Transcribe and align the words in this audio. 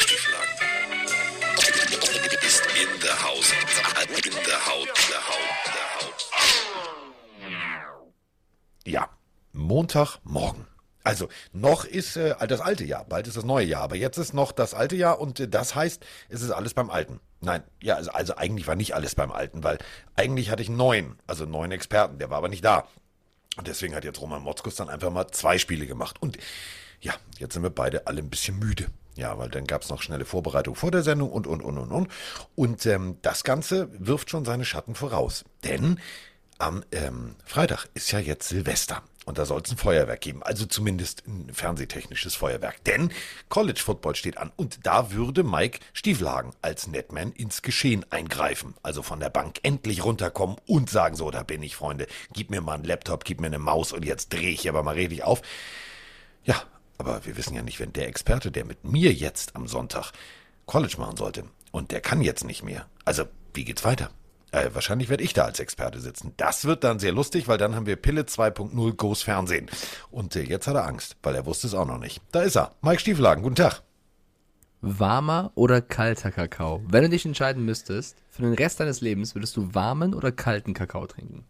Stieflagen. 0.00 0.54
Ist 2.46 2.66
in 2.80 3.00
the 3.00 3.08
house. 3.08 3.52
In 4.24 4.32
the 4.32 4.52
house. 4.52 4.88
The 5.08 5.14
house. 5.14 5.50
The 5.64 5.84
house. 5.98 6.30
Ja, 8.86 9.08
Montagmorgen. 9.52 10.66
Also 11.02 11.28
noch 11.52 11.84
ist 11.84 12.16
äh, 12.16 12.34
das 12.46 12.60
alte 12.60 12.84
Jahr, 12.84 13.04
bald 13.04 13.26
ist 13.26 13.36
das 13.36 13.44
neue 13.44 13.64
Jahr, 13.64 13.82
aber 13.82 13.96
jetzt 13.96 14.18
ist 14.18 14.34
noch 14.34 14.52
das 14.52 14.74
alte 14.74 14.96
Jahr 14.96 15.18
und 15.18 15.40
äh, 15.40 15.48
das 15.48 15.74
heißt, 15.74 16.04
es 16.28 16.42
ist 16.42 16.50
alles 16.50 16.74
beim 16.74 16.90
Alten. 16.90 17.20
Nein, 17.40 17.62
ja, 17.82 17.94
also, 17.96 18.10
also 18.10 18.36
eigentlich 18.36 18.66
war 18.66 18.76
nicht 18.76 18.94
alles 18.94 19.14
beim 19.14 19.32
Alten, 19.32 19.64
weil 19.64 19.78
eigentlich 20.16 20.50
hatte 20.50 20.62
ich 20.62 20.68
neun, 20.68 21.16
also 21.26 21.46
neun 21.46 21.72
Experten, 21.72 22.18
der 22.18 22.28
war 22.28 22.36
aber 22.36 22.48
nicht 22.48 22.64
da. 22.64 22.86
Und 23.56 23.66
deswegen 23.66 23.94
hat 23.94 24.04
jetzt 24.04 24.20
Roman 24.20 24.42
Motzkus 24.42 24.76
dann 24.76 24.90
einfach 24.90 25.10
mal 25.10 25.28
zwei 25.28 25.58
Spiele 25.58 25.86
gemacht. 25.86 26.16
Und 26.20 26.38
ja, 27.00 27.14
jetzt 27.38 27.54
sind 27.54 27.62
wir 27.62 27.70
beide 27.70 28.06
alle 28.06 28.20
ein 28.20 28.30
bisschen 28.30 28.58
müde. 28.58 28.86
Ja, 29.16 29.36
weil 29.38 29.50
dann 29.50 29.66
gab 29.66 29.82
es 29.82 29.90
noch 29.90 30.02
schnelle 30.02 30.24
Vorbereitung 30.24 30.74
vor 30.74 30.90
der 30.90 31.02
Sendung 31.02 31.30
und, 31.30 31.46
und, 31.46 31.62
und, 31.62 31.76
und, 31.76 31.90
und. 31.90 32.08
Und 32.54 32.86
ähm, 32.86 33.18
das 33.22 33.44
Ganze 33.44 33.88
wirft 33.92 34.30
schon 34.30 34.44
seine 34.44 34.64
Schatten 34.64 34.94
voraus. 34.94 35.44
Denn 35.64 36.00
am 36.58 36.84
ähm, 36.92 37.34
Freitag 37.44 37.86
ist 37.94 38.12
ja 38.12 38.18
jetzt 38.18 38.48
Silvester. 38.48 39.02
Und 39.26 39.38
da 39.38 39.44
soll 39.44 39.60
es 39.62 39.70
ein 39.70 39.76
Feuerwerk 39.76 40.22
geben. 40.22 40.42
Also 40.42 40.64
zumindest 40.64 41.26
ein 41.26 41.52
fernsehtechnisches 41.52 42.34
Feuerwerk. 42.34 42.82
Denn 42.84 43.12
College 43.48 43.80
Football 43.80 44.14
steht 44.14 44.38
an. 44.38 44.50
Und 44.56 44.86
da 44.86 45.12
würde 45.12 45.42
Mike 45.42 45.80
Stiefelhagen 45.92 46.52
als 46.62 46.86
Netman 46.86 47.32
ins 47.32 47.62
Geschehen 47.62 48.06
eingreifen. 48.10 48.74
Also 48.82 49.02
von 49.02 49.20
der 49.20 49.30
Bank 49.30 49.58
endlich 49.62 50.04
runterkommen 50.04 50.56
und 50.66 50.88
sagen, 50.88 51.16
so, 51.16 51.30
da 51.30 51.42
bin 51.42 51.62
ich, 51.62 51.76
Freunde. 51.76 52.06
Gib 52.32 52.50
mir 52.50 52.60
mal 52.60 52.74
einen 52.74 52.84
Laptop, 52.84 53.24
gib 53.24 53.40
mir 53.40 53.48
eine 53.48 53.58
Maus 53.58 53.92
und 53.92 54.04
jetzt 54.04 54.32
drehe 54.32 54.50
ich 54.50 54.68
aber 54.68 54.82
mal 54.82 54.94
richtig 54.94 55.22
auf. 55.22 55.42
Ja, 56.44 56.62
aber 57.00 57.24
wir 57.26 57.36
wissen 57.36 57.56
ja 57.56 57.62
nicht, 57.62 57.80
wenn 57.80 57.92
der 57.92 58.08
Experte, 58.08 58.50
der 58.52 58.64
mit 58.64 58.84
mir 58.84 59.12
jetzt 59.12 59.56
am 59.56 59.66
Sonntag 59.66 60.12
College 60.66 60.96
machen 60.98 61.16
sollte, 61.16 61.44
und 61.72 61.90
der 61.90 62.00
kann 62.00 62.20
jetzt 62.20 62.44
nicht 62.44 62.62
mehr. 62.62 62.86
Also, 63.04 63.24
wie 63.54 63.64
geht's 63.64 63.84
weiter? 63.84 64.10
Äh, 64.52 64.70
wahrscheinlich 64.72 65.08
werde 65.08 65.22
ich 65.22 65.32
da 65.32 65.44
als 65.44 65.60
Experte 65.60 66.00
sitzen. 66.00 66.32
Das 66.36 66.64
wird 66.64 66.82
dann 66.82 66.98
sehr 66.98 67.12
lustig, 67.12 67.46
weil 67.46 67.58
dann 67.58 67.76
haben 67.76 67.86
wir 67.86 67.96
Pille 67.96 68.22
2.0 68.22 68.94
Goes 68.94 69.22
Fernsehen. 69.22 69.70
Und 70.10 70.34
äh, 70.34 70.42
jetzt 70.42 70.66
hat 70.66 70.74
er 70.74 70.86
Angst, 70.86 71.16
weil 71.22 71.36
er 71.36 71.46
wusste 71.46 71.68
es 71.68 71.74
auch 71.74 71.86
noch 71.86 71.98
nicht. 71.98 72.20
Da 72.32 72.42
ist 72.42 72.56
er. 72.56 72.74
Mike 72.82 73.00
Stieflagen, 73.00 73.42
guten 73.42 73.56
Tag. 73.56 73.82
Warmer 74.80 75.52
oder 75.54 75.80
kalter 75.80 76.32
Kakao? 76.32 76.82
Wenn 76.88 77.02
du 77.02 77.10
dich 77.10 77.26
entscheiden 77.26 77.64
müsstest, 77.64 78.16
für 78.28 78.42
den 78.42 78.54
Rest 78.54 78.80
deines 78.80 79.00
Lebens 79.00 79.34
würdest 79.34 79.56
du 79.56 79.74
warmen 79.74 80.14
oder 80.14 80.32
kalten 80.32 80.74
Kakao 80.74 81.06
trinken? 81.06 81.44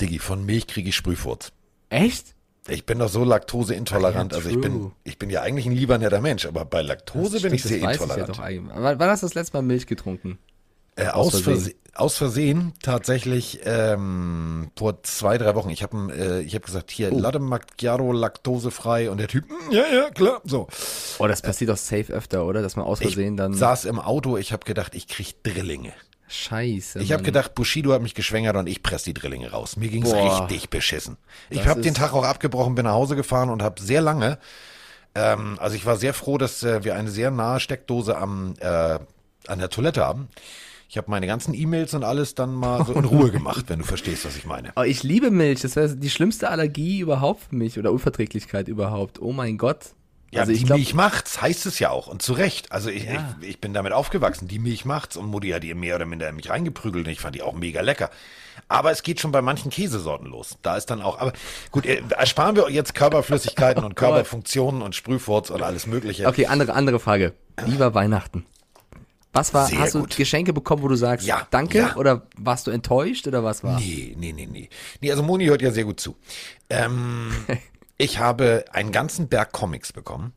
Diggi, 0.00 0.18
von 0.18 0.44
Milch 0.44 0.66
kriege 0.66 0.88
ich 0.88 0.96
Sprühfurz. 0.96 1.52
Echt? 1.88 2.33
Ich 2.68 2.86
bin 2.86 2.98
doch 2.98 3.08
so 3.10 3.24
laktoseintolerant. 3.24 4.32
Ja, 4.32 4.38
also 4.38 4.48
ich 4.48 4.60
bin, 4.60 4.92
ich 5.04 5.18
bin 5.18 5.28
ja 5.28 5.42
eigentlich 5.42 5.66
ein 5.66 5.72
lieber 5.72 5.98
netter 5.98 6.20
Mensch, 6.22 6.46
aber 6.46 6.64
bei 6.64 6.80
Laktose 6.82 7.40
bin 7.40 7.52
ich 7.52 7.62
sehr 7.62 7.76
intolerant. 7.78 8.10
Ich 8.12 8.16
ja 8.16 8.26
doch 8.26 8.38
eigentlich. 8.38 8.74
Wann 8.74 9.00
hast 9.10 9.22
du 9.22 9.26
das 9.26 9.34
letzte 9.34 9.56
Mal 9.58 9.62
Milch 9.62 9.86
getrunken? 9.86 10.38
Äh, 10.96 11.08
Aus 11.08 11.34
aus, 11.34 11.40
Versehen. 11.40 11.74
Aus 11.94 12.16
Versehen 12.16 12.72
tatsächlich 12.82 13.60
ähm, 13.64 14.70
vor 14.78 15.02
zwei, 15.02 15.38
drei 15.38 15.54
Wochen. 15.56 15.68
Ich 15.70 15.82
habe 15.82 16.12
äh, 16.16 16.40
ich 16.42 16.54
hab 16.54 16.62
gesagt, 16.64 16.90
hier, 16.92 17.12
Oh. 17.12 17.18
Latte 17.18 17.38
Macchiato 17.40 18.12
laktosefrei 18.12 19.10
und 19.10 19.18
der 19.18 19.28
Typ, 19.28 19.44
"Mm, 19.50 19.72
ja, 19.72 19.82
ja, 19.92 20.10
klar, 20.10 20.40
so. 20.44 20.68
Oh, 21.18 21.26
das 21.26 21.42
passiert 21.42 21.70
doch 21.70 21.76
safe 21.76 22.12
öfter, 22.12 22.46
oder? 22.46 22.62
Dass 22.62 22.76
man 22.76 22.86
aus 22.86 23.00
Ich 23.00 23.08
Versehen 23.14 23.36
dann. 23.36 23.54
saß 23.54 23.84
im 23.86 23.98
Auto, 23.98 24.36
ich 24.36 24.52
habe 24.52 24.64
gedacht, 24.64 24.94
ich 24.94 25.08
krieg 25.08 25.42
Drillinge. 25.42 25.92
Scheiße. 26.34 27.00
Ich 27.00 27.12
habe 27.12 27.22
gedacht, 27.22 27.54
Bushido 27.54 27.92
hat 27.92 28.02
mich 28.02 28.14
geschwängert 28.14 28.56
und 28.56 28.66
ich 28.66 28.82
press 28.82 29.02
die 29.04 29.14
Drillinge 29.14 29.50
raus. 29.50 29.76
Mir 29.76 29.88
ging's 29.88 30.10
Boah. 30.10 30.42
richtig 30.42 30.70
beschissen. 30.70 31.16
Ich 31.50 31.66
habe 31.66 31.80
den 31.80 31.94
Tag 31.94 32.12
auch 32.12 32.24
abgebrochen, 32.24 32.74
bin 32.74 32.84
nach 32.84 32.92
Hause 32.92 33.16
gefahren 33.16 33.50
und 33.50 33.62
habe 33.62 33.80
sehr 33.80 34.00
lange, 34.00 34.38
ähm, 35.14 35.56
also 35.60 35.76
ich 35.76 35.86
war 35.86 35.96
sehr 35.96 36.14
froh, 36.14 36.38
dass 36.38 36.62
äh, 36.62 36.84
wir 36.84 36.96
eine 36.96 37.10
sehr 37.10 37.30
nahe 37.30 37.60
Steckdose 37.60 38.16
am, 38.16 38.54
äh, 38.60 38.98
an 39.46 39.58
der 39.58 39.70
Toilette 39.70 40.04
haben. 40.04 40.28
Ich 40.88 40.98
habe 40.98 41.10
meine 41.10 41.26
ganzen 41.26 41.54
E-Mails 41.54 41.94
und 41.94 42.04
alles 42.04 42.34
dann 42.34 42.54
mal 42.54 42.84
so 42.84 42.92
in 42.92 43.04
Ruhe 43.04 43.30
gemacht, 43.30 43.66
wenn 43.68 43.80
du 43.80 43.84
verstehst, 43.84 44.24
was 44.24 44.36
ich 44.36 44.44
meine. 44.44 44.72
Oh, 44.76 44.82
ich 44.82 45.02
liebe 45.02 45.30
Milch. 45.30 45.62
Das 45.62 45.76
wäre 45.76 45.96
die 45.96 46.10
schlimmste 46.10 46.50
Allergie 46.50 47.00
überhaupt 47.00 47.44
für 47.48 47.56
mich 47.56 47.78
oder 47.78 47.92
Unverträglichkeit 47.92 48.68
überhaupt. 48.68 49.20
Oh 49.20 49.32
mein 49.32 49.58
Gott. 49.58 49.94
Ja, 50.34 50.40
also 50.40 50.52
ich 50.52 50.58
die 50.60 50.64
glaube, 50.66 50.80
Milch 50.80 50.94
macht's, 50.94 51.40
heißt 51.40 51.66
es 51.66 51.78
ja 51.78 51.90
auch. 51.90 52.06
Und 52.06 52.22
zu 52.22 52.32
Recht. 52.34 52.70
Also 52.72 52.90
ich, 52.90 53.04
Ja. 53.04 53.36
ich, 53.40 53.48
ich 53.48 53.60
bin 53.60 53.72
damit 53.72 53.92
aufgewachsen. 53.92 54.48
Die 54.48 54.58
Milch 54.58 54.84
macht's. 54.84 55.16
Und 55.16 55.26
Mutti 55.26 55.50
hat 55.50 55.64
ihr 55.64 55.74
mehr 55.74 55.96
oder 55.96 56.06
minder 56.06 56.28
in 56.28 56.36
mich 56.36 56.50
reingeprügelt. 56.50 57.06
Und 57.06 57.12
ich 57.12 57.20
fand 57.20 57.34
die 57.34 57.42
auch 57.42 57.54
mega 57.54 57.80
lecker. 57.80 58.10
Aber 58.68 58.90
es 58.90 59.02
geht 59.02 59.20
schon 59.20 59.32
bei 59.32 59.42
manchen 59.42 59.70
Käsesorten 59.70 60.26
los. 60.28 60.56
Da 60.62 60.76
ist 60.76 60.86
dann 60.86 61.02
auch, 61.02 61.18
aber 61.18 61.32
gut, 61.70 61.86
äh, 61.86 62.02
ersparen 62.16 62.54
wir 62.56 62.70
jetzt 62.70 62.94
Körperflüssigkeiten 62.94 63.82
und 63.84 63.96
Körperfunktionen 63.96 64.80
und 64.82 64.94
Sprühfurz 64.94 65.50
und 65.50 65.62
alles 65.62 65.86
Mögliche. 65.86 66.26
okay, 66.26 66.46
andere 66.46 66.72
andere 66.74 67.00
Frage. 67.00 67.32
Lieber 67.66 67.94
Weihnachten. 67.94 68.46
Was 69.32 69.52
war? 69.52 69.66
Sehr 69.66 69.80
hast 69.80 69.96
du 69.96 70.00
gut. 70.02 70.16
Geschenke 70.16 70.52
bekommen, 70.52 70.82
wo 70.84 70.86
du 70.88 70.94
sagst, 70.94 71.26
Ja, 71.26 71.44
danke? 71.50 71.78
ja. 71.78 71.96
Oder 71.96 72.22
warst 72.36 72.68
du 72.68 72.70
enttäuscht 72.70 73.26
oder 73.26 73.42
was 73.42 73.64
war? 73.64 73.80
Nee, 73.80 74.14
nee, 74.16 74.32
nee, 74.32 74.46
nee. 74.46 74.68
Nee, 75.00 75.10
also 75.10 75.24
Moni 75.24 75.46
hört 75.46 75.60
ja 75.60 75.72
sehr 75.72 75.82
gut 75.82 75.98
zu. 75.98 76.14
Ähm, 76.70 77.32
ich 77.98 78.18
habe 78.18 78.64
einen 78.72 78.92
ganzen 78.92 79.28
Berg 79.28 79.52
Comics 79.52 79.92
bekommen. 79.92 80.32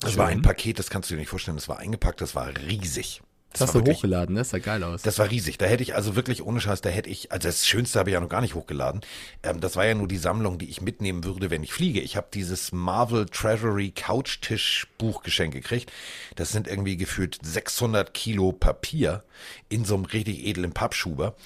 Das 0.00 0.16
war 0.16 0.26
ein 0.26 0.42
Paket, 0.42 0.78
das 0.80 0.90
kannst 0.90 1.10
du 1.10 1.14
dir 1.14 1.20
nicht 1.20 1.28
vorstellen, 1.28 1.56
das 1.56 1.68
war 1.68 1.78
eingepackt, 1.78 2.20
das 2.20 2.34
war 2.34 2.48
riesig. 2.48 3.22
Das 3.52 3.60
war 3.60 3.66
hast 3.68 3.74
du 3.74 3.78
wirklich- 3.80 3.98
hochgeladen? 3.98 4.34
Das 4.34 4.50
sah 4.50 4.58
geil 4.58 4.82
aus. 4.82 5.02
Das 5.02 5.18
war 5.18 5.30
riesig. 5.30 5.58
Da 5.58 5.66
hätte 5.66 5.82
ich 5.82 5.94
also 5.94 6.16
wirklich 6.16 6.42
ohne 6.42 6.58
Scheiß, 6.60 6.80
da 6.80 6.88
hätte 6.88 7.10
ich, 7.10 7.30
also 7.30 7.48
das 7.48 7.66
Schönste 7.66 7.98
habe 7.98 8.08
ich 8.10 8.14
ja 8.14 8.20
noch 8.20 8.30
gar 8.30 8.40
nicht 8.40 8.54
hochgeladen. 8.54 9.02
Ähm, 9.42 9.60
das 9.60 9.76
war 9.76 9.84
ja 9.86 9.94
nur 9.94 10.08
die 10.08 10.16
Sammlung, 10.16 10.58
die 10.58 10.70
ich 10.70 10.80
mitnehmen 10.80 11.22
würde, 11.22 11.50
wenn 11.50 11.62
ich 11.62 11.72
fliege. 11.72 12.00
Ich 12.00 12.16
habe 12.16 12.28
dieses 12.32 12.72
Marvel 12.72 13.26
Treasury 13.26 13.90
Couchtisch 13.92 14.88
Buchgeschenk 14.98 15.52
gekriegt. 15.52 15.92
Das 16.34 16.50
sind 16.50 16.66
irgendwie 16.66 16.96
gefühlt 16.96 17.38
600 17.42 18.14
Kilo 18.14 18.52
Papier 18.52 19.22
in 19.68 19.84
so 19.84 19.94
einem 19.96 20.06
richtig 20.06 20.46
edlen 20.46 20.72
Pappschuber. 20.72 21.36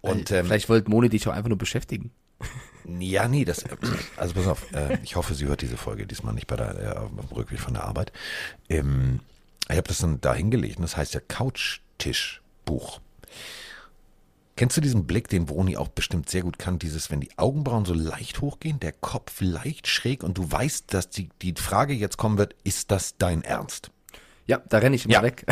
Und 0.00 0.30
ähm, 0.30 0.46
Vielleicht 0.46 0.68
wollte 0.68 0.88
Moni 0.88 1.08
dich 1.08 1.26
auch 1.26 1.32
einfach 1.32 1.48
nur 1.48 1.58
beschäftigen. 1.58 2.12
ja, 3.00 3.26
nee, 3.28 3.44
das, 3.44 3.64
also 4.16 4.34
pass 4.34 4.46
auf, 4.46 4.72
äh, 4.72 4.98
ich 5.02 5.16
hoffe, 5.16 5.34
sie 5.34 5.46
hört 5.46 5.62
diese 5.62 5.76
Folge 5.76 6.06
diesmal 6.06 6.34
nicht 6.34 6.46
bei 6.46 6.56
der, 6.56 6.78
äh, 6.80 6.96
auf 6.98 7.08
dem 7.10 7.18
Rückweg 7.36 7.58
von 7.58 7.74
der 7.74 7.84
Arbeit. 7.84 8.12
Ähm, 8.68 9.20
ich 9.68 9.76
habe 9.76 9.88
das 9.88 9.98
dann 9.98 10.20
da 10.20 10.34
hingelegt 10.34 10.76
und 10.76 10.82
das 10.82 10.96
heißt 10.96 11.14
ja 11.14 11.20
Couchtischbuch. 11.26 13.00
Kennst 14.54 14.76
du 14.76 14.80
diesen 14.80 15.06
Blick, 15.06 15.28
den 15.28 15.44
Broni 15.44 15.76
auch 15.76 15.88
bestimmt 15.88 16.30
sehr 16.30 16.40
gut 16.42 16.58
kann, 16.58 16.78
dieses, 16.78 17.10
wenn 17.10 17.20
die 17.20 17.36
Augenbrauen 17.36 17.84
so 17.84 17.92
leicht 17.92 18.40
hochgehen, 18.40 18.80
der 18.80 18.92
Kopf 18.92 19.40
leicht 19.40 19.86
schräg 19.86 20.22
und 20.22 20.38
du 20.38 20.50
weißt, 20.50 20.94
dass 20.94 21.10
die, 21.10 21.28
die 21.42 21.52
Frage 21.54 21.92
jetzt 21.92 22.16
kommen 22.16 22.38
wird, 22.38 22.54
ist 22.64 22.90
das 22.90 23.18
dein 23.18 23.42
Ernst? 23.42 23.90
Ja, 24.46 24.62
da 24.68 24.78
renne 24.78 24.96
ich 24.96 25.04
immer 25.04 25.14
Ja. 25.14 25.22
weg. 25.22 25.44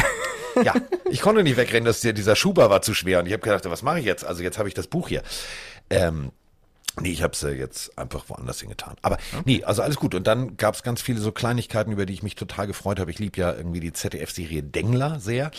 Ja, 0.65 0.75
ich 1.11 1.21
konnte 1.21 1.43
nicht 1.43 1.57
wegrennen, 1.59 1.85
dass 1.85 2.01
dieser 2.01 2.37
Schuber 2.37 2.71
war 2.71 2.81
zu 2.81 2.95
schwer 2.95 3.19
und 3.19 3.27
ich 3.27 3.33
habe 3.33 3.43
gedacht, 3.43 3.65
was 3.67 3.83
mache 3.83 3.99
ich 3.99 4.07
jetzt? 4.07 4.25
Also 4.25 4.43
jetzt 4.43 4.57
habe 4.57 4.69
ich 4.69 4.75
das 4.75 4.87
Buch 4.87 5.09
hier. 5.09 5.23
Ähm, 5.91 6.31
nee, 7.01 7.11
ich 7.11 7.23
habe 7.23 7.33
es 7.33 7.43
jetzt 7.43 7.99
einfach 7.99 8.25
woanders 8.29 8.61
hingetan. 8.61 8.97
Aber 9.03 9.19
nee, 9.45 9.65
also 9.65 9.83
alles 9.83 9.97
gut. 9.97 10.15
Und 10.15 10.27
dann 10.27 10.57
gab 10.57 10.75
es 10.75 10.83
ganz 10.83 11.03
viele 11.03 11.21
so 11.21 11.33
Kleinigkeiten, 11.33 11.93
über 11.93 12.07
die 12.07 12.13
ich 12.13 12.23
mich 12.23 12.35
total 12.35 12.67
gefreut 12.67 13.01
habe. 13.01 13.11
Ich 13.11 13.19
liebe 13.19 13.39
ja 13.39 13.53
irgendwie 13.53 13.81
die 13.81 13.93
ZDF-Serie 13.93 14.63
Dengler 14.63 15.21
sehr. 15.21 15.51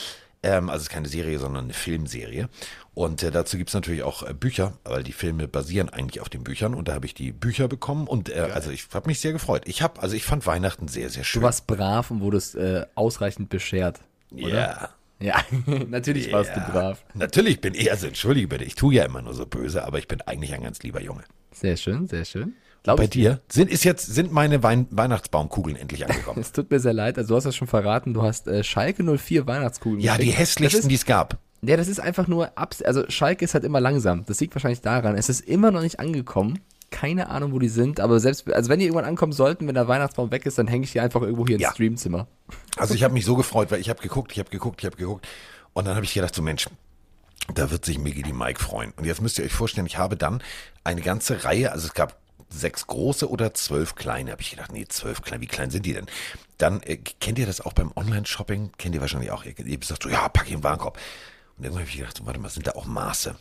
Ähm, 0.43 0.69
also 0.69 0.81
es 0.81 0.83
ist 0.83 0.89
keine 0.89 1.07
Serie, 1.07 1.39
sondern 1.39 1.65
eine 1.65 1.73
Filmserie. 1.73 2.49
Und 2.93 3.23
äh, 3.23 3.31
dazu 3.31 3.57
gibt's 3.57 3.73
natürlich 3.73 4.03
auch 4.03 4.23
äh, 4.23 4.33
Bücher, 4.33 4.73
weil 4.83 5.03
die 5.03 5.11
Filme 5.11 5.47
basieren 5.47 5.89
eigentlich 5.89 6.21
auf 6.21 6.29
den 6.29 6.43
Büchern. 6.43 6.75
Und 6.75 6.87
da 6.87 6.93
habe 6.93 7.05
ich 7.05 7.13
die 7.13 7.31
Bücher 7.31 7.67
bekommen 7.67 8.07
und 8.07 8.29
äh, 8.29 8.49
also 8.53 8.69
ich 8.69 8.87
habe 8.93 9.07
mich 9.07 9.19
sehr 9.19 9.33
gefreut. 9.33 9.63
Ich 9.65 9.81
habe, 9.81 10.01
also 10.01 10.15
ich 10.15 10.23
fand 10.23 10.45
Weihnachten 10.45 10.87
sehr, 10.87 11.09
sehr 11.09 11.23
schön. 11.23 11.41
Du 11.41 11.45
warst 11.45 11.67
brav 11.67 12.11
und 12.11 12.21
wurdest 12.21 12.55
äh, 12.55 12.85
ausreichend 12.95 13.49
beschert. 13.49 13.99
Ja. 14.31 14.89
Ja, 15.19 15.41
natürlich 15.87 16.31
warst 16.31 16.55
du 16.55 16.59
brav. 16.59 17.03
Natürlich 17.13 17.61
bin 17.61 17.73
ich, 17.73 17.91
also 17.91 18.07
entschuldige 18.07 18.47
bitte, 18.47 18.63
ich 18.63 18.75
tue 18.75 18.95
ja 18.95 19.05
immer 19.05 19.21
nur 19.21 19.33
so 19.33 19.45
böse, 19.45 19.85
aber 19.85 19.97
ich 19.99 20.07
bin 20.07 20.21
eigentlich 20.21 20.53
ein 20.53 20.63
ganz 20.63 20.83
lieber 20.83 21.01
Junge. 21.01 21.23
Sehr 21.51 21.77
schön, 21.77 22.07
sehr 22.07 22.25
schön. 22.25 22.53
Glaub 22.83 22.97
Bei 22.97 23.07
dir 23.07 23.41
sind 23.47 23.71
ist 23.71 23.83
jetzt 23.83 24.05
sind 24.05 24.31
meine 24.31 24.61
Wein 24.61 24.85
Weihnachtsbaumkugeln 24.91 25.75
endlich 25.75 26.05
angekommen. 26.05 26.39
Es 26.41 26.51
tut 26.51 26.69
mir 26.69 26.79
sehr 26.79 26.93
leid, 26.93 27.17
also 27.17 27.29
du 27.29 27.35
hast 27.37 27.45
das 27.45 27.55
schon 27.55 27.67
verraten, 27.67 28.13
du 28.13 28.21
hast 28.21 28.47
äh, 28.47 28.63
Schalke 28.63 29.03
04 29.03 29.47
Weihnachtskugeln 29.47 30.01
ja, 30.01 30.13
die 30.17 30.25
gekriegt. 30.25 30.39
hässlichsten, 30.39 30.81
das 30.81 30.89
die 30.89 30.95
es 30.95 31.05
gab. 31.05 31.39
Ja, 31.63 31.77
das 31.77 31.87
ist 31.87 31.99
einfach 31.99 32.27
nur, 32.27 32.51
also 32.55 33.09
Schalke 33.09 33.43
ist 33.43 33.55
halt 33.55 33.63
immer 33.63 33.81
langsam. 33.81 34.23
Das 34.27 34.39
liegt 34.39 34.53
wahrscheinlich 34.53 34.81
daran, 34.81 35.15
es 35.15 35.29
ist 35.29 35.41
immer 35.41 35.71
noch 35.71 35.81
nicht 35.81 35.99
angekommen. 35.99 36.59
Keine 36.91 37.29
Ahnung, 37.29 37.51
wo 37.51 37.59
die 37.59 37.67
sind, 37.67 37.99
aber 37.99 38.19
selbst, 38.19 38.51
also 38.51 38.69
wenn 38.69 38.79
die 38.79 38.85
irgendwann 38.85 39.05
ankommen 39.05 39.33
sollten, 39.33 39.67
wenn 39.67 39.75
der 39.75 39.87
Weihnachtsbaum 39.87 40.31
weg 40.31 40.45
ist, 40.45 40.57
dann 40.57 40.67
hänge 40.67 40.85
ich 40.85 40.91
die 40.91 40.99
einfach 40.99 41.21
irgendwo 41.21 41.45
hier 41.45 41.55
ins 41.55 41.63
Ja. 41.63 41.71
Streamzimmer. 41.71 42.27
Also 42.77 42.93
ich 42.93 43.03
habe 43.03 43.13
mich 43.13 43.25
so 43.25 43.35
gefreut, 43.35 43.71
weil 43.71 43.79
ich 43.81 43.89
habe 43.89 44.01
geguckt, 44.01 44.31
ich 44.31 44.39
habe 44.39 44.49
geguckt, 44.49 44.81
ich 44.81 44.85
habe 44.85 44.95
geguckt 44.95 45.27
und 45.73 45.85
dann 45.85 45.95
habe 45.95 46.05
ich 46.05 46.13
gedacht, 46.13 46.33
so 46.33 46.41
Mensch, 46.41 46.69
da 47.53 47.69
wird 47.69 47.85
sich 47.85 47.97
Miggy 47.99 48.23
die 48.23 48.33
Mike 48.33 48.61
freuen. 48.61 48.91
Und 48.97 49.05
jetzt 49.05 49.21
müsst 49.21 49.37
ihr 49.39 49.45
euch 49.45 49.53
vorstellen, 49.53 49.87
ich 49.87 49.97
habe 49.97 50.15
dann 50.15 50.41
eine 50.83 51.01
ganze 51.01 51.43
Reihe, 51.43 51.71
also 51.71 51.87
es 51.87 51.93
gab 51.93 52.17
sechs 52.49 52.87
große 52.87 53.29
oder 53.29 53.53
zwölf 53.53 53.95
kleine. 53.95 54.31
Habe 54.31 54.41
ich 54.41 54.51
gedacht, 54.51 54.71
nee, 54.71 54.85
zwölf 54.87 55.21
kleine, 55.21 55.41
wie 55.41 55.47
klein 55.47 55.71
sind 55.71 55.85
die 55.85 55.93
denn? 55.93 56.05
Dann 56.57 56.81
äh, 56.83 56.97
kennt 56.97 57.37
ihr 57.39 57.45
das 57.45 57.61
auch 57.61 57.73
beim 57.73 57.91
Online-Shopping? 57.95 58.71
Kennt 58.77 58.95
ihr 58.95 59.01
wahrscheinlich 59.01 59.31
auch. 59.31 59.43
Ihr, 59.43 59.57
ihr 59.59 59.79
sagt 59.83 60.03
so, 60.03 60.09
ja, 60.09 60.29
pack 60.29 60.45
ich 60.45 60.53
in 60.53 60.59
den 60.59 60.63
Warenkorb. 60.63 60.97
Und 61.57 61.63
irgendwann 61.63 61.81
habe 61.83 61.89
ich 61.89 61.97
gedacht, 61.97 62.17
so, 62.17 62.25
warte 62.25 62.39
mal, 62.39 62.49
sind 62.49 62.67
da 62.67 62.71
auch 62.71 62.85
Maße? 62.85 63.35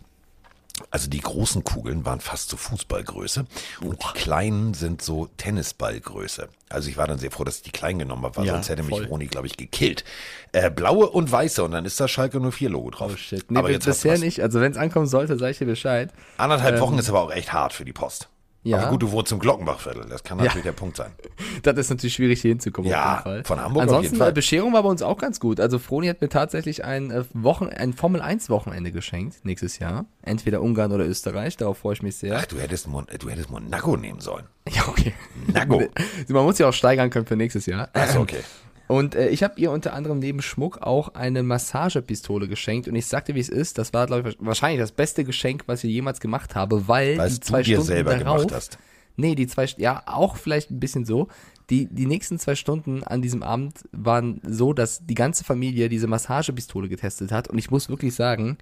Also 0.91 1.09
die 1.09 1.21
großen 1.21 1.63
Kugeln 1.63 2.05
waren 2.05 2.21
fast 2.21 2.51
so 2.51 2.57
Fußballgröße 2.57 3.47
und 3.83 4.03
die 4.03 4.19
kleinen 4.19 4.75
sind 4.75 5.03
so 5.03 5.29
Tennisballgröße. 5.37 6.49
Also 6.69 6.89
ich 6.89 6.97
war 6.97 7.07
dann 7.07 7.19
sehr 7.19 7.31
froh, 7.31 7.45
dass 7.45 7.59
ich 7.59 7.63
die 7.63 7.71
kleinen 7.71 8.01
genommen 8.01 8.25
habe, 8.25 8.37
weil 8.39 8.47
Ja, 8.47 8.55
sonst 8.55 8.69
hätte 8.71 8.83
mich 8.83 8.91
voll. 8.91 9.05
Roni, 9.07 9.27
glaube 9.27 9.47
ich, 9.47 9.57
gekillt. 9.57 10.05
Äh, 10.51 10.71
blaue 10.71 11.09
und 11.11 11.31
weiße 11.31 11.63
und 11.63 11.71
dann 11.71 11.85
ist 11.85 12.01
da 12.01 12.09
Schalke 12.09 12.41
04 12.41 12.71
Logo 12.71 12.91
drauf. 12.91 13.13
Oh 13.15 13.17
shit. 13.17 13.49
Nee, 13.51 13.59
aber 13.59 13.71
jetzt 13.71 13.87
bisher 13.87 14.19
nicht. 14.19 14.41
Also 14.41 14.61
wenn 14.61 14.73
es 14.73 14.79
ankommen 14.79 15.07
sollte, 15.07 15.39
sage 15.39 15.53
ich 15.53 15.59
dir 15.59 15.67
Bescheid. 15.67 16.13
Anderthalb 16.39 16.81
Wochen 16.81 16.99
ist 16.99 17.09
aber 17.09 17.21
auch 17.23 17.31
echt 17.31 17.53
hart 17.53 17.73
für 17.73 17.85
die 17.85 17.93
Post. 17.93 18.29
Ja. 18.65 18.79
Aber 18.79 18.91
gut, 18.91 19.03
du 19.03 19.13
wohnst 19.13 19.31
im 19.31 19.39
Glockenbachviertel. 19.39 20.07
Das 20.09 20.25
kann 20.25 20.39
natürlich 20.39 20.65
der 20.65 20.73
Punkt 20.73 20.97
sein. 20.97 21.13
Das 21.63 21.77
ist 21.79 21.91
natürlich 21.91 22.15
schwierig, 22.15 22.41
hier 22.43 22.51
hinzukommen. 22.51 22.91
Ja, 22.91 23.21
auf 23.21 23.27
jeden 23.27 23.37
Fall. 23.37 23.45
von 23.45 23.61
Hamburg 23.61 23.85
auf 23.85 23.95
Ansonsten, 23.95 24.21
äh, 24.21 24.33
Bescherung 24.33 24.73
war 24.73 24.83
bei 24.83 24.89
uns 24.89 25.03
auch 25.03 25.19
ganz 25.19 25.39
gut. 25.39 25.61
Also 25.61 25.79
Froni 25.79 26.09
hat 26.09 26.21
mir 26.21 26.29
tatsächlich 26.29 26.85
ein, 26.85 27.11
äh, 27.11 27.25
Wochen, 27.33 27.69
ein 27.69 27.93
Formel-1-Wochenende 27.93 28.91
geschenkt 28.91 29.45
nächstes 29.45 29.79
Jahr. 29.79 30.07
Entweder 30.23 30.61
Ungarn 30.61 30.93
oder 30.93 31.07
Österreich. 31.07 31.57
Darauf 31.57 31.79
freue 31.79 31.95
ich 31.95 32.03
mich 32.03 32.17
sehr. 32.17 32.37
Ach, 32.37 32.47
du 32.47 32.59
hättest, 32.59 32.89
Mon 32.89 33.07
du 33.19 33.31
hättest 33.31 33.51
Monaco 33.51 33.97
nehmen 33.97 34.21
sollen. 34.21 34.47
Ja, 34.75 34.89
okay. 34.89 35.13
Nago. 35.47 35.83
Man 36.29 36.45
muss 36.45 36.59
ja 36.59 36.69
auch 36.69 36.73
steigern 36.73 37.11
können 37.11 37.27
für 37.27 37.37
nächstes 37.37 37.67
Jahr. 37.67 37.91
Achso, 37.93 38.21
okay. 38.21 38.41
Und 38.95 39.17
äh, 39.17 39.29
ich 39.31 39.43
habe 39.43 39.61
ihr 39.61 39.73
unter 39.73 39.93
anderem 39.93 40.21
neben 40.21 40.41
Schmuck 40.41 40.79
auch 40.81 41.15
eine 41.15 41.43
Massagepistole 41.43 42.47
geschenkt. 42.47 42.87
Und 42.87 42.95
ich 42.95 43.07
sagte, 43.07 43.35
wie 43.35 43.41
es 43.41 43.49
ist, 43.49 43.77
das 43.77 43.93
war, 43.93 44.07
glaube 44.07 44.29
ich, 44.29 44.37
wahrscheinlich 44.39 44.81
das 44.81 44.93
beste 44.93 45.25
Geschenk, 45.25 45.65
was 45.67 45.83
ich 45.83 45.91
jemals 45.91 46.21
gemacht 46.21 46.55
habe, 46.55 46.87
weil 46.87 47.19
Weil 47.19 47.29
die 47.29 47.35
du 47.35 47.41
zwei 47.41 47.63
dir 47.63 47.75
Stunden 47.75 47.87
selber 47.87 48.17
darauf, 48.17 48.37
gemacht 48.37 48.55
hast. 48.55 48.79
Nee, 49.17 49.35
die 49.35 49.49
zwei, 49.49 49.67
ja, 49.79 50.05
auch 50.07 50.37
vielleicht 50.37 50.71
ein 50.71 50.79
bisschen 50.79 51.05
so. 51.05 51.27
Die, 51.71 51.87
die 51.87 52.07
nächsten 52.07 52.39
zwei 52.39 52.55
Stunden 52.55 53.03
an 53.03 53.21
diesem 53.21 53.43
Abend 53.43 53.81
waren 53.91 54.41
so, 54.47 54.73
dass 54.73 55.05
die 55.05 55.15
ganze 55.15 55.43
Familie 55.43 55.89
diese 55.89 56.07
Massagepistole 56.07 56.89
getestet 56.89 57.33
hat. 57.33 57.49
Und 57.49 57.59
ich 57.59 57.73
muss 57.73 57.89
wirklich 57.89 58.15
sagen, 58.15 58.59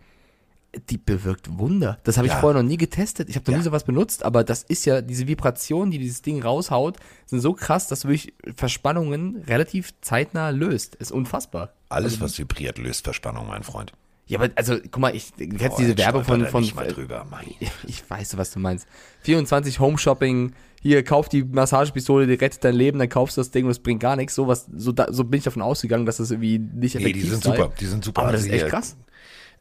die 0.91 0.97
bewirkt 0.99 1.59
Wunder. 1.59 1.99
Das 2.05 2.17
habe 2.17 2.27
ich 2.27 2.33
Ja. 2.33 2.41
vorher 2.41 2.63
noch 2.63 2.69
nie 2.69 2.77
getestet. 2.79 3.29
Ich 3.29 3.37
habe 3.37 3.45
noch 3.47 3.53
Ja. 3.53 3.59
nie 3.59 3.65
sowas 3.65 3.85
benutzt, 3.85 4.25
aber 4.25 4.43
das 4.45 4.63
ist 4.63 4.85
ja, 4.87 5.03
diese 5.03 5.29
Vibrationen, 5.29 5.91
die 5.91 5.99
dieses 5.99 6.23
Ding 6.23 6.43
raushaut, 6.43 6.97
sind 7.27 7.41
so 7.41 7.53
krass, 7.53 7.89
dass 7.89 8.05
wirklich 8.07 8.33
Verspannungen 8.57 9.37
relativ 9.47 9.93
zeitnah 10.01 10.51
löst. 10.51 10.95
Ist 10.95 11.13
unfassbar. 11.13 11.75
Alles, 11.89 12.21
was 12.21 12.39
vibriert, 12.39 12.79
löst 12.79 13.05
Verspannung, 13.05 13.47
mein 13.49 13.63
Freund. 13.65 13.93
Ja, 14.27 14.39
aber 14.39 14.51
also, 14.55 14.79
guck 14.81 14.99
mal, 14.99 15.15
ich 15.15 15.33
du 15.35 15.47
kennst 15.49 15.79
diese 15.79 15.99
Werbung 15.99 16.25
von, 16.25 16.47
von 16.47 16.63
nicht 16.63 16.75
mal 16.75 16.87
drüber. 16.89 17.27
Mein. 17.31 17.45
ich 17.87 18.09
weiß, 18.09 18.39
was 18.39 18.51
du 18.53 18.61
meinst. 18.61 18.87
24 19.25 19.79
Home 19.79 19.99
Shopping, 19.99 20.53
hier 20.81 21.03
kauf 21.05 21.29
die 21.29 21.43
Massagepistole, 21.45 22.27
die 22.27 22.35
rettet 22.35 22.65
dein 22.65 22.75
Leben, 22.75 22.99
dann 22.99 23.09
kaufst 23.11 23.37
du 23.37 23.41
das 23.41 23.51
Ding 23.51 23.67
und 23.67 23.73
es 23.73 23.79
bringt 23.81 24.01
gar 24.01 24.17
nichts. 24.17 24.35
So, 24.35 24.47
was, 24.47 24.67
so, 24.75 24.93
da, 24.93 25.13
so 25.13 25.25
bin 25.25 25.39
ich 25.39 25.45
davon 25.45 25.61
ausgegangen, 25.61 26.07
dass 26.07 26.17
das 26.17 26.31
irgendwie 26.31 26.59
nicht 26.59 26.95
Nee, 26.95 27.03
effektiv 27.03 27.25
die 27.25 27.29
sind 27.31 27.45
sei. 27.45 27.57
super. 27.57 27.73
Die 27.79 27.85
sind 27.87 28.05
super. 28.05 28.23
Aber 28.23 28.33
das 28.33 28.43
Also 28.43 28.49
ist 28.49 28.55
echt 28.55 28.63
hier, 28.65 28.71
krass. 28.71 28.97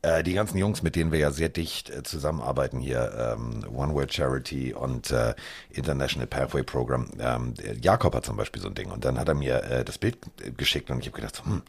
Äh, 0.03 0.23
die 0.23 0.33
ganzen 0.33 0.57
Jungs, 0.57 0.81
mit 0.81 0.95
denen 0.95 1.11
wir 1.11 1.19
ja 1.19 1.29
sehr 1.31 1.49
dicht 1.49 1.89
äh, 1.91 2.01
zusammenarbeiten 2.01 2.79
hier, 2.79 3.35
ähm, 3.37 3.63
One 3.71 3.93
World 3.93 4.11
Charity 4.13 4.73
und 4.73 5.11
äh, 5.11 5.35
International 5.69 6.25
Pathway 6.27 6.63
Program. 6.63 7.07
Ähm, 7.19 7.53
der 7.53 7.77
Jakob 7.77 8.15
hat 8.15 8.25
zum 8.25 8.35
Beispiel 8.35 8.61
so 8.61 8.67
ein 8.69 8.73
Ding 8.73 8.89
und 8.91 9.05
dann 9.05 9.19
hat 9.19 9.27
er 9.27 9.35
mir 9.35 9.61
äh, 9.63 9.85
das 9.85 9.99
Bild 9.99 10.17
äh, 10.43 10.49
geschickt 10.51 10.89
und 10.89 10.99
ich 11.01 11.05
habe 11.07 11.15
gedacht, 11.17 11.43
hm, 11.45 11.61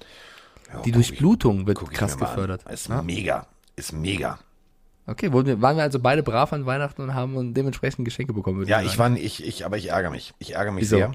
ja, 0.72 0.80
Die 0.80 0.92
guck 0.92 1.00
ich- 1.02 1.08
Durchblutung 1.08 1.66
wird 1.66 1.78
krass 1.92 2.16
mal 2.18 2.24
an. 2.26 2.30
gefördert. 2.34 2.62
Ist 2.70 2.88
Ja. 2.88 3.02
mega. 3.02 3.46
Ist 3.76 3.92
mega. 3.92 4.38
Okay, 5.06 5.30
wir, 5.32 5.60
waren 5.60 5.76
wir 5.76 5.82
also 5.82 5.98
beide 5.98 6.22
brav 6.22 6.52
an 6.54 6.64
Weihnachten 6.64 7.02
und 7.02 7.12
haben 7.14 7.36
und 7.36 7.52
dementsprechend 7.54 8.04
Geschenke 8.06 8.32
bekommen. 8.32 8.66
Ja, 8.66 8.80
ich 8.80 8.96
war, 8.98 9.10
ich, 9.14 9.44
ich, 9.44 9.66
aber 9.66 9.76
ich 9.76 9.90
ärgere 9.90 10.10
mich. 10.10 10.32
Ich 10.38 10.54
ärgere 10.54 10.72
mich 10.72 10.82
Wieso? 10.84 10.96
sehr. 10.96 11.12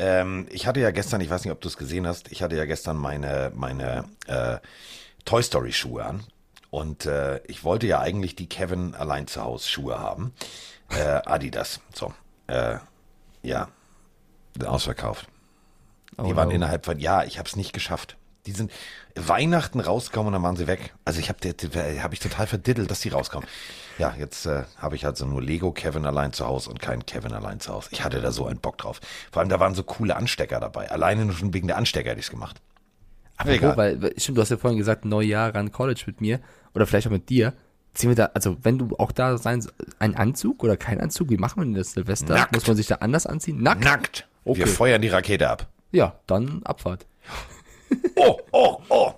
Ähm, 0.00 0.46
ich 0.50 0.66
hatte 0.66 0.80
ja 0.80 0.90
gestern, 0.92 1.20
ich 1.20 1.28
weiß 1.30 1.44
nicht, 1.44 1.52
ob 1.52 1.60
du 1.60 1.68
es 1.68 1.76
gesehen 1.76 2.06
hast, 2.06 2.32
ich 2.32 2.42
hatte 2.42 2.56
ja 2.56 2.64
gestern 2.64 2.96
meine, 2.96 3.52
meine 3.54 4.06
äh, 4.26 4.56
Toy 5.24 5.42
Story 5.42 5.72
Schuhe 5.72 6.04
an. 6.04 6.24
Und 6.70 7.06
äh, 7.06 7.40
ich 7.46 7.64
wollte 7.64 7.86
ja 7.86 8.00
eigentlich 8.00 8.36
die 8.36 8.48
Kevin 8.48 8.94
allein 8.94 9.26
zu 9.26 9.42
Hause 9.42 9.68
Schuhe 9.68 9.98
haben. 9.98 10.32
Äh, 10.90 11.20
Adidas. 11.24 11.80
So. 11.94 12.12
Äh, 12.46 12.76
ja. 13.42 13.68
Ausverkauft. 14.64 15.28
Oh, 16.16 16.24
Die 16.24 16.36
waren 16.36 16.48
no. 16.48 16.54
innerhalb 16.54 16.84
von, 16.84 16.98
ja, 16.98 17.24
ich 17.24 17.38
habe 17.38 17.48
es 17.48 17.56
nicht 17.56 17.72
geschafft. 17.72 18.16
Die 18.46 18.52
sind 18.52 18.72
Weihnachten 19.14 19.80
rausgekommen 19.80 20.28
und 20.28 20.32
dann 20.34 20.42
waren 20.42 20.56
sie 20.56 20.66
weg. 20.66 20.94
Also 21.04 21.20
ich 21.20 21.28
habe 21.28 21.38
hab 22.02 22.12
ich 22.12 22.20
total 22.20 22.46
verdiddelt, 22.46 22.90
dass 22.90 23.00
die 23.00 23.10
rauskommen. 23.10 23.48
Ja, 23.98 24.14
jetzt 24.18 24.46
äh, 24.46 24.64
habe 24.76 24.96
ich 24.96 25.04
halt 25.04 25.16
so 25.16 25.26
nur 25.26 25.42
Lego 25.42 25.72
Kevin 25.72 26.06
allein 26.06 26.32
zu 26.32 26.46
Hause 26.46 26.70
und 26.70 26.80
kein 26.80 27.04
Kevin 27.04 27.32
allein 27.32 27.60
zu 27.60 27.72
Hause. 27.72 27.88
Ich 27.92 28.04
hatte 28.04 28.20
da 28.20 28.30
so 28.32 28.46
einen 28.46 28.60
Bock 28.60 28.78
drauf. 28.78 29.00
Vor 29.32 29.40
allem, 29.40 29.48
da 29.48 29.60
waren 29.60 29.74
so 29.74 29.82
coole 29.82 30.16
Anstecker 30.16 30.60
dabei. 30.60 30.90
Alleine 30.90 31.24
nur 31.24 31.34
schon 31.34 31.52
wegen 31.52 31.66
der 31.66 31.76
Anstecker 31.76 32.10
hätte 32.10 32.20
ich 32.20 32.26
es 32.26 32.30
gemacht. 32.30 32.60
Aber 33.38 33.52
Apropos, 33.52 33.76
weil, 33.76 34.02
weil- 34.02 34.14
stimmt, 34.18 34.36
du 34.38 34.42
hast 34.42 34.50
ja 34.50 34.56
vorhin 34.56 34.78
gesagt, 34.78 35.04
Neujahr 35.04 35.54
ran 35.54 35.72
College 35.72 36.02
mit 36.06 36.20
mir 36.20 36.40
oder 36.74 36.86
vielleicht 36.86 37.06
auch 37.06 37.12
mit 37.12 37.28
dir. 37.28 37.54
Ziehen 37.94 38.10
wir 38.10 38.16
da, 38.16 38.26
also 38.34 38.56
wenn 38.62 38.78
du 38.78 38.94
auch 38.98 39.10
da 39.12 39.38
sein, 39.38 39.64
ein 39.98 40.14
Anzug 40.14 40.62
oder 40.62 40.76
kein 40.76 41.00
Anzug, 41.00 41.30
wie 41.30 41.36
machen 41.36 41.60
wir 41.60 41.64
denn 41.64 41.74
das 41.74 41.92
Silvester? 41.92 42.34
Nackt. 42.34 42.52
Muss 42.54 42.66
man 42.66 42.76
sich 42.76 42.86
da 42.86 42.96
anders 42.96 43.26
anziehen? 43.26 43.62
Nackt? 43.62 43.82
Nackt. 43.84 44.28
Okay. 44.44 44.60
Wir 44.60 44.66
feuern 44.66 45.00
die 45.02 45.08
Rakete 45.08 45.48
ab. 45.48 45.68
Ja, 45.90 46.14
dann 46.26 46.62
Abfahrt. 46.64 47.06
Oh, 48.16 48.38
oh, 48.52 48.78
oh. 48.88 49.12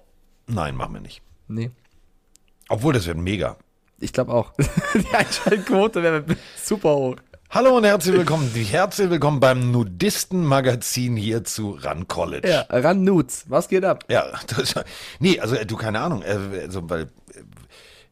Nein, 0.46 0.76
machen 0.76 0.94
wir 0.94 1.00
nicht. 1.00 1.22
Nee. 1.48 1.70
Obwohl, 2.68 2.92
das 2.92 3.06
wird 3.06 3.18
mega. 3.18 3.56
Ich 3.98 4.12
glaube 4.12 4.32
auch. 4.32 4.52
Die 4.94 5.14
Einschaltquote 5.14 6.02
wäre 6.02 6.24
super 6.62 6.94
hoch. 6.94 7.16
Hallo 7.52 7.76
und 7.76 7.84
herzlich 7.84 8.14
willkommen. 8.14 8.48
Herzlich 8.54 9.10
willkommen 9.10 9.40
beim 9.40 9.72
Nudisten-Magazin 9.72 11.16
hier 11.16 11.42
zu 11.42 11.72
Run 11.72 12.06
College. 12.06 12.48
Ja, 12.48 12.60
ran 12.70 13.02
Nudes. 13.02 13.44
Was 13.48 13.68
geht 13.68 13.84
ab? 13.84 14.04
Ja, 14.08 14.26
das, 14.46 14.74
nee, 15.18 15.40
also 15.40 15.56
äh, 15.56 15.66
du, 15.66 15.76
keine 15.76 16.00
Ahnung, 16.00 16.22
äh, 16.22 16.60
also, 16.62 16.88
weil 16.88 17.02
äh, 17.02 17.06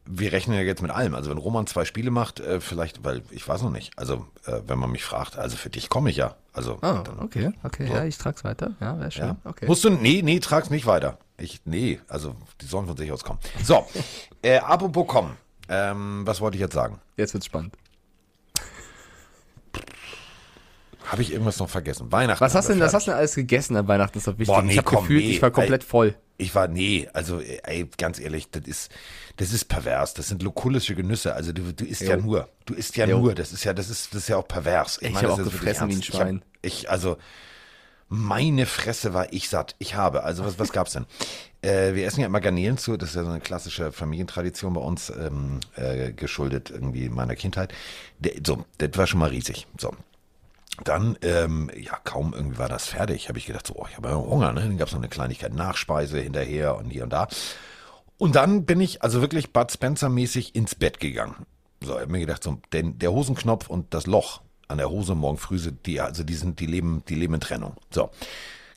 wir 0.05 0.33
rechnen 0.33 0.57
ja 0.57 0.63
jetzt 0.63 0.81
mit 0.81 0.91
allem. 0.91 1.15
Also 1.15 1.29
wenn 1.29 1.37
Roman 1.37 1.67
zwei 1.67 1.85
Spiele 1.85 2.11
macht, 2.11 2.41
vielleicht, 2.59 3.03
weil 3.05 3.21
ich 3.29 3.47
weiß 3.47 3.61
noch 3.61 3.69
nicht. 3.69 3.91
Also 3.95 4.25
wenn 4.65 4.79
man 4.79 4.89
mich 4.91 5.03
fragt, 5.05 5.37
also 5.37 5.55
für 5.55 5.69
dich 5.69 5.87
komme 5.87 6.09
ich 6.09 6.15
ja. 6.17 6.35
Also 6.51 6.79
Ah, 6.81 7.03
dann, 7.03 7.19
okay, 7.19 7.51
okay, 7.63 7.87
ja, 7.87 8.03
ich 8.05 8.17
trag's 8.17 8.43
weiter. 8.43 8.71
Ja, 8.81 8.99
wäre 8.99 9.11
schön. 9.11 9.25
ja. 9.25 9.35
Okay. 9.43 9.67
Musst 9.67 9.83
du, 9.83 9.91
nee, 9.91 10.21
nee, 10.23 10.39
trag's 10.39 10.71
nicht 10.71 10.87
weiter. 10.87 11.19
Ich, 11.37 11.61
nee, 11.65 11.99
also 12.07 12.35
die 12.59 12.65
sollen 12.65 12.87
von 12.87 12.97
sich 12.97 13.11
aus 13.11 13.23
kommen. 13.23 13.37
So, 13.63 13.85
äh, 14.41 14.57
apropos 14.57 15.05
kommen. 15.07 15.37
Ähm, 15.69 16.23
was 16.25 16.41
wollte 16.41 16.57
ich 16.57 16.61
jetzt 16.61 16.73
sagen? 16.73 16.99
Jetzt 17.15 17.35
wird's 17.35 17.45
spannend. 17.45 17.75
Habe 21.05 21.21
ich 21.23 21.31
irgendwas 21.31 21.57
noch 21.59 21.69
vergessen? 21.69 22.11
Weihnachten. 22.11 22.41
Was 22.41 22.53
hast 22.55 22.69
denn, 22.69 22.79
was 22.79 22.93
hast 22.93 23.07
du 23.07 23.11
denn 23.11 23.17
alles 23.17 23.33
gegessen 23.33 23.75
an 23.75 23.87
Weihnachten? 23.87 24.13
Das 24.13 24.21
ist 24.21 24.27
doch 24.27 24.37
wichtig. 24.37 24.53
Boah, 24.53 24.61
nee, 24.61 24.73
ich 24.73 24.77
habe 24.77 24.89
gefühlt, 24.97 25.23
nee, 25.23 25.31
ich 25.31 25.41
war 25.41 25.49
komplett 25.51 25.81
ey. 25.83 25.87
voll. 25.87 26.15
Ich 26.37 26.53
war, 26.55 26.67
nee, 26.67 27.07
also 27.13 27.39
ey, 27.41 27.89
ganz 27.97 28.19
ehrlich, 28.19 28.49
das 28.51 28.63
ist, 28.65 28.91
das 29.37 29.51
ist 29.51 29.65
pervers. 29.65 30.13
Das 30.13 30.27
sind 30.27 30.43
lokulische 30.43 30.95
Genüsse. 30.95 31.33
Also 31.33 31.51
du, 31.51 31.73
du 31.73 31.83
isst 31.83 32.01
ja 32.01 32.15
Jo. 32.15 32.21
nur. 32.21 32.49
Du 32.65 32.73
isst 32.75 32.95
ja 32.95 33.07
Jo. 33.07 33.19
nur. 33.19 33.33
Das 33.35 33.51
ist 33.51 33.63
ja, 33.63 33.73
das 33.73 33.89
ist, 33.89 34.13
das 34.13 34.23
ist 34.23 34.27
ja 34.29 34.37
auch 34.37 34.47
pervers. 34.47 34.99
Ich 35.01 35.11
meine, 35.11 35.27
hab 35.29 35.37
das 35.37 35.47
auch 35.47 35.51
gefressen 35.51 35.87
wie 35.89 35.93
ein 35.93 35.97
ernst. 35.97 36.09
Ich 36.09 36.15
hab- 36.15 36.21
Schwein. 36.21 36.41
Ich, 36.61 36.89
also, 36.91 37.17
meine 38.09 38.65
Fresse 38.65 39.13
war 39.13 39.31
ich 39.31 39.49
satt. 39.49 39.75
Ich 39.77 39.95
habe, 39.95 40.23
also 40.23 40.43
was, 40.43 40.59
was 40.59 40.71
gab's 40.71 40.93
denn? 40.93 41.05
Äh, 41.61 41.93
wir 41.93 42.05
essen 42.05 42.21
ja 42.21 42.27
immer 42.27 42.39
Garnelen 42.39 42.77
zu. 42.77 42.95
Das 42.95 43.09
ist 43.09 43.15
ja 43.17 43.25
so 43.25 43.31
eine 43.31 43.41
klassische 43.41 43.91
Familientradition 43.91 44.71
bei 44.71 44.79
uns, 44.79 45.09
ähm, 45.09 45.59
äh, 45.75 46.13
geschuldet 46.13 46.69
irgendwie 46.69 47.09
meiner 47.09 47.35
Kindheit. 47.35 47.73
Der, 48.19 48.31
so, 48.47 48.63
das 48.77 48.91
war 48.93 49.07
schon 49.07 49.19
mal 49.19 49.29
riesig. 49.29 49.67
So, 49.77 49.93
dann, 50.85 51.17
ähm, 51.21 51.69
ja, 51.75 51.97
kaum 52.03 52.33
irgendwie 52.33 52.59
war 52.59 52.69
das 52.69 52.87
fertig. 52.87 53.27
Habe 53.27 53.39
ich 53.39 53.45
gedacht, 53.45 53.67
so, 53.67 53.75
oh, 53.75 53.85
ich 53.89 53.97
habe 53.97 54.07
ja 54.07 54.15
Hunger, 54.15 54.53
ne? 54.53 54.61
Dann 54.61 54.77
gab 54.77 54.87
es 54.87 54.93
noch 54.93 55.01
eine 55.01 55.09
Kleinigkeit 55.09 55.53
Nachspeise 55.53 56.19
hinterher 56.19 56.77
und 56.77 56.89
hier 56.89 57.03
und 57.03 57.11
da. 57.11 57.27
Und 58.17 58.35
dann 58.35 58.65
bin 58.65 58.79
ich 58.81 59.01
also 59.01 59.21
wirklich 59.21 59.51
Bud 59.53 59.69
Spencer-mäßig 59.69 60.55
ins 60.55 60.75
Bett 60.75 61.01
gegangen. 61.01 61.45
So, 61.81 61.95
ich 61.95 62.01
habe 62.01 62.11
mir 62.11 62.19
gedacht, 62.19 62.43
so, 62.43 62.59
denn 62.73 62.99
der 62.99 63.11
Hosenknopf 63.11 63.69
und 63.69 63.93
das 63.93 64.07
Loch 64.07 64.41
an 64.69 64.77
der 64.77 64.89
Hose 64.89 65.15
morgen 65.15 65.37
früh 65.37 65.57
sind 65.57 65.85
die, 65.85 65.99
also 65.99 66.23
die 66.23 66.35
sind, 66.35 66.59
die 66.59 66.65
leben, 66.65 67.03
die 67.09 67.15
leben 67.15 67.33
in 67.33 67.41
Trennung. 67.41 67.75
So. 67.91 68.09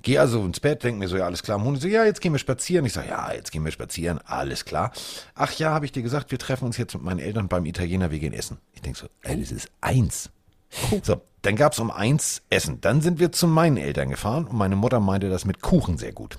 Geh 0.02 0.18
also 0.18 0.44
ins 0.44 0.58
Bett, 0.58 0.82
denk 0.82 0.98
mir 0.98 1.06
so, 1.06 1.16
ja, 1.16 1.26
alles 1.26 1.44
klar. 1.44 1.62
Hund 1.62 1.80
so, 1.80 1.86
ja, 1.86 2.04
jetzt 2.04 2.20
gehen 2.20 2.32
wir 2.32 2.40
spazieren. 2.40 2.84
Ich 2.84 2.92
sage, 2.92 3.10
ja, 3.10 3.32
jetzt 3.32 3.52
gehen 3.52 3.64
wir 3.64 3.70
spazieren, 3.70 4.18
alles 4.24 4.64
klar. 4.64 4.90
Ach 5.36 5.52
ja, 5.52 5.70
habe 5.70 5.84
ich 5.84 5.92
dir 5.92 6.02
gesagt, 6.02 6.32
wir 6.32 6.38
treffen 6.40 6.64
uns 6.64 6.76
jetzt 6.76 6.94
mit 6.94 7.04
meinen 7.04 7.20
Eltern 7.20 7.46
beim 7.46 7.66
Italiener, 7.66 8.10
wir 8.10 8.18
gehen 8.18 8.32
essen. 8.32 8.58
Ich 8.72 8.82
denk 8.82 8.96
so, 8.96 9.06
ey, 9.20 9.38
das 9.38 9.52
ist 9.52 9.70
eins. 9.80 10.30
So, 11.04 11.20
dann 11.42 11.54
gab's 11.54 11.78
um 11.78 11.90
eins 11.90 12.42
Essen. 12.50 12.80
Dann 12.80 13.00
sind 13.00 13.20
wir 13.20 13.30
zu 13.30 13.46
meinen 13.46 13.76
Eltern 13.76 14.08
gefahren 14.08 14.46
und 14.46 14.56
meine 14.56 14.74
Mutter 14.74 15.00
meinte 15.00 15.28
das 15.28 15.44
mit 15.44 15.60
Kuchen 15.60 15.98
sehr 15.98 16.12
gut. 16.12 16.38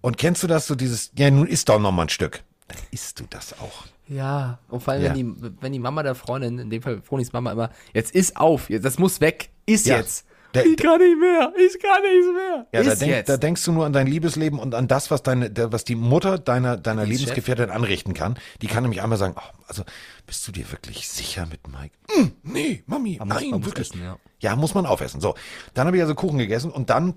Und 0.00 0.18
kennst 0.18 0.42
du 0.42 0.46
das 0.46 0.66
so 0.66 0.74
dieses, 0.74 1.10
ja, 1.16 1.30
nun 1.30 1.46
isst 1.46 1.68
doch 1.68 1.80
noch 1.80 1.92
mal 1.92 2.02
ein 2.02 2.08
Stück. 2.08 2.42
Dann 2.68 2.78
isst 2.90 3.18
du 3.18 3.24
das 3.30 3.58
auch. 3.58 3.86
Ja, 4.08 4.58
und 4.68 4.82
vor 4.82 4.92
allem, 4.94 5.02
Ja. 5.04 5.14
wenn, 5.14 5.36
die, 5.40 5.52
wenn 5.60 5.72
die 5.72 5.78
Mama 5.78 6.02
der 6.02 6.14
Freundin, 6.14 6.58
in 6.58 6.70
dem 6.70 6.82
Fall 6.82 7.00
Fronis 7.02 7.32
Mama 7.32 7.52
immer, 7.52 7.70
jetzt 7.94 8.14
ist 8.14 8.36
auf, 8.36 8.68
jetzt, 8.68 8.84
das 8.84 8.98
muss 8.98 9.20
weg, 9.20 9.50
ist 9.66 9.86
Ja. 9.86 9.96
jetzt. 9.98 10.26
Der- 10.54 10.66
ich 10.66 10.76
kann 10.76 10.98
nicht 11.00 11.18
mehr, 11.18 11.50
ich 11.56 11.78
kann 11.80 12.02
nicht 12.02 12.34
mehr. 12.34 12.66
Ja, 12.72 12.82
da, 12.82 12.92
ist 12.92 13.00
denk, 13.00 13.10
jetzt. 13.12 13.28
da 13.30 13.38
denkst 13.38 13.64
du 13.64 13.72
nur 13.72 13.86
an 13.86 13.94
dein 13.94 14.06
Liebesleben 14.06 14.58
und 14.58 14.74
an 14.74 14.86
das, 14.86 15.10
was 15.10 15.22
deine, 15.22 15.50
der, 15.50 15.72
was 15.72 15.84
die 15.84 15.94
Mutter 15.94 16.38
deiner, 16.38 16.76
deiner 16.76 17.06
Die 17.06 17.12
Lebensgefährtin 17.12 17.70
anrichten 17.70 18.12
kann. 18.12 18.36
Die 18.60 18.66
kann 18.66 18.82
nämlich 18.82 19.00
einmal 19.00 19.16
sagen, 19.16 19.34
oh, 19.38 19.62
also, 19.66 19.82
bist 20.26 20.46
du 20.46 20.52
dir 20.52 20.70
wirklich 20.70 21.08
sicher 21.08 21.46
mit 21.46 21.60
Mike? 21.68 21.94
Mm, 22.18 22.32
nee, 22.42 22.82
Mami, 22.86 23.16
Man 23.18 23.28
muss- 23.28 23.36
nein, 23.40 23.50
man 23.50 23.60
muss 23.60 23.68
wirklich. 23.70 23.90
essen, 23.92 24.02
ja. 24.02 24.18
ja, 24.40 24.54
muss 24.56 24.74
man 24.74 24.84
aufessen. 24.84 25.22
So, 25.22 25.34
dann 25.72 25.86
habe 25.86 25.96
ich 25.96 26.02
also 26.02 26.14
Kuchen 26.14 26.36
gegessen 26.36 26.70
und 26.70 26.90
dann 26.90 27.14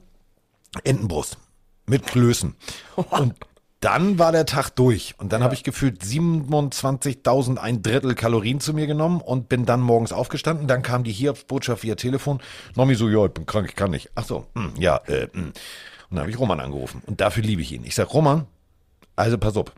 Entenbrust 0.85 1.37
mit 1.87 2.07
Klößen. 2.07 2.55
Und 2.95 3.35
dann 3.85 4.17
war 4.17 4.31
der 4.31 4.47
Tag 4.47 4.71
durch. 4.71 5.13
Und 5.19 5.31
dann 5.31 5.43
habe 5.43 5.53
ich 5.53 5.63
gefühlt 5.63 6.01
27.000 6.01 7.57
ein 7.57 7.83
Drittel 7.83 8.15
Kalorien 8.15 8.59
zu 8.59 8.73
mir 8.73 8.87
genommen 8.87 9.21
und 9.21 9.47
bin 9.47 9.67
dann 9.67 9.79
morgens 9.79 10.11
aufgestanden. 10.11 10.67
Dann 10.67 10.81
kam 10.81 11.03
die 11.03 11.11
Hiobsbotschaft 11.11 11.83
via 11.83 11.93
Telefon. 11.93 12.41
Nomi 12.75 12.95
so, 12.95 13.07
ja, 13.07 13.25
ich 13.25 13.31
bin 13.31 13.45
krank, 13.45 13.67
ich 13.69 13.75
kann 13.75 13.91
nicht. 13.91 14.09
Ach 14.15 14.25
so, 14.25 14.47
hm, 14.55 14.73
ja, 14.79 14.97
äh, 15.05 15.27
hm. 15.31 15.49
Und 15.49 15.53
dann 16.09 16.21
habe 16.21 16.31
ich 16.31 16.39
Roman 16.39 16.59
angerufen. 16.59 17.03
Und 17.05 17.21
dafür 17.21 17.43
liebe 17.43 17.61
ich 17.61 17.71
ihn. 17.73 17.83
Ich 17.83 17.93
sag, 17.93 18.11
Roman, 18.11 18.47
also 19.15 19.37
pass 19.37 19.55
auf. 19.55 19.71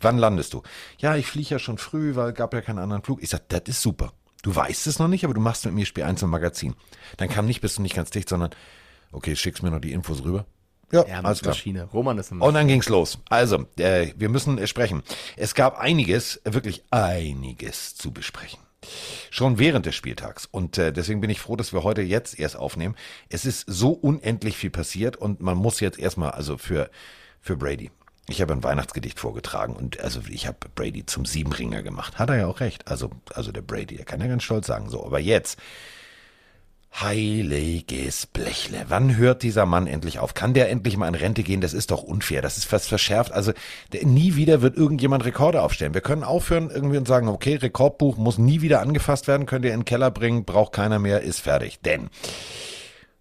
Wann 0.00 0.18
landest 0.18 0.54
du? 0.54 0.62
Ja, 0.98 1.16
ich 1.16 1.26
fliege 1.26 1.50
ja 1.50 1.58
schon 1.58 1.78
früh, 1.78 2.14
weil 2.14 2.32
gab 2.32 2.54
ja 2.54 2.60
keinen 2.60 2.78
anderen 2.78 3.02
Flug. 3.02 3.20
Ich 3.20 3.30
sag, 3.30 3.48
das 3.48 3.62
ist 3.66 3.82
super. 3.82 4.12
Du 4.42 4.54
weißt 4.54 4.86
es 4.86 5.00
noch 5.00 5.08
nicht, 5.08 5.24
aber 5.24 5.34
du 5.34 5.40
machst 5.40 5.64
mit 5.64 5.74
mir 5.74 5.86
Spiel 5.86 6.04
1 6.04 6.22
im 6.22 6.30
Magazin. 6.30 6.76
Dann 7.16 7.28
kam 7.28 7.46
nicht, 7.46 7.62
bist 7.62 7.78
du 7.78 7.82
nicht 7.82 7.96
ganz 7.96 8.10
dicht, 8.10 8.28
sondern, 8.28 8.50
okay, 9.10 9.34
schickst 9.34 9.64
mir 9.64 9.72
noch 9.72 9.80
die 9.80 9.92
Infos 9.92 10.22
rüber. 10.22 10.46
Ja, 10.92 11.04
Ja, 11.06 11.20
alles 11.20 11.40
klar. 11.40 11.54
Maschine. 11.54 11.88
Roman 11.92 12.18
ist 12.18 12.32
eine 12.32 12.42
Und 12.44 12.54
dann 12.54 12.68
ging's 12.68 12.88
los. 12.88 13.18
Also, 13.28 13.66
äh, 13.78 14.08
wir 14.16 14.28
müssen 14.28 14.58
äh, 14.58 14.66
sprechen. 14.66 15.02
Es 15.36 15.54
gab 15.54 15.78
einiges, 15.78 16.40
wirklich 16.44 16.84
einiges 16.90 17.94
zu 17.94 18.12
besprechen. 18.12 18.60
Schon 19.30 19.58
während 19.58 19.86
des 19.86 19.94
Spieltags. 19.94 20.46
Und 20.50 20.76
äh, 20.76 20.92
deswegen 20.92 21.20
bin 21.20 21.30
ich 21.30 21.40
froh, 21.40 21.56
dass 21.56 21.72
wir 21.72 21.82
heute 21.82 22.02
jetzt 22.02 22.38
erst 22.38 22.56
aufnehmen. 22.56 22.96
Es 23.28 23.44
ist 23.44 23.64
so 23.66 23.90
unendlich 23.90 24.56
viel 24.56 24.70
passiert 24.70 25.16
und 25.16 25.40
man 25.40 25.56
muss 25.56 25.80
jetzt 25.80 25.98
erstmal, 25.98 26.32
also 26.32 26.58
für, 26.58 26.90
für 27.40 27.56
Brady. 27.56 27.90
Ich 28.28 28.40
habe 28.40 28.52
ein 28.52 28.62
Weihnachtsgedicht 28.62 29.18
vorgetragen 29.18 29.74
und 29.74 30.00
also 30.00 30.20
ich 30.28 30.46
habe 30.46 30.58
Brady 30.74 31.06
zum 31.06 31.24
Siebenringer 31.24 31.82
gemacht. 31.82 32.18
Hat 32.18 32.30
er 32.30 32.36
ja 32.36 32.46
auch 32.46 32.60
recht. 32.60 32.88
Also, 32.88 33.10
also 33.34 33.50
der 33.52 33.62
Brady, 33.62 33.96
der 33.96 34.04
kann 34.04 34.20
ja 34.20 34.26
ganz 34.26 34.42
stolz 34.42 34.66
sagen. 34.66 34.90
So, 34.90 35.04
aber 35.04 35.18
jetzt. 35.18 35.58
Heiliges 36.94 38.26
Blechle. 38.26 38.84
Wann 38.88 39.16
hört 39.16 39.42
dieser 39.42 39.64
Mann 39.64 39.86
endlich 39.86 40.18
auf? 40.18 40.34
Kann 40.34 40.52
der 40.52 40.70
endlich 40.70 40.96
mal 40.96 41.08
in 41.08 41.14
Rente 41.14 41.42
gehen? 41.42 41.62
Das 41.62 41.72
ist 41.72 41.90
doch 41.90 42.02
unfair. 42.02 42.42
Das 42.42 42.58
ist 42.58 42.66
fast 42.66 42.88
verschärft. 42.88 43.32
Also 43.32 43.52
der, 43.92 44.06
nie 44.06 44.36
wieder 44.36 44.60
wird 44.60 44.76
irgendjemand 44.76 45.24
Rekorde 45.24 45.62
aufstellen. 45.62 45.94
Wir 45.94 46.02
können 46.02 46.22
aufhören 46.22 46.70
irgendwie 46.70 46.98
und 46.98 47.08
sagen, 47.08 47.28
okay, 47.28 47.56
Rekordbuch 47.56 48.18
muss 48.18 48.36
nie 48.36 48.60
wieder 48.60 48.80
angefasst 48.80 49.26
werden, 49.26 49.46
könnt 49.46 49.64
ihr 49.64 49.72
in 49.72 49.80
den 49.80 49.84
Keller 49.86 50.10
bringen, 50.10 50.44
braucht 50.44 50.72
keiner 50.72 50.98
mehr, 50.98 51.22
ist 51.22 51.40
fertig. 51.40 51.80
Denn 51.80 52.10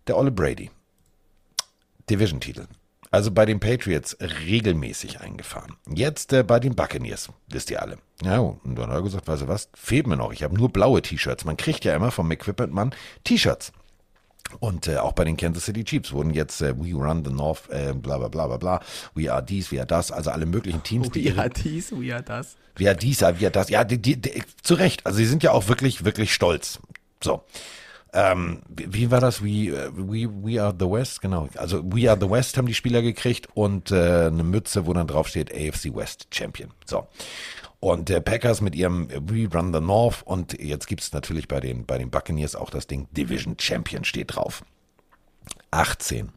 der 0.07 0.17
Olle 0.17 0.31
Brady, 0.31 0.69
Division-Titel. 2.09 2.65
Also 3.11 3.29
bei 3.31 3.45
den 3.45 3.59
Patriots 3.59 4.17
regelmäßig 4.21 5.19
eingefahren. 5.19 5.75
Jetzt 5.93 6.31
äh, 6.31 6.43
bei 6.43 6.59
den 6.59 6.75
Buccaneers, 6.75 7.29
wisst 7.49 7.69
ihr 7.69 7.81
alle. 7.81 7.97
Ja, 8.23 8.39
und 8.39 8.75
dann 8.75 8.89
hat 8.89 8.97
er 8.97 9.01
gesagt, 9.01 9.27
weißt 9.27 9.41
du 9.43 9.47
was, 9.49 9.69
fehlt 9.73 10.07
mir 10.07 10.15
noch. 10.15 10.31
Ich 10.31 10.43
habe 10.43 10.55
nur 10.55 10.69
blaue 10.69 11.01
T-Shirts. 11.01 11.43
Man 11.43 11.57
kriegt 11.57 11.83
ja 11.83 11.93
immer 11.93 12.11
vom 12.11 12.31
Equipment 12.31 12.73
Mann 12.73 12.95
T-Shirts. 13.25 13.73
Und 14.59 14.87
äh, 14.87 14.97
auch 14.97 15.13
bei 15.13 15.23
den 15.23 15.37
Kansas 15.37 15.65
City 15.65 15.83
Chiefs 15.83 16.11
wurden 16.11 16.33
jetzt 16.33 16.61
äh, 16.61 16.73
We 16.77 16.93
Run 16.93 17.23
the 17.23 17.31
North, 17.31 17.69
äh, 17.69 17.93
bla 17.93 18.17
bla 18.17 18.27
bla 18.27 18.47
bla 18.47 18.57
bla, 18.57 18.81
We 19.13 19.31
Are 19.31 19.43
Dies, 19.43 19.71
We 19.71 19.79
Are 19.79 19.87
Das, 19.87 20.11
also 20.11 20.31
alle 20.31 20.45
möglichen 20.45 20.83
Teams, 20.83 21.09
die 21.09 21.21
Wie 21.21 21.27
ihre 21.27 21.43
hat 21.43 21.63
dies, 21.63 21.91
wie 21.97 22.13
hat 22.13 22.29
das? 22.29 22.57
wie 22.75 22.85
er 22.85 22.95
dies, 22.95 23.21
wie 23.21 23.45
er 23.45 23.51
das. 23.51 23.69
Ja, 23.69 23.83
die, 23.83 24.01
die, 24.01 24.19
die, 24.19 24.43
zu 24.61 24.73
Recht. 24.75 25.05
Also 25.05 25.17
sie 25.17 25.25
sind 25.25 25.43
ja 25.43 25.51
auch 25.51 25.67
wirklich, 25.67 26.05
wirklich 26.05 26.33
stolz. 26.33 26.79
So. 27.23 27.43
Ähm, 28.13 28.61
wie, 28.67 29.09
war 29.09 29.21
das? 29.21 29.41
We, 29.41 29.69
äh, 29.69 29.89
we, 29.93 30.29
we 30.29 30.61
Are 30.61 30.75
the 30.77 30.85
West, 30.85 31.21
genau. 31.21 31.47
Also 31.55 31.81
We 31.83 32.09
Are 32.09 32.19
the 32.19 32.29
West 32.29 32.57
haben 32.57 32.65
die 32.65 32.73
Spieler 32.73 33.01
gekriegt 33.01 33.47
und 33.53 33.91
äh, 33.91 34.27
eine 34.27 34.43
Mütze, 34.43 34.85
wo 34.85 34.93
dann 34.93 35.07
drauf 35.07 35.29
steht 35.29 35.53
AFC 35.53 35.95
West 35.95 36.27
Champion. 36.31 36.71
So. 36.85 37.07
Und 37.79 38.09
der 38.09 38.19
Packers 38.19 38.61
mit 38.61 38.75
ihrem 38.75 39.09
We 39.09 39.47
Run 39.51 39.73
the 39.73 39.79
North 39.79 40.23
und 40.23 40.59
jetzt 40.61 40.87
gibt's 40.87 41.13
natürlich 41.13 41.47
bei 41.47 41.59
den, 41.59 41.85
bei 41.85 41.97
den 41.97 42.09
Buccaneers 42.09 42.55
auch 42.55 42.69
das 42.69 42.85
Ding 42.85 43.07
Division 43.11 43.55
Champion 43.59 44.03
steht 44.03 44.35
drauf. 44.35 44.63
18. 45.71 46.31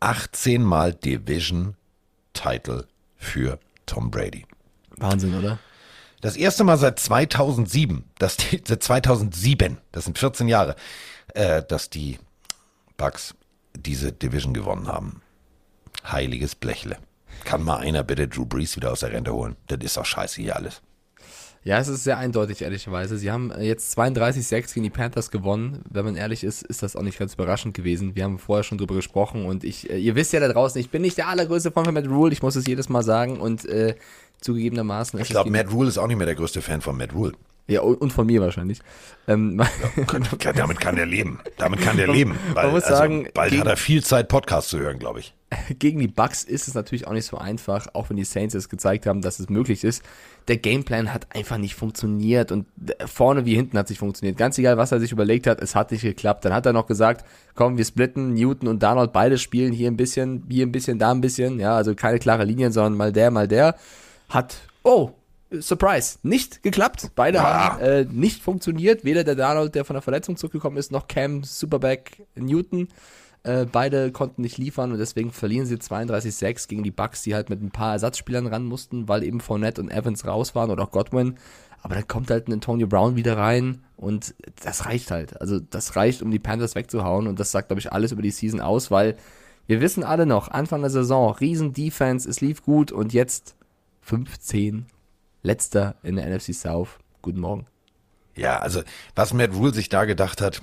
18 0.00 0.62
Mal 0.62 0.94
Division 0.94 1.76
Title 2.32 2.86
für 3.16 3.58
Tom 3.86 4.10
Brady. 4.10 4.46
Wahnsinn, 4.96 5.34
oder? 5.38 5.58
Das 6.20 6.36
erste 6.36 6.64
Mal 6.64 6.76
seit 6.76 6.98
2007, 6.98 8.04
das, 8.18 8.36
seit 8.66 8.82
2007, 8.82 9.78
das 9.92 10.04
sind 10.04 10.18
14 10.18 10.48
Jahre, 10.48 10.76
äh, 11.34 11.62
dass 11.66 11.90
die 11.90 12.18
Bucks 12.96 13.34
diese 13.74 14.12
Division 14.12 14.54
gewonnen 14.54 14.88
haben. 14.88 15.22
Heiliges 16.04 16.54
Blechle. 16.54 16.98
Kann 17.44 17.62
mal 17.62 17.78
einer 17.78 18.02
bitte 18.02 18.28
Drew 18.28 18.44
Brees 18.44 18.76
wieder 18.76 18.92
aus 18.92 19.00
der 19.00 19.12
Rente 19.12 19.32
holen? 19.32 19.56
Das 19.66 19.78
ist 19.80 19.96
doch 19.96 20.04
scheiße 20.04 20.42
hier 20.42 20.56
alles. 20.56 20.82
Ja, 21.62 21.78
es 21.78 21.88
ist 21.88 22.04
sehr 22.04 22.16
eindeutig, 22.16 22.62
ehrlicherweise. 22.62 23.18
Sie 23.18 23.30
haben 23.30 23.50
äh, 23.50 23.64
jetzt 23.64 23.98
32-6 23.98 24.72
gegen 24.72 24.84
die 24.84 24.90
Panthers 24.90 25.30
gewonnen. 25.30 25.82
Wenn 25.90 26.06
man 26.06 26.16
ehrlich 26.16 26.42
ist, 26.42 26.62
ist 26.62 26.82
das 26.82 26.96
auch 26.96 27.02
nicht 27.02 27.18
ganz 27.18 27.34
überraschend 27.34 27.74
gewesen. 27.74 28.16
Wir 28.16 28.24
haben 28.24 28.38
vorher 28.38 28.64
schon 28.64 28.78
drüber 28.78 28.94
gesprochen 28.94 29.44
und 29.44 29.62
ich, 29.62 29.90
äh, 29.90 29.98
ihr 29.98 30.14
wisst 30.14 30.32
ja 30.32 30.40
da 30.40 30.48
draußen, 30.48 30.80
ich 30.80 30.88
bin 30.88 31.02
nicht 31.02 31.18
der 31.18 31.28
allergrößte 31.28 31.70
Fan 31.70 31.84
von 31.84 31.92
Matt 31.92 32.08
Rule, 32.08 32.32
ich 32.32 32.42
muss 32.42 32.56
es 32.56 32.66
jedes 32.66 32.88
Mal 32.88 33.02
sagen 33.02 33.40
und 33.40 33.66
äh, 33.66 33.94
zugegebenermaßen 34.40 35.20
Ich 35.20 35.28
glaube, 35.28 35.50
Matt 35.50 35.70
Rule 35.70 35.90
ist 35.90 35.98
auch 35.98 36.06
nicht 36.06 36.16
mehr 36.16 36.26
der 36.26 36.34
größte 36.34 36.62
Fan 36.62 36.80
von 36.80 36.96
Matt 36.96 37.12
Rule. 37.12 37.32
Ja, 37.70 37.80
und 37.80 38.12
von 38.12 38.26
mir 38.26 38.40
wahrscheinlich. 38.40 38.80
Ähm, 39.28 39.62
Ja, 40.42 40.52
damit 40.52 40.80
kann 40.80 40.96
der 40.96 41.06
leben. 41.06 41.40
Damit 41.58 41.80
kann 41.80 41.96
der 41.96 42.08
leben. 42.08 42.36
Weil, 42.54 42.70
muss 42.70 42.84
also, 42.84 42.96
sagen, 42.96 43.28
bald 43.34 43.50
gegen- 43.50 43.60
hat 43.62 43.68
er 43.68 43.76
viel 43.76 44.02
Zeit, 44.02 44.28
Podcasts 44.28 44.70
zu 44.70 44.78
hören, 44.78 44.98
glaube 44.98 45.20
ich. 45.20 45.34
gegen 45.78 45.98
die 45.98 46.06
Bucks 46.08 46.44
ist 46.44 46.68
es 46.68 46.74
natürlich 46.74 47.06
auch 47.08 47.12
nicht 47.12 47.26
so 47.26 47.36
einfach, 47.36 47.88
auch 47.94 48.08
wenn 48.08 48.16
die 48.16 48.24
Saints 48.24 48.54
es 48.54 48.68
gezeigt 48.68 49.06
haben, 49.06 49.20
dass 49.20 49.40
es 49.40 49.48
möglich 49.48 49.82
ist. 49.84 50.02
Der 50.48 50.56
Gameplan 50.56 51.12
hat 51.12 51.34
einfach 51.34 51.58
nicht 51.58 51.74
funktioniert 51.74 52.52
und 52.52 52.66
vorne 53.06 53.44
wie 53.46 53.54
hinten 53.56 53.76
hat 53.76 53.86
es 53.86 53.90
nicht 53.90 53.98
funktioniert. 53.98 54.36
Ganz 54.38 54.58
egal, 54.58 54.76
was 54.76 54.92
er 54.92 55.00
sich 55.00 55.12
überlegt 55.12 55.46
hat, 55.46 55.60
es 55.60 55.74
hat 55.74 55.90
nicht 55.90 56.02
geklappt. 56.02 56.44
Dann 56.44 56.52
hat 56.52 56.66
er 56.66 56.72
noch 56.72 56.86
gesagt, 56.86 57.24
komm, 57.54 57.78
wir 57.78 57.84
splitten, 57.84 58.34
Newton 58.34 58.68
und 58.68 58.82
Darnold 58.82 59.12
beide 59.12 59.38
spielen 59.38 59.72
hier 59.72 59.90
ein 59.90 59.96
bisschen, 59.96 60.44
hier 60.48 60.66
ein 60.66 60.72
bisschen, 60.72 60.98
da 60.98 61.10
ein 61.10 61.20
bisschen. 61.20 61.58
Ja, 61.58 61.74
also 61.76 61.94
keine 61.94 62.18
klare 62.20 62.44
Linien, 62.44 62.72
sondern 62.72 62.94
mal 62.96 63.12
der, 63.12 63.30
mal 63.30 63.48
der. 63.48 63.74
Hat, 64.28 64.56
oh, 64.84 65.10
Surprise, 65.58 66.18
nicht 66.22 66.62
geklappt. 66.62 67.10
Beide 67.14 67.40
Ah. 67.40 67.74
haben 67.74 67.80
äh, 67.80 68.04
nicht 68.04 68.42
funktioniert. 68.42 69.04
Weder 69.04 69.24
der 69.24 69.34
Darnold, 69.34 69.74
der 69.74 69.84
von 69.84 69.94
der 69.94 70.02
Verletzung 70.02 70.36
zurückgekommen 70.36 70.76
ist, 70.76 70.92
noch 70.92 71.08
Cam 71.08 71.42
Superback 71.42 72.26
Newton. 72.36 72.88
Äh, 73.42 73.64
beide 73.64 74.12
konnten 74.12 74.42
nicht 74.42 74.58
liefern 74.58 74.92
und 74.92 74.98
deswegen 74.98 75.32
verlieren 75.32 75.66
sie 75.66 75.76
32-6 75.76 76.68
gegen 76.68 76.82
die 76.82 76.90
Bucks, 76.90 77.22
die 77.22 77.34
halt 77.34 77.48
mit 77.48 77.62
ein 77.62 77.70
paar 77.70 77.92
Ersatzspielern 77.94 78.46
ran 78.46 78.64
mussten, 78.66 79.08
weil 79.08 79.22
eben 79.22 79.40
Fournette 79.40 79.80
und 79.80 79.90
Evans 79.90 80.26
raus 80.26 80.54
waren 80.54 80.70
oder 80.70 80.84
auch 80.84 80.90
Godwin. 80.90 81.36
Aber 81.82 81.94
dann 81.94 82.06
kommt 82.06 82.30
halt 82.30 82.46
ein 82.48 82.52
Antonio 82.52 82.86
Brown 82.86 83.16
wieder 83.16 83.38
rein 83.38 83.82
und 83.96 84.34
das 84.62 84.84
reicht 84.84 85.10
halt. 85.10 85.40
Also 85.40 85.58
das 85.58 85.96
reicht, 85.96 86.20
um 86.20 86.30
die 86.30 86.38
Panthers 86.38 86.74
wegzuhauen 86.74 87.26
und 87.26 87.40
das 87.40 87.50
sagt, 87.50 87.68
glaube 87.68 87.80
ich, 87.80 87.90
alles 87.90 88.12
über 88.12 88.20
die 88.20 88.30
Season 88.30 88.60
aus, 88.60 88.90
weil 88.90 89.16
wir 89.66 89.80
wissen 89.80 90.04
alle 90.04 90.26
noch, 90.26 90.48
Anfang 90.50 90.82
der 90.82 90.90
Saison, 90.90 91.32
riesen 91.32 91.72
Defense, 91.72 92.28
es 92.28 92.42
lief 92.42 92.62
gut 92.62 92.92
und 92.92 93.14
jetzt 93.14 93.56
15, 94.02 94.84
letzter 95.42 95.96
in 96.02 96.16
der 96.16 96.28
NFC 96.28 96.54
South. 96.54 96.98
Guten 97.22 97.40
Morgen. 97.40 97.66
Ja, 98.36 98.58
also 98.58 98.82
was 99.14 99.32
Matt 99.32 99.52
Rule 99.52 99.74
sich 99.74 99.88
da 99.88 100.04
gedacht 100.04 100.40
hat, 100.40 100.62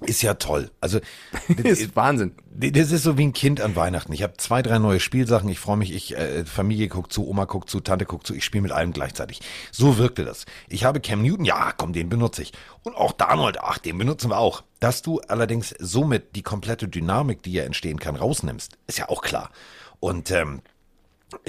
ist 0.00 0.22
ja 0.22 0.34
toll. 0.34 0.70
Also 0.80 1.00
ist 1.48 1.96
Wahnsinn. 1.96 2.32
Das 2.50 2.92
ist 2.92 3.02
so 3.02 3.18
wie 3.18 3.26
ein 3.26 3.32
Kind 3.32 3.60
an 3.60 3.74
Weihnachten. 3.74 4.12
Ich 4.12 4.22
habe 4.22 4.34
zwei, 4.36 4.62
drei 4.62 4.78
neue 4.78 5.00
Spielsachen. 5.00 5.48
Ich 5.48 5.58
freue 5.58 5.76
mich. 5.76 5.92
Ich 5.92 6.16
äh, 6.16 6.44
Familie 6.44 6.88
guckt 6.88 7.12
zu, 7.12 7.26
Oma 7.26 7.46
guckt 7.46 7.68
zu, 7.68 7.80
Tante 7.80 8.04
guckt 8.04 8.26
zu. 8.26 8.34
Ich 8.34 8.44
spiele 8.44 8.62
mit 8.62 8.70
allem 8.70 8.92
gleichzeitig. 8.92 9.40
So 9.72 9.98
wirkte 9.98 10.24
das. 10.24 10.46
Ich 10.68 10.84
habe 10.84 11.00
Cam 11.00 11.22
Newton. 11.22 11.44
Ja, 11.44 11.72
komm, 11.76 11.92
den 11.92 12.08
benutze 12.08 12.42
ich. 12.42 12.52
Und 12.84 12.94
auch 12.94 13.12
Darnold. 13.12 13.58
Ach, 13.60 13.78
den 13.78 13.98
benutzen 13.98 14.30
wir 14.30 14.38
auch. 14.38 14.62
Dass 14.78 15.02
du 15.02 15.20
allerdings 15.26 15.74
somit 15.80 16.36
die 16.36 16.42
komplette 16.42 16.86
Dynamik, 16.86 17.42
die 17.42 17.52
ja 17.52 17.64
entstehen 17.64 17.98
kann, 17.98 18.14
rausnimmst, 18.14 18.78
ist 18.86 18.98
ja 18.98 19.08
auch 19.08 19.22
klar. 19.22 19.50
Und 19.98 20.30
ähm, 20.30 20.62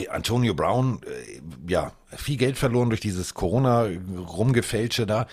Antonio 0.10 0.54
Brown, 0.54 1.02
äh, 1.04 1.42
ja, 1.72 1.94
viel 2.16 2.38
Geld 2.38 2.58
verloren 2.58 2.90
durch 2.90 3.02
dieses 3.02 3.34
Corona-Rumgefälsche 3.34 5.06
da. 5.06 5.28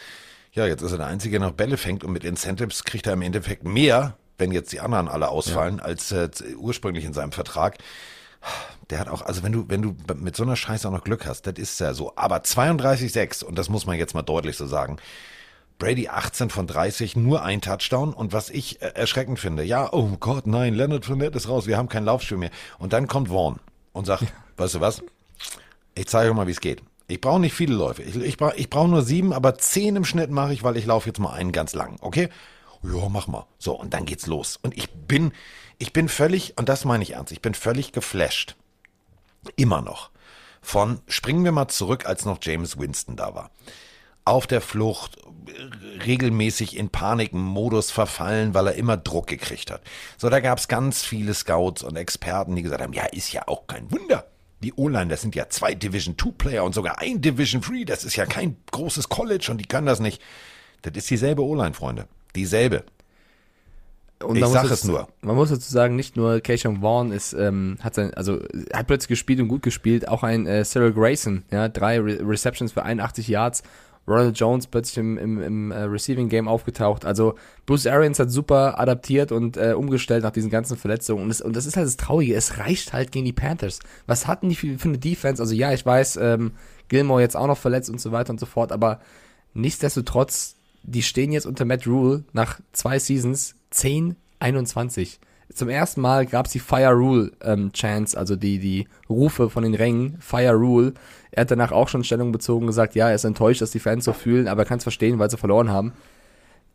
Ja, 0.52 0.66
jetzt 0.66 0.82
ist 0.82 0.92
er 0.92 0.98
der 0.98 1.06
Einzige, 1.06 1.38
der 1.38 1.48
noch 1.48 1.54
Bälle 1.54 1.76
fängt 1.76 2.04
und 2.04 2.12
mit 2.12 2.24
Incentives 2.24 2.84
kriegt 2.84 3.06
er 3.06 3.12
im 3.12 3.22
Endeffekt 3.22 3.64
mehr, 3.64 4.16
wenn 4.38 4.52
jetzt 4.52 4.72
die 4.72 4.80
anderen 4.80 5.08
alle 5.08 5.28
ausfallen, 5.28 5.80
als 5.80 6.12
äh, 6.12 6.28
ursprünglich 6.56 7.04
in 7.04 7.12
seinem 7.12 7.32
Vertrag. 7.32 7.78
Der 8.90 9.00
hat 9.00 9.08
auch, 9.08 9.22
also 9.22 9.42
wenn 9.42 9.52
du, 9.52 9.64
wenn 9.68 9.82
du 9.82 9.96
mit 10.14 10.36
so 10.36 10.44
einer 10.44 10.56
Scheiße 10.56 10.86
auch 10.86 10.92
noch 10.92 11.04
Glück 11.04 11.26
hast, 11.26 11.46
das 11.46 11.54
ist 11.56 11.80
ja 11.80 11.92
so. 11.92 12.12
Aber 12.16 12.38
32-6, 12.38 13.44
und 13.44 13.58
das 13.58 13.68
muss 13.68 13.86
man 13.86 13.98
jetzt 13.98 14.14
mal 14.14 14.22
deutlich 14.22 14.56
so 14.56 14.66
sagen, 14.66 14.98
Brady 15.78 16.08
18 16.08 16.48
von 16.48 16.66
30, 16.66 17.16
nur 17.16 17.42
ein 17.42 17.60
Touchdown. 17.60 18.14
Und 18.14 18.32
was 18.32 18.48
ich 18.48 18.80
äh, 18.80 18.92
erschreckend 18.94 19.40
finde, 19.40 19.64
ja, 19.64 19.92
oh 19.92 20.16
Gott, 20.20 20.46
nein, 20.46 20.74
Leonard 20.74 21.04
Fournette 21.04 21.36
ist 21.36 21.48
raus, 21.48 21.66
wir 21.66 21.76
haben 21.76 21.88
kein 21.88 22.04
Laufspiel 22.04 22.38
mehr. 22.38 22.50
Und 22.78 22.92
dann 22.92 23.08
kommt 23.08 23.28
Vaughn 23.28 23.58
und 23.96 24.04
sagt, 24.04 24.24
weißt 24.58 24.74
du 24.74 24.80
was, 24.80 25.02
ich 25.94 26.06
zeige 26.06 26.30
euch 26.30 26.36
mal, 26.36 26.46
wie 26.46 26.52
es 26.52 26.60
geht. 26.60 26.82
Ich 27.08 27.20
brauche 27.20 27.40
nicht 27.40 27.54
viele 27.54 27.74
Läufe. 27.74 28.02
Ich, 28.02 28.16
ich 28.16 28.36
brauche 28.36 28.56
ich 28.56 28.68
brauch 28.68 28.86
nur 28.86 29.02
sieben, 29.02 29.32
aber 29.32 29.56
zehn 29.56 29.96
im 29.96 30.04
Schnitt 30.04 30.30
mache 30.30 30.52
ich, 30.52 30.62
weil 30.62 30.76
ich 30.76 30.86
laufe 30.86 31.08
jetzt 31.08 31.18
mal 31.18 31.32
einen 31.32 31.52
ganz 31.52 31.74
lang, 31.74 31.96
okay? 32.00 32.28
Ja, 32.82 33.08
mach 33.08 33.26
mal. 33.26 33.46
So, 33.58 33.72
und 33.74 33.94
dann 33.94 34.04
geht's 34.04 34.26
los. 34.26 34.58
Und 34.60 34.76
ich 34.76 34.90
bin, 34.90 35.32
ich 35.78 35.92
bin 35.92 36.08
völlig, 36.08 36.58
und 36.58 36.68
das 36.68 36.84
meine 36.84 37.02
ich 37.02 37.12
ernst, 37.12 37.32
ich 37.32 37.40
bin 37.40 37.54
völlig 37.54 37.92
geflasht. 37.92 38.54
Immer 39.56 39.80
noch. 39.80 40.10
Von, 40.60 41.00
springen 41.06 41.44
wir 41.44 41.52
mal 41.52 41.68
zurück, 41.68 42.06
als 42.06 42.24
noch 42.24 42.38
James 42.42 42.78
Winston 42.78 43.16
da 43.16 43.34
war. 43.34 43.50
Auf 44.26 44.46
der 44.46 44.60
Flucht, 44.60 45.16
regelmäßig 46.04 46.76
in 46.76 46.90
Panikmodus 46.90 47.90
verfallen, 47.90 48.52
weil 48.54 48.66
er 48.66 48.74
immer 48.74 48.96
Druck 48.96 49.26
gekriegt 49.28 49.70
hat. 49.70 49.80
So, 50.18 50.28
da 50.28 50.40
gab's 50.40 50.68
ganz 50.68 51.02
viele 51.02 51.32
Scouts 51.34 51.82
und 51.82 51.96
Experten, 51.96 52.54
die 52.56 52.62
gesagt 52.62 52.82
haben, 52.82 52.92
ja, 52.92 53.04
ist 53.06 53.32
ja 53.32 53.46
auch 53.48 53.66
kein 53.66 53.90
Wunder. 53.90 54.26
Die 54.62 54.72
O-Line, 54.74 55.08
das 55.08 55.20
sind 55.22 55.34
ja 55.34 55.48
zwei 55.48 55.74
Division 55.74 56.16
2 56.18 56.30
Player 56.36 56.64
und 56.64 56.74
sogar 56.74 56.98
ein 56.98 57.20
Division 57.20 57.60
3. 57.62 57.84
Das 57.84 58.04
ist 58.04 58.16
ja 58.16 58.26
kein 58.26 58.56
großes 58.72 59.08
College 59.08 59.48
und 59.50 59.58
die 59.58 59.66
können 59.66 59.86
das 59.86 60.00
nicht. 60.00 60.20
Das 60.82 60.92
ist 60.96 61.10
dieselbe 61.10 61.42
O-Line, 61.44 61.74
Freunde. 61.74 62.06
Dieselbe. 62.34 62.84
Und 64.22 64.36
Ich 64.36 64.40
man 64.40 64.48
muss 64.50 64.54
sag 64.54 64.62
dazu- 64.62 64.74
es 64.74 64.84
nur. 64.84 65.08
Man 65.20 65.36
muss 65.36 65.50
dazu 65.50 65.70
sagen, 65.70 65.94
nicht 65.94 66.16
nur 66.16 66.40
Keishon 66.40 66.80
Vaughn 66.80 67.12
ist, 67.12 67.34
ähm, 67.34 67.76
hat 67.80 67.94
sein, 67.94 68.14
also 68.14 68.40
hat 68.72 68.86
plötzlich 68.86 69.08
gespielt 69.08 69.40
und 69.40 69.48
gut 69.48 69.62
gespielt, 69.62 70.08
auch 70.08 70.22
ein 70.22 70.46
äh, 70.46 70.64
Cyril 70.64 70.92
Grayson, 70.94 71.44
ja, 71.50 71.68
drei 71.68 72.00
Re 72.00 72.18
Receptions 72.26 72.72
für 72.72 72.82
81 72.82 73.28
Yards. 73.28 73.62
Ronald 74.08 74.38
Jones 74.38 74.66
plötzlich 74.66 74.98
im, 74.98 75.18
im, 75.18 75.42
im 75.42 75.70
äh, 75.70 75.82
Receiving 75.82 76.28
Game 76.28 76.48
aufgetaucht. 76.48 77.04
Also 77.04 77.34
Bruce 77.66 77.86
Arians 77.86 78.18
hat 78.18 78.30
super 78.30 78.78
adaptiert 78.78 79.32
und 79.32 79.56
äh, 79.56 79.72
umgestellt 79.72 80.22
nach 80.22 80.30
diesen 80.30 80.50
ganzen 80.50 80.76
Verletzungen. 80.76 81.22
Und 81.22 81.28
das, 81.28 81.40
und 81.40 81.56
das 81.56 81.66
ist 81.66 81.76
halt 81.76 81.86
das 81.86 81.96
Traurige, 81.96 82.34
es 82.34 82.58
reicht 82.58 82.92
halt 82.92 83.10
gegen 83.10 83.24
die 83.24 83.32
Panthers. 83.32 83.80
Was 84.06 84.26
hatten 84.26 84.48
die 84.48 84.54
für, 84.54 84.78
für 84.78 84.88
eine 84.88 84.98
Defense? 84.98 85.42
Also 85.42 85.54
ja, 85.54 85.72
ich 85.72 85.84
weiß, 85.84 86.18
ähm, 86.22 86.52
Gilmore 86.88 87.20
jetzt 87.20 87.36
auch 87.36 87.48
noch 87.48 87.58
verletzt 87.58 87.90
und 87.90 88.00
so 88.00 88.12
weiter 88.12 88.30
und 88.30 88.38
so 88.38 88.46
fort, 88.46 88.70
aber 88.70 89.00
nichtsdestotrotz, 89.54 90.54
die 90.84 91.02
stehen 91.02 91.32
jetzt 91.32 91.46
unter 91.46 91.64
Matt 91.64 91.86
Rule 91.86 92.24
nach 92.32 92.60
zwei 92.72 93.00
Seasons 93.00 93.56
10, 93.70 94.14
21. 94.38 95.18
Zum 95.54 95.68
ersten 95.68 96.00
Mal 96.00 96.26
gab 96.26 96.46
es 96.46 96.52
die 96.52 96.58
Fire 96.58 96.92
Rule 96.92 97.32
ähm, 97.42 97.72
Chance, 97.72 98.18
also 98.18 98.36
die, 98.36 98.58
die 98.58 98.88
Rufe 99.08 99.48
von 99.48 99.62
den 99.62 99.74
Rängen, 99.74 100.18
Fire 100.20 100.54
Rule. 100.54 100.92
Er 101.30 101.42
hat 101.42 101.50
danach 101.50 101.72
auch 101.72 101.88
schon 101.88 102.04
Stellung 102.04 102.32
bezogen 102.32 102.66
gesagt, 102.66 102.94
ja, 102.94 103.08
er 103.08 103.14
ist 103.14 103.24
enttäuscht, 103.24 103.62
dass 103.62 103.70
die 103.70 103.78
Fans 103.78 104.04
so 104.04 104.12
fühlen, 104.12 104.48
aber 104.48 104.62
er 104.62 104.66
kann 104.66 104.78
es 104.78 104.84
verstehen, 104.84 105.18
weil 105.18 105.30
sie 105.30 105.36
verloren 105.36 105.70
haben. 105.70 105.92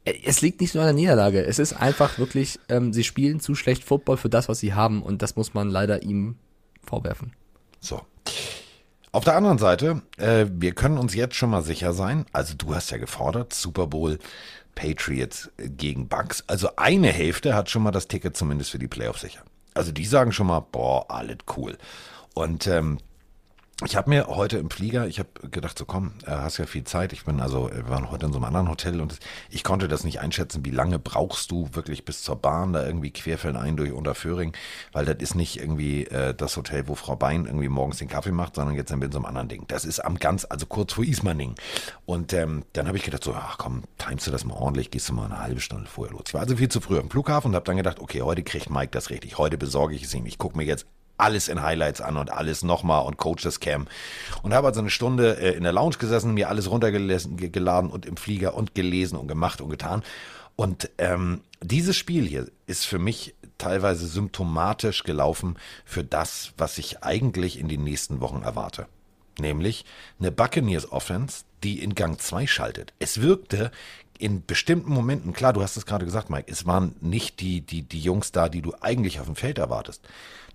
Äh, 0.06 0.14
Es 0.26 0.42
liegt 0.42 0.62
nicht 0.62 0.74
nur 0.74 0.84
an 0.84 0.88
der 0.88 0.96
Niederlage, 0.96 1.44
es 1.46 1.60
ist 1.60 1.74
einfach 1.74 2.18
wirklich, 2.18 2.60
ähm, 2.70 2.94
sie 2.94 3.04
spielen 3.04 3.40
zu 3.40 3.56
schlecht 3.56 3.84
Football 3.84 4.18
für 4.18 4.30
das, 4.30 4.50
was 4.50 4.60
sie 4.60 4.74
haben 4.74 5.04
und 5.04 5.22
das 5.22 5.36
muss 5.36 5.54
man 5.54 5.70
leider 5.70 6.04
ihm 6.04 6.36
vorwerfen. 6.84 7.34
So. 7.80 8.02
Auf 9.14 9.26
der 9.26 9.36
anderen 9.36 9.58
Seite, 9.58 10.02
äh, 10.18 10.46
wir 10.50 10.72
können 10.72 10.98
uns 10.98 11.14
jetzt 11.14 11.36
schon 11.36 11.50
mal 11.50 11.64
sicher 11.64 11.92
sein, 11.92 12.26
also 12.32 12.54
du 12.58 12.74
hast 12.74 12.92
ja 12.92 12.98
gefordert, 12.98 13.54
Super 13.54 13.86
Bowl 13.88 14.18
Patriots 14.76 15.50
gegen 15.58 16.08
Bucks. 16.08 16.44
Also 16.48 16.76
eine 16.76 17.10
Hälfte 17.10 17.54
hat 17.56 17.70
schon 17.70 17.84
mal 17.84 17.92
das 17.92 18.08
Ticket 18.08 18.36
zumindest 18.36 18.72
für 18.72 18.80
die 18.80 18.88
Playoffs 18.88 19.22
sicher. 19.22 19.42
Also 19.74 19.92
die 19.92 20.06
sagen 20.06 20.32
schon 20.32 20.48
mal, 20.48 20.60
boah, 20.60 21.06
alles 21.10 21.38
cool. 21.56 21.78
Und 22.34 22.68
ähm, 22.68 23.00
ich 23.86 23.96
habe 23.96 24.10
mir 24.10 24.28
heute 24.28 24.58
im 24.58 24.70
Flieger, 24.70 25.08
ich 25.08 25.20
habe 25.20 25.30
gedacht, 25.50 25.78
so 25.78 25.86
komm, 25.86 26.12
äh, 26.26 26.32
hast 26.32 26.58
ja 26.58 26.66
viel 26.66 26.84
Zeit. 26.84 27.14
Ich 27.14 27.26
bin 27.26 27.40
also, 27.40 27.70
wir 27.74 27.90
waren 27.90 28.12
heute 28.12 28.28
in 28.28 28.32
so 28.32 28.38
einem 28.38 28.46
anderen 28.46 28.70
Hotel 28.70 29.02
und 29.02 29.18
ich 29.50 29.64
konnte 29.64 29.88
das 29.88 30.04
nicht 30.04 30.20
einschätzen, 30.20 30.64
wie 30.66 30.72
lange 30.72 31.00
brauchst 31.00 31.50
du 31.52 31.70
wirklich 31.74 32.06
bis 32.06 32.22
zur 32.22 32.36
Bahn, 32.36 32.74
da 32.74 32.86
irgendwie 32.86 33.12
querfeldein 33.12 33.78
durch 33.78 33.92
Unterföhring, 33.92 34.54
weil 34.92 35.06
das 35.06 35.18
ist 35.18 35.36
nicht 35.36 35.60
irgendwie 35.60 36.06
äh, 36.06 36.34
das 36.34 36.58
Hotel, 36.58 36.88
wo 36.88 36.96
Frau 36.96 37.16
Bein 37.16 37.46
irgendwie 37.46 37.70
morgens 37.70 37.98
den 37.98 38.08
Kaffee 38.08 38.32
macht, 38.32 38.56
sondern 38.56 38.76
jetzt 38.76 38.90
sind 38.90 39.00
wir 39.00 39.08
in 39.08 39.12
so 39.12 39.18
einem 39.18 39.26
anderen 39.26 39.50
Ding. 39.50 39.66
Das 39.68 39.86
ist 39.86 40.00
am 40.00 40.20
ganz, 40.20 40.46
also 40.50 40.66
kurz 40.66 40.94
vor 40.94 41.04
Ismaning. 41.04 41.56
Und 42.06 42.34
ähm, 42.34 42.64
dann 42.74 42.88
habe 42.88 42.98
ich 42.98 43.04
gedacht, 43.04 43.24
so, 43.24 43.34
ach 43.34 43.58
komm, 43.58 43.84
timest 43.98 44.28
du 44.28 44.32
das 44.32 44.46
mal 44.46 44.56
ordentlich, 44.56 44.92
gehst 44.92 45.10
du 45.10 45.14
mal 45.14 45.26
eine 45.26 45.40
halbe 45.40 45.60
Stunde 45.60 45.88
vorher 45.88 46.14
los. 46.14 46.26
Ich 46.28 46.34
war 46.34 46.42
also 46.42 46.56
viel 46.56 46.70
zu 46.70 46.82
früh 46.82 47.00
am 47.00 47.10
Flughafen 47.10 47.50
und 47.50 47.56
habe 47.56 47.66
dann 47.66 47.78
gedacht, 47.78 48.00
okay, 48.00 48.22
heute 48.22 48.44
kriegt 48.44 48.70
Mike 48.70 48.92
das 48.92 49.10
richtig, 49.10 49.38
heute 49.38 49.58
besorge 49.58 49.96
ich 49.96 50.04
es 50.04 50.14
ihm. 50.14 50.26
Ich 50.26 50.38
gucke 50.38 50.58
mir 50.58 50.66
jetzt 50.66 50.86
alles 51.22 51.48
in 51.48 51.62
Highlights 51.62 52.02
an 52.02 52.18
und 52.18 52.32
alles 52.32 52.64
nochmal 52.64 53.06
und 53.06 53.18
coach 53.18 53.44
das 53.44 53.60
Cam. 53.60 53.88
Und 54.44 54.54
habe 54.54 54.68
also 54.68 54.80
eine 54.80 54.90
Stunde 54.90 55.38
äh, 55.38 55.56
in 55.56 55.64
der 55.64 55.74
Lounge 55.74 55.98
gesessen, 55.98 56.34
mir 56.34 56.50
alles 56.50 56.70
runtergeladen 56.70 57.38
ge- 57.38 57.50
geladen 57.50 57.90
und 57.90 58.06
im 58.06 58.18
Flieger 58.18 58.56
und 58.56 58.76
gelesen 58.76 59.18
und 59.18 59.28
gemacht 59.28 59.62
und 59.62 59.70
getan. 59.70 60.04
Und 60.56 60.90
ähm, 60.98 61.42
dieses 61.62 61.96
Spiel 61.96 62.26
hier 62.28 62.48
ist 62.68 62.86
für 62.86 63.00
mich 63.00 63.34
teilweise 63.58 64.08
symptomatisch 64.08 65.04
gelaufen 65.04 65.58
für 65.86 66.04
das, 66.04 66.52
was 66.58 66.78
ich 66.78 67.04
eigentlich 67.04 67.60
in 67.60 67.68
den 67.70 67.84
nächsten 67.84 68.20
Wochen 68.20 68.42
erwarte. 68.44 68.88
Nämlich 69.40 69.86
eine 70.20 70.32
Buccaneers 70.32 70.92
Offense, 70.92 71.46
die 71.64 71.82
in 71.82 71.96
Gang 71.96 72.20
2 72.20 72.48
schaltet. 72.48 72.94
Es 73.00 73.22
wirkte 73.22 73.72
in 74.18 74.46
bestimmten 74.46 74.92
Momenten, 74.92 75.34
klar, 75.34 75.54
du 75.54 75.64
hast 75.64 75.78
es 75.78 75.86
gerade 75.86 76.06
gesagt, 76.06 76.30
Mike, 76.30 76.52
es 76.52 76.68
waren 76.68 76.96
nicht 77.02 77.40
die, 77.40 77.62
die, 77.62 77.82
die 77.82 78.02
Jungs 78.02 78.32
da, 78.32 78.50
die 78.50 78.62
du 78.62 78.74
eigentlich 78.82 79.20
auf 79.20 79.26
dem 79.26 79.36
Feld 79.36 79.58
erwartest. 79.58 80.04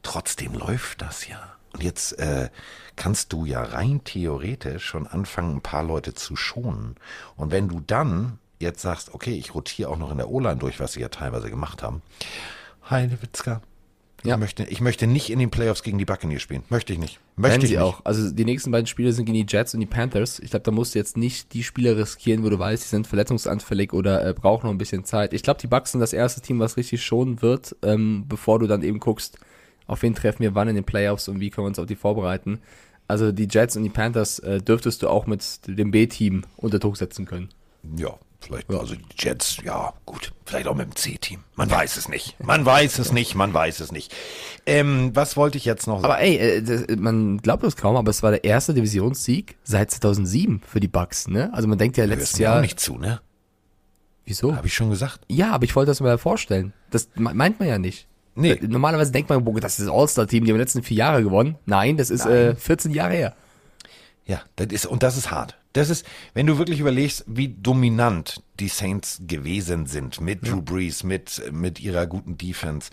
Trotzdem 0.02 0.54
läuft 0.54 1.02
das 1.02 1.28
ja. 1.28 1.56
Und 1.72 1.82
jetzt 1.82 2.18
äh, 2.18 2.48
kannst 2.96 3.32
du 3.32 3.44
ja 3.44 3.62
rein 3.62 4.02
theoretisch 4.04 4.84
schon 4.84 5.06
anfangen, 5.06 5.56
ein 5.56 5.60
paar 5.60 5.82
Leute 5.82 6.14
zu 6.14 6.36
schonen. 6.36 6.96
Und 7.36 7.52
wenn 7.52 7.68
du 7.68 7.80
dann 7.80 8.38
jetzt 8.58 8.80
sagst, 8.80 9.12
okay, 9.12 9.34
ich 9.34 9.54
rotiere 9.54 9.90
auch 9.90 9.98
noch 9.98 10.10
in 10.10 10.16
der 10.16 10.30
O-Line 10.30 10.56
durch, 10.56 10.80
was 10.80 10.94
sie 10.94 11.00
ja 11.00 11.08
teilweise 11.08 11.50
gemacht 11.50 11.82
haben. 11.82 12.02
Heidewitzka. 12.88 13.60
Ja. 14.24 14.34
Ich, 14.34 14.40
möchte, 14.40 14.64
ich 14.64 14.80
möchte 14.80 15.06
nicht 15.06 15.30
in 15.30 15.38
den 15.38 15.50
Playoffs 15.50 15.82
gegen 15.82 15.98
die 15.98 16.04
Buccaneers 16.04 16.42
spielen. 16.42 16.62
Möchte 16.68 16.92
ich 16.92 16.98
nicht. 16.98 17.20
Möchte 17.36 17.52
Werden 17.52 17.62
ich 17.62 17.68
sie 17.68 17.74
nicht. 17.76 17.82
auch. 17.82 18.00
Also 18.04 18.30
die 18.30 18.44
nächsten 18.44 18.70
beiden 18.70 18.86
Spiele 18.86 19.12
sind 19.12 19.26
gegen 19.26 19.46
die 19.46 19.46
Jets 19.46 19.74
und 19.74 19.80
die 19.80 19.86
Panthers. 19.86 20.40
Ich 20.40 20.50
glaube, 20.50 20.64
da 20.64 20.70
musst 20.70 20.94
du 20.94 20.98
jetzt 20.98 21.16
nicht 21.16 21.52
die 21.52 21.62
Spieler 21.62 21.96
riskieren, 21.96 22.42
wo 22.42 22.48
du 22.48 22.58
weißt, 22.58 22.82
die 22.82 22.88
sind 22.88 23.06
verletzungsanfällig 23.06 23.92
oder 23.92 24.26
äh, 24.26 24.32
brauchen 24.32 24.66
noch 24.66 24.72
ein 24.72 24.78
bisschen 24.78 25.04
Zeit. 25.04 25.32
Ich 25.32 25.42
glaube, 25.42 25.60
die 25.60 25.66
Bucks 25.66 25.92
sind 25.92 26.00
das 26.00 26.12
erste 26.14 26.40
Team, 26.40 26.58
was 26.58 26.76
richtig 26.76 27.04
schonen 27.04 27.42
wird, 27.42 27.76
ähm, 27.82 28.24
bevor 28.26 28.58
du 28.58 28.66
dann 28.66 28.82
eben 28.82 29.00
guckst, 29.00 29.38
auf 29.86 30.02
wen 30.02 30.14
treffen 30.14 30.40
wir 30.42 30.54
wann 30.54 30.68
in 30.68 30.74
den 30.74 30.84
Playoffs 30.84 31.28
und 31.28 31.40
wie 31.40 31.50
können 31.50 31.64
wir 31.64 31.68
uns 31.68 31.78
auf 31.78 31.86
die 31.86 31.96
vorbereiten. 31.96 32.60
Also 33.08 33.30
die 33.32 33.46
Jets 33.50 33.76
und 33.76 33.84
die 33.84 33.88
Panthers 33.90 34.38
äh, 34.40 34.60
dürftest 34.60 35.02
du 35.02 35.08
auch 35.08 35.26
mit 35.26 35.42
dem 35.66 35.90
B-Team 35.92 36.42
unter 36.56 36.78
Druck 36.80 36.96
setzen 36.96 37.24
können. 37.24 37.50
Ja, 37.96 38.18
vielleicht, 38.40 38.68
also 38.68 38.96
die 38.96 39.04
Jets, 39.16 39.58
ja, 39.64 39.92
gut. 40.06 40.32
Vielleicht 40.44 40.66
auch 40.66 40.74
mit 40.74 40.86
dem 40.88 40.96
C-Team. 40.96 41.44
Man 41.54 41.70
weiß 41.70 41.96
es 41.98 42.08
nicht. 42.08 42.34
Man 42.44 42.66
weiß 42.66 42.98
es 42.98 43.12
nicht, 43.12 43.36
man 43.36 43.54
weiß 43.54 43.78
es 43.78 43.92
nicht. 43.92 44.12
Ähm, 44.66 45.12
was 45.14 45.36
wollte 45.36 45.56
ich 45.56 45.64
jetzt 45.64 45.86
noch 45.86 46.00
sagen? 46.00 46.04
Aber 46.12 46.20
ey, 46.20 46.36
äh, 46.36 46.62
das, 46.62 46.96
man 46.98 47.38
glaubt 47.38 47.62
es 47.62 47.76
kaum, 47.76 47.94
aber 47.94 48.10
es 48.10 48.24
war 48.24 48.32
der 48.32 48.42
erste 48.42 48.74
Divisionssieg 48.74 49.56
seit 49.62 49.92
2007 49.92 50.62
für 50.66 50.80
die 50.80 50.88
Bucks, 50.88 51.28
ne? 51.28 51.50
Also 51.54 51.68
man 51.68 51.78
denkt 51.78 51.96
ja 51.96 52.04
letztes 52.06 52.38
Jahr, 52.40 52.56
auch 52.56 52.60
nicht 52.60 52.80
zu, 52.80 52.98
ne? 52.98 53.20
wieso? 54.24 54.56
Habe 54.56 54.66
ich 54.66 54.74
schon 54.74 54.90
gesagt. 54.90 55.20
Ja, 55.28 55.52
aber 55.52 55.62
ich 55.64 55.76
wollte 55.76 55.92
das 55.92 56.00
mal 56.00 56.18
vorstellen. 56.18 56.72
Das 56.90 57.08
me- 57.14 57.34
meint 57.34 57.60
man 57.60 57.68
ja 57.68 57.78
nicht. 57.78 58.08
Nee. 58.36 58.52
Äh, 58.52 58.66
Normalerweise 58.68 59.10
denkt 59.12 59.28
man, 59.30 59.44
boah, 59.44 59.60
das 59.60 59.78
ist 59.78 59.88
das 59.88 59.94
All-Star-Team, 59.94 60.44
die 60.44 60.50
haben 60.52 60.56
die 60.58 60.62
letzten 60.62 60.82
vier 60.82 60.98
Jahre 60.98 61.22
gewonnen. 61.22 61.56
Nein, 61.66 61.96
das 61.96 62.10
ist 62.10 62.26
Äh, 62.26 62.54
14 62.54 62.92
Jahre 62.92 63.14
her. 63.14 63.34
Ja, 64.26 64.42
das 64.56 64.68
ist, 64.68 64.86
und 64.86 65.02
das 65.02 65.16
ist 65.16 65.30
hart. 65.30 65.56
Das 65.72 65.88
ist, 65.88 66.06
wenn 66.34 66.46
du 66.46 66.58
wirklich 66.58 66.80
überlegst, 66.80 67.24
wie 67.28 67.48
dominant 67.48 68.42
die 68.58 68.68
Saints 68.68 69.20
gewesen 69.26 69.86
sind 69.86 70.20
mit 70.20 70.48
Drew 70.48 70.62
Brees, 70.62 71.04
mit, 71.04 71.42
mit 71.52 71.80
ihrer 71.80 72.06
guten 72.06 72.36
Defense, 72.38 72.90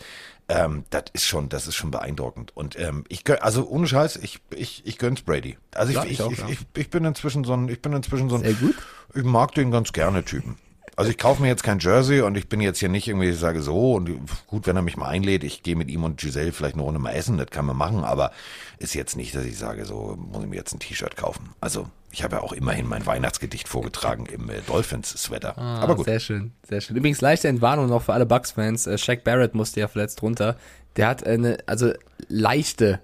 ähm, 0.49 0.84
das 0.89 1.06
ist 1.13 1.25
schon, 1.25 1.49
das 1.49 1.65
ist 1.65 1.75
schon 1.75 1.91
beeindruckend. 1.91 2.56
Und 2.56 2.77
ähm, 2.77 3.06
ich 3.08 3.23
also 3.41 3.67
ohne 3.67 3.88
Scheiß, 3.88 4.17
ich, 4.17 4.41
ich, 4.56 4.86
ich 4.86 4.97
gönn's 4.97 5.21
Brady. 5.21 5.58
Also 5.73 5.91
ich, 5.91 5.95
Ja, 5.95 6.03
ich, 6.03 6.12
ich 6.12 6.21
auch, 6.21 6.32
ja. 6.32 6.49
ich, 6.49 6.60
ich 6.75 6.89
bin 6.89 7.06
inzwischen 7.06 7.43
so 7.45 7.53
ein, 7.53 7.69
ich 7.69 7.82
bin 7.82 7.93
inzwischen 7.93 8.29
so 8.29 8.36
ein, 8.36 8.43
Sehr 8.43 8.53
gut. 8.53 8.75
ich 9.15 9.23
mag 9.23 9.53
den 9.56 9.71
ganz 9.71 9.93
gerne 9.93 10.23
Typen. 10.23 10.58
Also 10.95 11.10
ich 11.10 11.17
kaufe 11.17 11.41
mir 11.41 11.47
jetzt 11.47 11.63
kein 11.63 11.79
Jersey 11.79 12.21
und 12.21 12.38
ich 12.38 12.47
bin 12.47 12.62
jetzt 12.62 12.79
hier 12.79 12.89
nicht 12.89 13.08
irgendwie, 13.08 13.29
ich 13.29 13.39
sage 13.39 13.62
so 13.62 13.93
und 13.93 14.10
gut, 14.47 14.67
wenn 14.67 14.75
er 14.75 14.82
mich 14.84 14.97
mal 14.97 15.08
einlädt, 15.08 15.43
ich 15.43 15.63
gehe 15.63 15.75
mit 15.75 15.89
ihm 15.89 16.03
und 16.03 16.19
Giselle 16.19 16.51
vielleicht 16.51 16.75
eine 16.75 16.84
Runde 16.84 16.99
mal 16.99 17.12
essen, 17.12 17.38
das 17.38 17.47
kann 17.47 17.65
man 17.65 17.75
machen, 17.75 18.03
aber 18.03 18.32
ist 18.77 18.93
jetzt 18.93 19.15
nicht, 19.15 19.34
dass 19.34 19.45
ich 19.45 19.58
sage, 19.58 19.86
so 19.86 20.17
muss 20.17 20.43
ich 20.43 20.49
mir 20.49 20.56
jetzt 20.56 20.73
ein 20.73 20.79
T-Shirt 20.79 21.17
kaufen. 21.17 21.49
Also 21.62 21.88
ich 22.12 22.23
habe 22.23 22.36
ja 22.36 22.41
auch 22.43 22.53
immerhin 22.53 22.88
mein 22.88 23.06
Weihnachtsgedicht 23.08 23.67
vorgetragen 23.67 24.27
im 24.27 24.49
äh, 24.49 24.62
Dolphins-Sweater. 24.67 25.58
aber 25.58 25.95
gut. 25.95 26.06
Sehr 26.06 26.19
schön, 26.19 26.51
sehr 26.67 26.79
schön. 26.79 26.95
Übrigens 26.95 27.21
leichte 27.21 27.47
Entwarnung 27.47 27.88
noch 27.88 28.03
für 28.03 28.13
alle 28.13 28.27
Bucks-Fans. 28.27 28.86
Äh, 28.86 28.97
Shaq 28.99 29.23
Barrett 29.23 29.56
musste 29.56 29.79
ja 29.79 29.88
verletzt 29.88 30.21
runter. 30.21 30.58
Der 30.95 31.08
hat 31.08 31.25
eine, 31.25 31.58
also 31.65 31.91
leichte 32.27 32.99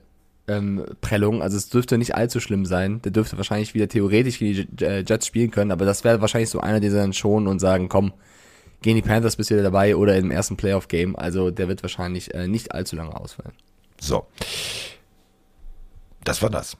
ähm, 0.49 0.85
Prellung, 1.01 1.41
also 1.41 1.55
es 1.57 1.69
dürfte 1.69 1.97
nicht 1.97 2.15
allzu 2.15 2.39
schlimm 2.39 2.65
sein. 2.65 3.01
Der 3.03 3.11
dürfte 3.11 3.37
wahrscheinlich 3.37 3.73
wieder 3.73 3.87
theoretisch 3.87 4.39
gegen 4.39 4.67
die 4.75 4.85
äh, 4.85 5.03
Jets 5.07 5.27
spielen 5.27 5.51
können, 5.51 5.71
aber 5.71 5.85
das 5.85 6.03
wäre 6.03 6.19
wahrscheinlich 6.21 6.49
so 6.49 6.59
einer, 6.59 6.79
der 6.79 6.91
sie 6.91 6.97
dann 6.97 7.13
schonen 7.13 7.47
und 7.47 7.59
sagen, 7.59 7.89
komm, 7.89 8.13
gehen 8.81 8.95
die 8.95 9.01
Panthers 9.01 9.35
bist 9.35 9.49
du 9.49 9.55
wieder 9.55 9.63
dabei 9.63 9.95
oder 9.95 10.17
im 10.17 10.31
ersten 10.31 10.57
Playoff-Game. 10.57 11.15
Also 11.15 11.51
der 11.51 11.67
wird 11.67 11.83
wahrscheinlich 11.83 12.33
äh, 12.33 12.47
nicht 12.47 12.73
allzu 12.73 12.95
lange 12.95 13.15
ausfallen. 13.15 13.53
So. 13.99 14.25
Das 16.23 16.41
war 16.41 16.49
das. 16.49 16.77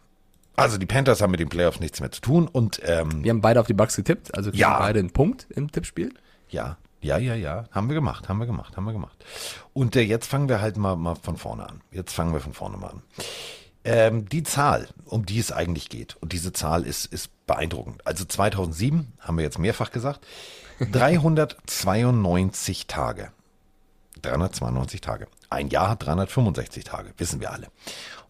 Also 0.56 0.78
die 0.78 0.86
Panthers 0.86 1.22
haben 1.22 1.32
mit 1.32 1.40
den 1.40 1.50
Playoffs 1.50 1.80
nichts 1.80 2.02
mehr 2.02 2.12
zu 2.12 2.22
tun 2.22 2.48
und 2.48 2.82
ähm, 2.84 3.24
Wir 3.24 3.30
haben 3.32 3.42
beide 3.42 3.60
auf 3.62 3.68
die 3.68 3.74
Bucks 3.74 3.96
getippt, 3.96 4.36
also 4.36 4.52
Ja. 4.52 4.80
beide 4.80 5.00
einen 5.00 5.12
Punkt 5.12 5.48
im 5.56 5.72
Tippspiel. 5.72 6.14
Ja, 6.50 6.78
ja, 7.02 7.18
ja, 7.18 7.34
ja. 7.36 7.64
Haben 7.72 7.88
wir 7.88 7.96
gemacht, 7.96 8.28
haben 8.28 8.40
wir 8.40 8.46
gemacht, 8.46 8.76
haben 8.76 8.84
wir 8.84 8.92
gemacht. 8.92 9.24
Und 9.74 9.96
äh, 9.96 10.02
jetzt 10.02 10.28
fangen 10.28 10.50
wir 10.50 10.60
halt 10.60 10.76
mal, 10.76 10.98
mal 10.98 11.16
von 11.16 11.38
vorne 11.38 11.70
an. 11.70 11.82
Jetzt 11.92 12.14
fangen 12.14 12.34
wir 12.34 12.42
von 12.42 12.52
vorne 12.54 12.76
mal 12.76 12.88
an. 12.90 13.02
Ähm, 13.90 14.30
die 14.30 14.44
Zahl, 14.44 14.88
um 15.06 15.26
die 15.26 15.40
es 15.40 15.52
eigentlich 15.52 15.90
geht, 15.90 16.16
und 16.18 16.32
diese 16.32 16.54
Zahl 16.54 16.86
ist, 16.86 17.08
ist 17.08 17.32
beeindruckend. 17.48 18.06
Also 18.06 18.24
2007, 18.24 19.14
haben 19.20 19.38
wir 19.38 19.44
jetzt 19.44 19.58
mehrfach 19.58 19.90
gesagt, 19.90 20.28
392 20.80 22.86
Tage. 22.86 23.32
392 24.22 25.02
Tage. 25.02 25.28
Ein 25.50 25.70
Jahr 25.70 25.90
hat 25.90 26.06
365 26.06 26.84
Tage, 26.84 27.16
wissen 27.18 27.40
wir 27.40 27.52
alle. 27.52 27.70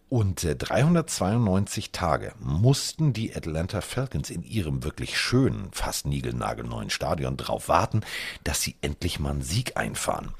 Und 0.08 0.44
äh, 0.44 0.56
392 0.56 1.92
Tage 1.92 2.32
mussten 2.40 3.12
die 3.12 3.36
Atlanta 3.36 3.82
Falcons 3.82 4.30
in 4.30 4.42
ihrem 4.42 4.82
wirklich 4.82 5.18
schönen, 5.18 5.68
fast 5.72 6.06
niegelnagelneuen 6.06 6.88
Stadion 6.88 7.36
drauf 7.36 7.68
warten, 7.68 8.00
dass 8.44 8.62
sie 8.62 8.76
endlich 8.80 9.20
mal 9.20 9.32
einen 9.32 9.42
Sieg 9.42 9.76
einfahren. 9.76 10.32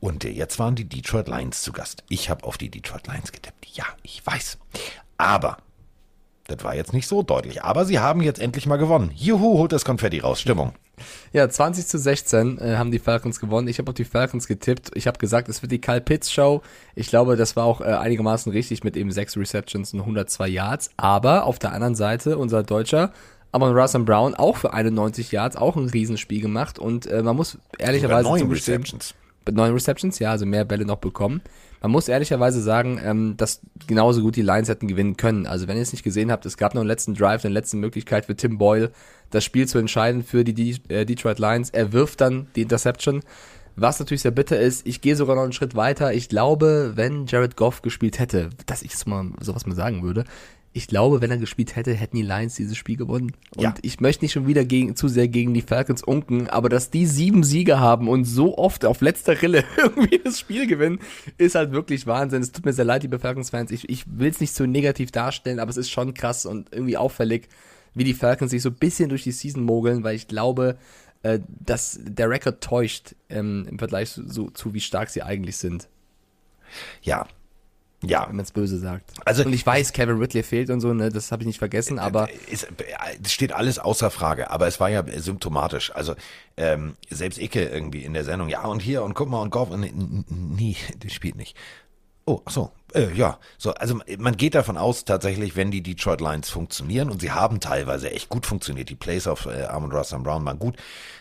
Und 0.00 0.24
äh, 0.24 0.30
jetzt 0.30 0.58
waren 0.58 0.74
die 0.74 0.84
Detroit 0.84 1.28
Lions 1.28 1.62
zu 1.62 1.72
Gast. 1.72 2.04
Ich 2.08 2.30
habe 2.30 2.44
auf 2.44 2.58
die 2.58 2.70
Detroit 2.70 3.06
Lions 3.06 3.32
getippt. 3.32 3.66
Ja, 3.74 3.84
ich 4.02 4.24
weiß. 4.24 4.58
Aber, 5.16 5.58
das 6.46 6.62
war 6.62 6.74
jetzt 6.74 6.92
nicht 6.92 7.08
so 7.08 7.22
deutlich. 7.22 7.62
Aber 7.62 7.84
sie 7.84 7.98
haben 7.98 8.22
jetzt 8.22 8.40
endlich 8.40 8.66
mal 8.66 8.76
gewonnen. 8.76 9.10
Juhu, 9.14 9.58
holt 9.58 9.72
das 9.72 9.84
Konfetti 9.84 10.20
raus. 10.20 10.40
Stimmung. 10.40 10.72
Ja, 11.32 11.48
20 11.48 11.86
zu 11.86 11.98
16 11.98 12.58
äh, 12.58 12.76
haben 12.76 12.90
die 12.90 12.98
Falcons 12.98 13.38
gewonnen. 13.38 13.68
Ich 13.68 13.78
habe 13.78 13.90
auf 13.90 13.94
die 13.94 14.04
Falcons 14.04 14.46
getippt. 14.46 14.90
Ich 14.94 15.06
habe 15.06 15.18
gesagt, 15.18 15.48
es 15.48 15.62
wird 15.62 15.72
die 15.72 15.80
Kyle 15.80 16.00
Pitts 16.00 16.32
Show. 16.32 16.62
Ich 16.94 17.08
glaube, 17.08 17.36
das 17.36 17.54
war 17.54 17.64
auch 17.64 17.80
äh, 17.80 17.84
einigermaßen 17.84 18.50
richtig 18.50 18.82
mit 18.84 18.96
eben 18.96 19.12
sechs 19.12 19.36
Receptions 19.36 19.92
und 19.92 20.00
102 20.00 20.48
Yards. 20.48 20.90
Aber 20.96 21.44
auf 21.44 21.58
der 21.58 21.72
anderen 21.72 21.94
Seite 21.94 22.38
unser 22.38 22.62
Deutscher 22.62 23.12
Amon 23.50 23.74
Russell 23.74 24.02
Brown 24.02 24.34
auch 24.34 24.56
für 24.56 24.74
91 24.74 25.32
Yards 25.32 25.56
auch 25.56 25.76
ein 25.76 25.88
Riesenspiel 25.88 26.42
gemacht 26.42 26.78
und 26.78 27.06
äh, 27.06 27.22
man 27.22 27.34
muss 27.36 27.58
ehrlicherweise 27.78 28.28
neun 28.28 28.50
Receptions. 28.50 29.14
Neun 29.52 29.72
Receptions, 29.72 30.18
ja, 30.18 30.30
also 30.30 30.46
mehr 30.46 30.64
Bälle 30.64 30.84
noch 30.84 30.98
bekommen. 30.98 31.42
Man 31.80 31.92
muss 31.92 32.08
ehrlicherweise 32.08 32.60
sagen, 32.60 33.00
ähm, 33.04 33.36
dass 33.36 33.60
genauso 33.86 34.22
gut 34.22 34.36
die 34.36 34.42
Lions 34.42 34.68
hätten 34.68 34.88
gewinnen 34.88 35.16
können. 35.16 35.46
Also 35.46 35.68
wenn 35.68 35.76
ihr 35.76 35.82
es 35.82 35.92
nicht 35.92 36.02
gesehen 36.02 36.32
habt, 36.32 36.44
es 36.46 36.56
gab 36.56 36.74
noch 36.74 36.80
einen 36.80 36.88
letzten 36.88 37.14
Drive, 37.14 37.44
eine 37.44 37.54
letzte 37.54 37.76
Möglichkeit 37.76 38.26
für 38.26 38.34
Tim 38.34 38.58
Boyle, 38.58 38.90
das 39.30 39.44
Spiel 39.44 39.68
zu 39.68 39.78
entscheiden 39.78 40.24
für 40.24 40.42
die 40.42 40.54
De 40.54 40.76
äh, 40.88 41.04
Detroit 41.04 41.38
Lions. 41.38 41.70
Er 41.70 41.92
wirft 41.92 42.20
dann 42.20 42.48
die 42.56 42.62
Interception. 42.62 43.22
Was 43.76 44.00
natürlich 44.00 44.22
sehr 44.22 44.32
bitter 44.32 44.58
ist, 44.58 44.84
ich 44.88 45.00
gehe 45.00 45.14
sogar 45.14 45.36
noch 45.36 45.44
einen 45.44 45.52
Schritt 45.52 45.76
weiter. 45.76 46.12
Ich 46.12 46.28
glaube, 46.28 46.94
wenn 46.96 47.26
Jared 47.26 47.54
Goff 47.54 47.80
gespielt 47.80 48.18
hätte, 48.18 48.50
dass 48.66 48.82
ich 48.82 49.06
mal 49.06 49.30
sowas 49.40 49.66
mal 49.66 49.76
sagen 49.76 50.02
würde, 50.02 50.24
ich 50.78 50.86
glaube, 50.86 51.20
wenn 51.20 51.30
er 51.30 51.36
gespielt 51.36 51.76
hätte, 51.76 51.92
hätten 51.92 52.16
die 52.16 52.22
Lions 52.22 52.54
dieses 52.54 52.76
Spiel 52.76 52.96
gewonnen. 52.96 53.32
Und 53.56 53.62
Ja. 53.62 53.74
ich 53.82 54.00
möchte 54.00 54.24
nicht 54.24 54.32
schon 54.32 54.46
wieder 54.46 54.64
gegen, 54.64 54.96
zu 54.96 55.08
sehr 55.08 55.28
gegen 55.28 55.52
die 55.52 55.60
Falcons 55.62 56.02
unken, 56.02 56.48
aber 56.48 56.68
dass 56.68 56.90
die 56.90 57.04
sieben 57.04 57.44
Siege 57.44 57.78
haben 57.78 58.08
und 58.08 58.24
so 58.24 58.56
oft 58.56 58.84
auf 58.84 59.00
letzter 59.00 59.40
Rille 59.42 59.64
irgendwie 59.76 60.18
das 60.18 60.38
Spiel 60.40 60.66
gewinnen, 60.66 61.00
ist 61.36 61.54
halt 61.54 61.72
wirklich 61.72 62.06
Wahnsinn. 62.06 62.42
Es 62.42 62.52
tut 62.52 62.64
mir 62.64 62.72
sehr 62.72 62.84
leid, 62.86 63.02
liebe 63.02 63.18
Falcons-Fans. 63.18 63.70
Ich, 63.70 63.88
ich 63.88 64.04
will 64.08 64.30
es 64.30 64.40
nicht 64.40 64.54
so 64.54 64.64
negativ 64.66 65.10
darstellen, 65.10 65.58
aber 65.60 65.70
es 65.70 65.76
ist 65.76 65.90
schon 65.90 66.14
krass 66.14 66.46
und 66.46 66.72
irgendwie 66.72 66.96
auffällig, 66.96 67.48
wie 67.94 68.04
die 68.04 68.14
Falcons 68.14 68.50
sich 68.52 68.62
so 68.62 68.70
ein 68.70 68.76
bisschen 68.76 69.08
durch 69.08 69.24
die 69.24 69.32
Season 69.32 69.62
mogeln, 69.64 70.04
weil 70.04 70.14
ich 70.16 70.28
glaube, 70.28 70.78
äh, 71.22 71.40
dass 71.64 71.98
der 72.02 72.30
Rekord 72.30 72.62
täuscht 72.62 73.14
ähm, 73.28 73.66
im 73.68 73.78
Vergleich 73.78 74.10
so, 74.10 74.22
so, 74.26 74.50
zu, 74.50 74.72
wie 74.74 74.80
stark 74.80 75.10
sie 75.10 75.22
eigentlich 75.22 75.56
sind, 75.56 75.88
Ja. 77.02 77.26
Ja. 78.02 78.26
wenn 78.28 78.36
man 78.36 78.44
es 78.44 78.52
böse 78.52 78.78
sagt. 78.78 79.10
Also- 79.24 79.44
und 79.44 79.52
ich 79.52 79.66
weiß, 79.66 79.92
Kevin 79.92 80.18
Ridley 80.18 80.42
fehlt 80.42 80.70
und 80.70 80.80
so, 80.80 80.94
ne, 80.94 81.10
das 81.10 81.32
habe 81.32 81.42
ich 81.42 81.48
nicht 81.48 81.58
vergessen, 81.58 81.98
aber 81.98 82.28
Es, 82.50 82.66
es 83.22 83.32
steht 83.32 83.52
alles 83.52 83.78
außer 83.78 84.10
Frage, 84.10 84.50
aber 84.50 84.68
es 84.68 84.78
war 84.78 84.88
ja 84.88 85.04
symptomatisch. 85.18 85.92
Also 85.94 86.14
ähm, 86.56 86.94
selbst 87.10 87.40
Icke 87.40 87.64
irgendwie 87.64 88.04
in 88.04 88.14
der 88.14 88.24
Sendung, 88.24 88.48
ja 88.48 88.64
und 88.64 88.80
hier 88.80 89.02
und 89.02 89.14
guck 89.14 89.28
mal 89.28 89.40
und 89.42 89.50
Goff, 89.50 89.70
und, 89.70 89.88
nee, 90.56 90.76
das 91.00 91.12
spielt 91.12 91.36
nicht. 91.36 91.56
Oh, 92.24 92.42
ach 92.44 92.52
so, 92.52 92.70
äh, 92.94 93.10
ja. 93.14 93.38
So, 93.56 93.72
also 93.72 94.00
man 94.18 94.36
geht 94.36 94.54
davon 94.54 94.76
aus, 94.76 95.04
tatsächlich, 95.06 95.56
wenn 95.56 95.70
die 95.70 95.82
Detroit 95.82 96.20
Lions 96.20 96.50
funktionieren 96.50 97.08
und 97.10 97.22
sie 97.22 97.32
haben 97.32 97.58
teilweise 97.58 98.10
echt 98.10 98.28
gut 98.28 98.44
funktioniert, 98.44 98.90
die 98.90 98.96
Plays 98.96 99.26
auf 99.26 99.46
äh, 99.46 99.62
Armand 99.62 99.94
Russell 99.94 100.18
Brown 100.20 100.44
waren 100.44 100.58
gut, 100.58 100.76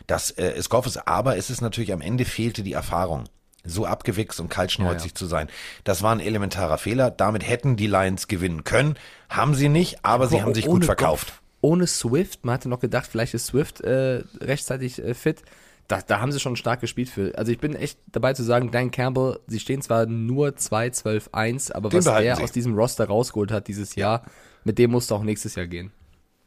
dass 0.05 0.31
äh, 0.31 0.51
es 0.51 0.69
Goff 0.69 0.85
ist, 0.85 1.07
aber 1.07 1.37
es 1.37 1.49
ist 1.49 1.61
natürlich 1.61 1.93
am 1.93 2.01
Ende 2.01 2.25
fehlte 2.25 2.61
die 2.61 2.73
Erfahrung. 2.73 3.23
So 3.67 3.85
abgewichst 3.85 4.39
und 4.39 4.49
kaltschnäuzig 4.49 5.01
Ja, 5.03 5.07
ja. 5.09 5.15
zu 5.15 5.25
sein. 5.27 5.47
Das 5.83 6.01
war 6.01 6.11
ein 6.13 6.19
elementarer 6.19 6.77
Fehler. 6.77 7.11
Damit 7.11 7.47
hätten 7.47 7.75
die 7.75 7.87
Lions 7.87 8.27
gewinnen 8.27 8.63
können. 8.63 8.95
Haben 9.29 9.53
sie 9.55 9.69
nicht, 9.69 10.03
aber 10.05 10.27
sie 10.27 10.41
haben 10.41 10.53
sich 10.55 10.65
gut 10.65 10.85
verkauft. 10.85 11.27
Goff, 11.27 11.41
ohne 11.61 11.85
Swift, 11.87 12.45
man 12.45 12.53
hatte 12.53 12.69
noch 12.69 12.79
gedacht, 12.79 13.07
vielleicht 13.09 13.33
ist 13.33 13.47
Swift 13.47 13.81
äh, 13.81 14.23
rechtzeitig 14.39 15.03
äh, 15.03 15.13
fit. 15.13 15.41
Da, 15.89 16.01
da 16.01 16.19
haben 16.19 16.31
sie 16.33 16.39
schon 16.39 16.55
stark 16.57 16.81
gespielt 16.81 17.09
für. 17.09 17.37
Also 17.37 17.51
ich 17.51 17.59
bin 17.59 17.73
echt 17.75 17.97
dabei 18.11 18.33
zu 18.33 18.43
sagen, 18.43 18.71
Dan 18.71 18.91
Campbell, 18.91 19.39
sie 19.47 19.59
stehen 19.59 19.81
zwar 19.81 20.05
nur 20.05 20.49
2-12-1, 20.49 21.71
aber 21.71 21.89
Den 21.89 21.99
was 21.99 22.05
er 22.07 22.35
sie. 22.35 22.43
aus 22.43 22.51
diesem 22.51 22.75
Roster 22.75 23.05
rausgeholt 23.05 23.51
hat 23.51 23.67
dieses 23.69 23.95
Jahr, 23.95 24.23
mit 24.65 24.77
dem 24.79 24.91
musste 24.91 25.15
auch 25.15 25.23
nächstes 25.23 25.55
Jahr 25.55 25.67
gehen. 25.67 25.91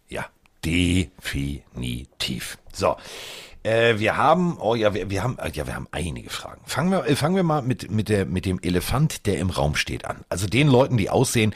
Ja, 0.09 0.27
definitiv. 0.65 2.59
So. 2.73 2.97
Äh, 3.63 3.99
wir 3.99 4.17
haben, 4.17 4.59
oh 4.59 4.75
ja, 4.75 4.95
wir, 4.95 5.11
wir 5.11 5.23
haben, 5.23 5.39
äh, 5.39 5.51
ja, 5.53 5.67
wir 5.67 5.75
haben 5.75 5.89
einige 5.91 6.31
Fragen. 6.31 6.63
Fangen 6.67 6.91
wir, 6.91 7.07
äh, 7.07 7.17
fangen 7.17 7.37
wir 7.37 7.43
mal 7.43 7.63
mit, 7.63 7.91
mit 7.91 8.09
der, 8.09 8.25
mit 8.25 8.47
dem 8.47 8.59
Elefant, 8.61 9.27
der 9.27 9.39
im 9.39 9.51
Raum 9.51 9.77
steht 9.77 10.05
an. 10.07 10.25
Also 10.29 10.47
den 10.47 10.69
Leuten, 10.69 10.97
die 10.97 11.11
aussehen 11.11 11.55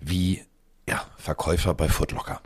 wie, 0.00 0.44
ja, 0.88 1.06
Verkäufer 1.18 1.74
bei 1.74 1.88
Footlocker. 1.88 2.40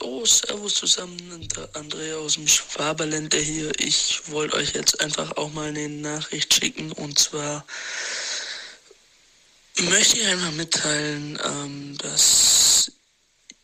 Jo, 0.00 0.24
servus 0.24 0.74
zusammen, 0.74 1.48
der 1.54 1.68
Andrea 1.74 2.16
aus 2.16 2.34
dem 2.34 2.48
Schwaberländer 2.48 3.38
hier. 3.38 3.70
Ich 3.78 4.20
wollte 4.30 4.56
euch 4.56 4.74
jetzt 4.74 5.00
einfach 5.00 5.36
auch 5.36 5.52
mal 5.52 5.68
eine 5.68 5.88
Nachricht 5.88 6.52
schicken 6.52 6.90
und 6.90 7.18
zwar 7.18 7.64
möchte 9.82 10.18
ich 10.18 10.26
einfach 10.26 10.52
mitteilen, 10.52 11.38
ähm, 11.44 11.98
dass 11.98 12.92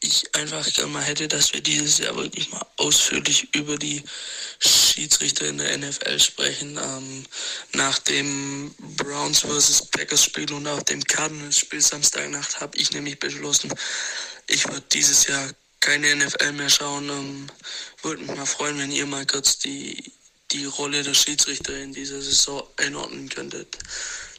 ich 0.02 0.34
einfach 0.34 0.70
gerne 0.72 1.00
hätte, 1.00 1.28
dass 1.28 1.52
wir 1.52 1.60
dieses 1.60 1.98
Jahr 1.98 2.16
wirklich 2.16 2.50
mal 2.50 2.66
ausführlich 2.76 3.54
über 3.54 3.78
die 3.78 4.02
Schiedsrichter 4.58 5.46
in 5.46 5.58
der 5.58 5.78
NFL 5.78 6.18
sprechen. 6.18 6.76
Ähm, 6.76 7.24
nach 7.72 7.98
dem 8.00 8.74
Browns 8.78 9.40
vs. 9.40 9.86
Packers 9.90 10.24
Spiel 10.24 10.52
und 10.52 10.66
auch 10.66 10.82
dem 10.82 11.02
Cardinals 11.04 11.58
Spiel 11.58 11.80
Samstagnacht 11.80 12.60
habe 12.60 12.76
ich 12.76 12.92
nämlich 12.92 13.18
beschlossen, 13.18 13.72
ich 14.48 14.66
würde 14.66 14.84
dieses 14.92 15.26
Jahr 15.26 15.48
keine 15.80 16.16
NFL 16.16 16.52
mehr 16.52 16.70
schauen. 16.70 17.08
Ähm, 17.08 17.46
würde 18.02 18.22
mich 18.22 18.36
mal 18.36 18.46
freuen, 18.46 18.78
wenn 18.78 18.90
ihr 18.90 19.06
mal 19.06 19.26
kurz 19.26 19.58
die, 19.58 20.12
die 20.50 20.64
Rolle 20.64 21.02
der 21.02 21.14
Schiedsrichter 21.14 21.76
in 21.76 21.92
dieser 21.92 22.20
Saison 22.20 22.66
einordnen 22.76 23.28
könntet. 23.28 23.78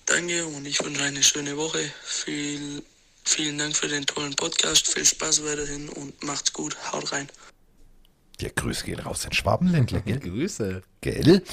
Danke 0.06 0.46
und 0.46 0.66
ich 0.66 0.84
wünsche 0.84 1.04
eine 1.04 1.24
schöne 1.24 1.56
Woche. 1.56 1.92
Viel, 2.04 2.84
vielen 3.24 3.58
Dank 3.58 3.76
für 3.76 3.88
den 3.88 4.06
tollen 4.06 4.36
Podcast. 4.36 4.88
Viel 4.88 5.06
Spaß 5.06 5.44
weiterhin 5.46 5.90
und 5.90 6.24
macht's 6.24 6.54
gut. 6.54 6.76
Haut 6.92 7.12
rein. 7.12 7.28
Der 8.42 8.50
Grüße 8.50 8.86
geht 8.86 9.06
raus 9.06 9.26
in 9.26 9.34
Schwabenländler, 9.34 10.02
gell? 10.02 10.20
Grüße. 10.20 10.82
Gell? 11.02 11.44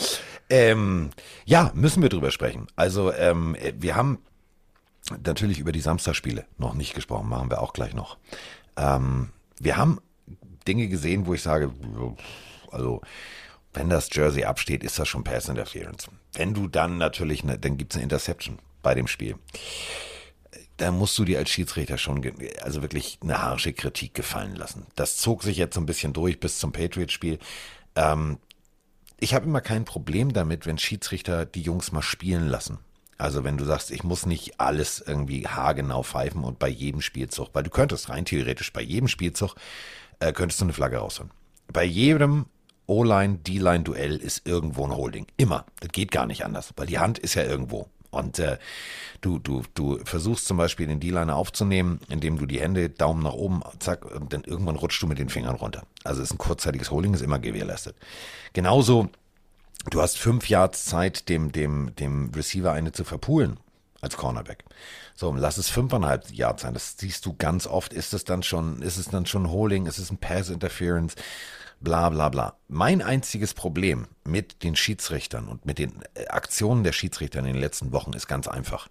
Ähm, 0.48 1.10
ja, 1.44 1.70
müssen 1.74 2.02
wir 2.02 2.08
drüber 2.08 2.30
sprechen. 2.30 2.66
Also, 2.76 3.12
ähm, 3.12 3.54
äh, 3.54 3.74
wir 3.76 3.96
haben 3.96 4.18
natürlich 5.24 5.58
über 5.58 5.72
die 5.72 5.80
Samstagspiele 5.80 6.46
noch 6.58 6.74
nicht 6.74 6.94
gesprochen, 6.94 7.28
machen 7.28 7.50
wir 7.50 7.60
auch 7.60 7.72
gleich 7.72 7.94
noch. 7.94 8.18
Ähm, 8.76 9.30
wir 9.58 9.76
haben 9.76 10.00
Dinge 10.66 10.88
gesehen, 10.88 11.26
wo 11.26 11.34
ich 11.34 11.42
sage, 11.42 11.72
also, 12.70 13.00
wenn 13.72 13.88
das 13.88 14.08
Jersey 14.12 14.44
absteht, 14.44 14.82
ist 14.82 14.98
das 14.98 15.08
schon 15.08 15.24
Pass 15.24 15.48
Interference. 15.48 16.08
Wenn 16.32 16.54
du 16.54 16.66
dann 16.66 16.98
natürlich, 16.98 17.44
ne, 17.44 17.58
dann 17.58 17.76
gibt's 17.76 17.96
eine 17.96 18.02
Interception 18.02 18.58
bei 18.82 18.94
dem 18.94 19.06
Spiel. 19.06 19.36
Da 20.80 20.90
musst 20.90 21.18
du 21.18 21.26
dir 21.26 21.38
als 21.38 21.50
Schiedsrichter 21.50 21.98
schon, 21.98 22.24
also 22.62 22.80
wirklich 22.80 23.18
eine 23.22 23.42
harsche 23.42 23.74
Kritik 23.74 24.14
gefallen 24.14 24.56
lassen. 24.56 24.86
Das 24.94 25.18
zog 25.18 25.42
sich 25.42 25.58
jetzt 25.58 25.74
so 25.74 25.80
ein 25.82 25.84
bisschen 25.84 26.14
durch 26.14 26.40
bis 26.40 26.58
zum 26.58 26.72
Patriots-Spiel. 26.72 27.38
Ähm, 27.96 28.38
ich 29.18 29.34
habe 29.34 29.44
immer 29.44 29.60
kein 29.60 29.84
Problem 29.84 30.32
damit, 30.32 30.64
wenn 30.64 30.78
Schiedsrichter 30.78 31.44
die 31.44 31.60
Jungs 31.60 31.92
mal 31.92 32.00
spielen 32.00 32.48
lassen. 32.48 32.78
Also 33.18 33.44
wenn 33.44 33.58
du 33.58 33.66
sagst, 33.66 33.90
ich 33.90 34.04
muss 34.04 34.24
nicht 34.24 34.58
alles 34.58 35.04
irgendwie 35.06 35.46
haargenau 35.46 36.02
pfeifen 36.02 36.44
und 36.44 36.58
bei 36.58 36.68
jedem 36.68 37.02
Spielzug, 37.02 37.50
weil 37.52 37.62
du 37.62 37.68
könntest 37.68 38.08
rein 38.08 38.24
theoretisch 38.24 38.72
bei 38.72 38.80
jedem 38.80 39.08
Spielzug, 39.08 39.56
äh, 40.18 40.32
könntest 40.32 40.62
du 40.62 40.64
eine 40.64 40.72
Flagge 40.72 40.96
rausholen. 40.96 41.30
Bei 41.70 41.84
jedem 41.84 42.46
O-Line, 42.86 43.36
D-Line-Duell 43.36 44.16
ist 44.16 44.46
irgendwo 44.46 44.86
ein 44.86 44.96
Holding. 44.96 45.26
Immer. 45.36 45.66
Das 45.80 45.92
geht 45.92 46.10
gar 46.10 46.24
nicht 46.24 46.46
anders, 46.46 46.72
weil 46.76 46.86
die 46.86 46.98
Hand 46.98 47.18
ist 47.18 47.34
ja 47.34 47.44
irgendwo. 47.44 47.90
Und 48.10 48.38
äh, 48.38 48.58
du, 49.20 49.38
du, 49.38 49.62
du 49.74 49.98
versuchst 50.04 50.46
zum 50.46 50.56
Beispiel 50.56 50.86
den 50.86 51.00
D-Liner 51.00 51.36
aufzunehmen, 51.36 52.00
indem 52.08 52.38
du 52.38 52.46
die 52.46 52.60
Hände 52.60 52.90
Daumen 52.90 53.22
nach 53.22 53.34
oben, 53.34 53.62
zack, 53.78 54.04
und 54.04 54.32
dann 54.32 54.42
irgendwann 54.44 54.76
rutschst 54.76 55.02
du 55.02 55.06
mit 55.06 55.18
den 55.18 55.28
Fingern 55.28 55.56
runter. 55.56 55.84
Also 56.04 56.22
ist 56.22 56.32
ein 56.32 56.38
kurzzeitiges 56.38 56.90
Holding, 56.90 57.14
ist 57.14 57.22
immer 57.22 57.38
gewährleistet. 57.38 57.96
Genauso 58.52 59.10
Du 59.88 60.02
hast 60.02 60.18
fünf 60.18 60.48
Yards 60.48 60.84
Zeit, 60.84 61.28
dem, 61.28 61.52
dem, 61.52 61.94
dem 61.96 62.30
Receiver 62.34 62.72
eine 62.72 62.92
zu 62.92 63.04
verpulen 63.04 63.58
als 64.02 64.16
Cornerback. 64.16 64.64
So, 65.14 65.32
lass 65.32 65.56
es 65.56 65.70
fünfeinhalb 65.70 66.30
Yards 66.30 66.62
sein. 66.62 66.74
Das 66.74 66.96
siehst 66.98 67.24
du 67.24 67.34
ganz 67.34 67.66
oft. 67.66 67.92
Ist 67.92 68.12
es 68.12 68.24
dann 68.24 68.42
schon, 68.42 68.82
ist 68.82 68.98
es 68.98 69.08
dann 69.08 69.24
schon 69.24 69.50
Holding? 69.50 69.86
Ist 69.86 69.98
es 69.98 70.10
ein 70.10 70.18
Pass 70.18 70.50
Interference? 70.50 71.14
Bla, 71.82 72.10
bla, 72.10 72.28
bla. 72.28 72.56
Mein 72.68 73.00
einziges 73.00 73.54
Problem 73.54 74.06
mit 74.22 74.62
den 74.64 74.76
Schiedsrichtern 74.76 75.48
und 75.48 75.64
mit 75.64 75.78
den 75.78 76.02
äh, 76.14 76.26
Aktionen 76.26 76.84
der 76.84 76.92
Schiedsrichter 76.92 77.38
in 77.38 77.46
den 77.46 77.56
letzten 77.56 77.90
Wochen 77.92 78.12
ist 78.12 78.28
ganz 78.28 78.48
einfach. 78.48 78.88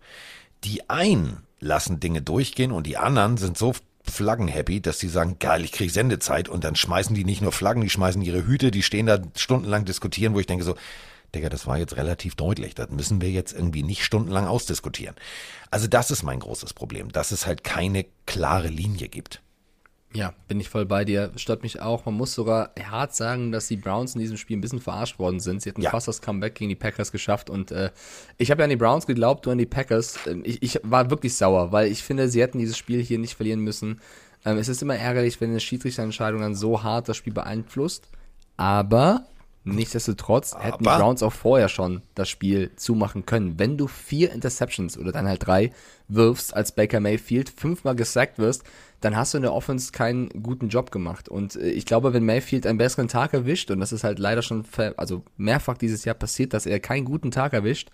Die 0.63 0.89
einen 0.89 1.43
lassen 1.59 1.99
Dinge 1.99 2.23
durchgehen 2.23 2.71
und 2.71 2.87
die 2.87 2.97
anderen 2.97 3.37
sind 3.37 3.59
so 3.59 3.73
flaggenhappy, 4.03 4.81
dass 4.81 4.97
die 4.97 5.07
sagen, 5.07 5.37
geil, 5.37 5.63
ich 5.63 5.71
kriege 5.71 5.91
Sendezeit 5.91 6.49
und 6.49 6.63
dann 6.63 6.75
schmeißen 6.75 7.15
die 7.15 7.25
nicht 7.25 7.41
nur 7.41 7.51
Flaggen, 7.51 7.83
die 7.83 7.91
schmeißen 7.91 8.23
ihre 8.23 8.47
Hüte, 8.47 8.71
die 8.71 8.81
stehen 8.81 9.05
da 9.05 9.21
stundenlang 9.35 9.85
diskutieren, 9.85 10.33
wo 10.33 10.39
ich 10.39 10.47
denke 10.47 10.63
so, 10.63 10.75
Digga, 11.35 11.49
das 11.49 11.67
war 11.67 11.77
jetzt 11.77 11.95
relativ 11.95 12.33
deutlich, 12.33 12.73
das 12.73 12.89
müssen 12.89 13.21
wir 13.21 13.29
jetzt 13.29 13.53
irgendwie 13.53 13.83
nicht 13.83 14.03
stundenlang 14.03 14.47
ausdiskutieren. 14.47 15.15
Also 15.69 15.85
das 15.85 16.09
ist 16.09 16.23
mein 16.23 16.39
großes 16.39 16.73
Problem, 16.73 17.11
dass 17.11 17.31
es 17.31 17.45
halt 17.45 17.63
keine 17.63 18.05
klare 18.25 18.69
Linie 18.69 19.09
gibt. 19.09 19.43
Ja, 20.13 20.33
bin 20.47 20.59
ich 20.59 20.69
voll 20.69 20.87
bei 20.87 21.05
dir. 21.05 21.31
Stört 21.35 21.61
mich 21.61 21.81
auch. 21.81 22.05
Man 22.05 22.15
muss 22.15 22.33
sogar 22.33 22.71
hart 22.83 23.13
sagen, 23.13 23.51
dass 23.51 23.67
die 23.67 23.75
Browns 23.77 24.15
in 24.15 24.21
diesem 24.21 24.37
Spiel 24.37 24.57
ein 24.57 24.61
bisschen 24.61 24.81
verarscht 24.81 25.19
worden 25.19 25.39
sind. 25.39 25.61
Sie 25.61 25.69
hatten 25.69 25.81
Ja. 25.83 25.91
fast 25.91 26.07
das 26.07 26.19
Comeback 26.21 26.55
gegen 26.55 26.69
die 26.69 26.75
Packers 26.75 27.11
geschafft 27.11 27.49
und 27.51 27.69
äh, 27.71 27.91
ich 28.39 28.49
habe 28.49 28.61
ja 28.61 28.63
an 28.63 28.71
die 28.71 28.75
Browns 28.75 29.05
geglaubt, 29.05 29.45
du 29.45 29.51
an 29.51 29.59
die 29.59 29.67
Packers. 29.67 30.17
Ähm, 30.25 30.41
Ich, 30.45 30.63
ich 30.63 30.79
war 30.83 31.11
wirklich 31.11 31.35
sauer, 31.35 31.71
weil 31.71 31.91
ich 31.91 32.01
finde, 32.01 32.27
sie 32.27 32.41
hätten 32.41 32.57
dieses 32.57 32.75
Spiel 32.77 33.03
hier 33.03 33.19
nicht 33.19 33.35
verlieren 33.35 33.59
müssen. 33.59 34.01
Ähm, 34.45 34.57
es 34.57 34.67
ist 34.67 34.81
immer 34.81 34.95
ärgerlich, 34.95 35.39
wenn 35.41 35.51
eine 35.51 35.59
Schiedsrichterentscheidung 35.59 36.41
dann 36.41 36.55
so 36.55 36.81
hart 36.81 37.07
das 37.07 37.15
Spiel 37.17 37.33
beeinflusst. 37.33 38.07
Aber 38.57 39.25
nichtsdestotrotz 39.63 40.55
hätten 40.57 40.83
die 40.83 40.89
Aber- 40.89 40.97
Browns 40.99 41.21
auch 41.23 41.33
vorher 41.33 41.69
schon 41.69 42.01
das 42.15 42.29
Spiel 42.29 42.71
zumachen 42.75 43.25
können. 43.25 43.59
Wenn 43.59 43.77
du 43.77 43.87
vier 43.87 44.31
Interceptions 44.31 44.97
oder 44.97 45.11
dann 45.11 45.27
halt 45.27 45.45
drei 45.45 45.71
wirfst 46.09 46.53
als 46.53 46.73
Baker 46.73 46.99
Mayfield, 46.99 47.49
fünfmal 47.49 47.95
gesackt 47.95 48.39
wirst, 48.39 48.63
dann 49.01 49.15
hast 49.15 49.33
du 49.33 49.37
in 49.37 49.43
der 49.43 49.53
Offense 49.53 49.91
keinen 49.91 50.29
guten 50.43 50.67
Job 50.67 50.91
gemacht. 50.91 51.29
Und 51.29 51.55
äh, 51.55 51.69
ich 51.69 51.85
glaube, 51.85 52.13
wenn 52.13 52.25
Mayfield 52.25 52.67
einen 52.67 52.77
besseren 52.77 53.07
Tag 53.07 53.33
erwischt, 53.33 53.71
und 53.71 53.79
das 53.79 53.93
ist 53.93 54.03
halt 54.03 54.19
leider 54.19 54.41
schon 54.41 54.65
also 54.97 55.23
mehrfach 55.37 55.77
dieses 55.77 56.03
Jahr 56.03 56.15
passiert, 56.15 56.53
dass 56.53 56.65
er 56.65 56.79
keinen 56.79 57.05
guten 57.05 57.31
Tag 57.31 57.53
erwischt, 57.53 57.89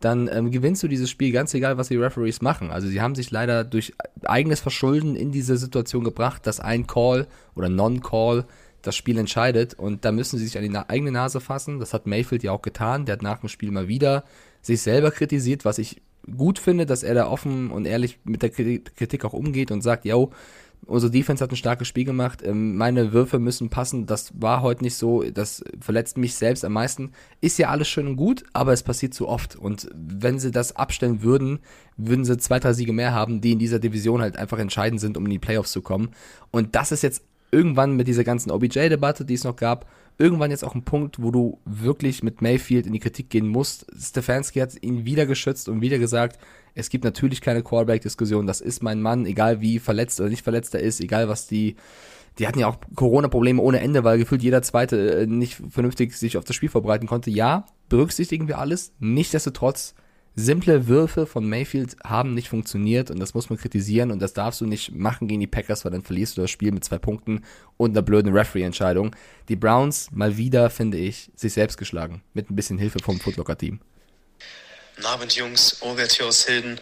dann 0.00 0.28
ähm, 0.32 0.50
gewinnst 0.50 0.82
du 0.82 0.88
dieses 0.88 1.10
Spiel, 1.10 1.30
ganz 1.30 1.52
egal, 1.52 1.76
was 1.76 1.88
die 1.88 1.96
Referees 1.96 2.40
machen. 2.40 2.70
Also 2.70 2.88
sie 2.88 3.02
haben 3.02 3.14
sich 3.14 3.30
leider 3.30 3.64
durch 3.64 3.92
eigenes 4.22 4.60
Verschulden 4.60 5.14
in 5.14 5.30
diese 5.30 5.58
Situation 5.58 6.04
gebracht, 6.04 6.46
dass 6.46 6.58
ein 6.58 6.86
Call 6.86 7.26
oder 7.54 7.68
Non-Call 7.68 8.46
das 8.80 8.96
Spiel 8.96 9.18
entscheidet 9.18 9.74
und 9.74 10.06
da 10.06 10.10
müssen 10.10 10.38
sie 10.38 10.46
sich 10.46 10.56
an 10.56 10.64
die 10.64 10.74
eigene 10.74 11.12
Nase 11.12 11.40
fassen. 11.40 11.80
Das 11.80 11.92
hat 11.92 12.06
Mayfield 12.06 12.42
ja 12.42 12.52
auch 12.52 12.62
getan. 12.62 13.04
Der 13.04 13.14
hat 13.14 13.22
nach 13.22 13.40
dem 13.40 13.50
Spiel 13.50 13.70
mal 13.70 13.88
wieder 13.88 14.24
sich 14.62 14.80
selber 14.80 15.10
kritisiert, 15.10 15.66
was 15.66 15.76
ich 15.76 16.00
gut 16.36 16.58
finde, 16.58 16.86
dass 16.86 17.02
er 17.02 17.14
da 17.14 17.28
offen 17.28 17.70
und 17.70 17.86
ehrlich 17.86 18.18
mit 18.24 18.42
der 18.42 18.52
Kri- 18.52 18.82
Kritik 18.96 19.24
auch 19.24 19.32
umgeht 19.32 19.70
und 19.70 19.82
sagt, 19.82 20.04
yo, 20.04 20.30
unsere 20.86 21.12
Defense 21.12 21.44
hat 21.44 21.50
ein 21.50 21.56
starkes 21.56 21.88
Spiel 21.88 22.04
gemacht, 22.04 22.42
ähm, 22.44 22.76
meine 22.76 23.12
Würfe 23.12 23.38
müssen 23.38 23.68
passen, 23.68 24.06
das 24.06 24.32
war 24.40 24.62
heute 24.62 24.82
nicht 24.82 24.94
so, 24.94 25.22
das 25.22 25.62
verletzt 25.80 26.16
mich 26.16 26.34
selbst 26.34 26.64
am 26.64 26.72
meisten. 26.72 27.12
Ist 27.40 27.58
ja 27.58 27.68
alles 27.68 27.88
schön 27.88 28.06
und 28.06 28.16
gut, 28.16 28.44
aber 28.52 28.72
es 28.72 28.82
passiert 28.82 29.12
zu 29.12 29.28
oft 29.28 29.56
und 29.56 29.88
wenn 29.94 30.38
sie 30.38 30.50
das 30.50 30.76
abstellen 30.76 31.22
würden, 31.22 31.58
würden 31.96 32.24
sie 32.24 32.38
zwei, 32.38 32.58
drei 32.58 32.72
Siege 32.72 32.92
mehr 32.92 33.12
haben, 33.12 33.40
die 33.40 33.52
in 33.52 33.58
dieser 33.58 33.78
Division 33.78 34.22
halt 34.22 34.36
einfach 34.36 34.58
entscheidend 34.58 35.00
sind, 35.00 35.16
um 35.16 35.26
in 35.26 35.30
die 35.32 35.38
Playoffs 35.38 35.72
zu 35.72 35.82
kommen. 35.82 36.10
Und 36.50 36.74
das 36.74 36.92
ist 36.92 37.02
jetzt 37.02 37.24
irgendwann 37.52 37.96
mit 37.96 38.08
dieser 38.08 38.24
ganzen 38.24 38.50
OBJ-Debatte, 38.50 39.24
die 39.24 39.34
es 39.34 39.44
noch 39.44 39.56
gab, 39.56 39.86
irgendwann 40.20 40.50
jetzt 40.50 40.64
auch 40.64 40.74
ein 40.74 40.84
Punkt, 40.84 41.22
wo 41.22 41.30
du 41.30 41.58
wirklich 41.64 42.22
mit 42.22 42.42
Mayfield 42.42 42.86
in 42.86 42.92
die 42.92 43.00
Kritik 43.00 43.30
gehen 43.30 43.48
musst. 43.48 43.86
Stefanski 43.98 44.60
hat 44.60 44.80
ihn 44.82 45.06
wieder 45.06 45.24
geschützt 45.24 45.68
und 45.68 45.80
wieder 45.80 45.98
gesagt, 45.98 46.38
es 46.74 46.90
gibt 46.90 47.04
natürlich 47.04 47.40
keine 47.40 47.62
Quarterback-Diskussion, 47.62 48.46
das 48.46 48.60
ist 48.60 48.82
mein 48.82 49.00
Mann, 49.00 49.26
egal 49.26 49.60
wie 49.60 49.78
verletzt 49.78 50.20
oder 50.20 50.28
nicht 50.28 50.44
verletzt 50.44 50.74
er 50.74 50.82
ist, 50.82 51.00
egal 51.00 51.28
was 51.28 51.46
die, 51.46 51.76
die 52.38 52.46
hatten 52.46 52.58
ja 52.58 52.68
auch 52.68 52.76
Corona-Probleme 52.94 53.60
ohne 53.62 53.80
Ende, 53.80 54.04
weil 54.04 54.18
gefühlt 54.18 54.42
jeder 54.42 54.62
Zweite 54.62 55.22
äh, 55.22 55.26
nicht 55.26 55.60
vernünftig 55.70 56.14
sich 56.14 56.36
auf 56.36 56.44
das 56.44 56.54
Spiel 56.54 56.68
vorbereiten 56.68 57.06
konnte. 57.06 57.30
Ja, 57.30 57.64
berücksichtigen 57.88 58.46
wir 58.46 58.58
alles. 58.58 58.92
Nichtsdestotrotz, 58.98 59.94
simple 60.40 60.88
Würfe 60.88 61.26
von 61.26 61.48
Mayfield 61.48 61.96
haben 62.04 62.34
nicht 62.34 62.48
funktioniert 62.48 63.10
und 63.10 63.20
das 63.20 63.34
muss 63.34 63.50
man 63.50 63.58
kritisieren 63.58 64.10
und 64.10 64.20
das 64.20 64.32
darfst 64.32 64.60
du 64.60 64.66
nicht 64.66 64.92
machen 64.92 65.28
gegen 65.28 65.40
die 65.40 65.46
Packers, 65.46 65.84
weil 65.84 65.92
dann 65.92 66.02
verlierst 66.02 66.36
du 66.36 66.42
das 66.42 66.50
Spiel 66.50 66.72
mit 66.72 66.84
zwei 66.84 66.98
Punkten 66.98 67.44
und 67.76 67.90
einer 67.90 68.02
blöden 68.02 68.36
Referee-Entscheidung. 68.36 69.14
Die 69.48 69.56
Browns 69.56 70.08
mal 70.10 70.36
wieder, 70.36 70.70
finde 70.70 70.98
ich, 70.98 71.30
sich 71.36 71.52
selbst 71.52 71.76
geschlagen. 71.76 72.22
Mit 72.34 72.50
ein 72.50 72.56
bisschen 72.56 72.78
Hilfe 72.78 72.98
vom 72.98 73.20
Footlocker-Team. 73.20 73.80
Guten 74.96 75.06
Abend, 75.06 75.34
Jungs. 75.34 75.80
Robert 75.82 76.12
hier 76.12 76.26
aus 76.26 76.44
Hilden. 76.44 76.80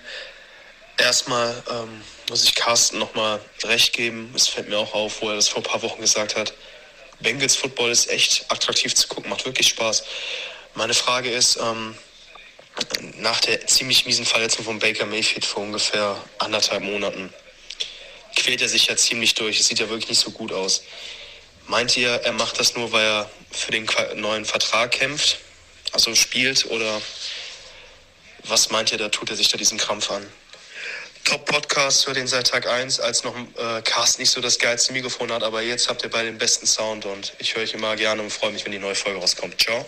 Erstmal 0.96 1.54
ähm, 1.70 1.88
muss 2.28 2.44
ich 2.44 2.54
Carsten 2.54 2.98
nochmal 2.98 3.40
recht 3.64 3.92
geben. 3.92 4.30
Es 4.34 4.48
fällt 4.48 4.68
mir 4.68 4.78
auch 4.78 4.94
auf, 4.94 5.22
wo 5.22 5.28
er 5.28 5.36
das 5.36 5.48
vor 5.48 5.62
ein 5.62 5.70
paar 5.70 5.82
Wochen 5.82 6.00
gesagt 6.00 6.36
hat. 6.36 6.52
Bengals 7.20 7.56
Football 7.56 7.90
ist 7.90 8.10
echt 8.10 8.50
attraktiv 8.50 8.94
zu 8.94 9.08
gucken, 9.08 9.30
macht 9.30 9.44
wirklich 9.44 9.68
Spaß. 9.68 10.04
Meine 10.74 10.94
Frage 10.94 11.30
ist, 11.30 11.58
ähm, 11.60 11.94
nach 13.16 13.40
der 13.40 13.66
ziemlich 13.66 14.06
miesen 14.06 14.24
Verletzung 14.24 14.64
von 14.64 14.78
Baker 14.78 15.06
Mayfield 15.06 15.44
vor 15.44 15.62
ungefähr 15.62 16.16
anderthalb 16.38 16.82
Monaten 16.82 17.32
quält 18.38 18.62
er 18.62 18.68
sich 18.68 18.86
ja 18.86 18.96
ziemlich 18.96 19.34
durch. 19.34 19.60
Es 19.60 19.66
sieht 19.66 19.80
ja 19.80 19.88
wirklich 19.88 20.08
nicht 20.08 20.20
so 20.20 20.30
gut 20.30 20.52
aus. 20.52 20.82
Meint 21.66 21.96
ihr, 21.96 22.10
er 22.10 22.32
macht 22.32 22.58
das 22.58 22.74
nur, 22.76 22.92
weil 22.92 23.04
er 23.04 23.30
für 23.50 23.72
den 23.72 23.86
neuen 24.14 24.44
Vertrag 24.44 24.92
kämpft, 24.92 25.38
also 25.92 26.14
spielt, 26.14 26.66
oder 26.66 27.00
was 28.44 28.70
meint 28.70 28.92
ihr, 28.92 28.98
da 28.98 29.08
tut 29.08 29.30
er 29.30 29.36
sich 29.36 29.48
da 29.48 29.58
diesen 29.58 29.76
Krampf 29.76 30.10
an? 30.10 30.26
Top-Podcast, 31.24 32.06
hört 32.06 32.16
den 32.16 32.26
seit 32.26 32.46
Tag 32.46 32.66
1, 32.66 33.00
als 33.00 33.22
noch 33.22 33.36
äh, 33.36 33.82
Carsten 33.82 34.22
nicht 34.22 34.30
so 34.30 34.40
das 34.40 34.58
geilste 34.58 34.94
Mikrofon 34.94 35.30
hat, 35.30 35.42
aber 35.42 35.60
jetzt 35.60 35.90
habt 35.90 36.02
ihr 36.02 36.08
beide 36.08 36.30
den 36.30 36.38
besten 36.38 36.66
Sound 36.66 37.04
und 37.04 37.34
ich 37.38 37.54
höre 37.54 37.64
euch 37.64 37.74
immer 37.74 37.96
gerne 37.96 38.22
und 38.22 38.30
freue 38.30 38.52
mich, 38.52 38.64
wenn 38.64 38.72
die 38.72 38.78
neue 38.78 38.94
Folge 38.94 39.18
rauskommt. 39.18 39.60
Ciao. 39.60 39.84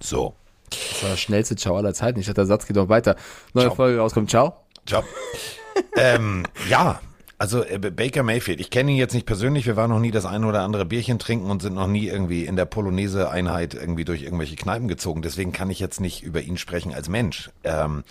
So. 0.00 0.34
Das 0.70 1.02
war 1.02 1.10
das 1.10 1.20
schnellste 1.20 1.56
Ciao 1.56 1.76
aller 1.76 1.94
Zeiten. 1.94 2.18
Ich 2.20 2.26
dachte, 2.26 2.40
der 2.40 2.46
Satz 2.46 2.66
geht 2.66 2.76
noch 2.76 2.88
weiter. 2.88 3.16
Neue 3.54 3.66
Ciao. 3.66 3.74
Folge 3.74 3.98
rauskommt. 3.98 4.30
Ciao. 4.30 4.56
Ciao. 4.86 5.02
ähm, 5.96 6.44
ja, 6.68 7.00
also 7.40 7.62
äh, 7.62 7.78
Baker 7.78 8.24
Mayfield, 8.24 8.60
ich 8.60 8.70
kenne 8.70 8.90
ihn 8.90 8.96
jetzt 8.96 9.14
nicht 9.14 9.26
persönlich, 9.26 9.64
wir 9.64 9.76
waren 9.76 9.90
noch 9.90 10.00
nie 10.00 10.10
das 10.10 10.26
eine 10.26 10.44
oder 10.46 10.62
andere 10.62 10.84
Bierchen 10.84 11.20
trinken 11.20 11.50
und 11.50 11.62
sind 11.62 11.74
noch 11.74 11.86
nie 11.86 12.08
irgendwie 12.08 12.44
in 12.44 12.56
der 12.56 12.64
Polonaise-Einheit 12.64 13.74
irgendwie 13.74 14.04
durch 14.04 14.22
irgendwelche 14.22 14.56
Kneipen 14.56 14.88
gezogen. 14.88 15.22
Deswegen 15.22 15.52
kann 15.52 15.70
ich 15.70 15.78
jetzt 15.78 16.00
nicht 16.00 16.24
über 16.24 16.40
ihn 16.40 16.56
sprechen 16.56 16.92
als 16.92 17.08
Mensch. 17.08 17.50
Ähm, 17.62 18.02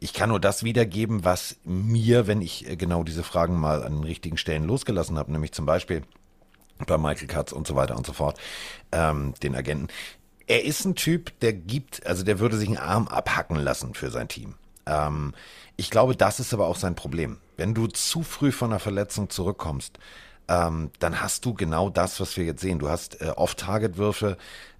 ich 0.00 0.14
kann 0.14 0.30
nur 0.30 0.40
das 0.40 0.64
wiedergeben, 0.64 1.26
was 1.26 1.56
mir, 1.64 2.26
wenn 2.26 2.40
ich 2.40 2.70
äh, 2.70 2.76
genau 2.76 3.02
diese 3.02 3.22
Fragen 3.22 3.60
mal 3.60 3.82
an 3.82 3.96
den 3.96 4.04
richtigen 4.04 4.38
Stellen 4.38 4.64
losgelassen 4.64 5.18
habe, 5.18 5.30
nämlich 5.30 5.52
zum 5.52 5.66
Beispiel 5.66 6.02
bei 6.86 6.96
Michael 6.96 7.28
Katz 7.28 7.52
und 7.52 7.66
so 7.66 7.76
weiter 7.76 7.98
und 7.98 8.06
so 8.06 8.14
fort, 8.14 8.38
ähm, 8.92 9.34
den 9.42 9.54
Agenten. 9.54 9.88
Er 10.50 10.64
ist 10.64 10.84
ein 10.84 10.96
Typ, 10.96 11.38
der 11.38 11.52
gibt, 11.52 12.04
also 12.04 12.24
der 12.24 12.40
würde 12.40 12.56
sich 12.56 12.66
einen 12.66 12.76
Arm 12.76 13.06
abhacken 13.06 13.54
lassen 13.54 13.94
für 13.94 14.10
sein 14.10 14.26
Team. 14.26 14.56
Ähm, 14.84 15.32
ich 15.76 15.90
glaube, 15.90 16.16
das 16.16 16.40
ist 16.40 16.52
aber 16.52 16.66
auch 16.66 16.74
sein 16.74 16.96
Problem. 16.96 17.38
Wenn 17.56 17.72
du 17.72 17.86
zu 17.86 18.24
früh 18.24 18.50
von 18.50 18.72
einer 18.72 18.80
Verletzung 18.80 19.30
zurückkommst, 19.30 20.00
ähm, 20.48 20.90
dann 20.98 21.22
hast 21.22 21.44
du 21.44 21.54
genau 21.54 21.88
das, 21.88 22.18
was 22.18 22.36
wir 22.36 22.42
jetzt 22.42 22.62
sehen. 22.62 22.80
Du 22.80 22.88
hast 22.88 23.20
äh, 23.20 23.26
Off-Target-Würfe, 23.28 24.38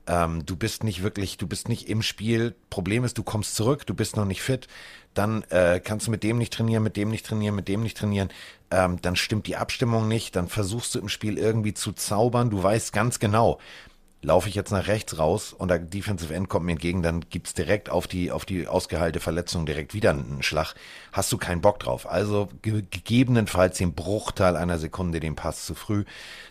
ähm, 0.09 0.45
du 0.45 0.57
bist 0.57 0.83
nicht 0.83 1.05
wirklich, 1.05 1.37
du 1.37 1.47
bist 1.47 1.69
nicht 1.69 1.89
im 1.89 2.03
Spiel. 2.03 2.57
Problem 2.69 3.05
ist, 3.05 3.17
du 3.17 3.23
kommst 3.23 3.55
zurück, 3.55 3.87
du 3.87 3.95
bist 3.95 4.17
noch 4.17 4.25
nicht 4.25 4.43
fit. 4.43 4.67
Dann 5.15 5.45
äh, 5.51 5.79
kannst 5.79 6.09
du 6.09 6.11
mit 6.11 6.25
dem 6.25 6.39
nicht 6.39 6.53
trainieren, 6.53 6.83
mit 6.83 6.97
dem 6.97 7.11
nicht 7.11 7.27
trainieren, 7.27 7.55
mit 7.55 7.69
dem 7.69 7.85
nicht 7.85 7.97
trainieren. 7.97 8.31
Ähm, 8.73 9.01
dann 9.03 9.15
stimmt 9.15 9.47
die 9.47 9.57
Abstimmung 9.57 10.09
nicht. 10.09 10.35
Dann 10.35 10.49
versuchst 10.49 10.97
du 10.97 10.99
im 10.99 11.09
Spiel 11.09 11.39
irgendwie 11.39 11.75
zu 11.75 11.93
zaubern. 11.93 12.51
Du 12.51 12.61
weißt 12.61 12.93
ganz 12.93 13.21
genau, 13.21 13.61
laufe 14.23 14.49
ich 14.49 14.55
jetzt 14.55 14.71
nach 14.71 14.87
rechts 14.87 15.19
raus 15.19 15.53
und 15.53 15.69
der 15.69 15.79
Defensive 15.79 16.35
End 16.35 16.49
kommt 16.49 16.67
mir 16.67 16.73
entgegen, 16.73 17.03
dann 17.03 17.25
gibt's 17.31 17.55
direkt 17.55 17.89
auf 17.89 18.07
die, 18.07 18.31
auf 18.31 18.45
die 18.45 18.67
ausgeheilte 18.67 19.21
Verletzung 19.21 19.65
direkt 19.65 19.95
wieder 19.95 20.11
einen 20.11 20.43
Schlag. 20.43 20.75
Hast 21.13 21.33
du 21.33 21.39
keinen 21.39 21.63
Bock 21.63 21.79
drauf. 21.79 22.09
Also 22.09 22.49
ge 22.63 22.85
gegebenenfalls 22.91 23.79
den 23.79 23.95
Bruchteil 23.95 24.57
einer 24.57 24.79
Sekunde 24.79 25.21
den 25.21 25.37
Pass 25.37 25.65
zu 25.65 25.75
früh. 25.75 26.05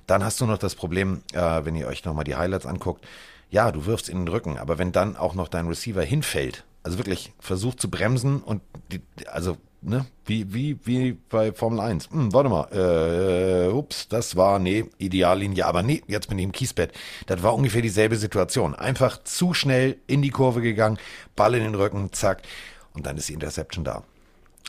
Dann 0.08 0.24
hast 0.24 0.42
du 0.42 0.46
noch 0.46 0.58
das 0.58 0.76
Problem, 0.76 1.22
äh, 1.34 1.64
wenn 1.64 1.76
ihr 1.76 1.88
euch 1.88 2.06
nochmal 2.06 2.24
die 2.24 2.36
Highlights 2.36 2.66
anguckt, 2.66 3.06
ja, 3.52 3.72
du 3.72 3.86
wirfst 3.86 4.10
in 4.10 4.20
den 4.20 4.28
Rücken, 4.28 4.58
aber 4.58 4.78
wenn 4.78 4.92
dann 4.92 5.18
auch 5.18 5.34
noch 5.34 5.48
dein 5.48 5.68
Receiver 5.68 6.04
hinfällt, 6.04 6.64
also 6.84 6.98
wirklich 6.98 7.34
versucht 7.40 7.82
zu 7.82 7.90
bremsen 7.90 8.42
und 8.42 8.62
die, 8.92 9.02
also 9.28 9.58
ne, 9.82 10.06
wie, 10.26 10.54
wie, 10.54 10.78
wie 10.86 11.14
bei 11.30 11.52
Formel 11.54 11.80
1. 11.80 12.10
Hm, 12.12 12.34
warte 12.34 12.50
mal, 12.50 12.68
äh, 12.72 13.72
ups, 13.72 14.08
das 14.08 14.36
war, 14.36 14.60
nee, 14.60 14.86
Ideallinie, 14.98 15.66
aber 15.66 15.84
nee, 15.84 16.02
jetzt 16.08 16.28
bin 16.30 16.38
ich 16.40 16.44
im 16.46 16.52
Kiesbett. 16.52 16.92
Das 17.28 17.42
war 17.44 17.56
ungefähr 17.56 17.82
dieselbe 17.82 18.16
Situation. 18.18 18.76
Einfach 18.76 19.24
zu 19.24 19.54
schnell 19.54 19.98
in 20.08 20.22
die 20.22 20.30
Kurve 20.32 20.62
gegangen, 20.62 20.98
Ball 21.36 21.56
in 21.56 21.64
den 21.64 21.76
Rücken, 21.76 22.12
zack, 22.14 22.42
und 22.94 23.06
dann 23.06 23.18
ist 23.18 23.30
die 23.30 23.34
Interception 23.34 23.84
da. 23.84 24.04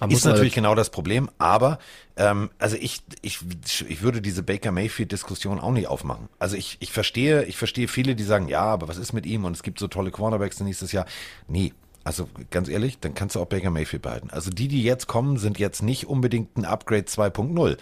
Man 0.00 0.10
Ist 0.10 0.24
aber- 0.24 0.32
natürlich 0.34 0.54
genau 0.54 0.74
das 0.74 0.88
Problem, 0.88 1.28
aber 1.36 1.78
ähm, 2.16 2.48
also 2.58 2.76
ich, 2.76 3.02
ich, 3.20 3.40
ich 3.86 4.00
würde 4.00 4.22
diese 4.22 4.42
Baker 4.42 4.72
Mayfield-Diskussion 4.72 5.60
auch 5.60 5.72
nicht 5.72 5.88
aufmachen. 5.88 6.30
Also 6.38 6.56
ich, 6.56 6.78
ich 6.80 6.90
verstehe, 6.90 7.44
ich 7.44 7.58
verstehe 7.58 7.86
viele, 7.86 8.14
die 8.14 8.22
sagen, 8.24 8.48
ja, 8.48 8.62
aber 8.62 8.88
was 8.88 8.96
ist 8.96 9.12
mit 9.12 9.26
ihm 9.26 9.44
und 9.44 9.52
es 9.52 9.62
gibt 9.62 9.78
so 9.78 9.88
tolle 9.88 10.10
Cornerbacks 10.10 10.58
nächstes 10.60 10.92
Jahr. 10.92 11.04
Nee, 11.48 11.74
also 12.04 12.28
ganz 12.50 12.68
ehrlich, 12.68 12.98
dann 12.98 13.14
kannst 13.14 13.36
du 13.36 13.40
auch 13.40 13.46
Baker 13.46 13.70
Mayfield 13.70 14.02
behalten. 14.02 14.30
Also 14.30 14.50
die, 14.50 14.68
die 14.68 14.82
jetzt 14.82 15.06
kommen, 15.06 15.36
sind 15.36 15.58
jetzt 15.58 15.82
nicht 15.82 16.06
unbedingt 16.06 16.56
ein 16.56 16.64
Upgrade 16.64 17.04
2.0. 17.04 17.76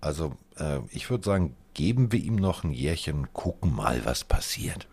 Also 0.00 0.32
äh, 0.58 0.78
ich 0.90 1.10
würde 1.10 1.24
sagen, 1.24 1.56
geben 1.74 2.12
wir 2.12 2.20
ihm 2.20 2.36
noch 2.36 2.64
ein 2.64 2.72
Jährchen, 2.72 3.32
gucken 3.32 3.74
mal, 3.74 4.00
was 4.04 4.24
passiert. 4.24 4.86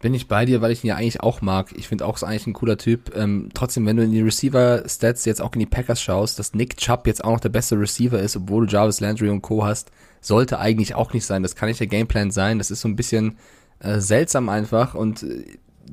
Bin 0.00 0.14
ich 0.14 0.26
bei 0.26 0.44
dir, 0.46 0.60
weil 0.60 0.72
ich 0.72 0.82
ihn 0.82 0.88
ja 0.88 0.96
eigentlich 0.96 1.20
auch 1.20 1.42
mag. 1.42 1.72
Ich 1.76 1.86
finde 1.86 2.06
auch, 2.06 2.16
ist 2.16 2.24
eigentlich 2.24 2.48
ein 2.48 2.54
cooler 2.54 2.76
Typ. 2.76 3.14
Ähm, 3.14 3.50
trotzdem, 3.54 3.86
wenn 3.86 3.96
du 3.96 4.02
in 4.02 4.10
die 4.10 4.22
Receiver-Stats 4.22 5.24
jetzt 5.26 5.40
auch 5.40 5.52
in 5.52 5.60
die 5.60 5.66
Packers 5.66 6.02
schaust, 6.02 6.40
dass 6.40 6.54
Nick 6.54 6.76
Chubb 6.76 7.06
jetzt 7.06 7.22
auch 7.22 7.32
noch 7.32 7.40
der 7.40 7.50
beste 7.50 7.78
Receiver 7.78 8.18
ist, 8.18 8.36
obwohl 8.36 8.66
du 8.66 8.72
Jarvis 8.72 8.98
Landry 8.98 9.28
und 9.28 9.42
Co. 9.42 9.64
hast, 9.64 9.92
sollte 10.20 10.58
eigentlich 10.58 10.96
auch 10.96 11.12
nicht 11.12 11.24
sein. 11.24 11.44
Das 11.44 11.54
kann 11.54 11.68
nicht 11.68 11.78
der 11.78 11.86
Gameplan 11.86 12.32
sein. 12.32 12.58
Das 12.58 12.72
ist 12.72 12.80
so 12.80 12.88
ein 12.88 12.96
bisschen 12.96 13.38
äh, 13.78 14.00
seltsam 14.00 14.48
einfach 14.48 14.94
und 14.94 15.22
äh, 15.22 15.44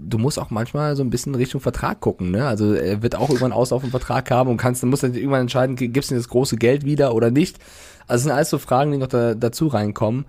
du 0.07 0.17
musst 0.17 0.39
auch 0.39 0.49
manchmal 0.49 0.95
so 0.95 1.03
ein 1.03 1.09
bisschen 1.09 1.35
Richtung 1.35 1.61
Vertrag 1.61 1.99
gucken, 1.99 2.31
ne? 2.31 2.45
Also 2.45 2.73
er 2.73 3.01
wird 3.01 3.15
auch 3.15 3.29
irgendwann 3.29 3.51
aus 3.51 3.71
auf 3.71 3.81
den 3.81 3.91
Vertrag 3.91 4.29
haben 4.31 4.49
und 4.49 4.57
kannst, 4.57 4.83
dann 4.83 4.89
musst 4.89 5.03
du 5.03 5.07
irgendwann 5.07 5.41
entscheiden, 5.41 5.75
gibst 5.75 6.09
du 6.09 6.15
ihm 6.15 6.19
das 6.19 6.29
große 6.29 6.57
Geld 6.57 6.85
wieder 6.85 7.13
oder 7.13 7.31
nicht. 7.31 7.59
Also 8.07 8.21
es 8.21 8.23
sind 8.23 8.31
alles 8.31 8.49
so 8.49 8.57
Fragen, 8.57 8.91
die 8.91 8.97
noch 8.97 9.07
da, 9.07 9.35
dazu 9.35 9.67
reinkommen. 9.67 10.25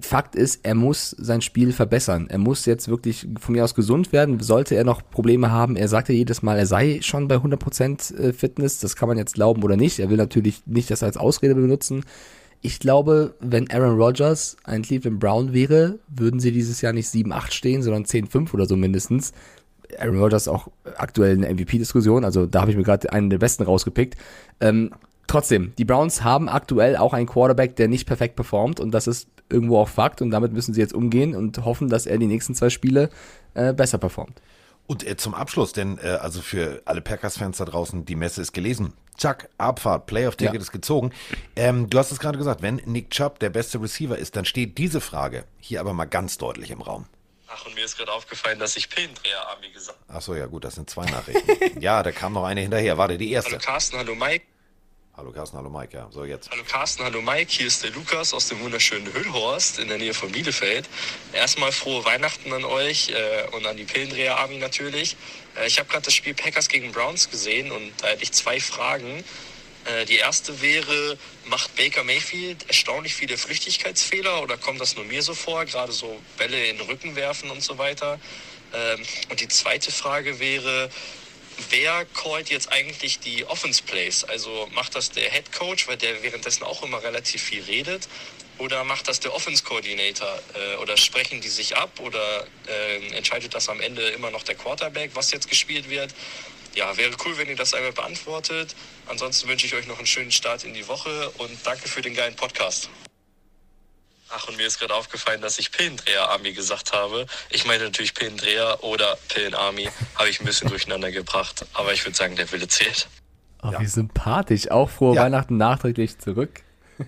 Fakt 0.00 0.34
ist, 0.34 0.60
er 0.64 0.74
muss 0.74 1.10
sein 1.10 1.40
Spiel 1.40 1.72
verbessern. 1.72 2.26
Er 2.28 2.38
muss 2.38 2.66
jetzt 2.66 2.88
wirklich 2.88 3.26
von 3.38 3.54
mir 3.54 3.64
aus 3.64 3.74
gesund 3.74 4.12
werden. 4.12 4.40
Sollte 4.40 4.74
er 4.74 4.84
noch 4.84 5.00
Probleme 5.10 5.50
haben, 5.50 5.76
er 5.76 5.88
sagt 5.88 6.08
ja 6.08 6.14
jedes 6.14 6.42
Mal, 6.42 6.58
er 6.58 6.66
sei 6.66 6.98
schon 7.02 7.28
bei 7.28 7.36
100% 7.36 8.16
äh, 8.16 8.32
Fitness. 8.32 8.80
Das 8.80 8.96
kann 8.96 9.08
man 9.08 9.16
jetzt 9.16 9.34
glauben 9.34 9.62
oder 9.62 9.76
nicht. 9.76 9.98
Er 9.98 10.10
will 10.10 10.16
natürlich 10.16 10.62
nicht 10.66 10.90
das 10.90 11.02
als 11.02 11.16
Ausrede 11.16 11.54
benutzen. 11.54 12.04
Ich 12.62 12.78
glaube, 12.78 13.34
wenn 13.40 13.70
Aaron 13.70 14.00
Rodgers 14.00 14.56
ein 14.64 14.82
Cleveland 14.82 15.20
Brown 15.20 15.52
wäre, 15.52 15.98
würden 16.08 16.40
sie 16.40 16.52
dieses 16.52 16.80
Jahr 16.80 16.92
nicht 16.92 17.08
7-8 17.08 17.52
stehen, 17.52 17.82
sondern 17.82 18.04
10-5 18.04 18.52
oder 18.54 18.66
so 18.66 18.76
mindestens. 18.76 19.32
Aaron 19.98 20.18
Rodgers 20.18 20.48
auch 20.48 20.68
aktuell 20.96 21.36
eine 21.36 21.52
MVP-Diskussion, 21.52 22.24
also 22.24 22.46
da 22.46 22.60
habe 22.60 22.70
ich 22.70 22.76
mir 22.76 22.82
gerade 22.82 23.12
einen 23.12 23.30
der 23.30 23.38
besten 23.38 23.62
rausgepickt. 23.62 24.16
Ähm, 24.60 24.90
trotzdem, 25.26 25.72
die 25.78 25.84
Browns 25.84 26.24
haben 26.24 26.48
aktuell 26.48 26.96
auch 26.96 27.12
einen 27.12 27.26
Quarterback, 27.26 27.76
der 27.76 27.88
nicht 27.88 28.06
perfekt 28.06 28.36
performt 28.36 28.80
und 28.80 28.92
das 28.92 29.06
ist 29.06 29.28
irgendwo 29.48 29.78
auch 29.78 29.88
Fakt 29.88 30.22
und 30.22 30.30
damit 30.30 30.52
müssen 30.52 30.74
sie 30.74 30.80
jetzt 30.80 30.94
umgehen 30.94 31.36
und 31.36 31.64
hoffen, 31.64 31.88
dass 31.88 32.06
er 32.06 32.18
die 32.18 32.26
nächsten 32.26 32.54
zwei 32.54 32.70
Spiele 32.70 33.10
äh, 33.54 33.72
besser 33.72 33.98
performt. 33.98 34.40
Und 34.86 35.06
äh, 35.06 35.16
zum 35.16 35.34
Abschluss, 35.34 35.72
denn 35.72 35.98
äh, 35.98 36.08
also 36.20 36.40
für 36.42 36.82
alle 36.84 37.00
Packers-Fans 37.00 37.56
da 37.58 37.64
draußen, 37.64 38.04
die 38.04 38.14
Messe 38.14 38.40
ist 38.42 38.52
gelesen. 38.52 38.92
Zack, 39.16 39.48
Abfahrt, 39.58 40.06
Playoff-Ticket 40.06 40.54
Ja. 40.54 40.60
ist 40.60 40.72
gezogen. 40.72 41.12
Ähm, 41.56 41.88
du 41.90 41.98
hast 41.98 42.12
es 42.12 42.18
gerade 42.18 42.38
gesagt, 42.38 42.62
wenn 42.62 42.76
Nick 42.84 43.10
Chubb 43.10 43.38
der 43.40 43.50
beste 43.50 43.80
Receiver 43.80 44.16
ist, 44.16 44.36
dann 44.36 44.44
steht 44.44 44.78
diese 44.78 45.00
Frage 45.00 45.44
hier 45.58 45.80
aber 45.80 45.92
mal 45.92 46.04
ganz 46.04 46.38
deutlich 46.38 46.70
im 46.70 46.82
Raum. 46.82 47.06
Ach, 47.48 47.64
und 47.66 47.74
mir 47.74 47.84
ist 47.84 47.96
gerade 47.96 48.12
aufgefallen, 48.12 48.58
dass 48.58 48.76
ich 48.76 48.90
Pillendreher-Army 48.90 49.70
gesagt 49.70 49.98
Ach 50.08 50.20
so, 50.20 50.34
ja 50.34 50.46
gut, 50.46 50.64
das 50.64 50.74
sind 50.74 50.90
zwei 50.90 51.06
Nachrichten. 51.06 51.80
ja, 51.80 52.02
da 52.02 52.12
kam 52.12 52.32
noch 52.34 52.44
eine 52.44 52.60
hinterher. 52.60 52.98
Warte, 52.98 53.16
die 53.18 53.30
erste. 53.32 53.52
Hallo 53.52 53.62
Carsten, 53.64 53.96
hallo 53.98 54.14
Mike. 54.14 54.44
Hallo 55.16 55.32
Carsten, 55.32 55.56
hallo 55.56 55.70
Mike, 55.70 55.96
ja. 55.96 56.10
So 56.10 56.26
jetzt. 56.26 56.50
Hallo 56.50 56.62
Carsten, 56.68 57.02
hallo 57.02 57.22
Mike, 57.22 57.50
hier 57.50 57.66
ist 57.66 57.82
der 57.82 57.90
Lukas 57.92 58.34
aus 58.34 58.48
dem 58.48 58.60
wunderschönen 58.60 59.10
Hüllhorst 59.10 59.78
in 59.78 59.88
der 59.88 59.96
Nähe 59.96 60.12
von 60.12 60.30
Bielefeld. 60.30 60.90
Erstmal 61.32 61.72
frohe 61.72 62.04
Weihnachten 62.04 62.52
an 62.52 62.66
euch 62.66 63.08
äh, 63.08 63.48
und 63.56 63.64
an 63.64 63.78
die 63.78 63.84
Pillendreher 63.84 64.38
Army 64.38 64.58
natürlich. 64.58 65.16
Äh, 65.58 65.68
ich 65.68 65.78
habe 65.78 65.88
gerade 65.88 66.04
das 66.04 66.12
Spiel 66.12 66.34
Packers 66.34 66.68
gegen 66.68 66.92
Browns 66.92 67.30
gesehen 67.30 67.72
und 67.72 67.92
da 68.02 68.08
hätte 68.08 68.24
ich 68.24 68.32
zwei 68.32 68.60
Fragen. 68.60 69.24
Äh, 69.86 70.04
die 70.04 70.16
erste 70.16 70.60
wäre, 70.60 71.16
macht 71.46 71.74
Baker 71.76 72.04
Mayfield 72.04 72.68
erstaunlich 72.68 73.14
viele 73.14 73.38
Flüchtigkeitsfehler 73.38 74.42
oder 74.42 74.58
kommt 74.58 74.82
das 74.82 74.96
nur 74.96 75.06
mir 75.06 75.22
so 75.22 75.32
vor, 75.32 75.64
gerade 75.64 75.92
so 75.92 76.20
Bälle 76.36 76.66
in 76.66 76.76
den 76.76 76.86
Rücken 76.86 77.16
werfen 77.16 77.50
und 77.50 77.62
so 77.62 77.78
weiter? 77.78 78.20
Ähm, 78.74 79.00
und 79.30 79.40
die 79.40 79.48
zweite 79.48 79.90
Frage 79.90 80.38
wäre, 80.40 80.90
wer 81.70 82.04
callt 82.06 82.50
jetzt 82.50 82.72
eigentlich 82.72 83.18
die 83.20 83.44
Offense 83.44 83.82
Plays? 83.82 84.24
Also 84.24 84.68
macht 84.74 84.94
das 84.94 85.10
der 85.10 85.30
Head 85.30 85.52
Coach, 85.52 85.88
weil 85.88 85.96
der 85.96 86.22
währenddessen 86.22 86.64
auch 86.64 86.82
immer 86.82 87.02
relativ 87.02 87.42
viel 87.42 87.62
redet? 87.62 88.08
Oder 88.58 88.84
macht 88.84 89.08
das 89.08 89.20
der 89.20 89.34
Offense 89.34 89.62
Coordinator? 89.62 90.40
Äh, 90.54 90.76
oder 90.76 90.96
sprechen 90.96 91.40
die 91.40 91.48
sich 91.48 91.76
ab? 91.76 92.00
Oder 92.00 92.46
äh, 92.66 93.14
entscheidet 93.14 93.54
das 93.54 93.68
am 93.68 93.80
Ende 93.80 94.08
immer 94.08 94.30
noch 94.30 94.42
der 94.42 94.54
Quarterback, 94.54 95.10
was 95.14 95.30
jetzt 95.30 95.48
gespielt 95.48 95.90
wird? 95.90 96.14
Ja, 96.74 96.96
wäre 96.96 97.14
cool, 97.24 97.36
wenn 97.38 97.48
ihr 97.48 97.56
das 97.56 97.74
einmal 97.74 97.92
beantwortet. 97.92 98.74
Ansonsten 99.06 99.48
wünsche 99.48 99.66
ich 99.66 99.74
euch 99.74 99.86
noch 99.86 99.98
einen 99.98 100.06
schönen 100.06 100.32
Start 100.32 100.64
in 100.64 100.74
die 100.74 100.86
Woche 100.88 101.30
und 101.38 101.58
danke 101.64 101.88
für 101.88 102.02
den 102.02 102.14
geilen 102.14 102.36
Podcast. 102.36 102.90
Ach, 104.30 104.48
und 104.48 104.56
mir 104.56 104.66
ist 104.66 104.78
gerade 104.80 104.94
aufgefallen, 104.94 105.40
dass 105.40 105.58
ich 105.58 105.70
Pillendreher-Army 105.72 106.52
gesagt 106.52 106.92
habe. 106.92 107.26
Ich 107.50 107.64
meine 107.66 107.84
natürlich 107.84 108.14
Pillendreher 108.14 108.82
oder 108.82 109.16
Pillen-Army. 109.28 109.88
Habe 110.16 110.28
ich 110.28 110.40
ein 110.40 110.44
bisschen 110.44 110.68
durcheinander 110.68 111.10
gebracht. 111.12 111.64
Aber 111.74 111.92
ich 111.92 112.04
würde 112.04 112.16
sagen, 112.16 112.34
der 112.36 112.50
Wille 112.50 112.66
zählt. 112.68 113.08
Oh, 113.62 113.72
wie 113.78 113.86
sympathisch. 113.86 114.70
Auch 114.70 114.90
frohe 114.90 115.14
Ja. 115.14 115.22
Weihnachten 115.22 115.56
nachträglich 115.56 116.18
zurück. 116.18 116.62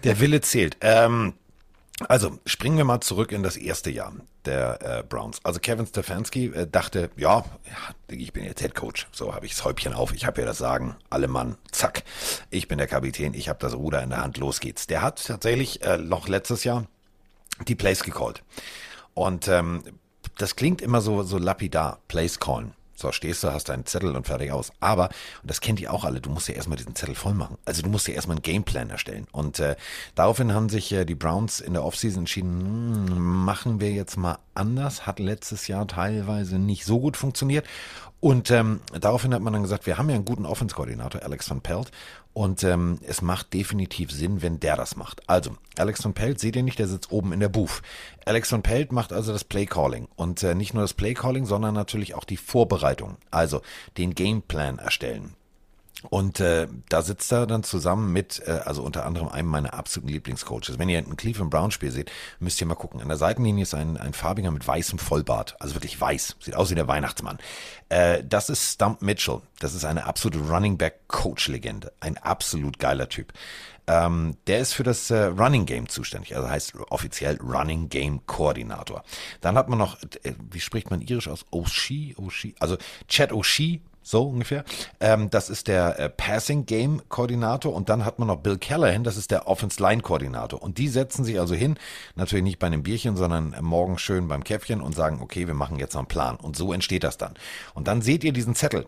Der 0.04 0.20
Wille 0.20 0.40
zählt. 0.40 0.76
Ähm, 0.80 1.34
also 2.06 2.38
springen 2.46 2.76
wir 2.76 2.84
mal 2.84 3.00
zurück 3.00 3.32
in 3.32 3.42
das 3.42 3.56
erste 3.56 3.90
Jahr 3.90 4.12
der 4.44 4.98
äh, 5.00 5.02
Browns. 5.02 5.40
Also 5.44 5.58
Kevin 5.60 5.86
Stefanski 5.86 6.46
äh, 6.46 6.66
dachte, 6.66 7.10
ja, 7.16 7.44
ja, 7.66 8.16
ich 8.16 8.32
bin 8.32 8.44
jetzt 8.44 8.60
Head 8.60 8.74
Coach. 8.74 9.08
So 9.12 9.34
habe 9.34 9.46
ich 9.46 9.52
das 9.52 9.64
Häubchen 9.64 9.92
auf. 9.92 10.12
Ich 10.12 10.24
habe 10.24 10.40
ja 10.40 10.46
das 10.46 10.58
Sagen. 10.58 10.96
Alle 11.10 11.26
Mann, 11.26 11.58
zack. 11.72 12.04
Ich 12.50 12.68
bin 12.68 12.78
der 12.78 12.86
Kapitän. 12.86 13.34
Ich 13.34 13.48
habe 13.48 13.58
das 13.60 13.74
Ruder 13.74 14.02
in 14.02 14.10
der 14.10 14.22
Hand. 14.22 14.36
Los 14.38 14.60
geht's. 14.60 14.86
Der 14.86 15.02
hat 15.02 15.24
tatsächlich 15.26 15.82
äh, 15.82 15.98
noch 15.98 16.28
letztes 16.28 16.64
Jahr 16.64 16.86
die 17.66 17.74
Plays 17.74 18.02
gecallt. 18.02 18.42
Und 19.14 19.48
ähm, 19.48 19.82
das 20.38 20.56
klingt 20.56 20.80
immer 20.80 21.00
so, 21.00 21.22
so 21.22 21.38
lapidar, 21.38 21.98
Plays 22.08 22.38
callen. 22.38 22.74
So, 23.00 23.12
stehst 23.12 23.44
du, 23.44 23.52
hast 23.52 23.68
deinen 23.68 23.86
Zettel 23.86 24.16
und 24.16 24.26
fertig 24.26 24.50
aus. 24.50 24.72
Aber, 24.80 25.04
und 25.42 25.48
das 25.48 25.60
kennt 25.60 25.78
ihr 25.78 25.92
auch 25.92 26.04
alle, 26.04 26.20
du 26.20 26.30
musst 26.30 26.48
ja 26.48 26.54
erstmal 26.54 26.78
diesen 26.78 26.96
Zettel 26.96 27.14
voll 27.14 27.34
machen. 27.34 27.56
Also 27.64 27.80
du 27.82 27.88
musst 27.88 28.08
ja 28.08 28.14
erstmal 28.14 28.36
einen 28.36 28.42
Gameplan 28.42 28.90
erstellen. 28.90 29.28
Und 29.30 29.60
äh, 29.60 29.76
daraufhin 30.16 30.52
haben 30.52 30.68
sich 30.68 30.90
äh, 30.90 31.04
die 31.04 31.14
Browns 31.14 31.60
in 31.60 31.74
der 31.74 31.84
Offseason 31.84 32.22
entschieden, 32.22 33.06
hm, 33.08 33.44
machen 33.44 33.80
wir 33.80 33.92
jetzt 33.92 34.16
mal 34.16 34.38
anders. 34.54 35.06
Hat 35.06 35.20
letztes 35.20 35.68
Jahr 35.68 35.86
teilweise 35.86 36.58
nicht 36.58 36.84
so 36.84 36.98
gut 36.98 37.16
funktioniert. 37.16 37.64
Und 38.18 38.50
ähm, 38.50 38.80
daraufhin 39.00 39.32
hat 39.32 39.42
man 39.42 39.52
dann 39.52 39.62
gesagt, 39.62 39.86
wir 39.86 39.96
haben 39.96 40.08
ja 40.08 40.16
einen 40.16 40.24
guten 40.24 40.44
Offense-Koordinator, 40.44 41.22
Alex 41.22 41.48
van 41.48 41.60
Pelt. 41.60 41.92
Und 42.38 42.62
ähm, 42.62 43.00
es 43.04 43.20
macht 43.20 43.52
definitiv 43.52 44.12
Sinn, 44.12 44.42
wenn 44.42 44.60
der 44.60 44.76
das 44.76 44.94
macht. 44.94 45.28
Also, 45.28 45.56
Alex 45.76 46.02
von 46.02 46.14
Pelt, 46.14 46.38
seht 46.38 46.54
ihr 46.54 46.62
nicht, 46.62 46.78
der 46.78 46.86
sitzt 46.86 47.10
oben 47.10 47.32
in 47.32 47.40
der 47.40 47.48
Booth. 47.48 47.82
Alex 48.26 48.50
von 48.50 48.62
Pelt 48.62 48.92
macht 48.92 49.12
also 49.12 49.32
das 49.32 49.42
Playcalling. 49.42 50.06
Und 50.14 50.44
äh, 50.44 50.54
nicht 50.54 50.72
nur 50.72 50.84
das 50.84 50.94
Playcalling, 50.94 51.46
sondern 51.46 51.74
natürlich 51.74 52.14
auch 52.14 52.22
die 52.22 52.36
Vorbereitung. 52.36 53.16
Also 53.32 53.60
den 53.96 54.14
Gameplan 54.14 54.78
erstellen. 54.78 55.34
Und 56.10 56.38
äh, 56.38 56.68
da 56.88 57.02
sitzt 57.02 57.32
er 57.32 57.46
dann 57.46 57.64
zusammen 57.64 58.12
mit, 58.12 58.40
äh, 58.46 58.60
also 58.64 58.82
unter 58.82 59.04
anderem 59.04 59.28
einem 59.28 59.48
meiner 59.48 59.74
absoluten 59.74 60.12
Lieblingscoaches. 60.12 60.78
Wenn 60.78 60.88
ihr 60.88 60.98
ein 60.98 61.16
Cleveland 61.16 61.50
Brown 61.50 61.70
Spiel 61.72 61.90
seht, 61.90 62.12
müsst 62.38 62.60
ihr 62.60 62.68
mal 62.68 62.76
gucken. 62.76 63.00
An 63.02 63.08
der 63.08 63.16
Seitenlinie 63.16 63.64
ist 63.64 63.74
ein, 63.74 63.96
ein 63.96 64.12
farbiger 64.12 64.52
mit 64.52 64.66
weißem 64.66 65.00
Vollbart, 65.00 65.56
also 65.58 65.74
wirklich 65.74 66.00
weiß, 66.00 66.36
sieht 66.40 66.54
aus 66.54 66.70
wie 66.70 66.76
der 66.76 66.86
Weihnachtsmann. 66.86 67.38
Äh, 67.88 68.22
das 68.24 68.48
ist 68.48 68.74
Stump 68.74 69.02
Mitchell. 69.02 69.40
Das 69.58 69.74
ist 69.74 69.84
eine 69.84 70.06
absolute 70.06 70.38
Running 70.38 70.78
Back 70.78 71.08
Coach 71.08 71.48
Legende, 71.48 71.92
ein 71.98 72.16
absolut 72.16 72.78
geiler 72.78 73.08
Typ. 73.08 73.32
Ähm, 73.88 74.36
der 74.46 74.60
ist 74.60 74.74
für 74.74 74.82
das 74.82 75.10
äh, 75.10 75.24
Running 75.24 75.64
Game 75.64 75.88
zuständig, 75.88 76.36
also 76.36 76.48
heißt 76.48 76.74
offiziell 76.90 77.38
Running 77.40 77.88
Game 77.88 78.24
Koordinator. 78.26 79.02
Dann 79.40 79.56
hat 79.56 79.68
man 79.68 79.78
noch, 79.78 80.00
äh, 80.22 80.34
wie 80.50 80.60
spricht 80.60 80.90
man 80.90 81.00
irisch 81.00 81.26
aus? 81.26 81.46
Oshie, 81.50 82.14
Oshie, 82.18 82.54
also 82.60 82.76
Chad 83.08 83.32
Oshie, 83.32 83.80
so 84.08 84.22
ungefähr. 84.22 84.64
Ähm, 85.00 85.30
das 85.30 85.50
ist 85.50 85.68
der 85.68 85.98
äh, 85.98 86.08
Passing 86.08 86.66
Game 86.66 87.02
Koordinator 87.08 87.74
und 87.74 87.88
dann 87.88 88.04
hat 88.04 88.18
man 88.18 88.28
noch 88.28 88.38
Bill 88.38 88.58
Callahan, 88.58 89.04
das 89.04 89.16
ist 89.16 89.30
der 89.30 89.46
Offense 89.46 89.82
Line 89.82 90.02
Koordinator. 90.02 90.62
Und 90.62 90.78
die 90.78 90.88
setzen 90.88 91.24
sich 91.24 91.38
also 91.38 91.54
hin, 91.54 91.78
natürlich 92.14 92.44
nicht 92.44 92.58
bei 92.58 92.66
einem 92.66 92.82
Bierchen, 92.82 93.16
sondern 93.16 93.54
morgen 93.60 93.98
schön 93.98 94.28
beim 94.28 94.44
Käffchen 94.44 94.80
und 94.80 94.94
sagen, 94.94 95.20
okay, 95.20 95.46
wir 95.46 95.54
machen 95.54 95.78
jetzt 95.78 95.94
noch 95.94 96.00
einen 96.00 96.08
Plan. 96.08 96.36
Und 96.36 96.56
so 96.56 96.72
entsteht 96.72 97.04
das 97.04 97.18
dann. 97.18 97.34
Und 97.74 97.88
dann 97.88 98.02
seht 98.02 98.24
ihr 98.24 98.32
diesen 98.32 98.54
Zettel, 98.54 98.86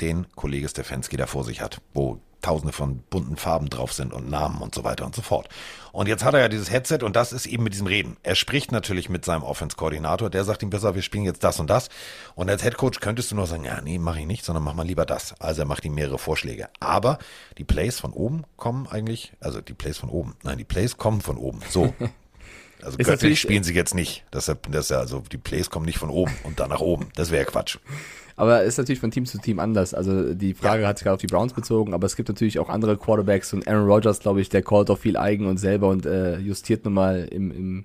den 0.00 0.26
Kollege 0.34 0.68
Stefanski 0.68 1.16
da 1.16 1.26
vor 1.26 1.44
sich 1.44 1.60
hat, 1.60 1.80
wo 1.92 2.18
tausende 2.44 2.74
von 2.74 2.98
bunten 3.08 3.36
Farben 3.36 3.70
drauf 3.70 3.92
sind 3.92 4.12
und 4.12 4.28
Namen 4.28 4.60
und 4.60 4.74
so 4.74 4.84
weiter 4.84 5.06
und 5.06 5.14
so 5.14 5.22
fort. 5.22 5.48
Und 5.92 6.08
jetzt 6.08 6.24
hat 6.24 6.34
er 6.34 6.40
ja 6.40 6.48
dieses 6.48 6.70
Headset 6.70 6.98
und 7.02 7.16
das 7.16 7.32
ist 7.32 7.46
eben 7.46 7.62
mit 7.62 7.72
diesem 7.72 7.86
Reden. 7.86 8.18
Er 8.22 8.34
spricht 8.34 8.70
natürlich 8.70 9.08
mit 9.08 9.24
seinem 9.24 9.42
Offense-Koordinator, 9.42 10.28
der 10.28 10.44
sagt 10.44 10.62
ihm 10.62 10.68
besser, 10.68 10.94
wir 10.94 11.02
spielen 11.02 11.24
jetzt 11.24 11.42
das 11.42 11.58
und 11.58 11.70
das. 11.70 11.88
Und 12.34 12.50
als 12.50 12.62
Headcoach 12.62 13.00
könntest 13.00 13.30
du 13.30 13.36
nur 13.36 13.46
sagen, 13.46 13.64
ja, 13.64 13.80
nee, 13.80 13.98
mache 13.98 14.20
ich 14.20 14.26
nicht, 14.26 14.44
sondern 14.44 14.62
mach 14.62 14.74
mal 14.74 14.86
lieber 14.86 15.06
das. 15.06 15.34
Also 15.40 15.62
er 15.62 15.66
macht 15.66 15.84
ihm 15.86 15.94
mehrere 15.94 16.18
Vorschläge. 16.18 16.68
Aber 16.80 17.18
die 17.56 17.64
Plays 17.64 17.98
von 17.98 18.12
oben 18.12 18.44
kommen 18.56 18.86
eigentlich, 18.86 19.32
also 19.40 19.62
die 19.62 19.74
Plays 19.74 19.96
von 19.96 20.10
oben, 20.10 20.36
nein, 20.42 20.58
die 20.58 20.64
Plays 20.64 20.98
kommen 20.98 21.22
von 21.22 21.38
oben. 21.38 21.60
So. 21.70 21.94
Also 22.82 22.98
göttlich 22.98 23.40
spielen 23.40 23.64
sie 23.64 23.72
jetzt 23.72 23.94
nicht. 23.94 24.24
Das, 24.30 24.54
das, 24.68 24.92
also 24.92 25.20
die 25.32 25.38
Plays 25.38 25.70
kommen 25.70 25.86
nicht 25.86 25.96
von 25.96 26.10
oben 26.10 26.36
und 26.42 26.60
dann 26.60 26.68
nach 26.68 26.80
oben. 26.80 27.08
Das 27.14 27.30
wäre 27.30 27.46
Quatsch. 27.46 27.78
Aber 28.36 28.62
ist 28.62 28.78
natürlich 28.78 29.00
von 29.00 29.10
Team 29.10 29.26
zu 29.26 29.38
Team 29.38 29.60
anders. 29.60 29.94
Also 29.94 30.34
die 30.34 30.54
Frage 30.54 30.86
hat 30.86 30.98
sich 30.98 31.04
gerade 31.04 31.14
auf 31.14 31.20
die 31.20 31.28
Browns 31.28 31.52
bezogen, 31.52 31.94
aber 31.94 32.06
es 32.06 32.16
gibt 32.16 32.28
natürlich 32.28 32.58
auch 32.58 32.68
andere 32.68 32.96
Quarterbacks 32.96 33.52
und 33.52 33.66
Aaron 33.68 33.86
Rodgers, 33.88 34.20
glaube 34.20 34.40
ich, 34.40 34.48
der 34.48 34.62
callt 34.62 34.90
auch 34.90 34.98
viel 34.98 35.16
eigen 35.16 35.46
und 35.46 35.58
selber 35.58 35.88
und 35.88 36.04
äh, 36.04 36.38
justiert 36.38 36.84
nun 36.84 36.94
mal 36.94 37.28
im, 37.30 37.50
im 37.52 37.84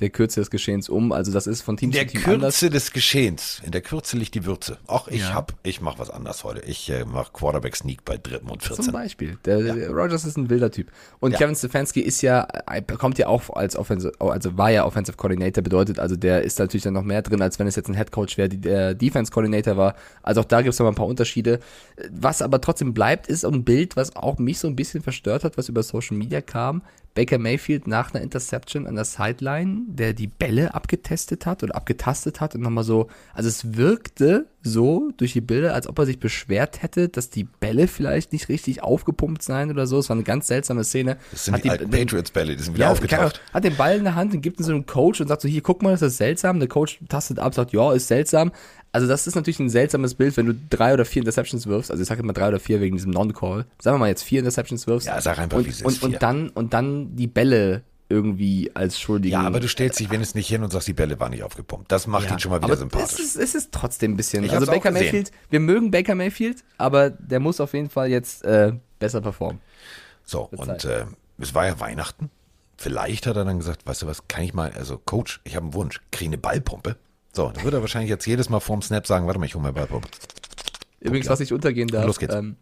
der 0.00 0.10
Kürze 0.10 0.40
des 0.40 0.50
Geschehens 0.50 0.88
um. 0.88 1.12
Also 1.12 1.32
das 1.32 1.46
ist 1.46 1.60
von 1.62 1.76
Team 1.76 1.90
der 1.90 2.06
zu 2.08 2.14
Team 2.16 2.24
anders. 2.24 2.58
Kürze 2.58 2.70
des 2.70 2.92
Geschehens, 2.92 3.60
in 3.64 3.72
der 3.72 3.82
Kürze 3.82 4.16
liegt 4.16 4.34
die 4.34 4.44
Würze. 4.46 4.78
Ach, 4.88 5.06
ich 5.08 5.20
Ja. 5.20 5.34
hab, 5.34 5.52
ich 5.62 5.80
mach 5.80 5.98
was 5.98 6.10
anders 6.10 6.44
heute. 6.44 6.60
Ich 6.66 6.88
äh, 6.90 7.04
mach 7.04 7.32
Quarterback 7.32 7.76
Sneak 7.76 8.04
bei 8.04 8.16
dritten 8.16 8.48
und 8.48 8.62
14. 8.62 8.84
Zum 8.86 8.92
Beispiel. 8.94 9.38
Der, 9.44 9.60
der 9.60 9.90
Rogers 9.90 10.24
ist 10.24 10.36
ein 10.38 10.48
wilder 10.50 10.70
Typ. 10.70 10.90
Und 11.20 11.32
Ja. 11.32 11.38
Kevin 11.38 11.54
Stefanski 11.54 12.00
ist 12.00 12.22
ja, 12.22 12.48
kommt 12.98 13.18
ja 13.18 13.26
auch 13.28 13.50
als 13.50 13.76
Offensive, 13.76 14.12
also 14.18 14.56
war 14.56 14.70
ja 14.70 14.84
Offensive 14.86 15.16
Coordinator, 15.16 15.62
bedeutet, 15.62 15.98
also 15.98 16.16
der 16.16 16.42
ist 16.42 16.58
natürlich 16.58 16.84
dann 16.84 16.94
noch 16.94 17.04
mehr 17.04 17.22
drin, 17.22 17.42
als 17.42 17.58
wenn 17.58 17.66
es 17.66 17.76
jetzt 17.76 17.88
ein 17.88 17.94
Head 17.94 18.10
Coach 18.12 18.38
wäre, 18.38 18.48
der 18.48 18.94
Defense 18.94 19.30
Coordinator 19.30 19.76
war. 19.76 19.94
Also 20.22 20.40
auch 20.40 20.46
da 20.46 20.62
gibt 20.62 20.72
es 20.72 20.78
noch 20.78 20.84
mal 20.84 20.92
ein 20.92 20.96
paar 20.96 21.06
Unterschiede. 21.06 21.60
Was 22.10 22.42
aber 22.42 22.60
trotzdem 22.60 22.94
bleibt, 22.94 23.26
ist 23.26 23.44
ein 23.44 23.62
Bild, 23.64 23.94
was 23.96 24.16
auch 24.16 24.38
mich 24.38 24.58
so 24.58 24.68
ein 24.68 24.74
bisschen 24.76 25.02
verstört 25.02 25.44
hat, 25.44 25.58
was 25.58 25.68
über 25.68 25.82
Social 25.82 26.16
Media 26.16 26.40
kam. 26.40 26.82
Baker 27.14 27.38
Mayfield 27.38 27.86
nach 27.86 28.14
einer 28.14 28.22
Interception 28.22 28.86
an 28.86 28.94
der 28.94 29.04
Sideline, 29.04 29.82
der 29.86 30.14
die 30.14 30.26
Bälle 30.26 30.74
abgetestet 30.74 31.44
hat 31.44 31.62
oder 31.62 31.74
abgetastet 31.76 32.40
hat 32.40 32.54
und 32.54 32.62
nochmal 32.62 32.84
so, 32.84 33.08
also 33.34 33.48
es 33.48 33.76
wirkte 33.76 34.46
so 34.62 35.10
durch 35.16 35.32
die 35.32 35.40
Bilder, 35.40 35.74
als 35.74 35.86
ob 35.88 35.98
er 35.98 36.06
sich 36.06 36.18
beschwert 36.20 36.82
hätte, 36.82 37.08
dass 37.08 37.28
die 37.30 37.44
Bälle 37.44 37.88
vielleicht 37.88 38.32
nicht 38.32 38.48
richtig 38.48 38.82
aufgepumpt 38.82 39.42
seien 39.42 39.70
oder 39.70 39.86
so. 39.86 39.98
Es 39.98 40.08
war 40.08 40.16
eine 40.16 40.22
ganz 40.22 40.46
seltsame 40.46 40.84
Szene. 40.84 41.16
Das 41.32 41.44
sind 41.44 41.54
Hat 41.54 41.64
die, 41.64 41.70
alten 41.70 41.90
den- 41.90 42.06
Patriots-Bälle, 42.06 42.56
die 42.56 42.62
sind 42.62 42.74
wieder 42.74 42.86
ja, 42.86 42.92
aufgetaucht. 42.92 43.20
Ahnung, 43.40 43.54
hat 43.54 43.64
den 43.64 43.76
Ball 43.76 43.96
in 43.98 44.04
der 44.04 44.14
Hand 44.14 44.32
und 44.34 44.40
gibt 44.40 44.60
ihn 44.60 44.64
so 44.64 44.72
einem 44.72 44.86
Coach 44.86 45.20
und 45.20 45.28
sagt 45.28 45.42
so, 45.42 45.48
hier, 45.48 45.62
guck 45.62 45.82
mal, 45.82 45.90
das 45.90 46.02
ist 46.02 46.16
seltsam. 46.16 46.60
Der 46.60 46.68
Coach 46.68 47.00
tastet 47.08 47.38
ab, 47.38 47.54
sagt, 47.54 47.72
ja, 47.72 47.92
ist 47.92 48.08
seltsam. 48.08 48.52
Also 48.92 49.06
das 49.06 49.26
ist 49.26 49.34
natürlich 49.34 49.58
ein 49.58 49.70
seltsames 49.70 50.14
Bild, 50.14 50.36
wenn 50.36 50.46
du 50.46 50.54
drei 50.68 50.92
oder 50.92 51.06
vier 51.06 51.22
Interceptions 51.22 51.66
wirfst. 51.66 51.90
Also 51.90 52.02
ich 52.02 52.08
sage 52.08 52.22
immer 52.22 52.34
drei 52.34 52.48
oder 52.48 52.60
vier 52.60 52.80
wegen 52.82 52.94
diesem 52.94 53.10
Non-Call. 53.10 53.64
Sagen 53.80 53.94
wir 53.94 53.98
mal 53.98 54.08
jetzt 54.08 54.22
vier 54.22 54.40
Interceptions 54.40 54.86
wirfst. 54.86 55.06
Ja, 55.06 55.20
sag 55.20 55.38
einfach, 55.38 55.58
und, 55.58 55.66
wie 55.66 55.70
es 55.70 55.80
ist, 55.80 56.02
und, 56.02 56.02
und 56.02 56.22
dann 56.22 56.50
und 56.50 56.74
dann 56.74 57.16
die 57.16 57.26
Bälle 57.26 57.82
irgendwie 58.10 58.70
als 58.74 59.00
Schuldigen. 59.00 59.32
Ja, 59.32 59.46
aber 59.46 59.58
du 59.58 59.68
stellst 59.68 59.98
dich 59.98 60.10
wenigstens 60.10 60.34
nicht 60.34 60.48
hin 60.48 60.62
und 60.62 60.70
sagst, 60.70 60.86
die 60.86 60.92
Bälle 60.92 61.18
waren 61.18 61.30
nicht 61.30 61.42
aufgepumpt. 61.42 61.90
Das 61.90 62.06
macht 62.06 62.30
ihn 62.30 62.38
schon 62.38 62.50
mal 62.50 62.58
wieder 62.58 62.66
aber 62.66 62.76
sympathisch. 62.76 63.18
Es 63.18 63.20
ist, 63.20 63.36
es 63.36 63.54
ist 63.54 63.72
trotzdem 63.72 64.12
ein 64.12 64.16
bisschen. 64.18 64.44
Ich 64.44 64.52
also 64.52 64.66
Baker. 64.66 64.90
Mayfield, 64.90 65.30
wir 65.48 65.60
mögen 65.60 65.90
Baker 65.90 66.14
Mayfield, 66.14 66.62
aber 66.76 67.08
der 67.08 67.40
muss 67.40 67.60
auf 67.60 67.72
jeden 67.72 67.88
Fall 67.88 68.10
jetzt 68.10 68.44
äh, 68.44 68.74
besser 68.98 69.22
performen. 69.22 69.60
So, 70.24 70.50
und 70.50 70.84
äh, 70.84 71.06
es 71.38 71.54
war 71.54 71.66
ja 71.66 71.80
Weihnachten. 71.80 72.30
Vielleicht 72.76 73.26
hat 73.26 73.36
er 73.36 73.44
dann 73.46 73.58
gesagt, 73.58 73.86
weißt 73.86 74.02
du 74.02 74.06
was, 74.06 74.28
kann 74.28 74.44
ich 74.44 74.52
mal, 74.52 74.72
also 74.72 74.98
Coach, 74.98 75.40
ich 75.44 75.56
habe 75.56 75.64
einen 75.64 75.74
Wunsch, 75.74 76.00
kriege 76.10 76.30
eine 76.30 76.38
Ballpumpe. 76.38 76.96
So, 77.32 77.50
dann 77.50 77.64
wird 77.64 77.74
er 77.74 77.80
wahrscheinlich 77.80 78.10
jetzt 78.10 78.26
jedes 78.26 78.48
Mal 78.50 78.60
vorm 78.60 78.82
Snap 78.82 79.06
sagen, 79.06 79.26
warte 79.26 79.38
mal, 79.38 79.46
ich 79.46 79.54
hole 79.54 79.64
mir 79.64 79.72
Ballpumpe. 79.72 80.08
Übrigens, 81.00 81.28
was 81.28 81.40
ich 81.40 81.52
untergehen 81.52 81.88
darf, 81.88 82.06
Los 82.06 82.18
geht's. 82.18 82.34
ähm, 82.34 82.56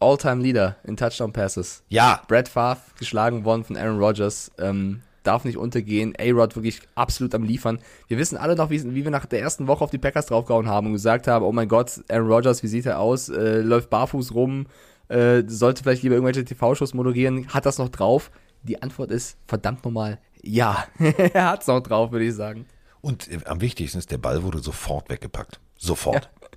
All-Time 0.00 0.42
Leader 0.42 0.76
in 0.84 0.96
Touchdown 0.96 1.32
Passes. 1.32 1.82
Ja, 1.88 2.22
Brad 2.26 2.48
Favre 2.48 2.80
geschlagen 2.98 3.44
worden 3.44 3.64
von 3.64 3.76
Aaron 3.76 3.98
Rodgers. 3.98 4.50
Ähm, 4.58 5.02
darf 5.22 5.44
nicht 5.44 5.56
untergehen. 5.56 6.14
A-Rod 6.18 6.56
wirklich 6.56 6.80
absolut 6.94 7.34
am 7.34 7.44
Liefern. 7.44 7.78
Wir 8.08 8.18
wissen 8.18 8.36
alle 8.36 8.56
noch, 8.56 8.70
wie, 8.70 8.82
wie 8.94 9.04
wir 9.04 9.10
nach 9.10 9.26
der 9.26 9.40
ersten 9.40 9.66
Woche 9.66 9.84
auf 9.84 9.90
die 9.90 9.98
Packers 9.98 10.26
draufgehauen 10.26 10.68
haben 10.68 10.88
und 10.88 10.92
gesagt 10.94 11.26
haben, 11.28 11.44
oh 11.44 11.52
mein 11.52 11.68
Gott, 11.68 12.02
Aaron 12.08 12.30
Rodgers, 12.30 12.62
wie 12.62 12.68
sieht 12.68 12.86
er 12.86 12.98
aus? 12.98 13.28
Äh, 13.28 13.60
läuft 13.60 13.88
barfuß 13.88 14.34
rum, 14.34 14.66
äh, 15.08 15.42
sollte 15.46 15.82
vielleicht 15.82 16.02
lieber 16.02 16.16
irgendwelche 16.16 16.44
TV-Shows 16.44 16.92
moderieren. 16.92 17.48
Hat 17.48 17.64
das 17.64 17.78
noch 17.78 17.88
drauf? 17.88 18.30
Die 18.64 18.82
Antwort 18.82 19.10
ist 19.10 19.38
verdammt 19.46 19.84
nochmal 19.84 20.18
ja. 20.46 20.84
er 20.98 21.50
hat's 21.50 21.66
noch 21.66 21.80
drauf, 21.80 22.12
würde 22.12 22.26
ich 22.26 22.34
sagen. 22.34 22.66
Und 23.04 23.30
äh, 23.30 23.40
am 23.44 23.60
wichtigsten 23.60 23.98
ist, 23.98 24.10
der 24.10 24.18
Ball 24.18 24.42
wurde 24.42 24.58
sofort 24.58 25.10
weggepackt. 25.10 25.60
Sofort. 25.76 26.24
Ja. 26.24 26.30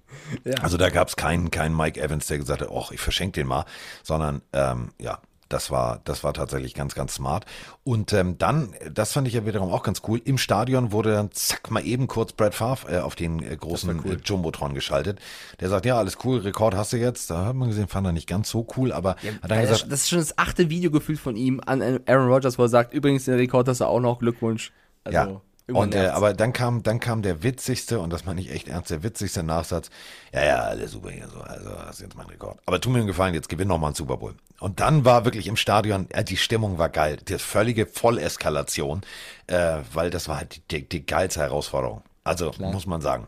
Also 0.62 0.78
da 0.78 0.90
gab 0.90 1.10
es 1.10 1.18
keinen, 1.18 1.52
keinen 1.52 1.76
Mike 1.76 2.02
Evans, 2.02 2.28
der 2.28 2.38
gesagt 2.38 2.62
hat, 2.62 2.70
oh, 2.70 2.86
ich 2.92 3.00
verschenke 3.00 3.42
den 3.42 3.48
mal, 3.48 3.66
sondern 4.04 4.42
ähm, 4.54 4.92
ja, 5.00 5.20
das 5.50 5.70
war, 5.70 6.00
das 6.06 6.24
war 6.24 6.34
tatsächlich 6.34 6.74
ganz, 6.74 6.96
ganz 6.96 7.16
smart. 7.16 7.46
Und 7.84 8.14
ähm, 8.14 8.38
dann, 8.38 8.74
das 8.92 9.12
fand 9.12 9.28
ich 9.28 9.34
ja 9.34 9.46
wiederum 9.46 9.72
auch 9.72 9.84
ganz 9.84 10.02
cool, 10.08 10.22
im 10.24 10.38
Stadion 10.38 10.92
wurde 10.94 11.12
dann 11.12 11.32
zack 11.34 11.72
mal 11.72 11.86
eben 11.86 12.08
kurz 12.08 12.32
Brad 12.32 12.56
Favre 12.56 12.92
äh, 12.92 13.00
auf 13.00 13.16
den 13.16 13.42
äh, 13.42 13.56
großen 13.56 14.06
äh, 14.06 14.18
Jumbotron 14.24 14.74
geschaltet. 14.74 15.20
Der 15.60 15.70
sagt, 15.70 15.86
ja, 15.86 15.98
alles 15.98 16.18
cool, 16.24 16.40
Rekord 16.40 16.76
hast 16.76 16.94
du 16.94 16.98
jetzt. 16.98 17.30
Da 17.30 17.46
hat 17.46 17.56
man 17.56 17.68
gesehen, 17.68 17.88
fand 17.88 18.08
er 18.08 18.14
nicht 18.14 18.28
ganz 18.28 18.50
so 18.50 18.66
cool, 18.78 18.92
aber 18.92 19.18
hat 19.42 19.52
dann 19.52 19.62
gesagt, 19.62 19.84
das, 19.84 19.90
das 19.90 20.02
ist 20.02 20.10
schon 20.10 20.20
das 20.20 20.38
achte 20.38 20.70
Video 20.70 20.90
gefühlt 20.92 21.20
von 21.20 21.36
ihm 21.36 21.62
an 21.66 21.82
Aaron 22.06 22.30
Rodgers, 22.30 22.58
wo 22.58 22.64
er 22.64 22.70
sagt, 22.70 22.94
übrigens, 22.94 23.26
den 23.26 23.36
Rekord 23.36 23.68
hast 23.68 23.82
du 23.82 23.86
auch 23.86 24.00
noch, 24.00 24.20
Glückwunsch. 24.20 24.72
Also, 25.04 25.18
ja. 25.18 25.42
Irgendwann 25.68 25.90
Und 25.90 25.96
äh, 25.96 26.08
aber 26.08 26.34
dann 26.34 26.54
kam, 26.54 26.84
dann 26.84 27.00
kam 27.00 27.22
der 27.22 27.44
witzigste, 27.44 28.00
und 28.00 28.12
das 28.12 28.26
meine 28.26 28.42
ich 28.42 28.52
echt 28.52 28.68
ernst, 28.68 28.90
der 28.90 29.04
witzigste 29.04 29.44
Nachsatz. 29.44 29.90
Ja, 30.34 30.46
ja, 30.46 30.58
alles 30.62 30.92
super 30.92 31.10
hier 31.10 31.28
so, 31.28 31.40
also 31.40 31.70
das 31.70 31.96
ist 31.96 32.02
jetzt 32.02 32.16
mein 32.16 32.28
Rekord. 32.28 32.60
Aber 32.66 32.80
tu 32.80 32.90
mir 32.90 33.00
einen 33.00 33.08
Gefallen, 33.08 33.34
jetzt 33.34 33.50
gewinn 33.50 33.68
noch 33.68 33.78
mal 33.78 33.88
einen 33.88 33.96
Super 33.96 34.18
Bowl. 34.18 34.36
Und 34.60 34.80
dann 34.80 35.06
war 35.06 35.26
wirklich 35.26 35.48
im 35.48 35.56
Stadion, 35.56 36.10
äh, 36.12 36.24
die 36.24 36.38
Stimmung 36.38 36.78
war 36.78 36.90
geil, 36.90 37.18
die 37.28 37.38
völlige 37.38 37.86
Volleskalation, 37.86 39.02
äh, 39.48 39.80
weil 39.94 40.10
das 40.10 40.28
war 40.28 40.38
halt 40.38 40.62
die, 40.72 40.88
die 40.88 41.06
geilste 41.06 41.42
Herausforderung. 41.42 42.02
Also 42.24 42.52
muss 42.60 42.86
man 42.86 43.02
sagen. 43.02 43.28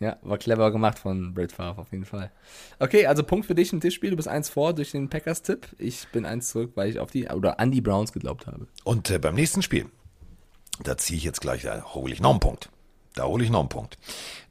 Ja, 0.00 0.16
war 0.22 0.38
clever 0.38 0.70
gemacht 0.70 0.98
von 0.98 1.34
Brad 1.34 1.50
Favre 1.50 1.80
auf 1.80 1.90
jeden 1.90 2.04
Fall. 2.04 2.30
Okay, 2.78 3.06
also 3.06 3.24
Punkt 3.24 3.46
für 3.46 3.54
dich 3.56 3.72
im 3.72 3.80
Tischspiel. 3.80 4.10
Du 4.10 4.16
bist 4.16 4.28
eins 4.28 4.48
vor 4.48 4.72
durch 4.72 4.92
den 4.92 5.08
Packers-Tipp. 5.08 5.74
Ich 5.76 6.06
bin 6.08 6.24
eins 6.24 6.50
zurück, 6.50 6.72
weil 6.76 6.88
ich 6.88 7.00
auf 7.00 7.10
die 7.10 7.26
oder 7.28 7.58
an 7.58 7.72
die 7.72 7.80
Browns 7.80 8.12
geglaubt 8.12 8.46
habe. 8.46 8.68
Und 8.84 9.10
äh, 9.10 9.18
beim 9.18 9.34
nächsten 9.34 9.60
Spiel, 9.60 9.86
da 10.82 10.96
ziehe 10.96 11.16
ich 11.18 11.24
jetzt 11.24 11.40
gleich, 11.40 11.62
da 11.62 11.82
hole 11.94 12.12
ich 12.12 12.20
noch 12.20 12.30
einen 12.30 12.40
Punkt. 12.40 12.70
Da 13.14 13.24
hole 13.24 13.42
ich 13.42 13.50
noch 13.50 13.60
einen 13.60 13.68
Punkt. 13.68 13.98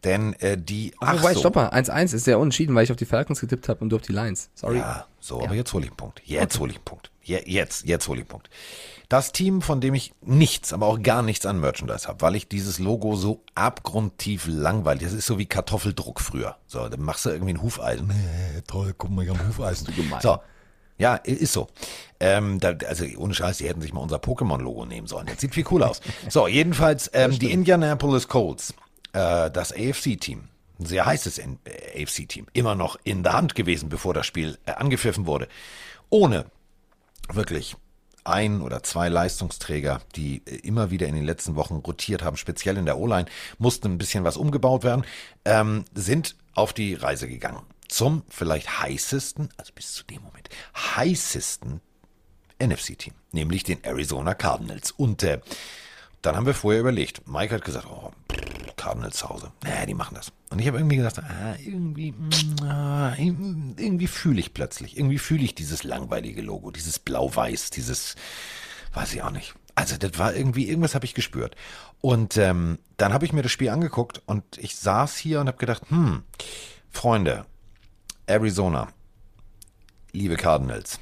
Denn 0.04 0.34
äh, 0.34 0.58
die, 0.58 0.94
Ach, 1.00 1.14
ach 1.16 1.20
wobei, 1.22 1.34
so. 1.34 1.40
stopp 1.40 1.56
mal. 1.56 1.70
1-1 1.70 2.14
ist 2.14 2.28
ja 2.28 2.36
unentschieden, 2.38 2.76
weil 2.76 2.84
ich 2.84 2.92
auf 2.92 2.98
die 2.98 3.06
Falcons 3.06 3.40
getippt 3.40 3.70
habe 3.70 3.80
und 3.80 3.90
du 3.90 3.96
auf 3.96 4.02
die 4.02 4.12
Lions. 4.12 4.50
Sorry. 4.56 4.80
Ja, 4.80 5.06
so, 5.22 5.42
aber 5.42 5.56
jetzt 5.56 5.72
hole 5.74 5.86
ich 5.86 5.92
einen 5.92 5.98
Punkt. 5.98 6.22
Jetzt 6.26 6.60
hole 6.60 6.72
ich 6.72 6.78
einen 6.78 6.86
Punkt. 6.86 7.12
Je, 7.24 7.42
jetzt, 7.46 7.86
jetzt 7.86 8.08
hole 8.10 8.18
ich 8.20 8.24
einen 8.24 8.30
Punkt. 8.30 8.50
Das 9.10 9.32
Team, 9.32 9.62
von 9.62 9.80
dem 9.80 9.94
ich 9.94 10.12
nichts, 10.22 10.74
aber 10.74 10.88
auch 10.88 11.02
gar 11.02 11.22
nichts 11.22 11.46
an 11.46 11.62
Merchandise 11.62 12.08
habe, 12.10 12.20
weil 12.22 12.36
ich 12.36 12.50
dieses 12.50 12.78
Logo 12.80 13.16
so 13.16 13.42
abgrundtief 13.56 14.48
langweilig, 14.50 15.04
das 15.04 15.14
ist 15.14 15.28
so 15.28 15.38
wie 15.38 15.46
Kartoffeldruck 15.46 16.20
früher. 16.20 16.58
So, 16.68 16.90
dann 16.90 17.02
machst 17.02 17.26
du 17.26 17.30
irgendwie 17.30 17.54
ein 17.54 17.62
Hufeisen. 17.62 18.10
Äh, 18.10 18.64
toll, 18.68 18.94
guck 18.98 19.10
mal, 19.12 19.24
ich 19.24 19.30
habe 19.30 19.40
ein 19.40 19.48
Hufeisen. 19.48 19.88
gemein. 19.96 20.20
So, 20.22 20.40
ja, 20.98 21.16
ist 21.16 21.54
so. 21.54 21.68
Ähm, 22.20 22.60
da, 22.60 22.74
also 22.88 23.06
ohne 23.18 23.34
Scheiß, 23.34 23.58
die 23.58 23.68
hätten 23.68 23.82
sich 23.82 23.94
mal 23.94 24.02
unser 24.02 24.18
Pokémon-Logo 24.18 24.86
nehmen 24.86 25.08
sollen. 25.08 25.28
Das 25.28 25.40
sieht 25.40 25.54
viel 25.54 25.66
cool 25.72 25.84
aus. 25.84 26.02
So, 26.30 26.48
jedenfalls 26.48 27.10
ähm, 27.14 27.38
die 27.38 27.52
Indianapolis 27.52 28.28
Colts, 28.28 28.74
äh, 29.14 29.52
das 29.52 29.72
AFC-Team, 29.72 30.50
ein 30.80 30.86
sehr 30.86 31.06
heißes 31.06 31.38
äh, 31.38 32.04
AFC-Team, 32.04 32.48
immer 32.54 32.76
noch 32.76 32.98
in 33.04 33.24
der 33.24 33.34
Hand 33.34 33.56
gewesen, 33.56 33.90
bevor 33.90 34.14
das 34.14 34.26
Spiel 34.26 34.58
äh, 34.66 34.72
angepfiffen 34.72 35.26
wurde. 35.26 35.48
Ohne 36.10 36.46
wirklich 37.32 37.76
ein 38.24 38.62
oder 38.62 38.84
zwei 38.84 39.10
Leistungsträger, 39.10 40.02
die 40.16 40.42
äh, 40.46 40.56
immer 40.58 40.92
wieder 40.92 41.08
in 41.08 41.16
den 41.16 41.26
letzten 41.26 41.56
Wochen 41.56 41.76
rotiert 41.76 42.24
haben, 42.24 42.38
speziell 42.38 42.78
in 42.78 42.86
der 42.86 42.98
O-Line, 42.98 43.26
mussten 43.58 43.94
ein 43.94 43.98
bisschen 43.98 44.24
was 44.24 44.38
umgebaut 44.38 44.84
werden, 44.84 45.06
ähm, 45.46 45.86
sind 45.94 46.36
auf 46.54 46.74
die 46.74 46.94
Reise 46.94 47.28
gegangen. 47.28 47.62
Zum 47.88 48.24
vielleicht 48.30 48.82
heißesten, 48.82 49.50
also 49.58 49.74
bis 49.74 49.94
zu 49.94 50.04
dem 50.04 50.22
Moment, 50.22 50.50
heißesten 50.76 51.82
NFC-Team, 52.60 53.14
nämlich 53.32 53.64
den 53.64 53.84
Arizona 53.84 54.34
Cardinals. 54.34 54.92
Und 54.92 55.24
äh, 55.24 55.40
dann 56.22 56.36
haben 56.36 56.46
wir 56.46 56.54
vorher 56.54 56.82
überlegt, 56.82 57.28
Mike 57.28 57.54
hat 57.54 57.64
gesagt, 57.64 57.88
oh, 57.90 58.12
pff, 58.32 58.76
Cardinals 58.76 59.18
zu 59.18 59.30
Hause, 59.30 59.52
naja, 59.64 59.86
die 59.86 59.94
machen 59.94 60.16
das. 60.16 60.32
Und 60.50 60.60
ich 60.60 60.68
habe 60.68 60.78
irgendwie 60.78 60.98
gesagt, 60.98 61.20
ah, 61.20 61.56
irgendwie, 61.64 62.12
mm, 62.12 62.64
ah, 62.64 63.14
irgendwie 63.18 64.08
fühle 64.08 64.40
ich 64.40 64.54
plötzlich, 64.54 64.98
irgendwie 64.98 65.18
fühle 65.18 65.44
ich 65.44 65.56
dieses 65.56 65.84
langweilige 65.84 66.42
Logo, 66.42 66.72
dieses 66.72 67.00
Blau-Weiß, 67.00 67.72
dieses, 67.72 68.16
weiß 68.94 69.14
ich 69.14 69.22
auch 69.24 69.32
nicht. 69.32 69.56
Also 69.76 69.98
das 69.98 70.18
war 70.18 70.34
irgendwie, 70.34 70.68
irgendwas 70.70 70.96
habe 70.96 71.06
ich 71.06 71.14
gespürt. 71.14 71.56
Und 72.02 72.38
ähm, 72.38 72.80
dann 72.98 73.14
habe 73.14 73.26
ich 73.26 73.34
mir 73.34 73.44
das 73.44 73.52
Spiel 73.52 73.70
angeguckt 73.70 74.22
und 74.26 74.44
ich 74.58 74.76
saß 74.76 75.18
hier 75.18 75.42
und 75.42 75.48
habe 75.48 75.58
gedacht, 75.58 75.84
hm, 75.90 76.24
Freunde, 76.90 77.46
Arizona, 78.30 78.90
liebe 80.12 80.36
Cardinals, 80.36 81.00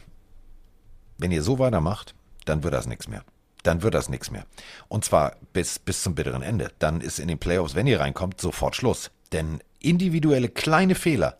wenn 1.17 1.32
ihr 1.32 1.41
so 1.41 1.57
weitermacht, 1.57 2.13
dann 2.45 2.61
wird 2.63 2.76
das 2.76 2.86
nichts 2.86 3.07
mehr. 3.07 3.23
Dann 3.63 3.82
wird 3.82 3.95
das 3.95 4.09
nichts 4.09 4.30
mehr. 4.30 4.45
Und 4.89 5.05
zwar 5.05 5.36
bis, 5.51 5.80
bis 5.80 6.03
zum 6.03 6.13
bitteren 6.13 6.43
Ende. 6.43 6.71
Dann 6.78 7.01
ist 7.01 7.17
in 7.17 7.28
den 7.28 7.39
Playoffs, 7.39 7.73
wenn 7.73 7.88
ihr 7.88 7.99
reinkommt, 7.99 8.39
sofort 8.39 8.76
Schluss. 8.76 9.09
Denn 9.32 9.59
individuelle 9.80 10.49
kleine 10.49 10.93
Fehler, 10.93 11.39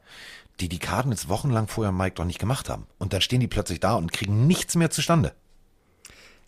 die 0.60 0.70
die 0.70 0.80
Cardinals 0.80 1.30
wochenlang 1.30 1.68
vorher 1.68 1.92
Mike 1.92 2.16
doch 2.16 2.26
nicht 2.26 2.40
gemacht 2.40 2.68
haben. 2.68 2.88
Und 2.98 3.14
dann 3.14 3.22
stehen 3.22 3.42
die 3.42 3.48
plötzlich 3.48 3.80
da 3.80 3.94
und 3.94 4.12
kriegen 4.12 4.48
nichts 4.48 4.76
mehr 4.76 4.90
zustande. 4.90 5.34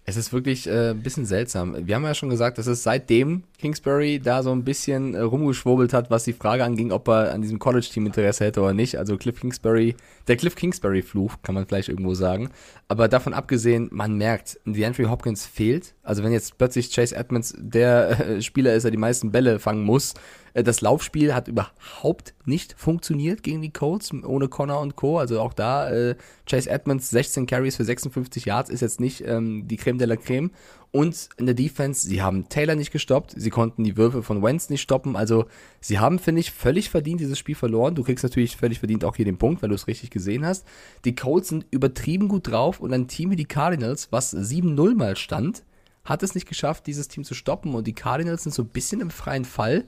Es 0.03 0.15
ist 0.15 0.33
wirklich 0.33 0.65
äh, 0.65 0.91
ein 0.91 1.03
bisschen 1.03 1.27
seltsam. 1.27 1.85
Wir 1.85 1.93
haben 1.93 2.05
ja 2.05 2.15
schon 2.15 2.29
gesagt, 2.29 2.57
dass 2.57 2.65
es 2.65 2.81
seitdem 2.81 3.43
Kingsbury 3.57 4.19
da 4.19 4.43
so 4.43 4.51
ein 4.51 4.63
bisschen 4.63 5.15
äh, 5.15 5.21
rumgeschwurbelt 5.21 5.91
hat, 5.91 6.11
was 6.11 6.23
die 6.23 6.33
Frage 6.33 6.63
anging, 6.63 6.91
ob 6.91 7.07
er 7.07 7.33
an 7.33 7.41
diesem 7.41 7.57
College-Team 7.57 8.05
Interesse 8.05 8.45
hätte 8.45 8.61
oder 8.61 8.73
nicht. 8.73 8.97
Also 8.97 9.17
Cliff 9.17 9.39
Kingsbury, 9.39 9.95
der 10.27 10.37
Cliff 10.37 10.55
Kingsbury-Fluch, 10.55 11.37
kann 11.41 11.55
man 11.55 11.65
vielleicht 11.65 11.89
irgendwo 11.89 12.13
sagen. 12.13 12.51
Aber 12.87 13.07
davon 13.07 13.33
abgesehen, 13.33 13.89
man 13.91 14.15
merkt, 14.15 14.59
die 14.65 14.85
Andrew 14.85 15.09
Hopkins 15.09 15.47
fehlt. 15.47 15.95
Also 16.03 16.23
wenn 16.23 16.31
jetzt 16.31 16.59
plötzlich 16.59 16.93
Chase 16.93 17.15
Edmonds 17.15 17.55
der 17.57 18.29
äh, 18.29 18.41
Spieler 18.43 18.75
ist, 18.75 18.83
der 18.83 18.91
die 18.91 18.97
meisten 18.97 19.31
Bälle 19.31 19.57
fangen 19.57 19.83
muss, 19.83 20.13
äh, 20.53 20.63
das 20.63 20.81
Laufspiel 20.81 21.33
hat 21.33 21.47
überhaupt 21.47 22.33
nicht 22.45 22.75
funktioniert 22.77 23.43
gegen 23.43 23.61
die 23.61 23.71
Colts, 23.71 24.11
ohne 24.13 24.49
Connor 24.49 24.81
und 24.81 24.95
Co. 24.95 25.17
Also 25.17 25.39
auch 25.39 25.53
da, 25.53 25.89
äh, 25.89 26.15
Chase 26.47 26.69
Edmonds, 26.69 27.09
16 27.09 27.45
Carries 27.45 27.75
für 27.75 27.85
56 27.85 28.45
Yards, 28.45 28.69
ist 28.69 28.81
jetzt 28.81 28.99
nicht 28.99 29.23
ähm, 29.25 29.67
die 29.67 29.77
Creme 29.77 29.97
de 29.97 30.07
la 30.07 30.15
Creme. 30.15 30.51
Und 30.91 31.29
in 31.37 31.45
der 31.45 31.55
Defense, 31.55 32.07
sie 32.07 32.21
haben 32.21 32.47
Taylor 32.49 32.75
nicht 32.75 32.91
gestoppt, 32.91 33.33
sie 33.35 33.49
konnten 33.49 33.83
die 33.83 33.97
Würfe 33.97 34.23
von 34.23 34.41
Wentz 34.41 34.69
nicht 34.69 34.81
stoppen. 34.81 35.15
Also 35.15 35.45
sie 35.81 35.99
haben, 35.99 36.17
finde 36.17 36.41
ich, 36.41 36.51
völlig 36.51 36.89
verdient 36.89 37.19
dieses 37.19 37.37
Spiel 37.37 37.55
verloren. 37.55 37.93
Du 37.93 38.03
kriegst 38.03 38.23
natürlich 38.23 38.55
völlig 38.55 38.79
verdient 38.79 39.03
auch 39.03 39.15
hier 39.15 39.25
den 39.25 39.37
Punkt, 39.37 39.61
weil 39.61 39.69
du 39.69 39.75
es 39.75 39.87
richtig 39.87 40.11
gesehen 40.11 40.45
hast. 40.45 40.65
Die 41.03 41.15
Colts 41.15 41.49
sind 41.49 41.65
übertrieben 41.71 42.29
gut 42.29 42.47
drauf 42.47 42.79
und 42.79 42.93
ein 42.93 43.07
Team 43.07 43.31
wie 43.31 43.35
die 43.35 43.45
Cardinals, 43.45 44.11
was 44.11 44.33
7-0 44.33 44.95
mal 44.95 45.15
stand, 45.17 45.63
hat 46.05 46.23
es 46.23 46.35
nicht 46.35 46.47
geschafft, 46.47 46.87
dieses 46.87 47.09
Team 47.09 47.25
zu 47.25 47.33
stoppen. 47.33 47.75
Und 47.75 47.85
die 47.85 47.93
Cardinals 47.93 48.43
sind 48.43 48.53
so 48.53 48.63
ein 48.63 48.69
bisschen 48.69 49.01
im 49.01 49.11
freien 49.11 49.45
Fall 49.45 49.83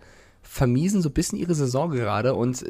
vermiesen 0.51 1.03
so 1.03 1.09
ein 1.09 1.13
bisschen 1.13 1.37
ihre 1.37 1.53
Saison 1.53 1.91
gerade 1.91 2.33
und 2.33 2.65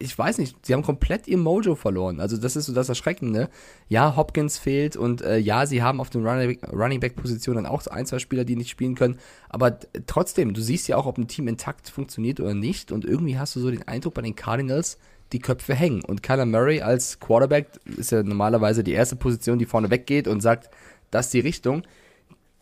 ich 0.00 0.18
weiß 0.18 0.38
nicht, 0.38 0.66
sie 0.66 0.74
haben 0.74 0.82
komplett 0.82 1.28
ihr 1.28 1.38
Mojo 1.38 1.76
verloren. 1.76 2.18
Also 2.18 2.36
das 2.36 2.56
ist 2.56 2.66
so 2.66 2.72
das 2.72 2.88
Erschreckende. 2.88 3.48
Ja, 3.88 4.16
Hopkins 4.16 4.58
fehlt 4.58 4.96
und 4.96 5.22
äh, 5.22 5.38
ja, 5.38 5.64
sie 5.64 5.80
haben 5.80 6.00
auf 6.00 6.10
den 6.10 6.26
Running 6.26 6.98
Back 6.98 7.14
Position 7.14 7.54
dann 7.54 7.66
auch 7.66 7.86
ein, 7.86 8.04
zwei 8.04 8.18
Spieler, 8.18 8.44
die 8.44 8.56
nicht 8.56 8.68
spielen 8.68 8.96
können, 8.96 9.16
aber 9.48 9.78
trotzdem, 10.08 10.54
du 10.54 10.60
siehst 10.60 10.88
ja 10.88 10.96
auch, 10.96 11.06
ob 11.06 11.18
ein 11.18 11.28
Team 11.28 11.46
intakt 11.46 11.88
funktioniert 11.88 12.40
oder 12.40 12.52
nicht 12.52 12.90
und 12.90 13.04
irgendwie 13.04 13.38
hast 13.38 13.54
du 13.54 13.60
so 13.60 13.70
den 13.70 13.86
Eindruck 13.86 14.14
bei 14.14 14.22
den 14.22 14.34
Cardinals, 14.34 14.98
die 15.32 15.38
Köpfe 15.38 15.74
hängen. 15.74 16.02
Und 16.04 16.24
Kyler 16.24 16.46
Murray 16.46 16.80
als 16.80 17.20
Quarterback 17.20 17.68
ist 17.96 18.10
ja 18.10 18.24
normalerweise 18.24 18.82
die 18.82 18.92
erste 18.92 19.14
Position, 19.14 19.60
die 19.60 19.66
vorne 19.66 19.88
weggeht 19.88 20.26
und 20.26 20.40
sagt, 20.40 20.68
das 21.12 21.26
ist 21.26 21.34
die 21.34 21.40
Richtung 21.40 21.84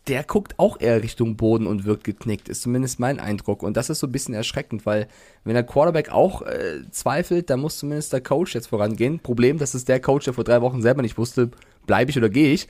der 0.09 0.23
guckt 0.23 0.57
auch 0.57 0.79
eher 0.81 1.01
Richtung 1.03 1.37
Boden 1.37 1.67
und 1.67 1.85
wird 1.85 2.03
geknickt, 2.03 2.49
ist 2.49 2.63
zumindest 2.63 2.99
mein 2.99 3.19
Eindruck. 3.19 3.63
Und 3.63 3.77
das 3.77 3.89
ist 3.89 3.99
so 3.99 4.07
ein 4.07 4.11
bisschen 4.11 4.33
erschreckend, 4.33 4.85
weil 4.85 5.07
wenn 5.43 5.53
der 5.53 5.63
Quarterback 5.63 6.09
auch 6.09 6.41
äh, 6.41 6.81
zweifelt, 6.91 7.49
dann 7.49 7.59
muss 7.61 7.77
zumindest 7.77 8.11
der 8.11 8.21
Coach 8.21 8.55
jetzt 8.55 8.67
vorangehen. 8.67 9.19
Problem, 9.19 9.57
das 9.59 9.75
ist 9.75 9.87
der 9.87 9.99
Coach, 10.01 10.25
der 10.25 10.33
vor 10.33 10.43
drei 10.43 10.61
Wochen 10.61 10.81
selber 10.81 11.01
nicht 11.01 11.17
wusste, 11.17 11.51
bleibe 11.85 12.11
ich 12.11 12.17
oder 12.17 12.29
gehe 12.29 12.51
ich. 12.53 12.67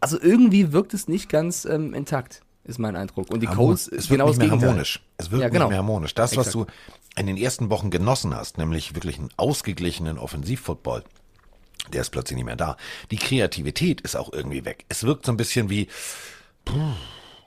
Also 0.00 0.20
irgendwie 0.20 0.72
wirkt 0.72 0.92
es 0.94 1.08
nicht 1.08 1.28
ganz 1.30 1.64
ähm, 1.64 1.94
intakt, 1.94 2.42
ist 2.64 2.78
mein 2.78 2.94
Eindruck. 2.94 3.30
Und 3.30 3.40
die 3.40 3.46
Colts 3.46 3.88
es 3.88 4.10
wird 4.10 4.18
genau 4.20 4.28
nicht 4.28 4.38
mehr 4.38 4.48
Gegenteil. 4.48 4.68
harmonisch. 4.68 5.02
Es 5.16 5.30
wird 5.30 5.40
Ja, 5.40 5.48
genau. 5.48 5.64
nicht 5.64 5.70
mehr 5.70 5.78
harmonisch. 5.78 6.14
Das, 6.14 6.36
was 6.36 6.48
Exakt. 6.48 6.68
du 6.68 7.20
in 7.20 7.26
den 7.26 7.36
ersten 7.38 7.70
Wochen 7.70 7.90
genossen 7.90 8.34
hast, 8.36 8.58
nämlich 8.58 8.94
wirklich 8.94 9.18
einen 9.18 9.30
ausgeglichenen 9.36 10.18
Offensivfootball, 10.18 11.04
der 11.92 12.00
ist 12.00 12.10
plötzlich 12.10 12.36
nicht 12.36 12.46
mehr 12.46 12.56
da. 12.56 12.76
Die 13.10 13.16
Kreativität 13.16 14.00
ist 14.00 14.16
auch 14.16 14.32
irgendwie 14.32 14.64
weg. 14.64 14.84
Es 14.88 15.04
wirkt 15.04 15.26
so 15.26 15.32
ein 15.32 15.36
bisschen 15.36 15.68
wie 15.70 15.88
puh, 16.64 16.78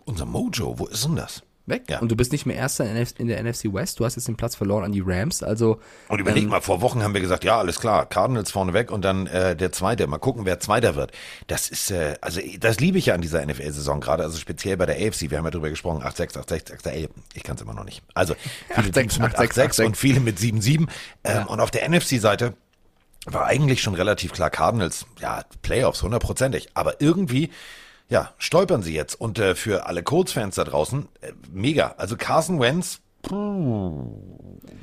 unser 0.05 0.25
Mojo. 0.25 0.77
Wo 0.79 0.85
ist 0.87 1.05
denn 1.05 1.15
das? 1.15 1.43
Weg. 1.67 1.83
Ja. 1.89 1.99
Und 1.99 2.09
du 2.09 2.15
bist 2.15 2.31
nicht 2.31 2.45
mehr 2.45 2.55
Erster 2.55 2.85
in 3.17 3.27
der 3.27 3.43
NFC 3.43 3.65
West. 3.73 3.99
Du 3.99 4.05
hast 4.05 4.15
jetzt 4.15 4.29
den 4.29 4.37
Platz 4.37 4.55
verloren 4.55 4.85
an 4.85 4.93
die 4.93 5.03
Rams. 5.05 5.43
Also 5.43 5.81
Und 6.07 6.19
überleg 6.19 6.43
ähm, 6.43 6.49
mal, 6.49 6.61
vor 6.61 6.81
Wochen 6.81 7.03
haben 7.03 7.13
wir 7.13 7.19
gesagt, 7.19 7.43
ja, 7.43 7.57
alles 7.57 7.81
klar, 7.81 8.05
Cardinals 8.05 8.51
vorne 8.51 8.73
weg 8.73 8.89
und 8.89 9.03
dann 9.03 9.27
äh, 9.27 9.53
der 9.53 9.73
Zweite. 9.73 10.07
Mal 10.07 10.17
gucken, 10.17 10.45
wer 10.45 10.61
Zweiter 10.61 10.95
wird. 10.95 11.11
Das 11.47 11.67
ist, 11.67 11.91
äh, 11.91 12.15
also 12.21 12.39
das 12.59 12.79
liebe 12.79 12.97
ich 12.97 13.07
ja 13.07 13.15
an 13.15 13.21
dieser 13.21 13.45
NFL-Saison 13.45 13.99
gerade, 13.99 14.23
also 14.23 14.37
speziell 14.37 14.77
bei 14.77 14.85
der 14.85 14.95
AFC. 14.95 15.29
Wir 15.29 15.39
haben 15.39 15.45
ja 15.45 15.51
drüber 15.51 15.69
gesprochen, 15.69 16.01
8-6, 16.03 16.37
8-6, 16.37 16.81
8-6, 16.83 17.09
ich 17.33 17.43
kann 17.43 17.57
es 17.57 17.61
immer 17.61 17.73
noch 17.73 17.83
nicht. 17.83 18.01
Also 18.13 18.35
viele 18.73 18.87
8-6, 18.87 18.93
Teams 18.93 19.19
mit 19.19 19.37
8-6, 19.37 19.79
8-6 19.79 19.85
und 19.85 19.97
viele 19.97 20.21
mit 20.21 20.39
7-7. 20.39 20.87
Ähm, 21.25 21.47
Und 21.47 21.59
auf 21.59 21.71
der 21.71 21.89
NFC-Seite 21.89 22.53
war 23.25 23.45
eigentlich 23.45 23.81
schon 23.81 23.93
relativ 23.93 24.31
klar 24.31 24.49
Cardinals, 24.49 25.05
ja, 25.19 25.43
Playoffs, 25.61 26.01
hundertprozentig. 26.01 26.69
Aber 26.75 27.01
irgendwie, 27.01 27.49
ja, 28.09 28.31
stolpern 28.37 28.81
sie 28.83 28.93
jetzt. 28.93 29.19
Und 29.19 29.39
äh, 29.39 29.55
für 29.55 29.85
alle 29.87 30.03
Colts-Fans 30.03 30.55
da 30.55 30.63
draußen, 30.63 31.07
äh, 31.21 31.31
mega. 31.51 31.95
Also 31.97 32.15
Carson 32.17 32.59
Wentz, 32.59 33.01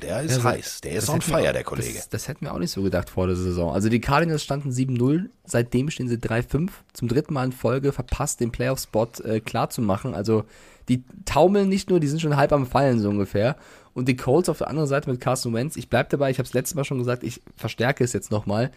der 0.02 0.22
ist 0.22 0.32
Also, 0.34 0.44
heiß. 0.44 0.80
Der 0.82 0.92
ist 0.92 1.08
on 1.08 1.20
fire, 1.20 1.48
auch- 1.48 1.52
der 1.52 1.64
Kollege. 1.64 1.94
Das, 1.94 2.08
das 2.08 2.28
hätten 2.28 2.44
wir 2.44 2.52
auch 2.52 2.58
nicht 2.58 2.70
so 2.72 2.82
gedacht 2.82 3.08
vor 3.10 3.26
der 3.26 3.36
Saison. 3.36 3.72
Also 3.72 3.88
die 3.88 4.00
Cardinals 4.00 4.42
standen 4.42 4.70
7-0, 4.70 5.28
seitdem 5.44 5.90
stehen 5.90 6.08
sie 6.08 6.16
3-5. 6.18 6.70
Zum 6.92 7.08
dritten 7.08 7.32
Mal 7.34 7.46
in 7.46 7.52
Folge 7.52 7.92
verpasst, 7.92 8.40
den 8.40 8.52
Playoff-Spot 8.52 9.08
äh, 9.24 9.40
klar 9.40 9.70
zu 9.70 9.80
machen. 9.82 10.14
Also 10.14 10.44
die 10.88 11.04
taumeln 11.24 11.68
nicht 11.68 11.88
nur, 11.90 12.00
die 12.00 12.08
sind 12.08 12.20
schon 12.20 12.36
halb 12.36 12.52
am 12.52 12.66
Fallen 12.66 13.00
so 13.00 13.08
ungefähr. 13.08 13.56
Und 13.94 14.08
die 14.08 14.16
Colts 14.16 14.48
auf 14.48 14.58
der 14.58 14.68
anderen 14.68 14.88
Seite 14.88 15.08
mit 15.10 15.20
Carson 15.20 15.54
Wentz, 15.54 15.76
ich 15.76 15.88
bleib 15.88 16.10
dabei, 16.10 16.30
ich 16.30 16.38
habe 16.38 16.46
es 16.46 16.52
letztes 16.52 16.74
Mal 16.74 16.84
schon 16.84 16.98
gesagt, 16.98 17.22
ich 17.22 17.40
verstärke 17.56 18.02
es 18.04 18.12
jetzt 18.12 18.30
nochmal, 18.30 18.70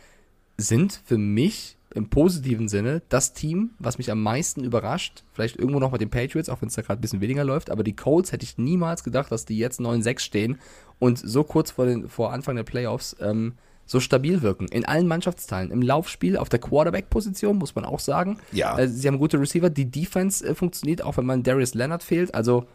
sind 0.58 1.02
für 1.06 1.18
mich 1.18 1.77
im 1.98 2.10
positiven 2.10 2.70
Sinne 2.70 3.02
das 3.10 3.34
Team, 3.34 3.72
was 3.80 3.98
mich 3.98 4.12
am 4.12 4.22
meisten 4.22 4.64
überrascht. 4.64 5.24
Vielleicht 5.34 5.58
irgendwo 5.58 5.80
noch 5.80 5.92
mit 5.92 6.00
den 6.00 6.10
Patriots, 6.10 6.50
auch 6.50 6.62
wenn 6.62 6.70
es 6.70 6.76
da 6.76 6.82
gerade 6.82 7.00
ein 7.00 7.02
bisschen 7.02 7.22
weniger 7.22 7.44
läuft. 7.44 7.70
Aber 7.70 7.84
die 7.84 7.96
Colts 7.96 8.32
hätte 8.32 8.44
ich 8.44 8.58
niemals 8.58 9.04
gedacht, 9.04 9.32
dass 9.32 9.46
die 9.46 9.58
jetzt 9.58 9.80
9-6 9.80 10.20
stehen 10.20 10.60
und 11.00 11.18
so 11.18 11.44
kurz 11.44 11.72
vor, 11.72 11.86
den, 11.86 12.08
vor 12.08 12.32
Anfang 12.32 12.56
der 12.56 12.64
Playoffs 12.64 13.16
ähm, 13.20 13.54
so 13.86 14.00
stabil 14.00 14.42
wirken. 14.42 14.68
In 14.68 14.86
allen 14.86 15.08
Mannschaftsteilen. 15.08 15.72
Im 15.72 15.82
Laufspiel, 15.82 16.38
auf 16.38 16.50
der 16.50 16.60
Quarterback-Position, 16.60 17.58
muss 17.58 17.74
man 17.74 17.86
auch 17.86 18.00
sagen. 18.00 18.38
Ja. 18.52 18.78
Äh, 18.78 18.88
sie 18.88 19.08
haben 19.08 19.18
gute 19.18 19.40
Receiver. 19.40 19.70
Die 19.70 19.90
Defense 19.90 20.46
äh, 20.46 20.54
funktioniert, 20.54 21.02
auch 21.02 21.18
wenn 21.18 21.26
man 21.26 21.44
Darius 21.44 21.74
Leonard 21.74 22.04
fehlt. 22.04 22.36
Also 22.36 22.68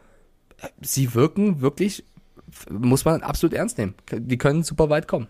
äh, 0.60 0.68
sie 0.80 1.14
wirken 1.14 1.60
wirklich, 1.60 2.04
muss 2.70 3.04
man 3.04 3.22
absolut 3.22 3.54
ernst 3.54 3.78
nehmen. 3.78 3.94
Die 4.10 4.38
können 4.38 4.62
super 4.62 4.90
weit 4.90 5.06
kommen. 5.06 5.28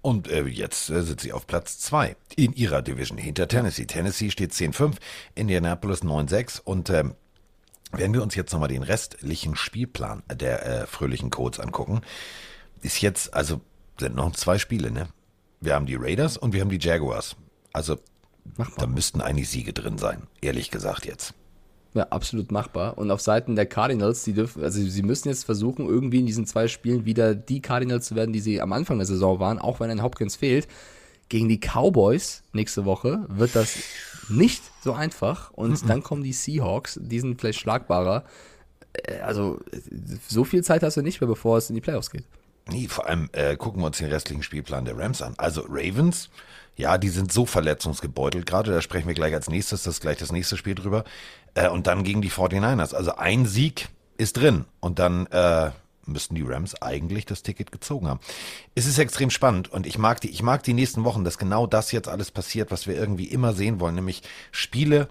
Und 0.00 0.28
äh, 0.28 0.44
jetzt 0.44 0.90
äh, 0.90 1.02
sind 1.02 1.20
sie 1.20 1.32
auf 1.32 1.46
Platz 1.46 1.78
2 1.80 2.16
in 2.36 2.52
ihrer 2.52 2.82
Division 2.82 3.18
hinter 3.18 3.48
Tennessee. 3.48 3.86
Tennessee 3.86 4.30
steht 4.30 4.52
10-5, 4.52 4.96
Indianapolis 5.34 6.02
9-6 6.02 6.60
und 6.62 6.90
ähm, 6.90 7.14
wenn 7.92 8.12
wir 8.12 8.22
uns 8.22 8.34
jetzt 8.34 8.52
nochmal 8.52 8.68
den 8.68 8.82
restlichen 8.82 9.56
Spielplan 9.56 10.22
der 10.30 10.66
äh, 10.66 10.86
fröhlichen 10.86 11.30
Codes 11.30 11.58
angucken, 11.58 12.02
ist 12.82 13.00
jetzt, 13.00 13.34
also 13.34 13.60
sind 13.98 14.14
noch 14.14 14.30
zwei 14.32 14.58
Spiele, 14.58 14.90
ne? 14.90 15.08
Wir 15.60 15.74
haben 15.74 15.86
die 15.86 15.96
Raiders 15.96 16.36
und 16.36 16.52
wir 16.52 16.60
haben 16.60 16.68
die 16.68 16.78
Jaguars. 16.78 17.34
Also 17.72 17.98
da 18.76 18.86
müssten 18.86 19.20
eigentlich 19.20 19.48
Siege 19.48 19.72
drin 19.72 19.98
sein, 19.98 20.26
ehrlich 20.40 20.70
gesagt 20.70 21.04
jetzt. 21.06 21.34
Ja, 21.98 22.06
absolut 22.10 22.52
machbar. 22.52 22.96
Und 22.98 23.10
auf 23.10 23.20
Seiten 23.20 23.56
der 23.56 23.66
Cardinals, 23.66 24.22
die 24.24 24.32
dürfen, 24.32 24.62
also 24.62 24.80
sie 24.80 25.02
müssen 25.02 25.28
jetzt 25.28 25.44
versuchen, 25.44 25.86
irgendwie 25.86 26.20
in 26.20 26.26
diesen 26.26 26.46
zwei 26.46 26.68
Spielen 26.68 27.04
wieder 27.04 27.34
die 27.34 27.60
Cardinals 27.60 28.06
zu 28.06 28.14
werden, 28.14 28.32
die 28.32 28.40
sie 28.40 28.60
am 28.60 28.72
Anfang 28.72 28.98
der 28.98 29.06
Saison 29.06 29.40
waren, 29.40 29.58
auch 29.58 29.80
wenn 29.80 29.90
ein 29.90 30.02
Hopkins 30.02 30.36
fehlt. 30.36 30.68
Gegen 31.28 31.48
die 31.48 31.58
Cowboys 31.60 32.42
nächste 32.52 32.84
Woche 32.84 33.26
wird 33.28 33.54
das 33.54 33.78
nicht 34.28 34.62
so 34.82 34.92
einfach. 34.92 35.50
Und 35.52 35.88
dann 35.88 36.02
kommen 36.02 36.22
die 36.22 36.32
Seahawks, 36.32 36.98
die 37.02 37.20
sind 37.20 37.40
vielleicht 37.40 37.60
schlagbarer. 37.60 38.24
Äh, 38.92 39.20
Also, 39.20 39.58
so 40.26 40.44
viel 40.44 40.62
Zeit 40.64 40.82
hast 40.82 40.96
du 40.96 41.02
nicht 41.02 41.20
mehr, 41.20 41.28
bevor 41.28 41.58
es 41.58 41.68
in 41.68 41.74
die 41.74 41.80
Playoffs 41.82 42.10
geht. 42.10 42.24
Nee, 42.70 42.86
vor 42.88 43.06
allem 43.06 43.28
äh, 43.32 43.56
gucken 43.56 43.80
wir 43.82 43.86
uns 43.86 43.98
den 43.98 44.10
restlichen 44.10 44.42
Spielplan 44.42 44.84
der 44.84 44.96
Rams 44.98 45.22
an. 45.22 45.34
Also 45.38 45.64
Ravens, 45.68 46.28
ja, 46.76 46.98
die 46.98 47.08
sind 47.08 47.32
so 47.32 47.46
verletzungsgebeutelt 47.46 48.46
gerade, 48.46 48.70
da 48.70 48.82
sprechen 48.82 49.08
wir 49.08 49.14
gleich 49.14 49.34
als 49.34 49.48
nächstes, 49.48 49.84
das 49.84 49.94
ist 49.94 50.00
gleich 50.00 50.18
das 50.18 50.32
nächste 50.32 50.56
Spiel 50.56 50.74
drüber. 50.74 51.04
Äh, 51.58 51.68
und 51.68 51.86
dann 51.86 52.04
gegen 52.04 52.22
die 52.22 52.30
49ers. 52.30 52.94
Also 52.94 53.16
ein 53.16 53.46
Sieg 53.46 53.88
ist 54.16 54.36
drin 54.36 54.64
und 54.80 54.98
dann 54.98 55.26
äh, 55.26 55.70
müssten 56.06 56.34
die 56.34 56.42
Rams 56.42 56.80
eigentlich 56.80 57.26
das 57.26 57.42
Ticket 57.42 57.72
gezogen 57.72 58.08
haben. 58.08 58.20
Es 58.74 58.86
ist 58.86 58.98
extrem 58.98 59.30
spannend 59.30 59.70
und 59.70 59.86
ich 59.86 59.98
mag 59.98 60.20
die, 60.20 60.30
ich 60.30 60.42
mag 60.42 60.62
die 60.62 60.72
nächsten 60.72 61.04
Wochen, 61.04 61.24
dass 61.24 61.36
genau 61.36 61.66
das 61.66 61.92
jetzt 61.92 62.08
alles 62.08 62.30
passiert, 62.30 62.70
was 62.70 62.86
wir 62.86 62.94
irgendwie 62.94 63.26
immer 63.26 63.52
sehen 63.52 63.80
wollen, 63.80 63.96
nämlich 63.96 64.22
Spiele, 64.50 65.08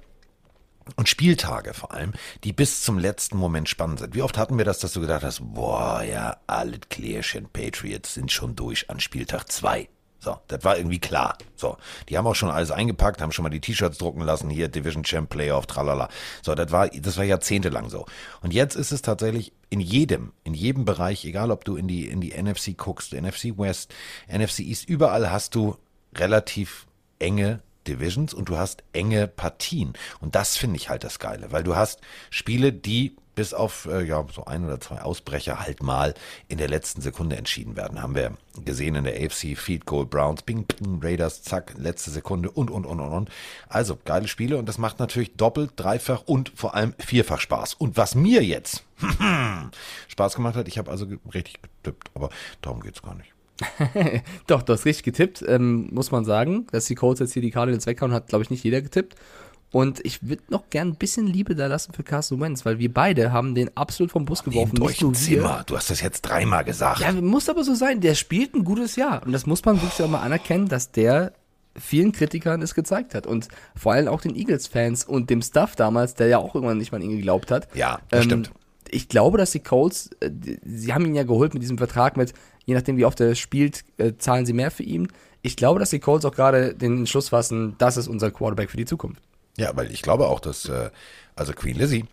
und 0.96 1.10
Spieltage 1.10 1.74
vor 1.74 1.92
allem, 1.92 2.14
die 2.46 2.54
bis 2.54 2.82
zum 2.82 2.98
letzten 2.98 3.36
Moment 3.36 3.68
spannend 3.68 4.00
sind. 4.00 4.16
Wie 4.16 4.22
oft 4.22 4.38
hatten 4.38 4.58
wir 4.58 4.64
das, 4.64 4.80
dass 4.80 4.94
du 4.94 5.02
gedacht 5.02 5.22
hast, 5.22 5.42
boah, 5.54 6.02
ja, 6.02 6.38
alle 6.48 6.80
Klärchen 6.80 7.50
Patriots 7.50 8.14
sind 8.14 8.32
schon 8.32 8.56
durch 8.56 8.90
an 8.90 9.02
Spieltag 9.02 9.52
zwei. 9.52 9.90
So, 10.28 10.38
das 10.50 10.66
war 10.66 10.78
irgendwie 10.78 11.00
klar. 11.00 11.38
So, 11.56 11.78
die 12.10 12.18
haben 12.18 12.28
auch 12.28 12.36
schon 12.36 12.50
alles 12.50 12.70
eingepackt, 12.70 13.22
haben 13.22 13.32
schon 13.32 13.44
mal 13.44 13.50
die 13.50 13.62
T-Shirts 13.62 13.98
drucken 13.98 14.20
lassen, 14.20 14.50
hier 14.50 14.68
Division 14.68 15.06
Champ 15.06 15.30
Playoff, 15.30 15.68
tralala. 15.68 16.10
So, 16.42 16.54
das 16.54 16.70
war, 16.70 16.90
das 16.90 17.16
war 17.16 17.24
jahrzehntelang 17.24 17.90
so. 17.90 18.06
Und 18.42 18.54
jetzt 18.54 18.76
ist 18.76 18.92
es 18.92 19.02
tatsächlich 19.02 19.54
in 19.70 19.80
jedem, 19.80 20.34
in 20.44 20.54
jedem 20.54 20.84
Bereich, 20.84 21.24
egal 21.24 21.50
ob 21.50 21.64
du 21.64 21.78
in 21.78 21.88
die, 21.88 22.10
in 22.10 22.20
die 22.20 22.34
NFC 22.34 22.76
guckst, 22.76 23.14
NFC 23.14 23.58
West, 23.58 23.94
NFC 24.28 24.60
East, 24.60 24.90
überall 24.90 25.32
hast 25.32 25.56
du 25.56 25.78
relativ 26.14 26.88
enge 27.20 27.62
Divisions 27.88 28.34
und 28.34 28.50
du 28.50 28.58
hast 28.58 28.84
enge 28.94 29.28
Partien. 29.28 29.94
Und 30.20 30.36
das 30.36 30.58
finde 30.58 30.78
ich 30.78 30.90
halt 30.90 31.04
das 31.04 31.20
Geile, 31.20 31.52
weil 31.52 31.64
du 31.64 31.76
hast 31.76 32.02
Spiele, 32.30 32.74
die 32.74 33.16
bis 33.38 33.54
auf 33.54 33.86
äh, 33.86 34.04
ja, 34.04 34.26
so 34.34 34.46
ein 34.46 34.66
oder 34.66 34.82
zwei 34.82 35.00
Ausbrecher 35.00 35.60
halt 35.60 35.84
mal 35.84 36.16
in 36.48 36.58
der 36.58 36.68
letzten 36.68 37.02
Sekunde 37.02 37.38
entschieden 37.38 37.76
werden. 37.76 38.02
Haben 38.02 38.16
wir 38.16 38.32
gesehen 38.66 38.96
in 38.96 39.04
der 39.04 39.14
AFC, 39.14 39.56
Field 39.56 39.86
Goal 39.86 40.08
Browns, 40.08 40.42
Bing, 40.42 40.66
Bing, 40.66 41.00
Raiders, 41.04 41.44
zack, 41.44 41.76
letzte 41.78 42.10
Sekunde 42.10 42.50
und, 42.50 42.72
und, 42.72 42.88
und, 42.88 43.00
und, 43.00 43.12
und. 43.12 43.30
Also, 43.70 43.96
geile 44.04 44.28
Spiele 44.28 44.58
und 44.58 44.68
das 44.68 44.80
macht 44.80 44.98
natürlich 44.98 45.36
doppelt, 45.36 45.74
dreifach 45.76 46.24
und 46.26 46.52
vor 46.56 46.74
allem 46.74 46.96
vierfach 46.98 47.40
Spaß. 47.40 47.76
Und 47.76 47.96
was 47.96 48.16
mir 48.16 48.44
jetzt 48.44 48.84
Spaß 50.08 50.34
gemacht 50.34 50.56
hat, 50.56 50.68
ich 50.68 50.80
habe 50.80 50.90
also 50.90 51.06
richtig 51.32 51.60
getippt, 51.62 52.10
aber 52.16 52.30
darum 52.62 52.82
geht's 52.82 53.04
gar 53.04 53.14
nicht. 53.14 53.37
Doch, 54.48 54.62
du 54.62 54.74
hast 54.74 54.86
richtig 54.86 55.04
getippt, 55.04 55.44
ähm, 55.48 55.90
muss 55.92 56.12
man 56.12 56.26
sagen. 56.26 56.68
Dass 56.72 56.86
die 56.86 56.96
Colts 56.96 57.20
jetzt 57.20 57.34
hier 57.34 57.42
die 57.42 57.52
Cardinals 57.52 57.86
weghauen, 57.86 58.14
hat, 58.14 58.28
glaube 58.28 58.44
ich, 58.44 58.50
nicht 58.50 58.64
jeder 58.64 58.82
getippt. 58.82 59.16
Und 59.72 60.00
ich 60.06 60.28
würde 60.28 60.44
noch 60.50 60.70
gern 60.70 60.90
ein 60.90 60.96
bisschen 60.96 61.28
Liebe 61.28 61.54
da 61.54 61.68
lassen 61.68 61.92
für 61.94 62.04
Carson 62.04 62.40
Wentz, 62.40 62.66
weil 62.66 62.80
wir 62.80 62.94
beide 62.94 63.34
haben 63.34 63.54
den 63.54 63.76
absolut 63.76 64.12
vom 64.12 64.24
Bus 64.24 64.44
geworfen. 64.44 64.76
Nehmt 64.76 64.90
euch 64.90 65.02
Nicht. 65.02 65.18
Zimmer. 65.18 65.64
Du 65.66 65.76
hast 65.76 65.90
das 65.90 66.02
jetzt 66.02 66.22
dreimal 66.22 66.64
gesagt. 66.64 67.02
Ja, 67.02 67.12
muss 67.12 67.50
aber 67.50 67.64
so 67.64 67.76
sein. 67.76 68.00
Der 68.00 68.16
spielt 68.16 68.54
ein 68.56 68.64
gutes 68.64 68.96
Jahr. 68.96 69.24
Und 69.26 69.34
das 69.34 69.46
muss 69.46 69.66
man 69.66 69.82
wirklich 69.82 70.02
auch 70.02 70.10
mal 70.10 70.22
anerkennen, 70.22 70.70
dass 70.70 70.92
der 70.92 71.34
vielen 71.76 72.14
Kritikern 72.14 72.62
es 72.62 72.76
gezeigt 72.76 73.14
hat. 73.14 73.28
Und 73.28 73.50
vor 73.76 73.92
allem 73.92 74.08
auch 74.08 74.22
den 74.22 74.36
Eagles-Fans 74.36 75.04
und 75.04 75.30
dem 75.30 75.42
Stuff 75.42 75.76
damals, 75.76 76.16
der 76.16 76.28
ja 76.28 76.38
auch 76.38 76.56
irgendwann 76.56 76.78
nicht 76.78 76.92
mal 76.94 76.98
an 76.98 77.04
ihn 77.04 77.18
geglaubt 77.18 77.52
hat. 77.52 77.68
Ja, 77.76 78.00
das 78.10 78.24
stimmt. 78.24 78.52
Ich 78.90 79.10
glaube, 79.10 79.38
dass 79.38 79.52
die 79.52 79.60
Colts, 79.60 80.12
äh, 80.22 80.32
sie 80.64 80.94
haben 80.94 81.06
ihn 81.06 81.14
ja 81.14 81.24
geholt 81.24 81.54
mit 81.54 81.62
diesem 81.62 81.78
Vertrag 81.78 82.16
mit, 82.16 82.34
je 82.68 82.76
nachdem 82.76 82.98
wie 82.98 83.06
oft 83.06 83.20
er 83.20 83.34
spielt, 83.34 83.84
äh, 83.98 84.14
zahlen 84.20 84.46
sie 84.46 84.54
mehr 84.54 84.70
für 84.70 84.84
ihn. 84.84 85.08
Ich 85.42 85.56
glaube, 85.56 85.80
dass 85.80 85.90
die 85.90 86.00
Colts 86.00 86.26
auch 86.26 86.36
gerade 86.36 86.76
den 86.76 87.00
Entschluss 87.00 87.30
fassen, 87.30 87.74
das 87.80 87.98
ist 87.98 88.08
unser 88.08 88.30
Quarterback 88.30 88.70
für 88.70 88.78
die 88.78 88.86
Zukunft. 88.86 89.24
Ja, 89.58 89.76
weil 89.76 89.92
ich 89.92 90.04
glaube 90.04 90.28
auch, 90.28 90.40
dass, 90.40 90.66
äh, 90.70 90.92
also 91.36 91.54
Queen 91.54 91.78
Lizzie 91.78 92.06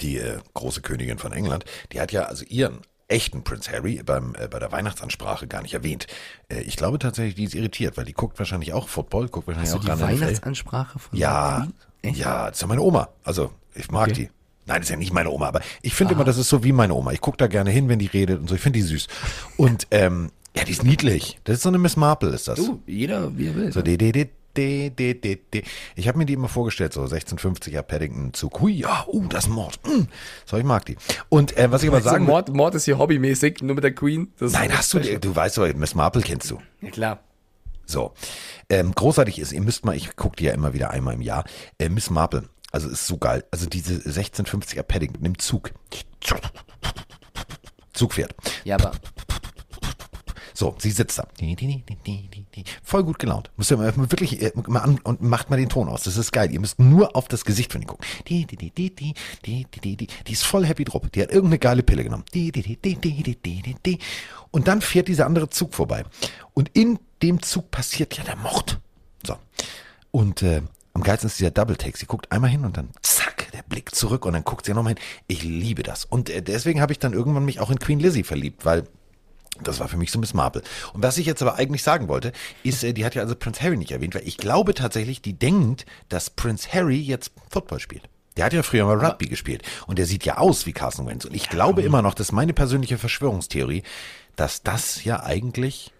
die 0.00 0.18
äh, 0.18 0.38
große 0.54 0.82
Königin 0.82 1.18
von 1.18 1.32
England, 1.32 1.64
die 1.92 2.00
hat 2.00 2.12
ja 2.12 2.22
also 2.22 2.44
ihren 2.44 2.78
echten 3.08 3.42
Prince 3.42 3.70
Harry 3.72 4.00
beim, 4.04 4.34
äh, 4.38 4.46
bei 4.48 4.60
der 4.60 4.70
Weihnachtsansprache 4.70 5.48
gar 5.48 5.62
nicht 5.62 5.74
erwähnt. 5.74 6.06
Äh, 6.48 6.60
ich 6.62 6.76
glaube 6.76 6.98
tatsächlich, 7.00 7.34
die 7.34 7.44
ist 7.44 7.54
irritiert, 7.54 7.96
weil 7.96 8.04
die 8.04 8.12
guckt 8.12 8.38
wahrscheinlich 8.38 8.72
auch 8.72 8.88
Football, 8.88 9.28
guckt 9.28 9.48
wahrscheinlich 9.48 9.72
Hast 9.72 9.84
du 9.84 9.90
auch 9.90 9.96
die 9.96 10.02
ran 10.02 10.12
NFL. 10.14 10.20
Weihnachtsansprache 10.22 10.98
von 11.00 11.18
Ja, 11.18 11.66
ja, 12.04 12.46
das 12.46 12.56
ist 12.58 12.62
ja 12.62 12.68
meine 12.68 12.82
Oma. 12.82 13.08
Also, 13.24 13.50
ich 13.74 13.90
mag 13.90 14.10
Okay. 14.10 14.28
die. 14.28 14.30
Nein, 14.70 14.82
das 14.82 14.86
ist 14.86 14.90
ja 14.90 14.96
nicht 14.96 15.12
meine 15.12 15.30
Oma, 15.30 15.48
aber 15.48 15.62
ich 15.82 15.94
finde 15.94 16.14
immer, 16.14 16.22
das 16.22 16.38
ist 16.38 16.48
so 16.48 16.62
wie 16.62 16.70
meine 16.70 16.94
Oma. 16.94 17.10
Ich 17.10 17.20
gucke 17.20 17.36
da 17.36 17.48
gerne 17.48 17.70
hin, 17.70 17.88
wenn 17.88 17.98
die 17.98 18.06
redet 18.06 18.38
und 18.38 18.48
so. 18.48 18.54
Ich 18.54 18.60
finde 18.60 18.78
die 18.78 18.84
süß. 18.84 19.08
Und 19.56 19.88
ähm, 19.90 20.30
ja, 20.56 20.62
die 20.62 20.70
ist 20.70 20.84
niedlich. 20.84 21.40
Das 21.42 21.56
ist 21.56 21.62
so 21.64 21.70
eine 21.70 21.78
Miss 21.78 21.96
Marple, 21.96 22.30
ist 22.30 22.46
das. 22.46 22.54
Du, 22.54 22.80
jeder 22.86 23.36
wie 23.36 23.48
er 23.48 23.56
will. 23.56 23.72
So, 23.72 23.82
de, 23.82 23.96
de, 23.96 24.12
de, 24.12 24.28
de, 24.56 24.90
de, 24.90 25.14
de, 25.14 25.38
de. 25.52 25.64
Ich 25.96 26.06
habe 26.06 26.18
mir 26.18 26.24
die 26.24 26.34
immer 26.34 26.46
vorgestellt, 26.46 26.92
so 26.92 27.02
1650er 27.02 27.82
Paddington 27.82 28.32
Zug. 28.32 28.60
Hui, 28.60 28.70
ja, 28.74 29.04
uh, 29.08 29.26
das 29.26 29.46
ist 29.46 29.50
Mord. 29.50 29.80
Mm. 29.84 30.06
So, 30.46 30.56
ich 30.56 30.62
mag 30.62 30.86
die. 30.86 30.96
Und 31.28 31.56
äh, 31.56 31.72
was 31.72 31.82
ich 31.82 31.88
aber 31.88 32.00
sagen 32.00 32.26
Mord, 32.26 32.54
Mord 32.54 32.76
ist 32.76 32.84
hier 32.84 32.96
hobbymäßig, 32.96 33.62
nur 33.62 33.74
mit 33.74 33.82
der 33.82 33.94
Queen. 33.94 34.32
Das 34.38 34.52
nein, 34.52 34.70
hast 34.72 34.94
du, 34.94 35.00
du 35.00 35.34
weißt 35.34 35.58
doch, 35.58 35.74
Miss 35.74 35.96
Marple 35.96 36.22
kennst 36.22 36.48
du. 36.48 36.60
Ja, 36.80 36.90
klar. 36.90 37.18
So. 37.86 38.12
Ähm, 38.68 38.94
großartig 38.94 39.40
ist, 39.40 39.50
ihr 39.50 39.62
müsst 39.62 39.84
mal, 39.84 39.96
ich 39.96 40.14
gucke 40.14 40.36
die 40.36 40.44
ja 40.44 40.52
immer 40.52 40.74
wieder 40.74 40.90
einmal 40.90 41.14
im 41.14 41.22
Jahr, 41.22 41.42
äh, 41.80 41.88
Miss 41.88 42.08
Marple. 42.08 42.44
Also 42.70 42.88
ist 42.88 43.06
so 43.06 43.18
geil. 43.18 43.44
Also 43.50 43.66
diese 43.66 43.94
1650er 43.96 44.82
Paddington 44.82 45.24
im 45.24 45.38
Zug. 45.38 45.72
Zug 47.92 48.14
fährt. 48.14 48.34
Ja, 48.64 48.76
aber 48.76 48.92
So, 50.60 50.74
sie 50.76 50.90
sitzt 50.90 51.18
da. 51.18 51.26
Voll 52.82 53.02
gut 53.04 53.18
gelaunt. 53.18 53.50
Müsst 53.56 53.70
ihr 53.70 53.78
mal 53.78 53.96
wirklich 53.96 54.42
äh, 54.42 54.52
mal 54.66 54.80
an 54.80 54.98
und 55.04 55.22
macht 55.22 55.48
mal 55.48 55.56
den 55.56 55.70
Ton 55.70 55.88
aus. 55.88 56.02
Das 56.02 56.18
ist 56.18 56.32
geil. 56.32 56.52
Ihr 56.52 56.60
müsst 56.60 56.78
nur 56.78 57.16
auf 57.16 57.28
das 57.28 57.46
Gesicht 57.46 57.72
von 57.72 57.80
ihr 57.80 57.86
gucken. 57.86 58.06
Die, 58.28 58.44
die, 58.44 58.56
die, 58.56 58.70
die, 58.70 58.94
die, 58.94 59.14
die, 59.46 59.64
die, 59.64 59.80
die, 59.80 59.96
die. 59.96 60.06
Die 60.06 60.32
ist 60.32 60.44
voll 60.44 60.66
happy 60.66 60.84
drauf. 60.84 61.00
Die 61.14 61.22
hat 61.22 61.30
irgendeine 61.30 61.60
geile 61.60 61.82
Pille 61.82 62.04
genommen. 62.04 62.24
Die, 62.34 62.52
die, 62.52 62.60
die, 62.60 62.76
die, 62.76 62.96
die, 62.96 63.22
die, 63.22 63.36
die, 63.36 63.62
die, 63.62 63.76
die. 63.86 63.98
Und 64.50 64.68
dann 64.68 64.82
fährt 64.82 65.08
dieser 65.08 65.24
andere 65.24 65.48
Zug 65.48 65.74
vorbei. 65.74 66.04
Und 66.52 66.68
in 66.74 66.98
dem 67.22 67.40
Zug 67.42 67.70
passiert 67.70 68.18
ja 68.18 68.24
der 68.24 68.36
Mord. 68.36 68.80
So. 69.26 69.36
Und 70.10 70.42
äh, 70.42 70.60
am 70.92 71.02
geilsten 71.02 71.28
ist 71.28 71.38
dieser 71.38 71.50
Double 71.50 71.76
Take. 71.76 71.96
Sie 71.96 72.06
guckt 72.06 72.30
einmal 72.32 72.50
hin 72.50 72.64
und 72.64 72.76
dann 72.76 72.90
zack, 73.02 73.50
der 73.52 73.62
Blick 73.62 73.94
zurück 73.94 74.26
und 74.26 74.32
dann 74.32 74.44
guckt 74.44 74.66
sie 74.66 74.74
nochmal 74.74 74.94
hin. 74.94 75.02
Ich 75.28 75.42
liebe 75.42 75.82
das. 75.82 76.04
Und 76.04 76.30
äh, 76.30 76.42
deswegen 76.42 76.80
habe 76.80 76.92
ich 76.92 76.98
dann 76.98 77.12
irgendwann 77.12 77.44
mich 77.44 77.60
auch 77.60 77.70
in 77.70 77.78
Queen 77.78 78.00
Lizzie 78.00 78.24
verliebt, 78.24 78.64
weil 78.64 78.84
das 79.62 79.80
war 79.80 79.88
für 79.88 79.96
mich 79.96 80.10
so 80.10 80.18
Miss 80.18 80.34
Marple. 80.34 80.62
Und 80.92 81.02
was 81.02 81.18
ich 81.18 81.26
jetzt 81.26 81.42
aber 81.42 81.56
eigentlich 81.56 81.82
sagen 81.82 82.08
wollte, 82.08 82.32
ist, 82.62 82.82
äh, 82.82 82.92
die 82.92 83.04
hat 83.04 83.14
ja 83.14 83.22
also 83.22 83.34
Prince 83.34 83.62
Harry 83.62 83.76
nicht 83.76 83.92
erwähnt, 83.92 84.14
weil 84.14 84.26
ich 84.26 84.36
glaube 84.36 84.74
tatsächlich, 84.74 85.22
die 85.22 85.34
denkt, 85.34 85.86
dass 86.08 86.30
Prince 86.30 86.72
Harry 86.72 87.00
jetzt 87.00 87.32
Football 87.50 87.80
spielt. 87.80 88.08
Der 88.36 88.44
hat 88.44 88.52
ja 88.52 88.62
früher 88.62 88.86
mal 88.86 89.04
Rugby 89.04 89.26
gespielt 89.26 89.62
und 89.86 89.98
der 89.98 90.06
sieht 90.06 90.24
ja 90.24 90.38
aus 90.38 90.64
wie 90.64 90.72
Carson 90.72 91.06
Wentz. 91.06 91.24
Und 91.24 91.34
ich 91.34 91.48
glaube 91.48 91.82
immer 91.82 92.00
noch, 92.00 92.14
das 92.14 92.28
ist 92.28 92.32
meine 92.32 92.54
persönliche 92.54 92.96
Verschwörungstheorie, 92.96 93.82
dass 94.36 94.62
das 94.62 95.04
ja 95.04 95.22
eigentlich 95.22 95.92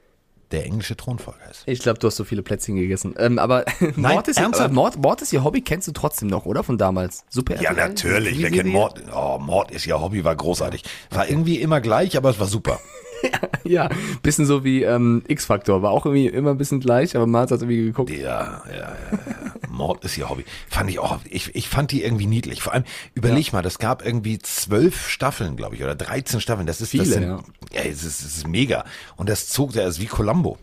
der 0.51 0.65
englische 0.65 0.97
Thronfolger 0.97 1.51
ist. 1.51 1.63
ich 1.67 1.81
glaube, 1.81 1.99
du 1.99 2.07
hast 2.07 2.17
so 2.17 2.25
viele 2.25 2.43
Plätzchen 2.43 2.77
gegessen. 2.77 3.15
Ähm, 3.19 3.39
aber 3.39 3.65
Nein, 3.81 4.15
Mord, 4.15 4.29
ist, 4.29 4.39
aber 4.39 4.47
ernsthaft? 4.47 4.73
Mord, 4.73 4.97
Mord 4.99 5.23
ist 5.23 5.33
ihr 5.33 5.45
Hobby, 5.45 5.61
kennst 5.63 5.89
du 5.89 5.93
trotzdem 5.93 6.29
noch, 6.29 6.47
oder? 6.47 6.63
Von 6.63 6.79
damals. 6.79 7.25
Super. 7.29 7.61
Ja, 7.61 7.71
RTL? 7.71 7.89
natürlich. 7.89 8.39
Wer 8.39 8.49
Serie? 8.51 8.63
kennt 8.63 8.73
Mord? 8.73 9.03
Oh, 9.15 9.39
Mord 9.39 9.71
ist 9.71 9.85
ja 9.87 10.01
Hobby, 10.01 10.25
war 10.25 10.35
großartig. 10.35 10.85
War 11.11 11.29
irgendwie 11.29 11.61
immer 11.61 11.81
gleich, 11.81 12.17
aber 12.17 12.31
es 12.31 12.41
war 12.41 12.47
super. 12.47 12.81
Ja, 13.65 13.89
bisschen 14.23 14.47
so 14.47 14.65
wie 14.65 14.83
ähm, 14.83 15.23
X-Factor. 15.29 15.83
War 15.83 15.91
auch 15.91 16.07
irgendwie 16.07 16.27
immer 16.27 16.51
ein 16.51 16.59
bisschen 16.59 16.81
gleich, 16.81 17.15
aber 17.15 17.27
man 17.27 17.43
hat 17.43 17.51
irgendwie 17.51 17.85
geguckt. 17.85 18.11
Ja, 18.11 18.63
ja, 18.67 18.73
ja, 18.73 18.79
ja. 18.79 19.53
Mord 19.69 20.05
ist 20.05 20.19
ihr 20.19 20.29
Hobby. 20.29 20.45
Fand 20.69 20.91
ich 20.91 20.99
auch, 20.99 21.19
ich, 21.29 21.55
ich 21.55 21.69
fand 21.69 21.93
die 21.93 22.03
irgendwie 22.03 22.27
niedlich. 22.27 22.63
Vor 22.63 22.73
allem, 22.73 22.85
überleg 23.15 23.53
mal, 23.53 23.63
das 23.63 23.79
gab 23.79 24.05
irgendwie 24.05 24.39
zwölf 24.39 25.09
Staffeln, 25.09 25.57
glaube 25.57 25.77
ich, 25.77 25.83
oder 25.85 25.95
13 25.95 26.41
Staffeln. 26.41 26.67
Das 26.67 26.81
ist, 26.81 26.91
Viele, 26.91 27.05
das 27.05 27.13
sind, 27.13 27.23
ja. 27.23 27.39
ja. 27.73 27.81
es 27.83 28.03
ist, 28.03 28.23
es 28.23 28.39
ist 28.39 28.49
mega. 28.49 28.85
Und 29.17 29.29
das 29.29 29.49
zog, 29.49 29.73
der 29.73 29.87
ist 29.87 30.01
wie 30.01 30.07
Columbo. 30.07 30.59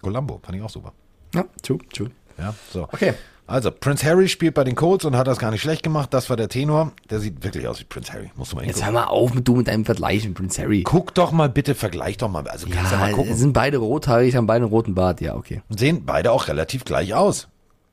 Columbo, 0.00 0.40
fand 0.42 0.56
ich 0.56 0.62
auch 0.62 0.70
super. 0.70 0.92
Ja, 1.34 1.44
true, 1.62 1.78
true. 1.92 2.10
Ja, 2.38 2.54
so. 2.72 2.84
Okay. 2.84 3.14
Also, 3.52 3.70
Prince 3.70 4.06
Harry 4.06 4.28
spielt 4.28 4.54
bei 4.54 4.64
den 4.64 4.74
Colts 4.74 5.04
und 5.04 5.14
hat 5.14 5.26
das 5.26 5.38
gar 5.38 5.50
nicht 5.50 5.60
schlecht 5.60 5.82
gemacht. 5.82 6.14
Das 6.14 6.30
war 6.30 6.38
der 6.38 6.48
Tenor. 6.48 6.92
Der 7.10 7.20
sieht 7.20 7.44
wirklich 7.44 7.68
aus 7.68 7.80
wie 7.80 7.84
Prince 7.84 8.10
Harry. 8.10 8.30
Musst 8.34 8.52
du 8.52 8.56
mal 8.56 8.64
Jetzt 8.64 8.76
hingucken. 8.76 8.94
hör 8.94 9.04
mal 9.04 9.08
auf 9.08 9.34
mit 9.34 9.46
du 9.46 9.56
mit 9.56 9.68
deinem 9.68 9.84
Vergleich 9.84 10.24
mit 10.24 10.34
Prince 10.34 10.62
Harry. 10.62 10.84
Guck 10.84 11.14
doch 11.14 11.32
mal 11.32 11.50
bitte, 11.50 11.74
vergleich 11.74 12.16
doch 12.16 12.30
mal. 12.30 12.48
Also, 12.48 12.66
kannst 12.66 12.92
ja, 12.92 12.98
Ja, 12.98 13.06
mal 13.06 13.12
gucken. 13.12 13.36
sind 13.36 13.52
beide 13.52 13.76
rothaarig, 13.76 14.36
haben 14.36 14.46
beide 14.46 14.64
einen 14.64 14.72
roten 14.72 14.94
Bart. 14.94 15.20
Ja, 15.20 15.36
okay. 15.36 15.60
Und 15.68 15.78
sehen 15.78 16.06
beide 16.06 16.32
auch 16.32 16.48
relativ 16.48 16.86
gleich 16.86 17.12
aus. 17.12 17.48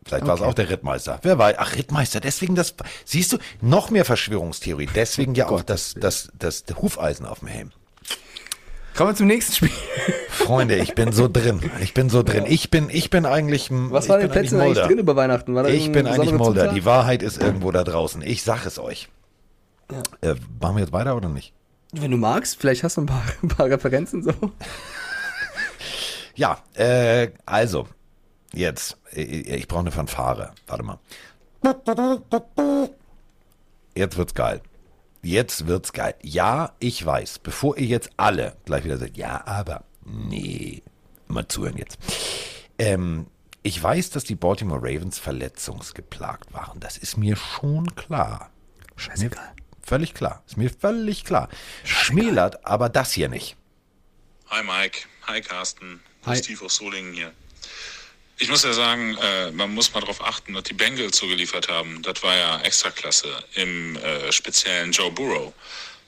Vielleicht 0.06 0.26
war 0.26 0.36
es 0.36 0.42
auch 0.42 0.54
der 0.54 0.70
Rittmeister. 0.70 1.20
Wer 1.24 1.38
weiß? 1.38 1.56
Ach, 1.60 1.76
Rittmeister, 1.76 2.22
deswegen 2.22 2.56
das, 2.56 2.74
siehst 3.04 3.34
du, 3.34 3.38
noch 3.60 3.90
mehr 3.90 4.06
Verschwörungstheorie. 4.06 4.88
Deswegen 4.96 5.36
ja 5.36 5.50
auch 5.50 5.62
das, 5.62 5.94
das, 6.00 6.32
das, 6.40 6.64
Hufeisen 6.82 7.26
auf 7.26 7.40
dem 7.40 7.50
Helm. 7.50 7.72
Kommen 9.00 9.12
wir 9.12 9.16
zum 9.16 9.28
nächsten 9.28 9.54
Spiel. 9.54 9.70
Freunde, 10.28 10.76
ich 10.76 10.94
bin 10.94 11.14
so 11.14 11.30
drin. 11.30 11.62
Ich 11.80 11.94
bin 11.94 12.10
so 12.10 12.22
drin. 12.22 12.44
Ich 12.46 12.70
bin, 12.70 12.90
ich 12.90 13.10
bin 13.10 13.26
eigentlich, 13.26 13.70
Was 13.72 14.04
ich 14.04 14.10
war 14.10 14.18
denn 14.18 14.30
Plätzchen 14.30 14.60
eigentlich 14.60 14.86
drin 14.86 14.98
über 14.98 15.16
Weihnachten? 15.16 15.56
War 15.56 15.70
Ich 15.70 15.90
bin 15.90 16.06
eigentlich 16.06 16.34
Mulder. 16.34 16.74
Die 16.74 16.84
Wahrheit 16.84 17.24
ist 17.24 17.42
irgendwo 17.42 17.72
da 17.72 17.86
draußen. 17.86 18.22
Ich 18.22 18.44
sag 18.44 18.66
es 18.66 18.78
euch. 18.78 19.08
Äh, 20.20 20.36
machen 20.60 20.76
wir 20.76 20.82
jetzt 20.82 20.92
weiter 20.92 21.16
oder 21.16 21.30
nicht? 21.30 21.54
Wenn 21.94 22.12
du 22.12 22.18
magst, 22.18 22.60
vielleicht 22.60 22.84
hast 22.84 22.98
du 22.98 23.04
ein 23.04 23.06
paar, 23.06 23.24
ein 23.42 23.48
paar 23.48 23.68
Referenzen 23.68 24.22
so. 24.22 24.34
Ja, 26.36 26.58
äh, 26.74 27.30
also, 27.46 27.88
jetzt, 28.52 28.98
äh, 29.14 29.22
ich 29.22 29.70
brauche 29.70 29.80
eine 29.80 29.92
Fanfare. 29.92 30.52
Warte 30.68 30.84
mal. 30.84 31.00
Jetzt 33.96 34.18
wird's 34.18 34.34
geil. 34.34 34.60
Jetzt 35.22 35.68
wird's 35.68 35.94
geil. 35.94 36.16
Ja, 36.22 36.74
ich 36.80 37.06
weiß, 37.06 37.40
bevor 37.40 37.78
ihr 37.78 37.88
jetzt 37.88 38.10
alle 38.18 38.56
gleich 38.66 38.86
wieder 38.86 38.98
sagt, 38.98 39.18
ja, 39.18 39.46
aber, 39.46 39.84
nee, 40.06 40.82
mal 41.28 41.48
zuhören 41.48 41.78
jetzt. 41.78 41.98
Ähm, 42.78 43.28
ich 43.62 43.82
weiß, 43.82 44.12
dass 44.12 44.24
die 44.24 44.36
Baltimore 44.36 44.80
Ravens 44.82 45.20
verletzungsgeplagt 45.20 46.54
waren. 46.54 46.80
Das 46.80 46.98
ist 46.98 47.18
mir 47.18 47.36
schon 47.36 47.94
klar. 47.96 48.50
Scheißegal. 48.96 49.54
Völlig 49.82 50.14
klar. 50.14 50.44
Ist 50.48 50.58
mir 50.58 50.70
völlig 50.70 51.26
klar. 51.26 51.50
Schmälert 51.84 52.66
aber 52.66 52.90
das 52.90 53.12
hier 53.12 53.28
nicht. 53.28 53.58
Hi 54.48 54.64
Mike, 54.64 55.02
hi 55.28 55.42
Carsten, 55.42 56.00
Hi. 56.26 56.38
Steve 56.38 56.66
aus 56.66 56.76
Solingen 56.78 57.14
hier. 57.14 57.32
Ich 58.42 58.48
muss 58.48 58.64
ja 58.64 58.72
sagen, 58.72 59.18
äh, 59.18 59.52
man 59.52 59.74
muss 59.74 59.94
mal 59.94 60.00
darauf 60.00 60.24
achten, 60.24 60.54
dass 60.54 60.64
die 60.64 60.74
Bengals 60.74 61.18
so 61.18 61.28
geliefert 61.28 61.68
haben. 61.68 62.02
Das 62.04 62.24
war 62.24 62.38
ja 62.38 62.62
Extraklasse 62.62 63.44
im 63.56 63.98
äh, 63.98 64.32
speziellen 64.32 64.94
Joe 64.94 65.12
Burrow. 65.12 65.54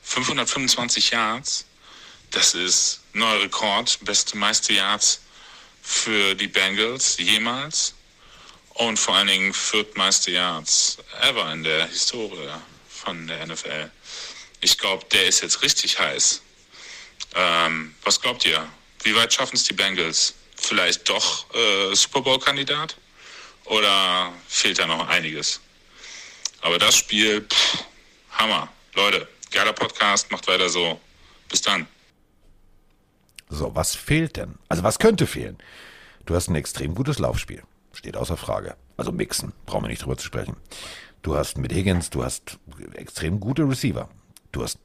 525 0.03 1.11
Yards, 1.11 1.65
das 2.31 2.53
ist 2.53 3.01
neuer 3.11 3.41
Rekord, 3.41 3.99
beste 4.03 4.37
meiste 4.37 4.71
Yards 4.71 5.19
für 5.81 6.33
die 6.33 6.47
Bengals 6.47 7.17
jemals 7.17 7.95
und 8.75 8.97
vor 8.97 9.15
allen 9.15 9.27
Dingen 9.27 9.53
viertmeiste 9.53 10.31
Yards 10.31 10.99
ever 11.21 11.51
in 11.51 11.63
der 11.63 11.87
Historie 11.87 12.49
von 12.87 13.27
der 13.27 13.45
NFL. 13.45 13.91
Ich 14.61 14.77
glaube, 14.77 15.05
der 15.11 15.25
ist 15.27 15.41
jetzt 15.43 15.61
richtig 15.63 15.99
heiß. 15.99 16.41
Ähm, 17.35 17.93
was 18.03 18.21
glaubt 18.21 18.45
ihr? 18.45 18.65
Wie 19.03 19.13
weit 19.15 19.33
schaffen 19.33 19.57
es 19.57 19.65
die 19.65 19.73
Bengals? 19.73 20.33
Vielleicht 20.61 21.09
doch 21.09 21.45
äh, 21.53 21.95
Super 21.95 22.21
Bowl-Kandidat? 22.21 22.95
Oder 23.65 24.31
fehlt 24.47 24.79
da 24.79 24.85
noch 24.85 25.07
einiges? 25.07 25.59
Aber 26.61 26.77
das 26.77 26.95
Spiel, 26.95 27.41
pff, 27.41 27.83
Hammer. 28.31 28.69
Leute, 28.93 29.27
geiler 29.51 29.73
Podcast, 29.73 30.31
macht 30.31 30.47
weiter 30.47 30.69
so. 30.69 30.99
Bis 31.49 31.61
dann. 31.61 31.87
So, 33.49 33.73
was 33.75 33.95
fehlt 33.95 34.37
denn? 34.37 34.55
Also 34.69 34.83
was 34.83 34.99
könnte 34.99 35.27
fehlen? 35.27 35.57
Du 36.25 36.35
hast 36.35 36.47
ein 36.47 36.55
extrem 36.55 36.93
gutes 36.95 37.19
Laufspiel. 37.19 37.63
Steht 37.93 38.15
außer 38.15 38.37
Frage. 38.37 38.77
Also 38.97 39.11
mixen, 39.11 39.53
brauchen 39.65 39.85
wir 39.85 39.89
nicht 39.89 40.03
drüber 40.03 40.17
zu 40.17 40.25
sprechen. 40.25 40.55
Du 41.23 41.35
hast 41.35 41.57
mit 41.57 41.73
Higgins, 41.73 42.11
du 42.11 42.23
hast 42.23 42.59
extrem 42.93 43.39
gute 43.39 43.63
Receiver. 43.63 44.09
Du 44.51 44.63
hast 44.63 44.77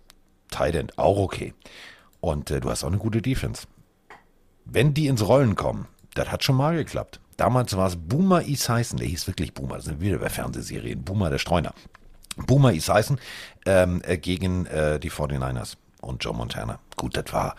Tight 0.50 0.74
End, 0.74 0.98
auch 0.98 1.18
okay. 1.18 1.54
Und 2.20 2.50
äh, 2.50 2.60
du 2.60 2.70
hast 2.70 2.82
auch 2.82 2.88
eine 2.88 2.98
gute 2.98 3.20
Defense. 3.20 3.66
Wenn 4.66 4.94
die 4.94 5.06
ins 5.06 5.26
Rollen 5.26 5.54
kommen, 5.54 5.86
das 6.14 6.30
hat 6.30 6.44
schon 6.44 6.56
mal 6.56 6.76
geklappt. 6.76 7.20
Damals 7.36 7.76
war 7.76 7.86
es 7.86 7.96
Boomer 7.96 8.42
Esiason, 8.46 8.98
der 8.98 9.06
hieß 9.06 9.26
wirklich 9.26 9.54
Boomer, 9.54 9.76
das 9.76 9.86
sind 9.86 10.00
wieder 10.00 10.18
bei 10.18 10.28
Fernsehserien, 10.28 11.02
Boomer 11.02 11.30
der 11.30 11.38
Streuner. 11.38 11.72
Boomer 12.36 12.72
Esiason 12.72 13.18
ähm, 13.64 14.02
äh, 14.04 14.18
gegen 14.18 14.66
äh, 14.66 14.98
die 14.98 15.10
49ers 15.10 15.74
und 16.00 16.22
Joe 16.24 16.34
Montana. 16.34 16.78
Gut, 16.96 17.16
das 17.16 17.32
war 17.32 17.56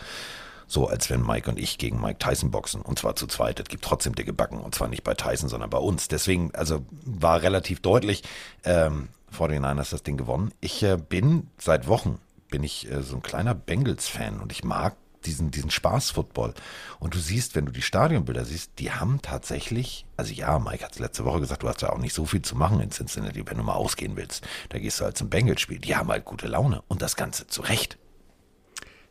so, 0.67 0.87
als 0.87 1.09
wenn 1.09 1.25
Mike 1.25 1.49
und 1.49 1.57
ich 1.57 1.77
gegen 1.77 2.01
Mike 2.01 2.19
Tyson 2.19 2.51
boxen. 2.51 2.81
Und 2.81 2.99
zwar 2.99 3.15
zu 3.15 3.25
zweit. 3.27 3.59
Es 3.59 3.69
gibt 3.69 3.85
trotzdem 3.85 4.15
dicke 4.15 4.33
Backen. 4.33 4.59
Und 4.59 4.75
zwar 4.75 4.89
nicht 4.89 5.03
bei 5.03 5.13
Tyson, 5.13 5.47
sondern 5.47 5.69
bei 5.69 5.77
uns. 5.77 6.09
Deswegen, 6.09 6.53
also 6.53 6.85
war 7.05 7.41
relativ 7.41 7.79
deutlich, 7.79 8.23
ähm, 8.65 9.07
49ers 9.33 9.91
das 9.91 10.03
Ding 10.03 10.17
gewonnen. 10.17 10.51
Ich 10.59 10.83
äh, 10.83 10.97
bin 10.97 11.47
seit 11.57 11.87
Wochen, 11.87 12.19
bin 12.49 12.63
ich 12.63 12.91
äh, 12.91 13.01
so 13.01 13.15
ein 13.15 13.21
kleiner 13.21 13.55
Bengals-Fan. 13.55 14.41
Und 14.41 14.51
ich 14.51 14.65
mag 14.65 14.97
diesen, 15.25 15.51
diesen 15.51 15.69
Spaß-Football. 15.69 16.53
Und 16.99 17.13
du 17.13 17.19
siehst, 17.19 17.55
wenn 17.55 17.65
du 17.65 17.71
die 17.71 17.81
Stadionbilder 17.81 18.45
siehst, 18.45 18.71
die 18.79 18.91
haben 18.91 19.21
tatsächlich, 19.21 20.05
also 20.15 20.33
ja, 20.33 20.59
Mike 20.59 20.83
hat 20.83 20.93
es 20.93 20.99
letzte 20.99 21.25
Woche 21.25 21.39
gesagt, 21.39 21.63
du 21.63 21.67
hast 21.67 21.81
ja 21.81 21.91
auch 21.91 21.97
nicht 21.97 22.13
so 22.13 22.25
viel 22.25 22.41
zu 22.41 22.55
machen 22.55 22.79
in 22.79 22.91
Cincinnati, 22.91 23.43
wenn 23.45 23.57
du 23.57 23.63
mal 23.63 23.73
ausgehen 23.73 24.15
willst. 24.15 24.45
Da 24.69 24.79
gehst 24.79 24.99
du 24.99 25.05
halt 25.05 25.17
zum 25.17 25.29
Bengals-Spiel. 25.29 25.79
Die 25.79 25.95
haben 25.95 26.09
halt 26.09 26.25
gute 26.25 26.47
Laune 26.47 26.83
und 26.87 27.01
das 27.01 27.15
Ganze 27.15 27.47
zu 27.47 27.61
Recht. 27.61 27.97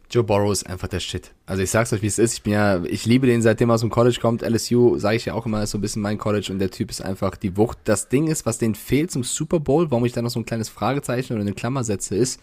Joe 0.08 0.22
Burrow 0.22 0.52
ist 0.52 0.66
einfach 0.66 0.86
der 0.86 1.00
Shit. 1.00 1.32
Also 1.46 1.62
ich 1.62 1.70
sag's 1.70 1.92
euch, 1.92 2.00
wie 2.00 2.06
es 2.06 2.18
ist. 2.18 2.34
Ich 2.34 2.42
bin 2.42 2.52
ja, 2.52 2.84
ich 2.84 3.06
liebe 3.06 3.26
den, 3.26 3.42
seitdem 3.42 3.70
er 3.70 3.74
aus 3.74 3.80
dem 3.80 3.90
College 3.90 4.18
kommt. 4.20 4.42
LSU, 4.42 4.98
sage 4.98 5.16
ich 5.16 5.24
ja 5.24 5.34
auch 5.34 5.46
immer, 5.46 5.64
ist 5.64 5.72
so 5.72 5.78
ein 5.78 5.80
bisschen 5.80 6.02
mein 6.02 6.16
College 6.16 6.52
und 6.52 6.60
der 6.60 6.70
Typ 6.70 6.90
ist 6.90 7.02
einfach 7.02 7.36
die 7.36 7.56
Wucht. 7.56 7.78
Das 7.84 8.08
Ding 8.08 8.28
ist, 8.28 8.46
was 8.46 8.58
denen 8.58 8.76
fehlt 8.76 9.10
zum 9.10 9.24
Super 9.24 9.58
Bowl, 9.58 9.90
warum 9.90 10.04
ich 10.04 10.12
da 10.12 10.22
noch 10.22 10.30
so 10.30 10.38
ein 10.38 10.46
kleines 10.46 10.68
Fragezeichen 10.68 11.32
oder 11.32 11.42
eine 11.42 11.54
Klammer 11.54 11.82
setze, 11.82 12.14
ist 12.14 12.40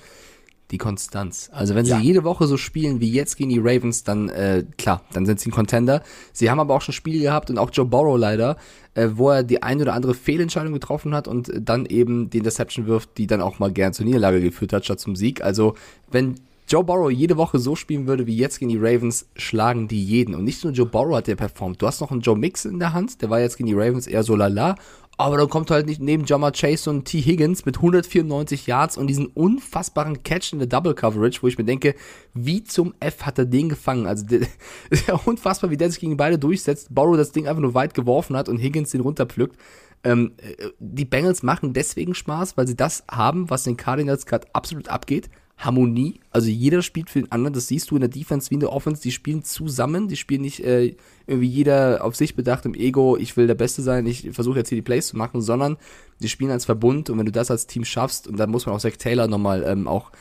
die 0.72 0.78
Konstanz. 0.78 1.50
Also 1.54 1.76
wenn 1.76 1.86
sie 1.86 1.92
Ja. 1.92 2.00
jede 2.00 2.24
Woche 2.24 2.48
so 2.48 2.58
spielen 2.58 3.00
wie 3.00 3.12
jetzt 3.12 3.38
gegen 3.38 3.50
die 3.50 3.60
Ravens, 3.60 4.04
dann 4.04 4.30
äh, 4.30 4.64
klar, 4.78 5.04
dann 5.14 5.26
sind 5.26 5.40
sie 5.40 5.50
ein 5.50 5.52
Contender. 5.52 6.02
Sie 6.32 6.50
haben 6.50 6.60
aber 6.60 6.74
auch 6.74 6.82
schon 6.82 6.94
Spiele 6.94 7.20
gehabt 7.20 7.50
und 7.50 7.58
auch 7.58 7.70
Joe 7.72 7.86
Burrow 7.86 8.18
leider, 8.18 8.58
äh, 8.96 9.10
wo 9.14 9.30
er 9.30 9.44
die 9.44 9.62
ein 9.62 9.82
oder 9.82 9.94
andere 9.94 10.14
Fehlentscheidung 10.16 10.74
getroffen 10.74 11.14
hat 11.14 11.28
und 11.28 11.52
dann 11.60 11.86
eben 11.86 12.30
die 12.30 12.40
Interception 12.40 12.88
wirft, 12.88 13.18
die 13.18 13.28
dann 13.28 13.42
auch 13.42 13.60
mal 13.60 13.72
gern 13.72 13.94
zur 13.94 14.06
Niederlage 14.06 14.42
geführt 14.42 14.74
hat 14.74 14.86
statt 14.86 15.00
zum 15.00 15.16
Sieg. 15.16 15.44
Also 15.44 15.76
wenn 16.12 16.36
Joe 16.70 16.84
Burrow 16.84 17.12
jede 17.12 17.36
Woche 17.38 17.60
so 17.60 17.76
spielen 17.76 18.08
würde 18.08 18.26
wie 18.26 18.38
jetzt 18.38 18.58
gegen 18.58 18.70
die 18.70 18.78
Ravens, 18.80 19.28
schlagen 19.36 19.90
die 19.90 20.04
jeden. 20.04 20.34
Und 20.34 20.46
nicht 20.46 20.64
nur 20.64 20.72
Joe 20.74 20.86
Burrow 20.88 21.18
hat 21.18 21.28
der 21.28 21.36
performt. 21.36 21.82
Du 21.82 21.86
hast 21.88 22.00
noch 22.00 22.10
einen 22.10 22.22
Joe 22.22 22.38
Mix 22.38 22.64
in 22.66 22.80
der 22.80 22.94
Hand, 22.94 23.22
der 23.22 23.30
war 23.30 23.40
jetzt 23.42 23.58
gegen 23.58 23.68
die 23.68 23.76
Ravens 23.76 24.08
eher 24.08 24.24
so 24.24 24.36
lala. 24.36 24.76
Aber 25.18 25.38
dann 25.38 25.50
kommt 25.50 25.70
halt 25.70 25.86
nicht 25.86 26.02
neben 26.02 26.26
Jamar 26.26 26.52
Chase 26.52 26.90
und 26.90 27.06
T. 27.06 27.22
Higgins 27.22 27.66
mit 27.66 27.78
194 27.78 28.66
Yards 28.66 28.98
und 28.98 29.08
diesen 29.08 29.28
unfassbaren 29.28 30.24
Catch 30.24 30.54
in 30.54 30.60
der 30.60 30.68
Double 30.68 30.96
Coverage, 30.96 31.44
wo 31.44 31.48
ich 31.48 31.58
mir 31.58 31.66
denke, 31.66 31.94
wie 32.34 32.64
zum 32.64 32.96
F 33.00 33.22
hat 33.22 33.38
er 33.38 33.46
den 33.46 33.70
gefangen? 33.70 34.08
Also 34.08 34.26
der, 34.26 34.42
ja 35.08 35.20
unfassbar, 35.26 35.70
wie 35.70 35.78
der 35.78 35.92
sich 35.92 36.00
gegen 36.00 36.18
beide 36.18 36.40
durchsetzt. 36.40 36.94
Burrow 36.94 37.16
das 37.16 37.32
Ding 37.32 37.48
einfach 37.48 37.62
nur 37.62 37.76
weit 37.76 37.94
geworfen 37.94 38.36
hat 38.36 38.50
und 38.50 38.58
Higgins 38.58 38.90
den 38.90 39.02
runterpflückt. 39.02 39.56
Ähm, 40.04 40.34
äh, 40.38 40.70
die 40.80 41.06
Bengals 41.06 41.44
machen 41.44 41.74
deswegen 41.74 42.16
Spaß, 42.16 42.58
weil 42.58 42.68
sie 42.68 42.76
das 42.76 43.04
haben, 43.10 43.50
was 43.50 43.64
den 43.64 43.78
Cardinals 43.78 44.26
gerade 44.26 44.48
absolut 44.54 44.90
abgeht. 44.90 45.30
Harmonie, 45.58 46.20
also 46.32 46.50
jeder 46.50 46.82
spielt 46.82 47.10
für 47.10 47.22
den 47.22 47.32
anderen, 47.32 47.54
das 47.54 47.68
siehst 47.68 47.92
du 47.92 47.96
in 47.96 48.02
der 48.02 48.10
Defense 48.10 48.50
wie 48.50 48.56
in 48.56 48.60
der 48.60 48.74
Offense, 48.74 49.02
die 49.02 49.12
spielen 49.12 49.44
zusammen, 49.44 50.08
die 50.08 50.18
spielen 50.18 50.42
nicht 50.42 50.64
äh, 50.64 50.96
irgendwie 51.28 51.48
jeder 51.48 52.04
auf 52.04 52.16
sich 52.16 52.36
bedacht 52.36 52.66
im 52.66 52.74
Ego, 52.74 53.18
ich 53.18 53.38
will 53.38 53.48
der 53.48 53.56
Beste 53.56 53.82
sein, 53.82 54.06
ich 54.06 54.30
versuche 54.32 54.58
jetzt 54.58 54.70
hier 54.70 54.78
die 54.78 54.82
Plays 54.82 55.08
zu 55.08 55.18
machen, 55.18 55.42
sondern 55.42 55.78
die 56.22 56.30
spielen 56.30 56.52
als 56.52 56.66
Verbund. 56.66 57.10
Und 57.10 57.20
wenn 57.20 57.26
du 57.26 57.32
das 57.32 57.52
als 57.52 57.68
Team 57.68 57.86
schaffst, 57.86 58.28
und 58.28 58.38
da 58.38 58.48
muss 58.48 58.66
man 58.66 58.76
auch 58.76 58.80
Zach 58.80 58.98
Taylor 58.98 59.28
nochmal 59.28 59.64
ähm, 59.64 59.88
auch 59.88 60.12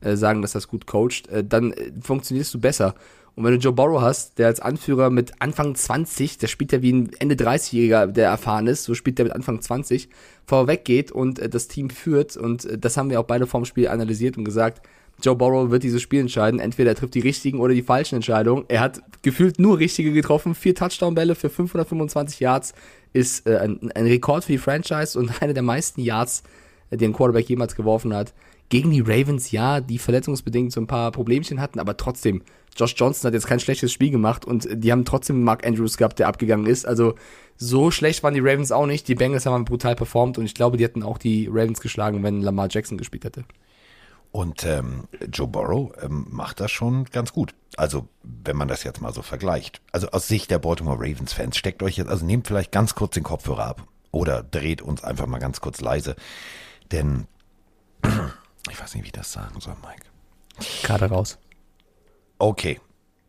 äh, 0.00 0.16
sagen, 0.16 0.40
dass 0.42 0.52
das 0.52 0.68
gut 0.68 0.86
coacht, 0.86 1.28
äh, 1.28 1.44
dann 1.44 1.72
äh, 1.72 1.92
funktionierst 2.00 2.54
du 2.54 2.60
besser. 2.60 2.94
Und 3.36 3.44
wenn 3.44 3.52
du 3.52 3.58
Joe 3.58 3.72
Burrow 3.72 4.00
hast, 4.00 4.38
der 4.38 4.46
als 4.46 4.60
Anführer 4.60 5.10
mit 5.10 5.40
Anfang 5.40 5.74
20, 5.74 6.38
der 6.38 6.46
spielt 6.46 6.72
ja 6.72 6.80
wie 6.80 6.92
ein 6.92 7.10
Ende 7.18 7.34
30-Jähriger, 7.34 8.06
der 8.06 8.30
erfahren 8.30 8.66
ist, 8.66 8.84
so 8.84 8.94
spielt 8.94 9.18
der 9.18 9.26
mit 9.26 9.34
Anfang 9.34 9.60
20, 9.60 10.08
vorweg 10.46 10.86
geht 10.86 11.12
und 11.12 11.38
äh, 11.38 11.50
das 11.50 11.68
Team 11.68 11.90
führt. 11.90 12.38
Und 12.38 12.64
äh, 12.64 12.78
das 12.78 12.96
haben 12.96 13.10
wir 13.10 13.20
auch 13.20 13.26
beide 13.26 13.46
vorm 13.46 13.66
Spiel 13.66 13.88
analysiert 13.88 14.38
und 14.38 14.44
gesagt, 14.44 14.80
Joe 15.22 15.36
Burrow 15.36 15.70
wird 15.70 15.82
dieses 15.82 16.00
Spiel 16.00 16.20
entscheiden. 16.20 16.60
Entweder 16.60 16.92
er 16.92 16.96
trifft 16.96 17.14
die 17.14 17.20
richtigen 17.20 17.60
oder 17.60 17.74
die 17.74 17.82
falschen 17.82 18.16
Entscheidungen. 18.16 18.64
Er 18.68 18.80
hat 18.80 19.02
gefühlt 19.20 19.58
nur 19.58 19.78
richtige 19.78 20.12
getroffen. 20.12 20.54
Vier 20.54 20.74
Touchdown-Bälle 20.74 21.34
für 21.34 21.50
525 21.50 22.40
Yards 22.40 22.72
ist 23.12 23.46
äh, 23.46 23.58
ein, 23.58 23.92
ein 23.94 24.06
Rekord 24.06 24.44
für 24.44 24.52
die 24.52 24.58
Franchise 24.58 25.18
und 25.18 25.30
einer 25.42 25.54
der 25.54 25.62
meisten 25.62 26.00
Yards, 26.00 26.42
äh, 26.90 26.96
die 26.96 27.04
ein 27.04 27.12
Quarterback 27.12 27.48
jemals 27.48 27.74
geworfen 27.74 28.14
hat. 28.14 28.32
Gegen 28.68 28.90
die 28.90 29.00
Ravens, 29.00 29.52
ja, 29.52 29.80
die 29.80 29.98
verletzungsbedingt 29.98 30.72
so 30.72 30.80
ein 30.80 30.88
paar 30.88 31.12
Problemchen 31.12 31.60
hatten, 31.60 31.78
aber 31.78 31.96
trotzdem, 31.96 32.42
Josh 32.76 32.94
Johnson 32.96 33.28
hat 33.28 33.34
jetzt 33.34 33.46
kein 33.46 33.60
schlechtes 33.60 33.92
Spiel 33.92 34.10
gemacht 34.10 34.44
und 34.44 34.68
die 34.70 34.92
haben 34.92 35.04
trotzdem 35.04 35.42
Mark 35.42 35.66
Andrews 35.66 35.96
gehabt, 35.96 36.18
der 36.18 36.28
abgegangen 36.28 36.66
ist. 36.66 36.86
Also 36.86 37.14
so 37.56 37.90
schlecht 37.90 38.22
waren 38.22 38.34
die 38.34 38.40
Ravens 38.40 38.72
auch 38.72 38.86
nicht. 38.86 39.08
Die 39.08 39.14
Bengals 39.14 39.46
haben 39.46 39.64
brutal 39.64 39.96
performt 39.96 40.38
und 40.38 40.44
ich 40.44 40.54
glaube, 40.54 40.76
die 40.76 40.84
hätten 40.84 41.02
auch 41.02 41.18
die 41.18 41.48
Ravens 41.48 41.80
geschlagen, 41.80 42.22
wenn 42.22 42.40
Lamar 42.40 42.68
Jackson 42.70 42.98
gespielt 42.98 43.24
hätte. 43.24 43.44
Und 44.32 44.64
ähm, 44.66 45.08
Joe 45.32 45.48
Burrow 45.48 45.92
ähm, 46.02 46.26
macht 46.28 46.60
das 46.60 46.70
schon 46.70 47.04
ganz 47.06 47.32
gut. 47.32 47.54
Also, 47.76 48.08
wenn 48.22 48.56
man 48.56 48.68
das 48.68 48.84
jetzt 48.84 49.00
mal 49.00 49.14
so 49.14 49.22
vergleicht. 49.22 49.80
Also 49.92 50.08
aus 50.08 50.28
Sicht 50.28 50.50
der 50.50 50.58
Baltimore 50.58 50.98
Ravens-Fans, 50.98 51.56
steckt 51.56 51.82
euch 51.82 51.96
jetzt, 51.96 52.10
also 52.10 52.26
nehmt 52.26 52.46
vielleicht 52.46 52.72
ganz 52.72 52.94
kurz 52.94 53.14
den 53.14 53.22
Kopfhörer 53.22 53.64
ab 53.64 53.86
oder 54.10 54.42
dreht 54.42 54.82
uns 54.82 55.02
einfach 55.02 55.26
mal 55.26 55.38
ganz 55.38 55.60
kurz 55.62 55.80
leise. 55.80 56.16
Denn 56.92 57.26
ich 58.70 58.78
weiß 58.78 58.94
nicht, 58.94 59.04
wie 59.04 59.08
ich 59.08 59.12
das 59.12 59.32
sagen 59.32 59.58
soll, 59.60 59.76
Mike. 59.82 60.04
Kader 60.82 61.06
raus. 61.06 61.38
Okay. 62.38 62.80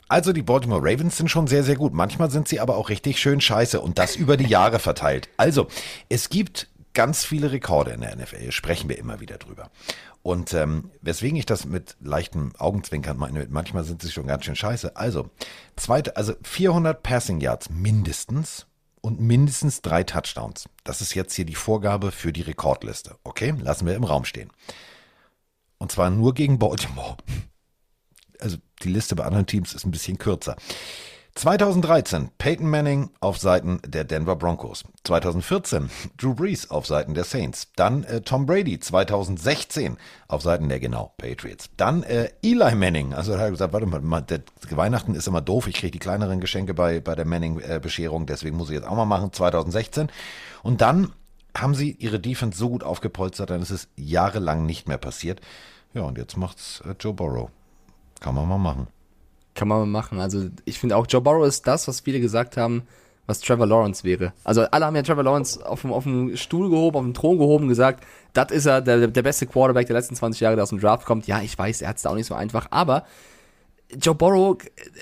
Also 0.10 0.32
die 0.32 0.42
Baltimore 0.42 0.82
Ravens 0.82 1.18
sind 1.18 1.30
schon 1.30 1.48
sehr, 1.48 1.64
sehr 1.64 1.76
gut. 1.76 1.94
Manchmal 1.94 2.32
sind 2.32 2.48
sie 2.48 2.60
aber 2.60 2.78
auch 2.78 2.90
richtig 2.90 3.20
schön 3.20 3.42
scheiße 3.42 3.82
und 3.82 3.98
das 3.98 4.16
über 4.16 4.38
die 4.38 4.46
Jahre 4.46 4.80
verteilt. 4.80 5.28
Also, 5.36 5.68
es 6.08 6.30
gibt 6.30 6.70
ganz 6.94 7.26
viele 7.26 7.52
Rekorde 7.52 7.92
in 7.92 8.02
der 8.02 8.16
NFL, 8.16 8.52
sprechen 8.52 8.90
wir 8.90 8.98
immer 8.98 9.20
wieder 9.20 9.38
drüber. 9.38 9.70
Und 10.24 10.54
ähm, 10.54 10.92
weswegen 11.02 11.38
ich 11.38 11.46
das 11.46 11.66
mit 11.66 11.96
leichtem 12.00 12.54
Augenzwinkern 12.58 13.18
meine, 13.18 13.48
manchmal 13.50 13.84
sind 13.84 14.02
sie 14.02 14.12
schon 14.12 14.28
ganz 14.28 14.46
schön 14.46 14.56
scheiße. 14.56 14.96
Also, 14.96 15.30
zweite, 15.76 16.16
also 16.16 16.34
400 16.42 17.04
Passing 17.04 17.40
Yards 17.40 17.70
mindestens 17.70 18.66
und 19.02 19.20
mindestens 19.20 19.82
drei 19.82 20.04
Touchdowns. 20.04 20.68
Das 20.84 21.02
ist 21.02 21.14
jetzt 21.14 21.34
hier 21.34 21.46
die 21.46 21.56
Vorgabe 21.56 22.12
für 22.12 22.34
die 22.34 22.42
Rekordliste. 22.42 23.16
Okay, 23.24 23.54
lassen 23.60 23.86
wir 23.86 23.96
im 23.96 24.04
Raum 24.04 24.26
stehen. 24.26 24.50
Und 25.78 25.92
zwar 25.92 26.10
nur 26.10 26.34
gegen 26.34 26.60
Baltimore 26.60 27.18
also 28.42 28.58
die 28.84 28.90
Liste 28.90 29.16
bei 29.16 29.26
anderen 29.26 29.46
Teams 29.46 29.74
ist 29.74 29.86
ein 29.86 29.92
bisschen 29.92 30.18
kürzer. 30.18 30.56
2013 31.38 32.32
Peyton 32.40 32.68
Manning 32.68 33.12
auf 33.20 33.38
Seiten 33.38 33.80
der 33.86 34.06
Denver 34.06 34.36
Broncos. 34.36 34.84
2014 35.04 35.92
Drew 36.18 36.34
Brees 36.34 36.72
auf 36.72 36.88
Seiten 36.88 37.14
der 37.14 37.26
Saints. 37.26 37.68
Dann 37.76 38.04
äh, 38.06 38.22
Tom 38.22 38.48
Brady 38.48 38.80
2016 38.80 39.98
auf 40.28 40.42
Seiten 40.42 40.68
der 40.68 40.80
genau 40.80 41.14
Patriots. 41.18 41.70
Dann 41.78 42.02
äh, 42.02 42.32
Eli 42.42 42.74
Manning. 42.74 43.14
Also 43.14 43.34
er 43.34 43.40
hat 43.40 43.52
gesagt, 43.52 43.72
warte 43.72 43.86
mal, 43.86 44.22
der 44.22 44.42
Weihnachten 44.72 45.14
ist 45.14 45.28
immer 45.28 45.42
doof. 45.42 45.68
Ich 45.68 45.76
kriege 45.76 45.92
die 45.92 46.00
kleineren 46.00 46.40
Geschenke 46.40 46.74
bei, 46.74 47.02
bei 47.02 47.14
der 47.14 47.26
Manning-Bescherung, 47.26 48.26
deswegen 48.26 48.58
muss 48.58 48.70
ich 48.70 48.76
jetzt 48.76 48.88
auch 48.88 48.96
mal 48.96 49.06
machen. 49.06 49.32
2016. 49.32 50.10
Und 50.64 50.82
dann 50.82 51.14
haben 51.56 51.76
sie 51.76 51.92
ihre 51.92 52.20
Defense 52.20 52.58
so 52.58 52.70
gut 52.70 52.84
aufgepolstert, 52.84 53.52
dann 53.52 53.62
ist 53.62 53.70
es 53.70 53.90
jahrelang 53.96 54.66
nicht 54.66 54.88
mehr 54.88 54.98
passiert. 54.98 55.42
Ja, 55.94 56.02
und 56.02 56.18
jetzt 56.18 56.36
macht's 56.36 56.82
äh, 56.82 56.96
Joe 57.00 57.14
Burrow. 57.14 57.52
Kann 58.20 58.36
man 58.36 58.48
mal 58.48 58.58
machen. 58.58 58.88
Kann 59.56 59.68
man 59.68 59.80
mal 59.80 59.86
machen. 59.86 60.20
Also 60.20 60.50
ich 60.66 60.80
finde 60.80 60.98
auch, 60.98 61.08
Joe 61.10 61.22
Burrow 61.22 61.46
ist 61.46 61.66
das, 61.68 61.88
was 61.88 62.02
viele 62.02 62.20
gesagt 62.20 62.58
haben, 62.58 62.84
was 63.26 63.42
Trevor 63.42 63.68
Lawrence 63.68 64.04
wäre. 64.04 64.34
Also 64.44 64.62
alle 64.64 64.86
haben 64.86 64.96
ja 64.96 65.04
Trevor 65.04 65.24
Lawrence 65.24 65.64
auf 65.66 65.82
dem, 65.82 65.92
auf 65.92 66.04
dem 66.04 66.36
Stuhl 66.38 66.70
gehoben, 66.70 66.98
auf 66.98 67.04
dem 67.04 67.14
Thron 67.14 67.38
gehoben 67.38 67.64
und 67.66 67.70
gesagt, 67.70 68.04
das 68.34 68.52
ist 68.52 68.66
er, 68.66 68.82
der, 68.82 69.08
der 69.08 69.22
beste 69.22 69.46
Quarterback 69.46 69.88
der 69.88 69.96
letzten 69.96 70.16
20 70.16 70.40
Jahre, 70.40 70.56
der 70.56 70.64
aus 70.64 70.70
dem 70.70 70.80
Draft 70.80 71.06
kommt. 71.06 71.28
Ja, 71.28 71.42
ich 71.42 71.58
weiß, 71.58 71.82
er 71.82 71.90
hat 71.90 71.98
es 71.98 72.04
da 72.04 72.10
auch 72.10 72.16
nicht 72.16 72.28
so 72.28 72.36
einfach, 72.36 72.68
aber 72.72 73.06
Joe 74.02 74.16
Burrow, 74.16 74.58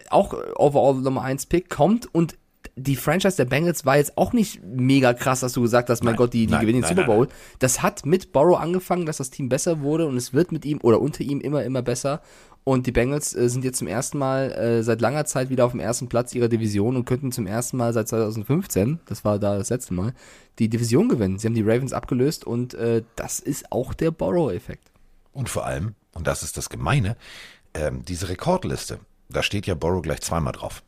auch 0.09 0.33
overall 0.55 0.95
Nummer 0.95 1.21
1 1.21 1.45
Pick, 1.47 1.69
kommt 1.69 2.13
und 2.13 2.37
die 2.75 2.95
Franchise 2.95 3.37
der 3.37 3.45
Bengals 3.45 3.85
war 3.85 3.97
jetzt 3.97 4.17
auch 4.17 4.33
nicht 4.33 4.61
mega 4.63 5.13
krass, 5.13 5.39
dass 5.39 5.53
du 5.53 5.61
gesagt 5.61 5.89
hast, 5.89 6.03
mein 6.03 6.13
Nein, 6.13 6.17
Gott, 6.17 6.33
die, 6.33 6.45
die 6.45 6.51
nein, 6.51 6.61
gewinnen 6.61 6.81
den 6.81 6.89
nein, 6.89 6.95
Super 6.95 7.07
Bowl. 7.07 7.27
Das 7.59 7.81
hat 7.81 8.05
mit 8.05 8.33
Burrow 8.33 8.59
angefangen, 8.59 9.05
dass 9.05 9.17
das 9.17 9.29
Team 9.29 9.49
besser 9.49 9.81
wurde 9.81 10.07
und 10.07 10.17
es 10.17 10.33
wird 10.33 10.51
mit 10.51 10.65
ihm 10.65 10.79
oder 10.81 10.99
unter 10.99 11.21
ihm 11.23 11.39
immer, 11.39 11.63
immer 11.63 11.81
besser. 11.81 12.21
Und 12.65 12.87
die 12.87 12.91
Bengals 12.91 13.35
äh, 13.35 13.47
sind 13.47 13.63
jetzt 13.63 13.77
zum 13.77 13.87
ersten 13.87 14.17
Mal 14.17 14.51
äh, 14.51 14.83
seit 14.83 14.99
langer 14.99 15.25
Zeit 15.25 15.49
wieder 15.51 15.65
auf 15.65 15.71
dem 15.71 15.79
ersten 15.79 16.09
Platz 16.09 16.33
ihrer 16.33 16.49
Division 16.49 16.95
und 16.95 17.05
könnten 17.05 17.31
zum 17.31 17.45
ersten 17.45 17.77
Mal 17.77 17.93
seit 17.93 18.07
2015, 18.07 18.99
das 19.05 19.23
war 19.23 19.37
da 19.37 19.55
das 19.55 19.69
letzte 19.69 19.93
Mal, 19.93 20.13
die 20.57 20.67
Division 20.67 21.07
gewinnen. 21.07 21.37
Sie 21.37 21.47
haben 21.47 21.53
die 21.53 21.61
Ravens 21.61 21.93
abgelöst 21.93 22.43
und 22.43 22.73
äh, 22.73 23.03
das 23.15 23.39
ist 23.39 23.71
auch 23.71 23.93
der 23.93 24.09
Burrow-Effekt. 24.09 24.91
Und 25.31 25.47
vor 25.47 25.67
allem, 25.67 25.93
und 26.13 26.25
das 26.25 26.41
ist 26.41 26.57
das 26.57 26.69
Gemeine, 26.69 27.15
ähm, 27.75 28.03
diese 28.03 28.29
Rekordliste, 28.29 28.99
da 29.29 29.43
steht 29.43 29.67
ja 29.67 29.75
Burrow 29.75 30.01
gleich 30.01 30.21
zweimal 30.21 30.53
drauf. 30.53 30.81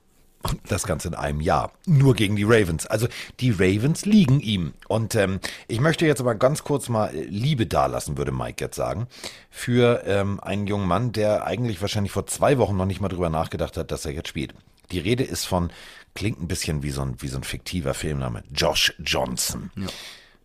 Und 0.44 0.60
das 0.70 0.86
Ganze 0.86 1.10
in 1.10 1.16
einem 1.16 1.42
Jahr. 1.42 1.74
Nur 1.86 2.14
gegen 2.14 2.36
die 2.36 2.44
Ravens. 2.44 2.86
Also 2.86 3.08
die 3.40 3.52
Ravens 3.52 4.06
liegen 4.06 4.40
ihm. 4.40 4.74
Und 4.88 5.16
ähm, 5.16 5.40
ich 5.68 5.82
möchte 5.82 6.06
jetzt 6.06 6.22
aber 6.22 6.36
ganz 6.36 6.64
kurz 6.64 6.90
mal 6.90 7.12
Liebe 7.14 7.66
dalassen, 7.66 8.18
würde 8.18 8.32
Mike 8.32 8.64
jetzt 8.64 8.76
sagen, 8.76 9.08
für 9.50 10.04
ähm, 10.06 10.40
einen 10.40 10.68
jungen 10.68 10.88
Mann, 10.88 11.12
der 11.12 11.46
eigentlich 11.46 11.82
wahrscheinlich 11.82 12.12
vor 12.12 12.28
zwei 12.28 12.58
Wochen 12.60 12.78
noch 12.78 12.86
nicht 12.86 13.02
mal 13.02 13.10
drüber 13.10 13.30
nachgedacht 13.30 13.78
hat, 13.78 13.92
dass 13.92 14.06
er 14.06 14.14
jetzt 14.14 14.30
spielt. 14.30 14.54
Die 14.92 15.00
Rede 15.00 15.24
ist 15.24 15.46
von, 15.46 15.72
klingt 16.16 16.42
ein 16.42 16.48
bisschen 16.48 16.84
wie 16.84 16.92
so 16.92 17.02
ein, 17.02 17.22
wie 17.22 17.28
so 17.28 17.38
ein 17.38 17.44
fiktiver 17.44 17.94
Filmname, 17.94 18.44
Josh 18.54 18.94
Johnson. 19.00 19.72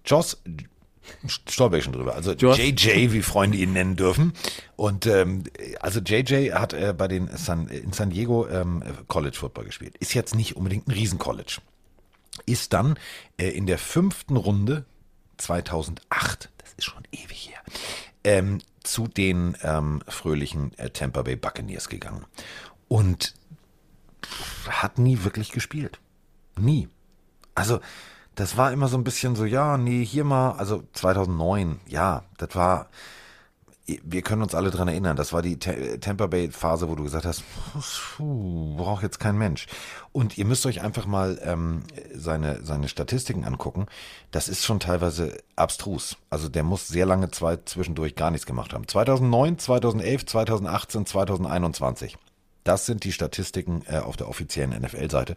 Josh, 0.05 0.37
stolper 1.27 1.79
ich 1.79 1.85
schon 1.85 1.93
drüber. 1.93 2.15
Also. 2.15 2.33
JJ, 2.33 3.13
wie 3.13 3.23
Freunde 3.23 3.59
ihn 3.59 3.73
nennen 3.73 3.97
dürfen. 3.97 4.33
Und 4.77 5.07
ähm, 5.07 5.45
also 5.81 6.01
JJ 6.01 6.53
hat 6.53 6.73
äh, 6.73 6.95
bei 6.97 7.09
den 7.09 7.29
San, 7.37 7.69
in 7.69 7.93
San 7.93 8.11
Diego 8.11 8.49
ähm, 8.49 8.83
College 9.09 9.37
Football 9.37 9.65
gespielt. 9.65 9.97
Ist 9.99 10.15
jetzt 10.15 10.35
nicht 10.35 10.57
unbedingt 10.57 10.89
ein 10.89 10.93
Riesencollege. 10.93 11.59
Ist 12.47 12.73
dann 12.73 12.99
äh, 13.37 13.49
in 13.49 13.67
der 13.67 13.79
fünften 13.79 14.37
Runde 14.37 14.85
2008, 15.39 16.51
das 16.59 16.73
ist 16.77 16.85
schon 16.85 17.03
ewig 17.13 17.51
her, 17.51 17.61
ähm, 18.25 18.59
zu 18.83 19.07
den 19.07 19.57
ähm, 19.63 20.03
fröhlichen 20.09 20.77
äh, 20.79 20.91
Tampa 20.91 21.23
Bay 21.23 21.37
Buccaneers 21.37 21.89
gegangen. 21.89 22.25
und 22.89 23.35
hat 24.69 24.99
nie 24.99 25.25
wirklich 25.25 25.51
gespielt. 25.51 25.99
Nie. 26.57 26.89
Also, 27.55 27.81
das 28.35 28.57
war 28.57 28.73
immer 28.73 28.89
so 28.89 28.97
ein 28.97 29.05
bisschen 29.05 29.37
so, 29.37 29.45
ja, 29.45 29.77
nee, 29.77 30.05
hier 30.05 30.25
mal, 30.25 30.53
also 30.53 30.83
2009, 30.95 31.81
ja, 31.87 32.23
das 32.39 32.55
war, 32.55 32.89
wir 33.87 34.23
können 34.23 34.43
uns 34.43 34.55
alle 34.55 34.71
dran 34.71 34.89
erinnern, 34.89 35.17
das 35.17 35.33
war 35.33 35.43
die 35.43 35.59
Te- 35.59 35.99
Tampa 36.01 36.27
Bay 36.29 36.51
Phase, 36.51 36.89
wo 36.89 36.95
du 36.95 37.03
gesagt 37.03 37.27
hast, 37.27 37.43
puh, 38.17 38.77
braucht 38.77 39.03
jetzt 39.03 39.19
kein 39.21 39.37
Mensch. 39.37 39.67
Und 40.13 40.39
ihr 40.39 40.45
müsst 40.47 40.65
euch 40.67 40.83
einfach 40.83 41.05
mal 41.07 41.39
ähm, 41.43 41.83
seine, 42.15 42.63
seine 42.65 42.89
Statistiken 42.89 43.45
angucken. 43.45 43.87
Das 44.31 44.49
ist 44.49 44.65
schon 44.65 44.79
teilweise 44.81 45.37
abstrus. 45.57 46.17
Also 46.31 46.49
der 46.49 46.63
muss 46.63 46.89
sehr 46.89 47.07
lange 47.07 47.31
zwei 47.31 47.57
zwischendurch 47.57 48.15
gar 48.15 48.31
nichts 48.31 48.47
gemacht 48.47 48.73
haben. 48.73 48.87
2009, 48.87 49.59
2011, 49.59 50.27
2018, 50.27 51.07
2021. 51.07 52.17
Das 52.65 52.87
sind 52.87 53.05
die 53.05 53.13
Statistiken 53.13 53.83
äh, 53.87 53.99
auf 53.99 54.17
der 54.17 54.29
offiziellen 54.29 54.81
NFL-Seite. 54.81 55.37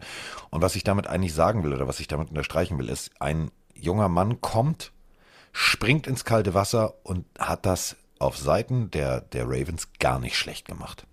Und 0.50 0.62
was 0.62 0.76
ich 0.76 0.84
damit 0.84 1.06
eigentlich 1.06 1.34
sagen 1.34 1.64
will 1.64 1.72
oder 1.72 1.88
was 1.88 2.00
ich 2.00 2.08
damit 2.08 2.28
unterstreichen 2.28 2.78
will, 2.78 2.88
ist, 2.88 3.10
ein 3.20 3.50
junger 3.74 4.08
Mann 4.08 4.40
kommt, 4.40 4.92
springt 5.52 6.06
ins 6.06 6.24
kalte 6.24 6.54
Wasser 6.54 6.94
und 7.02 7.26
hat 7.38 7.66
das 7.66 7.96
auf 8.18 8.36
Seiten 8.36 8.90
der, 8.90 9.20
der 9.20 9.44
Ravens 9.46 9.88
gar 9.98 10.18
nicht 10.18 10.36
schlecht 10.36 10.66
gemacht. 10.66 11.06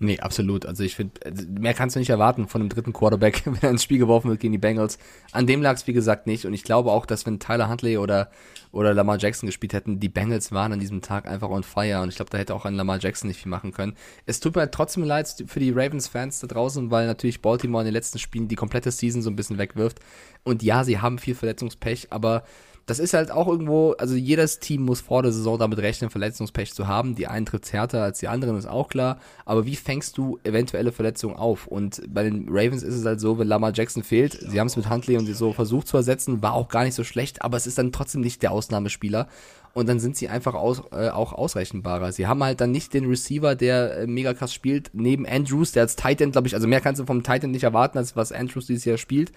Nee, 0.00 0.18
absolut. 0.18 0.66
Also 0.66 0.82
ich 0.82 0.96
finde, 0.96 1.20
mehr 1.48 1.72
kannst 1.72 1.94
du 1.94 2.00
nicht 2.00 2.10
erwarten 2.10 2.48
von 2.48 2.60
einem 2.60 2.68
dritten 2.68 2.92
Quarterback, 2.92 3.42
wenn 3.44 3.62
er 3.62 3.70
ins 3.70 3.84
Spiel 3.84 3.98
geworfen 3.98 4.28
wird 4.28 4.40
gegen 4.40 4.52
die 4.52 4.58
Bengals. 4.58 4.98
An 5.30 5.46
dem 5.46 5.62
lag 5.62 5.76
es, 5.76 5.86
wie 5.86 5.92
gesagt, 5.92 6.26
nicht. 6.26 6.46
Und 6.46 6.52
ich 6.52 6.64
glaube 6.64 6.90
auch, 6.90 7.06
dass 7.06 7.26
wenn 7.26 7.38
Tyler 7.38 7.68
Huntley 7.68 7.96
oder, 7.96 8.30
oder 8.72 8.92
Lamar 8.92 9.18
Jackson 9.18 9.46
gespielt 9.46 9.72
hätten, 9.72 10.00
die 10.00 10.08
Bengals 10.08 10.50
waren 10.50 10.72
an 10.72 10.80
diesem 10.80 11.00
Tag 11.00 11.28
einfach 11.28 11.48
on 11.48 11.62
fire. 11.62 12.02
Und 12.02 12.08
ich 12.08 12.16
glaube, 12.16 12.30
da 12.30 12.38
hätte 12.38 12.56
auch 12.56 12.64
ein 12.64 12.74
Lamar 12.74 12.98
Jackson 12.98 13.28
nicht 13.28 13.40
viel 13.40 13.50
machen 13.50 13.72
können. 13.72 13.94
Es 14.26 14.40
tut 14.40 14.56
mir 14.56 14.68
trotzdem 14.68 15.04
leid 15.04 15.44
für 15.46 15.60
die 15.60 15.70
Ravens-Fans 15.70 16.40
da 16.40 16.48
draußen, 16.48 16.90
weil 16.90 17.06
natürlich 17.06 17.40
Baltimore 17.40 17.82
in 17.82 17.86
den 17.86 17.94
letzten 17.94 18.18
Spielen 18.18 18.48
die 18.48 18.56
komplette 18.56 18.90
Season 18.90 19.22
so 19.22 19.30
ein 19.30 19.36
bisschen 19.36 19.58
wegwirft. 19.58 20.00
Und 20.42 20.64
ja, 20.64 20.82
sie 20.82 21.00
haben 21.00 21.18
viel 21.18 21.36
Verletzungspech, 21.36 22.08
aber 22.10 22.42
das 22.86 22.98
ist 22.98 23.14
halt 23.14 23.30
auch 23.30 23.48
irgendwo, 23.48 23.92
also 23.92 24.14
jedes 24.14 24.58
Team 24.58 24.82
muss 24.82 25.00
vor 25.00 25.22
der 25.22 25.32
Saison 25.32 25.58
damit 25.58 25.78
rechnen, 25.78 26.10
Verletzungspech 26.10 26.74
zu 26.74 26.86
haben. 26.86 27.14
Die 27.14 27.26
einen 27.26 27.46
trifft 27.46 27.72
härter 27.72 28.02
als 28.02 28.18
die 28.18 28.28
anderen, 28.28 28.58
ist 28.58 28.66
auch 28.66 28.88
klar. 28.88 29.18
Aber 29.46 29.64
wie 29.64 29.76
fängst 29.76 30.18
du 30.18 30.38
eventuelle 30.44 30.92
Verletzungen 30.92 31.36
auf? 31.36 31.66
Und 31.66 32.02
bei 32.12 32.24
den 32.24 32.46
Ravens 32.50 32.82
ist 32.82 32.94
es 32.94 33.04
halt 33.06 33.20
so, 33.20 33.38
wenn 33.38 33.48
Lamar 33.48 33.72
Jackson 33.74 34.02
fehlt, 34.02 34.38
sie 34.38 34.60
haben 34.60 34.66
es 34.66 34.76
mit 34.76 34.90
Huntley 34.90 35.16
und 35.16 35.26
so 35.34 35.52
versucht 35.52 35.88
zu 35.88 35.96
ersetzen, 35.96 36.42
war 36.42 36.52
auch 36.52 36.68
gar 36.68 36.84
nicht 36.84 36.94
so 36.94 37.04
schlecht, 37.04 37.42
aber 37.42 37.56
es 37.56 37.66
ist 37.66 37.78
dann 37.78 37.92
trotzdem 37.92 38.20
nicht 38.20 38.42
der 38.42 38.52
Ausnahmespieler. 38.52 39.28
Und 39.72 39.88
dann 39.88 39.98
sind 39.98 40.16
sie 40.16 40.28
einfach 40.28 40.54
aus, 40.54 40.82
äh, 40.92 41.08
auch 41.08 41.32
ausrechenbarer. 41.32 42.12
Sie 42.12 42.28
haben 42.28 42.44
halt 42.44 42.60
dann 42.60 42.70
nicht 42.70 42.94
den 42.94 43.06
Receiver, 43.06 43.56
der 43.56 43.98
äh, 43.98 44.06
mega 44.06 44.32
krass 44.34 44.54
spielt, 44.54 44.90
neben 44.92 45.26
Andrews, 45.26 45.72
der 45.72 45.82
als 45.82 45.96
Titan, 45.96 46.30
glaube 46.30 46.46
ich, 46.46 46.54
also 46.54 46.68
mehr 46.68 46.80
kannst 46.80 47.00
du 47.00 47.06
vom 47.06 47.24
Titan 47.24 47.50
nicht 47.50 47.64
erwarten, 47.64 47.98
als 47.98 48.14
was 48.14 48.30
Andrews 48.30 48.66
dieses 48.66 48.84
Jahr 48.84 48.98
spielt 48.98 49.32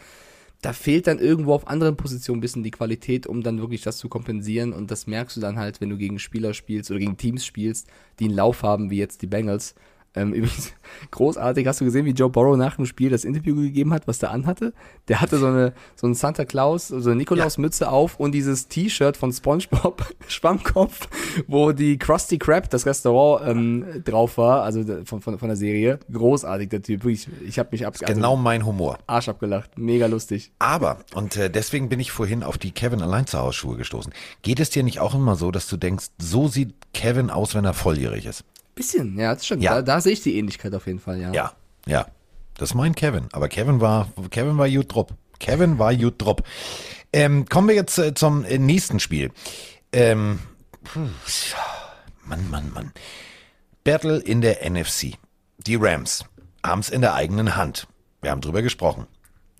da 0.61 0.73
fehlt 0.73 1.07
dann 1.07 1.19
irgendwo 1.19 1.53
auf 1.53 1.67
anderen 1.67 1.97
Positionen 1.97 2.39
ein 2.39 2.41
bisschen 2.41 2.63
die 2.63 2.71
Qualität, 2.71 3.27
um 3.27 3.43
dann 3.43 3.59
wirklich 3.59 3.81
das 3.81 3.97
zu 3.97 4.09
kompensieren. 4.09 4.73
Und 4.73 4.89
das 4.89 5.05
merkst 5.05 5.37
du 5.37 5.41
dann 5.41 5.57
halt, 5.57 5.81
wenn 5.81 5.89
du 5.89 5.97
gegen 5.97 6.19
Spieler 6.19 6.53
spielst 6.53 6.89
oder 6.89 6.99
gegen 6.99 7.17
Teams 7.17 7.45
spielst, 7.45 7.87
die 8.19 8.25
einen 8.25 8.35
Lauf 8.35 8.63
haben, 8.63 8.89
wie 8.89 8.97
jetzt 8.97 9.21
die 9.21 9.27
Bengals. 9.27 9.75
Ähm, 10.18 10.34
übrigens, 10.34 10.74
großartig, 11.11 11.68
hast 11.68 11.82
du 11.82 11.86
gesehen, 11.86 12.05
wie 12.05 12.11
Joe 12.11 12.30
Burrow 12.30 12.57
nach 12.57 12.76
dem 12.76 12.86
Spiel 12.86 13.09
das 13.09 13.24
Interview 13.24 13.55
gegeben 13.55 13.93
hat, 13.93 14.07
was 14.07 14.20
der 14.20 14.32
anhatte? 14.32 14.74
Der 15.07 15.22
hatte 15.22 15.38
so 15.38 15.45
eine, 15.45 15.74
so 15.95 16.07
ein 16.07 16.15
Santa 16.15 16.45
Claus, 16.45 16.88
so 16.88 17.09
eine 17.09 17.18
Nikolaus-Mütze 17.18 17.89
auf 17.89 18.20
und 18.20 18.32
dieses 18.32 18.68
T-Shirt 18.68 19.15
von 19.15 19.32
SpongeBob, 19.32 20.05
Schwammkopf, 20.28 21.07
wo 21.47 21.72
die 21.72 21.97
Krusty 21.97 22.38
Krab, 22.38 22.70
das 22.70 22.86
Restaurant, 22.86 23.47
ähm, 23.47 24.03
drauf 24.03 24.38
war, 24.38 24.63
also 24.63 24.84
von, 25.05 25.22
von, 25.22 25.38
von 25.38 25.47
der 25.47 25.57
Serie. 25.57 25.99
Großartig, 26.11 26.70
der 26.70 26.82
Typ. 26.82 27.03
Wirklich, 27.03 27.28
ich 27.45 27.59
habe 27.59 27.70
mich 27.72 27.86
ab, 27.86 27.95
also 27.99 28.13
Genau 28.13 28.36
mein 28.36 28.65
Humor. 28.65 28.97
Arsch 29.07 29.30
abgelacht. 29.30 29.78
Mega 29.78 30.07
lustig. 30.07 30.51
Aber, 30.59 30.97
und 31.13 31.38
äh, 31.38 31.49
deswegen 31.49 31.89
bin 31.89 31.99
ich 31.99 32.11
vorhin 32.11 32.43
auf 32.43 32.57
die 32.57 32.72
Kevin 32.72 33.01
allein 33.01 33.28
zu 33.28 33.38
Hause 33.38 33.57
Schuhe 33.57 33.78
gestoßen. 33.78 34.13
Geht 34.41 34.59
es 34.59 34.70
dir 34.70 34.84
nicht 34.84 34.99
auch 34.99 35.15
immer 35.15 35.36
so, 35.36 35.51
dass 35.51 35.68
du 35.68 35.78
denkst, 35.78 36.07
so 36.18 36.47
sieht 36.47 36.74
Kevin 36.93 37.30
aus, 37.30 37.55
wenn 37.55 37.65
er 37.65 37.74
volljährig 37.74 38.26
ist? 38.26 38.43
Bisschen, 38.78 39.17
ja, 39.19 39.34
das 39.34 39.45
stimmt. 39.45 39.63
Ja. 39.63 39.75
Da, 39.75 39.82
da 39.82 40.01
sehe 40.01 40.13
ich 40.13 40.21
die 40.21 40.38
Ähnlichkeit 40.38 40.73
auf 40.75 40.86
jeden 40.86 40.99
Fall, 40.99 41.19
ja. 41.19 41.34
Ja, 41.34 41.51
ja. 41.88 42.05
Das 42.53 42.69
ist 42.69 42.75
mein 42.75 42.93
Kevin. 42.93 43.28
Aber 43.34 43.49
Kevin 43.49 43.82
war, 43.82 44.07
Kevin 44.30 44.57
war 44.57 44.69
gut 44.69 44.93
drupp. 44.93 45.13
Kevin 45.39 45.80
war 45.80 45.95
gut 45.95 46.21
drupp. 46.21 46.43
Ähm, 47.11 47.45
kommen 47.45 47.67
wir 47.67 47.75
jetzt 47.75 47.97
äh, 47.97 48.13
zum 48.13 48.45
äh, 48.45 48.59
nächsten 48.59 48.99
Spiel. 48.99 49.32
Ähm, 49.91 50.39
Mann, 52.23 52.49
Mann, 52.51 52.71
Mann. 52.71 52.91
Battle 53.84 54.19
in 54.19 54.41
der 54.41 54.69
NFC. 54.69 55.15
Die 55.57 55.75
Rams 55.75 56.25
haben's 56.63 56.89
in 56.89 57.01
der 57.01 57.15
eigenen 57.15 57.55
Hand. 57.55 57.88
Wir 58.21 58.30
haben 58.30 58.41
drüber 58.41 58.61
gesprochen. 58.61 59.07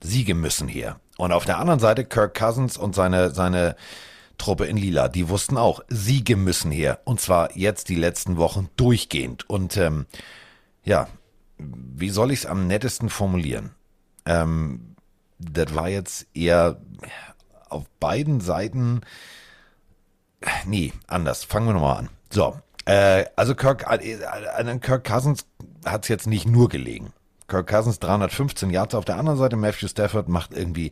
Siege 0.02 0.36
müssen 0.36 0.68
her. 0.68 1.00
Und 1.18 1.32
auf 1.32 1.46
der 1.46 1.58
anderen 1.58 1.80
Seite 1.80 2.06
Kirk 2.06 2.38
Cousins 2.38 2.78
und 2.78 2.94
seine, 2.94 3.32
seine 3.32 3.76
Truppe 4.38 4.66
in 4.66 4.78
Lila, 4.78 5.08
die 5.08 5.30
wussten 5.30 5.58
auch, 5.58 5.82
Siege 5.88 6.36
müssen 6.36 6.72
her. 6.72 7.00
Und 7.06 7.20
zwar 7.20 7.56
jetzt 7.58 7.90
die 7.90 7.96
letzten 7.96 8.38
Wochen 8.38 8.70
durchgehend. 8.76 9.50
Und 9.50 9.78
ähm, 9.78 10.06
ja, 10.84 11.08
wie 11.58 12.10
soll 12.10 12.32
ich 12.32 12.40
es 12.40 12.46
am 12.46 12.68
nettesten 12.68 13.10
formulieren? 13.10 13.72
Ähm, 14.26 14.96
das 15.40 15.74
war 15.76 15.90
jetzt 15.90 16.28
eher 16.34 16.80
auf 17.70 17.86
beiden 18.00 18.42
Seiten. 18.42 19.02
Nee, 20.66 20.94
anders. 21.08 21.44
Fangen 21.44 21.68
wir 21.68 21.74
nochmal 21.74 21.98
an. 21.98 22.10
So, 22.30 22.58
äh, 22.86 23.26
also 23.36 23.56
Kirk, 23.56 23.86
äh, 23.90 24.24
an 24.24 24.80
Kirk 24.80 25.04
Cousins 25.04 25.46
hat 25.86 26.04
es 26.04 26.10
jetzt 26.10 26.28
nicht 26.28 26.48
nur 26.48 26.70
gelegen. 26.70 27.14
Kirk 27.48 27.68
Cousins 27.68 28.00
315 28.00 28.70
Yards 28.70 28.96
auf 28.96 29.06
der 29.06 29.18
anderen 29.18 29.38
Seite. 29.38 29.56
Matthew 29.56 29.88
Stafford 29.88 30.28
macht 30.28 30.54
irgendwie, 30.54 30.92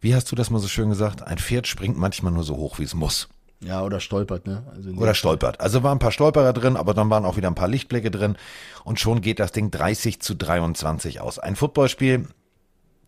wie 0.00 0.14
hast 0.14 0.30
du 0.30 0.36
das 0.36 0.50
mal 0.50 0.58
so 0.58 0.68
schön 0.68 0.88
gesagt? 0.88 1.22
Ein 1.22 1.38
Pferd 1.38 1.66
springt 1.66 1.98
manchmal 1.98 2.32
nur 2.32 2.44
so 2.44 2.56
hoch, 2.56 2.78
wie 2.78 2.84
es 2.84 2.94
muss. 2.94 3.28
Ja, 3.62 3.82
oder 3.82 4.00
stolpert, 4.00 4.46
ne? 4.46 4.62
Also 4.74 4.90
Oder 4.92 5.14
stolpert. 5.14 5.60
Also 5.60 5.82
waren 5.82 5.96
ein 5.96 5.98
paar 5.98 6.12
Stolperer 6.12 6.54
drin, 6.54 6.76
aber 6.76 6.94
dann 6.94 7.10
waren 7.10 7.26
auch 7.26 7.36
wieder 7.36 7.48
ein 7.48 7.54
paar 7.54 7.68
Lichtblicke 7.68 8.10
drin. 8.10 8.36
Und 8.84 9.00
schon 9.00 9.20
geht 9.20 9.38
das 9.38 9.52
Ding 9.52 9.70
30 9.70 10.20
zu 10.20 10.34
23 10.34 11.20
aus. 11.20 11.38
Ein 11.38 11.56
Footballspiel 11.56 12.26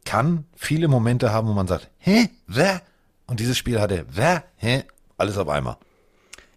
kann 0.05 0.45
viele 0.55 0.89
Momente 0.89 1.33
haben, 1.33 1.49
wo 1.49 1.53
man 1.53 1.67
sagt, 1.67 1.89
hä, 1.99 2.29
wer? 2.47 2.83
Und 3.27 3.41
dieses 3.41 3.57
Spiel 3.57 3.81
hatte, 3.81 4.05
wer, 4.11 4.45
hä? 4.57 4.85
Alles 5.17 5.39
auf 5.39 5.49
einmal. 5.49 5.79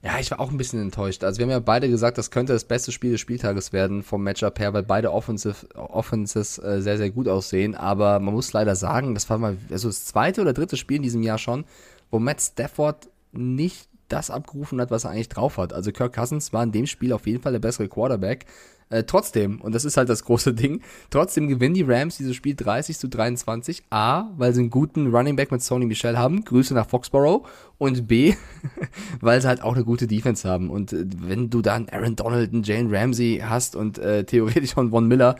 Ja, 0.06 0.20
ich 0.20 0.30
war 0.30 0.40
auch 0.40 0.52
ein 0.52 0.58
bisschen 0.58 0.80
enttäuscht. 0.80 1.24
Also 1.24 1.40
wir 1.40 1.46
haben 1.46 1.52
ja 1.52 1.58
beide 1.58 1.90
gesagt, 1.90 2.20
das 2.20 2.30
könnte 2.30 2.54
das 2.54 2.64
beste 2.64 2.92
Spiel 2.92 3.14
des 3.14 3.22
Spieltages 3.22 3.74
werden 3.74 4.04
vom 4.04 4.22
Matchup 4.22 4.60
her, 4.60 4.72
weil 4.72 4.84
beide 4.84 5.12
Offensive, 5.12 5.68
Offenses 5.74 6.60
äh, 6.60 6.80
sehr, 6.80 6.98
sehr 6.98 7.10
gut 7.10 7.28
aussehen. 7.28 7.74
Aber 7.74 8.20
man 8.20 8.36
muss 8.36 8.54
leider 8.54 8.76
sagen, 8.76 9.16
das 9.16 9.28
war 9.32 9.40
mal 9.40 9.58
also 9.72 9.88
das 9.88 10.06
zweite 10.06 10.42
oder 10.42 10.54
dritte 10.54 10.78
Spiel 10.78 10.98
in 10.98 11.02
diesem 11.02 11.24
Jahr 11.24 11.40
schon, 11.40 11.66
wo 12.12 12.20
Matt 12.20 12.40
Stafford 12.40 13.10
nicht 13.32 13.90
das 14.08 14.30
abgerufen 14.30 14.80
hat, 14.80 14.92
was 14.92 15.06
er 15.06 15.10
eigentlich 15.10 15.30
drauf 15.30 15.58
hat. 15.58 15.74
Also 15.74 15.92
Kirk 15.92 16.14
Cousins 16.14 16.54
war 16.54 16.62
in 16.62 16.72
dem 16.72 16.86
Spiel 16.86 17.12
auf 17.12 17.26
jeden 17.26 17.42
Fall 17.42 17.54
der 17.54 17.60
bessere 17.60 17.88
Quarterback. 17.88 18.46
Äh, 18.90 19.04
trotzdem, 19.04 19.62
und 19.62 19.74
das 19.74 19.84
ist 19.84 19.98
halt 19.98 20.10
das 20.10 20.24
große 20.24 20.54
Ding, 20.54 20.82
trotzdem 21.10 21.48
gewinnen 21.48 21.74
die 21.74 21.82
Rams 21.82 22.18
dieses 22.18 22.36
Spiel 22.36 22.56
30 22.56 23.00
zu 23.00 23.08
23. 23.08 23.84
A, 23.90 24.30
weil 24.38 24.54
sie 24.54 24.62
einen 24.62 24.70
guten 24.70 25.08
Running 25.08 25.36
Back 25.36 25.52
mit 25.52 25.64
Sony 25.64 25.86
Michel 25.86 26.18
haben. 26.18 26.44
Grüße 26.44 26.74
nach 26.74 26.88
Foxborough. 26.88 27.48
Und 27.78 28.08
B, 28.08 28.36
weil 29.22 29.42
sie 29.42 29.48
halt 29.48 29.62
auch 29.62 29.76
eine 29.76 29.84
gute 29.84 30.08
Defense 30.08 30.48
haben. 30.48 30.70
Und 30.70 30.94
äh, 30.94 31.06
wenn 31.18 31.50
du 31.50 31.62
dann 31.62 31.90
Aaron 31.90 32.16
Donald, 32.16 32.54
einen 32.54 32.64
Jane 32.64 32.90
Ramsey 32.92 33.42
hast 33.44 33.76
und 33.76 33.98
äh, 33.98 34.24
theoretisch 34.26 34.74
auch 34.74 34.82
einen 34.82 34.92
Von 34.92 35.08
Miller, 35.08 35.36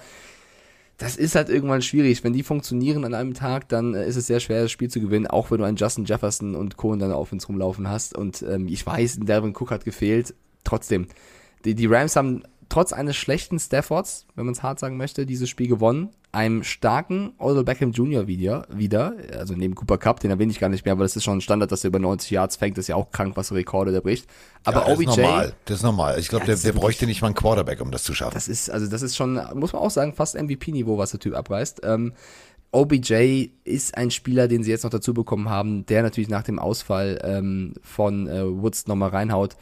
das 0.98 1.18
ist 1.18 1.36
halt 1.36 1.50
irgendwann 1.50 1.82
schwierig. 1.82 2.24
Wenn 2.24 2.34
die 2.34 2.44
funktionieren 2.44 3.04
an 3.06 3.14
einem 3.14 3.34
Tag, 3.34 3.70
dann 3.70 3.94
äh, 3.94 4.08
ist 4.08 4.16
es 4.16 4.28
sehr 4.28 4.40
schwer, 4.40 4.64
das 4.64 4.72
Spiel 4.72 4.90
zu 4.90 5.00
gewinnen, 5.00 5.28
auch 5.28 5.52
wenn 5.52 5.60
du 5.60 5.66
einen 5.66 5.78
Justin 5.78 6.06
Jefferson 6.06 6.56
und 6.56 6.78
Co. 6.78 6.94
in 6.94 7.00
deiner 7.00 7.20
Offense 7.20 7.46
rumlaufen 7.48 7.90
hast. 7.90 8.18
Und 8.18 8.44
ähm, 8.50 8.68
ich 8.68 8.86
weiß, 8.86 9.20
Devin 9.22 9.56
Cook 9.56 9.72
hat 9.72 9.86
gefehlt. 9.86 10.34
Trotzdem, 10.64 11.08
die, 11.64 11.76
die 11.76 11.86
Rams 11.86 12.16
haben 12.16 12.44
trotz 12.70 12.94
eines 12.94 13.16
schlechten 13.16 13.60
Staffords, 13.60 14.26
wenn 14.36 14.46
man 14.46 14.54
es 14.54 14.64
hart 14.64 14.80
sagen 14.80 14.98
möchte, 14.98 15.26
dieses 15.26 15.50
Spiel 15.50 15.68
gewonnen. 15.68 16.10
Einem 16.32 16.64
starken 16.64 17.34
Odell 17.38 17.64
Beckham 17.64 17.92
Jr. 17.92 18.28
wieder, 18.28 18.68
wieder, 18.70 19.16
also 19.38 19.54
neben 19.56 19.74
Cooper 19.74 19.98
Cup, 19.98 20.20
den 20.20 20.32
erwähne 20.32 20.52
ich 20.52 20.60
gar 20.60 20.68
nicht 20.68 20.84
mehr, 20.84 20.92
aber 20.92 21.04
das 21.04 21.16
ist 21.16 21.24
schon 21.24 21.38
ein 21.38 21.42
Standard, 21.42 21.72
dass 21.72 21.86
er 21.86 21.88
über 21.88 22.00
90 22.00 22.30
Yards 22.32 22.58
fängt, 22.58 22.78
das 22.78 22.84
ist 22.84 22.88
ja 22.90 22.96
auch 22.96 23.12
krank, 23.12 23.38
was 23.38 23.54
Rekorde 23.54 23.94
der 23.94 24.02
bricht. 24.02 24.28
Aber 24.66 24.82
ja, 24.82 24.86
das 24.86 24.94
OBJ, 24.94 25.10
ist 25.10 25.18
normal. 25.18 25.54
Das 25.64 25.78
ist 25.78 25.84
normal. 25.84 26.20
Ich 26.20 26.28
glaube, 26.28 26.46
Ja, 26.46 26.54
der, 26.54 26.58
der 26.58 26.74
bräuchte 26.74 27.06
nicht 27.06 27.22
mal 27.22 27.28
einen 27.28 27.36
Quarterback, 27.36 27.80
um 27.80 27.92
das 27.92 28.04
zu 28.04 28.14
schaffen. 28.14 28.34
das 28.34 28.50
ist, 28.50 28.70
also 28.70 28.88
das 28.88 29.02
ist 29.02 29.16
schon, 29.16 29.40
muss 29.54 29.72
man 29.72 29.82
auch 29.82 29.92
sagen, 29.92 30.14
fast 30.14 30.36
MVP-Niveau, 30.36 30.98
was 30.98 31.12
der 31.12 31.22
Typ 31.22 31.36
abreißt. 31.36 31.82
Ähm, 31.84 32.12
OBJ 32.72 33.52
ist 33.64 33.98
ein 33.98 34.12
Spieler, 34.12 34.50
den 34.50 34.64
sie 34.64 34.72
jetzt 34.72 34.84
noch 34.84 34.92
dazu 34.92 35.14
bekommen 35.14 35.50
haben, 35.50 35.86
der 35.86 36.04
natürlich 36.04 36.28
nach 36.28 36.44
dem 36.44 36.60
Ausfall 36.60 37.22
ähm, 37.24 37.76
von 37.82 38.28
äh, 38.28 38.46
Woods 38.46 38.88
nochmal 38.88 39.12
reinhaut. 39.12 39.56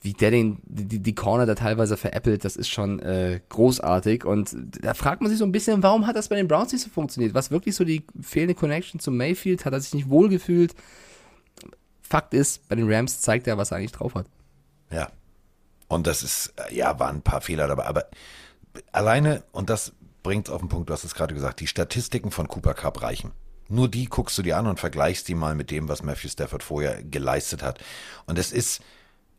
Wie 0.00 0.12
der 0.12 0.30
den, 0.30 0.58
die, 0.64 1.00
die 1.00 1.14
Corner 1.14 1.44
da 1.44 1.54
teilweise 1.54 1.96
veräppelt, 1.96 2.44
das 2.44 2.56
ist 2.56 2.68
schon 2.68 3.00
äh, 3.00 3.40
großartig. 3.48 4.24
Und 4.24 4.54
da 4.80 4.94
fragt 4.94 5.20
man 5.20 5.30
sich 5.30 5.38
so 5.38 5.44
ein 5.44 5.52
bisschen, 5.52 5.82
warum 5.82 6.06
hat 6.06 6.16
das 6.16 6.28
bei 6.28 6.36
den 6.36 6.48
Browns 6.48 6.72
nicht 6.72 6.82
so 6.82 6.90
funktioniert? 6.90 7.34
Was 7.34 7.50
wirklich 7.50 7.74
so 7.74 7.84
die 7.84 8.04
fehlende 8.20 8.54
Connection 8.54 9.00
zu 9.00 9.10
Mayfield? 9.10 9.64
Hat 9.64 9.72
er 9.72 9.80
sich 9.80 9.94
nicht 9.94 10.08
wohlgefühlt? 10.08 10.74
Fakt 12.02 12.32
ist, 12.32 12.68
bei 12.68 12.76
den 12.76 12.90
Rams 12.90 13.20
zeigt 13.20 13.46
er, 13.46 13.58
was 13.58 13.70
er 13.70 13.78
eigentlich 13.78 13.92
drauf 13.92 14.14
hat. 14.14 14.26
Ja. 14.90 15.10
Und 15.88 16.06
das 16.06 16.22
ist, 16.22 16.52
äh, 16.56 16.74
ja, 16.74 16.98
waren 16.98 17.16
ein 17.16 17.22
paar 17.22 17.40
Fehler 17.40 17.66
dabei, 17.66 17.86
aber 17.86 18.06
alleine, 18.92 19.42
und 19.52 19.70
das 19.70 19.92
bringt 20.22 20.50
auf 20.50 20.60
den 20.60 20.68
Punkt, 20.68 20.88
du 20.88 20.92
hast 20.92 21.04
es 21.04 21.14
gerade 21.14 21.34
gesagt, 21.34 21.60
die 21.60 21.66
Statistiken 21.66 22.30
von 22.30 22.48
Cooper 22.48 22.74
Cup 22.74 23.02
reichen. 23.02 23.32
Nur 23.68 23.88
die 23.88 24.06
guckst 24.06 24.36
du 24.38 24.42
dir 24.42 24.56
an 24.56 24.66
und 24.66 24.80
vergleichst 24.80 25.28
die 25.28 25.34
mal 25.34 25.54
mit 25.54 25.70
dem, 25.70 25.88
was 25.88 26.02
Matthew 26.02 26.28
Stafford 26.28 26.62
vorher 26.62 27.02
geleistet 27.02 27.62
hat. 27.62 27.78
Und 28.26 28.38
es 28.38 28.52
ist, 28.52 28.80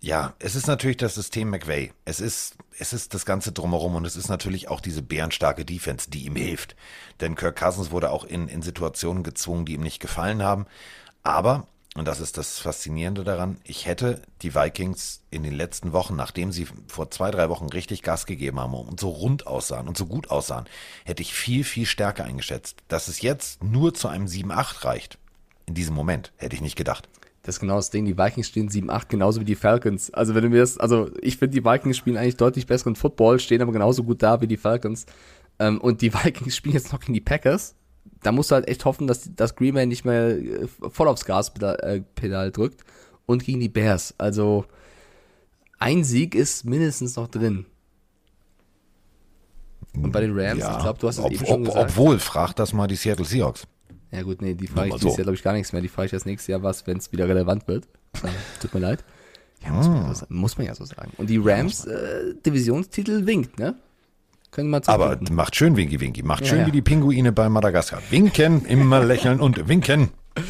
ja, 0.02 0.34
es 0.40 0.56
ist 0.56 0.68
natürlich 0.68 0.98
das 0.98 1.16
System 1.16 1.50
McVay. 1.50 1.92
Es 2.06 2.20
ist, 2.20 2.56
es 2.78 2.94
ist 2.94 3.14
das 3.14 3.26
Ganze 3.26 3.52
drumherum 3.52 3.96
und 3.96 4.06
es 4.06 4.16
ist 4.16 4.30
natürlich 4.30 4.70
auch 4.70 4.80
diese 4.80 5.02
bärenstarke 5.02 5.66
Defense, 5.66 6.10
die 6.10 6.26
ihm 6.26 6.36
hilft. 6.36 6.76
Denn 7.20 7.36
Kirk 7.36 7.58
Cousins 7.58 7.92
wurde 7.92 8.12
auch 8.12 8.24
in, 8.24 8.48
in 8.48 8.62
Situationen 8.62 9.24
gezwungen, 9.24 9.66
die 9.66 9.74
ihm 9.74 9.82
nicht 9.82 10.00
gefallen 10.00 10.42
haben. 10.42 10.68
Aber 11.24 11.68
und 11.96 12.08
das 12.08 12.20
ist 12.20 12.38
das 12.38 12.60
Faszinierende 12.60 13.24
daran, 13.24 13.60
ich 13.64 13.86
hätte 13.86 14.22
die 14.42 14.54
Vikings 14.54 15.22
in 15.32 15.44
den 15.44 15.54
letzten 15.54 15.92
Wochen, 15.92 16.16
nachdem 16.16 16.52
sie 16.52 16.68
vor 16.88 17.10
zwei, 17.10 17.32
drei 17.32 17.50
Wochen 17.50 17.66
richtig 17.66 18.04
Gas 18.04 18.26
gegeben 18.26 18.60
haben 18.60 18.74
und 18.74 19.00
so 19.00 19.10
rund 19.10 19.48
aussahen 19.48 19.88
und 19.88 19.98
so 19.98 20.06
gut 20.06 20.30
aussahen, 20.30 20.66
hätte 21.04 21.24
ich 21.24 21.34
viel, 21.34 21.64
viel 21.64 21.88
stärker 21.88 22.26
eingeschätzt. 22.26 22.78
Dass 22.88 23.08
es 23.08 23.22
jetzt 23.22 23.64
nur 23.64 23.94
zu 23.96 24.08
einem 24.08 24.28
7-8 24.28 24.86
reicht, 24.86 25.18
in 25.66 25.74
diesem 25.74 25.96
Moment, 25.96 26.32
hätte 26.38 26.56
ich 26.56 26.62
nicht 26.62 26.76
gedacht. 26.76 27.10
Das 27.50 27.56
ist 27.56 27.62
genau 27.62 27.78
das 27.78 27.90
Ding. 27.90 28.06
Die 28.06 28.18
Vikings 28.18 28.48
stehen 28.48 28.70
7-8, 28.70 29.08
genauso 29.10 29.42
wie 29.42 29.46
die 29.46 29.56
Falcons. 29.56 30.14
Also, 30.14 30.36
wenn 30.36 30.44
du 30.44 30.50
mir 30.50 30.60
das, 30.60 30.78
also, 30.78 31.10
ich 31.22 31.38
finde, 31.38 31.60
die 31.60 31.66
Vikings 31.66 31.98
spielen 31.98 32.18
eigentlich 32.18 32.38
deutlich 32.38 32.68
besseren 32.68 32.96
Football, 32.96 33.40
stehen 33.40 33.62
aber 33.62 33.72
genauso 33.72 34.04
gut 34.04 34.22
da 34.22 34.42
wie 34.42 34.48
die 34.48 34.58
Falcons. 34.58 35.06
Ähm, 35.58 35.82
und 35.82 36.02
die 36.02 36.14
Vikings 36.24 36.56
spielen 36.56 36.76
jetzt 36.76 36.94
noch 36.94 37.00
gegen 37.00 37.14
die 37.14 37.22
Packers 37.22 37.76
da 38.22 38.32
musst 38.32 38.52
du 38.52 38.56
halt 38.56 38.68
echt 38.68 38.86
hoffen, 38.86 39.08
dass, 39.08 39.30
dass 39.36 39.56
Green 39.56 39.74
Bay 39.74 39.86
nicht 39.86 40.06
mehr 40.06 40.38
äh, 40.38 40.68
voll 40.90 41.08
aufs 41.08 41.26
Gaspedal 41.26 41.78
äh, 41.82 42.52
drückt 42.52 42.84
und 43.26 43.44
gegen 43.44 43.60
die 43.60 43.70
Bears. 43.70 44.14
Also 44.18 44.66
ein 45.78 46.04
Sieg 46.04 46.36
ist 46.36 46.66
mindestens 46.66 47.16
noch 47.16 47.28
drin. 47.28 47.66
Und 49.96 50.12
bei 50.12 50.22
den 50.22 50.38
Rams, 50.38 50.60
Ja, 50.60 50.78
ich 50.78 50.84
glaube, 50.84 51.00
du 51.00 51.08
hast 51.08 51.18
es 51.18 51.24
ob, 51.24 51.32
eben 51.32 51.46
schon 51.46 51.62
ob, 51.62 51.66
gesagt. 51.68 51.92
Obwohl, 51.92 52.20
frag 52.20 52.54
das 52.54 52.74
mal 52.74 52.88
die 52.88 52.96
Seattle 52.96 53.26
Seahawks. 53.26 53.66
Ja 54.12 54.22
gut, 54.24 54.42
nee, 54.42 54.56
die 54.56 54.68
frage 54.68 54.88
ich 54.88 54.94
mal 54.94 55.00
dieses 55.00 55.14
so. 55.14 55.18
Jahr, 55.18 55.24
glaube 55.24 55.36
ich, 55.36 55.44
gar 55.44 55.54
nichts 55.54 55.72
mehr. 55.74 55.82
Die 55.82 55.88
frage 55.88 56.08
ich 56.08 56.14
erst 56.14 56.26
nächstes 56.26 56.48
Jahr 56.48 56.64
was, 56.64 56.88
wenn 56.88 56.98
es 56.98 57.12
wieder 57.12 57.28
relevant 57.28 57.68
wird. 57.68 57.86
Äh, 58.24 58.28
tut 58.62 58.74
mir 58.74 58.80
leid. 58.80 59.04
Ja, 59.64 59.72
muss, 59.72 59.88
man, 59.88 60.04
ja 60.04 60.16
so, 60.16 60.26
muss 60.30 60.58
man 60.58 60.68
ja 60.68 60.76
so 60.76 60.86
sagen. 60.86 61.12
Und 61.18 61.30
die 61.30 61.38
Rams, 61.38 61.86
äh, 61.86 62.34
Divisionstitel 62.46 63.26
winkt, 63.26 63.60
ne? 63.60 63.76
Können 64.52 64.70
wir 64.72 64.82
Aber 64.88 65.12
zugucken. 65.14 65.36
macht 65.36 65.56
schön 65.56 65.76
Winky 65.78 66.00
Winky, 66.00 66.24
macht 66.24 66.42
Ja, 66.42 66.48
schön 66.48 66.60
ja. 66.62 66.66
wie 66.68 66.72
die 66.72 66.82
Pinguine 66.82 67.32
bei 67.32 67.50
Madagaskar. 67.50 68.02
Winken, 68.10 68.66
immer 68.66 69.04
lächeln 69.04 69.40
und 69.40 69.68
winken. 69.68 70.10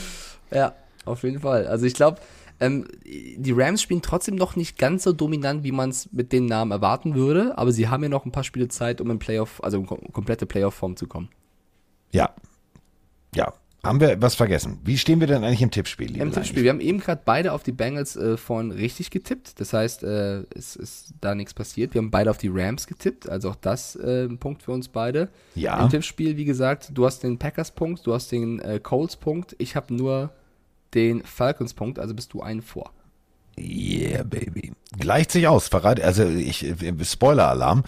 Ja, 0.52 0.74
auf 1.06 1.22
jeden 1.22 1.42
Fall. 1.42 1.68
Also 1.68 1.86
ich 1.86 1.94
glaube, 1.94 2.20
ähm, 2.60 2.88
die 3.06 3.52
Rams 3.52 3.84
spielen 3.84 4.02
trotzdem 4.02 4.34
noch 4.34 4.56
nicht 4.56 4.80
ganz 4.80 5.04
so 5.04 5.14
dominant, 5.14 5.64
wie 5.64 5.72
man 5.72 5.92
es 5.92 6.12
mit 6.12 6.34
den 6.34 6.48
Namen 6.48 6.72
erwarten 6.72 7.14
würde, 7.14 7.56
aber 7.56 7.72
sie 7.72 7.88
haben 7.88 8.02
ja 8.02 8.10
noch 8.10 8.26
ein 8.26 8.32
paar 8.32 8.44
Spiele 8.44 8.68
Zeit, 8.68 9.00
um 9.00 9.12
in 9.12 9.20
Playoff, 9.20 9.64
also 9.64 9.78
in 9.78 9.86
kom 9.86 10.00
komplette 10.12 10.48
Playoff-Form 10.48 10.96
zu 10.96 11.06
kommen. 11.06 11.30
Ja. 12.12 12.34
Ja. 13.36 13.54
Haben 13.82 14.02
wir 14.02 14.22
was 14.22 14.36
vergessen? 14.36 14.80
Wie 14.84 14.98
stehen 14.98 15.22
wir 15.22 15.28
denn 15.28 15.42
eigentlich 15.42 15.62
im 15.62 15.72
Tippspiel? 15.72 16.08
liebe 16.08 16.22
Im 16.22 16.34
Tippspiel, 16.34 16.64
wir 16.64 16.70
haben 16.70 16.82
eben 16.82 17.00
gerade 17.00 17.22
beide 17.24 17.54
auf 17.54 17.64
die 17.64 17.72
Bengals 17.72 18.18
äh, 18.18 18.36
vorhin 18.36 18.72
richtig 18.72 19.10
getippt. 19.10 19.58
Das 19.62 19.72
heißt, 19.72 20.04
äh, 20.04 20.44
es 20.54 20.76
ist 20.76 21.14
da 21.22 21.34
nichts 21.34 21.54
passiert. 21.54 21.94
Wir 21.94 22.02
haben 22.02 22.12
beide 22.12 22.30
auf 22.30 22.38
die 22.38 22.50
Rams 22.52 22.88
getippt, 22.88 23.30
also 23.30 23.52
auch 23.52 23.56
das 23.56 23.96
äh, 23.96 24.26
ein 24.26 24.38
Punkt 24.38 24.64
für 24.64 24.74
uns 24.74 24.90
beide. 24.90 25.30
Ja. 25.56 25.82
Im 25.82 25.90
Tippspiel, 25.90 26.36
wie 26.36 26.44
gesagt, 26.44 26.92
du 26.94 27.06
hast 27.06 27.24
den 27.24 27.38
Packers-Punkt, 27.38 28.06
du 28.06 28.14
hast 28.14 28.34
den 28.34 28.60
äh, 28.60 28.82
Colts-Punkt, 28.84 29.56
ich 29.60 29.78
habe 29.78 29.94
nur 29.94 30.32
den 30.94 31.24
Falcons-Punkt, 31.24 32.00
also 32.00 32.14
bist 32.14 32.34
du 32.34 32.42
einen 32.42 32.62
vor. 32.62 32.92
Yeah, 33.58 34.24
baby. 34.24 34.74
Gleicht 34.98 35.32
sich 35.32 35.48
aus. 35.48 35.68
Verrate, 35.68 36.04
also 36.04 36.26
ich, 36.26 36.66
äh, 36.66 36.94
Spoiler-Alarm. 37.02 37.84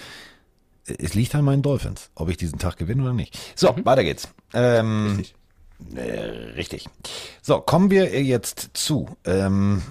Es 0.85 1.13
liegt 1.13 1.35
an 1.35 1.45
meinen 1.45 1.61
Dolphins, 1.61 2.09
ob 2.15 2.29
ich 2.29 2.37
diesen 2.37 2.59
Tag 2.59 2.77
gewinne 2.77 3.03
oder 3.03 3.13
nicht. 3.13 3.37
So, 3.55 3.75
weiter 3.83 4.03
geht's. 4.03 4.27
Ähm, 4.53 5.05
Mhm. 5.13 5.17
Richtig. 5.17 5.35
Äh, 5.95 6.09
richtig. 6.55 6.89
So, 7.41 7.59
kommen 7.59 7.89
wir 7.89 8.21
jetzt 8.23 8.69
zu. 8.73 9.09
Ähm, 9.25 9.81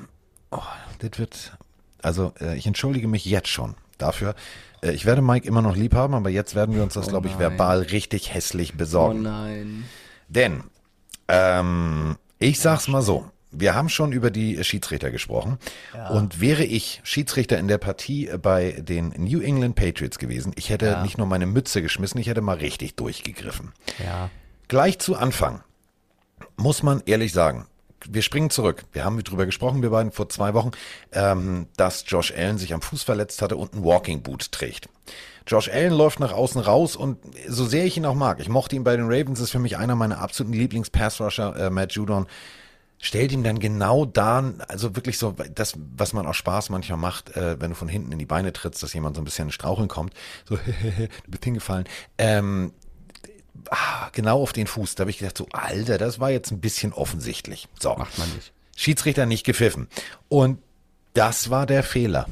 oh, 0.50 0.58
das 1.00 1.18
wird. 1.18 1.56
Also, 2.02 2.32
äh, 2.40 2.56
ich 2.56 2.66
entschuldige 2.66 3.08
mich 3.08 3.24
jetzt 3.24 3.48
schon 3.48 3.74
dafür. 3.98 4.34
Äh, 4.82 4.92
ich 4.92 5.04
werde 5.04 5.20
Mike 5.22 5.46
immer 5.46 5.62
noch 5.62 5.76
lieb 5.76 5.94
haben, 5.94 6.14
aber 6.14 6.30
jetzt 6.30 6.54
werden 6.54 6.74
wir 6.74 6.82
uns 6.82 6.94
das, 6.94 7.06
Oh 7.08 7.10
glaube 7.10 7.28
ich, 7.28 7.38
verbal 7.38 7.80
richtig 7.82 8.32
hässlich 8.34 8.72
Oh 8.74 8.78
besorgen. 8.78 9.22
nein. 9.22 9.84
Denn, 10.28 10.62
ähm, 11.28 12.16
ich 12.38 12.60
sag's 12.60 12.86
mal 12.88 13.02
so. 13.02 13.28
Wir 13.52 13.74
haben 13.74 13.88
schon 13.88 14.12
über 14.12 14.30
die 14.30 14.62
Schiedsrichter 14.62 15.10
gesprochen. 15.10 15.58
Und 16.10 16.40
wäre 16.40 16.64
ich 16.64 17.00
Schiedsrichter 17.02 17.58
in 17.58 17.68
der 17.68 17.78
Partie 17.78 18.28
äh, 18.28 18.38
bei 18.38 18.72
den 18.80 19.12
New 19.16 19.40
England 19.40 19.74
Patriots 19.74 20.18
gewesen, 20.18 20.52
ich 20.56 20.70
hätte 20.70 20.86
Ja. 20.86 21.02
nicht 21.02 21.18
nur 21.18 21.26
meine 21.26 21.46
Mütze 21.46 21.82
geschmissen, 21.82 22.20
ich 22.20 22.28
hätte 22.28 22.40
mal 22.42 22.56
richtig 22.56 22.94
durchgegriffen. 22.96 23.72
Ja. 24.04 24.30
Gleich 24.68 24.98
zu 25.00 25.16
Anfang 25.16 25.62
muss 26.56 26.82
man 26.82 27.02
ehrlich 27.06 27.32
sagen, 27.32 27.66
wir 28.08 28.22
springen 28.22 28.50
zurück. 28.50 28.84
Wir 28.92 29.04
haben 29.04 29.22
drüber 29.22 29.44
gesprochen, 29.46 29.82
wir 29.82 29.90
beiden 29.90 30.12
vor 30.12 30.28
zwei 30.28 30.54
Wochen, 30.54 30.70
ähm, 31.12 31.66
dass 31.76 32.04
Josh 32.06 32.32
Allen 32.32 32.56
sich 32.56 32.72
am 32.72 32.80
Fuß 32.80 33.02
verletzt 33.02 33.42
hatte 33.42 33.56
und 33.56 33.74
ein 33.74 33.84
Walking 33.84 34.22
Boot 34.22 34.52
trägt. 34.52 34.88
Josh 35.46 35.68
Allen 35.68 35.92
läuft 35.92 36.20
nach 36.20 36.32
außen 36.32 36.60
raus 36.60 36.96
und 36.96 37.18
so 37.48 37.64
sehr 37.66 37.84
ich 37.84 37.96
ihn 37.96 38.06
auch 38.06 38.14
mag, 38.14 38.38
ich 38.40 38.48
mochte 38.48 38.76
ihn 38.76 38.84
bei 38.84 38.96
den 38.96 39.06
Ravens, 39.06 39.40
ist 39.40 39.50
für 39.50 39.58
mich 39.58 39.76
einer 39.76 39.96
meiner 39.96 40.18
absoluten 40.20 40.54
Lieblings-Pass-Rusher, 40.54 41.56
äh, 41.56 41.70
Matt 41.70 41.92
Judon, 41.92 42.26
stellt 43.00 43.32
ihm 43.32 43.42
dann 43.42 43.58
genau 43.58 44.04
da, 44.04 44.52
also 44.68 44.94
wirklich 44.94 45.18
so, 45.18 45.34
das, 45.54 45.74
was 45.96 46.12
man 46.12 46.26
aus 46.26 46.36
Spaß 46.36 46.68
manchmal 46.68 46.98
macht, 46.98 47.34
äh, 47.34 47.60
wenn 47.60 47.70
du 47.70 47.76
von 47.76 47.88
hinten 47.88 48.12
in 48.12 48.18
die 48.18 48.26
Beine 48.26 48.52
trittst, 48.52 48.82
dass 48.82 48.92
jemand 48.92 49.16
so 49.16 49.22
ein 49.22 49.24
bisschen 49.24 49.48
in 49.48 49.52
Straucheln 49.52 49.88
kommt, 49.88 50.12
so, 50.46 50.56
du 51.24 51.30
bist 51.30 51.44
hingefallen, 51.44 51.86
ähm, 52.18 52.72
ah, 53.70 54.10
genau 54.12 54.42
auf 54.42 54.52
den 54.52 54.66
Fuß. 54.66 54.94
Da 54.94 55.02
habe 55.02 55.10
ich 55.10 55.18
gedacht, 55.18 55.38
so, 55.38 55.48
Alter, 55.52 55.96
das 55.96 56.20
war 56.20 56.30
jetzt 56.30 56.50
ein 56.50 56.60
bisschen 56.60 56.92
offensichtlich. 56.92 57.68
So. 57.80 57.96
Macht 57.96 58.18
man 58.18 58.28
nicht. 58.34 58.52
Schiedsrichter 58.76 59.26
nicht 59.26 59.44
gepfiffen. 59.44 59.88
Und 60.28 60.58
das 61.14 61.50
war 61.50 61.66
der 61.66 61.82
Fehler. 61.82 62.26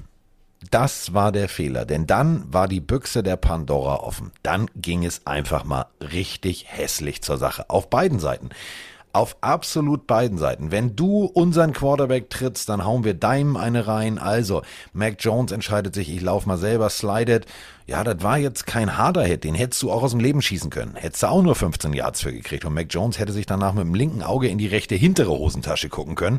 Das 0.70 1.14
war 1.14 1.30
der 1.30 1.48
Fehler, 1.48 1.84
denn 1.84 2.06
dann 2.06 2.52
war 2.52 2.66
die 2.66 2.80
Büchse 2.80 3.22
der 3.22 3.36
Pandora 3.36 3.96
offen. 3.96 4.32
Dann 4.42 4.68
ging 4.74 5.04
es 5.04 5.24
einfach 5.24 5.64
mal 5.64 5.86
richtig 6.00 6.66
hässlich 6.68 7.22
zur 7.22 7.38
Sache. 7.38 7.70
Auf 7.70 7.88
beiden 7.88 8.18
Seiten. 8.18 8.50
Auf 9.18 9.36
absolut 9.40 10.06
beiden 10.06 10.38
Seiten. 10.38 10.70
Wenn 10.70 10.94
du 10.94 11.24
unseren 11.24 11.72
Quarterback 11.72 12.30
trittst, 12.30 12.68
dann 12.68 12.84
hauen 12.84 13.02
wir 13.02 13.14
deinem 13.14 13.56
eine 13.56 13.88
rein. 13.88 14.16
Also, 14.16 14.62
Mac 14.92 15.16
Jones 15.18 15.50
entscheidet 15.50 15.92
sich, 15.92 16.08
ich 16.08 16.20
lauf 16.20 16.46
mal 16.46 16.56
selber, 16.56 16.88
slidet. 16.88 17.46
Ja, 17.88 18.04
das 18.04 18.22
war 18.22 18.38
jetzt 18.38 18.64
kein 18.64 18.96
harter 18.96 19.24
Hit, 19.24 19.42
den 19.42 19.56
hättest 19.56 19.82
du 19.82 19.90
auch 19.90 20.04
aus 20.04 20.12
dem 20.12 20.20
Leben 20.20 20.40
schießen 20.40 20.70
können. 20.70 20.94
Hättest 20.94 21.24
du 21.24 21.26
auch 21.26 21.42
nur 21.42 21.56
15 21.56 21.94
Yards 21.94 22.20
für 22.20 22.32
gekriegt. 22.32 22.64
Und 22.64 22.74
Mac 22.74 22.86
Jones 22.90 23.18
hätte 23.18 23.32
sich 23.32 23.44
danach 23.44 23.72
mit 23.72 23.82
dem 23.86 23.94
linken 23.94 24.22
Auge 24.22 24.46
in 24.46 24.58
die 24.58 24.68
rechte 24.68 24.94
hintere 24.94 25.30
Hosentasche 25.30 25.88
gucken 25.88 26.14
können. 26.14 26.38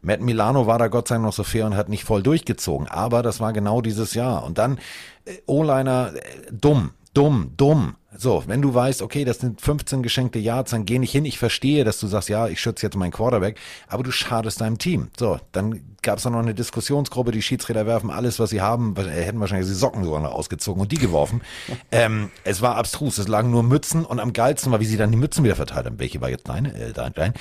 Matt 0.00 0.20
Milano 0.20 0.68
war 0.68 0.78
da 0.78 0.86
Gott 0.86 1.08
sei 1.08 1.16
Dank 1.16 1.24
noch 1.24 1.32
so 1.32 1.42
fair 1.42 1.66
und 1.66 1.74
hat 1.74 1.88
nicht 1.88 2.04
voll 2.04 2.22
durchgezogen. 2.22 2.86
Aber 2.86 3.24
das 3.24 3.40
war 3.40 3.52
genau 3.52 3.80
dieses 3.80 4.14
Jahr. 4.14 4.44
Und 4.44 4.58
dann 4.58 4.78
äh, 5.24 5.38
O-Liner, 5.46 6.12
äh, 6.14 6.20
dumm, 6.52 6.92
dumm, 7.14 7.54
dumm. 7.56 7.96
So, 8.16 8.44
wenn 8.46 8.60
du 8.60 8.74
weißt, 8.74 9.00
okay, 9.00 9.24
das 9.24 9.38
sind 9.38 9.60
15 9.60 10.02
geschenkte 10.02 10.38
Yards, 10.38 10.72
dann 10.72 10.84
geh 10.84 10.98
nicht 10.98 11.12
hin. 11.12 11.24
Ich 11.24 11.38
verstehe, 11.38 11.84
dass 11.84 11.98
du 11.98 12.06
sagst, 12.06 12.28
ja, 12.28 12.46
ich 12.46 12.60
schütze 12.60 12.84
jetzt 12.86 12.96
meinen 12.96 13.10
Quarterback, 13.10 13.58
aber 13.88 14.02
du 14.02 14.10
schadest 14.10 14.60
deinem 14.60 14.78
Team. 14.78 15.08
So, 15.18 15.40
dann 15.52 15.80
gab 16.02 16.18
es 16.18 16.24
da 16.24 16.30
noch 16.30 16.40
eine 16.40 16.54
Diskussionsgruppe, 16.54 17.30
die 17.30 17.42
Schiedsrichter 17.42 17.86
werfen 17.86 18.10
alles, 18.10 18.38
was 18.38 18.50
sie 18.50 18.60
haben, 18.60 18.94
äh, 18.96 19.02
hätten 19.02 19.40
wahrscheinlich 19.40 19.68
die 19.68 19.74
Socken 19.74 20.04
sogar 20.04 20.20
noch 20.20 20.32
ausgezogen 20.32 20.82
und 20.82 20.92
die 20.92 20.98
geworfen. 20.98 21.40
ähm, 21.92 22.30
es 22.44 22.60
war 22.60 22.76
abstrus, 22.76 23.18
es 23.18 23.28
lagen 23.28 23.50
nur 23.50 23.62
Mützen 23.62 24.04
und 24.04 24.20
am 24.20 24.32
geilsten 24.32 24.72
war, 24.72 24.80
wie 24.80 24.86
sie 24.86 24.96
dann 24.96 25.10
die 25.10 25.16
Mützen 25.16 25.44
wieder 25.44 25.56
verteilt 25.56 25.86
haben. 25.86 25.98
Welche 25.98 26.20
war 26.20 26.28
jetzt 26.28 26.48
deine? 26.48 26.74
Äh, 26.74 26.92
dein, 26.92 27.14
dein? 27.14 27.34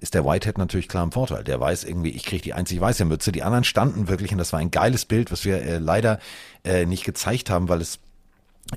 Ist 0.00 0.14
der 0.14 0.24
Whitehead 0.24 0.58
natürlich 0.58 0.88
klar 0.88 1.04
im 1.04 1.12
Vorteil. 1.12 1.42
Der 1.42 1.58
weiß 1.58 1.84
irgendwie, 1.84 2.10
ich 2.10 2.24
kriege 2.24 2.42
die 2.42 2.54
einzig 2.54 2.80
weiße 2.80 3.04
Mütze. 3.04 3.32
Die 3.32 3.42
anderen 3.42 3.64
standen 3.64 4.08
wirklich 4.08 4.30
und 4.32 4.38
das 4.38 4.52
war 4.52 4.60
ein 4.60 4.70
geiles 4.70 5.06
Bild, 5.06 5.32
was 5.32 5.44
wir 5.44 5.62
äh, 5.62 5.78
leider 5.78 6.18
äh, 6.64 6.86
nicht 6.86 7.04
gezeigt 7.04 7.50
haben, 7.50 7.68
weil 7.68 7.80
es 7.80 7.98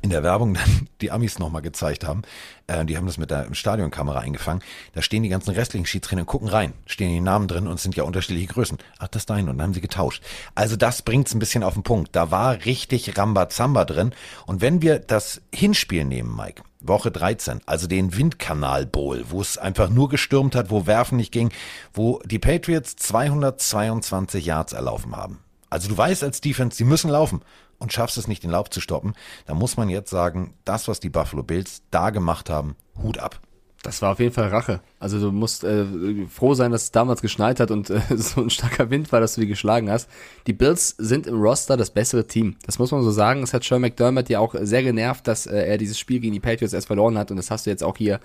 in 0.02 0.10
der 0.10 0.24
Werbung 0.24 0.54
dann 0.54 0.88
die 1.02 1.12
Amis 1.12 1.40
nochmal 1.40 1.62
gezeigt 1.62 2.06
haben. 2.06 2.22
Äh, 2.68 2.86
die 2.86 2.98
haben 2.98 3.06
das 3.06 3.18
mit 3.18 3.30
der 3.30 3.54
Stadionkamera 3.54 4.20
eingefangen. 4.20 4.64
Da 4.94 5.02
stehen 5.02 5.24
die 5.24 5.30
ganzen 5.30 5.52
restlichen 5.52 5.86
Schiedsrichter 5.86 6.22
und 6.22 6.28
gucken 6.28 6.48
rein. 6.48 6.74
Stehen 6.86 7.12
die 7.12 7.20
Namen 7.20 7.48
drin 7.48 7.68
und 7.68 7.80
sind 7.80 7.96
ja 7.96 8.04
unterschiedliche 8.04 8.48
Größen. 8.48 8.78
Ach, 9.00 9.08
das 9.10 9.26
dein. 9.26 9.50
Und 9.50 9.58
dann 9.58 9.68
haben 9.68 9.74
sie 9.74 9.82
getauscht. 9.82 10.24
Also 10.56 10.76
das 10.76 11.02
bringt's 11.02 11.34
ein 11.34 11.40
bisschen 11.40 11.64
auf 11.64 11.74
den 11.74 11.84
Punkt. 11.84 12.16
Da 12.16 12.32
war 12.32 12.66
richtig 12.66 13.18
Rambazamba 13.18 13.86
drin. 13.86 14.14
Und 14.46 14.62
wenn 14.62 14.82
wir 14.82 15.00
das 15.00 15.42
Hinspiel 15.54 16.06
nehmen, 16.06 16.36
Mike, 16.36 16.64
Woche 16.80 17.12
13, 17.12 17.62
also 17.66 17.88
den 17.88 18.16
Windkanal 18.16 18.86
Bowl, 18.86 19.26
wo 19.30 19.42
es 19.42 19.58
einfach 19.58 19.90
nur 19.90 20.10
gestürmt 20.10 20.56
hat, 20.56 20.72
wo 20.72 20.88
Werfen 20.88 21.18
nicht 21.18 21.32
ging, 21.32 21.52
wo 21.94 22.20
die 22.26 22.40
Patriots 22.40 22.96
222 22.96 24.46
Yards 24.46 24.74
erlaufen 24.74 25.16
haben. 25.16 25.40
Also 25.70 25.90
du 25.90 25.98
weißt 25.98 26.24
als 26.24 26.42
Defense, 26.42 26.78
sie 26.78 26.84
müssen 26.84 27.10
laufen 27.10 27.42
und 27.82 27.92
schaffst 27.92 28.18
es 28.18 28.28
nicht, 28.28 28.44
den 28.44 28.52
Lauf 28.52 28.70
zu 28.70 28.80
stoppen, 28.80 29.14
dann 29.48 29.58
muss 29.58 29.76
man 29.76 29.90
jetzt 29.90 30.12
sagen, 30.12 30.54
das, 30.66 30.88
was 30.88 31.00
die 31.00 31.10
Buffalo 31.10 31.44
Bills 31.44 31.82
da 31.90 32.12
gemacht 32.12 32.50
haben, 32.50 32.76
Hut 33.02 33.18
ab. 33.18 33.42
Das 33.84 34.04
war 34.04 34.12
auf 34.12 34.20
jeden 34.20 34.32
Fall 34.32 34.50
Rache. 34.50 34.82
Also 35.00 35.20
du 35.20 35.32
musst 35.32 35.64
äh, 35.64 35.86
froh 36.30 36.54
sein, 36.54 36.72
dass 36.72 36.84
es 36.84 36.92
damals 36.92 37.24
geschneit 37.24 37.60
hat 37.60 37.72
und 37.72 37.90
äh, 37.90 38.00
so 38.16 38.42
ein 38.42 38.52
starker 38.52 38.92
Wind 38.92 39.12
war, 39.12 39.20
dass 39.20 39.34
du 39.34 39.42
die 39.42 39.48
geschlagen 39.48 39.90
hast. 39.90 40.08
Die 40.46 40.54
Bills 40.54 40.90
sind 41.00 41.26
im 41.26 41.42
Roster 41.42 41.78
das 41.78 41.90
bessere 41.90 42.28
Team. 42.28 42.58
Das 42.68 42.78
muss 42.78 42.92
man 42.92 43.02
so 43.02 43.10
sagen. 43.10 43.42
Es 43.42 43.56
hat 43.56 43.64
Sean 43.64 43.82
McDermott 43.82 44.30
ja 44.30 44.40
auch 44.40 44.54
sehr 44.62 44.84
genervt, 44.84 45.28
dass 45.28 45.48
äh, 45.48 45.66
er 45.66 45.80
dieses 45.80 45.98
Spiel 45.98 46.20
gegen 46.20 46.34
die 46.34 46.40
Patriots 46.40 46.74
erst 46.74 46.88
verloren 46.88 47.18
hat. 47.18 47.32
Und 47.32 47.38
das 47.38 47.50
hast 47.50 47.66
du 47.66 47.72
jetzt 47.72 47.84
auch 47.84 47.98
hier 47.98 48.20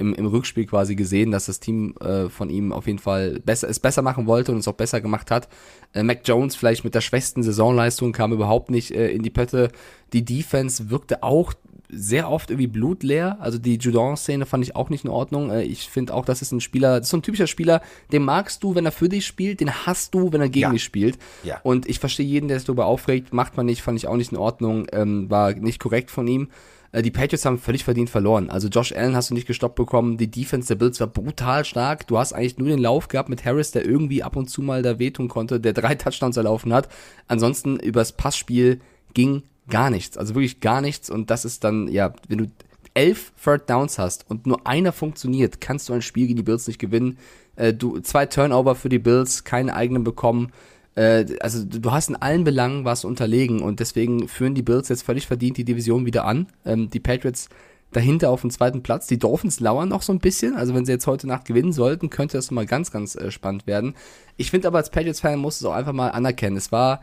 im, 0.00 0.14
im 0.14 0.26
Rückspiel 0.26 0.66
quasi 0.66 0.96
gesehen, 0.96 1.30
dass 1.30 1.46
das 1.46 1.60
Team 1.60 1.94
äh, 2.00 2.28
von 2.28 2.50
ihm 2.50 2.72
auf 2.72 2.86
jeden 2.86 2.98
Fall 2.98 3.38
besser, 3.44 3.68
es 3.68 3.78
besser 3.78 4.02
machen 4.02 4.26
wollte 4.26 4.50
und 4.52 4.58
es 4.58 4.66
auch 4.68 4.74
besser 4.74 5.00
gemacht 5.00 5.30
hat. 5.30 5.48
Äh, 5.92 6.02
Mac 6.02 6.22
Jones 6.24 6.56
vielleicht 6.56 6.82
mit 6.84 6.94
der 6.94 7.00
schwächsten 7.02 7.42
Saisonleistung 7.42 8.12
kam 8.12 8.32
überhaupt 8.32 8.70
nicht 8.70 8.90
äh, 8.90 9.10
in 9.10 9.22
die 9.22 9.30
Pötte. 9.30 9.70
Die 10.12 10.24
Defense 10.24 10.90
wirkte 10.90 11.22
auch 11.22 11.52
sehr 11.92 12.30
oft 12.30 12.50
irgendwie 12.50 12.68
blutleer. 12.68 13.36
Also 13.40 13.58
die 13.58 13.74
Judon-Szene 13.76 14.46
fand 14.46 14.62
ich 14.62 14.76
auch 14.76 14.90
nicht 14.90 15.04
in 15.04 15.10
Ordnung. 15.10 15.50
Äh, 15.50 15.62
Ich 15.64 15.88
finde 15.90 16.14
auch, 16.14 16.24
das 16.24 16.40
ist 16.40 16.52
ein 16.52 16.60
Spieler, 16.60 16.98
das 16.98 17.06
ist 17.06 17.10
so 17.10 17.16
ein 17.16 17.22
typischer 17.22 17.48
Spieler, 17.48 17.82
den 18.12 18.22
magst 18.24 18.62
du, 18.62 18.74
wenn 18.76 18.84
er 18.86 18.92
für 18.92 19.08
dich 19.08 19.26
spielt, 19.26 19.60
den 19.60 19.72
hast 19.86 20.14
du, 20.14 20.32
wenn 20.32 20.40
er 20.40 20.48
gegen 20.48 20.62
Ja. 20.66 20.70
dich 20.70 20.84
spielt. 20.84 21.18
Ja. 21.42 21.58
Und 21.64 21.88
ich 21.88 21.98
verstehe 21.98 22.26
jeden, 22.26 22.46
der 22.48 22.58
sich 22.58 22.66
darüber 22.66 22.86
aufregt, 22.86 23.32
macht 23.32 23.56
man 23.56 23.66
nicht, 23.66 23.82
fand 23.82 23.98
ich 23.98 24.06
auch 24.06 24.16
nicht 24.16 24.30
in 24.32 24.38
Ordnung, 24.38 24.86
ähm, 24.92 25.28
war 25.30 25.52
nicht 25.52 25.80
korrekt 25.80 26.10
von 26.12 26.26
ihm. 26.28 26.48
Äh, 26.92 27.02
Die 27.02 27.10
Patriots 27.10 27.44
haben 27.44 27.58
völlig 27.58 27.84
verdient 27.84 28.10
verloren. 28.10 28.50
Also 28.50 28.68
Josh 28.68 28.92
Allen 28.92 29.16
hast 29.16 29.30
du 29.30 29.34
nicht 29.34 29.46
gestoppt 29.46 29.76
bekommen. 29.76 30.16
Die 30.16 30.30
Defense 30.30 30.68
der 30.68 30.74
Bills 30.76 31.00
war 31.00 31.06
brutal 31.06 31.64
stark. 31.64 32.06
Du 32.06 32.18
hast 32.18 32.32
eigentlich 32.32 32.58
nur 32.58 32.68
den 32.68 32.78
Lauf 32.78 33.08
gehabt 33.08 33.28
mit 33.28 33.44
Harris, 33.44 33.70
der 33.70 33.84
irgendwie 33.84 34.22
ab 34.22 34.36
und 34.36 34.48
zu 34.48 34.62
mal 34.62 34.82
da 34.82 34.98
wehtun 34.98 35.28
konnte, 35.28 35.60
der 35.60 35.72
drei 35.72 35.94
Touchdowns 35.96 36.36
erlaufen 36.36 36.72
hat. 36.72 36.88
Ansonsten 37.28 37.78
übers 37.78 38.12
Passspiel 38.12 38.80
ging 39.14 39.42
gar 39.68 39.90
nichts. 39.90 40.16
Also 40.16 40.34
wirklich 40.34 40.60
gar 40.60 40.80
nichts. 40.80 41.10
Und 41.10 41.30
das 41.30 41.44
ist 41.44 41.64
dann, 41.64 41.88
ja, 41.88 42.12
wenn 42.28 42.38
du 42.38 42.46
elf 42.94 43.32
Third 43.42 43.70
Downs 43.70 43.98
hast 43.98 44.28
und 44.28 44.46
nur 44.46 44.66
einer 44.66 44.92
funktioniert, 44.92 45.60
kannst 45.60 45.88
du 45.88 45.92
ein 45.92 46.02
Spiel 46.02 46.26
gegen 46.26 46.36
die 46.36 46.42
Bills 46.42 46.66
nicht 46.66 46.78
gewinnen. 46.80 47.18
Äh, 47.56 47.72
du, 47.72 48.00
zwei 48.00 48.26
Turnover 48.26 48.74
für 48.74 48.88
die 48.88 48.98
Bills, 48.98 49.44
keinen 49.44 49.70
eigenen 49.70 50.04
bekommen. 50.04 50.52
Äh, 50.94 51.26
also 51.40 51.64
du 51.64 51.90
hast 51.92 52.08
in 52.08 52.16
allen 52.16 52.44
Belangen 52.44 52.84
was 52.84 53.04
unterlegen 53.04 53.60
und 53.60 53.80
deswegen 53.80 54.28
führen 54.28 54.54
die 54.54 54.62
Bills 54.62 54.88
jetzt 54.88 55.02
völlig 55.02 55.26
verdient 55.26 55.56
die 55.56 55.64
Division 55.64 56.06
wieder 56.06 56.24
an. 56.24 56.46
Ähm, 56.64 56.90
die 56.90 57.00
Patriots 57.00 57.48
dahinter 57.92 58.30
auf 58.30 58.42
dem 58.42 58.50
zweiten 58.50 58.82
Platz. 58.82 59.06
Die 59.06 59.18
Dolphins 59.18 59.60
lauern 59.60 59.88
noch 59.88 60.02
so 60.02 60.12
ein 60.12 60.20
bisschen. 60.20 60.54
Also 60.54 60.74
wenn 60.74 60.84
sie 60.84 60.92
jetzt 60.92 61.06
heute 61.06 61.26
Nacht 61.26 61.44
gewinnen 61.44 61.72
sollten, 61.72 62.10
könnte 62.10 62.36
das 62.36 62.50
mal 62.50 62.66
ganz, 62.66 62.90
ganz 62.90 63.14
äh, 63.14 63.30
spannend 63.30 63.66
werden. 63.66 63.94
Ich 64.36 64.50
finde 64.50 64.68
aber 64.68 64.78
als 64.78 64.90
Patriots-Fan 64.90 65.38
muss 65.38 65.60
es 65.60 65.66
auch 65.66 65.74
einfach 65.74 65.92
mal 65.92 66.08
anerkennen. 66.08 66.56
Es 66.56 66.72
war 66.72 67.02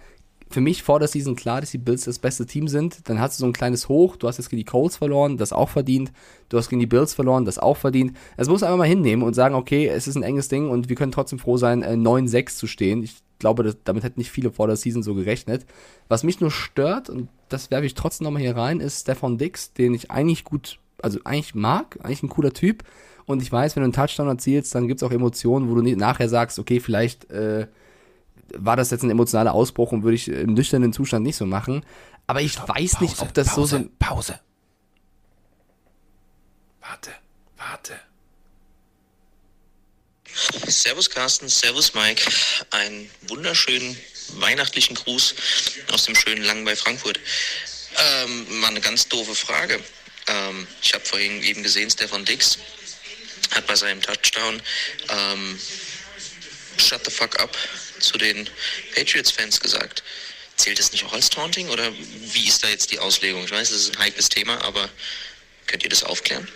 für 0.49 0.61
mich 0.61 0.83
vor 0.83 0.99
der 0.99 1.09
Season 1.09 1.35
klar, 1.35 1.59
dass 1.59 1.71
die 1.71 1.77
Bills 1.77 2.05
das 2.05 2.19
beste 2.19 2.45
Team 2.45 2.69
sind. 2.69 3.09
Dann 3.09 3.19
hast 3.19 3.37
du 3.37 3.41
so 3.41 3.45
ein 3.47 3.53
kleines 3.53 3.89
Hoch. 3.89 4.15
Du 4.15 4.27
hast 4.27 4.37
jetzt 4.37 4.49
gegen 4.49 4.59
die 4.59 4.65
Colts 4.65 4.95
verloren, 4.97 5.37
das 5.37 5.51
auch 5.51 5.69
verdient. 5.69 6.11
Du 6.47 6.57
hast 6.57 6.69
gegen 6.69 6.79
die 6.79 6.87
Bills 6.87 7.13
verloren, 7.13 7.43
das 7.43 7.59
auch 7.59 7.75
verdient. 7.75 8.15
Das 8.37 8.47
muss 8.47 8.63
einfach 8.63 8.77
mal 8.77 8.87
hinnehmen 8.87 9.23
und 9.23 9.33
sagen, 9.33 9.55
okay, 9.55 9.87
es 9.87 10.07
ist 10.07 10.15
ein 10.15 10.23
enges 10.23 10.47
Ding 10.47 10.69
und 10.69 10.87
wir 10.87 10.95
können 10.95 11.11
trotzdem 11.11 11.39
froh 11.39 11.57
sein, 11.57 11.83
äh, 11.83 11.95
9-6 11.95 12.55
zu 12.55 12.67
stehen. 12.67 13.03
Ich 13.03 13.17
glaube, 13.39 13.63
das, 13.63 13.77
damit 13.83 14.03
hätten 14.03 14.19
nicht 14.19 14.31
viele 14.31 14.51
vor 14.51 14.67
der 14.67 14.75
Season 14.75 15.03
so 15.03 15.13
gerechnet. 15.13 15.65
Was 16.07 16.23
mich 16.23 16.39
nur 16.39 16.51
stört, 16.51 17.09
und 17.09 17.29
das 17.49 17.71
werfe 17.71 17.85
ich 17.85 17.93
trotzdem 17.93 18.25
nochmal 18.25 18.41
hier 18.41 18.55
rein, 18.55 18.79
ist 18.79 19.01
Stefan 19.01 19.37
Dix, 19.37 19.73
den 19.73 19.93
ich 19.93 20.11
eigentlich 20.11 20.43
gut, 20.43 20.79
also 21.01 21.19
eigentlich 21.23 21.55
mag, 21.55 21.97
eigentlich 22.03 22.23
ein 22.23 22.29
cooler 22.29 22.53
Typ. 22.53 22.83
Und 23.25 23.41
ich 23.41 23.51
weiß, 23.51 23.75
wenn 23.75 23.81
du 23.81 23.85
einen 23.85 23.93
Touchdown 23.93 24.27
erzielst, 24.27 24.73
dann 24.73 24.87
gibt's 24.87 25.03
auch 25.03 25.11
Emotionen, 25.11 25.69
wo 25.69 25.75
du 25.75 25.81
nachher 25.95 26.29
sagst, 26.29 26.59
okay, 26.59 26.79
vielleicht 26.79 27.29
äh, 27.29 27.67
war 28.55 28.75
das 28.75 28.91
jetzt 28.91 29.03
ein 29.03 29.09
emotionaler 29.09 29.53
Ausbruch 29.53 29.91
und 29.91 30.03
würde 30.03 30.15
ich 30.15 30.29
im 30.29 30.53
nüchternen 30.53 30.93
Zustand 30.93 31.25
nicht 31.25 31.35
so 31.35 31.45
machen. 31.45 31.83
Aber 32.25 32.41
ich 32.41 32.57
weiß 32.57 33.01
nicht, 33.01 33.21
ob 33.21 33.33
das 33.33 33.47
so 33.47 33.61
Pause, 33.61 33.77
so. 33.83 33.89
Pause. 33.99 34.39
Warte, 36.81 37.11
warte. 37.57 37.93
Servus 40.67 41.09
Carsten, 41.09 41.49
Servus 41.49 41.93
Mike. 41.93 42.23
Einen 42.71 43.09
wunderschönen 43.27 43.97
weihnachtlichen 44.33 44.95
Gruß 44.95 45.35
aus 45.91 46.05
dem 46.05 46.15
schönen 46.15 46.43
Langen 46.43 46.65
bei 46.65 46.75
Frankfurt. 46.75 47.19
Ähm, 47.97 48.59
mal 48.59 48.67
eine 48.67 48.81
ganz 48.81 49.07
doofe 49.07 49.35
Frage. 49.35 49.79
Ähm, 50.27 50.67
ich 50.81 50.93
habe 50.93 51.05
vorhin 51.05 51.41
eben 51.43 51.63
gesehen, 51.63 51.89
Stefan 51.89 52.25
Dix 52.25 52.59
hat 53.51 53.65
bei 53.65 53.75
seinem 53.75 54.01
Touchdown 54.01 54.61
ähm, 55.09 55.59
Shut 56.77 57.03
the 57.05 57.11
fuck 57.11 57.39
up 57.39 57.57
zu 57.99 58.17
den 58.17 58.47
Patriots-Fans 58.93 59.59
gesagt. 59.59 60.03
Zählt 60.57 60.77
das 60.79 60.91
nicht 60.91 61.03
auch 61.05 61.13
als 61.13 61.29
Taunting 61.29 61.69
oder 61.69 61.91
wie 61.93 62.47
ist 62.47 62.63
da 62.63 62.67
jetzt 62.67 62.91
die 62.91 62.99
Auslegung? 62.99 63.43
Ich 63.45 63.51
weiß, 63.51 63.69
das 63.69 63.79
ist 63.79 63.95
ein 63.95 63.99
heikles 63.99 64.29
Thema, 64.29 64.61
aber 64.63 64.89
könnt 65.65 65.83
ihr 65.83 65.89
das 65.89 66.03
aufklären? 66.03 66.47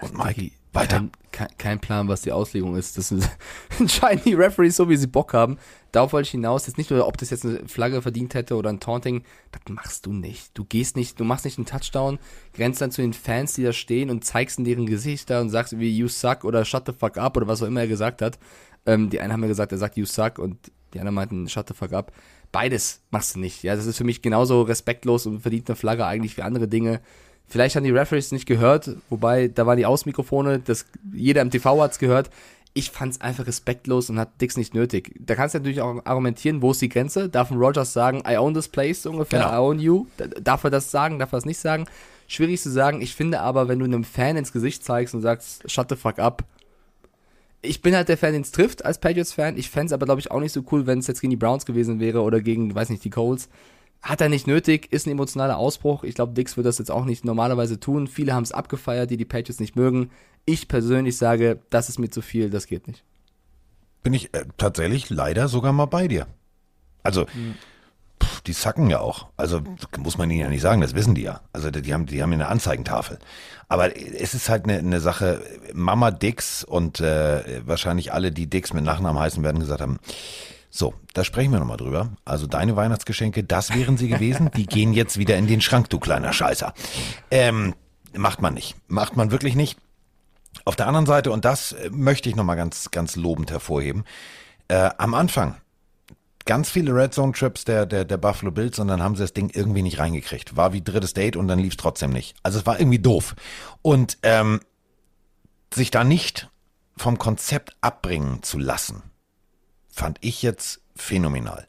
Und 0.00 0.14
Mike, 0.16 0.34
Kein, 0.34 0.59
weiter. 0.72 1.08
kein, 1.32 1.48
kein 1.58 1.80
Plan, 1.80 2.08
was 2.08 2.22
die 2.22 2.32
Auslegung 2.32 2.76
ist. 2.76 2.98
Das 2.98 3.12
entscheiden 3.78 4.22
die 4.24 4.34
Referees 4.34 4.76
so, 4.76 4.88
wie 4.88 4.96
sie 4.96 5.06
Bock 5.06 5.32
haben. 5.32 5.58
Darauf 5.92 6.12
wollte 6.12 6.26
ich 6.26 6.32
hinaus. 6.32 6.66
Jetzt 6.66 6.78
nicht 6.78 6.90
nur, 6.90 7.06
ob 7.06 7.16
das 7.16 7.30
jetzt 7.30 7.44
eine 7.44 7.66
Flagge 7.66 8.02
verdient 8.02 8.34
hätte 8.34 8.56
oder 8.56 8.70
ein 8.70 8.80
Taunting. 8.80 9.24
Das 9.52 9.62
machst 9.68 10.06
du 10.06 10.12
nicht. 10.12 10.56
Du 10.56 10.64
gehst 10.64 10.96
nicht, 10.96 11.18
du 11.18 11.24
machst 11.24 11.44
nicht 11.44 11.58
einen 11.58 11.66
Touchdown, 11.66 12.18
grenzt 12.54 12.80
dann 12.80 12.92
zu 12.92 13.02
den 13.02 13.12
Fans, 13.12 13.54
die 13.54 13.64
da 13.64 13.72
stehen 13.72 14.10
und 14.10 14.24
zeigst 14.24 14.58
in 14.58 14.64
deren 14.64 14.86
Gesichter 14.86 15.40
und 15.40 15.50
sagst 15.50 15.78
wie 15.78 15.96
you 15.96 16.08
suck 16.08 16.44
oder 16.44 16.64
shut 16.64 16.86
the 16.86 16.92
fuck 16.92 17.18
up 17.18 17.36
oder 17.36 17.48
was 17.48 17.62
auch 17.62 17.66
immer 17.66 17.80
er 17.80 17.88
gesagt 17.88 18.22
hat. 18.22 18.38
Ähm, 18.86 19.10
die 19.10 19.20
einen 19.20 19.32
haben 19.32 19.42
ja 19.42 19.48
gesagt, 19.48 19.72
er 19.72 19.78
sagt 19.78 19.96
you 19.96 20.06
suck 20.06 20.38
und 20.38 20.70
die 20.94 21.00
anderen 21.00 21.14
meinten 21.14 21.48
shut 21.48 21.68
the 21.68 21.74
fuck 21.74 21.92
up. 21.92 22.12
Beides 22.52 23.02
machst 23.10 23.36
du 23.36 23.40
nicht. 23.40 23.62
Ja, 23.62 23.76
das 23.76 23.86
ist 23.86 23.96
für 23.96 24.04
mich 24.04 24.22
genauso 24.22 24.62
respektlos 24.62 25.26
und 25.26 25.40
verdient 25.40 25.68
eine 25.68 25.76
Flagge 25.76 26.06
eigentlich 26.06 26.36
wie 26.36 26.42
andere 26.42 26.66
Dinge. 26.66 27.00
Vielleicht 27.50 27.76
haben 27.76 27.84
die 27.84 27.90
Referees 27.90 28.32
nicht 28.32 28.46
gehört, 28.46 28.90
wobei 29.10 29.48
da 29.48 29.66
waren 29.66 29.76
die 29.76 29.84
Ausmikrofone, 29.84 30.60
das, 30.60 30.86
jeder 31.12 31.42
im 31.42 31.50
TV 31.50 31.82
hat's 31.82 31.98
gehört. 31.98 32.30
Ich 32.72 32.92
fand's 32.92 33.20
einfach 33.20 33.46
respektlos 33.48 34.08
und 34.08 34.18
hat 34.20 34.40
Dix 34.40 34.56
nicht 34.56 34.74
nötig. 34.74 35.12
Da 35.18 35.34
kannst 35.34 35.54
du 35.54 35.58
natürlich 35.58 35.80
auch 35.80 36.00
argumentieren, 36.06 36.62
wo 36.62 36.70
ist 36.70 36.80
die 36.80 36.88
Grenze? 36.88 37.28
Darf 37.28 37.50
ein 37.50 37.58
Rogers 37.58 37.92
sagen, 37.92 38.22
I 38.26 38.36
own 38.38 38.54
this 38.54 38.68
place 38.68 39.02
so 39.02 39.10
ungefähr, 39.10 39.40
Genau. 39.40 39.52
I 39.52 39.58
own 39.58 39.78
you? 39.80 40.06
Da- 40.16 40.26
Darf 40.28 40.62
er 40.62 40.70
das 40.70 40.92
sagen, 40.92 41.18
darf 41.18 41.32
er 41.32 41.38
das 41.38 41.44
nicht 41.44 41.58
sagen? 41.58 41.86
Schwierig 42.28 42.60
zu 42.62 42.70
sagen. 42.70 43.00
Ich 43.02 43.16
finde 43.16 43.40
aber, 43.40 43.66
wenn 43.66 43.80
du 43.80 43.84
einem 43.84 44.04
Fan 44.04 44.36
ins 44.36 44.52
Gesicht 44.52 44.84
zeigst 44.84 45.14
und 45.16 45.20
sagst, 45.20 45.68
shut 45.68 45.88
the 45.90 45.96
fuck 45.96 46.20
up, 46.20 46.44
ich 47.62 47.82
bin 47.82 47.94
halt 47.94 48.08
der 48.08 48.16
Fan, 48.16 48.32
den 48.32 48.42
es 48.42 48.52
trifft 48.52 48.84
als 48.84 48.98
Patriots-Fan. 49.00 49.58
Ich 49.58 49.68
fände 49.68 49.86
es 49.86 49.92
aber, 49.92 50.06
glaube 50.06 50.20
ich, 50.20 50.30
auch 50.30 50.40
nicht 50.40 50.52
so 50.52 50.62
cool, 50.70 50.86
wenn 50.86 51.00
es 51.00 51.08
jetzt 51.08 51.20
gegen 51.20 51.30
die 51.32 51.36
Browns 51.36 51.66
gewesen 51.66 52.00
wäre 52.00 52.22
oder 52.22 52.40
gegen, 52.40 52.74
weiß 52.74 52.88
nicht, 52.88 53.04
die 53.04 53.10
Colts. 53.10 53.48
Hat 54.02 54.20
er 54.20 54.30
nicht 54.30 54.46
nötig, 54.46 54.92
ist 54.92 55.06
ein 55.06 55.10
emotionaler 55.10 55.58
Ausbruch. 55.58 56.04
Ich 56.04 56.14
glaube, 56.14 56.32
Dix 56.32 56.56
wird 56.56 56.66
das 56.66 56.78
jetzt 56.78 56.90
auch 56.90 57.04
nicht 57.04 57.24
normalerweise 57.24 57.78
tun. 57.78 58.06
Viele 58.06 58.32
haben 58.32 58.44
es 58.44 58.52
abgefeiert, 58.52 59.10
die 59.10 59.18
die 59.18 59.26
Patriots 59.26 59.60
nicht 59.60 59.76
mögen. 59.76 60.10
Ich 60.46 60.68
persönlich 60.68 61.18
sage, 61.18 61.60
das 61.68 61.90
ist 61.90 61.98
mir 61.98 62.08
zu 62.08 62.22
viel, 62.22 62.48
das 62.48 62.66
geht 62.66 62.88
nicht. 62.88 63.04
Bin 64.02 64.14
ich 64.14 64.32
äh, 64.32 64.46
tatsächlich 64.56 65.10
leider 65.10 65.48
sogar 65.48 65.72
mal 65.74 65.84
bei 65.84 66.08
dir. 66.08 66.26
Also, 67.02 67.26
pff, 68.22 68.40
die 68.46 68.54
sacken 68.54 68.88
ja 68.88 69.00
auch. 69.00 69.26
Also, 69.36 69.60
muss 69.98 70.16
man 70.16 70.30
ihnen 70.30 70.40
ja 70.40 70.48
nicht 70.48 70.62
sagen, 70.62 70.80
das 70.80 70.94
wissen 70.94 71.14
die 71.14 71.22
ja. 71.22 71.42
Also, 71.52 71.70
die 71.70 71.92
haben, 71.92 72.06
die 72.06 72.22
haben 72.22 72.32
ja 72.32 72.38
eine 72.38 72.48
Anzeigentafel. 72.48 73.18
Aber 73.68 73.94
es 73.96 74.32
ist 74.32 74.48
halt 74.48 74.64
eine, 74.64 74.78
eine 74.78 75.00
Sache, 75.00 75.42
Mama 75.74 76.10
Dix 76.10 76.64
und 76.64 77.00
äh, 77.00 77.66
wahrscheinlich 77.66 78.14
alle, 78.14 78.32
die 78.32 78.48
Dix 78.48 78.72
mit 78.72 78.84
Nachnamen 78.84 79.20
heißen, 79.20 79.42
werden 79.42 79.60
gesagt 79.60 79.82
haben, 79.82 79.98
so, 80.70 80.94
da 81.14 81.24
sprechen 81.24 81.52
wir 81.52 81.58
nochmal 81.58 81.76
drüber. 81.76 82.12
Also 82.24 82.46
deine 82.46 82.76
Weihnachtsgeschenke, 82.76 83.42
das 83.42 83.74
wären 83.74 83.96
sie 83.96 84.08
gewesen. 84.08 84.50
Die 84.56 84.66
gehen 84.66 84.92
jetzt 84.92 85.18
wieder 85.18 85.36
in 85.36 85.48
den 85.48 85.60
Schrank, 85.60 85.90
du 85.90 85.98
kleiner 85.98 86.32
Scheißer. 86.32 86.72
Ähm, 87.30 87.74
macht 88.16 88.40
man 88.40 88.54
nicht. 88.54 88.76
Macht 88.86 89.16
man 89.16 89.32
wirklich 89.32 89.56
nicht. 89.56 89.78
Auf 90.64 90.76
der 90.76 90.86
anderen 90.86 91.06
Seite, 91.06 91.32
und 91.32 91.44
das 91.44 91.72
äh, 91.72 91.90
möchte 91.90 92.28
ich 92.28 92.36
nochmal 92.36 92.56
ganz, 92.56 92.90
ganz 92.92 93.16
lobend 93.16 93.50
hervorheben, 93.50 94.04
äh, 94.68 94.90
am 94.98 95.14
Anfang 95.14 95.56
ganz 96.46 96.70
viele 96.70 96.94
Red 96.94 97.14
Zone 97.14 97.32
Trips 97.32 97.64
der, 97.64 97.86
der, 97.86 98.04
der 98.04 98.16
Buffalo 98.16 98.50
Bills 98.50 98.78
und 98.78 98.88
dann 98.88 99.02
haben 99.02 99.14
sie 99.14 99.22
das 99.22 99.32
Ding 99.32 99.50
irgendwie 99.52 99.82
nicht 99.82 99.98
reingekriegt. 99.98 100.56
War 100.56 100.72
wie 100.72 100.82
drittes 100.82 101.12
Date 101.14 101.36
und 101.36 101.48
dann 101.48 101.58
lief 101.58 101.72
es 101.72 101.76
trotzdem 101.76 102.10
nicht. 102.10 102.34
Also 102.42 102.58
es 102.58 102.66
war 102.66 102.78
irgendwie 102.78 102.98
doof. 102.98 103.34
Und 103.82 104.18
ähm, 104.22 104.60
sich 105.72 105.90
da 105.90 106.04
nicht 106.04 106.48
vom 106.96 107.18
Konzept 107.18 107.76
abbringen 107.80 108.42
zu 108.42 108.58
lassen, 108.58 109.02
fand 110.00 110.16
ich 110.22 110.40
jetzt 110.40 110.80
phänomenal. 110.96 111.66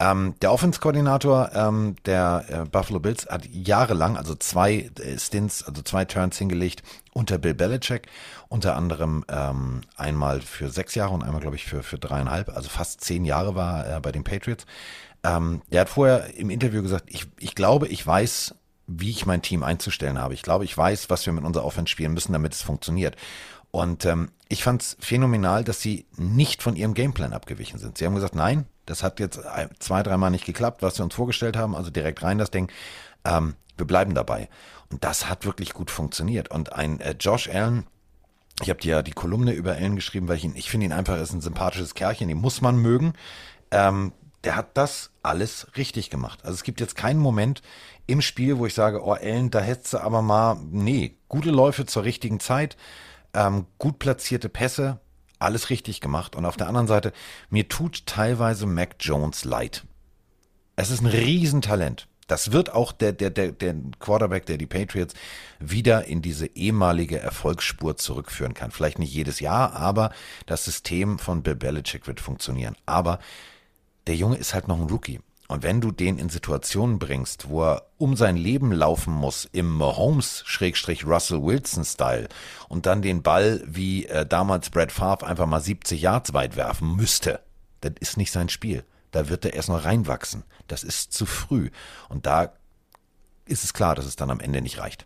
Ähm, 0.00 0.34
der 0.42 0.50
Offense-Koordinator 0.50 1.50
ähm, 1.54 1.94
der 2.04 2.44
äh, 2.48 2.64
Buffalo 2.64 2.98
Bills 2.98 3.28
hat 3.28 3.46
jahrelang, 3.46 4.16
also 4.16 4.34
zwei 4.34 4.90
äh, 4.98 5.18
Stints, 5.18 5.62
also 5.62 5.82
zwei 5.82 6.04
Turns 6.04 6.36
hingelegt 6.36 6.82
unter 7.12 7.38
Bill 7.38 7.54
Belichick, 7.54 8.08
unter 8.48 8.74
anderem 8.74 9.24
ähm, 9.28 9.82
einmal 9.96 10.40
für 10.40 10.68
sechs 10.70 10.96
Jahre 10.96 11.14
und 11.14 11.22
einmal, 11.22 11.40
glaube 11.40 11.56
ich, 11.56 11.66
für, 11.66 11.84
für 11.84 11.98
dreieinhalb, 11.98 12.48
also 12.48 12.68
fast 12.68 13.02
zehn 13.02 13.24
Jahre 13.24 13.54
war 13.54 13.86
er 13.86 14.00
bei 14.00 14.10
den 14.10 14.24
Patriots. 14.24 14.66
Ähm, 15.22 15.62
der 15.70 15.82
hat 15.82 15.90
vorher 15.90 16.34
im 16.34 16.50
Interview 16.50 16.82
gesagt, 16.82 17.04
ich, 17.06 17.26
ich 17.38 17.54
glaube, 17.54 17.86
ich 17.86 18.04
weiß, 18.04 18.54
wie 18.88 19.10
ich 19.10 19.26
mein 19.26 19.42
Team 19.42 19.62
einzustellen 19.62 20.18
habe. 20.18 20.34
Ich 20.34 20.42
glaube, 20.42 20.64
ich 20.64 20.76
weiß, 20.76 21.08
was 21.08 21.24
wir 21.24 21.32
mit 21.32 21.44
unserer 21.44 21.64
Offense 21.64 21.90
spielen 21.90 22.14
müssen, 22.14 22.32
damit 22.32 22.54
es 22.54 22.62
funktioniert. 22.62 23.14
Und 23.70 24.04
ähm, 24.04 24.30
ich 24.48 24.64
fand 24.64 24.82
es 24.82 24.96
phänomenal, 25.00 25.62
dass 25.62 25.80
sie 25.80 26.06
nicht 26.16 26.62
von 26.62 26.74
ihrem 26.74 26.94
Gameplan 26.94 27.32
abgewichen 27.32 27.78
sind. 27.78 27.98
Sie 27.98 28.04
haben 28.04 28.14
gesagt, 28.14 28.34
nein, 28.34 28.66
das 28.86 29.02
hat 29.02 29.20
jetzt 29.20 29.40
zwei, 29.78 30.02
dreimal 30.02 30.30
nicht 30.32 30.44
geklappt, 30.44 30.82
was 30.82 30.98
wir 30.98 31.04
uns 31.04 31.14
vorgestellt 31.14 31.56
haben, 31.56 31.76
also 31.76 31.90
direkt 31.90 32.22
rein 32.22 32.38
das 32.38 32.50
Ding. 32.50 32.70
Ähm, 33.24 33.54
wir 33.76 33.86
bleiben 33.86 34.14
dabei. 34.14 34.48
Und 34.90 35.04
das 35.04 35.28
hat 35.28 35.44
wirklich 35.44 35.72
gut 35.72 35.90
funktioniert. 35.90 36.50
Und 36.50 36.72
ein 36.72 37.00
äh, 37.00 37.14
Josh 37.18 37.48
Allen, 37.48 37.86
Ich 38.62 38.68
habe 38.68 38.80
dir 38.80 38.96
ja 38.96 39.02
die 39.02 39.12
Kolumne 39.12 39.52
über 39.52 39.72
Allen 39.72 39.96
geschrieben, 39.96 40.28
weil 40.28 40.36
ich 40.36 40.44
ihn, 40.44 40.56
ich 40.56 40.68
finde 40.70 40.86
ihn 40.86 40.92
einfach, 40.92 41.16
ist 41.16 41.32
ein 41.32 41.40
sympathisches 41.40 41.94
Kerlchen, 41.94 42.28
den 42.28 42.38
muss 42.38 42.60
man 42.60 42.76
mögen. 42.76 43.14
Ähm, 43.70 44.12
der 44.44 44.56
hat 44.56 44.76
das 44.76 45.10
alles 45.22 45.68
richtig 45.76 46.10
gemacht. 46.10 46.40
Also 46.44 46.54
es 46.54 46.62
gibt 46.62 46.80
jetzt 46.80 46.96
keinen 46.96 47.20
Moment 47.20 47.62
im 48.06 48.20
Spiel, 48.22 48.58
wo 48.58 48.66
ich 48.66 48.74
sage, 48.74 49.04
oh 49.04 49.12
Allen, 49.12 49.50
da 49.50 49.60
hättest 49.60 49.94
du 49.94 49.98
aber 49.98 50.22
mal, 50.22 50.56
nee, 50.70 51.16
gute 51.28 51.50
Läufe 51.50 51.86
zur 51.86 52.04
richtigen 52.04 52.40
Zeit, 52.40 52.76
ähm, 53.34 53.66
gut 53.78 53.98
platzierte 53.98 54.48
Pässe, 54.48 55.00
alles 55.38 55.70
richtig 55.70 56.00
gemacht. 56.00 56.36
Und 56.36 56.44
auf 56.44 56.56
der 56.56 56.68
anderen 56.68 56.86
Seite, 56.86 57.12
mir 57.48 57.68
tut 57.68 58.06
teilweise 58.06 58.66
Mac 58.66 58.96
Jones 59.00 59.44
leid. 59.44 59.84
Es 60.76 60.90
ist 60.90 61.00
ein 61.00 61.06
Riesentalent. 61.06 62.06
Das 62.26 62.52
wird 62.52 62.72
auch 62.72 62.92
der, 62.92 63.12
der, 63.12 63.30
der, 63.30 63.50
der 63.50 63.74
Quarterback, 63.98 64.46
der 64.46 64.56
die 64.56 64.66
Patriots 64.66 65.14
wieder 65.58 66.04
in 66.04 66.22
diese 66.22 66.46
ehemalige 66.46 67.18
Erfolgsspur 67.18 67.96
zurückführen 67.96 68.54
kann. 68.54 68.70
Vielleicht 68.70 69.00
nicht 69.00 69.12
jedes 69.12 69.40
Jahr, 69.40 69.74
aber 69.74 70.12
das 70.46 70.64
System 70.64 71.18
von 71.18 71.42
Bill 71.42 71.56
Belichick 71.56 72.06
wird 72.06 72.20
funktionieren. 72.20 72.76
Aber 72.86 73.18
der 74.06 74.14
Junge 74.14 74.36
ist 74.36 74.54
halt 74.54 74.68
noch 74.68 74.78
ein 74.78 74.86
Rookie. 74.86 75.20
Und 75.50 75.64
wenn 75.64 75.80
du 75.80 75.90
den 75.90 76.16
in 76.18 76.28
Situationen 76.28 77.00
bringst, 77.00 77.48
wo 77.48 77.64
er 77.64 77.86
um 77.98 78.14
sein 78.14 78.36
Leben 78.36 78.70
laufen 78.70 79.12
muss, 79.12 79.48
im 79.50 79.68
Mahomes-Russell 79.68 81.42
Wilson-Style 81.42 82.28
und 82.68 82.86
dann 82.86 83.02
den 83.02 83.24
Ball 83.24 83.60
wie 83.66 84.06
äh, 84.06 84.24
damals 84.24 84.70
Brad 84.70 84.92
Favre 84.92 85.26
einfach 85.26 85.46
mal 85.46 85.60
70 85.60 86.00
Yards 86.00 86.34
weit 86.34 86.54
werfen 86.54 86.94
müsste, 86.94 87.40
das 87.80 87.94
ist 87.98 88.16
nicht 88.16 88.30
sein 88.30 88.48
Spiel. 88.48 88.84
Da 89.10 89.28
wird 89.28 89.44
er 89.44 89.54
erst 89.54 89.70
noch 89.70 89.84
reinwachsen. 89.84 90.44
Das 90.68 90.84
ist 90.84 91.12
zu 91.12 91.26
früh. 91.26 91.70
Und 92.08 92.26
da 92.26 92.52
ist 93.44 93.64
es 93.64 93.74
klar, 93.74 93.96
dass 93.96 94.06
es 94.06 94.14
dann 94.14 94.30
am 94.30 94.38
Ende 94.38 94.62
nicht 94.62 94.78
reicht. 94.78 95.04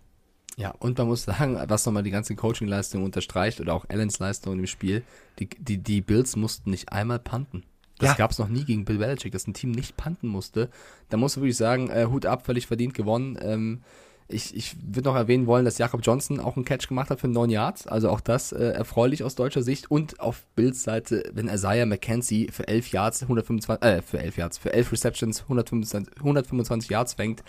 Ja, 0.59 0.73
und 0.73 0.99
man 0.99 1.07
muss 1.07 1.23
sagen, 1.25 1.59
was 1.69 1.87
nochmal 1.87 2.03
die 2.03 2.11
ganze 2.11 2.37
Coaching-Leistung 2.37 3.03
unterstreicht 3.03 3.62
oder 3.62 3.73
auch 3.73 3.89
Allens 3.89 4.19
Leistung 4.19 4.59
im 4.59 4.66
Spiel, 4.66 5.05
die, 5.39 5.49
die, 5.49 5.79
die 5.79 6.03
Bills 6.03 6.37
mussten 6.37 6.69
nicht 6.69 6.93
einmal 6.93 7.19
panten. 7.19 7.65
Das 7.99 8.11
Ja. 8.11 8.15
gab 8.16 8.31
es 8.33 8.39
noch 8.39 8.49
nie 8.49 8.65
gegen 8.65 8.85
Bill 8.85 8.99
Belichick, 8.99 9.33
dass 9.33 9.47
ein 9.47 9.55
Team 9.55 9.71
nicht 9.71 9.97
panten 9.97 10.29
musste. 10.29 10.69
Da 11.11 11.16
musst 11.16 11.37
du 11.37 11.41
wirklich 11.41 11.57
sagen, 11.57 11.91
äh, 11.91 12.07
Hut 12.11 12.27
ab, 12.27 12.45
völlig 12.45 12.66
verdient 12.66 12.95
gewonnen. 12.95 13.39
Ähm, 13.41 13.83
ich 14.27 14.57
ich 14.57 14.75
würde 14.83 15.09
noch 15.11 15.16
erwähnen 15.16 15.47
wollen, 15.47 15.65
dass 15.66 15.77
Jakob 15.79 16.01
Johnson 16.03 16.41
auch 16.41 16.57
einen 16.57 16.65
Catch 16.65 16.89
gemacht 16.89 17.11
hat 17.11 17.21
für 17.21 17.29
9 17.29 17.51
Yards. 17.51 17.87
Also 17.87 18.09
auch 18.09 18.21
das 18.21 18.53
äh, 18.53 18.71
erfreulich 18.71 19.23
aus 19.23 19.35
deutscher 19.35 19.62
Sicht. 19.62 19.91
Und 19.91 20.19
auf 20.19 20.45
Bills 20.57 20.83
Seite, 20.83 21.23
wenn 21.35 21.47
Isaiah 21.49 21.85
McKenzie 21.87 22.49
für 22.51 22.66
11 22.66 22.91
Yards, 22.91 23.23
125, 23.23 23.87
äh, 23.87 24.03
für 24.03 24.19
11 24.19 24.39
Yards, 24.39 24.59
für 24.59 24.73
11 24.73 24.91
Receptions, 24.93 25.43
125, 25.43 26.16
125 26.19 26.91
Yards 26.91 27.15
fängt. 27.15 27.45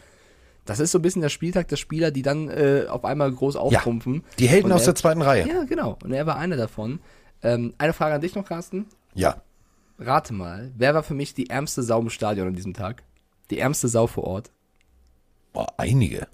Das 0.66 0.80
ist 0.80 0.92
so 0.92 1.00
ein 1.00 1.02
bisschen 1.02 1.22
der 1.22 1.30
Spieltag 1.30 1.68
der 1.70 1.76
Spieler, 1.78 2.12
die 2.12 2.24
dann 2.24 2.50
äh, 2.50 2.86
auf 2.90 3.06
einmal 3.06 3.32
groß 3.32 3.56
auftrumpfen. 3.56 4.24
Die 4.40 4.48
Helden 4.48 4.66
Und 4.66 4.72
aus 4.74 4.82
er- 4.82 4.88
der 4.88 4.96
zweiten 4.96 5.22
Reihe. 5.22 5.48
Ja, 5.48 5.64
genau. 5.64 5.98
Und 6.04 6.12
er 6.12 6.26
war 6.26 6.38
einer 6.38 6.58
davon. 6.58 7.00
Ähm, 7.42 7.74
eine 7.78 7.94
Frage 7.94 8.16
an 8.16 8.22
dich 8.22 8.36
noch, 8.36 8.46
Carsten. 8.46 8.86
Ja. 9.14 9.42
Rate 9.98 10.34
mal, 10.34 10.72
wer 10.76 10.94
war 10.94 11.04
für 11.04 11.14
mich 11.14 11.34
die 11.34 11.50
ärmste 11.50 11.82
Sau 11.82 12.02
im 12.02 12.10
Stadion 12.10 12.48
an 12.48 12.54
diesem 12.54 12.74
Tag? 12.74 13.04
Die 13.50 13.60
ärmste 13.60 13.88
Sau 13.88 14.08
vor 14.08 14.26
Ort. 14.26 14.52
Boah, 15.54 15.74
einige. 15.78 16.28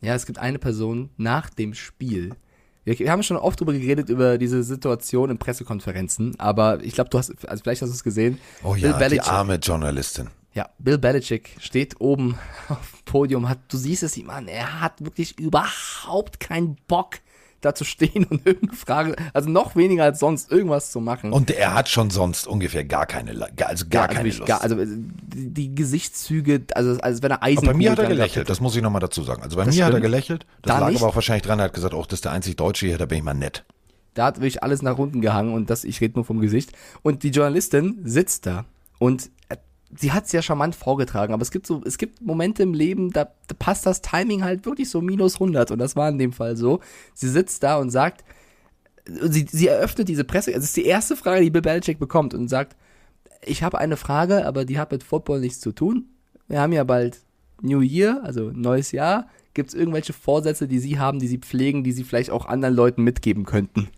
Ja, 0.00 0.14
es 0.14 0.26
gibt 0.26 0.38
eine 0.38 0.58
Person 0.58 1.10
nach 1.16 1.48
dem 1.50 1.74
Spiel. 1.74 2.34
Wir, 2.82 2.98
wir 2.98 3.10
haben 3.10 3.22
schon 3.22 3.36
oft 3.36 3.60
drüber 3.60 3.72
geredet, 3.72 4.08
über 4.08 4.36
diese 4.36 4.62
Situation 4.62 5.30
in 5.30 5.38
Pressekonferenzen, 5.38 6.38
aber 6.38 6.82
ich 6.82 6.94
glaube, 6.94 7.10
du 7.10 7.18
hast, 7.18 7.48
also 7.48 7.62
vielleicht 7.62 7.82
hast 7.82 7.90
du 7.90 7.94
es 7.94 8.04
gesehen. 8.04 8.38
Oh 8.62 8.74
ja, 8.74 9.08
die 9.08 9.20
arme 9.20 9.56
Journalistin. 9.56 10.28
ja, 10.52 10.68
Bill 10.78 10.98
Belichick 10.98 11.56
steht 11.60 12.00
oben 12.00 12.36
auf 12.68 12.92
dem 12.92 13.04
Podium, 13.04 13.48
hat, 13.48 13.60
du 13.68 13.76
siehst 13.76 14.02
es 14.02 14.16
ihm 14.16 14.28
an, 14.28 14.48
er 14.48 14.80
hat 14.80 15.04
wirklich 15.04 15.38
überhaupt 15.38 16.40
keinen 16.40 16.76
Bock, 16.88 17.20
da 17.64 17.74
zu 17.74 17.84
stehen 17.84 18.24
und 18.24 18.46
irgendeine 18.46 18.76
Frage, 18.78 19.16
also 19.32 19.48
noch 19.50 19.76
weniger 19.76 20.04
als 20.04 20.18
sonst, 20.20 20.50
irgendwas 20.50 20.90
zu 20.90 21.00
machen. 21.00 21.32
Und 21.32 21.50
er 21.50 21.74
hat 21.74 21.88
schon 21.88 22.10
sonst 22.10 22.46
ungefähr 22.46 22.84
gar 22.84 23.06
keine, 23.06 23.30
also 23.30 23.46
gar 23.56 23.66
Ja, 23.66 24.08
also 24.08 24.14
keine 24.14 24.28
Lust. 24.28 24.46
Gar, 24.46 24.60
also 24.62 24.78
äh, 24.78 24.86
die, 24.88 25.74
Gesichtszüge, 25.74 26.62
also 26.74 26.98
als 27.00 27.22
wenn 27.22 27.30
er 27.30 27.42
Eisen. 27.42 27.66
bei 27.66 27.74
mir 27.74 27.90
hat 27.92 27.98
er 27.98 28.08
gelächelt, 28.08 28.48
das 28.50 28.60
muss 28.60 28.76
ich 28.76 28.82
nochmal 28.82 29.00
dazu 29.00 29.22
sagen. 29.22 29.42
Also 29.42 29.56
bei 29.56 29.64
Das 29.64 29.74
mir 29.74 29.84
hat 29.84 29.92
er 29.92 29.98
stimmt. 29.98 30.02
gelächelt. 30.12 30.46
Das 30.62 30.74
Da 30.74 30.78
lag 30.80 30.88
nicht. 30.90 31.00
aber 31.00 31.10
auch 31.10 31.14
wahrscheinlich 31.14 31.42
dran, 31.42 31.58
er 31.58 31.66
hat 31.66 31.72
gesagt, 31.74 31.94
oh, 31.94 32.02
das 32.02 32.18
ist 32.18 32.24
der 32.24 32.32
einzig 32.32 32.56
Deutsche 32.56 32.86
hier, 32.86 32.98
da 32.98 33.06
bin 33.06 33.18
ich 33.18 33.24
mal 33.24 33.34
nett. 33.34 33.64
Da 34.14 34.26
hat 34.26 34.36
wirklich 34.36 34.62
alles 34.62 34.82
nach 34.82 34.96
unten 34.98 35.20
gehangen 35.20 35.54
und 35.54 35.70
das, 35.70 35.82
ich 35.84 36.00
rede 36.00 36.14
nur 36.14 36.24
vom 36.24 36.40
Gesicht. 36.40 36.70
Und 37.02 37.22
die 37.24 37.30
Journalistin 37.30 37.98
sitzt 38.04 38.46
da 38.46 38.64
und 38.98 39.30
sie 39.96 40.12
hat 40.12 40.26
es 40.26 40.32
ja 40.32 40.42
charmant 40.42 40.74
vorgetragen, 40.74 41.32
aber 41.32 41.42
es 41.42 41.50
gibt 41.50 41.66
so, 41.66 41.82
es 41.84 41.98
gibt 41.98 42.20
Momente 42.20 42.62
im 42.62 42.74
Leben, 42.74 43.10
da, 43.10 43.24
da 43.46 43.54
passt 43.58 43.86
das 43.86 44.02
Timing 44.02 44.42
halt 44.42 44.66
wirklich 44.66 44.90
so 44.90 45.00
minus 45.00 45.34
100 45.34 45.70
und 45.70 45.78
das 45.78 45.96
war 45.96 46.08
in 46.08 46.18
dem 46.18 46.32
Fall 46.32 46.56
so. 46.56 46.80
Sie 47.14 47.28
sitzt 47.28 47.62
da 47.62 47.76
und 47.78 47.90
sagt, 47.90 48.24
sie, 49.06 49.46
sie 49.50 49.68
eröffnet 49.68 50.08
diese 50.08 50.24
Presse, 50.24 50.50
also 50.50 50.60
es 50.60 50.70
ist 50.70 50.76
die 50.76 50.86
erste 50.86 51.16
Frage, 51.16 51.42
die 51.42 51.50
Bill 51.50 51.62
Belichick 51.62 51.98
bekommt 51.98 52.34
und 52.34 52.48
sagt, 52.48 52.76
ich 53.44 53.62
habe 53.62 53.78
eine 53.78 53.96
Frage, 53.96 54.46
aber 54.46 54.64
die 54.64 54.78
hat 54.78 54.90
mit 54.90 55.02
Football 55.02 55.40
nichts 55.40 55.60
zu 55.60 55.72
tun. 55.72 56.06
Wir 56.48 56.60
haben 56.60 56.72
ja 56.72 56.84
bald 56.84 57.20
New 57.60 57.80
Year, 57.80 58.20
also 58.24 58.50
neues 58.52 58.92
Jahr. 58.92 59.28
Gibt 59.52 59.68
es 59.68 59.74
irgendwelche 59.74 60.12
Vorsätze, 60.12 60.66
die 60.66 60.78
Sie 60.78 60.98
haben, 60.98 61.18
die 61.20 61.28
Sie 61.28 61.38
pflegen, 61.38 61.84
die 61.84 61.92
Sie 61.92 62.04
vielleicht 62.04 62.30
auch 62.30 62.46
anderen 62.46 62.74
Leuten 62.74 63.04
mitgeben 63.04 63.44
könnten? 63.44 63.88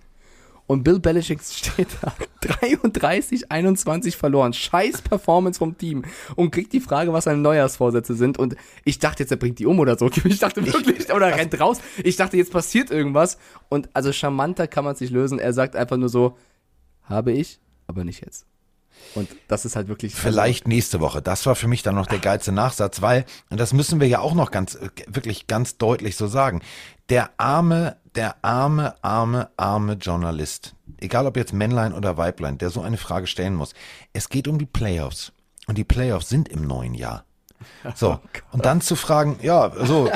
Und 0.67 0.83
Bill 0.83 0.99
Belichick 0.99 1.41
steht 1.43 1.89
da 2.03 2.13
33, 2.41 3.51
21 3.51 4.17
verloren. 4.17 4.53
Scheiß 4.53 5.03
Performance 5.03 5.59
vom 5.59 5.79
Team. 5.79 6.05
Und 6.35 6.51
kriegt 6.51 6.73
die 6.73 6.81
Frage, 6.81 7.13
was 7.13 7.25
seine 7.25 7.39
Neujahrsvorsätze 7.39 8.15
sind. 8.15 8.39
Und 8.39 8.57
ich 8.85 8.99
dachte 8.99 9.23
jetzt, 9.23 9.31
er 9.31 9.37
bringt 9.37 9.59
die 9.59 9.67
um 9.67 9.79
oder 9.79 9.97
so. 9.97 10.11
Ich 10.27 10.41
dachte 10.41 10.67
wirklich, 10.67 11.13
oder 11.15 11.29
er 11.29 11.39
rennt 11.39 11.59
raus. 11.61 11.81
Ich 12.03 12.17
dachte, 12.17 12.37
jetzt 12.37 12.53
passiert 12.53 12.91
irgendwas. 12.91 13.39
Und 13.69 13.89
also 13.95 14.13
charmanter 14.13 14.67
kann 14.67 14.85
man 14.85 14.95
es 14.95 15.01
nicht 15.01 15.13
lösen. 15.13 15.39
Er 15.39 15.53
sagt 15.53 15.77
einfach 15.77 15.97
nur 15.97 16.09
so, 16.09 16.37
habe 17.05 17.33
ich, 17.33 17.61
aber 17.87 18.05
nicht 18.05 18.25
jetzt. 18.25 18.45
Und 19.17 19.31
das 19.49 19.65
ist 19.65 19.77
halt 19.77 19.89
wirklich. 19.89 20.15
Vielleicht 20.15 20.69
nächste 20.69 21.01
Woche. 21.01 21.23
Das 21.23 21.47
war 21.47 21.55
für 21.55 21.69
mich 21.69 21.83
dann 21.83 21.95
noch 21.95 22.07
der 22.07 22.19
geilste 22.19 22.53
Nachsatz, 22.53 23.01
weil, 23.01 23.25
und 23.49 23.59
das 23.59 23.73
müssen 23.73 23.99
wir 23.99 24.07
ja 24.07 24.21
auch 24.21 24.35
noch 24.35 24.51
ganz, 24.51 24.75
äh, 24.75 24.91
wirklich 25.09 25.47
ganz 25.47 25.79
deutlich 25.79 26.17
so 26.17 26.27
sagen, 26.27 26.61
der 27.09 27.31
arme, 27.39 27.97
der 28.15 28.37
arme, 28.45 28.95
arme, 29.03 29.49
arme 29.57 29.95
Journalist, 29.95 30.75
egal 31.01 31.27
ob 31.27 31.37
jetzt 31.37 31.53
Männlein 31.53 31.95
oder 31.95 32.17
Weiblein, 32.19 32.59
der 32.59 32.71
so 32.71 32.83
eine 32.83 32.99
Frage 32.99 33.27
stellen 33.27 33.55
muss. 33.55 33.73
Es 34.13 34.29
geht 34.29 34.49
um 34.49 34.59
die 34.59 34.67
Playoffs. 34.67 35.33
Und 35.67 35.79
die 35.79 35.85
Playoffs 35.85 36.29
sind 36.29 36.49
im 36.49 36.67
neuen 36.67 36.95
Jahr. 36.95 37.25
So, 37.95 38.21
und 38.53 38.67
dann 38.67 38.83
zu 38.83 38.97
fragen, 38.97 39.39
ja, 39.43 39.73
so, 39.85 40.11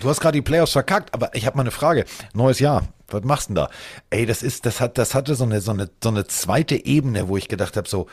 du 0.00 0.08
hast 0.08 0.20
gerade 0.20 0.36
die 0.36 0.42
Playoffs 0.42 0.72
verkackt, 0.72 1.14
aber 1.14 1.34
ich 1.36 1.46
habe 1.46 1.56
mal 1.56 1.62
eine 1.62 1.70
Frage. 1.70 2.04
Neues 2.34 2.58
Jahr, 2.58 2.82
was 3.08 3.22
machst 3.22 3.48
du 3.48 3.54
denn 3.54 3.64
da? 3.64 3.70
Ey, 4.10 4.26
das 4.26 4.42
ist, 4.42 4.66
das 4.66 4.80
hat, 4.80 4.98
das 4.98 5.14
hatte 5.14 5.36
so 5.36 5.44
eine, 5.44 5.60
so 5.60 5.70
eine, 5.70 5.88
so 6.02 6.10
eine 6.10 6.26
zweite 6.26 6.84
Ebene, 6.84 7.28
wo 7.28 7.36
ich 7.36 7.48
gedacht 7.48 7.76
habe, 7.76 7.88
so, 7.88 8.08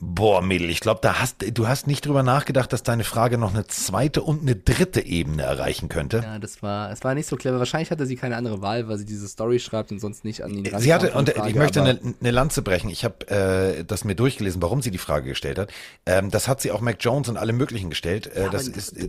boah, 0.00 0.42
Mädel, 0.42 0.70
ich 0.70 0.80
glaube, 0.80 1.00
da 1.02 1.20
hast, 1.20 1.44
du 1.56 1.66
hast 1.66 1.86
nicht 1.86 2.06
drüber 2.06 2.22
nachgedacht, 2.22 2.72
dass 2.72 2.82
deine 2.82 3.04
Frage 3.04 3.36
noch 3.38 3.52
eine 3.52 3.66
zweite 3.66 4.22
und 4.22 4.42
eine 4.42 4.54
dritte 4.54 5.00
Ebene 5.00 5.42
erreichen 5.42 5.88
könnte. 5.88 6.18
Ja, 6.18 6.38
das 6.38 6.62
war, 6.62 6.90
es 6.92 7.02
war 7.02 7.14
nicht 7.14 7.26
so 7.26 7.36
clever. 7.36 7.58
Wahrscheinlich 7.58 7.90
hatte 7.90 8.06
sie 8.06 8.16
keine 8.16 8.36
andere 8.36 8.62
Wahl, 8.62 8.88
weil 8.88 8.98
sie 8.98 9.04
diese 9.04 9.26
Story 9.26 9.58
schreibt 9.58 9.90
und 9.90 9.98
sonst 9.98 10.24
nicht 10.24 10.42
an 10.44 10.52
ihn 10.52 10.64
Sie 10.78 10.94
hatte, 10.94 11.12
und 11.12 11.28
der 11.28 11.36
ich 11.36 11.42
Frage, 11.42 11.58
möchte 11.58 11.82
eine, 11.82 11.98
eine 12.20 12.30
Lanze 12.30 12.62
brechen. 12.62 12.90
Ich 12.90 13.04
habe 13.04 13.28
äh, 13.28 13.84
das 13.84 14.04
mir 14.04 14.14
durchgelesen, 14.14 14.62
warum 14.62 14.82
sie 14.82 14.90
die 14.90 14.98
Frage 14.98 15.28
gestellt 15.30 15.58
hat. 15.58 15.70
Ähm, 16.06 16.30
das 16.30 16.46
hat 16.46 16.60
sie 16.60 16.70
auch 16.70 16.80
Mac 16.80 16.98
Jones 17.00 17.28
und 17.28 17.36
alle 17.36 17.52
möglichen 17.52 17.90
gestellt. 17.90 18.28
Äh, 18.28 18.50
das 18.50 18.68
aber- 18.68 18.76
ist 18.76 18.96
äh, 18.96 19.08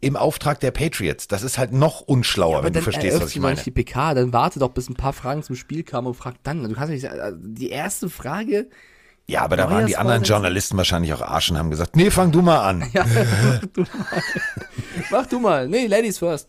im 0.00 0.16
Auftrag 0.16 0.60
der 0.60 0.70
Patriots. 0.70 1.28
Das 1.28 1.42
ist 1.42 1.58
halt 1.58 1.72
noch 1.72 2.00
unschlauer, 2.00 2.58
Aber 2.58 2.66
wenn 2.66 2.72
du 2.72 2.82
verstehst, 2.82 3.20
was 3.20 3.30
ich 3.30 3.40
meine. 3.40 3.60
die 3.60 3.70
PK, 3.70 4.14
dann 4.14 4.32
warte 4.32 4.58
doch, 4.58 4.70
bis 4.70 4.88
ein 4.88 4.94
paar 4.94 5.12
Fragen 5.12 5.42
zum 5.42 5.56
Spiel 5.56 5.82
kamen 5.82 6.06
und 6.06 6.14
frag 6.14 6.36
dann. 6.44 6.62
Du 6.62 6.74
kannst 6.74 6.92
nicht, 6.92 7.04
äh, 7.04 7.32
die 7.36 7.70
erste 7.70 8.08
Frage, 8.08 8.68
Ja, 9.30 9.42
aber 9.42 9.56
da 9.56 9.70
waren 9.70 9.86
die 9.86 9.96
anderen 9.96 10.20
Neujahrsvorsätze? 10.22 10.32
Journalisten 10.32 10.76
wahrscheinlich 10.76 11.12
auch 11.14 11.22
Arsch 11.22 11.50
und 11.50 11.58
haben 11.58 11.70
gesagt, 11.70 11.94
nee, 11.96 12.10
fang 12.10 12.32
du 12.32 12.42
mal 12.42 12.58
an. 12.68 12.84
ja, 12.92 13.04
mach 13.06 13.66
du 13.72 13.80
mal. 13.82 14.22
mach 15.10 15.26
du 15.26 15.38
mal. 15.40 15.68
Nee, 15.68 15.86
Ladies 15.86 16.18
first. 16.18 16.48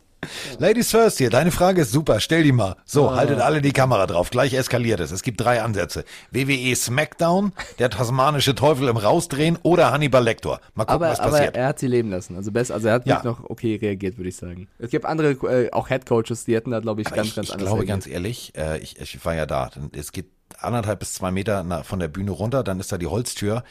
Ladies 0.60 0.92
first 0.92 1.18
hier, 1.18 1.32
deine 1.32 1.50
Frage 1.50 1.82
ist 1.82 1.92
super, 1.92 2.20
stell 2.20 2.44
die 2.44 2.52
mal. 2.52 2.76
So, 2.86 3.16
haltet 3.16 3.40
alle 3.40 3.60
die 3.60 3.72
Kamera 3.72 4.06
drauf, 4.06 4.30
gleich 4.30 4.54
eskaliert 4.54 5.00
es. 5.00 5.10
Es 5.10 5.24
gibt 5.24 5.42
drei 5.42 5.64
Ansätze. 5.64 6.06
WWE 6.30 6.76
Smackdown, 6.76 7.54
der 7.80 7.90
tasmanische 7.90 8.54
Teufel 8.54 8.88
im 8.88 8.98
Rausdrehen 8.98 9.58
oder 9.64 9.92
Hannibal 9.92 10.24
Lecter. 10.24 10.60
Mal 10.76 10.84
gucken, 10.86 10.94
Aber, 10.96 11.10
was 11.10 11.20
aber 11.20 11.32
passiert. 11.32 11.56
er 11.58 11.68
hat 11.70 11.80
sie 11.80 11.88
leben 11.88 12.12
lassen. 12.12 12.36
Also 12.36 12.52
besser, 12.52 12.76
also 12.76 12.88
er 12.90 12.94
hat 12.94 13.08
Ja. 13.08 13.16
nicht 13.16 13.26
noch 13.26 13.50
okay 13.50 13.78
reagiert, 13.82 14.18
würde 14.18 14.30
ich 14.30 14.36
sagen. 14.36 14.68
Es 14.78 14.92
gibt 14.92 15.06
andere, 15.06 15.32
äh, 15.32 15.72
auch 15.72 15.88
Head 15.88 16.06
Coaches, 16.06 16.46
die 16.46 16.54
hätten 16.54 16.70
da, 16.70 16.82
glaube 16.82 17.02
ich, 17.02 17.08
Aber 17.08 17.16
ganz, 17.16 17.30
ich, 17.30 17.36
ganz 17.36 17.48
ich 17.48 17.54
anders 17.54 17.68
glaube 17.70 17.82
reagiert. 17.82 18.04
ganz 18.04 18.08
ehrlich, 18.14 18.54
äh, 18.56 18.78
ich, 18.78 19.00
ich 19.02 19.26
war 19.26 19.34
ja 19.34 19.48
da. 19.48 19.72
Es 19.94 20.12
geht 20.12 20.28
anderthalb 20.60 21.00
bis 21.00 21.14
zwei 21.14 21.32
Meter 21.32 21.64
nach, 21.64 21.86
von 21.86 22.00
der 22.00 22.08
Bühne 22.08 22.32
runter, 22.32 22.64
dann 22.64 22.80
ist 22.80 22.92
da 22.92 22.98
die 22.98 23.08
Holztür. 23.08 23.64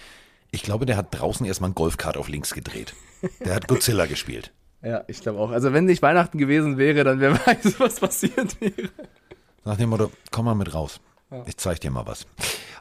Ich 0.50 0.62
glaube, 0.62 0.86
der 0.86 0.96
hat 0.96 1.08
draußen 1.10 1.46
erstmal 1.46 1.68
einen 1.68 1.74
Golfkart 1.74 2.16
auf 2.16 2.28
links 2.28 2.54
gedreht. 2.54 2.94
Der 3.44 3.54
hat 3.54 3.68
Godzilla 3.68 4.06
gespielt. 4.06 4.52
Ja, 4.82 5.04
ich 5.08 5.20
glaube 5.20 5.38
auch. 5.40 5.50
Also 5.50 5.74
wenn 5.74 5.84
nicht 5.84 6.00
Weihnachten 6.00 6.38
gewesen 6.38 6.78
wäre, 6.78 7.04
dann 7.04 7.20
wer 7.20 7.34
weiß, 7.46 7.78
was 7.78 8.00
passiert 8.00 8.58
wäre. 8.62 8.88
Nach 9.62 9.76
dem 9.76 9.90
Motto, 9.90 10.10
komm 10.30 10.46
mal 10.46 10.54
mit 10.54 10.72
raus. 10.72 11.00
Ich 11.44 11.58
zeig 11.58 11.80
dir 11.80 11.90
mal 11.90 12.06
was. 12.06 12.26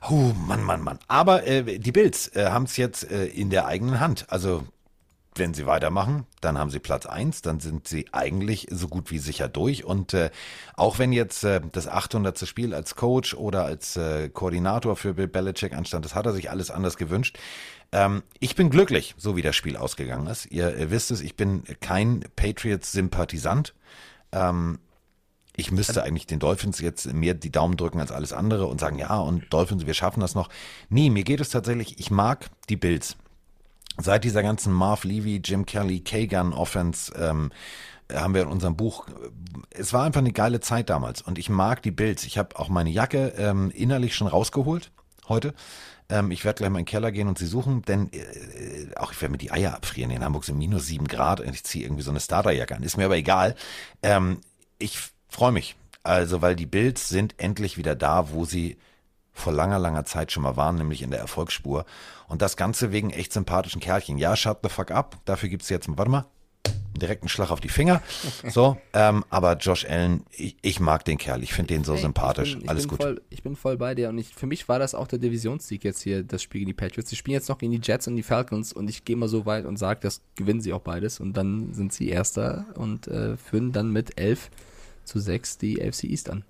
Oh, 0.09 0.31
Mann, 0.47 0.63
Mann, 0.63 0.81
Mann. 0.81 0.97
Aber 1.09 1.45
äh, 1.45 1.77
die 1.77 1.91
Bills 1.91 2.34
äh, 2.35 2.45
haben 2.45 2.63
es 2.63 2.77
jetzt 2.77 3.11
äh, 3.11 3.26
in 3.26 3.49
der 3.49 3.65
eigenen 3.65 3.99
Hand. 3.99 4.26
Also 4.30 4.63
wenn 5.39 5.53
sie 5.53 5.65
weitermachen, 5.65 6.25
dann 6.41 6.57
haben 6.57 6.69
sie 6.69 6.79
Platz 6.79 7.05
1, 7.05 7.41
dann 7.41 7.59
sind 7.59 7.87
sie 7.87 8.05
eigentlich 8.11 8.67
so 8.69 8.87
gut 8.87 9.09
wie 9.09 9.17
sicher 9.17 9.47
durch. 9.47 9.83
Und 9.83 10.13
äh, 10.13 10.29
auch 10.75 10.99
wenn 10.99 11.11
jetzt 11.11 11.43
äh, 11.43 11.61
das 11.71 11.87
800. 11.87 12.47
Spiel 12.47 12.73
als 12.73 12.95
Coach 12.95 13.33
oder 13.33 13.65
als 13.65 13.97
äh, 13.97 14.29
Koordinator 14.29 14.95
für 14.95 15.15
Bill 15.15 15.27
Belichick 15.27 15.73
anstand, 15.73 16.05
das 16.05 16.13
hat 16.13 16.25
er 16.25 16.33
sich 16.33 16.51
alles 16.51 16.69
anders 16.69 16.97
gewünscht. 16.97 17.39
Ähm, 17.91 18.21
ich 18.39 18.55
bin 18.55 18.69
glücklich, 18.69 19.15
so 19.17 19.35
wie 19.35 19.41
das 19.41 19.55
Spiel 19.55 19.77
ausgegangen 19.77 20.27
ist. 20.27 20.45
Ihr, 20.51 20.77
ihr 20.77 20.91
wisst 20.91 21.09
es, 21.11 21.21
ich 21.21 21.35
bin 21.35 21.63
kein 21.81 22.23
Patriots-Sympathisant. 22.35 23.73
Ähm, 24.31 24.79
ich 25.55 25.71
müsste 25.71 26.03
eigentlich 26.03 26.27
den 26.27 26.39
Dolphins 26.39 26.79
jetzt 26.79 27.11
mehr 27.11 27.33
die 27.33 27.51
Daumen 27.51 27.75
drücken 27.75 27.99
als 27.99 28.11
alles 28.11 28.31
andere 28.31 28.67
und 28.67 28.79
sagen, 28.79 28.97
ja, 28.97 29.17
und 29.17 29.51
Dolphins, 29.51 29.85
wir 29.85 29.93
schaffen 29.93 30.21
das 30.21 30.35
noch. 30.35 30.49
Nee, 30.89 31.09
mir 31.09 31.23
geht 31.23 31.41
es 31.41 31.49
tatsächlich, 31.49 31.99
ich 31.99 32.11
mag 32.11 32.49
die 32.69 32.77
Bills. 32.77 33.17
Seit 34.01 34.23
dieser 34.23 34.43
ganzen 34.43 34.71
Marv 34.73 35.03
Levy, 35.03 35.41
Jim 35.43 35.65
Kelly, 35.65 35.99
Kagan 35.99 36.53
Offense, 36.53 37.13
ähm, 37.15 37.51
haben 38.11 38.34
wir 38.34 38.41
in 38.43 38.47
unserem 38.47 38.76
Buch, 38.76 39.05
es 39.69 39.93
war 39.93 40.03
einfach 40.03 40.21
eine 40.21 40.31
geile 40.31 40.61
Zeit 40.61 40.89
damals 40.89 41.21
und 41.21 41.38
ich 41.38 41.49
mag 41.49 41.84
die 41.84 41.91
Bills. 41.91 42.23
Ich 42.23 42.38
habe 42.38 42.57
auch 42.57 42.69
meine 42.69 42.89
Jacke 42.89 43.34
ähm, 43.38 43.71
innerlich 43.71 44.15
schon 44.15 44.27
rausgeholt 44.27 44.91
heute. 45.27 45.53
Ähm, 46.09 46.31
ich 46.31 46.43
werde 46.43 46.57
gleich 46.57 46.69
mal 46.69 46.80
in 46.80 46.85
den 46.85 46.89
Keller 46.89 47.11
gehen 47.11 47.27
und 47.27 47.38
sie 47.38 47.45
suchen, 47.45 47.84
denn 47.84 48.11
äh, 48.11 48.95
auch 48.95 49.11
ich 49.11 49.21
werde 49.21 49.34
mir 49.34 49.38
die 49.38 49.51
Eier 49.51 49.76
abfrieren. 49.76 50.11
In 50.11 50.23
Hamburg 50.23 50.45
sind 50.45 50.57
minus 50.57 50.88
sieben 50.88 51.07
Grad 51.07 51.39
und 51.39 51.53
ich 51.53 51.63
ziehe 51.63 51.85
irgendwie 51.85 52.03
so 52.03 52.09
eine 52.09 52.19
Starterjacke 52.19 52.76
an. 52.76 52.84
Ist 52.84 52.97
mir 52.97 53.05
aber 53.05 53.17
egal. 53.17 53.55
Ähm, 54.01 54.39
ich 54.80 54.97
freue 55.27 55.51
mich. 55.51 55.76
Also, 56.01 56.41
weil 56.41 56.55
die 56.55 56.65
Bills 56.65 57.09
sind 57.09 57.35
endlich 57.38 57.77
wieder 57.77 57.95
da, 57.95 58.31
wo 58.31 58.45
sie 58.45 58.77
vor 59.34 59.53
langer, 59.53 59.80
langer 59.80 60.05
Zeit 60.05 60.31
schon 60.31 60.43
mal 60.43 60.57
waren, 60.57 60.77
nämlich 60.77 61.01
in 61.01 61.11
der 61.11 61.19
Erfolgsspur. 61.19 61.85
Und 62.30 62.41
das 62.41 62.56
Ganze 62.56 62.91
wegen 62.91 63.10
echt 63.10 63.34
sympathischen 63.34 63.81
Kerlchen. 63.81 64.18
Ja, 64.18 64.35
shut 64.35 64.60
the 64.64 64.69
fuck 64.69 64.91
up. 64.91 65.18
Dafür 65.26 65.49
gibt's 65.49 65.68
jetzt, 65.69 65.88
warte 65.89 66.11
mal, 66.11 66.26
direkt 66.99 67.23
einen 67.23 67.30
Schlag 67.30 67.51
auf 67.51 67.60
die 67.60 67.69
Finger. 67.69 68.01
So, 68.49 68.77
ähm, 68.93 69.26
aber 69.30 69.57
Josh 69.57 69.85
Allen, 69.85 70.23
ich, 70.31 70.56
ich 70.61 70.80
mag 70.80 71.03
den 71.06 71.18
Kerl. 71.18 71.43
Ich 71.43 71.53
finde 71.53 71.73
den 71.73 71.84
so 71.84 71.93
Ey, 71.93 71.99
sympathisch. 71.99 72.49
Ich 72.49 72.56
bin, 72.56 72.64
ich 72.64 72.69
Alles 72.69 72.88
gut. 72.88 73.01
Voll, 73.01 73.22
ich 73.30 73.43
bin 73.43 73.56
voll 73.56 73.77
bei 73.77 73.95
dir 73.95 74.10
und 74.10 74.18
ich, 74.18 74.34
für 74.34 74.47
mich 74.47 74.69
war 74.69 74.80
das 74.80 74.95
auch 74.95 75.07
der 75.07 75.19
Divisionssieg 75.19 75.84
jetzt 75.84 76.01
hier, 76.01 76.23
das 76.23 76.41
Spiel 76.41 76.60
gegen 76.60 76.69
die 76.69 76.73
Patriots. 76.73 77.10
Sie 77.10 77.15
spielen 77.15 77.34
jetzt 77.34 77.49
noch 77.49 77.57
gegen 77.57 77.73
die 77.73 77.81
Jets 77.81 78.07
und 78.07 78.15
die 78.15 78.23
Falcons 78.23 78.72
und 78.72 78.89
ich 78.89 79.03
gehe 79.03 79.15
mal 79.15 79.27
so 79.27 79.45
weit 79.45 79.65
und 79.65 79.77
sage, 79.77 79.99
das 80.01 80.22
gewinnen 80.35 80.61
sie 80.61 80.73
auch 80.73 80.81
beides 80.81 81.19
und 81.19 81.34
dann 81.34 81.73
sind 81.73 81.91
sie 81.91 82.10
Erster 82.10 82.65
und 82.76 83.07
äh, 83.07 83.35
führen 83.38 83.72
dann 83.72 83.91
mit 83.91 84.19
11 84.19 84.49
zu 85.03 85.19
6 85.19 85.57
die 85.57 85.84
AFC 85.84 86.06
East 86.06 86.30
an. 86.30 86.43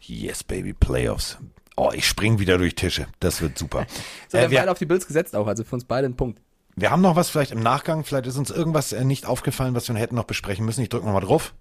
Yes, 0.00 0.42
baby, 0.42 0.72
Playoffs. 0.72 1.38
Oh, 1.80 1.92
ich 1.94 2.08
spring 2.08 2.40
wieder 2.40 2.58
durch 2.58 2.74
Tische. 2.74 3.06
Das 3.20 3.40
wird 3.40 3.56
super. 3.56 3.86
So, 4.30 4.36
wir 4.36 4.40
äh, 4.40 4.42
haben 4.42 4.50
wir, 4.50 4.58
beide 4.58 4.70
auf 4.72 4.78
die 4.78 4.84
Bills 4.84 5.06
gesetzt 5.06 5.36
auch, 5.36 5.46
also 5.46 5.62
für 5.62 5.76
uns 5.76 5.84
beide 5.84 6.06
ein 6.06 6.16
Punkt. 6.16 6.40
wir 6.74 6.90
haben 6.90 7.00
noch 7.00 7.14
was 7.14 7.30
vielleicht 7.30 7.52
im 7.52 7.60
Nachgang. 7.60 8.04
Vielleicht 8.04 8.26
ist 8.26 8.36
uns 8.36 8.50
irgendwas 8.50 8.92
äh, 8.92 9.04
nicht 9.04 9.26
aufgefallen, 9.26 9.74
was 9.74 9.88
wir 9.88 9.94
hätten 9.94 10.16
noch 10.16 10.24
besprechen 10.24 10.66
müssen. 10.66 10.82
Ich 10.82 10.88
drücke 10.88 11.06
nochmal 11.06 11.22
drauf. 11.22 11.54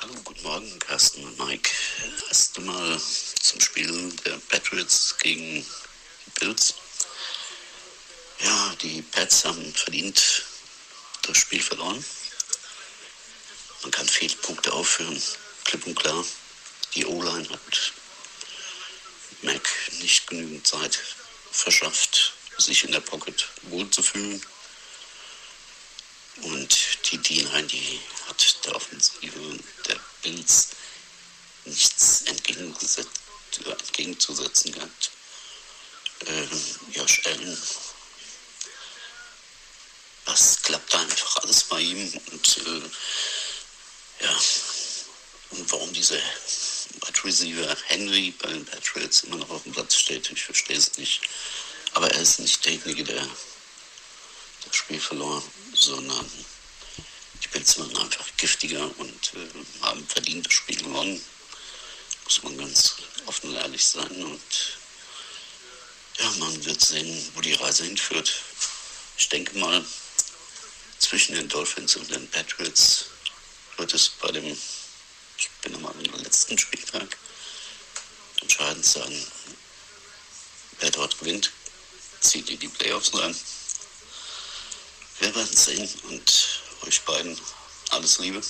Hallo, 0.00 0.14
guten 0.24 0.42
Morgen, 0.42 0.78
Carsten 0.78 1.24
und 1.24 1.38
Mike. 1.46 1.70
Erst 2.28 2.58
einmal 2.58 2.98
zum 2.98 3.60
Spiel 3.60 4.12
der 4.24 4.38
Patriots 4.48 5.14
gegen 5.18 5.64
die 6.26 6.40
Bills. 6.40 6.74
Ja, 8.42 8.74
die 8.82 9.02
Pats 9.02 9.44
haben 9.44 9.62
verdient 9.74 10.44
das 11.28 11.36
Spiel 11.36 11.60
verloren. 11.60 12.02
Man 13.82 13.90
kann 13.90 14.06
Fehlpunkte 14.06 14.72
aufführen, 14.72 15.22
klipp 15.64 15.86
und 15.86 15.96
klar. 15.96 16.24
Die 16.94 17.06
O-Line 17.06 17.48
hat 17.48 17.92
Mac 19.42 19.68
nicht 20.00 20.26
genügend 20.28 20.66
Zeit 20.66 20.98
verschafft, 21.50 22.32
sich 22.58 22.84
in 22.84 22.92
der 22.92 23.00
Pocket 23.00 23.48
wohlzufühlen. 23.62 24.40
Und 26.42 26.78
die 27.10 27.18
D-Line, 27.18 27.66
die 27.66 28.00
hat 28.26 28.64
der 28.64 28.74
Offensive 28.74 29.58
der 29.86 30.00
Bills 30.22 30.68
nichts 31.64 32.22
entgegenzusetzen 32.22 34.72
gehabt. 34.72 35.10
Ähm, 36.26 36.50
Josh 36.92 37.20
Allen, 37.26 37.62
das 40.24 40.62
klappt 40.62 40.94
einfach 40.94 41.36
alles 41.38 41.64
bei 41.64 41.80
ihm. 41.80 42.12
Und 42.30 42.58
äh, 42.58 44.24
ja, 44.24 44.40
und 45.50 45.70
warum 45.70 45.92
dieser 45.92 46.18
Wide 47.00 47.24
Receiver 47.24 47.76
Henry 47.86 48.34
bei 48.42 48.48
den 48.48 48.64
Patriots 48.64 49.22
immer 49.24 49.36
noch 49.36 49.50
auf 49.50 49.62
dem 49.62 49.72
Platz 49.72 49.96
steht, 49.96 50.30
ich 50.30 50.42
verstehe 50.42 50.76
es 50.76 50.96
nicht. 50.98 51.20
Aber 51.94 52.10
er 52.10 52.20
ist 52.20 52.38
nicht 52.38 52.64
derjenige, 52.64 53.04
der 53.04 53.26
das 54.64 54.76
Spiel 54.76 55.00
verloren, 55.00 55.42
sondern 55.74 56.30
die 57.42 57.48
Bills 57.48 57.78
waren 57.78 57.96
einfach 57.96 58.26
giftiger 58.36 58.90
und 58.98 59.32
äh, 59.34 59.84
haben 59.84 60.06
verdient 60.06 60.46
das 60.46 60.52
Spiel 60.52 60.76
gewonnen. 60.76 61.20
Muss 62.24 62.42
man 62.42 62.56
ganz 62.56 62.94
offen 63.26 63.50
und 63.50 63.56
ehrlich 63.56 63.84
sein. 63.84 64.24
Und 64.24 64.40
ja, 66.18 66.30
man 66.38 66.64
wird 66.64 66.80
sehen, 66.80 67.30
wo 67.34 67.40
die 67.40 67.54
Reise 67.54 67.84
hinführt. 67.84 68.32
Ich 69.18 69.28
denke 69.28 69.58
mal, 69.58 69.84
zwischen 70.98 71.34
den 71.34 71.48
Dolphins 71.48 71.96
und 71.96 72.10
den 72.10 72.28
Patriots 72.30 73.06
wird 73.76 73.92
es 73.92 74.08
bei 74.08 74.30
dem, 74.30 74.56
ich 75.42 75.50
bin 75.62 75.84
am 75.84 76.22
letzten 76.22 76.56
Spieltag, 76.56 77.18
entscheidend 78.42 78.84
sein, 78.84 79.26
wer 80.78 80.90
dort 80.92 81.18
gewinnt, 81.18 81.50
zieht 82.20 82.48
in 82.48 82.60
die 82.60 82.68
Playoffs 82.68 83.12
rein. 83.14 83.34
Wir 85.18 85.34
werden 85.34 85.56
sehen 85.56 85.88
und 86.10 86.60
euch 86.82 87.02
beiden 87.02 87.36
alles 87.90 88.18
Liebe. 88.18 88.40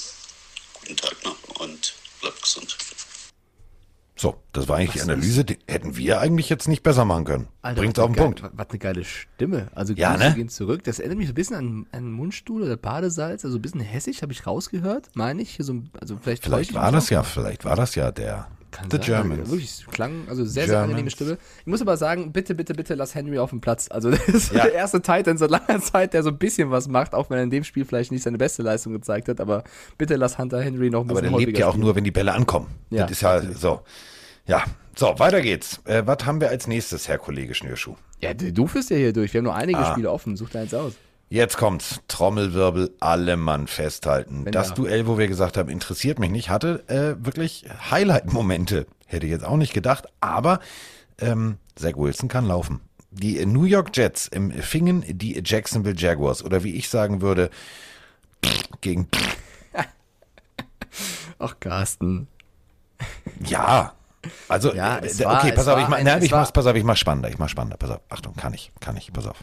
Guten 0.75 0.97
Tag 0.99 1.23
noch 1.25 1.43
und 1.61 1.95
bleibt 2.21 2.43
gesund. 2.43 2.77
So, 4.15 4.37
das 4.53 4.69
war 4.69 4.77
eigentlich 4.77 4.93
die 4.93 5.01
Analyse. 5.01 5.45
Die 5.45 5.59
hätten 5.67 5.97
wir 5.97 6.21
eigentlich 6.21 6.49
jetzt 6.51 6.69
nicht 6.69 6.83
besser 6.83 7.05
machen 7.07 7.25
können. 7.25 7.49
Bringt's 7.63 7.99
was 7.99 8.05
auf 8.05 8.13
den 8.13 8.19
eine 8.19 8.25
Punkt. 8.25 8.43
geile- 8.43 8.53
Was 8.57 8.69
eine 8.71 8.79
geile 8.79 9.05
Stimme. 9.05 9.69
Also 9.75 9.95
Ja, 9.95 10.13
Grüße 10.15 10.29
ne? 10.29 10.35
gehen 10.35 10.49
zurück. 10.51 10.85
Das 10.85 10.99
erinnert 10.99 11.19
mich 11.19 11.29
so 11.29 11.33
ein 11.33 11.35
bisschen 11.35 11.57
an, 11.57 11.87
an 11.93 12.13
Mundstuhl 12.13 12.63
oder 12.63 12.77
Badesalz, 12.77 13.45
also 13.45 13.57
ein 13.59 13.63
bisschen 13.63 13.81
hässig, 13.81 14.23
habe 14.23 14.33
ich 14.33 14.47
rausgehört, 14.47 15.09
meine 15.15 15.41
ich. 15.41 15.57
So, 15.61 15.83
also 15.99 16.19
vielleicht 16.21 16.45
Vielleicht 16.45 16.71
ich 16.71 16.77
war 16.77 16.93
das 16.93 17.09
ja, 17.09 17.23
vielleicht 17.23 17.65
war 17.65 17.75
das 17.77 17.95
ja 17.95 18.13
der 18.13 18.49
Kann 18.73 18.91
The 18.91 18.97
sein. 18.97 19.07
Germans. 19.07 19.51
Wirklich, 19.51 19.87
klang, 19.93 20.23
also 20.29 20.45
sehr, 20.45 20.65
sehr 20.65 20.67
Germans. 20.67 20.85
angenehme 20.85 21.11
Stimme. 21.11 21.39
Ich 21.61 21.67
muss 21.67 21.81
aber 21.81 21.97
sagen, 21.97 22.33
bitte, 22.33 22.55
bitte, 22.57 22.75
bitte 22.75 22.95
lass 22.95 23.15
Henry 23.15 23.39
auf 23.39 23.51
dem 23.51 23.61
Platz. 23.61 23.87
Also 23.91 24.11
das 24.11 24.27
ist 24.29 24.53
Ja. 24.53 24.65
der 24.65 24.73
erste 24.75 25.01
Titan 25.01 25.39
seit 25.39 25.51
langer 25.51 25.81
Zeit, 25.81 26.15
der 26.15 26.23
so 26.25 26.31
ein 26.31 26.39
bisschen 26.39 26.71
was 26.71 26.89
macht, 26.89 27.15
auch 27.15 27.31
wenn 27.31 27.37
er 27.37 27.45
in 27.45 27.51
dem 27.51 27.63
Spiel 27.65 27.85
vielleicht 27.85 28.11
nicht 28.11 28.23
seine 28.25 28.39
beste 28.39 28.63
Leistung 28.63 28.93
gezeigt 28.95 29.29
hat, 29.29 29.41
aber 29.41 29.63
bitte 29.99 30.17
lass 30.17 30.39
Hunter 30.39 30.61
Henry 30.61 30.91
noch 30.91 31.05
ein 31.05 31.11
Aber 31.11 31.21
bisschen 31.21 31.37
der 31.39 31.47
lebt 31.47 31.59
ja 31.59 31.67
auch 31.69 31.73
spielen. 31.73 31.85
nur, 31.85 31.95
wenn 31.95 32.05
die 32.05 32.11
Bälle 32.11 32.33
ankommen. 32.33 32.67
Ja, 32.91 33.03
das 33.03 33.13
ist 33.13 33.21
ja 33.23 33.41
so. 33.55 33.83
Ja, 34.47 34.65
so, 34.97 35.15
weiter 35.19 35.41
geht's. 35.41 35.81
Äh, 35.85 36.03
was 36.07 36.25
haben 36.27 36.41
wir 36.41 36.49
als 36.49 36.67
nächstes, 36.67 37.07
Herr 37.09 37.19
Kollege 37.19 37.55
Schnürschuh? 37.55 37.95
Ja, 38.21 38.35
du 38.35 38.53
du 38.53 38.67
führst 38.67 38.91
ja 38.91 38.97
hier 38.97 39.13
durch. 39.13 39.33
Wir 39.35 39.39
haben 39.39 39.45
nur 39.45 39.55
einige 39.55 39.79
Ah. 39.79 39.93
Spiele 39.93 40.11
offen. 40.11 40.37
Such 40.37 40.51
da 40.51 40.61
eins 40.61 40.75
aus. 40.75 40.95
Jetzt 41.33 41.57
kommt's. 41.57 42.01
Trommelwirbel, 42.09 42.95
alle 43.01 43.39
Mann 43.39 43.67
festhalten. 43.67 44.45
Wenn 44.45 44.53
das 44.53 44.69
da- 44.69 44.75
Duell, 44.75 45.07
wo 45.07 45.17
wir 45.17 45.29
gesagt 45.29 45.57
haben, 45.57 45.71
interessiert 45.71 46.19
mich 46.19 46.31
nicht, 46.31 46.51
hatte 46.51 46.85
äh, 46.89 47.25
wirklich 47.25 47.65
Highlight-Momente. 47.91 48.87
Hätte 49.07 49.25
ich 49.25 49.33
jetzt 49.33 49.45
auch 49.47 49.57
nicht 49.57 49.73
gedacht. 49.73 50.05
Aber 50.21 50.61
ähm, 51.19 51.57
Zach 51.75 51.97
Wilson 51.97 52.29
kann 52.29 52.45
laufen. 52.45 52.83
Die 53.11 53.45
New 53.47 53.65
York 53.65 53.97
Jets 53.97 54.29
empfingen 54.29 55.05
die 55.09 55.41
Jacksonville 55.43 55.97
Jaguars. 55.97 56.45
Oder 56.45 56.65
wie 56.65 56.75
ich 56.75 56.91
sagen 56.91 57.23
würde, 57.23 57.49
gegen 58.83 59.09
Ach, 61.39 61.55
Carsten. 61.61 62.29
Ja. 63.47 63.95
Also, 64.49 64.75
Ja, 64.75 64.99
äh, 64.99 65.19
war- 65.25 65.39
okay, 65.39 65.53
pass 65.53 65.67
auf, 65.67 65.81
ich 65.81 65.89
mach, 65.89 65.97
ein- 65.97 66.05
nein, 66.05 66.23
ich 66.23 66.31
mach's, 66.31 66.53
pass 66.53 66.67
auf, 66.67 66.77
ich 66.77 66.85
mach 66.85 66.99
spannender, 66.99 67.31
ich 67.31 67.39
mach 67.39 67.49
spannender, 67.49 67.79
pass 67.79 67.91
auf. 67.91 68.01
Achtung, 68.11 68.37
kann 68.37 68.53
ich, 68.53 68.71
kann 68.81 68.99
ich, 68.99 69.11
pass 69.15 69.27
auf. 69.27 69.43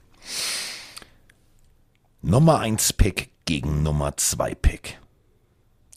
Nummer 2.22 2.60
1 2.60 2.94
Pick 2.94 3.30
gegen 3.46 3.82
Nummer 3.84 4.16
2 4.18 4.56
Pick. 4.56 5.00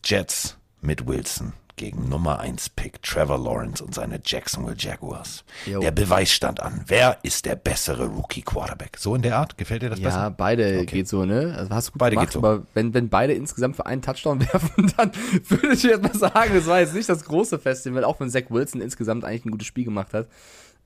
Jets 0.05 0.57
mit 0.81 1.07
Wilson 1.07 1.53
gegen 1.77 2.09
Nummer 2.09 2.39
1 2.39 2.69
Pick 2.71 3.03
Trevor 3.03 3.39
Lawrence 3.39 3.83
und 3.83 3.93
seine 3.95 4.21
Jacksonville 4.25 4.77
Jaguars. 4.79 5.43
Jo. 5.67 5.81
Der 5.81 5.91
Beweis 5.91 6.31
stand 6.31 6.61
an. 6.61 6.85
Wer 6.87 7.19
ist 7.25 7.45
der 7.45 7.57
bessere 7.57 8.07
Rookie 8.07 8.43
Quarterback? 8.43 8.99
So 8.99 9.15
in 9.17 9.23
der 9.23 9.37
Art? 9.39 9.59
Gefällt 9.59 9.83
dir 9.83 9.91
das 9.91 9.99
Ja, 9.99 10.09
besser? 10.11 10.31
beide 10.31 10.75
Okay. 10.83 10.87
geht 10.99 11.09
so, 11.09 11.25
ne? 11.25 11.55
Also 11.57 11.71
hast 11.75 11.89
du 11.89 11.93
gut 11.93 11.99
Beide 11.99 12.15
gemacht, 12.17 12.29
geht 12.29 12.33
so. 12.35 12.39
aber 12.39 12.63
wenn, 12.75 12.95
wenn 12.95 13.09
beide 13.09 13.33
insgesamt 13.33 13.75
für 13.75 13.87
einen 13.87 14.03
Touchdown 14.03 14.41
werfen, 14.53 14.93
dann 14.97 15.11
würde 15.49 15.73
ich 15.73 15.83
jetzt 15.83 16.03
mal 16.03 16.15
sagen, 16.15 16.55
das 16.55 16.67
war 16.67 16.79
jetzt 16.81 16.95
nicht 16.95 17.09
das 17.09 17.25
große 17.25 17.59
Festival, 17.59 18.05
auch 18.05 18.21
wenn 18.21 18.31
Zach 18.31 18.45
Wilson 18.51 18.81
insgesamt 18.81 19.25
eigentlich 19.25 19.45
ein 19.47 19.51
gutes 19.51 19.67
Spiel 19.67 19.85
gemacht 19.85 20.15
hat. 20.15 20.29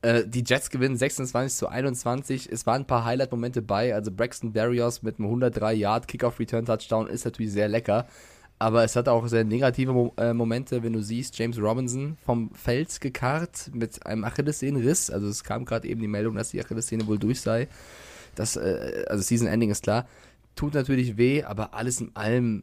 Äh, 0.02 0.24
die 0.26 0.44
Jets 0.46 0.70
gewinnen 0.70 0.96
26 0.96 1.58
zu 1.58 1.68
21. 1.68 2.50
Es 2.50 2.66
waren 2.66 2.82
ein 2.82 2.86
paar 2.86 3.04
Highlight-Momente 3.04 3.62
bei. 3.62 3.94
Also 3.94 4.10
Braxton 4.10 4.52
Berrios 4.52 5.02
mit 5.02 5.18
einem 5.18 5.26
103 5.26 5.74
Yard 5.74 6.08
Kickoff-Return-Touchdown 6.08 7.08
ist 7.08 7.24
natürlich 7.24 7.52
sehr 7.52 7.68
lecker. 7.68 8.06
Aber 8.58 8.84
es 8.84 8.96
hat 8.96 9.08
auch 9.08 9.26
sehr 9.26 9.44
negative 9.44 9.92
Mo 9.92 10.14
äh, 10.16 10.32
Momente, 10.32 10.82
wenn 10.82 10.94
du 10.94 11.02
siehst, 11.02 11.38
James 11.38 11.58
Robinson 11.58 12.16
vom 12.24 12.50
Feld 12.54 13.00
gekarrt 13.02 13.70
mit 13.74 14.06
einem 14.06 14.24
Achillessehnenriss. 14.24 15.10
Also 15.10 15.28
es 15.28 15.44
kam 15.44 15.66
gerade 15.66 15.86
eben 15.88 16.00
die 16.00 16.08
Meldung, 16.08 16.36
dass 16.36 16.50
die 16.50 16.60
Achillessehne 16.60 17.06
wohl 17.06 17.18
durch 17.18 17.42
sei. 17.42 17.68
Das, 18.34 18.56
äh, 18.56 19.04
also 19.08 19.22
Season 19.22 19.46
Ending 19.46 19.70
ist 19.70 19.82
klar. 19.82 20.06
Tut 20.54 20.72
natürlich 20.72 21.18
weh, 21.18 21.42
aber 21.42 21.74
alles 21.74 22.00
in 22.00 22.16
allem. 22.16 22.62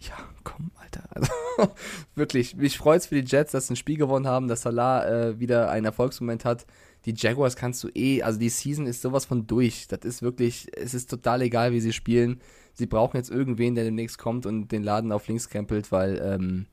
Ja, 0.00 0.16
komm. 0.42 0.70
Also, 1.10 1.32
wirklich, 2.14 2.56
mich 2.56 2.78
freut's 2.78 3.06
für 3.06 3.20
die 3.20 3.28
Jets, 3.28 3.52
dass 3.52 3.66
sie 3.66 3.74
ein 3.74 3.76
Spiel 3.76 3.96
gewonnen 3.96 4.26
haben, 4.26 4.48
dass 4.48 4.62
Salah 4.62 5.06
äh, 5.06 5.40
wieder 5.40 5.70
einen 5.70 5.86
Erfolgsmoment 5.86 6.44
hat. 6.44 6.66
Die 7.04 7.14
Jaguars 7.16 7.56
kannst 7.56 7.84
du 7.84 7.88
eh, 7.94 8.22
also 8.22 8.38
die 8.38 8.48
Season 8.48 8.86
ist 8.86 9.02
sowas 9.02 9.26
von 9.26 9.46
durch. 9.46 9.86
Das 9.88 10.00
ist 10.04 10.22
wirklich, 10.22 10.68
es 10.76 10.94
ist 10.94 11.10
total 11.10 11.42
egal, 11.42 11.72
wie 11.72 11.80
sie 11.80 11.92
spielen. 11.92 12.40
Sie 12.72 12.86
brauchen 12.86 13.16
jetzt 13.16 13.30
irgendwen, 13.30 13.74
der 13.74 13.84
demnächst 13.84 14.18
kommt 14.18 14.46
und 14.46 14.68
den 14.72 14.82
Laden 14.82 15.12
auf 15.12 15.28
links 15.28 15.48
krempelt, 15.48 15.92
weil 15.92 16.20
ähm, 16.24 16.66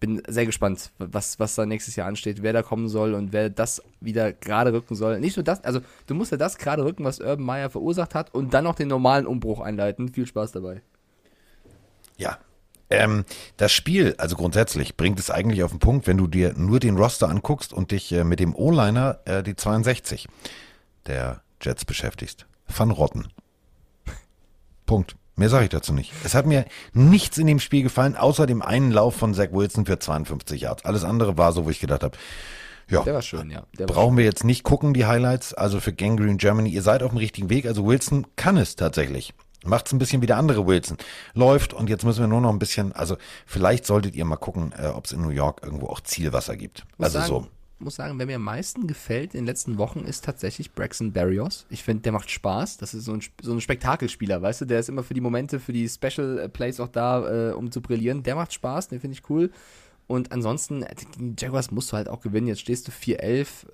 bin 0.00 0.22
sehr 0.28 0.46
gespannt, 0.46 0.92
was, 0.98 1.40
was 1.40 1.54
da 1.54 1.66
nächstes 1.66 1.96
Jahr 1.96 2.06
ansteht, 2.06 2.42
wer 2.42 2.52
da 2.52 2.62
kommen 2.62 2.88
soll 2.88 3.14
und 3.14 3.32
wer 3.32 3.50
das 3.50 3.82
wieder 4.00 4.32
gerade 4.32 4.72
rücken 4.72 4.94
soll. 4.94 5.18
Nicht 5.18 5.36
nur 5.36 5.44
das, 5.44 5.64
also 5.64 5.80
du 6.06 6.14
musst 6.14 6.30
ja 6.30 6.36
das 6.36 6.58
gerade 6.58 6.84
rücken, 6.84 7.04
was 7.04 7.20
Urban 7.20 7.44
Meyer 7.44 7.70
verursacht 7.70 8.14
hat 8.14 8.32
und 8.34 8.54
dann 8.54 8.64
noch 8.64 8.76
den 8.76 8.88
normalen 8.88 9.26
Umbruch 9.26 9.60
einleiten. 9.60 10.12
Viel 10.12 10.26
Spaß 10.26 10.52
dabei. 10.52 10.82
Ja. 12.16 12.38
Ähm, 12.90 13.24
das 13.56 13.72
Spiel, 13.72 14.14
also 14.18 14.36
grundsätzlich, 14.36 14.96
bringt 14.96 15.18
es 15.18 15.30
eigentlich 15.30 15.62
auf 15.62 15.70
den 15.70 15.78
Punkt, 15.78 16.06
wenn 16.06 16.16
du 16.16 16.26
dir 16.26 16.54
nur 16.54 16.80
den 16.80 16.96
Roster 16.96 17.28
anguckst 17.28 17.72
und 17.72 17.90
dich 17.90 18.12
äh, 18.12 18.24
mit 18.24 18.40
dem 18.40 18.54
O-Liner, 18.54 19.18
äh, 19.24 19.42
die 19.42 19.56
62 19.56 20.28
der 21.06 21.42
Jets 21.60 21.84
beschäftigst. 21.84 22.46
Van 22.66 22.90
Rotten. 22.90 23.28
Punkt. 24.86 25.16
Mehr 25.36 25.48
sage 25.48 25.64
ich 25.64 25.70
dazu 25.70 25.92
nicht. 25.92 26.12
Es 26.24 26.34
hat 26.34 26.46
mir 26.46 26.64
nichts 26.92 27.38
in 27.38 27.46
dem 27.46 27.60
Spiel 27.60 27.84
gefallen, 27.84 28.16
außer 28.16 28.46
dem 28.46 28.60
einen 28.60 28.90
Lauf 28.90 29.14
von 29.14 29.34
Zach 29.34 29.52
Wilson 29.52 29.86
für 29.86 29.98
52 29.98 30.62
Yards. 30.62 30.84
Alles 30.84 31.04
andere 31.04 31.38
war 31.38 31.52
so, 31.52 31.64
wo 31.64 31.70
ich 31.70 31.78
gedacht 31.78 32.02
habe, 32.02 32.16
ja, 32.90 33.02
Der 33.02 33.14
war 33.14 33.22
schön, 33.22 33.50
ja. 33.50 33.64
Der 33.78 33.88
war 33.88 33.94
brauchen 33.94 34.16
wir 34.16 34.24
jetzt 34.24 34.44
nicht 34.44 34.62
gucken, 34.62 34.94
die 34.94 35.04
Highlights. 35.04 35.52
Also 35.54 35.78
für 35.78 35.92
Gangrene 35.92 36.36
Germany, 36.36 36.70
ihr 36.70 36.82
seid 36.82 37.02
auf 37.02 37.10
dem 37.10 37.18
richtigen 37.18 37.50
Weg. 37.50 37.66
Also 37.66 37.86
Wilson 37.86 38.26
kann 38.36 38.56
es 38.56 38.76
tatsächlich. 38.76 39.34
Macht's 39.68 39.92
ein 39.92 39.98
bisschen 39.98 40.22
wie 40.22 40.26
der 40.26 40.36
andere 40.36 40.66
Wilson. 40.66 40.96
Läuft 41.34 41.74
und 41.74 41.88
jetzt 41.88 42.04
müssen 42.04 42.20
wir 42.20 42.26
nur 42.26 42.40
noch 42.40 42.50
ein 42.50 42.58
bisschen, 42.58 42.92
also 42.92 43.16
vielleicht 43.46 43.86
solltet 43.86 44.14
ihr 44.14 44.24
mal 44.24 44.36
gucken, 44.36 44.72
äh, 44.76 44.86
ob 44.88 45.06
es 45.06 45.12
in 45.12 45.22
New 45.22 45.30
York 45.30 45.60
irgendwo 45.62 45.86
auch 45.86 46.00
Zielwasser 46.00 46.56
gibt. 46.56 46.84
muss 46.96 47.06
Also 47.06 47.18
sagen, 47.18 47.28
so. 47.28 47.46
muss 47.78 47.94
sagen, 47.94 48.18
wer 48.18 48.26
mir 48.26 48.36
am 48.36 48.42
meisten 48.42 48.86
gefällt 48.86 49.34
in 49.34 49.40
den 49.40 49.46
letzten 49.46 49.78
Wochen 49.78 50.00
ist 50.00 50.24
tatsächlich 50.24 50.72
Braxton 50.72 51.12
Barrios. 51.12 51.66
Ich 51.70 51.84
finde, 51.84 52.02
der 52.02 52.12
macht 52.12 52.30
Spaß. 52.30 52.78
Das 52.78 52.94
ist 52.94 53.04
so 53.04 53.12
ein, 53.12 53.22
so 53.42 53.52
ein 53.52 53.60
Spektakelspieler, 53.60 54.42
weißt 54.42 54.62
du? 54.62 54.64
Der 54.64 54.80
ist 54.80 54.88
immer 54.88 55.02
für 55.02 55.14
die 55.14 55.20
Momente, 55.20 55.60
für 55.60 55.72
die 55.72 55.88
Special 55.88 56.38
äh, 56.38 56.48
Plays 56.48 56.80
auch 56.80 56.88
da, 56.88 57.50
äh, 57.50 57.52
um 57.52 57.70
zu 57.70 57.80
brillieren. 57.80 58.22
Der 58.22 58.34
macht 58.34 58.52
Spaß, 58.52 58.88
den 58.88 59.00
finde 59.00 59.16
ich 59.16 59.28
cool. 59.30 59.50
Und 60.06 60.32
ansonsten, 60.32 60.82
äh, 60.82 60.94
die 61.18 61.34
Jaguars 61.38 61.70
musst 61.70 61.92
du 61.92 61.96
halt 61.96 62.08
auch 62.08 62.20
gewinnen. 62.20 62.48
Jetzt 62.48 62.60
stehst 62.60 62.88
du 62.88 62.92
4-11 62.92 63.66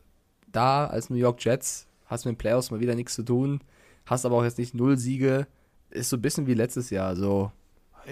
da 0.50 0.86
als 0.86 1.10
New 1.10 1.16
York 1.16 1.44
Jets, 1.44 1.86
hast 2.06 2.24
mit 2.24 2.34
den 2.34 2.38
Playoffs 2.38 2.70
mal 2.70 2.80
wieder 2.80 2.94
nichts 2.94 3.14
zu 3.14 3.22
tun, 3.22 3.60
hast 4.06 4.24
aber 4.24 4.36
auch 4.36 4.44
jetzt 4.44 4.58
nicht 4.58 4.74
null 4.74 4.98
Siege. 4.98 5.46
Ist 5.94 6.10
so 6.10 6.16
ein 6.16 6.22
bisschen 6.22 6.46
wie 6.46 6.54
letztes 6.54 6.90
Jahr, 6.90 7.16
so, 7.16 7.50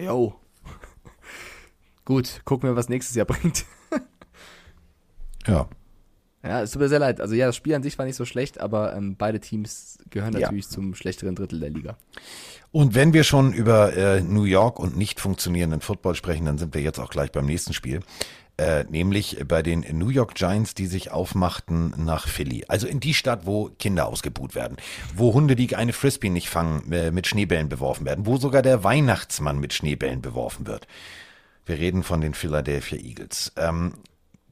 yo. 0.00 0.34
Gut, 2.04 2.40
gucken 2.44 2.68
wir, 2.68 2.76
was 2.76 2.88
nächstes 2.88 3.14
Jahr 3.14 3.26
bringt. 3.26 3.64
Ja. 5.46 5.68
Ja, 6.44 6.62
es 6.62 6.72
tut 6.72 6.82
mir 6.82 6.88
sehr 6.88 6.98
leid. 6.98 7.20
Also 7.20 7.34
ja, 7.36 7.46
das 7.46 7.54
Spiel 7.56 7.74
an 7.74 7.82
sich 7.84 7.96
war 7.98 8.04
nicht 8.06 8.16
so 8.16 8.24
schlecht, 8.24 8.60
aber 8.60 8.96
ähm, 8.96 9.14
beide 9.16 9.38
Teams 9.38 9.98
gehören 10.10 10.32
Ja. 10.34 10.40
natürlich 10.40 10.68
zum 10.68 10.94
schlechteren 10.94 11.36
Drittel 11.36 11.60
der 11.60 11.70
Liga. 11.70 11.96
Und 12.72 12.94
wenn 12.94 13.12
wir 13.12 13.22
schon 13.22 13.52
über 13.52 13.94
äh, 13.96 14.20
New 14.22 14.44
York 14.44 14.80
und 14.80 14.96
nicht 14.96 15.20
funktionierenden 15.20 15.80
Football 15.80 16.14
sprechen, 16.16 16.46
dann 16.46 16.58
sind 16.58 16.74
wir 16.74 16.80
jetzt 16.82 16.98
auch 16.98 17.10
gleich 17.10 17.30
beim 17.30 17.46
nächsten 17.46 17.74
Spiel. 17.74 18.00
Äh, 18.58 18.84
nämlich 18.84 19.38
bei 19.48 19.62
den 19.62 19.84
New 19.92 20.10
York 20.10 20.34
Giants, 20.34 20.74
die 20.74 20.86
sich 20.86 21.10
aufmachten 21.10 21.94
nach 21.96 22.28
Philly. 22.28 22.64
Also 22.68 22.86
in 22.86 23.00
die 23.00 23.14
Stadt, 23.14 23.46
wo 23.46 23.70
Kinder 23.78 24.06
ausgebuht 24.06 24.54
werden, 24.54 24.76
wo 25.14 25.32
Hunde, 25.32 25.56
die 25.56 25.74
eine 25.74 25.94
Frisbee 25.94 26.28
nicht 26.28 26.50
fangen, 26.50 26.92
äh, 26.92 27.10
mit 27.10 27.26
Schneebällen 27.26 27.70
beworfen 27.70 28.04
werden, 28.04 28.26
wo 28.26 28.36
sogar 28.36 28.60
der 28.60 28.84
Weihnachtsmann 28.84 29.58
mit 29.58 29.72
Schneebällen 29.72 30.20
beworfen 30.20 30.66
wird. 30.66 30.86
Wir 31.64 31.78
reden 31.78 32.02
von 32.02 32.20
den 32.20 32.34
Philadelphia 32.34 32.98
Eagles. 32.98 33.52
Ähm, 33.56 33.94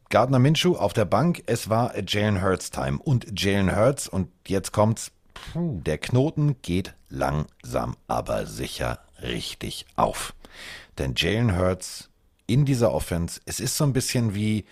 Gardner 0.09 0.39
Minshew 0.41 0.77
auf 0.77 0.93
der 0.93 1.05
Bank, 1.05 1.43
es 1.47 1.69
war 1.69 1.93
Jalen 2.05 2.43
Hurts 2.43 2.71
Time 2.71 2.99
und 2.99 3.41
Jalen 3.41 3.77
Hurts 3.77 4.09
und 4.09 4.29
jetzt 4.49 4.73
kommt's, 4.73 5.13
puh, 5.35 5.81
der 5.85 5.99
Knoten 5.99 6.57
geht 6.63 6.95
langsam, 7.11 7.97
aber 8.09 8.47
sicher 8.47 8.99
richtig 9.23 9.87
auf. 9.95 10.35
Denn 10.99 11.15
Jalen 11.17 11.57
Hurts 11.57 12.10
in 12.51 12.65
dieser 12.65 12.93
Offense, 12.93 13.41
es 13.47 13.61
ist 13.61 13.77
so 13.77 13.85
ein 13.85 13.93
bisschen 13.93 14.35
wie 14.35 14.65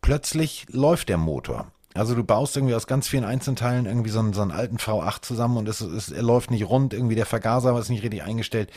plötzlich 0.00 0.66
läuft 0.70 1.08
der 1.08 1.18
Motor. 1.18 1.70
Also 1.94 2.14
du 2.14 2.24
baust 2.24 2.56
irgendwie 2.56 2.74
aus 2.74 2.86
ganz 2.86 3.06
vielen 3.06 3.24
Einzelteilen 3.24 3.86
irgendwie 3.86 4.10
so 4.10 4.18
einen, 4.18 4.32
so 4.32 4.42
einen 4.42 4.50
alten 4.50 4.78
V8 4.78 5.22
zusammen 5.22 5.56
und 5.56 5.68
es, 5.68 5.80
es 5.80 6.10
er 6.10 6.22
läuft 6.22 6.50
nicht 6.50 6.64
rund, 6.64 6.94
irgendwie 6.94 7.14
der 7.14 7.26
Vergaser 7.26 7.78
ist 7.78 7.90
nicht 7.90 8.02
richtig 8.02 8.22
eingestellt. 8.22 8.70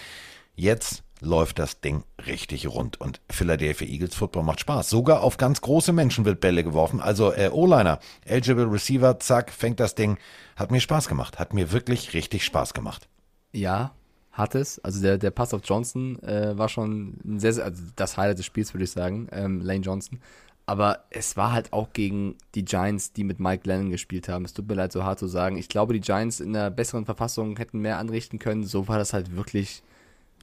Jetzt 0.56 1.04
läuft 1.22 1.60
das 1.60 1.82
Ding 1.82 2.04
richtig 2.28 2.68
rund 2.68 3.02
und 3.02 3.20
Philadelphia 3.32 3.88
Eagles 3.88 4.16
Football 4.16 4.44
macht 4.44 4.60
Spaß. 4.60 4.90
Sogar 4.90 5.22
auf 5.22 5.38
ganz 5.38 5.62
große 5.62 5.94
Menschen 5.94 6.26
wird 6.26 6.40
Bälle 6.40 6.64
geworfen. 6.64 7.02
Also 7.02 7.34
äh, 7.34 7.50
O-Liner, 7.52 8.00
eligible 8.26 8.72
Receiver, 8.72 9.20
zack, 9.20 9.52
fängt 9.52 9.80
das 9.80 9.96
Ding. 9.96 10.18
Hat 10.56 10.72
mir 10.72 10.82
Spaß 10.82 11.08
gemacht. 11.08 11.40
Hat 11.40 11.54
mir 11.54 11.72
wirklich 11.72 12.14
richtig 12.14 12.44
Spaß 12.46 12.74
gemacht. 12.74 13.08
Ja, 13.54 13.96
hat 14.36 14.54
es. 14.54 14.80
Also 14.80 15.02
der, 15.02 15.18
der 15.18 15.32
Pass 15.32 15.54
auf 15.54 15.62
Johnson 15.64 16.22
äh, 16.22 16.58
war 16.58 16.70
schon 16.70 17.18
ein 17.26 17.40
sehr, 17.40 17.54
sehr, 17.54 17.64
also 17.64 17.82
das 17.96 18.18
Highlight 18.18 18.38
des 18.38 18.46
Spiels, 18.46 18.74
würde 18.74 18.84
ich 18.84 18.92
sagen, 18.92 19.28
ähm, 19.32 19.62
Lane 19.62 19.80
Johnson. 19.80 20.20
Aber 20.68 21.06
es 21.10 21.38
war 21.38 21.52
halt 21.52 21.72
auch 21.74 21.94
gegen 21.94 22.36
die 22.54 22.66
Giants, 22.66 23.14
die 23.14 23.24
mit 23.24 23.40
Mike 23.40 23.68
Lennon 23.68 23.92
gespielt 23.92 24.28
haben. 24.28 24.46
Es 24.46 24.54
tut 24.54 24.68
mir 24.68 24.74
leid, 24.74 24.92
so 24.92 25.04
hart 25.04 25.20
zu 25.20 25.28
sagen. 25.28 25.58
Ich 25.58 25.70
glaube, 25.70 25.94
die 25.94 26.02
Giants 26.02 26.40
in 26.40 26.56
einer 26.56 26.70
besseren 26.70 27.06
Verfassung 27.06 27.56
hätten 27.58 27.80
mehr 27.80 27.98
anrichten 27.98 28.40
können. 28.40 28.64
So 28.64 28.88
war 28.88 28.98
das 28.98 29.14
halt 29.14 29.36
wirklich. 29.36 29.84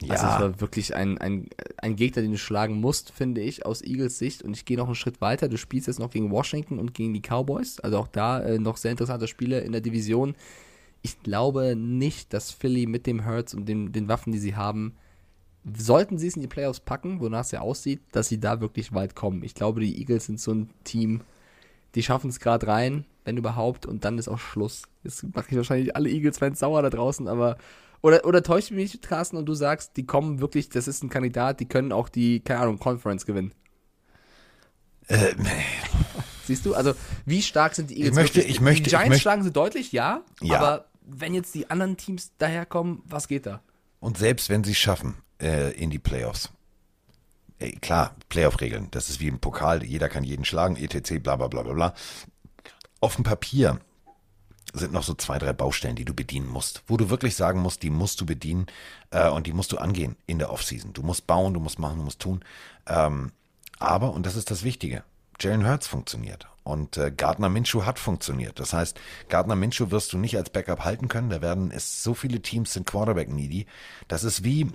Also 0.08 0.14
es 0.14 0.22
war 0.22 0.60
wirklich 0.60 0.96
ein, 0.96 1.18
ein, 1.18 1.48
ein 1.76 1.94
Gegner, 1.94 2.22
den 2.22 2.32
du 2.32 2.38
schlagen 2.38 2.80
musst, 2.80 3.12
finde 3.12 3.40
ich, 3.40 3.66
aus 3.66 3.82
Eagles 3.82 4.18
Sicht. 4.18 4.42
Und 4.42 4.56
ich 4.56 4.64
gehe 4.64 4.76
noch 4.76 4.86
einen 4.86 4.96
Schritt 4.96 5.20
weiter. 5.20 5.48
Du 5.48 5.56
spielst 5.58 5.86
jetzt 5.86 6.00
noch 6.00 6.10
gegen 6.10 6.32
Washington 6.32 6.78
und 6.78 6.94
gegen 6.94 7.14
die 7.14 7.20
Cowboys. 7.20 7.78
Also 7.78 7.98
auch 7.98 8.08
da 8.08 8.40
äh, 8.40 8.58
noch 8.58 8.78
sehr 8.78 8.90
interessante 8.92 9.28
Spiele 9.28 9.60
in 9.60 9.70
der 9.70 9.80
Division. 9.80 10.34
Ich 11.02 11.22
glaube 11.22 11.74
nicht, 11.76 12.32
dass 12.32 12.50
Philly 12.52 12.86
mit 12.86 13.06
dem 13.06 13.26
Hurts 13.26 13.54
und 13.54 13.66
den, 13.66 13.92
den 13.92 14.08
Waffen, 14.08 14.32
die 14.32 14.38
sie 14.38 14.54
haben, 14.56 14.94
sollten 15.76 16.18
sie 16.18 16.28
es 16.28 16.36
in 16.36 16.42
die 16.42 16.48
Playoffs 16.48 16.80
packen, 16.80 17.20
wonach 17.20 17.40
es 17.42 17.50
ja 17.50 17.60
aussieht, 17.60 18.00
dass 18.12 18.28
sie 18.28 18.38
da 18.40 18.60
wirklich 18.60 18.92
weit 18.94 19.14
kommen. 19.14 19.42
Ich 19.42 19.54
glaube, 19.54 19.80
die 19.80 19.98
Eagles 19.98 20.26
sind 20.26 20.40
so 20.40 20.52
ein 20.52 20.70
Team, 20.84 21.20
die 21.94 22.02
schaffen 22.02 22.30
es 22.30 22.40
gerade 22.40 22.66
rein, 22.66 23.04
wenn 23.24 23.36
überhaupt, 23.36 23.84
und 23.86 24.04
dann 24.04 24.18
ist 24.18 24.28
auch 24.28 24.38
Schluss. 24.38 24.82
Jetzt 25.04 25.24
mache 25.34 25.46
ich 25.50 25.56
wahrscheinlich 25.56 25.94
alle 25.94 26.08
Eagles-Fans 26.10 26.58
sauer 26.58 26.82
da 26.82 26.90
draußen, 26.90 27.28
aber. 27.28 27.58
Oder, 28.00 28.24
oder 28.24 28.42
täuscht 28.42 28.72
mich, 28.72 29.00
Carsten, 29.00 29.36
und 29.36 29.46
du 29.46 29.54
sagst, 29.54 29.96
die 29.96 30.04
kommen 30.04 30.40
wirklich, 30.40 30.68
das 30.68 30.88
ist 30.88 31.04
ein 31.04 31.08
Kandidat, 31.08 31.60
die 31.60 31.66
können 31.66 31.92
auch 31.92 32.08
die, 32.08 32.40
keine 32.40 32.60
Ahnung, 32.62 32.80
Conference 32.80 33.26
gewinnen. 33.26 33.52
Äh, 35.08 35.34
Siehst 36.44 36.66
du? 36.66 36.74
Also, 36.74 36.94
wie 37.24 37.42
stark 37.42 37.74
sind 37.76 37.90
die 37.90 37.94
Eagles? 38.00 38.10
Ich 38.10 38.16
möchte- 38.16 38.40
ich 38.40 38.60
möchte- 38.60 38.82
die 38.82 38.86
ich 38.88 38.90
Giants 38.92 39.08
möchte- 39.10 39.22
schlagen 39.22 39.42
sie 39.44 39.52
deutlich, 39.52 39.92
ja, 39.92 40.22
Ja. 40.40 40.58
Aber 40.58 40.86
wenn 41.06 41.34
jetzt 41.34 41.54
die 41.54 41.70
anderen 41.70 41.96
Teams 41.96 42.32
daherkommen, 42.38 43.02
was 43.04 43.28
geht 43.28 43.46
da? 43.46 43.62
Und 44.00 44.18
selbst 44.18 44.48
wenn 44.48 44.64
sie 44.64 44.72
es 44.72 44.78
schaffen 44.78 45.16
äh, 45.40 45.72
in 45.72 45.90
die 45.90 45.98
Playoffs, 45.98 46.50
ey, 47.58 47.72
klar, 47.72 48.16
Playoff-Regeln, 48.28 48.88
das 48.90 49.08
ist 49.08 49.20
wie 49.20 49.28
im 49.28 49.38
Pokal, 49.38 49.84
jeder 49.84 50.08
kann 50.08 50.24
jeden 50.24 50.44
schlagen, 50.44 50.76
etc., 50.76 51.20
bla 51.22 51.36
bla 51.36 51.48
bla 51.48 51.62
bla 51.62 51.72
bla. 51.72 51.94
Auf 53.00 53.16
dem 53.16 53.24
Papier 53.24 53.80
sind 54.74 54.92
noch 54.92 55.02
so 55.02 55.14
zwei, 55.14 55.38
drei 55.38 55.52
Baustellen, 55.52 55.96
die 55.96 56.04
du 56.04 56.14
bedienen 56.14 56.48
musst, 56.48 56.82
wo 56.86 56.96
du 56.96 57.10
wirklich 57.10 57.36
sagen 57.36 57.60
musst, 57.60 57.82
die 57.82 57.90
musst 57.90 58.20
du 58.20 58.26
bedienen 58.26 58.66
äh, 59.10 59.28
und 59.28 59.46
die 59.46 59.52
musst 59.52 59.72
du 59.72 59.78
angehen 59.78 60.16
in 60.26 60.38
der 60.38 60.50
Offseason. 60.50 60.92
Du 60.92 61.02
musst 61.02 61.26
bauen, 61.26 61.54
du 61.54 61.60
musst 61.60 61.78
machen, 61.78 61.98
du 61.98 62.04
musst 62.04 62.20
tun. 62.20 62.44
Ähm, 62.86 63.32
aber, 63.78 64.12
und 64.12 64.24
das 64.24 64.36
ist 64.36 64.50
das 64.50 64.62
Wichtige, 64.62 65.04
Jalen 65.40 65.66
Hurts 65.66 65.88
funktioniert 65.88 66.48
und 66.64 66.96
äh, 66.96 67.10
Gardner 67.10 67.48
Minshew 67.48 67.84
hat 67.84 67.98
funktioniert. 67.98 68.60
Das 68.60 68.72
heißt, 68.72 68.98
Gardner 69.28 69.56
Minshew 69.56 69.90
wirst 69.90 70.12
du 70.12 70.18
nicht 70.18 70.36
als 70.36 70.50
Backup 70.50 70.84
halten 70.84 71.08
können. 71.08 71.30
Da 71.30 71.42
werden 71.42 71.70
es 71.70 72.02
so 72.02 72.14
viele 72.14 72.40
Teams 72.40 72.72
sind 72.72 72.86
Quarterback 72.86 73.28
needy. 73.28 73.66
Das 74.08 74.24
ist 74.24 74.44
wie 74.44 74.70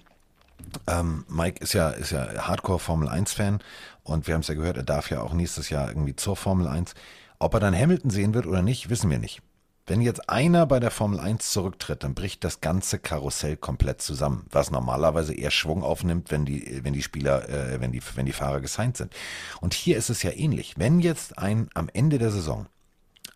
ähm, 0.88 1.26
Mike 1.27 1.61
ist 1.64 1.73
ja 1.73 1.89
ist 1.89 2.11
ja 2.11 2.47
Hardcore 2.47 2.80
Formel 2.80 3.07
1 3.07 3.34
Fan 3.34 3.59
und 4.03 4.27
wir 4.27 4.34
haben 4.34 4.41
es 4.41 4.47
ja 4.47 4.55
gehört, 4.55 4.77
er 4.77 4.84
darf 4.84 5.09
ja 5.09 5.22
auch 5.22 5.34
nächstes 5.34 5.69
Jahr 5.69 5.88
irgendwie 5.89 6.15
zur 6.15 6.35
Formel 6.35 6.68
1. 6.68 6.93
Ob 7.39 7.53
er 7.53 7.59
dann 7.59 7.76
Hamilton 7.76 8.09
sehen 8.09 8.34
wird 8.34 8.47
oder 8.47 8.61
nicht, 8.61 8.89
wissen 8.89 9.09
wir 9.09 9.19
nicht. 9.19 9.41
Wenn 9.88 10.01
jetzt 10.01 10.30
einer 10.30 10.65
bei 10.65 10.81
der 10.81 10.91
Formel 10.91 11.18
1 11.19 11.49
zurücktritt, 11.49 12.03
dann 12.03 12.14
bricht 12.14 12.43
das 12.43 12.59
ganze 12.59 12.99
Karussell 12.99 13.55
komplett 13.55 14.01
zusammen, 14.01 14.45
was 14.51 14.69
normalerweise 14.69 15.34
eher 15.34 15.49
Schwung 15.49 15.81
aufnimmt, 15.81 16.30
wenn 16.30 16.43
die, 16.43 16.81
wenn 16.84 16.91
die 16.93 17.01
Spieler, 17.01 17.47
äh, 17.47 17.80
wenn 17.80 17.93
die, 17.93 18.01
wenn 18.15 18.26
die 18.26 18.34
Fahrer 18.34 18.59
gesigned 18.59 18.97
sind. 18.97 19.15
Und 19.61 19.73
hier 19.73 19.97
ist 19.97 20.09
es 20.09 20.23
ja 20.23 20.31
ähnlich. 20.31 20.73
Wenn 20.77 20.99
jetzt 20.99 21.38
ein 21.38 21.69
am 21.73 21.89
Ende 21.93 22.18
der 22.18 22.31
Saison 22.31 22.68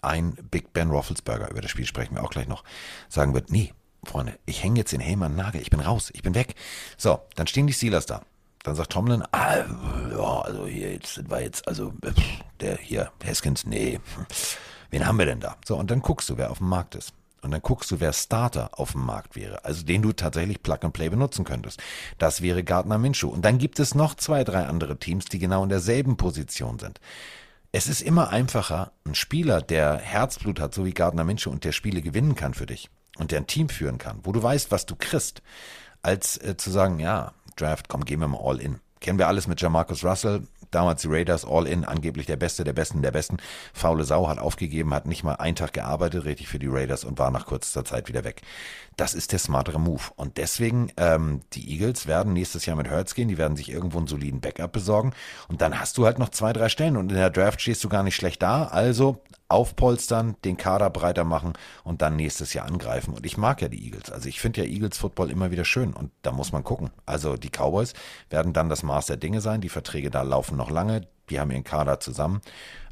ein 0.02 0.34
Big 0.52 0.74
Ben 0.74 0.90
Roethlisberger, 0.90 1.50
über 1.50 1.62
das 1.62 1.72
Spiel 1.72 1.86
sprechen 1.86 2.16
wir 2.16 2.24
auch 2.24 2.32
gleich 2.32 2.48
noch, 2.48 2.66
sagen 3.08 3.34
wird, 3.34 3.50
nee, 3.50 3.74
Freunde, 4.04 4.38
ich 4.46 4.62
hänge 4.62 4.80
jetzt 4.80 4.92
den 4.92 5.00
Helm 5.00 5.24
an 5.24 5.34
den 5.34 5.38
Nagel, 5.38 5.62
ich 5.62 5.70
bin 5.70 5.80
raus, 5.80 6.12
ich 6.14 6.22
bin 6.22 6.36
weg. 6.36 6.56
So, 6.98 7.22
dann 7.36 7.48
stehen 7.48 7.68
die 7.68 7.74
Steelers 7.74 8.08
da. 8.08 8.24
Dann 8.64 8.76
sagt 8.76 8.92
Tomlin, 8.92 9.24
ah, 9.32 9.58
ja, 10.12 10.42
also 10.42 10.68
hier, 10.68 10.92
jetzt 10.92 11.16
sind 11.16 11.32
wir 11.32 11.42
jetzt, 11.42 11.68
also 11.68 11.94
der 12.60 12.78
hier, 12.78 13.12
Haskins, 13.26 13.66
nee, 13.66 14.00
wen 14.92 15.08
haben 15.08 15.18
wir 15.18 15.26
denn 15.26 15.40
da? 15.40 15.58
So, 15.66 15.76
und 15.76 15.90
dann 15.90 16.02
guckst 16.02 16.30
du, 16.30 16.38
wer 16.38 16.52
auf 16.52 16.60
dem 16.60 16.70
Markt 16.70 16.96
ist. 16.96 17.14
und 17.42 17.52
dann 17.52 17.62
guckst 17.62 17.90
du, 17.90 18.00
wer 18.00 18.14
Starter 18.14 18.78
auf 18.80 18.92
dem 18.92 19.04
Markt 19.04 19.36
wäre, 19.36 19.66
also 19.66 19.84
den 19.84 20.04
du 20.04 20.14
tatsächlich 20.14 20.62
Plug 20.62 20.78
and 20.82 20.94
Play 20.94 21.10
benutzen 21.10 21.44
könntest. 21.44 21.82
Das 22.20 22.42
wäre 22.42 22.64
Gardner 22.64 23.00
Minshew. 23.00 23.30
Und 23.30 23.44
dann 23.44 23.58
gibt 23.58 23.80
es 23.80 23.96
noch 23.96 24.14
zwei, 24.16 24.44
drei 24.44 24.68
andere 24.68 24.98
Teams, 25.00 25.26
die 25.26 25.40
genau 25.40 25.64
in 25.64 25.70
derselben 25.70 26.18
Position 26.18 26.78
sind. 26.78 27.00
Es 27.72 27.88
ist 27.88 28.02
immer 28.02 28.30
einfacher, 28.30 28.92
ein 29.06 29.16
Spieler, 29.16 29.62
der 29.62 29.98
Herzblut 29.98 30.60
hat, 30.60 30.74
so 30.76 30.86
wie 30.86 30.94
Gardner 30.94 31.24
Minshew 31.24 31.50
und 31.50 31.64
der 31.64 31.72
Spiele 31.72 32.02
gewinnen 32.02 32.36
kann 32.36 32.54
für 32.54 32.66
dich 32.66 32.90
und 33.18 33.32
der 33.32 33.40
ein 33.40 33.48
Team 33.48 33.70
führen 33.70 33.98
kann, 33.98 34.20
wo 34.24 34.34
du 34.34 34.44
weißt, 34.44 34.72
was 34.72 34.86
du 34.86 34.96
kriegst, 34.96 35.42
als 36.02 36.38
äh, 36.38 36.58
zu 36.58 36.70
sagen, 36.70 37.00
ja, 37.00 37.34
Draft, 37.56 37.88
komm, 37.88 38.06
gehen 38.06 38.20
wir 38.20 38.28
mal 38.28 38.42
all 38.44 38.60
in. 38.60 38.80
Kennen 39.00 39.20
wir 39.20 39.28
alles 39.28 39.48
mit 39.48 39.62
Jamarcus 39.62 40.04
Russell, 40.04 40.44
damals 40.72 41.02
die 41.02 41.10
Raiders 41.10 41.46
all 41.46 41.68
in, 41.68 41.86
angeblich 41.86 42.26
der 42.26 42.38
Beste, 42.38 42.64
der 42.64 42.74
Besten, 42.74 43.02
der 43.02 43.12
Besten. 43.12 43.38
Faule 43.74 44.04
Sau 44.04 44.28
hat 44.28 44.40
aufgegeben, 44.40 44.94
hat 44.94 45.06
nicht 45.06 45.24
mal 45.24 45.36
einen 45.36 45.56
Tag 45.56 45.74
gearbeitet, 45.74 46.26
richtig 46.26 46.48
für 46.48 46.60
die 46.60 46.68
Raiders 46.68 47.04
und 47.04 47.20
war 47.20 47.32
nach 47.32 47.46
kurzer 47.46 47.86
Zeit 47.86 48.08
wieder 48.08 48.24
weg. 48.24 48.42
Das 48.98 49.14
ist 49.14 49.32
der 49.32 49.40
smartere 49.40 49.80
Move. 49.80 50.02
Und 50.16 50.38
deswegen, 50.38 50.92
ähm, 50.98 51.42
die 51.54 51.72
Eagles 51.72 52.08
werden 52.08 52.34
nächstes 52.34 52.66
Jahr 52.66 52.76
mit 52.76 52.92
Hurts 52.92 53.16
gehen, 53.16 53.30
die 53.30 53.38
werden 53.38 53.56
sich 53.56 53.72
irgendwo 53.72 53.98
einen 53.98 54.08
soliden 54.08 54.42
Backup 54.42 54.74
besorgen. 54.74 55.14
Und 55.48 55.62
dann 55.62 55.80
hast 55.80 55.98
du 55.98 56.06
halt 56.06 56.20
noch 56.20 56.30
zwei, 56.30 56.54
drei 56.54 56.70
Stellen 56.70 56.98
und 56.98 57.10
in 57.10 57.18
der 57.18 57.30
Draft 57.30 57.62
stehst 57.62 57.84
du 57.84 57.90
gar 57.90 58.04
nicht 58.04 58.16
schlecht 58.16 58.42
da. 58.42 58.66
Also 58.66 59.24
aufpolstern, 59.52 60.36
den 60.46 60.58
Kader 60.58 60.90
breiter 60.90 61.24
machen 61.24 61.54
und 61.84 62.02
dann 62.02 62.16
nächstes 62.16 62.54
Jahr 62.54 62.66
angreifen. 62.66 63.14
Und 63.14 63.26
ich 63.26 63.38
mag 63.38 63.62
ja 63.62 63.68
die 63.68 63.84
Eagles. 63.84 64.12
Also 64.12 64.30
ich 64.30 64.40
finde 64.40 64.62
ja 64.62 64.68
Eagles 64.68 64.98
Football 64.98 65.30
immer 65.30 65.52
wieder 65.52 65.66
schön 65.66 65.94
und 65.94 66.12
da 66.22 66.32
muss 66.32 66.52
man 66.52 66.64
gucken. 66.64 66.90
Also 67.06 67.36
die 67.36 67.50
Cowboys 67.50 67.94
werden 68.30 68.54
dann 68.54 68.70
das 68.70 68.84
Maß 68.84 69.08
der 69.08 69.18
Dinge 69.18 69.42
sein. 69.42 69.62
Die 69.62 69.70
Verträge 69.70 70.10
da 70.10 70.22
laufen 70.22 70.58
noch 70.58 70.70
lange. 70.70 71.08
Die 71.30 71.40
haben 71.40 71.52
ihren 71.52 71.64
Kader 71.64 72.00
zusammen. 72.00 72.42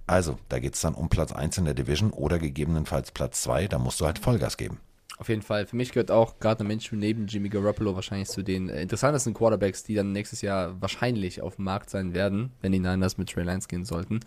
Also 0.06 0.38
da 0.50 0.60
geht 0.60 0.76
es 0.76 0.82
dann 0.82 0.96
um 0.96 1.08
Platz 1.08 1.32
1 1.32 1.60
in 1.60 1.66
der 1.66 1.76
Division 1.76 2.12
oder 2.12 2.40
gegebenenfalls 2.40 3.12
Platz 3.12 3.42
2. 3.44 3.68
Da 3.68 3.80
musst 3.80 4.02
du 4.02 4.06
halt 4.06 4.20
Vollgas 4.20 4.58
geben. 4.58 4.80
Auf 5.20 5.28
jeden 5.28 5.42
Fall. 5.42 5.68
Für 5.68 5.76
mich 5.76 5.92
gehört 5.92 6.12
auch 6.12 6.40
Gardner 6.40 6.66
Minshew 6.66 6.96
neben 6.96 7.28
Jimmy 7.28 7.50
Garoppolo 7.50 7.94
wahrscheinlich 7.94 8.30
zu 8.30 8.42
den 8.42 8.70
äh, 8.70 8.82
interessantesten 8.82 9.34
Quarterbacks, 9.34 9.84
die 9.84 9.94
dann 9.94 10.14
nächstes 10.14 10.42
Jahr 10.42 10.82
wahrscheinlich 10.82 11.42
auf 11.42 11.58
dem 11.58 11.66
Markt 11.66 11.90
sein 11.90 12.14
werden, 12.14 12.54
wenn 12.62 12.72
die 12.72 12.80
Niners 12.80 13.18
mit 13.18 13.30
Trey 13.30 13.44
Lance 13.44 13.68
gehen 13.68 13.84
sollten. 13.84 14.22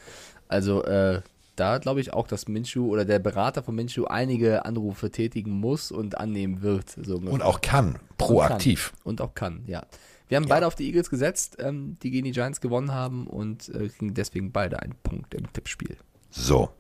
Also 0.49 0.85
äh, 0.85 1.23
da 1.57 1.79
glaube 1.79 2.03
ich 2.03 2.13
auch, 2.13 2.29
dass 2.29 2.47
Minshew 2.47 2.93
oder 2.93 3.07
der 3.07 3.21
Berater 3.21 3.63
von 3.63 3.75
Minshew 3.75 4.05
einige 4.05 4.67
Anrufe 4.67 5.11
tätigen 5.11 5.53
muss 5.53 5.91
und 5.91 6.19
annehmen 6.19 6.61
wird. 6.61 6.91
So. 6.91 7.17
Und 7.17 7.43
auch 7.43 7.63
kann, 7.63 7.99
proaktiv. 8.19 8.93
Und, 9.03 9.21
und 9.21 9.21
auch 9.23 9.35
kann, 9.35 9.63
ja. 9.67 9.87
Wir 10.29 10.37
haben 10.37 10.47
beide 10.47 10.67
auf 10.67 10.75
die 10.75 10.85
Eagles 10.87 11.09
gesetzt, 11.09 11.57
ähm, 11.59 11.97
die 12.03 12.11
gegen 12.11 12.27
die 12.27 12.33
Giants 12.33 12.61
gewonnen 12.61 12.93
haben 12.93 13.27
und 13.27 13.71
äh, 13.71 13.89
kriegen 13.89 14.13
deswegen 14.13 14.53
beide 14.53 14.81
einen 14.81 14.95
Punkt 15.03 15.33
im 15.33 15.51
Tippspiel. 15.55 15.97
So, 16.31 16.71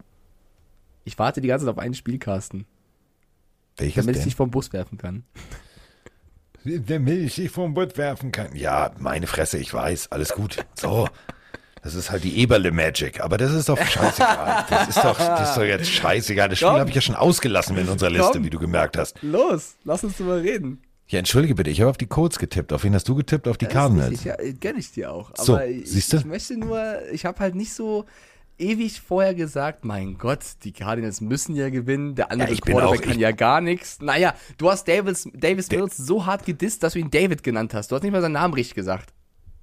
Ich 1.04 1.18
warte 1.18 1.40
die 1.40 1.48
ganze 1.48 1.66
Zeit 1.66 1.72
auf 1.74 1.78
einen 1.78 1.94
Spielkasten, 1.94 2.66
welches 3.76 4.04
damit 4.04 4.16
ich 4.16 4.22
denn? 4.22 4.28
dich 4.28 4.36
vom 4.36 4.50
Bus 4.50 4.72
werfen 4.72 4.98
kann. 4.98 5.24
Damit 6.64 7.18
ich 7.18 7.34
dich 7.34 7.50
vom 7.50 7.74
Bett 7.74 7.98
werfen 7.98 8.30
kann. 8.30 8.54
Ja, 8.54 8.92
meine 8.98 9.26
Fresse, 9.26 9.58
ich 9.58 9.74
weiß, 9.74 10.12
alles 10.12 10.32
gut. 10.32 10.64
So. 10.74 11.08
Das 11.82 11.96
ist 11.96 12.12
halt 12.12 12.22
die 12.22 12.38
Eberle 12.38 12.70
Magic, 12.70 13.20
aber 13.20 13.36
das 13.38 13.50
ist 13.52 13.68
doch 13.68 13.76
scheißegal. 13.76 14.66
Das 14.70 14.88
ist 14.90 14.98
doch, 14.98 15.18
das 15.18 15.48
ist 15.50 15.56
doch 15.56 15.64
jetzt 15.64 15.90
scheißegal. 15.90 16.48
Das 16.48 16.58
Spiel 16.58 16.68
habe 16.70 16.88
ich 16.90 16.94
ja 16.94 17.00
schon 17.00 17.16
ausgelassen 17.16 17.76
in 17.76 17.88
unserer 17.88 18.10
Liste, 18.10 18.34
Komm. 18.34 18.44
wie 18.44 18.50
du 18.50 18.60
gemerkt 18.60 18.96
hast. 18.96 19.20
Los, 19.22 19.74
lass 19.82 20.04
uns 20.04 20.16
drüber 20.16 20.40
reden. 20.40 20.80
Ja, 21.08 21.18
entschuldige 21.18 21.56
bitte, 21.56 21.70
ich 21.70 21.80
habe 21.80 21.90
auf 21.90 21.96
die 21.98 22.06
Colts 22.06 22.38
getippt. 22.38 22.72
Auf 22.72 22.84
wen 22.84 22.94
hast 22.94 23.08
du 23.08 23.16
getippt? 23.16 23.48
Auf 23.48 23.58
die 23.58 23.66
Cardinals. 23.66 24.12
Ich, 24.12 24.24
ja, 24.24 24.36
gönn 24.60 24.78
ich 24.78 24.92
dir 24.92 25.10
auch. 25.10 25.30
Aber 25.30 25.44
So, 25.44 25.58
ich, 25.58 25.90
siehste? 25.90 26.18
ich 26.18 26.24
möchte 26.24 26.56
nur, 26.56 27.02
ich 27.10 27.24
habe 27.24 27.40
halt 27.40 27.56
nicht 27.56 27.74
so 27.74 28.04
ewig 28.62 29.00
vorher 29.00 29.34
gesagt, 29.34 29.84
mein 29.84 30.16
Gott, 30.16 30.40
die 30.64 30.72
Cardinals 30.72 31.20
müssen 31.20 31.54
ja 31.54 31.68
gewinnen, 31.68 32.14
der 32.14 32.30
andere 32.30 32.52
Ja, 32.54 32.60
Quarterback 32.60 33.00
auch- 33.00 33.02
kann 33.04 33.18
ja 33.18 33.32
gar 33.32 33.60
nichts. 33.60 34.00
Naja, 34.00 34.34
du 34.58 34.70
hast 34.70 34.86
Davis, 34.88 35.28
Davis 35.34 35.68
Mills 35.70 35.96
so 35.96 36.24
hart 36.26 36.46
gedisst, 36.46 36.82
dass 36.82 36.92
du 36.94 37.00
ihn 37.00 37.10
David 37.10 37.42
genannt 37.42 37.74
hast. 37.74 37.90
Du 37.90 37.96
hast 37.96 38.02
nicht 38.02 38.12
mal 38.12 38.22
seinen 38.22 38.32
Namen 38.32 38.54
richtig 38.54 38.74
gesagt. 38.74 39.12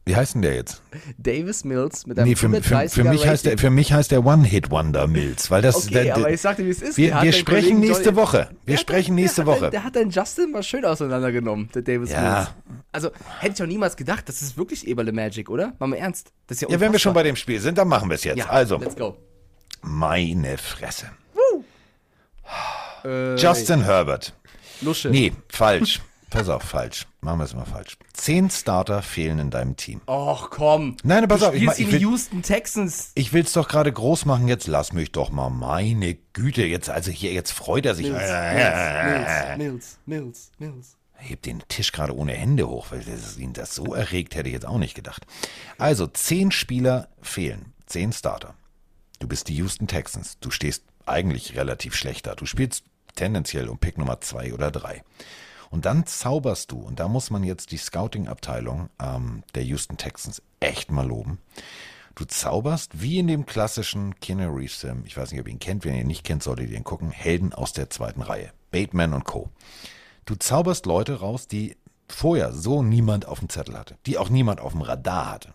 Wie 0.10 0.15
heißt 0.15 0.34
denn 0.34 0.41
der 0.41 0.56
jetzt? 0.56 0.81
Davis 1.19 1.64
Mills 1.64 2.07
mit 2.07 2.18
einem 2.18 2.30
Nee, 2.30 2.36
für, 2.36 2.49
für, 2.49 2.76
130er 2.77 2.90
für, 2.90 3.03
mich 3.03 3.27
heißt 3.27 3.45
der, 3.45 3.57
für 3.60 3.69
mich 3.69 3.94
heißt 3.94 4.10
der 4.10 4.26
One-Hit-Wonder 4.26 5.06
Mills, 5.06 5.52
weil 5.52 5.61
das. 5.61 5.76
Okay, 5.86 5.94
der, 5.94 6.03
der, 6.06 6.15
aber 6.18 6.31
ich 6.31 6.41
sagte, 6.41 6.65
wie 6.65 6.69
es 6.72 6.81
ist. 6.81 6.98
wir 6.98 7.14
hat 7.14 7.23
wir 7.26 7.31
sprechen 7.31 7.80
nächste 7.80 8.15
Woche. 8.15 8.49
Wir 8.65 8.73
Der 8.73 8.73
hat 8.77 8.81
sprechen 8.81 9.14
nächste 9.14 9.44
der 9.44 9.45
hat 9.45 9.52
Woche. 9.52 9.61
deinen- 9.65 9.72
Der 9.72 9.84
hat 9.84 9.95
deinen 9.95 10.10
Justin 10.10 10.52
mal 10.52 10.64
schön 10.64 10.84
auseinandergenommen, 10.84 11.69
der 11.76 11.84
Davis 11.84 12.10
Ja. 12.11 12.22
Mills. 12.68 12.80
Also, 12.91 13.11
hätte 13.38 13.53
ich 13.53 13.61
auch 13.61 13.68
niemals 13.68 13.95
gedacht, 13.98 14.27
das 14.27 14.41
ist 14.41 14.57
wirklich 14.57 14.88
Eberle 14.88 15.11
Magic, 15.11 15.48
oder? 15.48 15.73
Mal 15.77 15.86
mal 15.86 15.98
ernst. 15.98 16.31
Das 16.48 16.57
ist 16.57 16.61
ja, 16.64 16.69
Ja, 16.72 16.80
wenn 16.80 16.91
wir 16.91 16.98
schon 16.98 17.14
bei 17.14 17.22
dem 17.22 17.36
Spiel 17.36 17.60
sind, 17.60 17.77
dann 17.77 17.88
machen 17.88 18.10
wir 18.10 18.15
es 18.15 18.23
jetzt. 18.23 18.40
Ja, 18.40 18.48
also, 18.49 18.77
let's 18.80 18.95
go. 18.95 19.15
meine 19.84 20.57
Fresse. 20.57 21.06
Äh, 23.06 23.36
Justin 23.36 23.84
Herbert. 23.84 24.34
Lusche. 24.81 25.10
Nee, 25.10 25.34
falsch. 25.49 26.02
Pass 26.30 26.47
auf, 26.47 26.61
falsch. 26.64 27.07
Machen 27.22 27.39
wir 27.39 27.45
es 27.45 27.56
mal 27.56 27.65
falsch. 27.65 27.97
Zehn 28.14 28.49
Starter 28.49 29.01
fehlen 29.01 29.39
in 29.39 29.49
deinem 29.49 29.76
Team. 29.76 30.01
Och, 30.07 30.49
komm. 30.51 30.95
Nein, 31.03 31.27
pass 31.27 31.39
du 31.39 31.47
auf, 31.47 31.53
ich 31.56 31.64
mach- 31.64 31.77
ich 31.77 31.91
will- 31.91 31.99
Houston 32.01 32.41
Texans. 32.43 33.11
Ich 33.15 33.34
will's 33.34 33.53
doch 33.53 33.68
gerade 33.68 33.91
groß 33.91 34.26
machen, 34.26 34.47
jetzt 34.47 34.68
lass 34.68 34.93
mich 34.93 35.11
doch 35.11 35.31
mal. 35.31 35.49
Meine 35.49 36.15
Güte, 36.34 36.64
jetzt, 36.65 36.89
also 36.89 37.10
hier, 37.11 37.34
jetzt 37.34 37.51
freut 37.51 37.85
er 37.85 37.95
sich. 37.95 38.07
Mills, 38.10 39.57
Mills, 39.57 39.99
Mills, 40.06 40.51
Mills. 40.60 40.95
Hebt 41.22 41.45
den 41.47 41.61
Tisch 41.68 41.91
gerade 41.91 42.15
ohne 42.15 42.31
Hände 42.34 42.68
hoch, 42.69 42.88
weil 42.91 43.01
das 43.03 43.38
ihn 43.38 43.51
das 43.53 43.76
so 43.76 43.93
erregt, 43.93 44.35
hätte 44.35 44.47
ich 44.47 44.53
jetzt 44.53 44.65
auch 44.68 44.77
nicht 44.77 44.95
gedacht. 44.95 45.26
Also, 45.77 46.07
zehn 46.07 46.51
Spieler 46.51 47.10
fehlen. 47.22 47.73
Zehn 47.88 48.14
Starter. 48.14 48.53
Du 49.19 49.27
bist 49.27 49.49
die 49.49 49.56
Houston 49.56 49.88
Texans. 49.88 50.38
Du 50.39 50.49
stehst 50.51 50.84
eigentlich 51.06 51.57
relativ 51.57 51.93
schlecht 51.95 52.27
da. 52.27 52.35
Du 52.35 52.45
spielst 52.45 52.85
tendenziell 53.15 53.68
um 53.68 53.77
Pick 53.80 53.97
Nummer 53.97 54.22
zwei 54.22 54.53
oder 54.53 54.72
drei. 54.72 55.03
Und 55.69 55.85
dann 55.85 56.05
zauberst 56.05 56.71
du, 56.71 56.79
und 56.79 56.99
da 56.99 57.07
muss 57.07 57.29
man 57.29 57.43
jetzt 57.43 57.71
die 57.71 57.77
Scouting-Abteilung 57.77 58.89
ähm, 58.99 59.43
der 59.55 59.63
Houston 59.63 59.97
Texans 59.97 60.41
echt 60.59 60.91
mal 60.91 61.07
loben. 61.07 61.39
Du 62.15 62.25
zauberst 62.25 63.01
wie 63.01 63.19
in 63.19 63.27
dem 63.27 63.45
klassischen 63.45 64.13
Reeves, 64.27 64.77
Film, 64.77 65.03
ich 65.05 65.15
weiß 65.15 65.31
nicht, 65.31 65.39
ob 65.39 65.47
ihr 65.47 65.53
ihn 65.53 65.59
kennt, 65.59 65.85
wenn 65.85 65.95
ihr 65.95 66.01
ihn 66.01 66.07
nicht 66.07 66.25
kennt, 66.25 66.43
solltet 66.43 66.69
ihr 66.69 66.77
ihn 66.77 66.83
gucken, 66.83 67.11
Helden 67.11 67.53
aus 67.53 67.71
der 67.71 67.89
zweiten 67.89 68.21
Reihe, 68.21 68.51
Bateman 68.71 69.13
und 69.13 69.23
Co. 69.23 69.49
Du 70.25 70.35
zauberst 70.35 70.85
Leute 70.85 71.19
raus, 71.19 71.47
die 71.47 71.77
vorher 72.09 72.51
so 72.51 72.83
niemand 72.83 73.25
auf 73.25 73.39
dem 73.39 73.49
Zettel 73.49 73.77
hatte, 73.77 73.97
die 74.05 74.17
auch 74.17 74.29
niemand 74.29 74.59
auf 74.59 74.73
dem 74.73 74.81
Radar 74.81 75.31
hatte. 75.31 75.53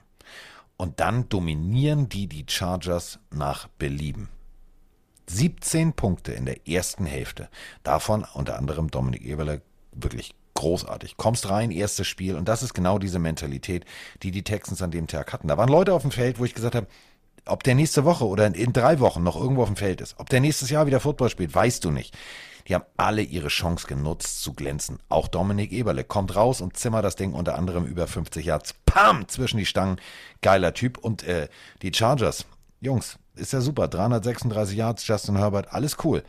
Und 0.77 1.01
dann 1.01 1.29
dominieren 1.29 2.09
die 2.09 2.27
die 2.27 2.47
Chargers 2.49 3.19
nach 3.31 3.69
Belieben. 3.79 4.29
17 5.27 5.93
Punkte 5.93 6.33
in 6.33 6.47
der 6.47 6.69
ersten 6.69 7.07
Hälfte. 7.07 7.49
Davon 7.83 8.27
unter 8.35 8.59
anderem 8.59 8.91
Dominik 8.91 9.25
Eberle 9.25 9.63
wirklich 9.97 10.35
großartig. 10.55 11.17
Kommst 11.17 11.51
rein, 11.51 11.71
erstes 11.71 12.07
Spiel 12.07 12.37
und 12.37 12.49
das 12.49 12.63
ist 12.63 12.75
genau 12.75 12.99
diese 12.99 13.19
Mentalität, 13.19 13.85
die 14.23 14.31
die 14.31 14.45
Texans 14.45 14.83
an 14.83 14.91
dem 14.91 15.07
Tag 15.07 15.33
hatten. 15.33 15.49
Da 15.49 15.59
waren 15.59 15.69
Leute 15.69 15.93
auf 15.93 16.03
dem 16.03 16.11
Feld, 16.11 16.39
wo 16.39 16.45
ich 16.45 16.55
gesagt 16.55 16.75
habe, 16.75 16.87
ob 17.47 17.63
der 17.63 17.75
nächste 17.75 18.05
Woche 18.05 18.27
oder 18.27 18.47
in, 18.55 18.73
drei 18.73 19.01
Wochen 19.01 19.23
noch 19.23 19.37
irgendwo 19.37 19.63
auf 19.63 19.69
dem 19.69 19.77
Feld 19.77 20.01
ist, 20.01 20.15
ob 20.19 20.31
der 20.31 20.41
nächstes 20.41 20.71
Jahr 20.71 20.87
wieder 20.87 21.01
Football 21.01 21.29
spielt, 21.29 21.55
weißt 21.55 21.85
du 21.85 21.91
nicht. 21.91 22.17
Die 22.67 22.75
haben 22.75 22.85
alle 22.97 23.21
ihre 23.21 23.49
Chance 23.49 23.87
genutzt 23.87 24.43
zu 24.43 24.55
glänzen. 24.55 24.99
Auch 25.11 25.29
Dominik 25.29 25.71
Eberle 25.71 26.03
kommt 26.03 26.35
raus 26.35 26.63
und 26.63 26.79
zimmert 26.79 27.05
das 27.05 27.17
Ding 27.17 27.35
unter 27.35 27.57
anderem 27.57 27.85
über 27.85 28.07
50 28.07 28.47
Yards. 28.47 28.75
Pam! 28.87 29.29
Zwischen 29.29 29.59
die 29.59 29.67
Stangen. 29.67 30.01
Geiler 30.41 30.73
Typ. 30.73 30.97
Und 30.97 31.25
äh, 31.25 31.49
die 31.83 31.93
Chargers, 31.93 32.47
Jungs, 32.81 33.19
ist 33.37 33.53
ja 33.53 33.61
super. 33.61 33.89
336 33.89 34.79
Yards, 34.79 35.07
Justin 35.07 35.37
Herbert, 35.37 35.75
alles 35.75 35.99
cool. 36.05 36.23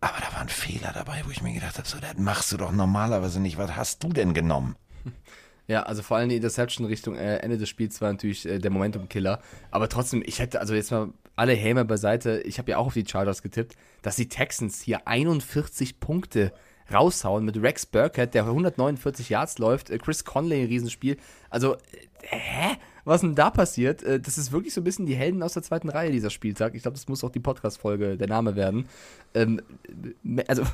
Aber 0.00 0.18
da 0.20 0.32
waren 0.34 0.48
Fehler 0.48 0.92
dabei, 0.94 1.22
wo 1.26 1.30
ich 1.30 1.42
mir 1.42 1.52
gedacht 1.52 1.76
habe, 1.76 1.86
so, 1.86 1.98
das 1.98 2.16
machst 2.16 2.52
du 2.52 2.56
doch 2.56 2.72
normalerweise 2.72 3.40
nicht. 3.40 3.58
Was 3.58 3.76
hast 3.76 4.02
du 4.02 4.08
denn 4.08 4.34
genommen? 4.34 4.76
Ja, 5.66 5.84
also 5.84 6.02
vor 6.02 6.16
allem 6.16 6.28
die 6.28 6.34
Interception 6.34 6.84
Richtung 6.84 7.14
äh, 7.14 7.36
Ende 7.36 7.56
des 7.56 7.68
Spiels 7.68 8.00
war 8.00 8.10
natürlich 8.10 8.44
äh, 8.44 8.58
der 8.58 8.72
Momentum-Killer. 8.72 9.40
Aber 9.70 9.88
trotzdem, 9.88 10.20
ich 10.26 10.40
hätte, 10.40 10.58
also 10.58 10.74
jetzt 10.74 10.90
mal 10.90 11.12
alle 11.36 11.52
Häme 11.52 11.84
beiseite, 11.84 12.40
ich 12.40 12.58
habe 12.58 12.72
ja 12.72 12.78
auch 12.78 12.86
auf 12.86 12.94
die 12.94 13.06
Chargers 13.06 13.40
getippt, 13.40 13.76
dass 14.02 14.16
die 14.16 14.28
Texans 14.28 14.80
hier 14.82 15.06
41 15.06 16.00
Punkte 16.00 16.52
raushauen 16.92 17.44
mit 17.44 17.56
Rex 17.62 17.86
Burkhead, 17.86 18.34
der 18.34 18.46
149 18.46 19.28
Yards 19.28 19.58
läuft, 19.58 19.90
äh, 19.90 19.98
Chris 19.98 20.24
Conley, 20.24 20.62
ein 20.62 20.66
Riesenspiel. 20.66 21.18
Also, 21.50 21.76
äh, 21.76 21.78
hä? 22.22 22.76
Was 23.04 23.22
denn 23.22 23.34
da 23.34 23.50
passiert? 23.50 24.02
Äh, 24.02 24.20
das 24.20 24.38
ist 24.38 24.52
wirklich 24.52 24.74
so 24.74 24.80
ein 24.80 24.84
bisschen 24.84 25.06
die 25.06 25.14
Helden 25.14 25.42
aus 25.42 25.54
der 25.54 25.62
zweiten 25.62 25.88
Reihe 25.88 26.10
dieser 26.10 26.30
Spieltag. 26.30 26.74
Ich 26.74 26.82
glaube, 26.82 26.96
das 26.96 27.08
muss 27.08 27.24
auch 27.24 27.30
die 27.30 27.40
Podcast-Folge 27.40 28.16
der 28.16 28.28
Name 28.28 28.56
werden. 28.56 28.86
Ähm, 29.34 29.60
äh, 30.24 30.44
also, 30.46 30.64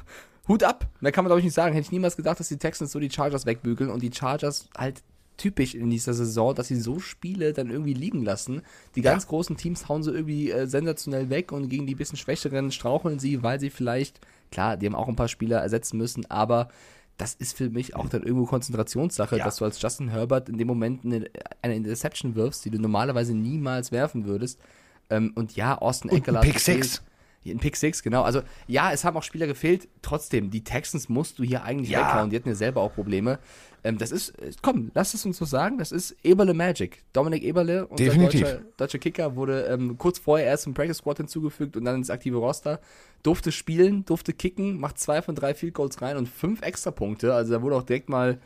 Hut 0.48 0.62
ab. 0.62 0.86
Mehr 1.00 1.12
kann 1.12 1.24
man, 1.24 1.30
glaube 1.30 1.40
ich, 1.40 1.44
nicht 1.44 1.54
sagen. 1.54 1.74
Hätte 1.74 1.86
ich 1.86 1.92
niemals 1.92 2.16
gedacht, 2.16 2.38
dass 2.38 2.48
die 2.48 2.58
Texans 2.58 2.92
so 2.92 3.00
die 3.00 3.10
Chargers 3.10 3.46
wegbügeln 3.46 3.90
und 3.90 4.02
die 4.02 4.12
Chargers 4.12 4.68
halt 4.76 5.02
typisch 5.36 5.74
in 5.74 5.90
dieser 5.90 6.14
Saison, 6.14 6.54
dass 6.54 6.68
sie 6.68 6.80
so 6.80 6.98
Spiele 6.98 7.52
dann 7.52 7.70
irgendwie 7.70 7.94
liegen 7.94 8.24
lassen. 8.24 8.62
Die 8.94 9.02
ganz 9.02 9.26
großen 9.26 9.56
Teams 9.56 9.88
hauen 9.88 10.02
sie 10.02 10.12
irgendwie 10.12 10.50
äh, 10.50 10.66
sensationell 10.66 11.30
weg 11.30 11.52
und 11.52 11.68
gegen 11.68 11.86
die 11.86 11.94
bisschen 11.94 12.16
schwächeren 12.16 12.72
straucheln 12.72 13.18
sie, 13.18 13.42
weil 13.42 13.60
sie 13.60 13.70
vielleicht, 13.70 14.20
klar, 14.50 14.76
die 14.76 14.86
haben 14.86 14.94
auch 14.94 15.08
ein 15.08 15.16
paar 15.16 15.28
Spieler 15.28 15.60
ersetzen 15.60 15.98
müssen, 15.98 16.30
aber 16.30 16.68
das 17.16 17.34
ist 17.34 17.56
für 17.56 17.70
mich 17.70 17.96
auch 17.96 18.08
dann 18.08 18.22
irgendwo 18.22 18.44
Konzentrationssache, 18.46 19.38
Ja. 19.38 19.44
dass 19.44 19.56
du 19.56 19.64
als 19.64 19.80
Justin 19.80 20.08
Herbert 20.08 20.48
in 20.48 20.58
dem 20.58 20.66
Moment 20.66 21.04
eine, 21.04 21.24
eine 21.62 21.74
Interception 21.76 22.34
wirfst, 22.34 22.64
die 22.64 22.70
du 22.70 22.78
normalerweise 22.78 23.34
niemals 23.34 23.90
werfen 23.92 24.26
würdest. 24.26 24.60
Ähm, 25.08 25.32
und 25.34 25.56
ja, 25.56 25.78
Austin 25.78 26.10
Eckler 26.10 26.40
Pick 26.40 26.58
Six. 26.60 27.02
Ein 27.46 27.58
Pick 27.60 27.76
6, 27.76 28.02
genau. 28.02 28.22
Also, 28.22 28.42
ja, 28.66 28.90
es 28.90 29.04
haben 29.04 29.16
auch 29.16 29.22
Spieler 29.22 29.46
gefehlt. 29.46 29.86
Trotzdem, 30.02 30.50
die 30.50 30.64
Texans 30.64 31.08
musst 31.08 31.38
du 31.38 31.44
hier 31.44 31.62
eigentlich 31.62 31.90
Ja. 31.90 32.00
weghauen. 32.00 32.28
Die 32.30 32.34
hatten 32.36 32.48
ja 32.48 32.56
selber 32.56 32.80
auch 32.80 32.92
Probleme. 32.92 33.38
Ähm, 33.86 33.98
das 33.98 34.10
ist, 34.10 34.30
äh, 34.40 34.50
komm, 34.62 34.90
lass 34.94 35.14
es 35.14 35.24
uns 35.24 35.36
so 35.36 35.44
sagen, 35.44 35.78
das 35.78 35.92
ist 35.92 36.16
Eberle 36.24 36.54
Magic. 36.54 37.04
Dominik 37.12 37.44
Eberle, 37.44 37.86
unser 37.86 38.02
Definitiv. 38.04 38.40
deutscher, 38.40 38.60
deutscher 38.76 38.98
Kicker, 38.98 39.36
wurde 39.36 39.62
ähm, 39.66 39.96
kurz 39.96 40.18
vorher 40.18 40.46
erst 40.46 40.66
im 40.66 40.74
Practice 40.74 40.98
Squad 40.98 41.18
hinzugefügt 41.18 41.76
und 41.76 41.84
dann 41.84 41.94
ins 41.94 42.10
aktive 42.10 42.38
Roster. 42.38 42.80
Durfte 43.22 43.52
spielen, 43.52 44.04
durfte 44.04 44.32
kicken, 44.32 44.80
macht 44.80 44.98
zwei 44.98 45.22
von 45.22 45.36
drei 45.36 45.54
Field 45.54 45.74
Goals 45.74 46.02
rein 46.02 46.16
und 46.16 46.28
fünf 46.28 46.62
extra 46.62 46.90
Punkte. 46.90 47.32
Also, 47.32 47.52
da 47.52 47.62
wurde 47.62 47.76
auch 47.76 47.84
direkt 47.84 48.08
mal 48.08 48.40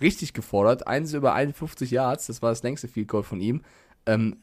richtig 0.00 0.32
gefordert. 0.32 0.86
Eins 0.86 1.12
über 1.12 1.34
51 1.34 1.90
Yards, 1.90 2.28
das 2.28 2.40
war 2.40 2.50
das 2.50 2.62
längste 2.62 2.88
Field 2.88 3.08
Goal 3.08 3.22
von 3.22 3.40
ihm. 3.40 3.62
Ähm, 4.06 4.38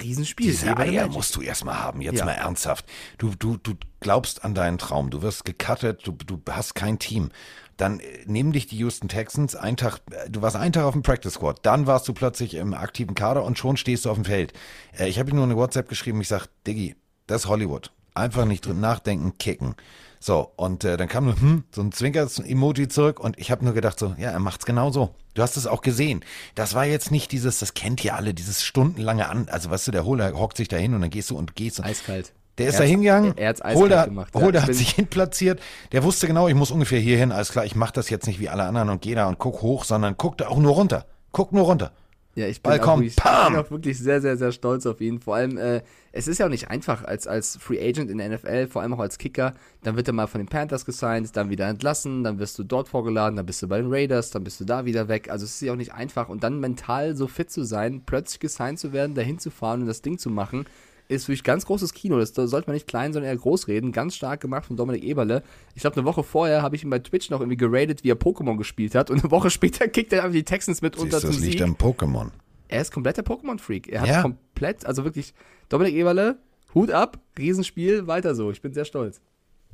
Riesenspiel. 0.00 0.46
Diese 0.50 0.76
Eier 0.76 1.02
Magic. 1.02 1.12
musst 1.12 1.36
du 1.36 1.42
erstmal 1.42 1.78
haben, 1.78 2.00
jetzt 2.00 2.18
Ja. 2.18 2.24
mal 2.24 2.32
ernsthaft. 2.32 2.84
Du, 3.18 3.34
du, 3.38 3.56
du 3.58 3.74
glaubst 4.00 4.44
an 4.44 4.54
deinen 4.54 4.78
Traum, 4.78 5.10
du 5.10 5.22
wirst 5.22 5.44
gecuttet, 5.44 6.00
du, 6.06 6.12
du 6.12 6.40
hast 6.50 6.74
kein 6.74 6.98
Team. 6.98 7.30
Dann 7.76 8.00
äh, 8.00 8.04
nehmen 8.26 8.52
dich 8.52 8.66
die 8.66 8.76
Houston 8.78 9.08
Texans, 9.08 9.54
ein 9.54 9.76
Tag, 9.76 10.00
äh, 10.10 10.30
du 10.30 10.42
warst 10.42 10.56
einen 10.56 10.72
Tag 10.72 10.84
auf 10.84 10.94
dem 10.94 11.02
Practice 11.02 11.34
Squad, 11.34 11.60
dann 11.64 11.86
warst 11.86 12.08
du 12.08 12.12
plötzlich 12.12 12.54
im 12.54 12.74
aktiven 12.74 13.14
Kader 13.14 13.44
und 13.44 13.58
schon 13.58 13.76
stehst 13.76 14.04
du 14.04 14.10
auf 14.10 14.16
dem 14.16 14.24
Feld. 14.24 14.52
Äh, 14.98 15.08
ich 15.08 15.18
habe 15.18 15.30
ihm 15.30 15.36
nur 15.36 15.44
eine 15.44 15.56
WhatsApp 15.56 15.88
geschrieben, 15.88 16.20
ich 16.20 16.28
sag, 16.28 16.48
Diggi, 16.66 16.96
das 17.26 17.42
ist 17.42 17.48
Hollywood. 17.48 17.92
Einfach 18.14 18.46
nicht 18.46 18.66
drin 18.66 18.80
nachdenken, 18.80 19.38
kicken. 19.38 19.76
So, 20.20 20.52
und 20.56 20.84
äh, 20.84 20.96
dann 20.96 21.08
kam 21.08 21.24
nur 21.24 21.40
hm, 21.40 21.64
so 21.70 21.80
ein 21.80 21.92
Zwinkers-Emoji 21.92 22.88
zurück 22.88 23.20
und 23.20 23.38
ich 23.38 23.50
habe 23.50 23.64
nur 23.64 23.74
gedacht 23.74 23.98
so, 23.98 24.14
ja, 24.18 24.30
er 24.30 24.40
macht's 24.40 24.66
genau 24.66 24.90
so. 24.90 25.14
Du 25.34 25.42
hast 25.42 25.56
es 25.56 25.66
auch 25.66 25.82
gesehen. 25.82 26.24
Das 26.54 26.74
war 26.74 26.84
jetzt 26.84 27.10
nicht 27.10 27.30
dieses, 27.30 27.60
das 27.60 27.74
kennt 27.74 28.04
ihr 28.04 28.16
alle, 28.16 28.34
dieses 28.34 28.64
stundenlange 28.64 29.28
an, 29.28 29.48
also 29.48 29.70
weißt 29.70 29.86
du, 29.86 29.92
der 29.92 30.04
Holer 30.04 30.32
hockt 30.32 30.56
sich 30.56 30.68
da 30.68 30.76
hin 30.76 30.94
und 30.94 31.00
dann 31.00 31.10
gehst 31.10 31.30
du 31.30 31.36
und 31.36 31.54
gehst. 31.54 31.78
Und 31.78 31.84
Eiskalt. 31.84 32.32
der 32.58 32.68
ist 32.68 32.80
da 32.80 32.84
hingegangen, 32.84 33.36
er 33.36 33.50
hat's 33.50 33.62
eiskalt 33.62 33.78
Holder, 33.78 34.04
gemacht, 34.06 34.34
ja. 34.34 34.40
Holder 34.40 34.62
hat 34.62 34.74
sich 34.74 34.90
hinplatziert, 34.90 35.60
der 35.92 36.02
wusste 36.02 36.26
genau, 36.26 36.48
ich 36.48 36.54
muss 36.54 36.72
ungefähr 36.72 36.98
hier 36.98 37.16
hin, 37.16 37.30
alles 37.30 37.52
klar, 37.52 37.64
ich 37.64 37.76
mache 37.76 37.92
das 37.92 38.10
jetzt 38.10 38.26
nicht 38.26 38.40
wie 38.40 38.48
alle 38.48 38.64
anderen 38.64 38.88
und 38.88 39.00
gehe 39.00 39.14
da 39.14 39.28
und 39.28 39.38
guck 39.38 39.62
hoch, 39.62 39.84
sondern 39.84 40.16
guckte 40.16 40.48
auch 40.48 40.58
nur 40.58 40.74
runter. 40.74 41.06
Guck 41.30 41.52
nur 41.52 41.64
runter. 41.64 41.92
Ja, 42.38 42.46
ich 42.46 42.62
bin, 42.62 42.70
Ball 42.70 42.80
auch 42.80 43.00
ich 43.00 43.16
bin 43.16 43.26
auch 43.26 43.70
wirklich 43.72 43.98
sehr, 43.98 44.20
sehr, 44.20 44.36
sehr 44.36 44.52
stolz 44.52 44.86
auf 44.86 45.00
ihn. 45.00 45.18
Vor 45.18 45.34
allem, 45.34 45.58
äh, 45.58 45.82
es 46.12 46.28
ist 46.28 46.38
ja 46.38 46.46
auch 46.46 46.50
nicht 46.50 46.70
einfach 46.70 47.02
als, 47.02 47.26
als 47.26 47.56
Free 47.56 47.80
Agent 47.80 48.12
in 48.12 48.18
der 48.18 48.28
NFL, 48.28 48.68
vor 48.68 48.82
allem 48.82 48.94
auch 48.94 49.00
als 49.00 49.18
Kicker. 49.18 49.54
Dann 49.82 49.96
wird 49.96 50.06
er 50.06 50.14
mal 50.14 50.28
von 50.28 50.40
den 50.40 50.46
Panthers 50.46 50.84
gesigned, 50.84 51.36
dann 51.36 51.50
wieder 51.50 51.66
entlassen, 51.66 52.22
dann 52.22 52.38
wirst 52.38 52.56
du 52.56 52.62
dort 52.62 52.88
vorgeladen, 52.88 53.34
dann 53.34 53.44
bist 53.44 53.60
du 53.60 53.66
bei 53.66 53.78
den 53.78 53.92
Raiders, 53.92 54.30
dann 54.30 54.44
bist 54.44 54.60
du 54.60 54.64
da 54.64 54.84
wieder 54.84 55.08
weg. 55.08 55.28
Also 55.30 55.46
es 55.46 55.54
ist 55.54 55.62
ja 55.62 55.72
auch 55.72 55.76
nicht 55.76 55.94
einfach. 55.94 56.28
Und 56.28 56.44
dann 56.44 56.60
mental 56.60 57.16
so 57.16 57.26
fit 57.26 57.50
zu 57.50 57.64
sein, 57.64 58.02
plötzlich 58.06 58.38
gesigned 58.38 58.78
zu 58.78 58.92
werden, 58.92 59.16
dahin 59.16 59.40
zu 59.40 59.50
fahren 59.50 59.80
und 59.80 59.88
das 59.88 60.02
Ding 60.02 60.16
zu 60.16 60.30
machen, 60.30 60.64
ist 61.08 61.26
wirklich 61.28 61.42
ganz 61.44 61.64
großes 61.66 61.92
Kino. 61.94 62.18
Das, 62.18 62.32
da 62.32 62.46
sollte 62.46 62.68
man 62.68 62.74
nicht 62.74 62.86
klein, 62.86 63.12
sondern 63.12 63.30
eher 63.30 63.36
groß 63.38 63.66
reden. 63.68 63.92
Ganz 63.92 64.14
stark 64.14 64.40
gemacht 64.40 64.66
von 64.66 64.76
Dominik 64.76 65.02
Eberle. 65.02 65.42
Ich 65.74 65.80
glaube, 65.80 65.96
eine 65.96 66.04
Woche 66.04 66.22
vorher 66.22 66.62
habe 66.62 66.76
ich 66.76 66.84
ihn 66.84 66.90
bei 66.90 66.98
Twitch 66.98 67.30
noch 67.30 67.40
irgendwie 67.40 67.56
geradet, 67.56 68.04
wie 68.04 68.10
er 68.10 68.16
Pokémon 68.18 68.56
gespielt 68.58 68.94
hat. 68.94 69.10
Und 69.10 69.20
eine 69.22 69.30
Woche 69.30 69.50
später 69.50 69.88
kickt 69.88 70.12
er 70.12 70.20
einfach 70.20 70.34
die 70.34 70.44
Texans 70.44 70.82
mit 70.82 70.96
unter 70.96 71.18
Siehst, 71.20 71.22
zum 71.22 71.30
das 71.32 71.40
liegt 71.40 71.52
Sieg. 71.58 71.62
am 71.62 71.74
Pokémon. 71.74 72.28
Er 72.68 72.82
ist 72.82 72.92
kompletter 72.92 73.22
Pokémon-Freak. 73.22 73.88
Er 73.88 74.02
hat 74.02 74.08
Ja. 74.08 74.22
komplett, 74.22 74.84
also 74.84 75.04
wirklich, 75.04 75.32
Dominik 75.70 75.94
Eberle, 75.94 76.36
Hut 76.74 76.90
ab, 76.90 77.18
Riesenspiel, 77.38 78.06
weiter 78.06 78.34
so. 78.34 78.50
Ich 78.50 78.60
bin 78.60 78.74
sehr 78.74 78.84
stolz. 78.84 79.20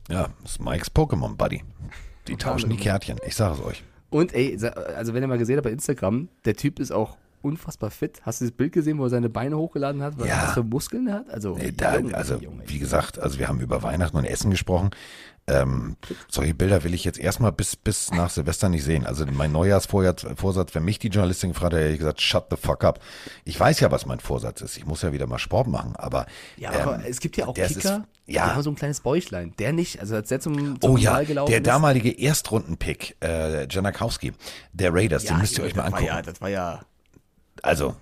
Ja, 0.08 0.28
das 0.42 0.52
ist 0.52 0.60
Mikes 0.64 0.94
Pokémon 0.94 1.34
Buddy. 1.36 1.64
Die 2.28 2.36
tauschen 2.36 2.70
die. 2.70 2.76
Kärtchen, 2.76 3.18
ich 3.26 3.34
sage 3.34 3.54
es 3.60 3.66
euch. 3.66 3.82
Und 4.10 4.32
ey, 4.32 4.56
also 4.96 5.12
wenn 5.12 5.22
ihr 5.24 5.26
mal 5.26 5.38
gesehen 5.38 5.56
habt 5.56 5.64
bei 5.64 5.72
Instagram, 5.72 6.28
der 6.44 6.54
Typ 6.54 6.78
ist 6.78 6.92
auch 6.92 7.16
unfassbar 7.44 7.90
fit. 7.90 8.20
Hast 8.22 8.40
du 8.40 8.44
das 8.46 8.52
Bild 8.52 8.72
gesehen, 8.72 8.98
wo 8.98 9.04
er 9.04 9.10
seine 9.10 9.28
Beine 9.28 9.56
hochgeladen 9.58 10.02
hat? 10.02 10.18
Was, 10.18 10.28
Ja. 10.28 10.42
was 10.46 10.54
für 10.54 10.62
Muskeln 10.64 11.06
er 11.06 11.14
hat? 11.16 11.30
Also, 11.30 11.56
Nee, 11.56 11.72
da, 11.76 11.98
Junge, 11.98 12.14
also, 12.14 12.36
Junge. 12.36 12.62
wie 12.66 12.78
gesagt, 12.78 13.18
also 13.18 13.38
wir 13.38 13.48
haben 13.48 13.60
über 13.60 13.82
Weihnachten 13.82 14.16
und 14.16 14.24
Essen 14.24 14.50
gesprochen. 14.50 14.90
Ähm, 15.46 15.96
solche 16.30 16.54
Bilder 16.54 16.84
will 16.84 16.94
ich 16.94 17.04
jetzt 17.04 17.18
erstmal 17.18 17.52
bis, 17.52 17.76
bis 17.76 18.10
nach 18.12 18.30
Silvester 18.30 18.70
nicht 18.70 18.82
sehen. 18.82 19.04
Also 19.04 19.26
mein 19.30 19.52
Neujahrsvorsatz, 19.52 20.74
wenn 20.74 20.84
mich 20.86 20.98
die 20.98 21.08
Journalistin 21.08 21.50
gefragt 21.52 21.74
hat, 21.74 21.80
hätte 21.80 21.92
ich 21.92 21.98
gesagt, 21.98 22.22
shut 22.22 22.46
the 22.50 22.56
fuck 22.56 22.82
up. 22.82 22.98
Ich 23.44 23.60
weiß 23.60 23.80
ja, 23.80 23.90
was 23.90 24.06
mein 24.06 24.20
Vorsatz 24.20 24.62
ist. 24.62 24.78
Ich 24.78 24.86
muss 24.86 25.02
ja 25.02 25.12
wieder 25.12 25.26
mal 25.26 25.38
Sport 25.38 25.66
machen, 25.66 25.96
aber. 25.96 26.24
Ja, 26.56 26.72
ähm, 26.72 26.80
aber 26.80 27.06
es 27.06 27.20
gibt 27.20 27.36
ja 27.36 27.46
auch 27.46 27.52
das 27.52 27.72
ist- 27.72 27.82
Kicker, 27.82 28.06
die 28.26 28.32
ja. 28.32 28.54
haben 28.54 28.62
so 28.62 28.70
ein 28.70 28.74
kleines 28.74 29.00
Bäuchlein. 29.00 29.52
Der 29.58 29.74
nicht, 29.74 30.00
also 30.00 30.14
als 30.14 30.30
der 30.30 30.40
zum, 30.40 30.80
zum 30.80 30.90
Oh 30.90 30.96
ja, 30.96 31.22
gelaufen 31.24 31.50
der 31.50 31.58
ist. 31.60 31.66
damalige 31.66 32.18
Erstrundenpick, 32.18 33.16
äh, 33.22 33.68
Janakowski, 33.68 34.32
der 34.72 34.94
Raiders, 34.94 35.24
den 35.26 35.36
müsst 35.36 35.58
ihr 35.58 35.64
euch 35.64 35.76
mal 35.76 35.82
angucken. 35.82 36.06
War 36.06 36.16
ja, 36.16 36.22
das 36.22 36.40
war 36.40 36.48
ja 36.48 36.80
Also, 37.64 37.96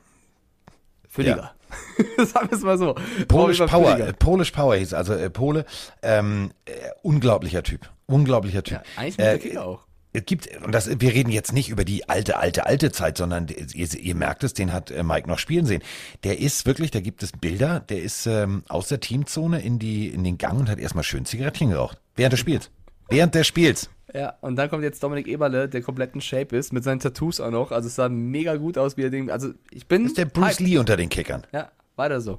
Fülliger. 1.09 1.53
Sagen 2.19 2.51
wir 2.51 2.57
es 2.57 2.63
mal 2.63 2.79
so. 2.79 2.95
Polish 3.29 3.59
Power, 3.59 3.93
Fülliger. 3.93 4.09
äh, 4.09 4.13
Polish 4.13 4.51
Power 4.51 4.77
hieß, 4.77 4.93
also 4.95 5.15
äh, 5.15 5.31
Pole, 5.31 5.65
ähm, 6.03 6.53
äh, 6.65 6.73
unglaublicher 7.03 7.63
Typ, 7.63 7.89
unglaublicher 8.07 8.63
Typ. 8.63 8.79
Ja, 8.79 8.83
eigentlich 8.97 9.19
mit 9.19 9.27
Äh, 9.27 9.31
der 9.31 9.39
Kicker 9.39 9.65
auch. 9.67 9.85
Es 10.15 10.27
gibt, 10.27 10.49
und 10.63 10.73
das, 10.73 10.91
wir 11.01 11.13
reden 11.15 11.31
jetzt 11.31 11.55
nicht 11.55 11.71
über 11.71 11.87
die 11.87 12.07
alte, 12.11 12.37
alte, 12.37 12.67
alte 12.67 12.93
Zeit, 12.93 13.17
sondern 13.17 13.47
ihr, 13.49 13.95
ihr 13.95 14.15
merkt 14.15 14.45
es, 14.45 14.53
den 14.53 14.71
hat 14.73 14.91
äh, 14.91 15.03
Mike 15.03 15.27
noch 15.27 15.39
spielen 15.39 15.65
sehen. 15.65 15.83
Der 16.25 16.39
ist 16.39 16.67
wirklich, 16.67 16.91
da 16.91 17.01
gibt 17.01 17.23
es 17.23 17.33
Bilder, 17.33 17.81
der 17.81 18.03
ist 18.03 18.27
ähm, 18.27 18.63
aus 18.69 18.89
der 18.89 19.01
Teamzone 19.01 19.63
in, 19.63 19.79
die, 19.79 20.09
in 20.09 20.23
den 20.25 20.37
Gang 20.37 20.61
und 20.61 20.69
hat 20.69 20.79
erstmal 20.79 21.05
schön 21.05 21.25
Zigarettchen 21.25 21.71
geraucht. 21.71 21.99
Während 22.15 22.35
des 22.35 22.41
Spiels. 22.41 22.71
Während 23.13 23.35
des 23.35 23.47
Spiels. 23.47 23.91
Ja, 24.15 24.35
und 24.43 24.57
dann 24.57 24.69
kommt 24.69 24.83
jetzt 24.83 25.03
Dominik 25.03 25.27
Eberle, 25.27 25.69
der 25.69 25.81
komplett 25.81 26.15
in 26.15 26.21
Shape 26.21 26.55
ist, 26.57 26.73
mit 26.73 26.85
seinen 26.85 27.01
Tattoos 27.01 27.41
auch 27.41 27.51
noch. 27.51 27.73
Also 27.73 27.89
es 27.89 27.95
sah 27.95 28.09
mega 28.09 28.57
gut 28.57 28.77
aus, 28.77 28.97
wie 28.97 29.05
er 29.05 29.11
den. 29.11 29.31
Also 29.31 29.53
ich 29.71 29.87
bin. 29.87 30.03
Das 30.03 30.13
ist 30.13 30.19
der 30.19 30.27
Bruce 30.27 30.59
hyped. 30.59 30.61
Lee 30.61 30.79
unter 30.79 30.97
den 30.97 31.09
Kickern. 31.09 31.47
Ja, 31.53 31.71
weiter 31.97 32.21
so. 32.21 32.39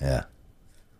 Ja. 0.00 0.26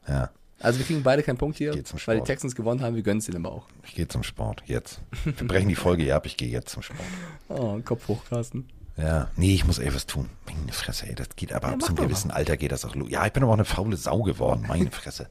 Ja. 0.08 0.30
Also 0.60 0.78
wir 0.78 0.86
kriegen 0.86 1.02
beide 1.02 1.22
keinen 1.22 1.38
Punkt 1.38 1.58
hier, 1.58 1.74
weil 2.06 2.20
die. 2.20 2.24
Texans 2.24 2.54
gewonnen 2.54 2.82
haben, 2.82 2.94
wir 2.94 3.02
gönnen 3.02 3.18
es 3.18 3.28
ihnen 3.28 3.44
aber 3.44 3.54
auch. 3.54 3.66
Ich 3.84 3.94
gehe 3.94 4.06
zum 4.06 4.22
Sport. 4.22 4.62
Jetzt. 4.66 5.00
Wir 5.24 5.48
brechen 5.48 5.68
die 5.68 5.74
Folge 5.74 6.04
hier 6.04 6.14
ab, 6.14 6.24
ich 6.24 6.36
gehe 6.36 6.48
jetzt 6.48 6.70
zum 6.70 6.82
Sport. 6.82 7.00
Oh, 7.48 7.80
Kopf 7.84 8.06
hoch, 8.06 8.24
Carsten. 8.28 8.68
Ja, 8.96 9.30
nee, 9.36 9.54
ich 9.54 9.64
muss 9.64 9.78
ey 9.78 9.92
was 9.92 10.06
tun. 10.06 10.28
Meine 10.46 10.72
Fresse, 10.72 11.08
ey, 11.08 11.14
das 11.14 11.30
geht 11.34 11.52
aber 11.52 11.68
Ja, 11.68 11.74
ab 11.74 11.82
zum 11.82 11.96
doch 11.96 12.04
gewissen 12.04 12.30
Alter 12.30 12.56
geht 12.56 12.70
das 12.70 12.84
auch 12.84 12.94
los. 12.94 13.10
Ja, 13.10 13.26
ich 13.26 13.32
bin 13.32 13.42
aber 13.42 13.52
auch 13.52 13.56
eine 13.56 13.64
faule 13.64 13.96
Sau 13.96 14.22
geworden, 14.22 14.64
meine 14.68 14.90
Fresse. 14.90 15.28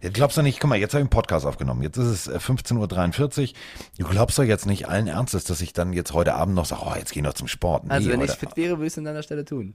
Jetzt 0.00 0.14
glaubst 0.14 0.36
du 0.36 0.42
nicht, 0.42 0.60
guck 0.60 0.70
mal, 0.70 0.76
jetzt 0.78 0.92
habe 0.94 1.00
ich 1.00 1.04
einen 1.04 1.10
Podcast 1.10 1.44
aufgenommen. 1.44 1.82
Jetzt 1.82 1.96
ist 1.96 2.06
es 2.06 2.28
äh, 2.28 2.38
15.43 2.38 3.48
Uhr. 3.50 3.54
Du 3.98 4.04
glaubst 4.08 4.38
doch 4.38 4.44
jetzt 4.44 4.66
nicht 4.66 4.88
allen 4.88 5.08
Ernstes, 5.08 5.44
dass 5.44 5.60
ich 5.60 5.72
dann 5.72 5.92
jetzt 5.92 6.12
heute 6.12 6.34
Abend 6.34 6.54
noch 6.54 6.66
sage, 6.66 6.82
oh, 6.86 6.94
jetzt 6.96 7.12
geh 7.12 7.20
noch 7.22 7.34
zum 7.34 7.48
Sport. 7.48 7.84
Nee, 7.84 7.90
Also 7.90 8.10
wenn 8.10 8.20
heute, 8.20 8.32
ich 8.32 8.38
fit 8.38 8.56
wäre, 8.56 8.78
würde 8.78 8.86
ich 8.86 8.92
es 8.92 8.98
an 8.98 9.04
deiner 9.04 9.22
Stelle 9.22 9.44
tun. 9.44 9.74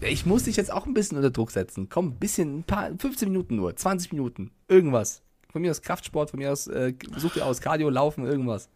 Ich 0.00 0.26
muss 0.26 0.44
dich 0.44 0.56
jetzt 0.56 0.70
auch 0.72 0.86
ein 0.86 0.94
bisschen 0.94 1.16
unter 1.16 1.30
Druck 1.30 1.50
setzen. 1.50 1.88
Komm, 1.88 2.08
ein 2.08 2.18
bisschen, 2.18 2.58
ein 2.60 2.64
paar, 2.64 2.90
15 2.98 3.28
Minuten 3.30 3.56
nur, 3.56 3.74
20 3.74 4.12
Minuten, 4.12 4.50
irgendwas. 4.68 5.22
Von 5.50 5.62
mir 5.62 5.70
aus 5.70 5.80
Kraftsport, 5.82 6.30
von 6.30 6.38
mir 6.38 6.52
aus, 6.52 6.66
äh, 6.68 6.92
such 7.16 7.32
dir 7.34 7.46
aus, 7.46 7.60
Cardio, 7.60 7.88
Laufen, 7.90 8.26
irgendwas. 8.26 8.68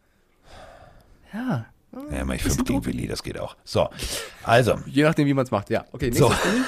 Ja, 1.33 1.67
Ja, 2.11 2.25
mach 2.25 2.35
ich 2.35 2.43
fünf 2.43 2.65
gegen 2.65 2.85
Willi, 2.87 3.07
das 3.07 3.23
geht 3.23 3.39
auch. 3.39 3.57
So, 3.65 3.89
also, 4.43 4.79
je 4.87 5.03
nachdem, 5.03 5.27
wie 5.27 5.35
man 5.35 5.45
es 5.45 5.51
macht, 5.51 5.69
ja. 5.71 5.85
Okay, 5.93 6.07
nächstes 6.07 6.27
So. 6.29 6.33
Spiel. 6.35 6.65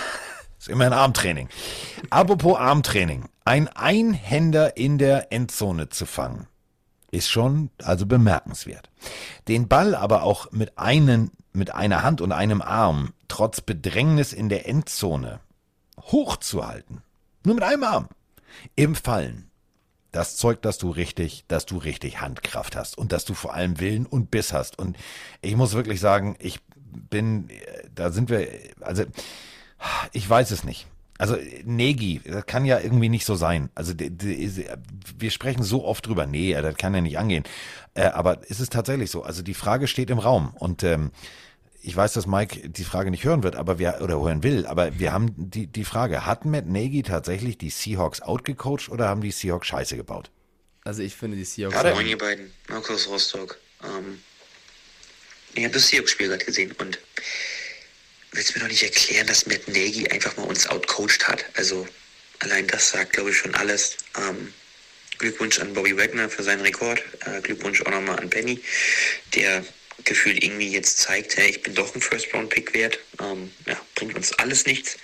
Ist 0.65 0.71
immer 0.71 0.87
ein 0.87 0.95
Armtraining. 0.95 1.49
Apropos 2.09 2.59
Armtraining. 2.59 3.29
Ein 3.45 3.69
Einhänder 3.69 4.79
in 4.79 4.97
der 4.97 5.31
Endzone 5.31 5.91
zu 5.91 6.07
fangen, 6.07 6.47
ist 7.11 7.31
schon 7.31 7.69
also 7.83 8.07
bemerkenswert. 8.07 8.89
Den 9.47 9.69
Ball 9.69 9.95
aber 9.95 10.23
auch 10.23 10.51
mit, 10.53 10.79
einen, 10.79 11.31
mit 11.53 11.75
einer 11.75 12.03
Hand 12.03 12.23
und 12.23 12.33
einem 12.33 12.63
Arm 12.63 13.13
trotz 13.29 13.61
Bedrängnis 13.61 14.33
in 14.33 14.49
der 14.49 14.67
Endzone 14.67 15.41
hochzuhalten, 16.01 17.03
nur 17.45 17.57
mit 17.57 17.65
einem 17.65 17.85
Arm, 17.85 18.09
im 18.75 18.95
Fallen. 18.95 19.51
Das 20.13 20.37
zeugt, 20.37 20.65
dass 20.65 20.79
du 20.79 20.89
richtig, 20.89 21.45
dass 21.47 21.67
du 21.67 21.77
richtig 21.77 22.23
Handkraft 22.23 22.75
hast 22.75 22.97
und 22.97 23.13
dass 23.13 23.27
du 23.27 23.35
vor 23.35 23.53
allem 23.53 23.81
Willen 23.81 24.07
und 24.07 24.31
Biss 24.31 24.55
hast. 24.55 24.79
Und 24.79 24.97
ich 25.43 25.57
muss 25.57 25.75
wirklich 25.75 26.01
sagen, 26.01 26.37
ich 26.39 26.61
bin, 27.11 27.51
äh, 27.51 27.89
da 27.95 28.11
sind 28.11 28.31
wir, 28.31 28.49
also 28.81 29.05
ich 30.13 30.29
weiß 30.29 30.51
es 30.51 30.65
nicht. 30.65 30.87
Also 31.17 31.37
Negi, 31.65 32.21
das 32.25 32.45
kann 32.47 32.65
ja 32.65 32.81
irgendwie 32.81 33.09
nicht 33.09 33.25
so 33.25 33.37
sein. 33.37 33.71
Also 33.75 33.95
die, 33.95 34.11
die, 34.11 34.67
wir 35.17 35.31
sprechen 35.31 35.63
so 35.63 35.85
oft 35.85 36.07
drüber, 36.07 36.27
nee, 36.27 36.53
das 36.61 36.77
kann 36.77 36.95
ja 36.95 37.01
nicht 37.01 37.19
angehen. 37.19 37.45
Äh, 37.95 38.07
aber 38.07 38.41
es 38.49 38.59
ist 38.59 38.73
tatsächlich 38.73 39.11
so. 39.11 39.23
Also 39.23 39.43
die 39.43 39.55
Frage 39.55 39.87
steht 39.87 40.11
im 40.11 40.19
Raum 40.19 40.55
und 40.59 40.83
ähm, 40.83 41.13
ich 41.83 41.95
weiß, 41.95 42.15
dass 42.15 42.27
Mike 42.27 42.69
die 42.69 42.85
Frage 42.85 43.11
nicht 43.11 43.25
hören 43.25 43.43
wird, 43.43 43.57
aber 43.57 43.79
wir 43.79 44.01
oder 44.01 44.21
hören 44.21 44.43
will, 44.43 44.67
aber 44.67 44.99
wir 44.99 45.13
haben 45.13 45.35
die 45.37 45.67
die 45.67 45.85
Frage: 45.85 46.27
Hat 46.27 46.45
Matt 46.47 46.67
Nagy 46.67 47.03
tatsächlich 47.03 47.59
die 47.59 47.71
Seahawks 47.71 48.21
outgecoacht 48.21 48.89
oder 48.89 49.07
haben 49.09 49.21
die 49.21 49.31
Seahawks 49.31 49.69
Scheiße 49.69 49.97
gebaut? 49.97 50.31
Also 50.83 51.03
ich 51.03 51.15
finde 51.15 51.37
die 51.37 51.45
Seahawks. 51.45 51.95
Moin 51.95 52.07
ihr 52.07 52.19
beiden, 52.19 52.51
Markus 52.69 53.09
Rostock. 53.09 53.59
Ähm, 53.85 54.19
ich 55.55 55.63
habe 55.63 55.75
das 55.75 55.87
Seahawks-Spiel 55.89 56.29
gerade 56.29 56.45
gesehen 56.45 56.73
und 56.73 56.99
willst 58.35 58.55
mir 58.55 58.63
doch 58.63 58.69
nicht 58.69 58.83
erklären, 58.83 59.27
dass 59.27 59.47
Matt 59.47 59.69
Nagy 59.69 60.09
einfach 60.09 60.37
mal 60.37 60.45
uns 60.45 60.67
outcoached 60.67 61.27
hat. 61.29 61.45
Also 61.55 61.87
allein 62.41 62.67
das 62.67 62.91
sagt, 62.91 63.13
glaube 63.13 63.31
ich, 63.31 63.37
schon 63.37 63.55
alles. 63.55 63.97
Ähm, 64.19 64.53
Glückwunsch 65.19 65.61
an 65.61 65.73
Bobby 65.75 65.97
Wagner 65.97 66.29
für 66.29 66.43
seinen 66.43 66.63
Rekord. 66.63 67.03
Äh, 67.25 67.41
Glückwunsch 67.41 67.83
auch 67.83 67.91
nochmal 67.91 68.19
an 68.19 68.31
Benny, 68.31 68.61
der 69.35 69.65
gefühlt 70.05 70.43
irgendwie 70.43 70.69
jetzt 70.69 70.99
zeigt, 70.99 71.37
hey, 71.37 71.51
ich 71.51 71.63
bin 71.63 71.75
doch 71.75 71.95
ein 71.95 72.01
First-Round-Pick 72.01 72.75
wert. 72.75 72.99
Ähm, 73.21 73.53
ja, 73.67 73.81
bringt 73.95 74.17
uns 74.17 74.33
alles 74.33 74.67
nichts. 74.67 74.97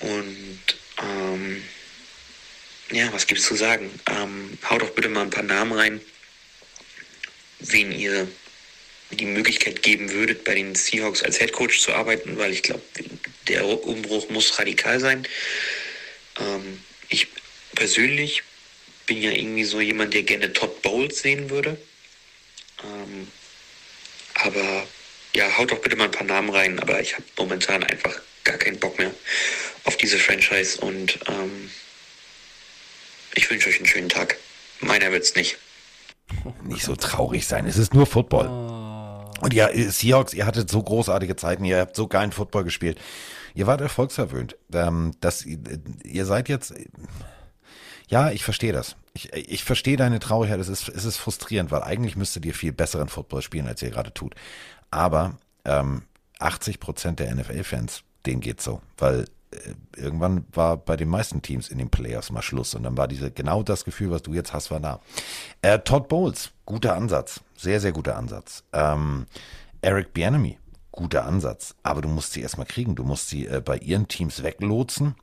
Und 0.00 0.60
ähm, 1.02 1.64
ja, 2.90 3.10
was 3.12 3.26
gibt's 3.26 3.44
zu 3.44 3.54
sagen? 3.54 3.90
Ähm, 4.06 4.58
haut 4.68 4.82
doch 4.82 4.90
bitte 4.90 5.08
mal 5.08 5.22
ein 5.22 5.30
paar 5.30 5.42
Namen 5.42 5.72
rein, 5.72 6.00
wen 7.60 7.92
ihr 7.92 8.28
die 9.10 9.26
Möglichkeit 9.26 9.82
geben 9.82 10.12
würdet, 10.12 10.44
bei 10.44 10.54
den 10.54 10.74
Seahawks 10.74 11.22
als 11.22 11.38
Head 11.38 11.52
Coach 11.52 11.80
zu 11.80 11.92
arbeiten, 11.92 12.38
weil 12.38 12.52
ich 12.52 12.62
glaube, 12.62 12.82
der 13.48 13.66
Umbruch 13.66 14.28
muss 14.30 14.58
radikal 14.58 15.00
sein. 15.00 15.26
Ähm, 16.38 16.80
ich 17.08 17.28
persönlich 17.74 18.42
bin 19.06 19.20
ja 19.20 19.32
irgendwie 19.32 19.64
so 19.64 19.80
jemand, 19.80 20.14
der 20.14 20.22
gerne 20.22 20.52
Todd 20.52 20.82
Bowles 20.82 21.20
sehen 21.20 21.50
würde. 21.50 21.76
Ähm, 22.84 23.26
aber 24.34 24.86
ja, 25.34 25.58
haut 25.58 25.70
doch 25.70 25.80
bitte 25.80 25.96
mal 25.96 26.04
ein 26.04 26.10
paar 26.10 26.26
Namen 26.26 26.50
rein, 26.50 26.78
aber 26.78 27.00
ich 27.00 27.14
habe 27.14 27.24
momentan 27.36 27.82
einfach 27.82 28.20
gar 28.44 28.58
keinen 28.58 28.78
Bock 28.78 28.98
mehr 28.98 29.12
auf 29.84 29.96
diese 29.96 30.18
Franchise 30.18 30.80
und 30.80 31.18
ähm, 31.28 31.70
ich 33.34 33.50
wünsche 33.50 33.68
euch 33.68 33.76
einen 33.76 33.86
schönen 33.86 34.08
Tag. 34.08 34.36
Meiner 34.80 35.12
wird's 35.12 35.34
nicht. 35.34 35.58
Nicht 36.64 36.84
so 36.84 36.96
traurig 36.96 37.46
sein. 37.46 37.66
Es 37.66 37.76
ist 37.76 37.92
nur 37.92 38.06
Football. 38.06 38.89
Und 39.40 39.54
ja, 39.54 39.68
Seahawks, 39.72 40.34
ihr 40.34 40.46
hattet 40.46 40.70
so 40.70 40.82
großartige 40.82 41.36
Zeiten, 41.36 41.64
ihr 41.64 41.80
habt 41.80 41.96
so 41.96 42.06
geilen 42.06 42.32
Football 42.32 42.64
gespielt. 42.64 43.00
Ihr 43.54 43.66
wart 43.66 43.80
erfolgsverwöhnt. 43.80 44.56
Ähm, 44.72 45.12
dass, 45.20 45.44
ihr 45.44 46.26
seid 46.26 46.48
jetzt. 46.48 46.74
Ja, 48.08 48.30
ich 48.30 48.44
verstehe 48.44 48.72
das. 48.72 48.96
Ich, 49.14 49.32
ich 49.32 49.64
verstehe 49.64 49.96
deine 49.96 50.18
Traurigkeit. 50.18 50.60
Es 50.60 50.68
ist, 50.68 50.88
es 50.88 51.04
ist 51.04 51.16
frustrierend, 51.16 51.70
weil 51.70 51.82
eigentlich 51.82 52.16
müsstet 52.16 52.44
ihr 52.44 52.54
viel 52.54 52.72
besseren 52.72 53.08
Football 53.08 53.42
spielen, 53.42 53.66
als 53.66 53.82
ihr 53.82 53.90
gerade 53.90 54.12
tut. 54.12 54.34
Aber 54.90 55.36
ähm, 55.64 56.02
80 56.38 56.80
Prozent 56.80 57.20
der 57.20 57.34
NFL-Fans, 57.34 58.02
denen 58.26 58.40
geht's 58.40 58.64
so. 58.64 58.82
Weil 58.98 59.20
äh, 59.20 59.26
irgendwann 59.96 60.44
war 60.52 60.76
bei 60.76 60.96
den 60.96 61.08
meisten 61.08 61.42
Teams 61.42 61.68
in 61.68 61.78
den 61.78 61.90
Playoffs 61.90 62.30
mal 62.30 62.42
Schluss 62.42 62.74
und 62.74 62.84
dann 62.84 62.96
war 62.96 63.08
diese 63.08 63.30
genau 63.30 63.62
das 63.62 63.84
Gefühl, 63.84 64.10
was 64.10 64.22
du 64.22 64.32
jetzt 64.32 64.52
hast, 64.52 64.70
war 64.70 64.80
da. 64.80 65.00
Äh, 65.62 65.80
Todd 65.80 66.08
Bowles, 66.08 66.52
guter 66.66 66.94
Ansatz, 66.94 67.40
sehr 67.56 67.80
sehr 67.80 67.92
guter 67.92 68.16
Ansatz. 68.16 68.64
Ähm, 68.72 69.26
Eric 69.82 70.14
Bienemy, 70.14 70.58
guter 70.92 71.24
Ansatz, 71.24 71.74
aber 71.82 72.00
du 72.00 72.08
musst 72.08 72.32
sie 72.32 72.42
erstmal 72.42 72.66
kriegen, 72.66 72.94
du 72.94 73.04
musst 73.04 73.28
sie 73.28 73.46
äh, 73.46 73.60
bei 73.60 73.78
ihren 73.78 74.08
Teams 74.08 74.42
weglotsen 74.42 75.14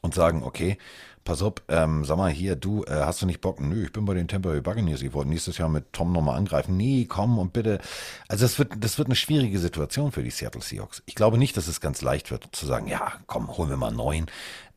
und 0.00 0.14
sagen, 0.14 0.42
okay, 0.42 0.78
pass 1.26 1.42
auf, 1.42 1.54
ähm, 1.68 2.04
sag 2.06 2.16
mal 2.16 2.30
hier, 2.30 2.56
du, 2.56 2.84
äh, 2.84 2.92
hast 2.92 3.20
du 3.20 3.26
nicht 3.26 3.42
Bock? 3.42 3.60
Nö, 3.60 3.84
ich 3.84 3.92
bin 3.92 4.06
bei 4.06 4.14
den 4.14 4.28
Tampa 4.28 4.48
Bay 4.48 4.62
Buccaneers. 4.62 5.02
Ich 5.02 5.12
wollte 5.12 5.28
nächstes 5.28 5.58
Jahr 5.58 5.68
mit 5.68 5.92
Tom 5.92 6.12
nochmal 6.12 6.36
angreifen. 6.38 6.78
Nee, 6.78 7.04
komm 7.06 7.38
und 7.38 7.52
bitte. 7.52 7.80
Also 8.28 8.44
das 8.44 8.58
wird, 8.58 8.72
das 8.78 8.96
wird 8.96 9.08
eine 9.08 9.16
schwierige 9.16 9.58
Situation 9.58 10.12
für 10.12 10.22
die 10.22 10.30
Seattle 10.30 10.62
Seahawks. 10.62 11.02
Ich 11.04 11.14
glaube 11.14 11.36
nicht, 11.36 11.56
dass 11.56 11.68
es 11.68 11.82
ganz 11.82 12.00
leicht 12.00 12.30
wird, 12.30 12.48
zu 12.52 12.64
sagen, 12.64 12.86
ja, 12.86 13.12
komm, 13.26 13.54
holen 13.54 13.68
wir 13.68 13.76
mal 13.76 13.90
neun. 13.90 14.26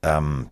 Ähm, 0.02 0.50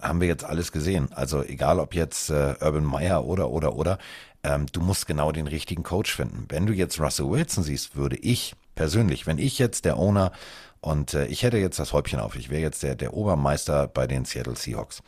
haben 0.00 0.20
wir 0.20 0.28
jetzt 0.28 0.44
alles 0.44 0.72
gesehen. 0.72 1.12
Also 1.12 1.42
egal, 1.42 1.80
ob 1.80 1.94
jetzt 1.94 2.30
äh, 2.30 2.54
Urban 2.60 2.84
Meyer 2.84 3.24
oder, 3.24 3.50
oder, 3.50 3.74
oder, 3.74 3.98
ähm, 4.42 4.66
du 4.72 4.80
musst 4.80 5.06
genau 5.06 5.32
den 5.32 5.46
richtigen 5.46 5.82
Coach 5.82 6.14
finden. 6.14 6.46
Wenn 6.48 6.66
du 6.66 6.72
jetzt 6.72 7.00
Russell 7.00 7.28
Wilson 7.28 7.64
siehst, 7.64 7.96
würde 7.96 8.16
ich 8.16 8.54
persönlich, 8.74 9.26
wenn 9.26 9.38
ich 9.38 9.58
jetzt 9.58 9.84
der 9.84 9.98
Owner 9.98 10.32
und 10.80 11.14
äh, 11.14 11.26
ich 11.26 11.42
hätte 11.42 11.58
jetzt 11.58 11.78
das 11.78 11.92
Häubchen 11.92 12.20
auf, 12.20 12.36
ich 12.36 12.50
wäre 12.50 12.62
jetzt 12.62 12.82
der, 12.82 12.94
der 12.94 13.14
Obermeister 13.14 13.86
bei 13.86 14.06
den 14.06 14.24
Seattle 14.24 14.56
Seahawks. 14.56 15.02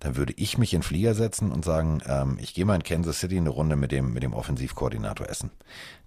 Dann 0.00 0.14
würde 0.14 0.32
ich 0.36 0.58
mich 0.58 0.74
in 0.74 0.84
Flieger 0.84 1.14
setzen 1.14 1.50
und 1.50 1.64
sagen, 1.64 2.00
ähm, 2.06 2.38
ich 2.40 2.54
gehe 2.54 2.64
mal 2.64 2.76
in 2.76 2.84
Kansas 2.84 3.18
City 3.18 3.36
eine 3.36 3.50
Runde 3.50 3.74
mit 3.74 3.90
dem, 3.90 4.12
mit 4.12 4.22
dem 4.22 4.32
Offensivkoordinator 4.32 5.28
essen. 5.28 5.50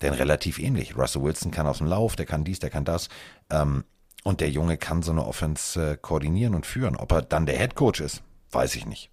Denn 0.02 0.14
relativ 0.14 0.60
ähnlich. 0.60 0.96
Russell 0.96 1.24
Wilson 1.24 1.52
kann 1.52 1.68
aus 1.68 1.80
dem 1.80 1.88
Lauf, 1.88 2.16
der 2.16 2.26
kann 2.26 2.46
dies, 2.46 2.60
der 2.60 2.70
kann 2.70 2.86
das. 2.86 3.10
Ähm, 3.50 3.84
und 4.24 4.40
der 4.40 4.50
Junge 4.50 4.78
kann 4.78 5.04
so 5.04 5.12
eine 5.12 5.26
Offense 5.26 5.92
äh, 5.92 5.98
koordinieren 5.98 6.56
und 6.56 6.66
führen. 6.66 6.96
Ob 6.96 7.12
er 7.12 7.22
dann 7.22 7.46
der 7.46 7.58
Head 7.58 7.76
Coach 7.76 8.00
ist, 8.00 8.24
weiß 8.52 8.76
ich 8.76 8.86
nicht. 8.86 9.10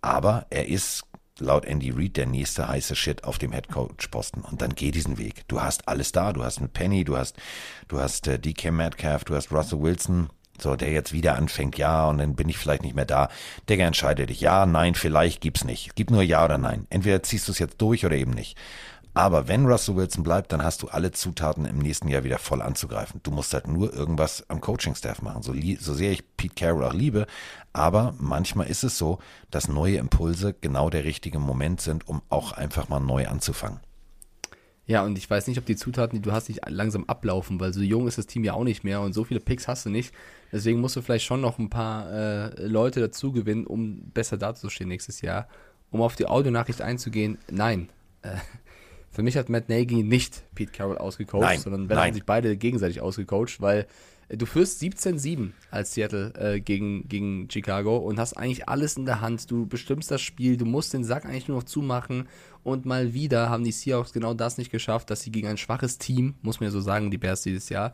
Aber 0.00 0.46
er 0.50 0.68
ist 0.68 1.04
laut 1.38 1.64
Andy 1.64 1.90
Reid 1.90 2.16
der 2.16 2.26
nächste 2.26 2.68
heiße 2.68 2.96
Shit 2.96 3.24
auf 3.24 3.38
dem 3.38 3.52
Headcoach-Posten. 3.52 4.42
Und 4.42 4.62
dann 4.62 4.74
geh 4.74 4.90
diesen 4.90 5.18
Weg. 5.18 5.46
Du 5.48 5.60
hast 5.60 5.88
alles 5.88 6.12
da. 6.12 6.32
Du 6.32 6.44
hast 6.44 6.58
einen 6.58 6.70
Penny, 6.70 7.04
du 7.04 7.16
hast, 7.16 7.36
du 7.88 8.00
hast 8.00 8.26
äh, 8.28 8.38
DK 8.38 8.72
Metcalf, 8.72 9.24
du 9.24 9.34
hast 9.34 9.52
Russell 9.52 9.80
Wilson. 9.80 10.30
So, 10.58 10.74
der 10.74 10.90
jetzt 10.90 11.12
wieder 11.12 11.36
anfängt, 11.36 11.76
ja, 11.76 12.08
und 12.08 12.16
dann 12.16 12.34
bin 12.34 12.48
ich 12.48 12.56
vielleicht 12.56 12.82
nicht 12.82 12.96
mehr 12.96 13.04
da. 13.04 13.28
Digga, 13.68 13.84
entscheide 13.84 14.24
dich. 14.24 14.40
Ja, 14.40 14.64
nein, 14.64 14.94
vielleicht 14.94 15.42
gibt's 15.42 15.64
nicht. 15.64 15.94
Gib 15.96 16.10
nur 16.10 16.22
ja 16.22 16.42
oder 16.46 16.56
nein. 16.56 16.86
Entweder 16.88 17.22
ziehst 17.22 17.46
du 17.46 17.52
es 17.52 17.58
jetzt 17.58 17.78
durch 17.82 18.06
oder 18.06 18.16
eben 18.16 18.30
nicht. 18.30 18.56
Aber 19.16 19.48
wenn 19.48 19.64
Russell 19.64 19.96
Wilson 19.96 20.24
bleibt, 20.24 20.52
dann 20.52 20.62
hast 20.62 20.82
du 20.82 20.88
alle 20.88 21.10
Zutaten 21.10 21.64
im 21.64 21.78
nächsten 21.78 22.08
Jahr 22.08 22.22
wieder 22.24 22.38
voll 22.38 22.60
anzugreifen. 22.60 23.20
Du 23.22 23.30
musst 23.30 23.54
halt 23.54 23.66
nur 23.66 23.94
irgendwas 23.94 24.44
am 24.50 24.60
Coaching-Staff 24.60 25.22
machen. 25.22 25.42
So, 25.42 25.54
so 25.80 25.94
sehr 25.94 26.12
ich 26.12 26.36
Pete 26.36 26.54
Carroll 26.54 26.84
auch 26.84 26.92
liebe, 26.92 27.26
aber 27.76 28.14
manchmal 28.18 28.68
ist 28.68 28.84
es 28.84 28.96
so, 28.96 29.18
dass 29.50 29.68
neue 29.68 29.98
Impulse 29.98 30.54
genau 30.60 30.90
der 30.90 31.04
richtige 31.04 31.38
Moment 31.38 31.80
sind, 31.80 32.08
um 32.08 32.22
auch 32.28 32.52
einfach 32.52 32.88
mal 32.88 33.00
neu 33.00 33.26
anzufangen. 33.28 33.80
Ja, 34.86 35.04
und 35.04 35.18
ich 35.18 35.28
weiß 35.28 35.48
nicht, 35.48 35.58
ob 35.58 35.66
die 35.66 35.76
Zutaten, 35.76 36.16
die 36.16 36.22
du 36.22 36.32
hast, 36.32 36.48
nicht 36.48 36.60
langsam 36.68 37.04
ablaufen, 37.04 37.58
weil 37.58 37.72
so 37.72 37.80
jung 37.80 38.06
ist 38.06 38.18
das 38.18 38.26
Team 38.26 38.44
ja 38.44 38.54
auch 38.54 38.62
nicht 38.64 38.84
mehr 38.84 39.00
und 39.00 39.12
so 39.12 39.24
viele 39.24 39.40
Picks 39.40 39.66
hast 39.66 39.84
du 39.84 39.90
nicht. 39.90 40.14
Deswegen 40.52 40.80
musst 40.80 40.94
du 40.94 41.02
vielleicht 41.02 41.24
schon 41.24 41.40
noch 41.40 41.58
ein 41.58 41.70
paar 41.70 42.10
äh, 42.10 42.66
Leute 42.66 43.00
dazu 43.00 43.32
gewinnen, 43.32 43.66
um 43.66 44.10
besser 44.12 44.38
dazustehen 44.38 44.88
nächstes 44.88 45.20
Jahr. 45.20 45.48
Um 45.90 46.00
auf 46.00 46.14
die 46.14 46.26
Audionachricht 46.26 46.80
einzugehen, 46.82 47.38
nein. 47.50 47.88
Äh, 48.22 48.36
für 49.10 49.22
mich 49.22 49.36
hat 49.36 49.48
Matt 49.48 49.68
Nagy 49.68 50.02
nicht 50.02 50.44
Pete 50.54 50.72
Carroll 50.72 50.98
ausgecoacht, 50.98 51.42
Nein, 51.42 51.58
sondern 51.58 51.88
wenn 51.88 51.96
nein. 51.96 52.06
haben 52.08 52.14
sich 52.14 52.24
beide 52.24 52.56
gegenseitig 52.56 53.00
ausgecoacht, 53.00 53.60
weil 53.60 53.86
du 54.28 54.46
führst 54.46 54.82
17-7 54.82 55.52
als 55.70 55.94
Seattle 55.94 56.32
äh, 56.34 56.60
gegen, 56.60 57.08
gegen 57.08 57.48
Chicago 57.50 57.96
und 57.96 58.18
hast 58.18 58.34
eigentlich 58.34 58.68
alles 58.68 58.96
in 58.96 59.06
der 59.06 59.20
Hand. 59.20 59.50
Du 59.50 59.66
bestimmst 59.66 60.10
das 60.10 60.20
Spiel, 60.20 60.56
du 60.56 60.64
musst 60.64 60.92
den 60.92 61.04
Sack 61.04 61.24
eigentlich 61.24 61.48
nur 61.48 61.58
noch 61.58 61.64
zumachen 61.64 62.28
und 62.64 62.84
mal 62.86 63.14
wieder 63.14 63.48
haben 63.48 63.64
die 63.64 63.72
Seahawks 63.72 64.12
genau 64.12 64.34
das 64.34 64.58
nicht 64.58 64.72
geschafft, 64.72 65.10
dass 65.10 65.22
sie 65.22 65.30
gegen 65.30 65.46
ein 65.48 65.56
schwaches 65.58 65.98
Team, 65.98 66.34
muss 66.42 66.58
man 66.58 66.68
ja 66.68 66.72
so 66.72 66.80
sagen, 66.80 67.10
die 67.10 67.18
Bears 67.18 67.42
dieses 67.42 67.68
Jahr, 67.68 67.92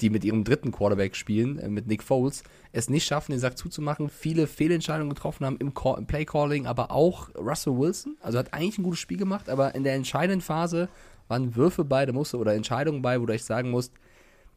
die 0.00 0.10
mit 0.10 0.24
ihrem 0.24 0.44
dritten 0.44 0.72
Quarterback 0.72 1.14
spielen, 1.14 1.58
äh, 1.58 1.68
mit 1.68 1.86
Nick 1.86 2.02
Foles, 2.02 2.42
es 2.72 2.90
nicht 2.90 3.06
schaffen, 3.06 3.32
den 3.32 3.40
Sack 3.40 3.56
zuzumachen, 3.56 4.08
viele 4.08 4.46
Fehlentscheidungen 4.46 5.14
getroffen 5.14 5.46
haben 5.46 5.56
im, 5.58 5.74
Call, 5.74 5.98
im 5.98 6.06
Play-Calling, 6.06 6.66
aber 6.66 6.90
auch 6.90 7.30
Russell 7.36 7.78
Wilson, 7.78 8.16
also 8.20 8.38
hat 8.38 8.52
eigentlich 8.52 8.78
ein 8.78 8.82
gutes 8.82 9.00
Spiel 9.00 9.16
gemacht, 9.16 9.48
aber 9.48 9.74
in 9.74 9.84
der 9.84 9.94
entscheidenden 9.94 10.40
Phase 10.40 10.88
waren 11.28 11.54
Würfe 11.54 11.84
bei, 11.84 12.10
musste 12.10 12.38
oder 12.38 12.54
Entscheidungen 12.54 13.02
bei, 13.02 13.20
wo 13.20 13.26
du 13.26 13.34
echt 13.34 13.44
sagen 13.44 13.70
musst, 13.70 13.92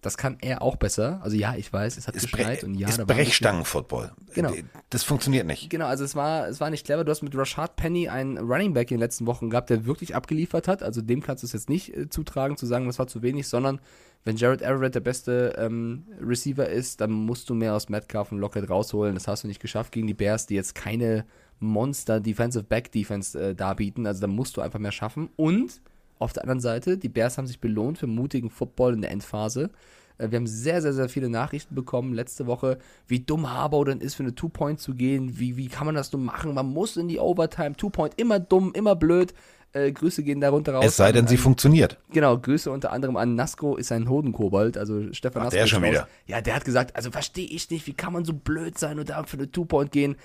das 0.02 0.18
kann 0.18 0.38
er 0.42 0.64
auch 0.64 0.78
besser. 0.78 1.20
Also 1.24 1.38
ja, 1.38 1.56
ich 1.56 1.72
weiß, 1.72 1.98
es 1.98 2.08
hat 2.08 2.16
Ist, 2.16 2.32
geschneit 2.32 2.64
und 2.64 2.74
ja, 2.74 2.90
ist 2.90 2.98
da 2.98 3.08
war 3.08 3.16
Brechstangen-Football. 3.16 4.12
Genau. 4.34 4.52
Das 4.90 5.04
funktioniert 5.04 5.46
nicht. 5.46 5.70
Genau, 5.70 5.86
also 5.86 6.04
es 6.04 6.16
war, 6.16 6.48
es 6.48 6.60
war 6.60 6.72
nicht 6.72 6.86
clever. 6.86 7.04
Du 7.04 7.12
hast 7.12 7.22
mit 7.22 7.36
Rashad 7.36 7.76
Penny 7.76 8.10
einen 8.10 8.40
Running 8.40 8.74
Back 8.74 8.90
in 8.90 8.98
den 8.98 9.02
letzten 9.02 9.28
Wochen 9.28 9.52
gehabt, 9.52 9.70
der 9.70 9.86
wirklich 9.86 10.16
abgeliefert 10.16 10.68
hat. 10.68 10.82
Also 10.82 11.02
dem 11.02 11.22
kannst 11.22 11.44
du 11.44 11.48
es 11.48 11.54
jetzt 11.54 11.70
nicht 11.70 11.96
äh, 11.96 12.10
zutragen, 12.10 12.58
zu 12.58 12.66
sagen, 12.66 12.88
das 12.88 12.98
war 12.98 13.08
zu 13.08 13.22
wenig, 13.22 13.48
sondern 13.48 13.80
wenn 14.24 14.38
Jared 14.38 14.62
Everett 14.62 14.96
der 14.96 15.02
beste 15.02 15.56
ähm, 15.58 16.06
Receiver 16.20 16.68
ist, 16.68 17.02
dann 17.02 17.12
musst 17.12 17.50
du 17.50 17.54
mehr 17.54 17.76
aus 17.76 17.90
Metcalf 17.90 18.32
und 18.32 18.40
Lockett 18.40 18.70
rausholen. 18.70 19.14
Das 19.14 19.28
hast 19.28 19.44
du 19.44 19.48
nicht 19.48 19.62
geschafft 19.62 19.92
gegen 19.92 20.08
die 20.08 20.14
Bears, 20.14 20.48
die 20.48 20.56
jetzt 20.56 20.74
keine 20.74 21.26
Monster 21.60 22.20
Defensive 22.20 22.64
Back 22.64 22.92
Defense 22.92 23.40
äh, 23.40 23.56
darbieten. 23.56 24.08
Also 24.08 24.22
da 24.22 24.28
musst 24.28 24.58
du 24.58 24.62
einfach 24.62 24.80
mehr 24.80 24.92
schaffen. 24.92 25.30
Und 25.36 25.80
auf 26.22 26.34
der 26.34 26.44
anderen 26.44 26.60
Seite, 26.62 26.98
die 26.98 27.10
Bears 27.10 27.38
haben 27.38 27.48
sich 27.48 27.60
belohnt 27.60 27.98
für 27.98 28.08
mutigen 28.08 28.50
Football 28.50 28.94
in 28.94 29.02
der 29.02 29.12
Endphase. 29.12 29.70
Äh, 30.18 30.32
Wir 30.32 30.38
haben 30.38 30.48
sehr, 30.48 30.82
sehr, 30.82 30.94
sehr 30.94 31.10
viele 31.10 31.30
Nachrichten 31.30 31.76
bekommen 31.76 32.14
letzte 32.14 32.48
Woche, 32.48 32.78
wie 33.08 33.20
dumm 33.20 33.50
Harbaugh 33.50 33.86
denn 33.86 34.00
ist, 34.00 34.16
für 34.16 34.24
eine 34.24 34.36
Two-Point 34.36 34.80
zu 34.80 34.94
gehen. 34.94 35.40
Wie, 35.40 35.58
wie 35.58 35.68
kann 35.68 35.86
man 35.86 35.96
das 35.96 36.12
nur 36.14 36.22
machen? 36.22 36.54
Man 36.54 36.68
muss 36.68 36.98
in 36.98 37.08
die 37.08 37.20
Overtime. 37.20 37.76
Two-Point, 37.76 38.14
immer 38.18 38.40
dumm, 38.40 38.72
immer 38.74 38.96
blöd. 38.96 39.34
Äh, 39.74 39.94
Grüße 39.94 40.24
gehen 40.24 40.42
darunter 40.42 40.74
raus. 40.74 40.84
Es 40.86 40.98
sei 40.98 41.14
denn, 41.14 41.24
an, 41.24 41.28
sie 41.30 41.38
funktioniert. 41.38 41.98
Genau, 42.12 42.38
Grüße 42.38 42.70
unter 42.70 42.92
anderem 42.92 43.16
an 43.16 43.36
Nasco, 43.36 43.78
ist 43.78 43.92
ein 43.94 44.10
Hodenkobold, 44.10 44.78
also 44.78 45.14
Stefan 45.14 45.44
Ach, 45.44 45.46
Nasco. 45.46 45.56
der 45.56 45.64
ist 45.64 45.70
schon 45.70 45.84
raus. 45.84 45.92
wieder. 45.92 46.08
Ja, 46.28 46.42
der 46.42 46.56
hat 46.56 46.66
gesagt, 46.66 46.96
also 46.98 47.10
verstehe 47.10 47.48
ich 47.48 47.70
nicht, 47.70 47.88
wie 47.88 47.94
kann 47.94 48.12
man 48.12 48.26
so 48.26 48.34
blöd 48.34 48.78
sein 48.78 49.00
und 49.00 49.10
da 49.10 49.24
für 49.24 49.38
eine 49.38 49.50
Two-Point 49.50 49.94
gehen. 49.94 50.18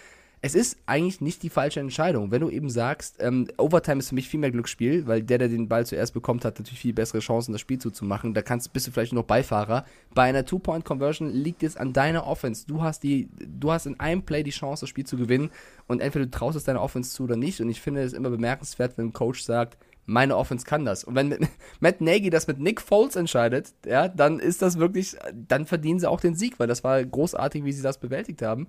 Es 0.47 0.55
ist 0.55 0.79
eigentlich 0.87 1.21
nicht 1.21 1.43
die 1.43 1.51
falsche 1.51 1.81
Entscheidung. 1.81 2.31
Wenn 2.31 2.41
du 2.41 2.51
eben 2.51 2.71
sagst, 2.71 3.17
ähm, 3.19 3.49
Overtime 3.59 3.99
ist 3.99 4.11
für 4.11 4.15
mich 4.15 4.29
viel 4.29 4.39
mehr 4.39 4.53
Glücksspiel, 4.53 5.05
weil 5.09 5.21
der, 5.21 5.39
der 5.39 5.49
den 5.49 5.67
Ball 5.67 5.85
zuerst 5.85 6.15
bekommt, 6.15 6.45
hat 6.45 6.61
natürlich 6.61 6.79
viel 6.79 6.93
bessere 6.93 7.19
Chancen, 7.19 7.51
das 7.51 7.61
Spiel 7.61 7.81
zuzumachen. 7.81 8.33
Da 8.33 8.43
kannst, 8.43 8.73
bist 8.73 8.87
du 8.87 8.93
vielleicht 8.93 9.13
noch 9.13 9.25
Beifahrer. 9.25 9.85
Bei 10.15 10.23
einer 10.23 10.45
Two-Point-Conversion 10.45 11.31
liegt 11.31 11.65
es 11.65 11.77
an 11.77 11.93
deiner 11.93 12.29
Offense. 12.29 12.65
Du 12.65 12.81
hast, 12.81 13.03
die, 13.03 13.29
du 13.45 13.73
hast 13.73 13.87
in 13.87 13.99
einem 13.99 14.23
Play 14.23 14.45
die 14.45 14.53
Chance, 14.53 14.83
das 14.83 14.91
Spiel 14.91 15.05
zu 15.05 15.17
gewinnen 15.17 15.51
und 15.89 16.01
entweder 16.01 16.27
du 16.27 16.31
traust 16.31 16.57
es 16.57 16.63
deiner 16.63 16.81
Offense 16.81 17.13
zu 17.13 17.25
oder 17.25 17.35
nicht. 17.35 17.61
Und 17.61 17.69
ich 17.69 17.81
finde 17.81 18.05
es 18.05 18.13
immer 18.13 18.31
bemerkenswert, 18.31 18.97
wenn 18.97 19.07
ein 19.07 19.13
Coach 19.13 19.43
sagt, 19.43 19.77
meine 20.05 20.37
Offense 20.37 20.65
kann 20.65 20.85
das. 20.85 21.03
Und 21.03 21.17
wenn 21.17 21.37
Matt 21.81 22.01
Nagy 22.01 22.31
das 22.31 22.47
mit 22.47 22.61
Nick 22.61 22.81
Foles 22.81 23.17
entscheidet, 23.17 23.75
ja, 23.85 24.07
dann 24.07 24.39
ist 24.39 24.63
das 24.63 24.79
wirklich, 24.79 25.17
dann 25.35 25.67
verdienen 25.67 25.99
sie 25.99 26.09
auch 26.09 26.21
den 26.21 26.37
Sieg, 26.37 26.61
weil 26.61 26.69
das 26.69 26.85
war 26.85 27.05
großartig, 27.05 27.65
wie 27.65 27.73
sie 27.73 27.83
das 27.83 27.99
bewältigt 27.99 28.43
haben. 28.43 28.69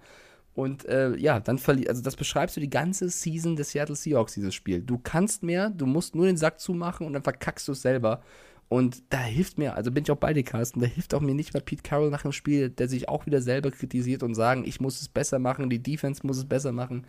Und 0.58 0.86
äh, 0.86 1.16
ja, 1.18 1.40
dann 1.40 1.60
verli 1.60 1.88
also 1.88 2.02
das 2.02 2.16
beschreibst 2.16 2.58
du 2.58 2.60
die 2.60 2.70
ganze 2.72 3.10
Season 3.10 3.56
des 3.56 3.70
Seattle 3.70 3.96
Seahawks, 3.96 4.34
dieses 4.34 4.56
Spiel. 4.56 4.82
Du 4.82 4.98
kannst 4.98 5.44
mehr, 5.44 5.70
du 5.70 5.86
musst 5.86 6.16
nur 6.16 6.26
den 6.26 6.36
Sack 6.36 6.60
zumachen 6.60 7.06
und 7.06 7.14
dann 7.14 7.22
verkackst 7.22 7.68
du 7.68 7.74
es 7.74 7.84
selber. 7.84 8.24
Und 8.68 9.04
da 9.10 9.20
hilft 9.20 9.60
mir, 9.60 9.76
also 9.76 9.92
bin 9.92 10.04
ich 10.04 10.10
auch 10.10 10.18
bei 10.18 10.34
dir, 10.34 10.42
Carsten, 10.42 10.80
da 10.80 10.88
hilft 10.88 11.14
auch 11.14 11.22
mir 11.22 11.36
nicht 11.36 11.54
mal 11.54 11.62
Pete 11.62 11.84
Carroll 11.84 12.10
nach 12.10 12.24
dem 12.24 12.32
Spiel, 12.32 12.72
der 12.72 12.88
sich 12.88 13.08
auch 13.08 13.28
wieder 13.28 13.40
selber 13.40 13.70
kritisiert 13.70 14.24
und 14.24 14.34
sagen, 14.34 14.64
ich 14.66 14.82
muss 14.82 15.00
es 15.00 15.10
besser 15.10 15.38
machen, 15.38 15.70
die 15.70 15.78
Defense 15.78 16.26
muss 16.26 16.38
es 16.38 16.46
besser 16.46 16.72
machen. 16.72 17.06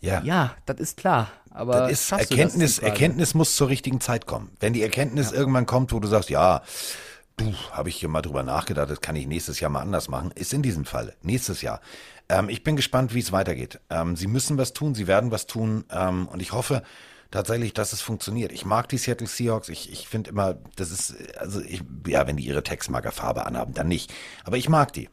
Ja. 0.00 0.22
Ja, 0.22 0.54
das 0.64 0.78
ist 0.78 0.96
klar. 0.96 1.32
Aber 1.50 1.88
Das 1.88 1.90
ist 1.90 2.12
du 2.12 2.14
Erkenntnis, 2.14 2.76
Frage. 2.76 2.92
Erkenntnis 2.92 3.34
muss 3.34 3.56
zur 3.56 3.70
richtigen 3.70 4.00
Zeit 4.00 4.26
kommen. 4.26 4.52
Wenn 4.60 4.72
die 4.72 4.82
Erkenntnis 4.82 5.32
irgendwann 5.32 5.66
kommt, 5.66 5.92
wo 5.92 5.98
du 5.98 6.06
sagst, 6.06 6.30
ja, 6.30 6.62
du, 7.38 7.52
habe 7.72 7.88
ich 7.88 7.96
hier 7.96 8.08
mal 8.08 8.22
drüber 8.22 8.44
nachgedacht, 8.44 8.88
das 8.88 9.00
kann 9.00 9.16
ich 9.16 9.26
nächstes 9.26 9.58
Jahr 9.58 9.70
mal 9.70 9.80
anders 9.80 10.08
machen, 10.08 10.30
ist 10.30 10.54
in 10.54 10.62
diesem 10.62 10.84
Fall 10.84 11.16
nächstes 11.22 11.60
Jahr. 11.60 11.80
Ähm, 12.28 12.48
ich 12.48 12.64
bin 12.64 12.76
gespannt, 12.76 13.14
wie 13.14 13.20
es 13.20 13.32
weitergeht. 13.32 13.80
Ähm, 13.90 14.16
sie 14.16 14.26
müssen 14.26 14.58
was 14.58 14.72
tun, 14.72 14.94
sie 14.94 15.06
werden 15.06 15.30
was 15.30 15.46
tun 15.46 15.84
ähm, 15.90 16.28
und 16.28 16.40
ich 16.40 16.52
hoffe 16.52 16.82
tatsächlich, 17.30 17.74
dass 17.74 17.92
es 17.92 18.00
funktioniert. 18.00 18.52
Ich 18.52 18.64
mag 18.64 18.88
die 18.88 18.98
Seattle 18.98 19.26
Seahawks. 19.26 19.68
Ich, 19.68 19.90
ich 19.92 20.08
finde 20.08 20.30
immer, 20.30 20.56
das 20.76 20.90
ist, 20.90 21.36
also 21.36 21.60
ich, 21.60 21.82
ja, 22.06 22.26
wenn 22.26 22.36
die 22.36 22.44
ihre 22.46 22.62
Textmarkerfarbe 22.62 23.44
anhaben, 23.44 23.74
dann 23.74 23.88
nicht. 23.88 24.12
Aber 24.44 24.56
ich 24.56 24.68
mag 24.68 24.92
die. 24.92 25.08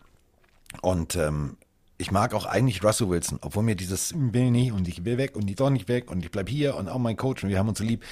Und 0.81 1.15
ähm, 1.15 1.57
ich 1.97 2.11
mag 2.11 2.33
auch 2.33 2.45
eigentlich 2.45 2.83
Russell 2.83 3.09
Wilson, 3.09 3.37
obwohl 3.41 3.63
mir 3.63 3.75
dieses 3.75 4.11
"Hm, 4.11 4.33
will 4.33 4.49
nicht 4.49 4.71
und 4.71 4.87
ich 4.87 5.05
will 5.05 5.17
weg 5.17 5.35
und 5.35 5.49
ich 5.49 5.55
doch 5.55 5.69
nicht 5.69 5.87
weg 5.87 6.09
und 6.09 6.23
ich 6.23 6.31
bleib 6.31 6.49
hier 6.49 6.75
und 6.75 6.89
auch 6.89 6.97
mein 6.97 7.15
Coach 7.15 7.43
und 7.43 7.49
wir 7.49 7.59
haben 7.59 7.69
uns 7.69 7.77
so 7.77 7.83
lieb, 7.83 8.03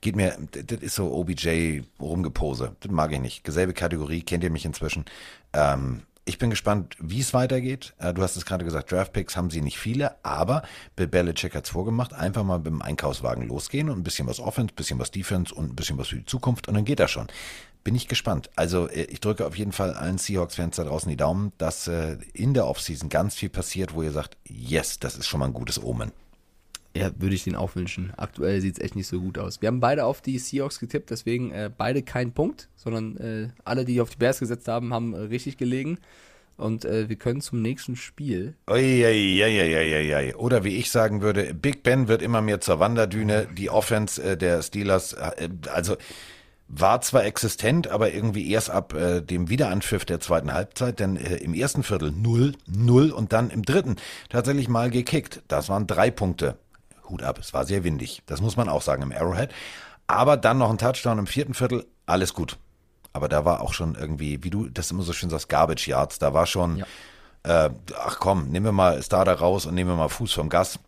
geht 0.00 0.16
mir, 0.16 0.36
das 0.52 0.80
ist 0.80 0.94
so 0.94 1.12
OBJ 1.14 1.80
rumgepose. 1.98 2.76
Das 2.80 2.92
mag 2.92 3.12
ich 3.12 3.20
nicht. 3.20 3.50
Selbe 3.50 3.72
Kategorie, 3.72 4.22
kennt 4.22 4.44
ihr 4.44 4.50
mich 4.50 4.66
inzwischen. 4.66 5.06
Ähm, 5.54 6.02
ich 6.28 6.38
bin 6.38 6.50
gespannt, 6.50 6.94
wie 7.00 7.20
es 7.20 7.32
weitergeht. 7.32 7.94
Äh, 7.98 8.12
Du 8.12 8.22
hast 8.22 8.36
es 8.36 8.44
gerade 8.44 8.64
gesagt, 8.64 8.92
Draftpicks 8.92 9.36
haben 9.36 9.50
sie 9.50 9.62
nicht 9.62 9.78
viele, 9.78 10.22
aber 10.24 10.62
Bill 10.94 11.08
Belichick 11.08 11.54
hat's 11.54 11.70
vorgemacht. 11.70 12.12
Einfach 12.12 12.44
mal 12.44 12.58
mit 12.58 12.66
dem 12.66 12.82
Einkaufswagen 12.82 13.48
losgehen 13.48 13.88
und 13.88 13.98
ein 13.98 14.04
bisschen 14.04 14.28
was 14.28 14.38
Offense, 14.38 14.72
ein 14.72 14.76
bisschen 14.76 14.98
was 14.98 15.10
Defense 15.10 15.54
und 15.54 15.72
ein 15.72 15.76
bisschen 15.76 15.96
was 15.96 16.08
für 16.08 16.16
die 16.16 16.26
Zukunft 16.26 16.68
und 16.68 16.74
dann 16.74 16.84
geht 16.84 17.00
das 17.00 17.10
schon. 17.10 17.28
Bin 17.82 17.94
ich 17.94 18.08
gespannt. 18.08 18.50
Also 18.56 18.88
äh, 18.88 19.04
ich 19.04 19.20
drücke 19.20 19.46
auf 19.46 19.56
jeden 19.56 19.72
Fall 19.72 19.94
allen 19.94 20.18
Seahawks-Fans 20.18 20.76
da 20.76 20.84
draußen 20.84 21.08
die 21.08 21.16
Daumen, 21.16 21.52
dass 21.56 21.88
äh, 21.88 22.18
in 22.34 22.52
der 22.52 22.66
Offseason 22.66 23.08
ganz 23.08 23.34
viel 23.34 23.48
passiert, 23.48 23.94
wo 23.94 24.02
ihr 24.02 24.12
sagt, 24.12 24.36
yes, 24.44 24.98
das 24.98 25.16
ist 25.16 25.26
schon 25.26 25.40
mal 25.40 25.46
ein 25.46 25.54
gutes 25.54 25.82
Omen. 25.82 26.12
Ja, 26.98 27.10
würde 27.16 27.34
ich 27.34 27.44
den 27.44 27.54
auch 27.54 27.76
wünschen. 27.76 28.12
Aktuell 28.16 28.60
sieht 28.60 28.78
es 28.78 28.84
echt 28.84 28.96
nicht 28.96 29.06
so 29.06 29.20
gut 29.20 29.38
aus. 29.38 29.62
Wir 29.62 29.68
haben 29.68 29.80
beide 29.80 30.04
auf 30.04 30.20
die 30.20 30.38
Seahawks 30.38 30.80
getippt, 30.80 31.10
deswegen 31.10 31.50
äh, 31.52 31.70
beide 31.74 32.02
keinen 32.02 32.32
Punkt, 32.32 32.68
sondern 32.76 33.16
äh, 33.18 33.48
alle, 33.64 33.84
die 33.84 34.00
auf 34.00 34.10
die 34.10 34.16
Bears 34.16 34.40
gesetzt 34.40 34.68
haben, 34.68 34.92
haben 34.92 35.14
äh, 35.14 35.18
richtig 35.18 35.56
gelegen. 35.56 35.98
Und 36.56 36.84
äh, 36.84 37.08
wir 37.08 37.14
können 37.14 37.40
zum 37.40 37.62
nächsten 37.62 37.94
Spiel. 37.94 38.54
Uiuiuiuiui. 38.68 40.34
Oder 40.34 40.64
wie 40.64 40.76
ich 40.76 40.90
sagen 40.90 41.22
würde, 41.22 41.54
Big 41.54 41.84
Ben 41.84 42.08
wird 42.08 42.20
immer 42.20 42.42
mehr 42.42 42.60
zur 42.60 42.80
Wanderdüne. 42.80 43.46
Die 43.56 43.70
Offense 43.70 44.20
äh, 44.20 44.36
der 44.36 44.60
Steelers, 44.62 45.12
äh, 45.12 45.48
also 45.72 45.96
war 46.68 47.00
zwar 47.00 47.24
existent, 47.24 47.88
aber 47.88 48.12
irgendwie 48.12 48.50
erst 48.50 48.70
ab 48.70 48.92
äh, 48.92 49.22
dem 49.22 49.48
Wiederanpfiff 49.48 50.04
der 50.04 50.20
zweiten 50.20 50.52
Halbzeit, 50.52 51.00
denn 51.00 51.16
äh, 51.16 51.36
im 51.36 51.54
ersten 51.54 51.82
Viertel 51.82 52.12
0, 52.12 52.54
0 52.66 53.10
und 53.10 53.32
dann 53.32 53.50
im 53.50 53.62
dritten 53.62 53.96
tatsächlich 54.28 54.68
mal 54.68 54.90
gekickt. 54.90 55.42
Das 55.48 55.68
waren 55.68 55.86
drei 55.86 56.10
Punkte. 56.10 56.58
Hut 57.08 57.22
ab, 57.22 57.38
es 57.38 57.54
war 57.54 57.64
sehr 57.64 57.84
windig. 57.84 58.22
Das 58.26 58.40
muss 58.40 58.56
man 58.56 58.68
auch 58.68 58.82
sagen 58.82 59.02
im 59.02 59.12
Arrowhead. 59.12 59.50
Aber 60.06 60.36
dann 60.36 60.58
noch 60.58 60.70
ein 60.70 60.78
Touchdown 60.78 61.18
im 61.18 61.26
vierten 61.26 61.54
Viertel, 61.54 61.86
alles 62.06 62.34
gut. 62.34 62.56
Aber 63.12 63.28
da 63.28 63.44
war 63.44 63.60
auch 63.60 63.72
schon 63.72 63.94
irgendwie, 63.94 64.42
wie 64.44 64.50
du 64.50 64.68
das 64.68 64.90
immer 64.90 65.02
so 65.02 65.12
schön 65.12 65.30
sagst, 65.30 65.48
Garbage 65.48 65.86
Yards. 65.88 66.18
Da 66.18 66.34
war 66.34 66.46
schon, 66.46 66.84
äh, 67.42 67.70
ach 67.96 68.18
komm, 68.18 68.48
nehmen 68.48 68.66
wir 68.66 68.72
mal 68.72 69.02
Starter 69.02 69.34
raus 69.34 69.66
und 69.66 69.74
nehmen 69.74 69.90
wir 69.90 69.96
mal 69.96 70.08
Fuß 70.08 70.32
vom 70.32 70.48
Gas. 70.48 70.78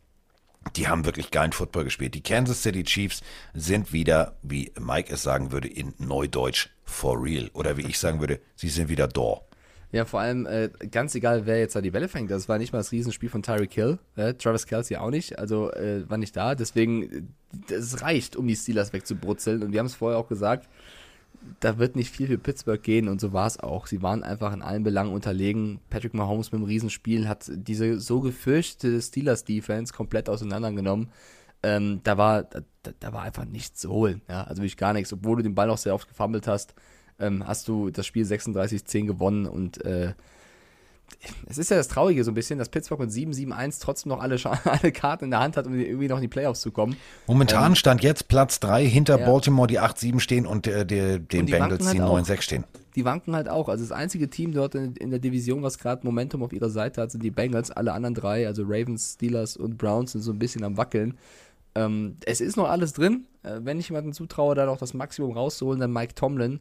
Die 0.76 0.88
haben 0.88 1.06
wirklich 1.06 1.30
geilen 1.30 1.52
Football 1.52 1.84
gespielt. 1.84 2.14
Die 2.14 2.22
Kansas 2.22 2.62
City 2.62 2.84
Chiefs 2.84 3.22
sind 3.54 3.92
wieder, 3.92 4.36
wie 4.42 4.72
Mike 4.78 5.12
es 5.12 5.22
sagen 5.22 5.52
würde, 5.52 5.68
in 5.68 5.94
Neudeutsch 5.98 6.68
for 6.84 7.22
real. 7.22 7.50
Oder 7.54 7.76
wie 7.76 7.86
ich 7.86 7.98
sagen 7.98 8.20
würde, 8.20 8.40
sie 8.56 8.68
sind 8.68 8.88
wieder 8.88 9.08
da. 9.08 9.40
Ja, 9.92 10.04
vor 10.04 10.20
allem 10.20 10.46
äh, 10.46 10.70
ganz 10.90 11.14
egal, 11.16 11.46
wer 11.46 11.58
jetzt 11.58 11.74
da 11.74 11.80
die 11.80 11.90
Bälle 11.90 12.08
fängt. 12.08 12.30
Das 12.30 12.48
war 12.48 12.58
nicht 12.58 12.72
mal 12.72 12.78
das 12.78 12.92
Riesenspiel 12.92 13.28
von 13.28 13.42
Tyreek 13.42 13.72
Hill. 13.72 13.98
Äh, 14.14 14.34
Travis 14.34 14.66
Kelsey 14.66 14.96
auch 14.96 15.10
nicht. 15.10 15.38
Also 15.38 15.72
äh, 15.72 16.08
war 16.08 16.16
nicht 16.16 16.36
da. 16.36 16.54
Deswegen, 16.54 17.02
äh, 17.68 17.74
es 17.74 18.00
reicht, 18.00 18.36
um 18.36 18.46
die 18.46 18.54
Steelers 18.54 18.92
wegzubrutzeln. 18.92 19.62
Und 19.64 19.72
wir 19.72 19.80
haben 19.80 19.86
es 19.86 19.96
vorher 19.96 20.18
auch 20.18 20.28
gesagt, 20.28 20.68
da 21.58 21.78
wird 21.78 21.96
nicht 21.96 22.14
viel 22.14 22.28
für 22.28 22.38
Pittsburgh 22.38 22.80
gehen. 22.80 23.08
Und 23.08 23.20
so 23.20 23.32
war 23.32 23.48
es 23.48 23.58
auch. 23.58 23.88
Sie 23.88 24.00
waren 24.00 24.22
einfach 24.22 24.52
in 24.52 24.62
allen 24.62 24.84
Belangen 24.84 25.12
unterlegen. 25.12 25.80
Patrick 25.90 26.14
Mahomes 26.14 26.52
mit 26.52 26.60
dem 26.60 26.66
Riesenspiel 26.66 27.26
hat 27.26 27.50
diese 27.52 27.98
so 27.98 28.20
gefürchtete 28.20 29.02
Steelers-Defense 29.02 29.92
komplett 29.92 30.28
auseinandergenommen. 30.28 31.08
Ähm, 31.64 32.00
da 32.04 32.16
war, 32.16 32.44
da, 32.44 32.60
da 33.00 33.12
war 33.12 33.22
einfach 33.22 33.44
nichts 33.44 33.80
zu 33.80 33.90
holen. 33.90 34.22
Ja? 34.28 34.44
Also 34.44 34.62
wirklich 34.62 34.76
gar 34.76 34.92
nichts. 34.92 35.12
Obwohl 35.12 35.38
du 35.38 35.42
den 35.42 35.56
Ball 35.56 35.68
auch 35.68 35.78
sehr 35.78 35.94
oft 35.94 36.08
gefummelt 36.08 36.46
hast, 36.46 36.74
ähm, 37.20 37.46
hast 37.46 37.68
du 37.68 37.90
das 37.90 38.06
Spiel 38.06 38.24
36-10 38.24 39.06
gewonnen 39.06 39.46
und 39.46 39.84
äh, 39.84 40.14
es 41.46 41.58
ist 41.58 41.70
ja 41.70 41.76
das 41.76 41.88
Traurige 41.88 42.24
so 42.24 42.30
ein 42.30 42.34
bisschen, 42.34 42.58
dass 42.58 42.68
Pittsburgh 42.68 43.00
mit 43.00 43.10
7-7-1 43.10 43.80
trotzdem 43.80 44.10
noch 44.10 44.20
alle, 44.20 44.36
alle 44.64 44.92
Karten 44.92 45.24
in 45.24 45.30
der 45.30 45.40
Hand 45.40 45.56
hat, 45.56 45.66
um 45.66 45.74
irgendwie 45.78 46.08
noch 46.08 46.16
in 46.16 46.22
die 46.22 46.28
Playoffs 46.28 46.60
zu 46.60 46.70
kommen. 46.70 46.96
Momentan 47.26 47.76
stand 47.76 48.02
jetzt 48.02 48.28
Platz 48.28 48.60
3 48.60 48.86
hinter 48.86 49.18
Ja. 49.18 49.26
Baltimore, 49.26 49.66
die 49.66 49.80
8-7 49.80 50.20
stehen 50.20 50.46
und 50.46 50.66
äh, 50.66 50.86
der, 50.86 51.18
den 51.18 51.40
Und 51.40 51.46
die 51.46 51.52
Bengals, 51.52 51.90
die 51.90 52.00
halt 52.00 52.10
auch. 52.10 52.18
9-6 52.18 52.42
stehen. 52.42 52.64
Die 52.96 53.04
wanken 53.04 53.36
halt 53.36 53.48
auch. 53.48 53.68
Also 53.68 53.84
das 53.84 53.92
einzige 53.92 54.30
Team 54.30 54.52
dort 54.52 54.74
in, 54.74 54.96
in 54.96 55.10
der 55.10 55.20
Division, 55.20 55.62
was 55.62 55.78
gerade 55.78 56.04
Momentum 56.04 56.42
auf 56.42 56.52
ihrer 56.52 56.70
Seite 56.70 57.02
hat, 57.02 57.10
sind 57.12 57.22
die 57.22 57.30
Bengals. 57.30 57.70
Alle 57.70 57.92
anderen 57.92 58.14
drei, 58.14 58.46
also 58.46 58.62
Ravens, 58.64 59.14
Steelers 59.14 59.56
und 59.56 59.78
Browns, 59.78 60.12
sind 60.12 60.22
so 60.22 60.32
ein 60.32 60.38
bisschen 60.38 60.64
am 60.64 60.76
Wackeln. 60.76 61.18
Ähm, 61.74 62.16
es 62.24 62.40
ist 62.40 62.56
noch 62.56 62.68
alles 62.68 62.92
drin. 62.92 63.26
Äh, 63.42 63.60
wenn 63.62 63.78
ich 63.78 63.88
jemanden 63.88 64.12
zutraue, 64.12 64.54
da 64.54 64.66
noch 64.66 64.78
das 64.78 64.94
Maximum 64.94 65.32
rauszuholen, 65.32 65.80
dann 65.80 65.92
Mike 65.92 66.14
Tomlin. 66.14 66.60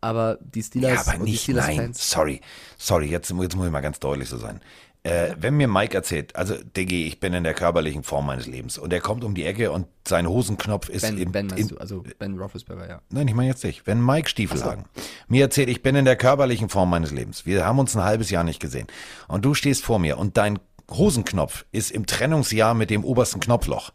Aber 0.00 0.38
die 0.40 0.62
Steelers 0.62 1.06
Ja, 1.06 1.12
aber 1.12 1.24
nicht, 1.24 1.48
nein, 1.48 1.62
Steelers-Fans. 1.62 2.10
sorry, 2.10 2.40
sorry, 2.76 3.06
jetzt, 3.06 3.30
jetzt 3.30 3.56
muss 3.56 3.66
ich 3.66 3.72
mal 3.72 3.80
ganz 3.80 3.98
deutlich 3.98 4.28
so 4.28 4.36
sein. 4.38 4.60
Äh, 5.04 5.34
wenn 5.38 5.56
mir 5.56 5.68
Mike 5.68 5.96
erzählt, 5.96 6.34
also 6.34 6.54
Diggi, 6.76 7.06
ich 7.06 7.20
bin 7.20 7.32
in 7.32 7.44
der 7.44 7.54
körperlichen 7.54 8.02
Form 8.02 8.26
meines 8.26 8.46
Lebens 8.46 8.78
und 8.78 8.92
er 8.92 9.00
kommt 9.00 9.22
um 9.22 9.34
die 9.34 9.44
Ecke 9.44 9.70
und 9.70 9.86
sein 10.06 10.28
Hosenknopf 10.28 10.88
ist 10.88 11.02
Ben, 11.02 11.18
im, 11.18 11.32
ben 11.32 11.50
in, 11.50 11.68
du, 11.68 11.78
also 11.78 12.04
Ben 12.18 12.36
Roethlisberger, 12.36 12.88
ja. 12.88 13.00
Nein, 13.10 13.28
ich 13.28 13.34
meine 13.34 13.48
jetzt 13.48 13.62
nicht. 13.64 13.86
Wenn 13.86 14.04
Mike 14.04 14.28
Stiefelhagen 14.28 14.84
mir 15.28 15.44
erzählt, 15.44 15.68
ich 15.68 15.82
bin 15.82 15.94
in 15.94 16.04
der 16.04 16.16
körperlichen 16.16 16.68
Form 16.68 16.90
meines 16.90 17.12
Lebens, 17.12 17.46
wir 17.46 17.64
haben 17.64 17.78
uns 17.78 17.96
ein 17.96 18.02
halbes 18.02 18.30
Jahr 18.30 18.42
nicht 18.44 18.60
gesehen 18.60 18.88
und 19.28 19.44
du 19.44 19.54
stehst 19.54 19.84
vor 19.84 19.98
mir 20.00 20.18
und 20.18 20.36
dein 20.36 20.58
Hosenknopf 20.90 21.64
ist 21.70 21.90
im 21.92 22.06
Trennungsjahr 22.06 22.74
mit 22.74 22.90
dem 22.90 23.04
obersten 23.04 23.40
Knopfloch, 23.40 23.92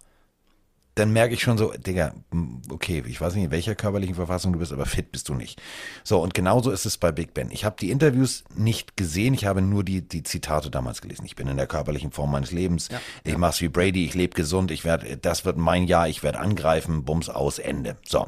dann 0.95 1.11
merke 1.11 1.33
ich 1.33 1.41
schon 1.41 1.57
so, 1.57 1.71
Digga, 1.71 2.13
okay, 2.69 3.03
ich 3.07 3.19
weiß 3.19 3.33
nicht, 3.33 3.45
in 3.45 3.51
welcher 3.51 3.75
körperlichen 3.75 4.15
Verfassung 4.15 4.53
du 4.53 4.59
bist, 4.59 4.71
aber 4.71 4.85
fit 4.85 5.11
bist 5.11 5.27
du 5.29 5.33
nicht. 5.33 5.61
So, 6.03 6.21
und 6.21 6.33
genauso 6.33 6.69
ist 6.71 6.85
es 6.85 6.97
bei 6.97 7.11
Big 7.11 7.33
Ben. 7.33 7.49
Ich 7.51 7.65
habe 7.65 7.75
die 7.79 7.89
Interviews 7.89 8.43
nicht 8.55 8.95
gesehen, 8.95 9.33
ich 9.33 9.45
habe 9.45 9.61
nur 9.61 9.83
die, 9.83 10.07
die 10.07 10.23
Zitate 10.23 10.69
damals 10.69 11.01
gelesen. 11.01 11.25
Ich 11.25 11.35
bin 11.35 11.47
in 11.47 11.57
der 11.57 11.67
körperlichen 11.67 12.11
Form 12.11 12.31
meines 12.31 12.51
Lebens, 12.51 12.89
ich 13.23 13.37
mach's 13.37 13.61
wie 13.61 13.69
Brady, 13.69 14.05
ich 14.05 14.13
lebe 14.13 14.35
gesund, 14.35 14.69
ich 14.69 14.85
werde, 14.85 15.17
das 15.17 15.45
wird 15.45 15.57
mein 15.57 15.85
Jahr, 15.85 16.07
ich 16.07 16.21
werde 16.21 16.39
angreifen, 16.39 17.03
Bums 17.03 17.29
aus, 17.29 17.59
Ende. 17.59 17.97
So 18.07 18.27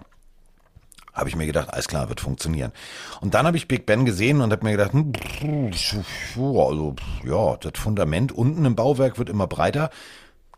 habe 1.16 1.30
ich 1.30 1.36
mir 1.38 1.46
gedacht, 1.46 1.70
alles 1.72 1.88
klar, 1.88 2.10
wird 2.10 2.20
funktionieren. 2.20 2.74
Und 3.22 3.34
dann 3.34 3.48
habe 3.48 3.56
ich 3.56 3.70
Big 3.70 3.86
Ben 3.86 4.06
gesehen 4.06 4.42
und 4.42 4.52
habe 4.52 4.66
mir 4.66 4.72
gedacht, 4.72 4.92
hm, 4.92 5.14
also 6.36 6.96
ja, 7.24 7.56
das 7.56 7.82
Fundament 7.82 8.34
unten 8.34 8.66
im 8.66 8.76
Bauwerk 8.76 9.18
wird 9.18 9.30
immer 9.30 9.48
breiter, 9.48 9.90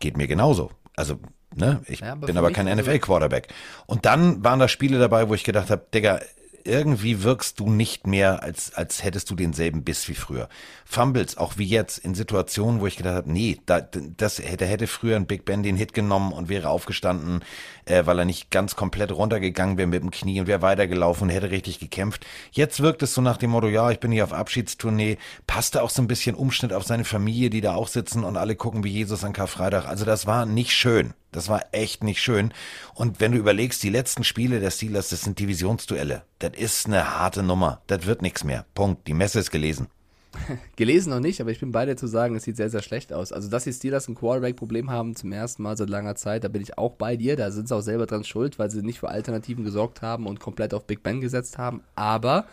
geht 0.00 0.16
mir 0.16 0.26
genauso. 0.26 0.72
Also, 0.96 1.20
ne, 1.54 1.82
ich 1.86 2.00
Ja, 2.00 2.12
aber 2.12 2.26
bin 2.26 2.36
aber 2.36 2.50
kein 2.50 2.66
NFL-Quarterback. 2.66 3.48
Und 3.86 4.04
dann 4.04 4.44
waren 4.44 4.58
da 4.58 4.68
Spiele 4.68 4.98
dabei, 4.98 5.28
wo 5.28 5.34
ich 5.34 5.44
gedacht 5.44 5.70
habe, 5.70 5.86
Digga, 5.92 6.20
irgendwie 6.68 7.22
wirkst 7.22 7.58
du 7.58 7.70
nicht 7.70 8.06
mehr, 8.06 8.42
als, 8.42 8.74
als 8.74 9.02
hättest 9.02 9.30
du 9.30 9.34
denselben 9.34 9.82
Biss 9.84 10.06
wie 10.08 10.14
früher. 10.14 10.48
Fumbles, 10.84 11.36
auch 11.36 11.56
wie 11.56 11.64
jetzt, 11.64 11.98
in 11.98 12.14
Situationen, 12.14 12.80
wo 12.80 12.86
ich 12.86 12.96
gedacht 12.96 13.14
habe, 13.14 13.32
nee, 13.32 13.58
da, 13.66 13.80
das 13.80 14.38
hätte, 14.38 14.66
hätte 14.66 14.86
früher 14.86 15.16
ein 15.16 15.26
Big 15.26 15.44
Ben 15.44 15.62
den 15.62 15.76
Hit 15.76 15.94
genommen 15.94 16.32
und 16.32 16.48
wäre 16.48 16.68
aufgestanden, 16.68 17.42
äh, 17.88 18.06
weil 18.06 18.18
er 18.18 18.24
nicht 18.24 18.50
ganz 18.50 18.76
komplett 18.76 19.12
runtergegangen 19.12 19.78
wäre 19.78 19.88
mit 19.88 20.02
dem 20.02 20.10
Knie 20.10 20.40
und 20.40 20.46
wäre 20.46 20.62
weitergelaufen 20.62 21.24
und 21.24 21.34
hätte 21.34 21.50
richtig 21.50 21.78
gekämpft. 21.78 22.26
Jetzt 22.52 22.80
wirkt 22.80 23.02
es 23.02 23.14
so 23.14 23.22
nach 23.22 23.36
dem 23.36 23.50
Motto, 23.50 23.68
ja, 23.68 23.90
ich 23.90 24.00
bin 24.00 24.12
hier 24.12 24.24
auf 24.24 24.32
Abschiedstournee, 24.32 25.18
passte 25.46 25.82
auch 25.82 25.90
so 25.90 26.02
ein 26.02 26.08
bisschen 26.08 26.36
Umschnitt 26.36 26.72
auf 26.72 26.84
seine 26.84 27.04
Familie, 27.04 27.50
die 27.50 27.60
da 27.60 27.74
auch 27.74 27.88
sitzen 27.88 28.24
und 28.24 28.36
alle 28.36 28.56
gucken 28.56 28.84
wie 28.84 28.90
Jesus 28.90 29.24
an 29.24 29.32
Karfreitag. 29.32 29.86
Also 29.86 30.04
das 30.04 30.26
war 30.26 30.46
nicht 30.46 30.72
schön. 30.72 31.14
Das 31.32 31.48
war 31.48 31.62
echt 31.72 32.02
nicht 32.02 32.22
schön. 32.22 32.54
Und 32.94 33.20
wenn 33.20 33.32
du 33.32 33.38
überlegst, 33.38 33.82
die 33.82 33.90
letzten 33.90 34.24
Spiele 34.24 34.60
der 34.60 34.70
Steelers, 34.70 35.10
das 35.10 35.22
sind 35.22 35.38
Divisionsduelle. 35.38 36.22
Das 36.38 36.52
ist 36.56 36.86
eine 36.86 37.18
harte 37.18 37.42
Nummer. 37.42 37.82
Das 37.86 38.06
wird 38.06 38.22
nichts 38.22 38.44
mehr. 38.44 38.64
Punkt. 38.74 39.06
Die 39.06 39.14
Messe 39.14 39.40
ist 39.40 39.50
gelesen. 39.50 39.88
Gelesen 40.76 41.10
noch 41.10 41.20
nicht, 41.20 41.40
aber 41.40 41.50
ich 41.50 41.60
bin 41.60 41.72
bei 41.72 41.86
dir 41.86 41.96
zu 41.96 42.06
sagen, 42.06 42.36
es 42.36 42.44
sieht 42.44 42.56
sehr, 42.56 42.70
sehr 42.70 42.82
schlecht 42.82 43.12
aus. 43.12 43.32
Also, 43.32 43.48
dass 43.48 43.64
die 43.64 43.72
Steelers 43.72 44.08
ein 44.08 44.14
Quarterback-Problem 44.14 44.90
haben 44.90 45.16
zum 45.16 45.32
ersten 45.32 45.62
Mal 45.62 45.76
seit 45.76 45.88
langer 45.88 46.14
Zeit, 46.16 46.44
da 46.44 46.48
bin 46.48 46.62
ich 46.62 46.76
auch 46.78 46.92
bei 46.94 47.16
dir. 47.16 47.36
Da 47.36 47.50
sind 47.50 47.68
sie 47.68 47.74
auch 47.74 47.80
selber 47.80 48.06
dran 48.06 48.24
schuld, 48.24 48.58
weil 48.58 48.70
sie 48.70 48.82
nicht 48.82 49.00
für 49.00 49.08
Alternativen 49.08 49.64
gesorgt 49.64 50.02
haben 50.02 50.26
und 50.26 50.40
komplett 50.40 50.74
auf 50.74 50.84
Big 50.86 51.02
Ben 51.02 51.20
gesetzt 51.20 51.58
haben. 51.58 51.82
Aber 51.94 52.46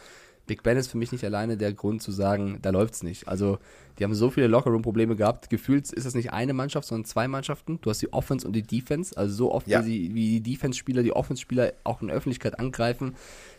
Big 0.48 0.64
Ben 0.64 0.78
ist 0.78 0.88
für 0.92 0.98
mich 0.98 1.12
nicht 1.12 1.26
alleine 1.26 1.58
der 1.58 1.74
Grund 1.74 2.02
zu 2.02 2.12
sagen, 2.12 2.60
da 2.62 2.70
läuft's 2.70 3.04
nicht. 3.04 3.28
Also, 3.28 3.58
die 3.98 4.04
haben 4.04 4.14
so 4.14 4.30
viele 4.30 4.48
Lockerroom-Probleme 4.48 5.16
gehabt. 5.16 5.50
Gefühlt 5.50 5.92
ist 5.92 6.06
das 6.06 6.14
nicht 6.16 6.34
eine 6.34 6.54
Mannschaft, 6.54 6.88
sondern 6.88 7.06
zwei 7.06 7.28
Mannschaften. 7.28 7.80
Du 7.82 7.90
hast 7.90 8.02
die 8.02 8.12
Offense 8.14 8.46
und 8.46 8.54
die 8.54 8.62
Defense. 8.62 9.18
Also, 9.18 9.34
so 9.36 9.52
oft 9.54 9.68
Ja. 9.68 9.86
wie, 9.86 10.10
die, 10.10 10.14
wie 10.16 10.40
die 10.40 10.52
Defense-Spieler 10.54 11.02
die 11.02 11.14
Offense-Spieler 11.14 11.74
auch 11.84 12.02
in 12.02 12.08
der 12.08 12.18
Öffentlichkeit 12.18 12.60
angreifen, 12.60 13.16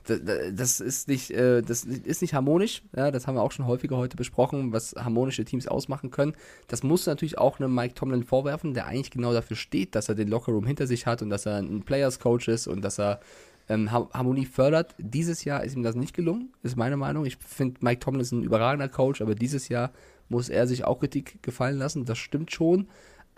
das, 0.06 0.80
ist, 0.80 1.08
nicht, 1.08 1.30
äh, 1.30 1.62
das 1.62 1.84
ist 1.84 2.22
nicht 2.22 2.34
harmonisch. 2.34 2.82
Ja, 2.94 3.10
das 3.10 3.26
haben 3.26 3.34
wir 3.34 3.42
auch 3.42 3.52
schon 3.52 3.66
häufiger 3.66 3.96
heute 3.96 4.16
besprochen, 4.16 4.72
was 4.72 4.94
harmonische 4.96 5.44
Teams 5.44 5.66
ausmachen 5.66 6.10
können. 6.10 6.34
Das 6.68 6.82
musst 6.82 7.06
du 7.06 7.10
natürlich 7.10 7.38
auch 7.38 7.58
einem 7.60 7.74
Mike 7.74 7.94
Tomlin 7.94 8.24
vorwerfen, 8.24 8.74
der 8.74 8.86
eigentlich 8.86 9.10
genau 9.10 9.32
dafür 9.32 9.56
steht, 9.56 9.94
dass 9.94 10.08
er 10.08 10.14
den 10.14 10.28
Lockerroom 10.28 10.66
hinter 10.66 10.86
sich 10.86 11.06
hat 11.06 11.22
und 11.22 11.30
dass 11.30 11.46
er 11.46 11.56
ein 11.56 11.82
Players-Coach 11.82 12.48
ist 12.48 12.66
und 12.66 12.82
dass 12.82 12.98
er 12.98 13.20
ähm, 13.68 13.90
Har- 13.90 14.10
Harmonie 14.12 14.46
fördert. 14.46 14.94
Dieses 14.98 15.44
Jahr 15.44 15.64
ist 15.64 15.74
ihm 15.74 15.82
das 15.82 15.96
nicht 15.96 16.14
gelungen, 16.14 16.52
ist 16.62 16.76
meine 16.76 16.96
Meinung. 16.96 17.24
Ich 17.26 17.36
finde 17.38 17.78
Mike 17.80 18.00
Tomlin 18.00 18.22
ist 18.22 18.32
ein 18.32 18.42
überragender 18.42 18.88
Coach, 18.88 19.20
aber 19.20 19.34
dieses 19.34 19.68
Jahr 19.68 19.92
muss 20.28 20.48
er 20.48 20.66
sich 20.66 20.84
auch 20.84 21.00
Kritik 21.00 21.42
gefallen 21.42 21.78
lassen. 21.78 22.04
Das 22.04 22.18
stimmt 22.18 22.52
schon. 22.52 22.88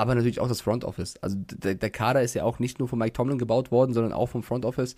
Aber 0.01 0.15
natürlich 0.15 0.39
auch 0.39 0.47
das 0.47 0.61
Front 0.61 0.85
Office. 0.85 1.17
Also 1.23 1.37
der, 1.39 1.75
der 1.75 1.91
Kader 1.91 2.23
ist 2.23 2.35
ja 2.35 2.45
auch 2.45 2.61
nicht 2.61 2.79
nur 2.79 2.87
von 2.87 3.01
Mike 3.01 3.15
Tomlin 3.15 3.37
gebaut 3.37 3.73
worden, 3.73 3.95
sondern 3.95 4.13
auch 4.13 4.29
vom 4.29 4.45
Front 4.45 4.65
Office. 4.65 4.95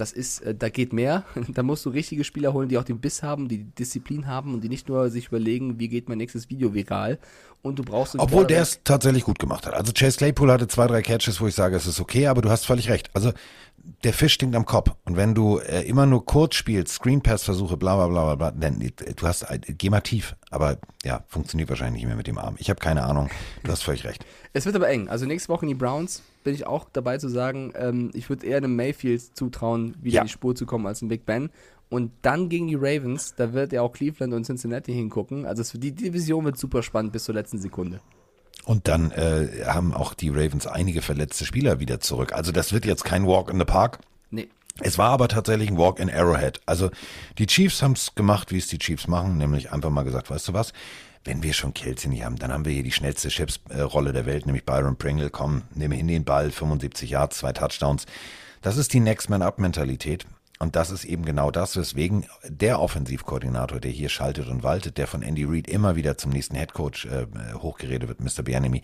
Das 0.00 0.12
ist, 0.12 0.40
äh, 0.40 0.54
da 0.54 0.70
geht 0.70 0.92
mehr. 0.92 1.24
Da 1.50 1.62
musst 1.62 1.84
du 1.84 1.90
richtige 1.90 2.24
Spieler 2.24 2.52
holen, 2.52 2.68
die 2.68 2.78
auch 2.78 2.84
den 2.84 3.00
Biss 3.00 3.22
haben, 3.22 3.48
die 3.48 3.64
Disziplin 3.64 4.26
haben 4.26 4.54
und 4.54 4.62
die 4.62 4.68
nicht 4.68 4.88
nur 4.88 5.10
sich 5.10 5.26
überlegen, 5.26 5.78
wie 5.78 5.88
geht 5.88 6.08
mein 6.08 6.18
nächstes 6.18 6.48
Video 6.48 6.72
viral. 6.74 7.18
Und 7.62 7.78
du 7.78 7.82
brauchst 7.82 8.14
einen 8.14 8.22
Obwohl 8.22 8.46
der 8.46 8.62
es 8.62 8.80
tatsächlich 8.84 9.24
gut 9.24 9.38
gemacht 9.38 9.66
hat. 9.66 9.74
Also 9.74 9.92
Chase 9.92 10.16
Claypool 10.16 10.50
hatte 10.50 10.68
zwei, 10.68 10.86
drei 10.86 11.02
Catches, 11.02 11.40
wo 11.40 11.46
ich 11.46 11.54
sage, 11.54 11.76
es 11.76 11.86
ist 11.86 12.00
okay, 12.00 12.28
aber 12.28 12.40
du 12.40 12.48
hast 12.48 12.64
völlig 12.64 12.88
recht. 12.88 13.10
Also 13.12 13.32
der 14.04 14.12
Fisch 14.12 14.34
stinkt 14.34 14.56
am 14.56 14.64
Kopf. 14.64 14.92
Und 15.04 15.16
wenn 15.16 15.34
du 15.34 15.58
äh, 15.58 15.82
immer 15.82 16.06
nur 16.06 16.24
kurz 16.24 16.54
spielst, 16.54 16.94
Screen 16.94 17.20
Pass 17.20 17.44
Versuche, 17.44 17.76
bla 17.76 17.96
bla 17.96 18.06
bla 18.06 18.34
bla, 18.34 18.50
bla 18.50 18.50
dann 18.52 18.80
äh, 18.80 18.90
du 18.90 19.26
hast, 19.26 19.42
äh, 19.42 19.58
geh 19.58 19.90
mal 19.90 20.00
tief. 20.00 20.36
Aber 20.50 20.78
ja, 21.04 21.24
funktioniert 21.28 21.68
wahrscheinlich 21.68 22.02
nicht 22.02 22.08
mehr 22.08 22.16
mit 22.16 22.26
dem 22.26 22.38
Arm. 22.38 22.54
Ich 22.58 22.70
habe 22.70 22.80
keine 22.80 23.02
Ahnung. 23.02 23.28
Du 23.64 23.70
hast 23.70 23.82
völlig 23.82 24.04
recht. 24.04 24.24
Es 24.52 24.64
wird 24.64 24.76
aber 24.76 24.88
eng. 24.88 25.08
Also 25.08 25.26
nächste 25.26 25.50
Woche 25.50 25.64
in 25.64 25.68
die 25.68 25.74
Browns 25.74 26.22
bin 26.42 26.54
ich 26.54 26.66
auch 26.66 26.86
dabei 26.92 27.18
zu 27.18 27.28
sagen, 27.28 27.72
ähm, 27.76 28.10
ich 28.14 28.28
würde 28.28 28.46
eher 28.46 28.56
einem 28.58 28.74
Mayfield 28.76 29.36
zutrauen, 29.36 29.96
wieder 30.00 30.16
Ja. 30.16 30.20
in 30.22 30.26
die 30.26 30.32
Spur 30.32 30.54
zu 30.54 30.66
kommen 30.66 30.86
als 30.86 31.02
ein 31.02 31.08
Big 31.08 31.26
Ben. 31.26 31.50
Und 31.88 32.12
dann 32.22 32.48
gegen 32.48 32.68
die 32.68 32.76
Ravens, 32.76 33.34
da 33.36 33.52
wird 33.52 33.72
ja 33.72 33.82
auch 33.82 33.92
Cleveland 33.92 34.32
und 34.32 34.44
Cincinnati 34.44 34.92
hingucken. 34.92 35.44
Also 35.44 35.76
die 35.78 35.92
Division 35.92 36.44
wird 36.44 36.56
super 36.56 36.82
spannend 36.82 37.12
bis 37.12 37.24
zur 37.24 37.34
letzten 37.34 37.58
Sekunde. 37.58 38.00
Und 38.64 38.86
dann 38.88 39.10
äh, 39.10 39.64
haben 39.66 39.92
auch 39.94 40.14
die 40.14 40.28
Ravens 40.28 40.66
einige 40.66 41.02
verletzte 41.02 41.44
Spieler 41.46 41.80
wieder 41.80 41.98
zurück. 41.98 42.32
Also 42.32 42.52
das 42.52 42.72
wird 42.72 42.84
jetzt 42.84 43.04
kein 43.04 43.26
Walk 43.26 43.50
in 43.50 43.58
the 43.58 43.64
Park. 43.64 43.98
Nee. 44.30 44.48
Es 44.82 44.98
war 44.98 45.10
aber 45.10 45.26
tatsächlich 45.28 45.68
ein 45.68 45.78
Walk 45.78 45.98
in 45.98 46.08
Arrowhead. 46.10 46.60
Also 46.64 46.90
die 47.38 47.46
Chiefs 47.46 47.82
haben 47.82 47.92
es 47.92 48.14
gemacht, 48.14 48.52
wie 48.52 48.58
es 48.58 48.68
die 48.68 48.78
Chiefs 48.78 49.08
machen, 49.08 49.36
nämlich 49.38 49.72
einfach 49.72 49.90
mal 49.90 50.04
gesagt, 50.04 50.30
weißt 50.30 50.48
du 50.48 50.52
was, 50.52 50.72
wenn 51.24 51.42
wir 51.42 51.52
schon 51.52 51.74
Kelsey 51.74 52.08
nicht 52.08 52.24
haben, 52.24 52.36
dann 52.36 52.52
haben 52.52 52.64
wir 52.64 52.72
hier 52.72 52.82
die 52.82 52.92
schnellste 52.92 53.28
Chips-Rolle 53.28 54.12
der 54.12 54.26
Welt, 54.26 54.46
nämlich 54.46 54.64
Byron 54.64 54.96
Pringle. 54.96 55.30
Komm, 55.30 55.62
nimm 55.74 55.92
hin 55.92 56.08
den 56.08 56.24
Ball, 56.24 56.50
75 56.50 57.10
Yards, 57.10 57.38
zwei 57.38 57.52
Touchdowns. 57.52 58.06
Das 58.62 58.76
ist 58.76 58.92
die 58.92 59.00
Next 59.00 59.28
Man 59.28 59.42
Up-Mentalität. 59.42 60.26
Und 60.58 60.76
das 60.76 60.90
ist 60.90 61.06
eben 61.06 61.24
genau 61.24 61.50
das, 61.50 61.74
weswegen 61.76 62.26
der 62.46 62.80
Offensivkoordinator, 62.80 63.80
der 63.80 63.90
hier 63.90 64.10
schaltet 64.10 64.48
und 64.48 64.62
waltet, 64.62 64.98
der 64.98 65.06
von 65.06 65.22
Andy 65.22 65.44
Reid 65.44 65.70
immer 65.70 65.96
wieder 65.96 66.18
zum 66.18 66.32
nächsten 66.32 66.54
Headcoach 66.54 67.06
äh, 67.06 67.54
hochgeredet 67.54 68.08
wird, 68.08 68.20
Mr. 68.20 68.42
Bianemi, 68.42 68.82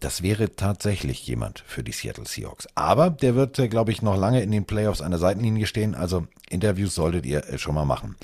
das 0.00 0.22
wäre 0.22 0.54
tatsächlich 0.54 1.26
jemand 1.26 1.64
für 1.66 1.82
die 1.82 1.92
Seattle 1.92 2.26
Seahawks. 2.26 2.68
Aber 2.74 3.08
der 3.08 3.34
wird, 3.34 3.58
äh, 3.58 3.68
glaube 3.68 3.90
ich, 3.90 4.02
noch 4.02 4.18
lange 4.18 4.42
in 4.42 4.50
den 4.50 4.66
Playoffs 4.66 5.00
an 5.00 5.12
der 5.12 5.18
Seitenlinie 5.18 5.66
stehen. 5.66 5.94
Also 5.94 6.26
Interviews 6.50 6.94
solltet 6.94 7.24
ihr 7.24 7.42
äh, 7.48 7.56
schon 7.56 7.74
mal 7.74 7.86
machen. 7.86 8.16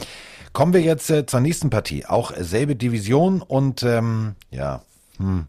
Kommen 0.53 0.73
wir 0.73 0.83
jetzt 0.83 1.11
äh, 1.11 1.27
zur 1.27 1.41
nächsten 1.41 1.71
Partie. 1.71 2.07
Auch 2.07 2.33
selbe 2.37 2.77
Division 2.77 3.41
und 3.43 3.83
ähm, 3.83 4.35
ja, 4.51 4.83
hm. 5.19 5.47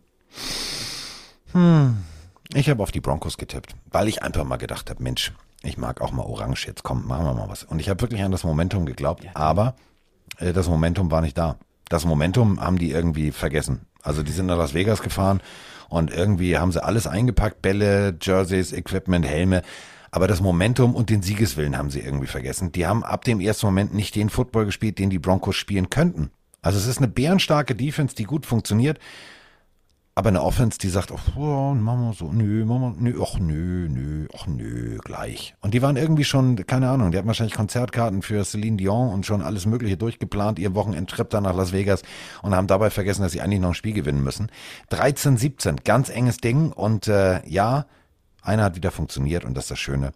Hm. 1.54 1.98
Ich 2.54 2.70
habe 2.70 2.84
auf 2.84 2.92
die 2.92 3.00
Broncos 3.00 3.38
getippt, 3.38 3.76
weil 3.92 4.08
ich 4.08 4.24
einfach 4.24 4.44
mal 4.44 4.58
gedacht 4.58 4.90
habe, 4.90 5.02
Mensch, 5.02 5.32
ich 5.64 5.78
mag 5.78 6.02
auch 6.02 6.12
mal 6.12 6.24
Orange 6.24 6.68
jetzt, 6.68 6.84
komm, 6.84 7.08
machen 7.08 7.26
wir 7.26 7.34
mal 7.34 7.50
was. 7.50 7.64
Und 7.64 7.80
ich 7.80 7.90
habe 7.90 8.02
wirklich 8.02 8.22
an 8.24 8.32
das 8.32 8.44
Momentum 8.44 8.86
geglaubt, 8.86 9.26
aber 9.34 9.76
äh, 10.38 10.54
das 10.54 10.68
Momentum 10.68 11.10
war 11.12 11.22
nicht 11.22 11.38
da. 11.38 11.58
Das 11.90 12.06
Momentum 12.06 12.60
haben 12.62 12.78
die 12.78 12.92
irgendwie 12.92 13.32
vergessen. 13.32 13.82
Also 14.04 14.24
die 14.24 14.32
sind 14.32 14.48
nach 14.48 14.58
Las 14.58 14.74
Vegas 14.74 15.02
gefahren 15.02 15.42
und 15.90 16.12
irgendwie 16.12 16.58
haben 16.58 16.72
sie 16.72 16.84
alles 16.84 17.08
eingepackt, 17.08 17.62
Bälle, 17.62 18.18
Jerseys, 18.22 18.74
Equipment, 18.74 19.26
Helme. 19.26 19.62
Aber 20.12 20.28
das 20.28 20.42
Momentum 20.42 20.94
und 20.94 21.10
den 21.10 21.22
Siegeswillen 21.22 21.78
haben 21.78 21.90
sie 21.90 22.02
irgendwie 22.02 22.28
vergessen. 22.28 22.74
Die 22.74 22.86
haben 22.86 23.04
ab 23.04 23.24
dem 23.24 23.40
ersten 23.40 23.66
Moment 23.66 23.94
nicht 23.94 24.16
den 24.16 24.30
Football 24.30 24.66
gespielt, 24.66 25.00
den 25.00 25.10
die 25.10 25.20
Broncos 25.20 25.56
spielen 25.56 25.90
könnten. 25.90 26.32
Also 26.62 26.78
es 26.78 26.86
ist 26.86 26.98
eine 26.98 27.08
bärenstarke 27.08 27.76
Defense, 27.76 28.16
die 28.16 28.26
gut 28.26 28.46
funktioniert. 28.46 29.00
Aber 30.14 30.28
eine 30.28 30.44
Offense, 30.44 30.78
die 30.78 30.90
sagt, 30.90 31.14
oh, 31.38 31.74
machen 31.74 32.02
wir 32.02 32.14
so, 32.14 32.34
nö, 32.34 32.66
machen 32.66 32.98
wir, 33.00 33.12
nö, 33.12 33.24
ach, 33.24 33.40
nö, 33.40 33.88
nö, 33.90 34.28
ach, 34.38 34.46
nö, 34.46 34.98
gleich. 34.98 35.56
Und 35.62 35.74
die 35.74 35.82
waren 35.82 35.96
irgendwie 35.96 36.26
schon, 36.26 36.58
keine 36.68 36.90
Ahnung, 36.90 37.12
die 37.12 37.18
hatten 37.18 37.28
wahrscheinlich 37.28 37.56
Konzertkarten 37.56 38.22
für 38.22 38.44
Celine 38.44 38.76
Dion 38.76 39.08
und 39.14 39.26
schon 39.26 39.42
alles 39.42 39.66
Mögliche 39.66 39.96
durchgeplant, 39.96 40.60
ihr 40.60 40.76
Wochenendtrip 40.76 41.30
dann 41.30 41.44
nach 41.44 41.56
Las 41.56 41.72
Vegas 41.72 42.02
und 42.42 42.54
haben 42.54 42.68
dabei 42.68 42.90
vergessen, 42.90 43.22
dass 43.22 43.32
sie 43.32 43.40
eigentlich 43.40 43.62
noch 43.62 43.70
ein 43.70 43.74
Spiel 43.74 43.94
gewinnen 43.94 44.22
müssen. 44.22 44.52
13, 44.90 45.38
17, 45.38 45.78
ganz 45.86 46.10
enges 46.10 46.38
Ding 46.38 46.74
und 46.74 47.08
äh, 47.08 47.48
ja, 47.48 47.86
einer 48.42 48.64
hat 48.64 48.76
wieder 48.76 48.92
funktioniert 48.92 49.46
und 49.46 49.56
das 49.56 49.66
ist 49.66 49.72
das 49.72 49.80
Schöne. 49.80 50.12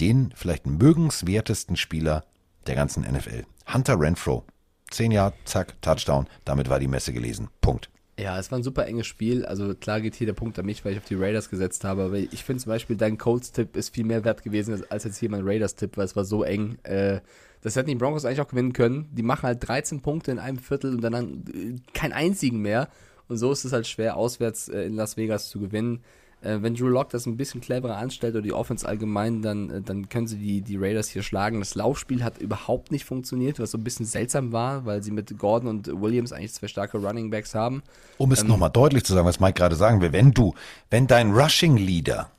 Den 0.00 0.32
vielleicht 0.34 0.66
mögenswertesten 0.66 1.76
Spieler 1.76 2.24
der 2.66 2.74
ganzen 2.74 3.02
NFL. 3.04 3.44
Hunter 3.72 3.98
Renfro. 4.00 4.44
Zehn 4.90 5.12
Jahre, 5.12 5.34
zack, 5.44 5.80
Touchdown. 5.82 6.26
Damit 6.44 6.68
war 6.70 6.80
die 6.80 6.88
Messe 6.88 7.12
gelesen. 7.12 7.48
Punkt. 7.60 7.90
Ja, 8.18 8.36
es 8.38 8.50
war 8.50 8.58
ein 8.58 8.64
super 8.64 8.86
enges 8.86 9.06
Spiel. 9.06 9.44
Also 9.46 9.74
klar 9.74 10.00
geht 10.00 10.16
hier 10.16 10.26
der 10.26 10.34
Punkt 10.34 10.58
an 10.58 10.66
mich, 10.66 10.84
weil 10.84 10.92
ich 10.92 10.98
auf 10.98 11.04
die 11.04 11.14
Raiders 11.14 11.50
gesetzt 11.50 11.84
habe. 11.84 12.02
Aber 12.04 12.16
ich 12.16 12.42
finde 12.42 12.62
zum 12.62 12.70
Beispiel, 12.70 12.96
dein 12.96 13.16
Colts-Tipp 13.18 13.76
ist 13.76 13.94
viel 13.94 14.04
mehr 14.04 14.24
wert 14.24 14.42
gewesen 14.42 14.82
als- 14.88 15.04
jetzt 15.04 15.18
hier 15.18 15.30
mein 15.30 15.46
Raiders-Tipp, 15.46 15.96
weil 15.96 16.04
es 16.06 16.16
war 16.16 16.24
so 16.24 16.42
eng. 16.42 16.78
Äh, 16.82 17.20
das 17.60 17.76
hätten 17.76 17.88
die 17.90 17.94
Broncos 17.94 18.24
eigentlich 18.24 18.40
auch 18.40 18.48
gewinnen 18.48 18.72
können. 18.72 19.08
Die 19.12 19.22
machen 19.22 19.42
halt 19.44 19.66
13 19.68 20.00
Punkte 20.00 20.30
in 20.32 20.38
einem 20.40 20.58
Viertel 20.58 20.94
und 20.94 21.00
dann 21.02 21.44
äh, 21.54 21.76
keinen 21.92 22.12
einzigen 22.12 22.60
mehr. 22.60 22.88
Und 23.28 23.36
so 23.36 23.52
ist 23.52 23.64
es 23.64 23.72
halt 23.72 23.86
schwer, 23.86 24.16
auswärts 24.16 24.68
äh, 24.68 24.82
in 24.86 24.94
Las 24.94 25.16
Vegas 25.16 25.48
zu 25.50 25.60
gewinnen. 25.60 26.00
Äh, 26.40 26.58
wenn 26.62 26.74
Drew 26.74 26.88
Lock 26.88 27.10
das 27.10 27.26
ein 27.26 27.36
bisschen 27.36 27.60
cleverer 27.60 27.96
anstellt 27.96 28.34
oder 28.34 28.42
die 28.42 28.52
Offense 28.52 28.86
allgemein, 28.86 29.42
dann, 29.42 29.70
äh, 29.70 29.82
dann 29.82 30.08
können 30.08 30.28
sie 30.28 30.38
die, 30.38 30.60
die 30.60 30.76
Raiders 30.76 31.08
hier 31.08 31.22
schlagen. 31.22 31.58
Das 31.58 31.74
Laufspiel 31.74 32.22
hat 32.22 32.38
überhaupt 32.38 32.92
nicht 32.92 33.04
funktioniert, 33.04 33.58
was 33.58 33.72
so 33.72 33.78
ein 33.78 33.84
bisschen 33.84 34.06
seltsam 34.06 34.52
war, 34.52 34.84
weil 34.84 35.02
sie 35.02 35.10
mit 35.10 35.36
Gordon 35.38 35.68
und 35.68 36.00
Williams 36.00 36.32
eigentlich 36.32 36.54
zwei 36.54 36.68
starke 36.68 36.98
Running 36.98 37.30
Backs 37.30 37.54
haben. 37.54 37.82
Um 38.18 38.30
es 38.30 38.44
nochmal 38.44 38.70
deutlich 38.70 39.04
zu 39.04 39.14
sagen, 39.14 39.26
was 39.26 39.40
Mike 39.40 39.54
gerade 39.54 39.74
sagen 39.74 40.00
will, 40.00 40.12
wenn 40.12 40.32
du, 40.32 40.54
wenn 40.90 41.06
dein 41.08 41.32
Rushing 41.32 41.76
Leader, 41.76 42.30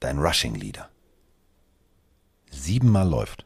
dein 0.00 0.18
Rushing 0.18 0.56
Leader 0.56 0.88
siebenmal 2.50 3.08
läuft 3.08 3.44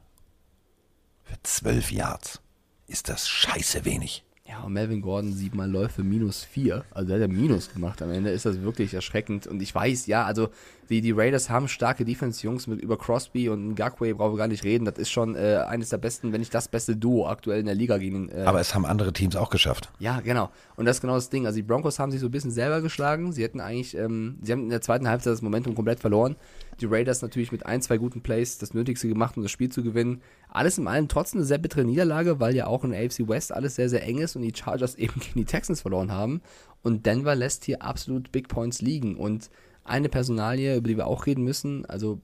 für 1.24 1.36
zwölf 1.42 1.92
Yards, 1.92 2.40
ist 2.86 3.08
das 3.08 3.28
scheiße 3.28 3.84
wenig. 3.84 4.24
Ja, 4.52 4.64
und 4.64 4.74
Melvin 4.74 5.00
Gordon 5.00 5.32
siebenmal 5.32 5.70
Läufe 5.70 6.02
minus 6.02 6.44
vier. 6.44 6.84
Also 6.90 7.08
der 7.08 7.22
hat 7.22 7.30
ja 7.30 7.34
Minus 7.34 7.72
gemacht. 7.72 8.02
Am 8.02 8.10
Ende 8.10 8.28
ist 8.28 8.44
das 8.44 8.60
wirklich 8.60 8.92
erschreckend. 8.92 9.46
Und 9.46 9.62
ich 9.62 9.74
weiß, 9.74 10.06
ja, 10.08 10.26
also 10.26 10.50
die, 10.90 11.00
die 11.00 11.12
Raiders 11.12 11.48
haben 11.48 11.68
starke 11.68 12.04
Defense-Jungs 12.04 12.66
mit 12.66 12.82
über 12.82 12.98
Crosby 12.98 13.48
und 13.48 13.70
Ngakwe 13.70 14.14
brauchen 14.14 14.34
wir 14.34 14.36
gar 14.36 14.48
nicht 14.48 14.62
reden. 14.62 14.84
Das 14.84 14.98
ist 14.98 15.10
schon 15.10 15.36
äh, 15.36 15.64
eines 15.66 15.88
der 15.88 15.96
besten, 15.96 16.32
wenn 16.34 16.40
nicht 16.40 16.52
das 16.52 16.68
beste 16.68 16.96
Duo 16.96 17.28
aktuell 17.28 17.60
in 17.60 17.66
der 17.66 17.74
Liga 17.74 17.96
gegen 17.96 18.28
äh, 18.28 18.42
Aber 18.44 18.60
es 18.60 18.74
haben 18.74 18.84
andere 18.84 19.14
Teams 19.14 19.36
auch 19.36 19.48
geschafft. 19.48 19.90
ja, 20.00 20.20
genau. 20.20 20.50
Und 20.76 20.84
das 20.84 20.98
ist 20.98 21.00
genau 21.00 21.14
das 21.14 21.30
Ding. 21.30 21.46
Also 21.46 21.56
die 21.56 21.62
Broncos 21.62 21.98
haben 21.98 22.12
sich 22.12 22.20
so 22.20 22.26
ein 22.26 22.30
bisschen 22.30 22.50
selber 22.50 22.82
geschlagen. 22.82 23.32
Sie 23.32 23.42
hätten 23.42 23.60
eigentlich, 23.60 23.96
ähm, 23.96 24.36
sie 24.42 24.52
haben 24.52 24.64
in 24.64 24.68
der 24.68 24.82
zweiten 24.82 25.08
Halbzeit 25.08 25.32
das 25.32 25.40
Momentum 25.40 25.74
komplett 25.74 26.00
verloren. 26.00 26.36
Die 26.82 26.86
Raiders 26.86 27.22
natürlich 27.22 27.52
mit 27.52 27.64
ein, 27.64 27.80
zwei 27.80 27.96
guten 27.96 28.20
Plays 28.22 28.58
das 28.58 28.74
Nötigste 28.74 29.08
gemacht, 29.08 29.36
um 29.36 29.42
das 29.42 29.52
Spiel 29.52 29.70
zu 29.70 29.82
gewinnen. 29.82 30.20
Alles 30.48 30.76
in 30.78 30.86
allem 30.88 31.08
trotzdem 31.08 31.38
eine 31.38 31.46
sehr 31.46 31.58
bittere 31.58 31.84
Niederlage, 31.84 32.40
weil 32.40 32.54
ja 32.54 32.66
auch 32.66 32.84
in 32.84 32.90
der 32.90 33.00
AFC 33.04 33.28
West 33.28 33.52
alles 33.52 33.76
sehr, 33.76 33.88
sehr 33.88 34.02
eng 34.02 34.18
ist 34.18 34.36
und 34.36 34.42
die 34.42 34.52
Chargers 34.54 34.94
eben 34.96 35.18
gegen 35.20 35.38
die 35.38 35.44
Texans 35.44 35.80
verloren 35.80 36.12
haben. 36.12 36.42
Und 36.82 37.06
Denver 37.06 37.34
lässt 37.36 37.64
hier 37.64 37.82
absolut 37.82 38.32
Big 38.32 38.48
Points 38.48 38.82
liegen. 38.82 39.16
Und 39.16 39.48
eine 39.84 40.08
Personalie, 40.08 40.76
über 40.76 40.88
die 40.88 40.96
wir 40.96 41.06
auch 41.06 41.26
reden 41.26 41.44
müssen, 41.44 41.86
also 41.86 42.20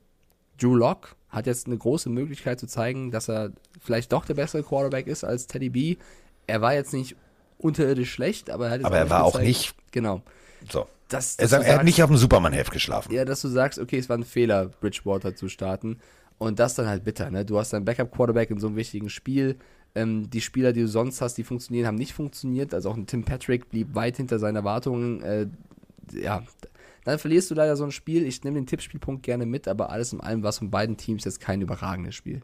Drew 0.61 0.75
Lock 0.75 1.15
hat 1.29 1.47
jetzt 1.47 1.67
eine 1.67 1.77
große 1.79 2.11
Möglichkeit 2.11 2.59
zu 2.59 2.67
zeigen, 2.67 3.11
dass 3.13 3.29
er 3.29 3.53
vielleicht 3.81 4.13
doch 4.13 4.25
der 4.25 4.35
bessere 4.35 4.63
Quarterback 4.65 5.07
ist 5.07 5.23
als 5.25 5.47
Teddy 5.47 5.69
B. 5.71 5.97
Er 6.49 6.61
war 6.61 6.75
jetzt 6.75 6.93
nicht 6.93 7.15
unterirdisch 7.59 8.11
schlecht, 8.13 8.51
aber 8.51 8.67
er 8.67 8.71
hat 8.73 8.79
jetzt 8.81 8.87
Aber 8.87 8.97
er 8.99 9.11
war 9.11 9.25
auch 9.25 9.33
gezeigt- 9.33 9.47
nicht- 9.47 9.75
Genau. 9.93 10.23
So. 10.71 10.87
Das, 11.09 11.37
Er, 11.37 11.45
dass 11.45 11.53
er 11.53 11.59
hat 11.61 11.67
sagst- 11.67 11.85
nicht 11.85 12.03
auf 12.03 12.11
dem 12.11 12.17
Superman-Heft 12.19 12.71
geschlafen. 12.71 13.13
ja, 13.13 13.25
dass 13.25 13.41
du 13.41 13.49
sagst, 13.49 13.79
okay, 13.79 13.97
es 13.99 14.09
war 14.11 14.19
ein 14.19 14.25
Fehler, 14.25 14.67
Bridgewater 14.67 15.35
zu 15.35 15.49
starten. 15.49 15.99
Und 16.37 16.59
das 16.59 16.75
dann 16.75 16.87
halt 16.87 17.03
bitter, 17.05 17.31
ne? 17.31 17.45
Du 17.45 17.59
hast 17.59 17.73
einen 17.75 17.85
Backup-Quarterback 17.85 18.51
in 18.51 18.59
so 18.61 18.67
einem 18.69 18.77
wichtigen 18.77 19.09
Spiel. 19.11 19.57
Ähm, 19.95 20.29
die 20.31 20.41
Spieler, 20.43 20.73
die 20.73 20.83
du 20.83 20.89
sonst 20.89 21.21
hast, 21.21 21.35
die 21.39 21.45
funktionieren, 21.45 21.87
haben 21.87 21.97
nicht 21.97 22.13
funktioniert. 22.13 22.75
Also 22.75 22.91
auch 22.91 22.97
ein 22.97 23.07
Tim 23.07 23.25
Patrick 23.25 23.71
blieb 23.71 23.95
weit 23.95 24.19
hinter 24.19 24.39
seinen 24.39 24.57
Erwartungen. 24.57 25.23
Äh, 25.23 25.47
ja, 26.13 26.43
dann 27.05 27.19
verlierst 27.19 27.51
du 27.51 27.55
leider 27.55 27.75
so 27.77 27.85
ein 27.85 27.91
Spiel. 27.91 28.25
Ich 28.27 28.45
nehme 28.45 28.57
den 28.57 28.67
Tippspielpunkt 28.67 29.23
gerne 29.23 29.47
mit, 29.47 29.67
aber 29.67 29.91
alles 29.91 30.13
in 30.13 30.21
allem 30.21 30.43
war 30.43 30.51
es 30.51 30.59
von 30.59 30.71
beiden 30.71 30.97
Teams 30.99 31.25
jetzt 31.25 31.41
kein 31.41 31.61
überragendes 31.63 32.15
Spiel. 32.15 32.43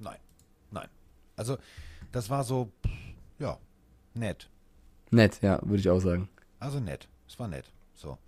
Nein, 0.00 0.18
nein. 0.72 0.88
Also, 1.36 1.56
das 2.12 2.28
war 2.28 2.42
so, 2.44 2.70
ja, 3.38 3.56
nett. 4.14 4.50
Nett, 5.10 5.38
ja, 5.40 5.60
würde 5.62 5.76
ich 5.78 5.88
auch 5.88 6.00
sagen. 6.00 6.28
Also 6.58 6.80
nett. 6.80 7.08
Es 7.28 7.38
war 7.38 7.48
nett. 7.48 7.70
So. 7.94 8.18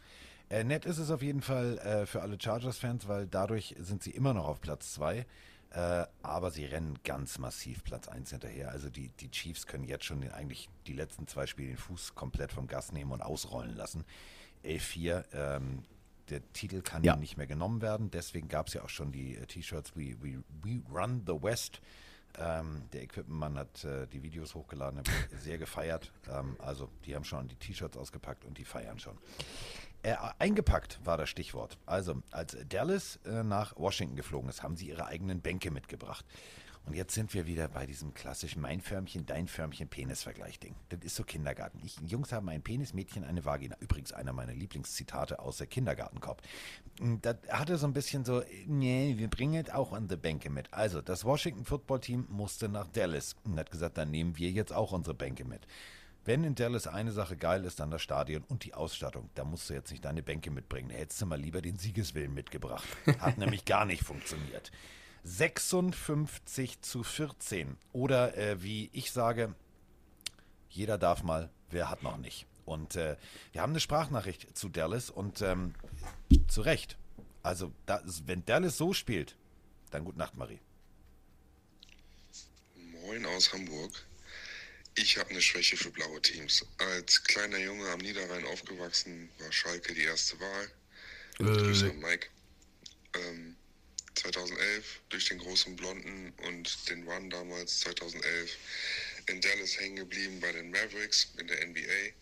Äh, 0.51 0.65
nett 0.65 0.87
ist 0.87 0.99
es 0.99 1.11
auf 1.11 1.23
jeden 1.23 1.43
Fall 1.43 1.79
äh, 1.79 2.07
für 2.07 2.23
alle 2.23 2.39
Chargers-Fans, 2.41 3.07
weil 3.09 3.27
dadurch 3.27 3.75
sind 3.79 4.03
sie 4.03 4.11
immer 4.13 4.33
noch 4.35 4.47
auf 4.49 4.61
Platz 4.61 4.95
2. 4.95 5.27
Äh, 5.71 6.07
aber 6.23 6.51
sie 6.51 6.65
rennen 6.65 6.99
ganz 7.05 7.37
massiv 7.39 7.85
Platz 7.85 8.09
1 8.09 8.31
hinterher. 8.31 8.71
Also 8.71 8.89
die, 8.89 9.11
die 9.21 9.31
Chiefs 9.31 9.67
können 9.67 9.85
jetzt 9.85 10.07
schon 10.07 10.23
den, 10.23 10.33
eigentlich 10.33 10.71
die 10.87 10.95
letzten 10.95 11.27
zwei 11.27 11.47
Spiele 11.47 11.69
den 11.69 11.77
Fuß 11.77 12.15
komplett 12.15 12.53
vom 12.53 12.67
Gas 12.67 12.93
nehmen 12.93 13.13
und 13.13 13.21
ausrollen 13.21 13.77
lassen. 13.77 14.05
11-4, 14.65 15.25
ähm, 15.35 15.85
der 16.31 16.41
Titel 16.55 16.81
kann 16.81 17.05
Ja. 17.05 17.17
nicht 17.17 17.37
mehr 17.37 17.47
genommen 17.47 17.83
werden. 17.83 18.11
Deswegen 18.11 18.49
gab 18.49 18.69
es 18.69 18.75
ja 18.75 18.83
auch 18.83 18.89
schon 18.89 19.13
die 19.13 19.37
äh, 19.37 19.45
T-Shirts 19.47 19.95
We, 19.95 20.17
We, 20.23 20.43
We 20.63 20.81
Run 20.91 21.23
the 21.27 21.35
West. 21.43 21.83
Ähm, 22.41 22.83
der 22.93 23.03
Equipmentmann 23.03 23.59
hat 23.59 23.85
äh, 23.85 24.07
die 24.07 24.23
Videos 24.23 24.55
hochgeladen, 24.55 25.03
sehr 25.41 25.59
gefeiert. 25.59 26.13
Ähm, 26.31 26.57
also 26.59 26.89
die 27.05 27.15
haben 27.15 27.25
schon 27.25 27.49
die 27.49 27.57
T-Shirts 27.57 27.97
ausgepackt 27.97 28.45
und 28.45 28.59
die 28.59 28.65
feiern 28.65 28.99
schon. 28.99 29.19
Äh, 30.03 30.15
eingepackt 30.39 31.01
war 31.05 31.17
das 31.17 31.29
Stichwort. 31.29 31.77
Also, 31.85 32.23
als 32.31 32.57
Dallas 32.69 33.19
äh, 33.27 33.43
nach 33.43 33.75
Washington 33.77 34.15
geflogen 34.15 34.49
ist, 34.49 34.63
haben 34.63 34.77
sie 34.77 34.89
ihre 34.89 35.07
eigenen 35.07 35.41
Bänke 35.41 35.73
mitgebracht. 35.73 36.25
Und 36.89 36.95
jetzt 36.95 37.13
sind 37.13 37.35
wir 37.35 37.47
wieder 37.47 37.69
bei 37.69 37.85
diesem 37.85 38.15
klassischen 38.15 38.63
Mein 38.63 38.81
Förmchen, 38.81 39.27
Dein 39.27 39.47
Förmchen, 39.47 39.89
Penis-Vergleich-Ding. 39.89 40.75
Das 40.89 41.01
ist 41.03 41.17
so 41.17 41.23
Kindergarten. 41.23 41.79
Ich, 41.85 41.99
Jungs 42.01 42.33
haben 42.33 42.49
einen 42.49 42.63
Penis, 42.63 42.95
Mädchen 42.95 43.25
eine 43.25 43.45
Vagina. 43.45 43.77
Übrigens 43.79 44.15
einer 44.15 44.33
meiner 44.33 44.55
Lieblingszitate 44.55 45.39
aus 45.39 45.59
der 45.59 45.67
Kindergartenkorb. 45.67 46.41
Das 47.21 47.37
hatte 47.51 47.77
so 47.77 47.87
ein 47.87 47.93
bisschen 47.93 48.25
so, 48.25 48.43
nee, 48.67 49.17
wir 49.19 49.29
bringen 49.29 49.53
jetzt 49.53 49.71
auch 49.71 49.91
unsere 49.91 50.19
Bänke 50.19 50.49
mit. 50.49 50.73
Also, 50.73 51.03
das 51.03 51.27
Washington 51.27 51.67
Football 51.67 52.01
Team 52.01 52.27
musste 52.31 52.71
nach 52.71 52.87
Dallas 52.87 53.37
und 53.45 53.59
hat 53.59 53.71
gesagt, 53.71 53.99
dann 53.99 54.11
nehmen 54.11 54.39
wir 54.39 54.51
jetzt 54.51 54.73
auch 54.73 54.93
unsere 54.93 55.15
Bänke 55.15 55.45
mit. 55.45 55.67
Wenn 56.25 56.43
in 56.43 56.55
Dallas 56.55 56.87
eine 56.87 57.13
Sache 57.13 57.37
geil 57.37 57.67
ist, 57.67 57.81
dann 57.81 57.91
das 57.91 58.01
Stadion 58.01 58.45
und 58.45 58.65
die 58.65 58.73
Ausstattung. 58.73 59.29
Da 59.35 59.45
musst 59.45 59.69
du 59.69 59.75
jetzt 59.75 59.91
nicht 59.91 60.07
deine 60.07 60.23
Bänke 60.23 60.51
mitbringen. 60.51 60.89
Da 60.89 60.95
hättest 60.95 61.21
du 61.21 61.27
mal 61.27 61.39
lieber 61.39 61.61
den 61.61 61.77
Siegeswillen 61.77 62.33
mitgebracht. 62.33 62.89
Hat 63.19 63.37
nämlich 63.37 63.67
gar 63.67 63.85
nicht 63.85 64.05
funktioniert. 64.05 64.73
56 65.25 66.81
zu 66.81 67.03
14. 67.03 67.77
Oder 67.93 68.37
äh, 68.37 68.63
wie 68.63 68.91
ich 68.93 69.13
sage, 69.13 69.55
jeder 70.71 70.99
darf 70.99 71.23
mal, 71.23 71.51
wer 71.71 71.91
hat 71.91 72.03
noch 72.03 72.17
nicht. 72.19 72.47
Und 72.65 72.97
äh, 72.97 73.17
wir 73.53 73.63
haben 73.63 73.71
eine 73.71 73.81
Sprachnachricht 73.81 74.57
zu 74.57 74.69
Dallas 74.69 75.11
und 75.11 75.41
ähm, 75.43 75.75
zu 76.49 76.61
Recht. 76.61 76.97
Also, 77.43 77.73
das, 77.87 78.27
wenn 78.27 78.45
Dallas 78.45 78.77
so 78.77 78.93
spielt, 78.93 79.37
dann 79.91 80.05
gute 80.05 80.19
Nacht, 80.19 80.37
Marie. 80.37 80.61
Moin 82.75 83.25
aus 83.27 83.53
Hamburg. 83.53 84.05
Ich 84.97 85.17
habe 85.17 85.31
eine 85.31 85.41
Schwäche 85.41 85.77
für 85.77 85.91
blaue 85.91 86.21
Teams. 86.21 86.67
Als 86.79 87.23
kleiner 87.23 87.59
Junge 87.59 87.89
am 87.91 88.01
Niederrhein 88.01 88.45
aufgewachsen, 88.47 89.31
war 89.39 89.53
Schalke 89.53 89.95
die 89.95 90.03
erste 90.03 90.39
Wahl. 90.41 90.71
Grüße 91.39 91.91
an 91.91 91.99
Mike. 92.01 92.27
Ähm, 93.15 93.57
2011 94.19 95.01
durch 95.11 95.27
den 95.27 95.39
großen 95.39 95.77
Blonden 95.77 96.33
und 96.47 96.89
den 96.89 97.09
Run 97.09 97.31
damals 97.31 97.81
2011 97.81 98.57
in 99.27 99.41
Dallas 99.41 99.79
hängen 99.79 99.97
geblieben 99.97 100.41
bei 100.41 100.51
den 100.51 100.71
Mavericks 100.71 101.29
in 101.39 101.47
der 101.47 101.67
NBA. 101.67 102.13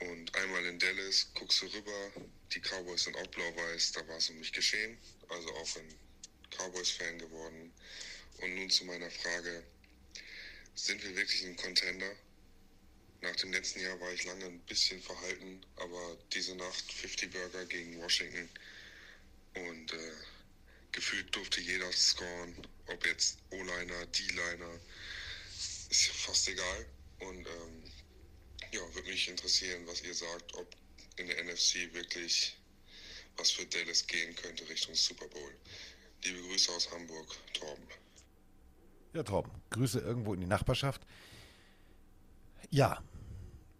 Und 0.00 0.34
einmal 0.34 0.64
in 0.66 0.78
Dallas 0.78 1.28
guckst 1.34 1.62
du 1.62 1.66
rüber, 1.66 2.12
die 2.52 2.60
Cowboys 2.60 3.04
sind 3.04 3.16
auch 3.16 3.26
blau-weiß, 3.28 3.92
da 3.92 4.06
war 4.08 4.16
es 4.16 4.28
um 4.30 4.38
mich 4.38 4.52
geschehen. 4.52 4.98
Also 5.28 5.48
auch 5.54 5.76
ein 5.76 5.94
Cowboys-Fan 6.50 7.18
geworden. 7.18 7.72
Und 8.38 8.54
nun 8.54 8.70
zu 8.70 8.84
meiner 8.84 9.10
Frage, 9.10 9.62
sind 10.74 11.02
wir 11.02 11.14
wirklich 11.16 11.44
ein 11.44 11.56
Contender? 11.56 12.10
Nach 13.20 13.34
dem 13.36 13.52
letzten 13.52 13.80
Jahr 13.80 14.00
war 14.00 14.12
ich 14.12 14.24
lange 14.24 14.46
ein 14.46 14.60
bisschen 14.60 15.02
verhalten, 15.02 15.60
aber 15.76 16.16
diese 16.32 16.54
Nacht 16.54 16.92
50 16.92 17.32
Burger 17.32 17.66
gegen 17.66 18.00
Washington 18.00 18.48
und 19.54 19.92
äh, 19.92 20.12
gefühlt 20.98 21.32
durfte 21.32 21.60
jeder 21.60 21.92
scoren, 21.92 22.56
ob 22.88 23.06
jetzt 23.06 23.38
O-Liner, 23.52 24.06
D-Liner, 24.06 24.80
ist 25.90 26.08
ja 26.08 26.12
fast 26.12 26.48
egal. 26.48 26.86
Und 27.20 27.46
ähm, 27.46 27.84
ja, 28.72 28.80
würde 28.94 29.08
mich 29.08 29.28
interessieren, 29.28 29.86
was 29.86 30.02
ihr 30.02 30.12
sagt, 30.12 30.54
ob 30.56 30.74
in 31.16 31.28
der 31.28 31.44
NFC 31.44 31.94
wirklich 31.94 32.58
was 33.36 33.52
für 33.52 33.64
Dallas 33.66 34.04
gehen 34.08 34.34
könnte 34.34 34.68
Richtung 34.68 34.96
Super 34.96 35.28
Bowl. 35.28 35.54
Liebe 36.24 36.42
Grüße 36.42 36.72
aus 36.72 36.90
Hamburg, 36.90 37.28
Torben. 37.54 37.86
Ja, 39.12 39.22
Torben, 39.22 39.52
Grüße 39.70 40.00
irgendwo 40.00 40.34
in 40.34 40.40
die 40.40 40.48
Nachbarschaft. 40.48 41.02
Ja, 42.70 43.04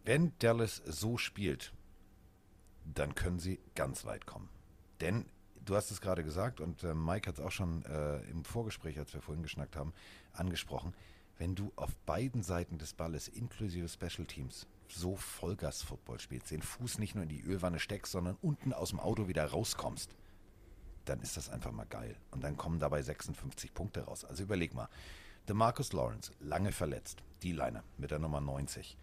wenn 0.04 0.38
Dallas 0.38 0.82
so 0.86 1.18
spielt, 1.18 1.72
dann 2.84 3.16
können 3.16 3.40
sie 3.40 3.58
ganz 3.74 4.04
weit 4.04 4.24
kommen. 4.24 4.48
Denn 5.00 5.28
du 5.68 5.76
hast 5.76 5.90
es 5.90 6.00
gerade 6.00 6.24
gesagt 6.24 6.60
und 6.60 6.82
äh, 6.82 6.94
Mike 6.94 7.28
hat 7.28 7.38
es 7.38 7.44
auch 7.44 7.50
schon 7.50 7.84
äh, 7.84 8.18
im 8.30 8.44
Vorgespräch, 8.44 8.98
als 8.98 9.12
wir 9.12 9.20
vorhin 9.20 9.42
geschnackt 9.42 9.76
haben, 9.76 9.92
angesprochen. 10.32 10.94
Wenn 11.36 11.54
du 11.54 11.72
auf 11.76 11.94
beiden 12.06 12.42
Seiten 12.42 12.78
des 12.78 12.94
Balles, 12.94 13.28
inklusive 13.28 13.88
Special 13.88 14.26
Teams, 14.26 14.66
so 14.88 15.16
Vollgas-Football 15.16 16.18
spielst, 16.20 16.50
den 16.50 16.62
Fuß 16.62 16.98
nicht 16.98 17.14
nur 17.14 17.24
in 17.24 17.28
die 17.28 17.42
Ölwanne 17.42 17.78
steckst, 17.78 18.12
sondern 18.12 18.36
unten 18.40 18.72
aus 18.72 18.90
dem 18.90 18.98
Auto 18.98 19.28
wieder 19.28 19.44
rauskommst, 19.44 20.16
dann 21.04 21.20
ist 21.20 21.36
das 21.36 21.48
einfach 21.50 21.70
mal 21.70 21.86
geil. 21.86 22.16
Und 22.30 22.42
dann 22.42 22.56
kommen 22.56 22.78
dabei 22.78 23.02
56 23.02 23.74
Punkte 23.74 24.02
raus. 24.02 24.24
Also 24.24 24.42
überleg 24.42 24.74
mal. 24.74 24.88
DeMarcus 25.48 25.92
Lawrence, 25.92 26.32
lange 26.40 26.72
verletzt, 26.72 27.22
D-Liner 27.42 27.82
mit 27.96 28.10
der 28.10 28.18
Nummer 28.18 28.40
90, 28.40 28.98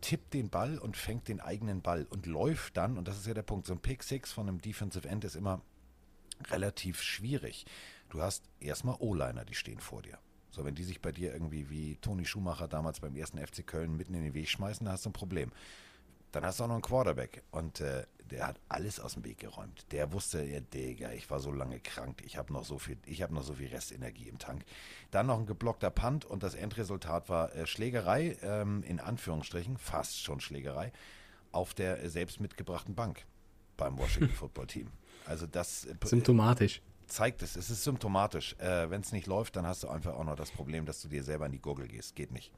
tippt 0.00 0.32
den 0.32 0.48
Ball 0.48 0.78
und 0.78 0.96
fängt 0.96 1.28
den 1.28 1.40
eigenen 1.40 1.82
Ball 1.82 2.06
und 2.08 2.26
läuft 2.26 2.76
dann, 2.76 2.96
und 2.96 3.08
das 3.08 3.18
ist 3.18 3.26
ja 3.26 3.34
der 3.34 3.42
Punkt, 3.42 3.66
so 3.66 3.74
ein 3.74 3.80
Pick 3.80 4.02
Six 4.02 4.32
von 4.32 4.48
einem 4.48 4.60
Defensive 4.60 5.06
End 5.08 5.24
ist 5.24 5.36
immer 5.36 5.60
relativ 6.50 7.02
schwierig. 7.02 7.66
Du 8.10 8.22
hast 8.22 8.44
erstmal 8.60 8.96
O-Liner, 8.98 9.44
die 9.44 9.54
stehen 9.54 9.80
vor 9.80 10.02
dir. 10.02 10.18
So, 10.50 10.64
wenn 10.64 10.76
die 10.76 10.84
sich 10.84 11.00
bei 11.00 11.10
dir 11.10 11.32
irgendwie 11.32 11.68
wie 11.68 11.96
Toni 11.96 12.24
Schumacher 12.24 12.68
damals 12.68 13.00
beim 13.00 13.16
ersten 13.16 13.44
FC 13.44 13.66
Köln 13.66 13.96
mitten 13.96 14.14
in 14.14 14.22
den 14.22 14.34
Weg 14.34 14.48
schmeißen, 14.48 14.84
dann 14.84 14.92
hast 14.92 15.04
du 15.04 15.10
ein 15.10 15.14
Problem. 15.14 15.50
Dann 16.30 16.44
hast 16.44 16.60
du 16.60 16.64
auch 16.64 16.68
noch 16.68 16.74
einen 16.74 16.82
Quarterback 16.82 17.42
und 17.50 17.80
äh, 17.80 18.06
der 18.30 18.46
hat 18.46 18.60
alles 18.68 19.00
aus 19.00 19.14
dem 19.14 19.24
Weg 19.24 19.38
geräumt. 19.38 19.86
Der 19.92 20.12
wusste, 20.12 20.44
ja, 20.44 20.60
Digga, 20.60 21.12
ich 21.12 21.30
war 21.30 21.40
so 21.40 21.52
lange 21.52 21.80
krank, 21.80 22.22
ich 22.24 22.36
habe 22.36 22.52
noch 22.52 22.64
so 22.64 22.78
viel, 22.78 22.96
ich 23.06 23.22
habe 23.22 23.34
noch 23.34 23.42
so 23.42 23.54
viel 23.54 23.68
Restenergie 23.68 24.28
im 24.28 24.38
Tank. 24.38 24.64
Dann 25.10 25.26
noch 25.26 25.38
ein 25.38 25.46
geblockter 25.46 25.90
Punt 25.90 26.24
und 26.24 26.42
das 26.42 26.54
Endresultat 26.54 27.28
war 27.28 27.54
äh, 27.54 27.66
Schlägerei, 27.66 28.36
ähm, 28.42 28.82
in 28.84 29.00
Anführungsstrichen, 29.00 29.76
fast 29.76 30.22
schon 30.22 30.40
Schlägerei, 30.40 30.92
auf 31.52 31.74
der 31.74 32.02
äh, 32.02 32.08
selbst 32.08 32.40
mitgebrachten 32.40 32.94
Bank 32.94 33.24
beim 33.76 33.98
Washington 33.98 34.34
Football 34.34 34.66
Team. 34.66 34.88
Also 35.26 35.46
das 35.46 35.84
äh, 35.86 35.94
Symptomatisch. 36.04 36.82
zeigt 37.06 37.42
es, 37.42 37.56
es 37.56 37.70
ist 37.70 37.84
symptomatisch. 37.84 38.54
Äh, 38.58 38.90
Wenn 38.90 39.00
es 39.00 39.12
nicht 39.12 39.26
läuft, 39.26 39.56
dann 39.56 39.66
hast 39.66 39.82
du 39.82 39.88
einfach 39.88 40.14
auch 40.14 40.24
noch 40.24 40.36
das 40.36 40.50
Problem, 40.50 40.86
dass 40.86 41.00
du 41.02 41.08
dir 41.08 41.22
selber 41.22 41.46
in 41.46 41.52
die 41.52 41.60
Gurgel 41.60 41.88
gehst. 41.88 42.14
Geht 42.14 42.32
nicht. 42.32 42.52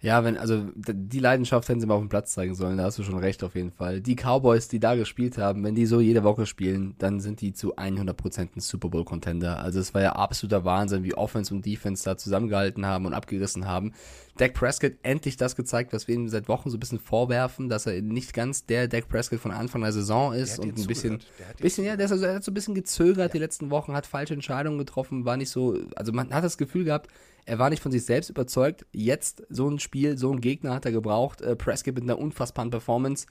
Ja, 0.00 0.22
wenn, 0.22 0.36
also 0.36 0.64
die 0.76 1.18
Leidenschaft 1.18 1.68
hätten 1.68 1.80
sie 1.80 1.86
mal 1.86 1.94
auf 1.94 2.00
dem 2.00 2.08
Platz 2.08 2.32
zeigen 2.32 2.54
sollen, 2.54 2.78
da 2.78 2.84
hast 2.84 2.98
du 2.98 3.02
schon 3.02 3.18
recht 3.18 3.42
auf 3.42 3.56
jeden 3.56 3.72
Fall. 3.72 4.00
Die 4.00 4.14
Cowboys, 4.14 4.68
die 4.68 4.78
da 4.78 4.94
gespielt 4.94 5.38
haben, 5.38 5.64
wenn 5.64 5.74
die 5.74 5.86
so 5.86 6.00
jede 6.00 6.22
Woche 6.22 6.46
spielen, 6.46 6.94
dann 6.98 7.18
sind 7.18 7.40
die 7.40 7.52
zu 7.52 7.76
100% 7.76 8.48
ein 8.54 8.60
Super 8.60 8.90
Bowl 8.90 9.04
Contender. 9.04 9.58
Also 9.58 9.80
es 9.80 9.94
war 9.94 10.02
ja 10.02 10.12
absoluter 10.12 10.64
Wahnsinn, 10.64 11.02
wie 11.02 11.14
Offense 11.14 11.52
und 11.52 11.66
Defense 11.66 12.04
da 12.04 12.16
zusammengehalten 12.16 12.86
haben 12.86 13.06
und 13.06 13.12
abgerissen 13.12 13.66
haben. 13.66 13.92
Dak 14.36 14.54
Prescott 14.54 14.92
endlich 15.02 15.36
das 15.36 15.56
gezeigt, 15.56 15.92
was 15.92 16.06
wir 16.06 16.14
ihm 16.14 16.28
seit 16.28 16.48
Wochen 16.48 16.70
so 16.70 16.76
ein 16.76 16.80
bisschen 16.80 17.00
vorwerfen, 17.00 17.68
dass 17.68 17.86
er 17.86 18.00
nicht 18.00 18.34
ganz 18.34 18.66
der 18.66 18.86
Dak 18.86 19.08
Prescott 19.08 19.40
von 19.40 19.50
Anfang 19.50 19.82
der 19.82 19.90
Saison 19.90 20.32
ist 20.32 20.58
dir 20.58 20.62
und 20.62 20.78
ein 20.78 20.86
bisschen. 20.86 21.18
Der 21.40 21.60
bisschen 21.60 21.84
ja, 21.84 21.96
der, 21.96 22.06
ist 22.06 22.12
also, 22.12 22.24
er 22.24 22.36
hat 22.36 22.44
so 22.44 22.52
ein 22.52 22.54
bisschen 22.54 22.76
gezögert 22.76 23.34
die 23.34 23.38
letzten 23.38 23.70
Wochen, 23.70 23.94
hat 23.94 24.06
falsche 24.06 24.34
Entscheidungen 24.34 24.78
getroffen, 24.78 25.24
war 25.24 25.36
nicht 25.36 25.50
so, 25.50 25.76
also 25.96 26.12
man 26.12 26.32
hat 26.32 26.44
das 26.44 26.56
Gefühl 26.56 26.84
gehabt, 26.84 27.10
er 27.48 27.58
war 27.58 27.70
nicht 27.70 27.82
von 27.82 27.90
sich 27.90 28.04
selbst 28.04 28.28
überzeugt. 28.28 28.84
Jetzt 28.92 29.42
so 29.48 29.68
ein 29.68 29.78
Spiel, 29.78 30.18
so 30.18 30.30
ein 30.30 30.40
Gegner 30.40 30.74
hat 30.74 30.84
er 30.84 30.92
gebraucht. 30.92 31.40
Äh, 31.40 31.56
Prescott 31.56 31.94
mit 31.94 32.04
einer 32.04 32.18
unfassbaren 32.18 32.70
Performance. 32.70 33.26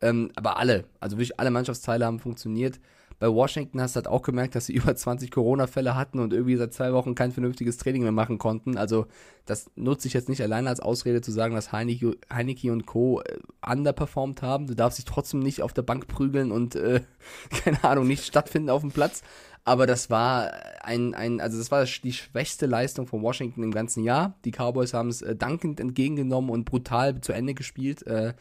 Ähm, 0.00 0.30
aber 0.36 0.56
alle, 0.56 0.84
also 1.00 1.18
wirklich 1.18 1.38
alle 1.38 1.50
Mannschaftsteile 1.50 2.06
haben 2.06 2.18
funktioniert. 2.18 2.80
Bei 3.18 3.28
Washington 3.28 3.80
hast 3.80 3.94
du 3.94 3.98
halt 3.98 4.06
auch 4.06 4.22
gemerkt, 4.22 4.54
dass 4.54 4.66
sie 4.66 4.72
über 4.74 4.94
20 4.94 5.30
Corona-Fälle 5.30 5.94
hatten 5.94 6.18
und 6.18 6.32
irgendwie 6.32 6.56
seit 6.56 6.72
zwei 6.72 6.94
Wochen 6.94 7.14
kein 7.14 7.32
vernünftiges 7.32 7.76
Training 7.76 8.02
mehr 8.02 8.12
machen 8.12 8.38
konnten. 8.38 8.78
Also 8.78 9.06
das 9.44 9.70
nutze 9.76 10.08
ich 10.08 10.14
jetzt 10.14 10.30
nicht 10.30 10.42
alleine 10.42 10.70
als 10.70 10.80
Ausrede 10.80 11.20
zu 11.20 11.30
sagen, 11.30 11.54
dass 11.54 11.70
Heineke, 11.70 12.16
Heineke 12.32 12.72
und 12.72 12.86
Co. 12.86 13.20
äh, 13.20 13.38
underperformed 13.70 14.40
haben. 14.40 14.66
Du 14.66 14.74
darfst 14.74 14.98
dich 14.98 15.04
trotzdem 15.04 15.40
nicht 15.40 15.62
auf 15.62 15.74
der 15.74 15.82
Bank 15.82 16.06
prügeln 16.06 16.52
und, 16.52 16.74
äh, 16.74 17.02
keine 17.64 17.84
Ahnung, 17.84 18.06
nicht 18.06 18.24
stattfinden 18.24 18.70
auf 18.70 18.80
dem 18.80 18.92
Platz. 18.92 19.22
Aber 19.68 19.86
das 19.86 20.08
war 20.08 20.50
ein, 20.80 21.12
ein, 21.12 21.42
also 21.42 21.58
das 21.58 21.70
war 21.70 21.84
die 21.84 22.14
schwächste 22.14 22.64
Leistung 22.64 23.06
von 23.06 23.20
Washington 23.20 23.62
im 23.62 23.70
ganzen 23.70 24.02
Jahr. 24.02 24.34
Die 24.46 24.50
Cowboys 24.50 24.94
haben 24.94 25.10
es 25.10 25.20
äh, 25.20 25.36
dankend 25.36 25.78
entgegengenommen 25.78 26.48
und 26.48 26.64
brutal 26.64 27.20
zu 27.20 27.34
Ende 27.34 27.52
gespielt 27.52 28.02
äh, 28.06 28.32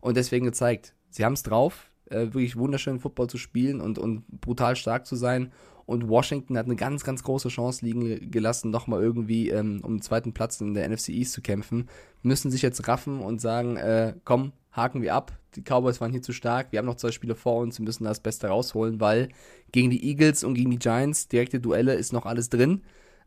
und 0.00 0.16
deswegen 0.16 0.46
gezeigt, 0.46 0.94
sie 1.10 1.24
haben 1.24 1.32
es 1.32 1.42
drauf, 1.42 1.90
äh, 2.08 2.26
wirklich 2.26 2.54
wunderschönen 2.54 3.00
Football 3.00 3.26
zu 3.26 3.36
spielen 3.36 3.80
und, 3.80 3.98
und 3.98 4.28
brutal 4.28 4.76
stark 4.76 5.06
zu 5.06 5.16
sein. 5.16 5.50
und 5.86 6.08
Washington 6.08 6.56
hat 6.56 6.66
eine 6.66 6.76
ganz, 6.76 7.02
ganz 7.02 7.24
große 7.24 7.48
Chance 7.48 7.84
liegen 7.84 8.30
gelassen, 8.30 8.70
nochmal 8.70 9.02
irgendwie 9.02 9.50
ähm, 9.50 9.80
um 9.82 9.96
den 9.96 10.02
zweiten 10.02 10.34
Platz 10.34 10.60
in 10.60 10.72
der 10.72 10.88
NFC 10.88 11.08
East 11.08 11.32
zu 11.32 11.42
kämpfen, 11.42 11.88
müssen 12.22 12.52
sich 12.52 12.62
jetzt 12.62 12.86
raffen 12.86 13.18
und 13.22 13.40
sagen, 13.40 13.76
äh, 13.76 14.14
komm, 14.24 14.52
haken 14.76 15.02
wir 15.02 15.14
ab, 15.14 15.32
die 15.54 15.62
Cowboys 15.62 16.00
waren 16.00 16.12
hier 16.12 16.22
zu 16.22 16.32
stark, 16.32 16.70
wir 16.70 16.78
haben 16.78 16.86
noch 16.86 16.96
zwei 16.96 17.10
Spiele 17.10 17.34
vor 17.34 17.56
uns, 17.62 17.78
wir 17.78 17.84
müssen 17.84 18.04
das 18.04 18.20
Beste 18.20 18.48
rausholen, 18.48 19.00
weil 19.00 19.30
gegen 19.72 19.90
die 19.90 20.04
Eagles 20.06 20.44
und 20.44 20.54
gegen 20.54 20.70
die 20.70 20.78
Giants, 20.78 21.28
direkte 21.28 21.58
Duelle, 21.60 21.94
ist 21.94 22.12
noch 22.12 22.26
alles 22.26 22.50
drin, 22.50 22.82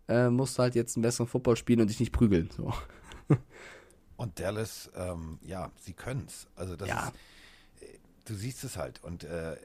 äh, 0.07 0.29
musst 0.29 0.59
halt 0.59 0.75
jetzt 0.75 0.95
einen 0.95 1.01
besseren 1.03 1.27
Football 1.27 1.55
spielen 1.57 1.81
und 1.81 1.89
dich 1.89 1.99
nicht 1.99 2.11
prügeln, 2.11 2.49
so. 2.55 2.73
Und 4.17 4.37
Dallas, 4.37 4.91
ähm, 4.95 5.39
ja, 5.43 5.71
sie 5.79 5.93
können's. 5.93 6.47
Also 6.55 6.75
das 6.75 6.89
Ja. 6.89 7.07
ist, 7.79 7.83
äh, 7.83 7.97
du 8.25 8.33
siehst 8.35 8.65
es 8.65 8.75
halt. 8.75 9.01
Und 9.01 9.23
äh, 9.23 9.55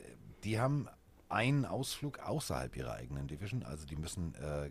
die 0.44 0.60
haben 0.60 0.86
einen 1.28 1.64
Ausflug 1.64 2.20
außerhalb 2.20 2.76
ihrer 2.76 2.92
eigenen 2.92 3.26
Division. 3.26 3.64
Also 3.64 3.84
die 3.84 3.96
müssen 3.96 4.32
äh, 4.36 4.66
äh, 4.66 4.70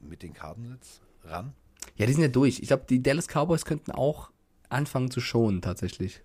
mit 0.00 0.22
den 0.22 0.34
Cardinals 0.34 1.00
ran. 1.24 1.54
Ja, 1.96 2.04
die 2.04 2.12
sind 2.12 2.20
ja 2.20 2.28
durch. 2.28 2.60
Ich 2.60 2.66
glaube, 2.68 2.84
die 2.86 3.02
Dallas 3.02 3.26
Cowboys 3.26 3.64
könnten 3.64 3.90
auch 3.92 4.30
anfangen 4.68 5.10
zu 5.10 5.20
schonen, 5.20 5.62
tatsächlich. 5.62 6.22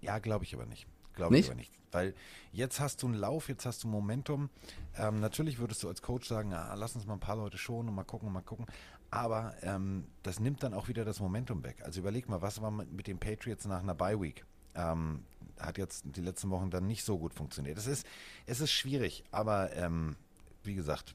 Ja, 0.00 0.18
glaube 0.18 0.44
ich 0.44 0.54
aber 0.54 0.66
nicht. 0.66 0.86
Glaube 1.14 1.38
ich 1.38 1.46
aber 1.46 1.54
nicht. 1.56 1.72
Weil 1.92 2.14
jetzt 2.52 2.80
hast 2.80 3.02
du 3.02 3.06
einen 3.06 3.14
Lauf, 3.16 3.48
jetzt 3.48 3.64
hast 3.64 3.84
du 3.84 3.88
Momentum. 3.88 4.50
Ähm, 4.98 5.20
natürlich 5.20 5.58
würdest 5.58 5.82
du 5.82 5.88
als 5.88 6.02
Coach 6.02 6.28
sagen, 6.28 6.52
ah, 6.52 6.74
lass 6.74 6.94
uns 6.94 7.06
mal 7.06 7.14
ein 7.14 7.20
paar 7.20 7.36
Leute 7.36 7.56
schonen 7.58 7.88
und 7.88 7.94
mal 7.94 8.04
gucken, 8.04 8.30
mal 8.32 8.42
gucken. 8.42 8.66
Aber 9.10 9.54
ähm, 9.62 10.04
das 10.22 10.40
nimmt 10.40 10.62
dann 10.62 10.74
auch 10.74 10.88
wieder 10.88 11.04
das 11.04 11.20
Momentum 11.20 11.64
weg. 11.64 11.76
Also 11.84 12.00
überleg 12.00 12.28
mal, 12.28 12.42
was 12.42 12.60
war 12.60 12.70
mit 12.70 13.06
den 13.06 13.18
Patriots 13.18 13.64
nach 13.66 13.80
einer 13.80 13.94
Bye 13.94 14.20
Week? 14.20 14.44
Ähm, 14.74 15.20
hat 15.58 15.78
jetzt 15.78 16.04
die 16.04 16.20
letzten 16.20 16.50
Wochen 16.50 16.70
dann 16.70 16.86
nicht 16.86 17.04
so 17.04 17.16
gut 17.18 17.32
funktioniert. 17.32 17.78
Es 17.78 17.86
ist, 17.86 18.06
es 18.44 18.60
ist 18.60 18.72
schwierig, 18.72 19.24
aber 19.30 19.72
ähm, 19.74 20.16
wie 20.64 20.74
gesagt. 20.74 21.14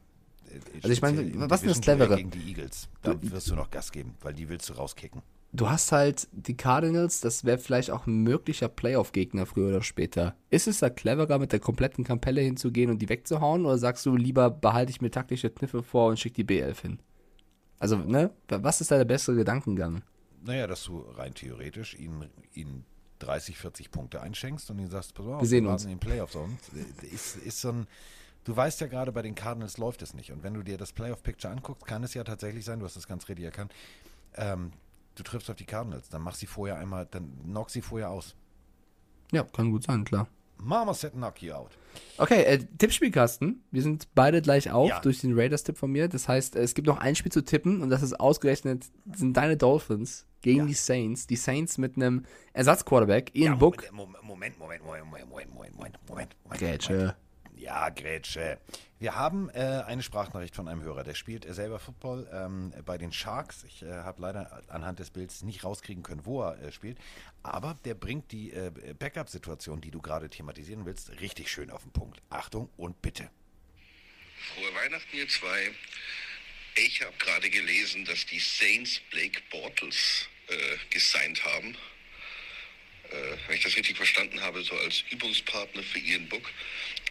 äh, 0.50 0.60
Also 0.78 0.90
ich 0.90 1.02
meine, 1.02 1.50
was 1.50 1.62
ist 1.62 1.70
das 1.72 1.82
Clevere? 1.82 2.16
Gegen 2.16 2.32
die 2.32 2.48
Eagles. 2.50 2.88
Da 3.04 3.16
wirst 3.22 3.50
du 3.52 3.56
noch 3.56 3.70
Gas 3.70 3.92
geben, 3.92 4.16
weil 4.22 4.34
die 4.34 4.50
willst 4.50 4.68
du 4.70 4.74
rauskicken. 4.74 5.22
Du 5.54 5.70
hast 5.70 5.92
halt 5.92 6.30
die 6.32 6.56
Cardinals, 6.56 7.20
das 7.20 7.44
wäre 7.44 7.58
vielleicht 7.58 7.92
auch 7.92 8.08
ein 8.08 8.24
möglicher 8.24 8.70
Playoff-Gegner 8.70 9.46
früher 9.46 9.68
oder 9.68 9.82
später. 9.84 10.36
Ist 10.50 10.68
es 10.68 10.80
da 10.80 10.90
cleverer, 10.90 11.40
mit 11.40 11.52
der 11.52 11.60
kompletten 11.60 12.06
Kampelle 12.06 12.40
hinzugehen 12.42 12.90
und 12.90 13.00
die 13.00 13.10
wegzuhauen? 13.10 13.66
Oder 13.66 13.78
sagst 13.78 14.06
du, 14.06 14.16
lieber 14.16 14.50
behalte 14.50 14.92
ich 14.92 15.02
mir 15.02 15.12
taktische 15.12 15.50
Kniffe 15.50 15.84
vor 15.84 16.08
und 16.10 16.20
schick 16.20 16.36
die 16.36 16.46
B11 16.46 16.82
hin? 16.82 17.00
Also, 17.80 17.98
ne? 17.98 18.32
Was 18.48 18.80
ist 18.80 18.92
da 18.92 18.98
der 18.98 19.06
bessere 19.06 19.36
Gedankengang? 19.36 20.04
Naja, 20.44 20.68
dass 20.68 20.86
du 20.86 21.00
rein 21.00 21.34
theoretisch 21.34 21.96
ihnen, 21.96 22.30
ihnen 22.54 22.86
30, 23.20 23.58
40 23.58 23.92
Punkte 23.92 24.22
einschenkst 24.22 24.72
und 24.72 24.80
ihnen 24.80 24.90
sagst, 24.90 25.14
pass 25.16 25.26
auf, 25.26 25.42
Wir 25.42 25.48
sehen 25.48 25.68
uns. 25.68 25.84
in 25.84 25.90
den 25.90 26.00
Playoffs 26.00 26.36
und 26.36 26.58
ist, 27.12 27.36
ist 27.38 27.60
so 27.60 27.70
ein, 27.70 27.88
du 28.46 28.56
weißt 28.56 28.80
ja 28.82 28.88
gerade, 28.88 29.12
bei 29.12 29.22
den 29.22 29.36
Cardinals 29.36 29.78
läuft 29.78 30.02
es 30.02 30.14
nicht. 30.14 30.32
Und 30.32 30.44
wenn 30.44 30.54
du 30.54 30.64
dir 30.64 30.78
das 30.78 30.94
Playoff-Picture 30.94 31.52
anguckst, 31.54 31.86
kann 31.86 32.04
es 32.04 32.14
ja 32.14 32.24
tatsächlich 32.24 32.64
sein, 32.64 32.80
du 32.80 32.86
hast 32.86 32.96
das 32.96 33.08
ganz 33.08 33.28
richtig 33.28 33.46
erkannt, 33.46 33.74
ähm, 34.36 34.72
du 35.16 35.24
triffst 35.24 35.50
auf 35.50 35.56
die 35.56 35.66
Cardinals, 35.66 36.10
dann 36.10 36.22
mach 36.22 36.36
sie 36.36 36.46
vorher 36.46 36.78
einmal, 36.78 37.08
dann 37.10 37.32
knock 37.44 37.70
sie 37.70 37.82
vorher 37.82 38.10
aus. 38.10 38.36
Ja, 39.32 39.44
kann 39.44 39.72
gut 39.72 39.84
sein, 39.84 40.04
klar. 40.04 40.28
Mama 40.64 40.94
said 40.94 41.14
knock 41.14 41.42
you 41.42 41.54
out. 41.54 41.72
Okay, 42.18 42.44
äh, 42.44 42.60
Tippspielkasten. 42.78 43.64
Wir 43.72 43.82
sind 43.82 44.08
beide 44.14 44.42
gleich 44.42 44.72
auf 44.72 44.90
ja. 44.90 45.00
durch 45.00 45.22
den 45.22 45.38
Raiders-Tipp 45.38 45.78
von 45.78 45.92
mir. 45.92 46.08
Das 46.08 46.28
heißt, 46.28 46.56
es 46.56 46.76
gibt 46.76 46.88
noch 46.88 47.00
ein 47.00 47.16
Spiel 47.16 47.32
zu 47.32 47.44
tippen 47.44 47.82
und 47.82 47.90
das 47.90 48.04
ist 48.04 48.20
ausgerechnet, 48.20 48.86
sind 49.16 49.36
deine 49.36 49.58
Dolphins 49.58 50.28
gegen 50.42 50.60
ja. 50.60 50.66
die 50.66 50.74
Saints. 50.74 51.26
Die 51.26 51.36
Saints 51.36 51.78
mit 51.78 51.96
einem 51.96 52.26
Ersatzquarterback, 52.54 53.32
Ian 53.34 53.54
ja, 53.54 53.56
Book. 53.58 53.92
Moment, 53.92 54.24
Moment, 54.24 54.60
Moment, 54.60 54.84
Moment, 54.86 55.06
Moment, 55.06 55.30
Moment, 55.30 55.54
Moment, 55.54 55.78
Moment. 55.78 55.98
Moment, 56.08 56.36
Moment. 56.44 57.16
Ja, 57.62 57.90
Grätsche. 57.90 58.60
Wir 58.98 59.14
haben 59.14 59.52
äh, 59.52 59.84
eine 59.86 60.02
Sprachnachricht 60.02 60.56
von 60.56 60.68
einem 60.68 60.82
Hörer, 60.82 61.04
der 61.04 61.14
spielt 61.14 61.46
äh, 61.46 61.54
selber 61.54 61.78
Football 61.78 62.28
ähm, 62.34 62.74
bei 62.86 62.98
den 62.98 63.14
Sharks. 63.14 63.66
Ich 63.66 63.84
äh, 63.84 63.86
habe 63.86 64.20
leider 64.20 64.64
anhand 64.68 64.98
des 64.98 65.12
Bilds 65.12 65.44
nicht 65.44 65.64
rauskriegen 65.64 66.02
können, 66.02 66.26
wo 66.26 66.42
er 66.42 66.60
äh, 66.60 66.72
spielt. 66.72 66.98
Aber 67.44 67.78
der 67.86 67.94
bringt 67.94 68.32
die 68.32 68.52
äh, 68.52 68.72
Backup-Situation, 68.98 69.80
die 69.80 69.92
du 69.92 70.02
gerade 70.02 70.28
thematisieren 70.28 70.88
willst, 70.88 71.12
richtig 71.22 71.52
schön 71.52 71.70
auf 71.70 71.84
den 71.84 71.92
Punkt. 71.92 72.20
Achtung 72.32 72.68
und 72.78 73.00
bitte. 73.04 73.30
Frohe 74.56 74.74
Weihnachten, 74.74 75.16
ihr 75.16 75.30
zwei. 75.30 75.70
Ich 76.78 77.00
habe 77.04 77.16
gerade 77.20 77.48
gelesen, 77.48 78.06
dass 78.06 78.26
die 78.26 78.40
Saints 78.40 79.00
Blake 79.12 79.40
Bortles 79.52 80.28
äh, 80.48 80.78
gesigned 80.90 81.46
haben. 81.46 81.78
Äh, 83.12 83.38
wenn 83.48 83.58
ich 83.58 83.64
das 83.64 83.76
richtig 83.76 83.98
verstanden 83.98 84.42
habe, 84.42 84.64
so 84.64 84.76
als 84.78 85.04
Übungspartner 85.10 85.84
für 85.84 86.00
Ian 86.00 86.28
Book. 86.30 86.50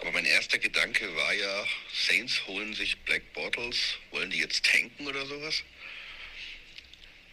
Aber 0.01 0.13
mein 0.13 0.25
erster 0.25 0.59
Gedanke 0.59 1.15
war 1.15 1.33
ja, 1.35 1.67
Saints 1.93 2.47
holen 2.47 2.75
sich 2.75 2.97
Black 3.01 3.33
Bortles, 3.35 3.97
wollen 4.11 4.31
die 4.31 4.39
jetzt 4.39 4.65
tanken 4.65 5.07
oder 5.07 5.27
sowas? 5.27 5.63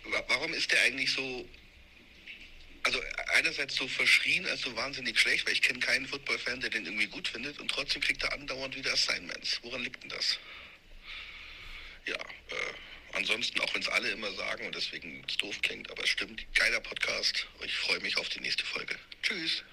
Wa- 0.03 0.23
Warum 0.27 0.53
ist 0.53 0.71
der 0.71 0.81
eigentlich 0.81 1.11
so, 1.11 1.47
also 2.83 3.01
einerseits 3.35 3.75
so 3.75 3.87
verschrien 3.87 4.45
als 4.47 4.61
so 4.61 4.75
wahnsinnig 4.75 5.17
schlecht, 5.19 5.45
weil 5.45 5.53
ich 5.53 5.61
kenne 5.61 5.79
keinen 5.79 6.07
Football-Fan, 6.07 6.59
der 6.59 6.69
den 6.69 6.85
irgendwie 6.85 7.07
gut 7.07 7.27
findet 7.29 7.59
und 7.59 7.69
trotzdem 7.71 8.01
kriegt 8.01 8.23
er 8.23 8.33
andauernd 8.33 8.75
wieder 8.75 8.91
Assignments. 8.91 9.59
Woran 9.63 9.83
liegt 9.83 10.03
denn 10.03 10.09
das? 10.09 10.37
Ja, 12.05 12.15
äh, 12.15 12.73
ansonsten, 13.13 13.59
auch 13.61 13.73
wenn 13.73 13.81
es 13.81 13.89
alle 13.89 14.09
immer 14.09 14.31
sagen 14.33 14.65
und 14.65 14.75
deswegen 14.75 15.23
es 15.27 15.37
doof 15.37 15.61
klingt, 15.61 15.89
aber 15.91 16.03
es 16.03 16.09
stimmt, 16.09 16.45
geiler 16.55 16.79
Podcast. 16.79 17.47
Ich 17.63 17.75
freue 17.75 17.99
mich 17.99 18.17
auf 18.17 18.29
die 18.29 18.39
nächste 18.39 18.65
Folge. 18.65 18.95
Tschüss. 19.21 19.63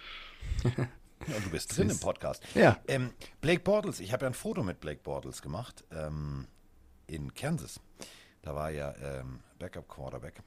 Ja, 1.27 1.37
und 1.37 1.47
du 1.47 1.51
bist 1.51 1.75
drin 1.75 1.89
im 1.89 1.99
Podcast. 1.99 2.43
Ja. 2.55 2.79
Ähm, 2.87 3.11
Blake 3.41 3.61
Bortles, 3.61 4.01
ich 4.01 4.13
habe 4.13 4.25
ja 4.25 4.31
ein 4.31 4.35
Foto 4.35 4.63
mit 4.63 4.81
Blake 4.81 5.01
Bortles 5.03 5.41
gemacht 5.41 5.83
ähm, 5.91 6.47
in 7.07 7.33
Kansas. 7.33 7.81
Da 8.43 8.55
war 8.55 8.71
er 8.71 8.95
ähm, 9.01 9.41
Backup 9.59 9.89
Quarterback. 9.89 10.43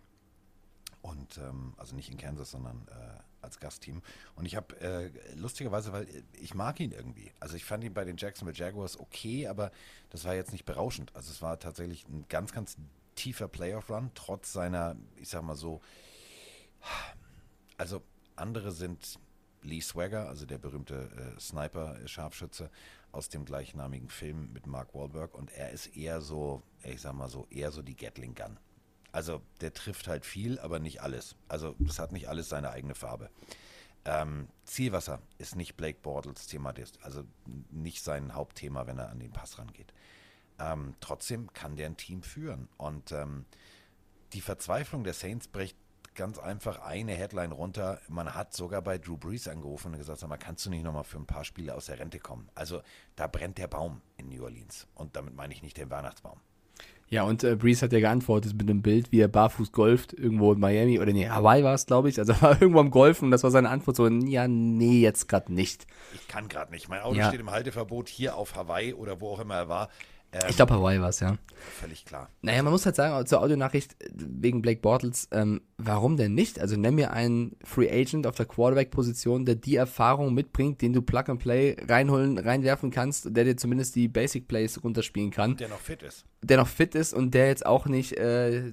Und 1.01 1.38
ähm, 1.38 1.73
also 1.77 1.95
nicht 1.95 2.11
in 2.11 2.18
Kansas, 2.18 2.51
sondern 2.51 2.88
äh, 2.89 3.19
als 3.48 3.60
Gastteam. 3.60 4.02
Und 4.36 4.45
ich 4.45 4.56
habe 4.56 4.80
äh, 4.80 5.10
lustigerweise, 5.36 5.91
weil 5.91 6.03
äh, 6.03 6.24
ich 6.40 6.53
mag 6.53 6.80
ihn 6.80 6.91
irgendwie. 6.91 7.32
Also 7.40 7.56
ich 7.56 7.65
fand 7.65 7.84
ihn 7.84 7.94
bei 7.94 8.06
den 8.06 8.18
Jacksonville 8.18 8.57
Jaguars 8.57 8.99
okay, 8.99 9.48
aber 9.48 9.72
das 10.10 10.26
war 10.26 10.36
jetzt 10.36 10.52
nicht 10.52 10.65
berauschend. 10.65 11.15
Also 11.15 11.32
es 11.32 11.41
war 11.41 11.60
tatsächlich 11.60 12.07
ein 12.07 12.26
ganz, 12.30 12.52
ganz 12.52 12.78
tiefer 13.15 13.48
Playoff-Run, 13.48 14.11
trotz 14.14 14.53
seiner, 14.53 14.95
ich 15.15 15.30
sag 15.30 15.41
mal 15.41 15.56
so, 15.56 15.82
also 17.78 18.03
andere 18.36 18.72
sind 18.72 19.19
Lee 19.64 19.82
Swagger, 19.82 20.30
also 20.30 20.45
der 20.45 20.60
berühmte 20.60 21.10
äh, 21.36 21.40
Sniper-Scharfschütze 21.40 22.69
aus 23.11 23.30
dem 23.30 23.45
gleichnamigen 23.45 24.10
Film 24.10 24.53
mit 24.53 24.68
Mark 24.68 24.94
Wahlberg 24.94 25.34
und 25.34 25.52
er 25.52 25.72
ist 25.72 25.98
eher 25.98 26.22
so, 26.22 26.61
ich 26.84 27.02
sag 27.02 27.14
mal 27.14 27.30
so, 27.30 27.48
eher 27.49 27.72
so 27.72 27.82
die 27.82 27.95
Gatling 27.95 28.36
Gun. 28.36 28.57
Also 29.18 29.41
der 29.61 29.73
trifft 29.73 30.07
halt 30.07 30.27
viel, 30.27 30.60
aber 30.60 30.77
nicht 30.77 31.02
alles. 31.02 31.35
Also 31.48 31.73
das 31.80 31.98
hat 31.98 32.11
nicht 32.11 32.30
alles 32.30 32.49
seine 32.49 32.69
eigene 32.69 32.94
Farbe. 32.94 33.31
Ähm, 34.06 34.48
Zielwasser 34.64 35.23
ist 35.39 35.56
nicht 35.56 35.76
Blake 35.76 35.98
Bortles 36.03 36.45
Thema, 36.45 36.72
also 37.02 37.23
nicht 37.72 38.03
sein 38.03 38.35
Hauptthema, 38.35 38.85
wenn 38.85 38.99
er 38.99 39.10
an 39.10 39.18
den 39.18 39.31
Pass 39.31 39.57
rangeht. 39.57 39.91
Ähm, 40.60 40.94
trotzdem 40.99 41.52
kann 41.53 41.77
der 41.77 41.88
ein 41.88 41.98
Team 41.98 42.22
führen. 42.22 42.69
Und 42.77 43.11
ähm, 43.11 43.45
die 44.34 44.41
Verzweiflung 44.41 45.03
der 45.03 45.15
Saints 45.15 45.48
bricht 45.48 45.77
ganz 46.14 46.38
einfach 46.38 46.81
eine 46.81 47.14
Headline 47.14 47.53
runter. 47.53 47.99
Man 48.10 48.35
hat 48.35 48.53
sogar 48.53 48.84
bei 48.84 48.99
Drew 48.99 49.18
Brees 49.18 49.48
angerufen 49.48 49.94
und 49.94 49.98
gesagt, 49.98 50.19
sag 50.19 50.30
mal, 50.30 50.38
kannst 50.38 50.64
du 50.68 50.69
nicht 50.69 50.84
nochmal 50.84 51.06
für 51.06 51.18
ein 51.18 51.26
paar 51.26 51.44
Spiele 51.44 51.73
aus 51.73 51.88
der 51.88 51.98
Rente 51.98 52.19
kommen? 52.19 52.52
Also 52.53 52.84
da 53.15 53.26
brennt 53.26 53.57
der 53.57 53.68
Baum 53.68 54.03
in 54.18 54.30
New 54.30 54.44
Orleans. 54.44 54.85
Und 54.94 55.15
damit 55.15 55.34
meine 55.34 55.56
ich 55.56 55.64
nicht 55.64 55.77
den 55.77 55.89
Weihnachtsbaum. 55.89 56.39
Ja, 57.10 57.24
und 57.24 57.44
äh, 57.44 57.56
Breeze 57.56 57.84
hat 57.86 57.94
ja 57.94 58.00
geantwortet 58.02 58.54
mit 58.58 58.70
einem 58.70 58.82
Bild, 58.82 59.12
wie 59.14 59.22
er 59.22 59.30
barfuß 59.30 59.72
golft, 59.72 60.12
irgendwo 60.12 60.52
in 60.52 60.60
Miami, 60.60 61.00
oder 61.00 61.14
nee, 61.14 61.30
Hawaii 61.30 61.64
war 61.64 61.74
es, 61.74 61.86
glaube 61.86 62.10
ich. 62.10 62.20
Also 62.20 62.34
er 62.34 62.42
war 62.42 62.62
irgendwo 62.62 62.80
am 62.82 62.92
Golfen 62.92 63.26
und 63.26 63.32
das 63.32 63.44
war 63.44 63.52
seine 63.52 63.70
Antwort 63.70 63.96
so, 63.96 64.08
ja, 64.08 64.48
nee, 64.48 65.00
jetzt 65.00 65.30
gerade 65.30 65.54
nicht. 65.54 65.88
Ich 66.14 66.28
kann 66.28 66.50
gerade 66.50 66.72
nicht. 66.72 66.90
Mein 66.90 67.02
Auto 67.02 67.18
Ja. 67.18 67.30
steht 67.30 67.40
im 67.40 67.50
Halteverbot 67.52 68.10
hier 68.10 68.36
auf 68.36 68.56
Hawaii 68.56 68.94
oder 68.94 69.22
wo 69.22 69.30
auch 69.32 69.40
immer 69.40 69.56
er 69.56 69.70
war. 69.70 69.90
Ähm, 70.34 70.41
Ich 70.49 70.56
glaube, 70.56 70.74
Hawaii 70.74 70.99
war 70.99 71.10
es, 71.10 71.20
ja. 71.22 71.38
völlig 71.80 72.06
klar. 72.06 72.30
Naja, 72.41 72.62
man 72.64 72.72
muss 72.74 72.86
halt 72.86 72.95
sagen, 72.95 73.26
zur 73.26 73.41
Audionachricht 73.41 73.95
äh, 74.04 74.10
wegen 74.14 74.62
Blake 74.62 74.82
Bortles, 74.82 75.28
ähm, 75.32 75.62
warum 75.78 76.18
denn 76.18 76.34
nicht? 76.34 76.60
Also 76.60 76.76
nenn 76.78 76.95
mir 76.95 77.12
einen 77.12 77.56
Free 77.64 77.90
Agent 77.90 78.28
auf 78.28 78.36
der 78.36 78.45
Quarterback-Position, 78.45 79.45
der 79.45 79.56
die 79.56 79.76
Erfahrung 79.76 80.34
mitbringt, 80.34 80.82
den 80.82 80.94
du 80.94 81.02
Plug 81.02 81.24
and 81.28 81.40
Play 81.40 81.76
reinholen, 81.88 82.38
reinwerfen 82.38 82.91
kannst, 82.91 83.36
der 83.36 83.44
dir 83.45 83.58
zumindest 83.58 83.95
die 83.95 84.08
Basic 84.08 84.48
Plays 84.48 84.84
runterspielen 84.84 85.32
kann, 85.32 85.58
Der 85.58 85.70
noch 85.70 85.80
fit 85.80 86.04
ist. 86.04 86.26
der 86.44 86.58
noch 86.58 86.68
fit 86.68 86.94
ist 86.95 87.14
und 87.14 87.34
der 87.34 87.48
jetzt 87.48 87.66
auch 87.66 87.86
nicht 87.86 88.14
äh, 88.18 88.64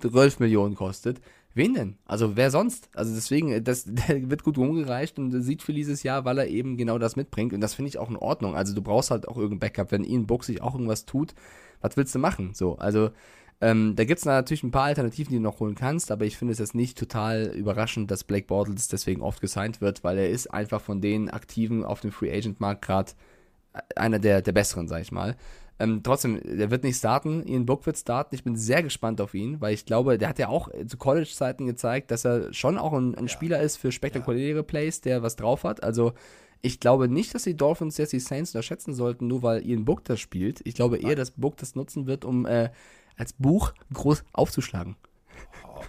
12 0.00 0.40
Millionen 0.40 0.74
kostet. 0.74 1.20
Wen 1.54 1.74
denn? 1.74 1.96
Also 2.06 2.36
wer 2.36 2.50
sonst? 2.50 2.88
Also 2.94 3.14
deswegen, 3.14 3.50
äh, 3.52 3.62
das, 3.62 3.84
der 3.86 4.30
wird 4.30 4.42
gut 4.42 4.58
rumgereicht 4.58 5.18
und 5.18 5.42
sieht 5.42 5.62
für 5.62 5.72
dieses 5.72 6.02
Jahr, 6.02 6.24
weil 6.24 6.38
er 6.38 6.48
eben 6.48 6.76
genau 6.76 6.98
das 6.98 7.16
mitbringt. 7.16 7.52
Und 7.52 7.60
das 7.60 7.74
finde 7.74 7.88
ich 7.88 7.98
auch 7.98 8.10
in 8.10 8.16
Ordnung. 8.16 8.56
Also 8.56 8.74
du 8.74 8.82
brauchst 8.82 9.10
halt 9.10 9.28
auch 9.28 9.36
irgendein 9.36 9.60
Backup. 9.60 9.92
Wenn 9.92 10.04
Ian 10.04 10.26
Book 10.26 10.44
sich 10.44 10.62
auch 10.62 10.74
irgendwas 10.74 11.04
tut, 11.04 11.34
was 11.80 11.96
willst 11.96 12.14
du 12.14 12.18
machen? 12.18 12.54
So, 12.54 12.76
also 12.76 13.10
ähm, 13.60 13.94
da 13.94 14.04
gibt 14.04 14.18
es 14.18 14.24
natürlich 14.24 14.64
ein 14.64 14.72
paar 14.72 14.84
Alternativen, 14.84 15.30
die 15.30 15.36
du 15.36 15.42
noch 15.42 15.60
holen 15.60 15.76
kannst, 15.76 16.10
aber 16.10 16.24
ich 16.24 16.36
finde 16.36 16.52
es 16.52 16.58
jetzt 16.58 16.74
nicht 16.74 16.98
total 16.98 17.52
überraschend, 17.54 18.10
dass 18.10 18.24
Blake 18.24 18.46
Bortles 18.46 18.88
deswegen 18.88 19.22
oft 19.22 19.40
gesigned 19.40 19.80
wird, 19.80 20.02
weil 20.02 20.18
er 20.18 20.30
ist 20.30 20.52
einfach 20.52 20.80
von 20.80 21.00
den 21.00 21.30
Aktiven 21.30 21.84
auf 21.84 22.00
dem 22.00 22.10
Free 22.10 22.36
Agent 22.36 22.60
Markt 22.60 22.82
gerade 22.82 23.12
einer 23.94 24.18
der, 24.18 24.42
der 24.42 24.52
besseren, 24.52 24.88
sag 24.88 25.02
ich 25.02 25.12
mal. 25.12 25.36
Ähm, 25.78 26.02
trotzdem, 26.02 26.40
der 26.44 26.70
wird 26.70 26.84
nicht 26.84 26.98
starten. 26.98 27.46
Ian 27.46 27.66
Book 27.66 27.86
wird 27.86 27.98
starten. 27.98 28.34
Ich 28.34 28.44
bin 28.44 28.56
sehr 28.56 28.82
gespannt 28.82 29.20
auf 29.20 29.34
ihn, 29.34 29.60
weil 29.60 29.74
ich 29.74 29.86
glaube, 29.86 30.18
der 30.18 30.28
hat 30.28 30.38
ja 30.38 30.48
auch 30.48 30.68
zu 30.86 30.96
College-Zeiten 30.96 31.66
gezeigt, 31.66 32.10
dass 32.10 32.24
er 32.24 32.52
schon 32.52 32.78
auch 32.78 32.92
ein, 32.92 33.14
ein 33.14 33.28
Spieler 33.28 33.60
ist 33.60 33.78
für 33.78 33.90
spektakuläre 33.90 34.62
Plays, 34.62 35.00
der 35.00 35.22
was 35.22 35.36
drauf 35.36 35.64
hat. 35.64 35.82
Also 35.82 36.12
ich 36.60 36.78
glaube 36.78 37.08
nicht, 37.08 37.34
dass 37.34 37.42
die 37.42 37.56
Dolphins 37.56 37.96
jetzt 37.96 38.12
die 38.12 38.20
Saints 38.20 38.54
unterschätzen 38.54 38.94
sollten, 38.94 39.26
nur 39.26 39.42
weil 39.42 39.66
Ian 39.66 39.84
Book 39.84 40.04
das 40.04 40.20
spielt. 40.20 40.60
Ich 40.64 40.74
glaube 40.74 40.98
eher, 40.98 41.16
dass 41.16 41.32
Book 41.32 41.56
das 41.56 41.74
nutzen 41.74 42.06
wird, 42.06 42.24
um 42.24 42.46
äh, 42.46 42.70
als 43.16 43.32
Buch 43.32 43.72
groß 43.92 44.22
aufzuschlagen. 44.32 44.96
Oh, 45.66 45.80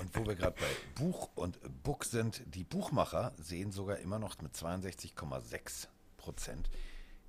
und 0.00 0.16
wo 0.16 0.26
wir 0.26 0.34
gerade 0.34 0.56
bei 0.58 1.02
Buch 1.02 1.28
und 1.34 1.58
Book 1.82 2.04
sind, 2.04 2.42
die 2.46 2.64
Buchmacher 2.64 3.32
sehen 3.36 3.72
sogar 3.72 3.98
immer 3.98 4.18
noch 4.18 4.40
mit 4.40 4.54
62,6 4.54 5.88
Prozent 6.16 6.70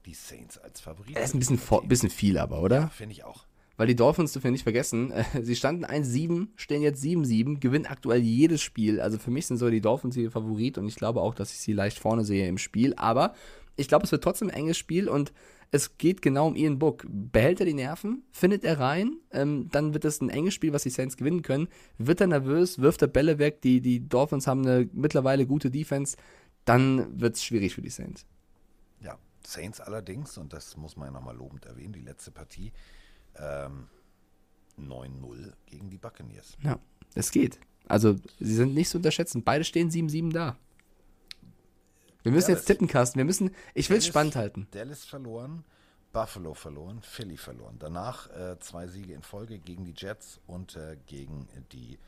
die 0.05 0.13
Saints 0.13 0.57
als 0.57 0.81
Favoriten. 0.81 1.15
Das 1.15 1.33
ist 1.33 1.33
ein 1.33 1.39
bisschen, 1.39 1.87
bisschen 1.87 2.09
viel 2.09 2.37
aber, 2.37 2.61
oder? 2.61 2.89
Finde 2.89 3.13
ich 3.13 3.23
auch. 3.23 3.45
Weil 3.75 3.87
die 3.87 3.95
Dolphins 3.95 4.33
dürfen 4.33 4.45
wir 4.45 4.51
nicht 4.51 4.63
vergessen, 4.63 5.11
äh, 5.11 5.23
sie 5.41 5.55
standen 5.55 5.85
1-7, 5.85 6.49
stehen 6.55 6.81
jetzt 6.81 7.03
7-7, 7.03 7.59
gewinnen 7.59 7.85
aktuell 7.85 8.21
jedes 8.21 8.61
Spiel. 8.61 9.01
Also 9.01 9.17
für 9.17 9.31
mich 9.31 9.47
sind 9.47 9.57
so 9.57 9.69
die 9.69 9.81
Dolphins 9.81 10.15
ihr 10.15 10.31
Favorit 10.31 10.77
und 10.77 10.87
ich 10.87 10.95
glaube 10.95 11.21
auch, 11.21 11.33
dass 11.33 11.51
ich 11.51 11.59
sie 11.59 11.73
leicht 11.73 11.97
vorne 11.99 12.23
sehe 12.23 12.47
im 12.47 12.57
Spiel. 12.57 12.93
Aber 12.95 13.33
ich 13.75 13.87
glaube, 13.87 14.05
es 14.05 14.11
wird 14.11 14.23
trotzdem 14.23 14.49
ein 14.49 14.55
enges 14.55 14.77
Spiel 14.77 15.09
und 15.09 15.33
es 15.71 15.97
geht 15.97 16.21
genau 16.21 16.47
um 16.47 16.55
Ian 16.55 16.77
Book. 16.77 17.03
Behält 17.09 17.59
er 17.59 17.65
die 17.65 17.73
Nerven? 17.73 18.21
Findet 18.31 18.63
er 18.63 18.79
rein? 18.79 19.17
Ähm, 19.31 19.69
dann 19.71 19.95
wird 19.95 20.05
es 20.05 20.21
ein 20.21 20.29
enges 20.29 20.53
Spiel, 20.53 20.71
was 20.71 20.83
die 20.83 20.91
Saints 20.91 21.17
gewinnen 21.17 21.41
können. 21.41 21.67
Wird 21.97 22.21
er 22.21 22.27
nervös? 22.27 22.77
Wirft 22.77 23.01
er 23.01 23.07
Bälle 23.07 23.39
weg? 23.39 23.61
Die, 23.63 23.81
die 23.81 24.07
Dolphins 24.07 24.45
haben 24.45 24.63
eine 24.67 24.87
mittlerweile 24.93 25.47
gute 25.47 25.71
Defense. 25.71 26.15
Dann 26.65 27.19
wird 27.19 27.37
es 27.37 27.43
schwierig 27.43 27.73
für 27.73 27.81
die 27.81 27.89
Saints. 27.89 28.27
Saints 29.45 29.79
allerdings, 29.81 30.37
und 30.37 30.53
das 30.53 30.77
muss 30.77 30.95
man 30.95 31.07
ja 31.07 31.11
nochmal 31.11 31.35
lobend 31.35 31.65
erwähnen, 31.65 31.93
die 31.93 32.01
letzte 32.01 32.31
Partie 32.31 32.71
ähm, 33.35 33.87
9-0 34.79 35.53
gegen 35.65 35.89
die 35.89 35.97
Buccaneers. 35.97 36.57
Ja, 36.61 36.79
es 37.15 37.31
geht. 37.31 37.59
Also, 37.87 38.15
sie 38.39 38.55
sind 38.55 38.73
nicht 38.73 38.89
zu 38.89 38.97
unterschätzen. 38.97 39.43
Beide 39.43 39.63
stehen 39.63 39.89
7-7 39.89 40.31
da. 40.31 40.57
Wir 42.23 42.31
müssen 42.31 42.47
Dallas. 42.47 42.61
jetzt 42.61 42.67
tippen, 42.67 42.87
Carsten. 42.87 43.17
Wir 43.17 43.25
müssen, 43.25 43.53
ich 43.73 43.89
will 43.89 43.97
es 43.97 44.07
spannend 44.07 44.35
halten. 44.35 44.67
Dallas 44.71 45.03
verloren, 45.03 45.65
Buffalo 46.13 46.53
verloren, 46.53 47.01
Philly 47.01 47.35
verloren. 47.35 47.75
Danach 47.79 48.29
äh, 48.29 48.57
zwei 48.59 48.87
Siege 48.87 49.13
in 49.13 49.23
Folge 49.23 49.59
gegen 49.59 49.83
die 49.83 49.93
Jets 49.95 50.39
und 50.47 50.77
äh, 50.77 50.97
gegen 51.05 51.49
die 51.73 51.99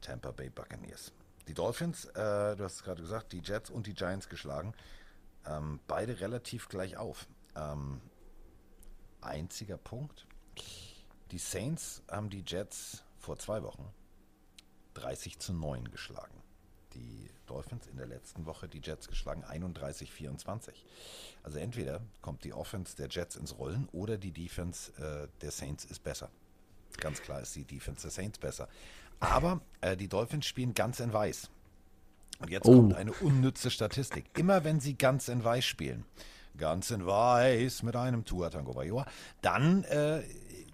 Tampa 0.00 0.30
Bay 0.30 0.50
Buccaneers. 0.50 1.12
Die 1.48 1.54
Dolphins, 1.54 2.04
äh, 2.06 2.56
du 2.56 2.62
hast 2.62 2.76
es 2.76 2.82
gerade 2.84 3.02
gesagt, 3.02 3.32
die 3.32 3.40
Jets 3.40 3.68
und 3.70 3.86
die 3.86 3.94
Giants 3.94 4.28
geschlagen. 4.28 4.74
Ähm, 5.46 5.80
beide 5.86 6.20
relativ 6.20 6.68
gleich 6.68 6.96
auf. 6.96 7.26
Ähm, 7.56 8.00
einziger 9.20 9.76
Punkt. 9.76 10.26
Die 11.30 11.38
Saints 11.38 12.02
haben 12.08 12.30
die 12.30 12.44
Jets 12.46 13.04
vor 13.18 13.38
zwei 13.38 13.62
Wochen 13.62 13.92
30 14.94 15.38
zu 15.38 15.52
9 15.52 15.90
geschlagen. 15.90 16.42
Die 16.94 17.28
Dolphins 17.46 17.86
in 17.88 17.96
der 17.96 18.06
letzten 18.06 18.46
Woche 18.46 18.68
die 18.68 18.80
Jets 18.80 19.08
geschlagen 19.08 19.44
31-24. 19.44 20.72
Also 21.42 21.58
entweder 21.58 22.00
kommt 22.22 22.44
die 22.44 22.52
Offense 22.52 22.96
der 22.96 23.08
Jets 23.08 23.36
ins 23.36 23.58
Rollen 23.58 23.88
oder 23.92 24.16
die 24.16 24.30
Defense 24.30 24.92
äh, 25.02 25.28
der 25.40 25.50
Saints 25.50 25.84
ist 25.84 26.04
besser. 26.04 26.30
Ganz 26.98 27.20
klar 27.20 27.40
ist 27.40 27.56
die 27.56 27.64
Defense 27.64 28.02
der 28.02 28.10
Saints 28.10 28.38
besser. 28.38 28.68
Aber 29.18 29.60
äh, 29.80 29.96
die 29.96 30.08
Dolphins 30.08 30.46
spielen 30.46 30.74
ganz 30.74 31.00
in 31.00 31.12
weiß. 31.12 31.50
Und 32.40 32.50
jetzt 32.50 32.66
Oh. 32.66 32.72
kommt 32.76 32.94
eine 32.94 33.12
unnütze 33.12 33.70
Statistik. 33.70 34.24
Immer 34.36 34.64
wenn 34.64 34.80
sie 34.80 34.96
ganz 34.96 35.28
in 35.28 35.44
weiß 35.44 35.64
spielen, 35.64 36.04
ganz 36.58 36.90
in 36.90 37.06
weiß 37.06 37.82
mit 37.82 37.96
einem 37.96 38.24
Tua 38.24 38.50
Tango 38.50 38.72
Bailoa, 38.74 39.06
dann 39.42 39.84
äh, 39.84 40.22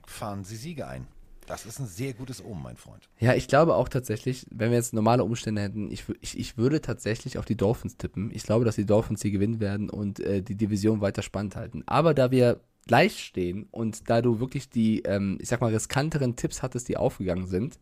fahren 0.06 0.44
sie 0.44 0.56
Siege 0.56 0.86
ein. 0.86 1.06
Das 1.46 1.66
ist 1.66 1.80
ein 1.80 1.86
sehr 1.86 2.12
gutes 2.12 2.44
Omen, 2.44 2.62
mein 2.62 2.76
Freund. 2.76 3.08
Ja, 3.18 3.34
ich 3.34 3.48
glaube 3.48 3.74
auch 3.74 3.88
tatsächlich, 3.88 4.46
wenn 4.52 4.70
wir 4.70 4.76
jetzt 4.76 4.92
normale 4.92 5.24
Umstände 5.24 5.62
hätten, 5.62 5.90
ich, 5.90 6.04
ich, 6.20 6.38
ich 6.38 6.56
würde 6.56 6.80
tatsächlich 6.80 7.38
auf 7.38 7.44
die 7.44 7.56
Dolphins 7.56 7.96
tippen. 7.96 8.30
Ich 8.32 8.44
glaube, 8.44 8.64
dass 8.64 8.76
die 8.76 8.86
Dolphins 8.86 9.22
hier 9.22 9.32
gewinnen 9.32 9.58
werden 9.58 9.90
und 9.90 10.20
äh, 10.20 10.42
die 10.42 10.54
Division 10.54 11.00
weiter 11.00 11.22
spannend 11.22 11.56
halten. 11.56 11.82
Aber 11.86 12.14
da 12.14 12.30
wir 12.30 12.60
gleich 12.86 13.24
stehen 13.24 13.66
und 13.72 14.08
da 14.08 14.22
du 14.22 14.38
wirklich 14.38 14.68
die, 14.70 15.02
ähm, 15.02 15.38
ich 15.40 15.48
sag 15.48 15.60
mal, 15.60 15.72
riskanteren 15.72 16.36
Tipps 16.36 16.62
hattest, 16.62 16.88
die 16.88 16.96
aufgegangen 16.96 17.48
sind, 17.48 17.80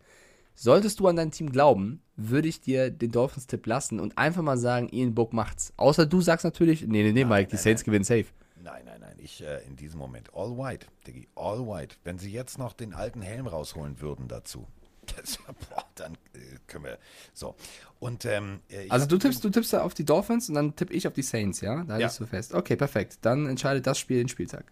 solltest 0.58 0.98
du 1.00 1.06
an 1.06 1.16
dein 1.16 1.30
Team 1.30 1.52
glauben, 1.52 2.02
würde 2.16 2.48
ich 2.48 2.60
dir 2.60 2.90
den 2.90 3.12
Dolphins-Tipp 3.12 3.64
lassen 3.66 4.00
und 4.00 4.18
einfach 4.18 4.42
mal 4.42 4.58
sagen, 4.58 4.88
Ian 4.90 5.14
Book 5.14 5.32
macht's. 5.32 5.72
Außer 5.76 6.04
du 6.04 6.20
sagst 6.20 6.44
natürlich, 6.44 6.82
nee, 6.82 7.02
nee, 7.04 7.12
nee, 7.12 7.24
Mike, 7.24 7.48
die 7.50 7.54
nein, 7.56 7.62
Saints 7.62 7.82
nein. 7.82 7.86
gewinnen 7.86 8.04
safe. 8.04 8.26
Nein, 8.60 8.82
nein, 8.84 9.00
nein. 9.00 9.16
Ich 9.18 9.40
äh, 9.42 9.62
in 9.66 9.76
diesem 9.76 9.98
Moment. 10.00 10.34
All 10.34 10.56
white, 10.58 10.86
Diggi. 11.06 11.28
All 11.36 11.60
white. 11.66 11.96
Wenn 12.02 12.18
sie 12.18 12.32
jetzt 12.32 12.58
noch 12.58 12.72
den 12.72 12.92
alten 12.92 13.22
Helm 13.22 13.46
rausholen 13.46 14.00
würden 14.00 14.28
dazu. 14.28 14.66
Das, 15.16 15.38
boah, 15.70 15.84
dann 15.94 16.14
äh, 16.34 16.38
können 16.66 16.84
wir. 16.84 16.98
So. 17.32 17.54
Und 17.98 18.26
ähm, 18.26 18.60
äh, 18.68 18.90
Also 18.90 19.06
du 19.06 19.16
tippst, 19.16 19.42
du 19.42 19.48
tippst 19.48 19.72
da 19.72 19.80
auf 19.82 19.94
die 19.94 20.04
Dolphins 20.04 20.50
und 20.50 20.54
dann 20.54 20.76
tippe 20.76 20.92
ich 20.92 21.06
auf 21.08 21.14
die 21.14 21.22
Saints, 21.22 21.62
ja? 21.62 21.82
Da 21.84 21.98
Ja. 21.98 22.08
du 22.10 22.26
fest. 22.26 22.52
Okay, 22.52 22.76
perfekt. 22.76 23.18
Dann 23.22 23.46
entscheidet 23.46 23.86
das 23.86 23.98
Spiel 23.98 24.18
den 24.18 24.28
Spieltag. 24.28 24.70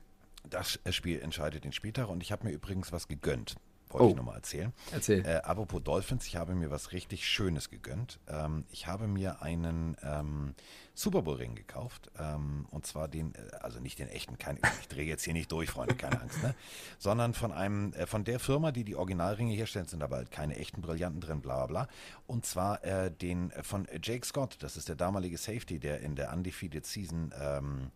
Das 0.50 0.78
Spiel 0.90 1.20
entscheidet 1.20 1.64
den 1.64 1.72
Spieltag 1.72 2.10
und 2.10 2.22
ich 2.22 2.32
habe 2.32 2.44
mir 2.46 2.52
übrigens 2.52 2.92
was 2.92 3.08
gegönnt. 3.08 3.56
Wollte 3.98 4.09
Oh. 4.09 4.10
ich 4.10 4.16
nochmal 4.16 4.36
erzählen. 4.36 4.73
Erzähl. 4.93 5.24
Äh, 5.24 5.36
apropos 5.36 5.82
Dolphins, 5.82 6.27
ich 6.27 6.36
habe 6.36 6.55
mir 6.55 6.70
was 6.70 6.93
richtig 6.93 7.27
Schönes 7.27 7.70
gegönnt. 7.70 8.18
Ähm, 8.28 8.64
ich 8.70 8.86
habe 8.86 9.06
mir 9.09 9.40
einen 9.43 9.97
ähm, 10.02 10.55
Super 10.94 11.23
Bowl 11.23 11.36
Ring 11.36 11.55
gekauft. 11.55 12.10
Ähm, 12.18 12.66
und 12.70 12.86
zwar 12.86 13.09
den, 13.09 13.35
äh, 13.35 13.39
also 13.60 13.81
nicht 13.81 13.98
den 13.98 14.09
echten, 14.09 14.39
kein, 14.39 14.59
ich 14.81 14.89
drehe 14.89 15.05
jetzt 15.06 15.24
hier 15.24 15.32
nicht 15.32 15.51
durch, 15.51 15.70
Freunde, 15.70 15.94
keine 15.94 16.20
Angst, 16.20 16.43
ne? 16.43 16.55
Sondern 16.98 17.32
von 17.35 17.52
einem, 17.52 17.93
äh, 17.94 18.06
von 18.06 18.24
der 18.24 18.39
Firma, 18.39 18.70
die 18.70 18.85
die 18.85 18.97
Originalringe 18.97 19.55
herstellt, 19.55 19.89
sind 19.89 20.02
aber 20.02 20.16
halt 20.16 20.31
keine 20.31 20.56
echten 20.56 20.82
Brillanten 20.82 21.20
drin, 21.20 21.40
bla 21.40 21.56
bla 21.64 21.85
bla. 21.85 21.89
Und 22.27 22.44
zwar 22.44 22.85
äh, 22.85 23.10
den 23.10 23.51
äh, 23.52 23.62
von 23.62 23.86
Jake 24.02 24.27
Scott, 24.27 24.56
das 24.60 24.77
ist 24.77 24.89
der 24.89 24.97
damalige 24.97 25.39
Safety, 25.39 25.78
der 25.78 26.01
in 26.01 26.16
der 26.16 26.32
Undefeated 26.32 26.85
Season 26.86 27.32
ähm, 27.40 27.90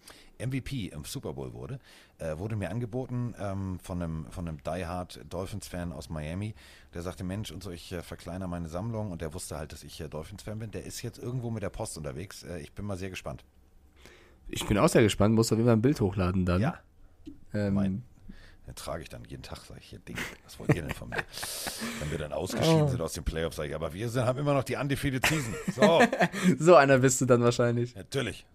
MVP 0.47 0.89
im 0.89 1.05
Super 1.05 1.33
Bowl 1.33 1.53
wurde, 1.53 1.79
äh, 2.19 2.37
wurde 2.39 2.57
mir 2.57 2.71
angeboten 2.71 3.35
ähm, 3.39 3.79
von 3.83 4.03
einem, 4.03 4.27
von 4.31 4.49
einem 4.49 4.59
Die 4.65 4.87
Hard 4.87 5.21
Dolphins-Fan 5.29 5.93
aus 5.93 6.09
Miami. 6.11 6.55
Der 6.95 7.03
sagte, 7.03 7.25
Mensch, 7.25 7.51
und 7.51 7.63
so, 7.63 7.71
ich 7.71 7.93
äh, 7.93 8.03
verkleinere 8.03 8.49
meine 8.49 8.69
Sammlung 8.69 9.11
und 9.11 9.21
der 9.23 9.33
wusste 9.35 9.57
halt, 9.57 9.73
dass 9.73 9.83
ich 9.85 10.01
äh, 10.01 10.09
Dolphins-Fan 10.09 10.59
bin. 10.59 10.71
Der 10.71 10.85
ist 10.85 11.03
jetzt 11.03 11.19
irgendwo 11.19 11.51
mit 11.51 11.63
der 11.63 11.71
Post 11.71 11.97
unterwegs. 11.99 12.43
Äh, 12.43 12.61
ich 12.61 12.73
bin 12.73 12.85
mal 12.85 12.97
sehr 12.97 13.11
gespannt. 13.11 13.45
Ich 14.49 14.67
bin 14.67 14.79
auch 14.79 14.89
sehr 14.89 15.03
gespannt, 15.03 15.35
muss 15.35 15.53
auf 15.53 15.59
jeden 15.59 15.69
Fall 15.69 15.77
ein 15.77 15.83
Bild 15.83 16.01
hochladen 16.01 16.45
dann. 16.45 16.61
Ja. 16.61 16.79
Ähm, 17.55 17.75
Mein- 17.75 18.03
Den 18.71 18.77
trage 18.77 19.03
ich 19.03 19.09
dann 19.09 19.23
jeden 19.27 19.43
Tag, 19.43 19.59
sage 19.67 19.81
ich 19.83 19.87
hier, 19.91 19.99
Ding, 19.99 20.17
was 20.45 20.57
wollt 20.61 20.73
ihr 20.77 20.83
denn 20.83 20.93
von 20.93 21.09
mir? 21.09 21.17
Wenn 21.99 22.13
wir 22.13 22.19
dann 22.19 22.33
ausgeschieden 22.33 22.87
sind 22.87 23.01
aus 23.01 23.15
den 23.15 23.25
Playoffs, 23.25 23.57
sage 23.57 23.71
ich, 23.71 23.75
aber 23.75 23.93
wir 23.93 24.09
sind, 24.09 24.25
haben 24.25 24.39
immer 24.39 24.55
noch 24.55 24.63
die 24.63 24.77
Undefeated 24.77 25.27
Season. 25.27 25.53
So, 25.75 26.01
so 26.65 26.75
einer 26.77 26.99
bist 26.99 27.21
du 27.21 27.27
dann 27.27 27.43
wahrscheinlich. 27.43 27.97
natürlich. 27.97 28.47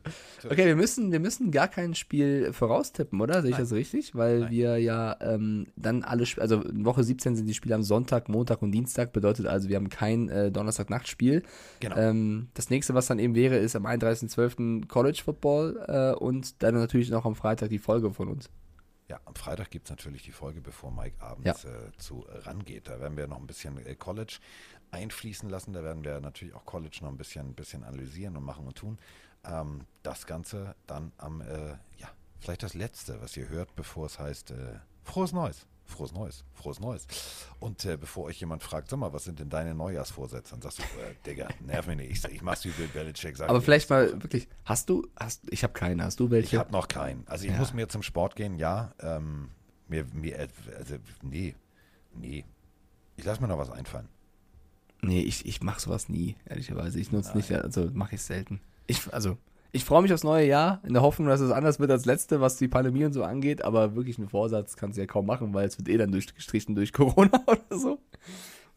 Okay, 0.46 0.68
wir 0.68 0.78
müssen, 0.78 1.12
wir 1.12 1.20
müssen 1.20 1.52
gar 1.52 1.68
kein 1.68 1.96
Spiel 1.96 2.54
voraustippen, 2.54 3.20
oder? 3.20 3.42
Sehe 3.42 3.52
ich 3.52 3.58
das 3.58 3.74
richtig? 3.74 4.16
Weil 4.16 4.40
Nein. 4.40 4.52
wir 4.52 4.78
ja 4.78 5.18
ähm, 5.20 5.68
dann 5.76 6.04
alle, 6.04 6.24
Sp- 6.24 6.40
also 6.40 6.62
in 6.62 6.86
Woche 6.86 7.04
17 7.04 7.36
sind 7.36 7.46
die 7.48 7.54
Spiele 7.54 7.76
am 7.76 7.84
Sonntag, 7.84 8.30
Montag 8.30 8.62
und 8.62 8.72
Dienstag, 8.72 9.12
bedeutet 9.12 9.48
also, 9.48 9.68
wir 9.68 9.76
haben 9.76 9.90
kein 9.90 10.30
äh, 10.30 10.50
Donnerstag-Nachtspiel. 10.50 11.44
Genau. 11.82 11.98
Ähm, 11.98 12.48
das 12.54 12.70
nächste, 12.70 12.94
was 12.94 13.08
dann 13.08 13.20
eben 13.20 13.36
wäre, 13.36 13.58
ist 13.58 13.76
am 13.76 13.86
31.12. 13.86 14.88
College 14.88 15.22
Football 15.26 15.84
äh, 15.90 16.18
und 16.18 16.64
dann 16.64 16.76
natürlich 16.76 17.10
noch 17.10 17.26
am 17.26 17.36
Freitag 17.36 17.68
die 17.70 17.80
Folge 17.80 18.14
von 18.14 18.30
uns. 18.30 18.50
Ja, 19.08 19.20
am 19.26 19.36
Freitag 19.36 19.70
gibt 19.70 19.86
es 19.86 19.92
natürlich 19.92 20.24
die 20.24 20.32
Folge, 20.32 20.62
bevor 20.62 20.92
Mike 20.92 21.22
abends 21.22 21.64
Ja. 21.64 21.70
äh, 21.70 21.92
zu 21.98 22.26
äh, 22.28 22.40
rangeht. 22.40 22.88
Da 22.88 23.00
werden 23.00 23.16
wir 23.18 23.28
noch 23.28 23.38
ein 23.40 23.46
bisschen 23.46 23.78
äh, 23.86 23.96
College 23.96 24.40
einfließen 24.92 25.48
lassen. 25.50 25.74
Da 25.74 25.84
werden 25.84 26.04
wir 26.04 26.20
natürlich 26.22 26.56
auch 26.56 26.66
College 26.66 26.98
noch 27.02 27.10
ein 27.10 27.18
bisschen, 27.18 27.54
bisschen 27.54 27.84
analysieren 27.84 28.36
und 28.36 28.44
machen 28.44 28.66
und 28.66 28.76
tun. 28.78 28.98
Ähm, 29.44 29.86
das 30.02 30.26
Ganze 30.26 30.76
dann 30.88 31.12
am, 31.18 31.42
äh, 31.42 31.70
ja, 31.98 32.10
vielleicht 32.40 32.64
das 32.64 32.74
Letzte, 32.74 33.22
was 33.22 33.38
ihr 33.38 33.48
hört, 33.50 33.76
bevor 33.76 34.08
es 34.08 34.18
heißt, 34.18 34.52
äh, 34.52 34.80
frohes 35.04 35.34
Neues. 35.34 35.68
Frohes 35.88 36.12
Neues, 36.14 36.44
frohes 36.54 36.80
Neues. 36.80 37.06
Und 37.60 37.86
äh, 37.86 37.96
bevor 37.96 38.26
euch 38.26 38.40
jemand 38.40 38.64
fragt, 38.64 38.90
sag 38.90 38.98
mal, 38.98 39.14
was 39.14 39.24
sind 39.26 39.40
denn 39.40 39.50
deine 39.50 39.76
Neujahrsvorsätze? 39.76 40.52
Dann 40.52 40.62
sagst 40.62 40.80
du, 40.80 40.84
äh, 40.84 41.14
Digga, 41.26 41.48
nerv 41.64 41.86
mich 41.88 41.98
nicht. 41.98 42.26
Ich, 42.26 42.34
ich 42.34 42.42
mach's 42.42 42.66
wie 42.66 42.70
Bill 42.70 42.88
Belichick. 42.88 43.40
Aber 43.42 43.60
ich, 43.60 43.64
vielleicht 43.64 43.86
ich- 43.86 43.90
mal 43.92 44.12
wirklich, 44.24 44.48
hast 44.66 44.90
du, 44.90 45.08
hast, 45.16 45.44
ich 45.52 45.64
habe 45.64 45.74
keine, 45.74 46.04
hast 46.04 46.20
du 46.20 46.32
welche? 46.32 46.56
ich 46.56 46.60
habe 46.60 46.72
noch 46.72 46.88
keinen. 46.88 47.26
Also 47.28 47.46
ich 47.46 47.52
Ja. 47.52 47.58
muss 47.60 47.74
mir 47.74 47.88
zum 47.88 48.02
Sport 48.02 48.36
gehen, 48.36 48.58
ja. 48.58 48.94
Ähm, 49.00 49.50
mir, 49.88 50.06
mir, 50.14 50.48
also, 50.78 50.96
nee, 51.22 51.56
nee. 52.16 52.44
Ich 53.18 53.24
lasse 53.24 53.40
mir 53.42 53.48
noch 53.48 53.60
was 53.60 53.70
einfallen. 53.70 54.10
Nee, 55.02 55.22
ich, 55.22 55.46
ich 55.46 55.62
mache 55.62 55.80
sowas 55.80 56.10
nie, 56.10 56.36
ehrlicherweise. 56.46 57.00
Ich 57.00 57.12
nutze 57.12 57.38
nicht, 57.38 57.52
also 57.52 57.90
mache 57.94 58.16
ich 58.16 58.24
selten. 58.24 58.60
Ich, 58.88 59.14
also, 59.14 59.38
ich 59.76 59.84
freue 59.84 60.02
mich 60.02 60.14
aufs 60.14 60.24
neue 60.24 60.48
Jahr, 60.48 60.80
in 60.84 60.94
der 60.94 61.02
Hoffnung, 61.02 61.28
dass 61.28 61.42
es 61.42 61.52
anders 61.52 61.80
wird 61.80 61.92
als 61.92 62.06
letzte, 62.06 62.40
was 62.40 62.56
die 62.56 62.70
Pandemie 62.70 63.04
und 63.04 63.12
so 63.12 63.24
angeht, 63.24 63.62
aber 63.62 63.94
wirklich 63.94 64.18
einen 64.18 64.30
Vorsatz 64.30 64.78
kannst 64.78 64.98
du 64.98 65.02
ja 65.02 65.06
kaum 65.06 65.26
machen, 65.26 65.54
weil 65.54 65.68
es 65.68 65.78
wird 65.78 65.90
eh 65.90 65.98
dann 65.98 66.12
durchgestrichen 66.12 66.76
durch 66.76 66.94
Corona 66.94 67.44
oder 67.46 67.78
so. 67.78 68.00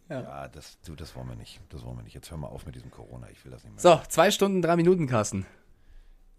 Ja, 0.09 0.49
das, 0.49 0.79
du, 0.85 0.97
das 0.97 1.15
wollen 1.15 1.29
wir 1.29 1.37
nicht. 1.37 1.61
Das 1.69 1.85
wollen 1.85 1.97
wir 1.99 2.03
nicht. 2.03 2.15
Jetzt 2.15 2.31
hör 2.31 2.39
mal 2.39 2.49
auf 2.49 2.66
mit 2.66 2.75
diesem 2.75 2.91
Corona. 2.91 3.29
Ich 3.31 3.45
will 3.45 3.53
das 3.53 3.62
nicht 3.62 3.75
mehr. 3.75 3.81
So, 3.81 4.01
zwei 4.09 4.31
Stunden, 4.31 4.61
drei 4.61 4.75
Minuten, 4.75 5.07
Carsten. 5.07 5.47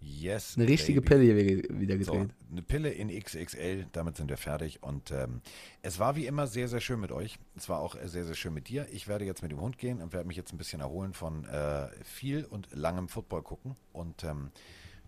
Yes. 0.02 0.56
Eine 0.56 0.66
richtige 0.66 1.02
baby. 1.02 1.26
Pille 1.26 1.42
hier 1.68 1.80
wieder 1.80 2.02
So, 2.04 2.12
gedreht. 2.12 2.30
eine 2.50 2.62
Pille 2.62 2.90
in 2.90 3.08
XXL, 3.08 3.86
damit 3.92 4.16
sind 4.16 4.30
wir 4.30 4.38
fertig. 4.38 4.82
Und 4.82 5.10
ähm, 5.10 5.42
es 5.82 5.98
war 5.98 6.16
wie 6.16 6.26
immer 6.26 6.46
sehr, 6.46 6.68
sehr 6.68 6.80
schön 6.80 7.00
mit 7.00 7.12
euch. 7.12 7.38
Es 7.56 7.68
war 7.68 7.80
auch 7.80 7.96
sehr, 8.04 8.24
sehr 8.24 8.34
schön 8.34 8.54
mit 8.54 8.68
dir. 8.68 8.86
Ich 8.92 9.08
werde 9.08 9.24
jetzt 9.26 9.42
mit 9.42 9.52
dem 9.52 9.60
Hund 9.60 9.76
gehen 9.78 10.00
und 10.00 10.12
werde 10.14 10.26
mich 10.26 10.36
jetzt 10.38 10.52
ein 10.54 10.58
bisschen 10.58 10.80
erholen 10.80 11.12
von 11.12 11.44
äh, 11.44 11.88
viel 12.02 12.44
und 12.46 12.68
langem 12.72 13.08
Football 13.08 13.42
gucken. 13.42 13.76
Und 13.92 14.24
ähm, 14.24 14.50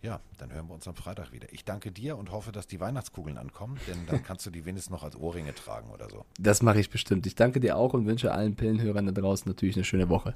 ja, 0.02 0.20
dann 0.36 0.52
hören 0.52 0.66
wir 0.68 0.74
uns 0.74 0.86
am 0.88 0.94
Freitag 0.96 1.32
wieder. 1.32 1.50
Ich 1.52 1.64
danke 1.64 1.90
dir 1.92 2.18
und 2.18 2.30
hoffe, 2.32 2.52
dass 2.52 2.66
die 2.66 2.80
Weihnachtskugeln 2.80 3.38
ankommen, 3.38 3.78
denn 3.86 4.04
dann 4.06 4.22
kannst 4.24 4.44
du 4.44 4.50
die 4.50 4.64
wenigstens 4.66 4.90
noch 4.90 5.04
als 5.04 5.16
Ohrringe 5.16 5.54
tragen 5.54 5.90
oder 5.90 6.10
so. 6.10 6.26
Das 6.38 6.60
mache 6.60 6.80
ich 6.80 6.90
bestimmt. 6.90 7.24
Ich 7.26 7.34
danke 7.34 7.60
dir 7.60 7.76
auch 7.78 7.94
und 7.94 8.04
wünsche 8.04 8.32
allen 8.32 8.56
Pillenhörern 8.56 9.06
da 9.06 9.12
draußen 9.12 9.48
natürlich 9.48 9.76
eine 9.76 9.84
schöne 9.84 10.08
Woche. 10.08 10.34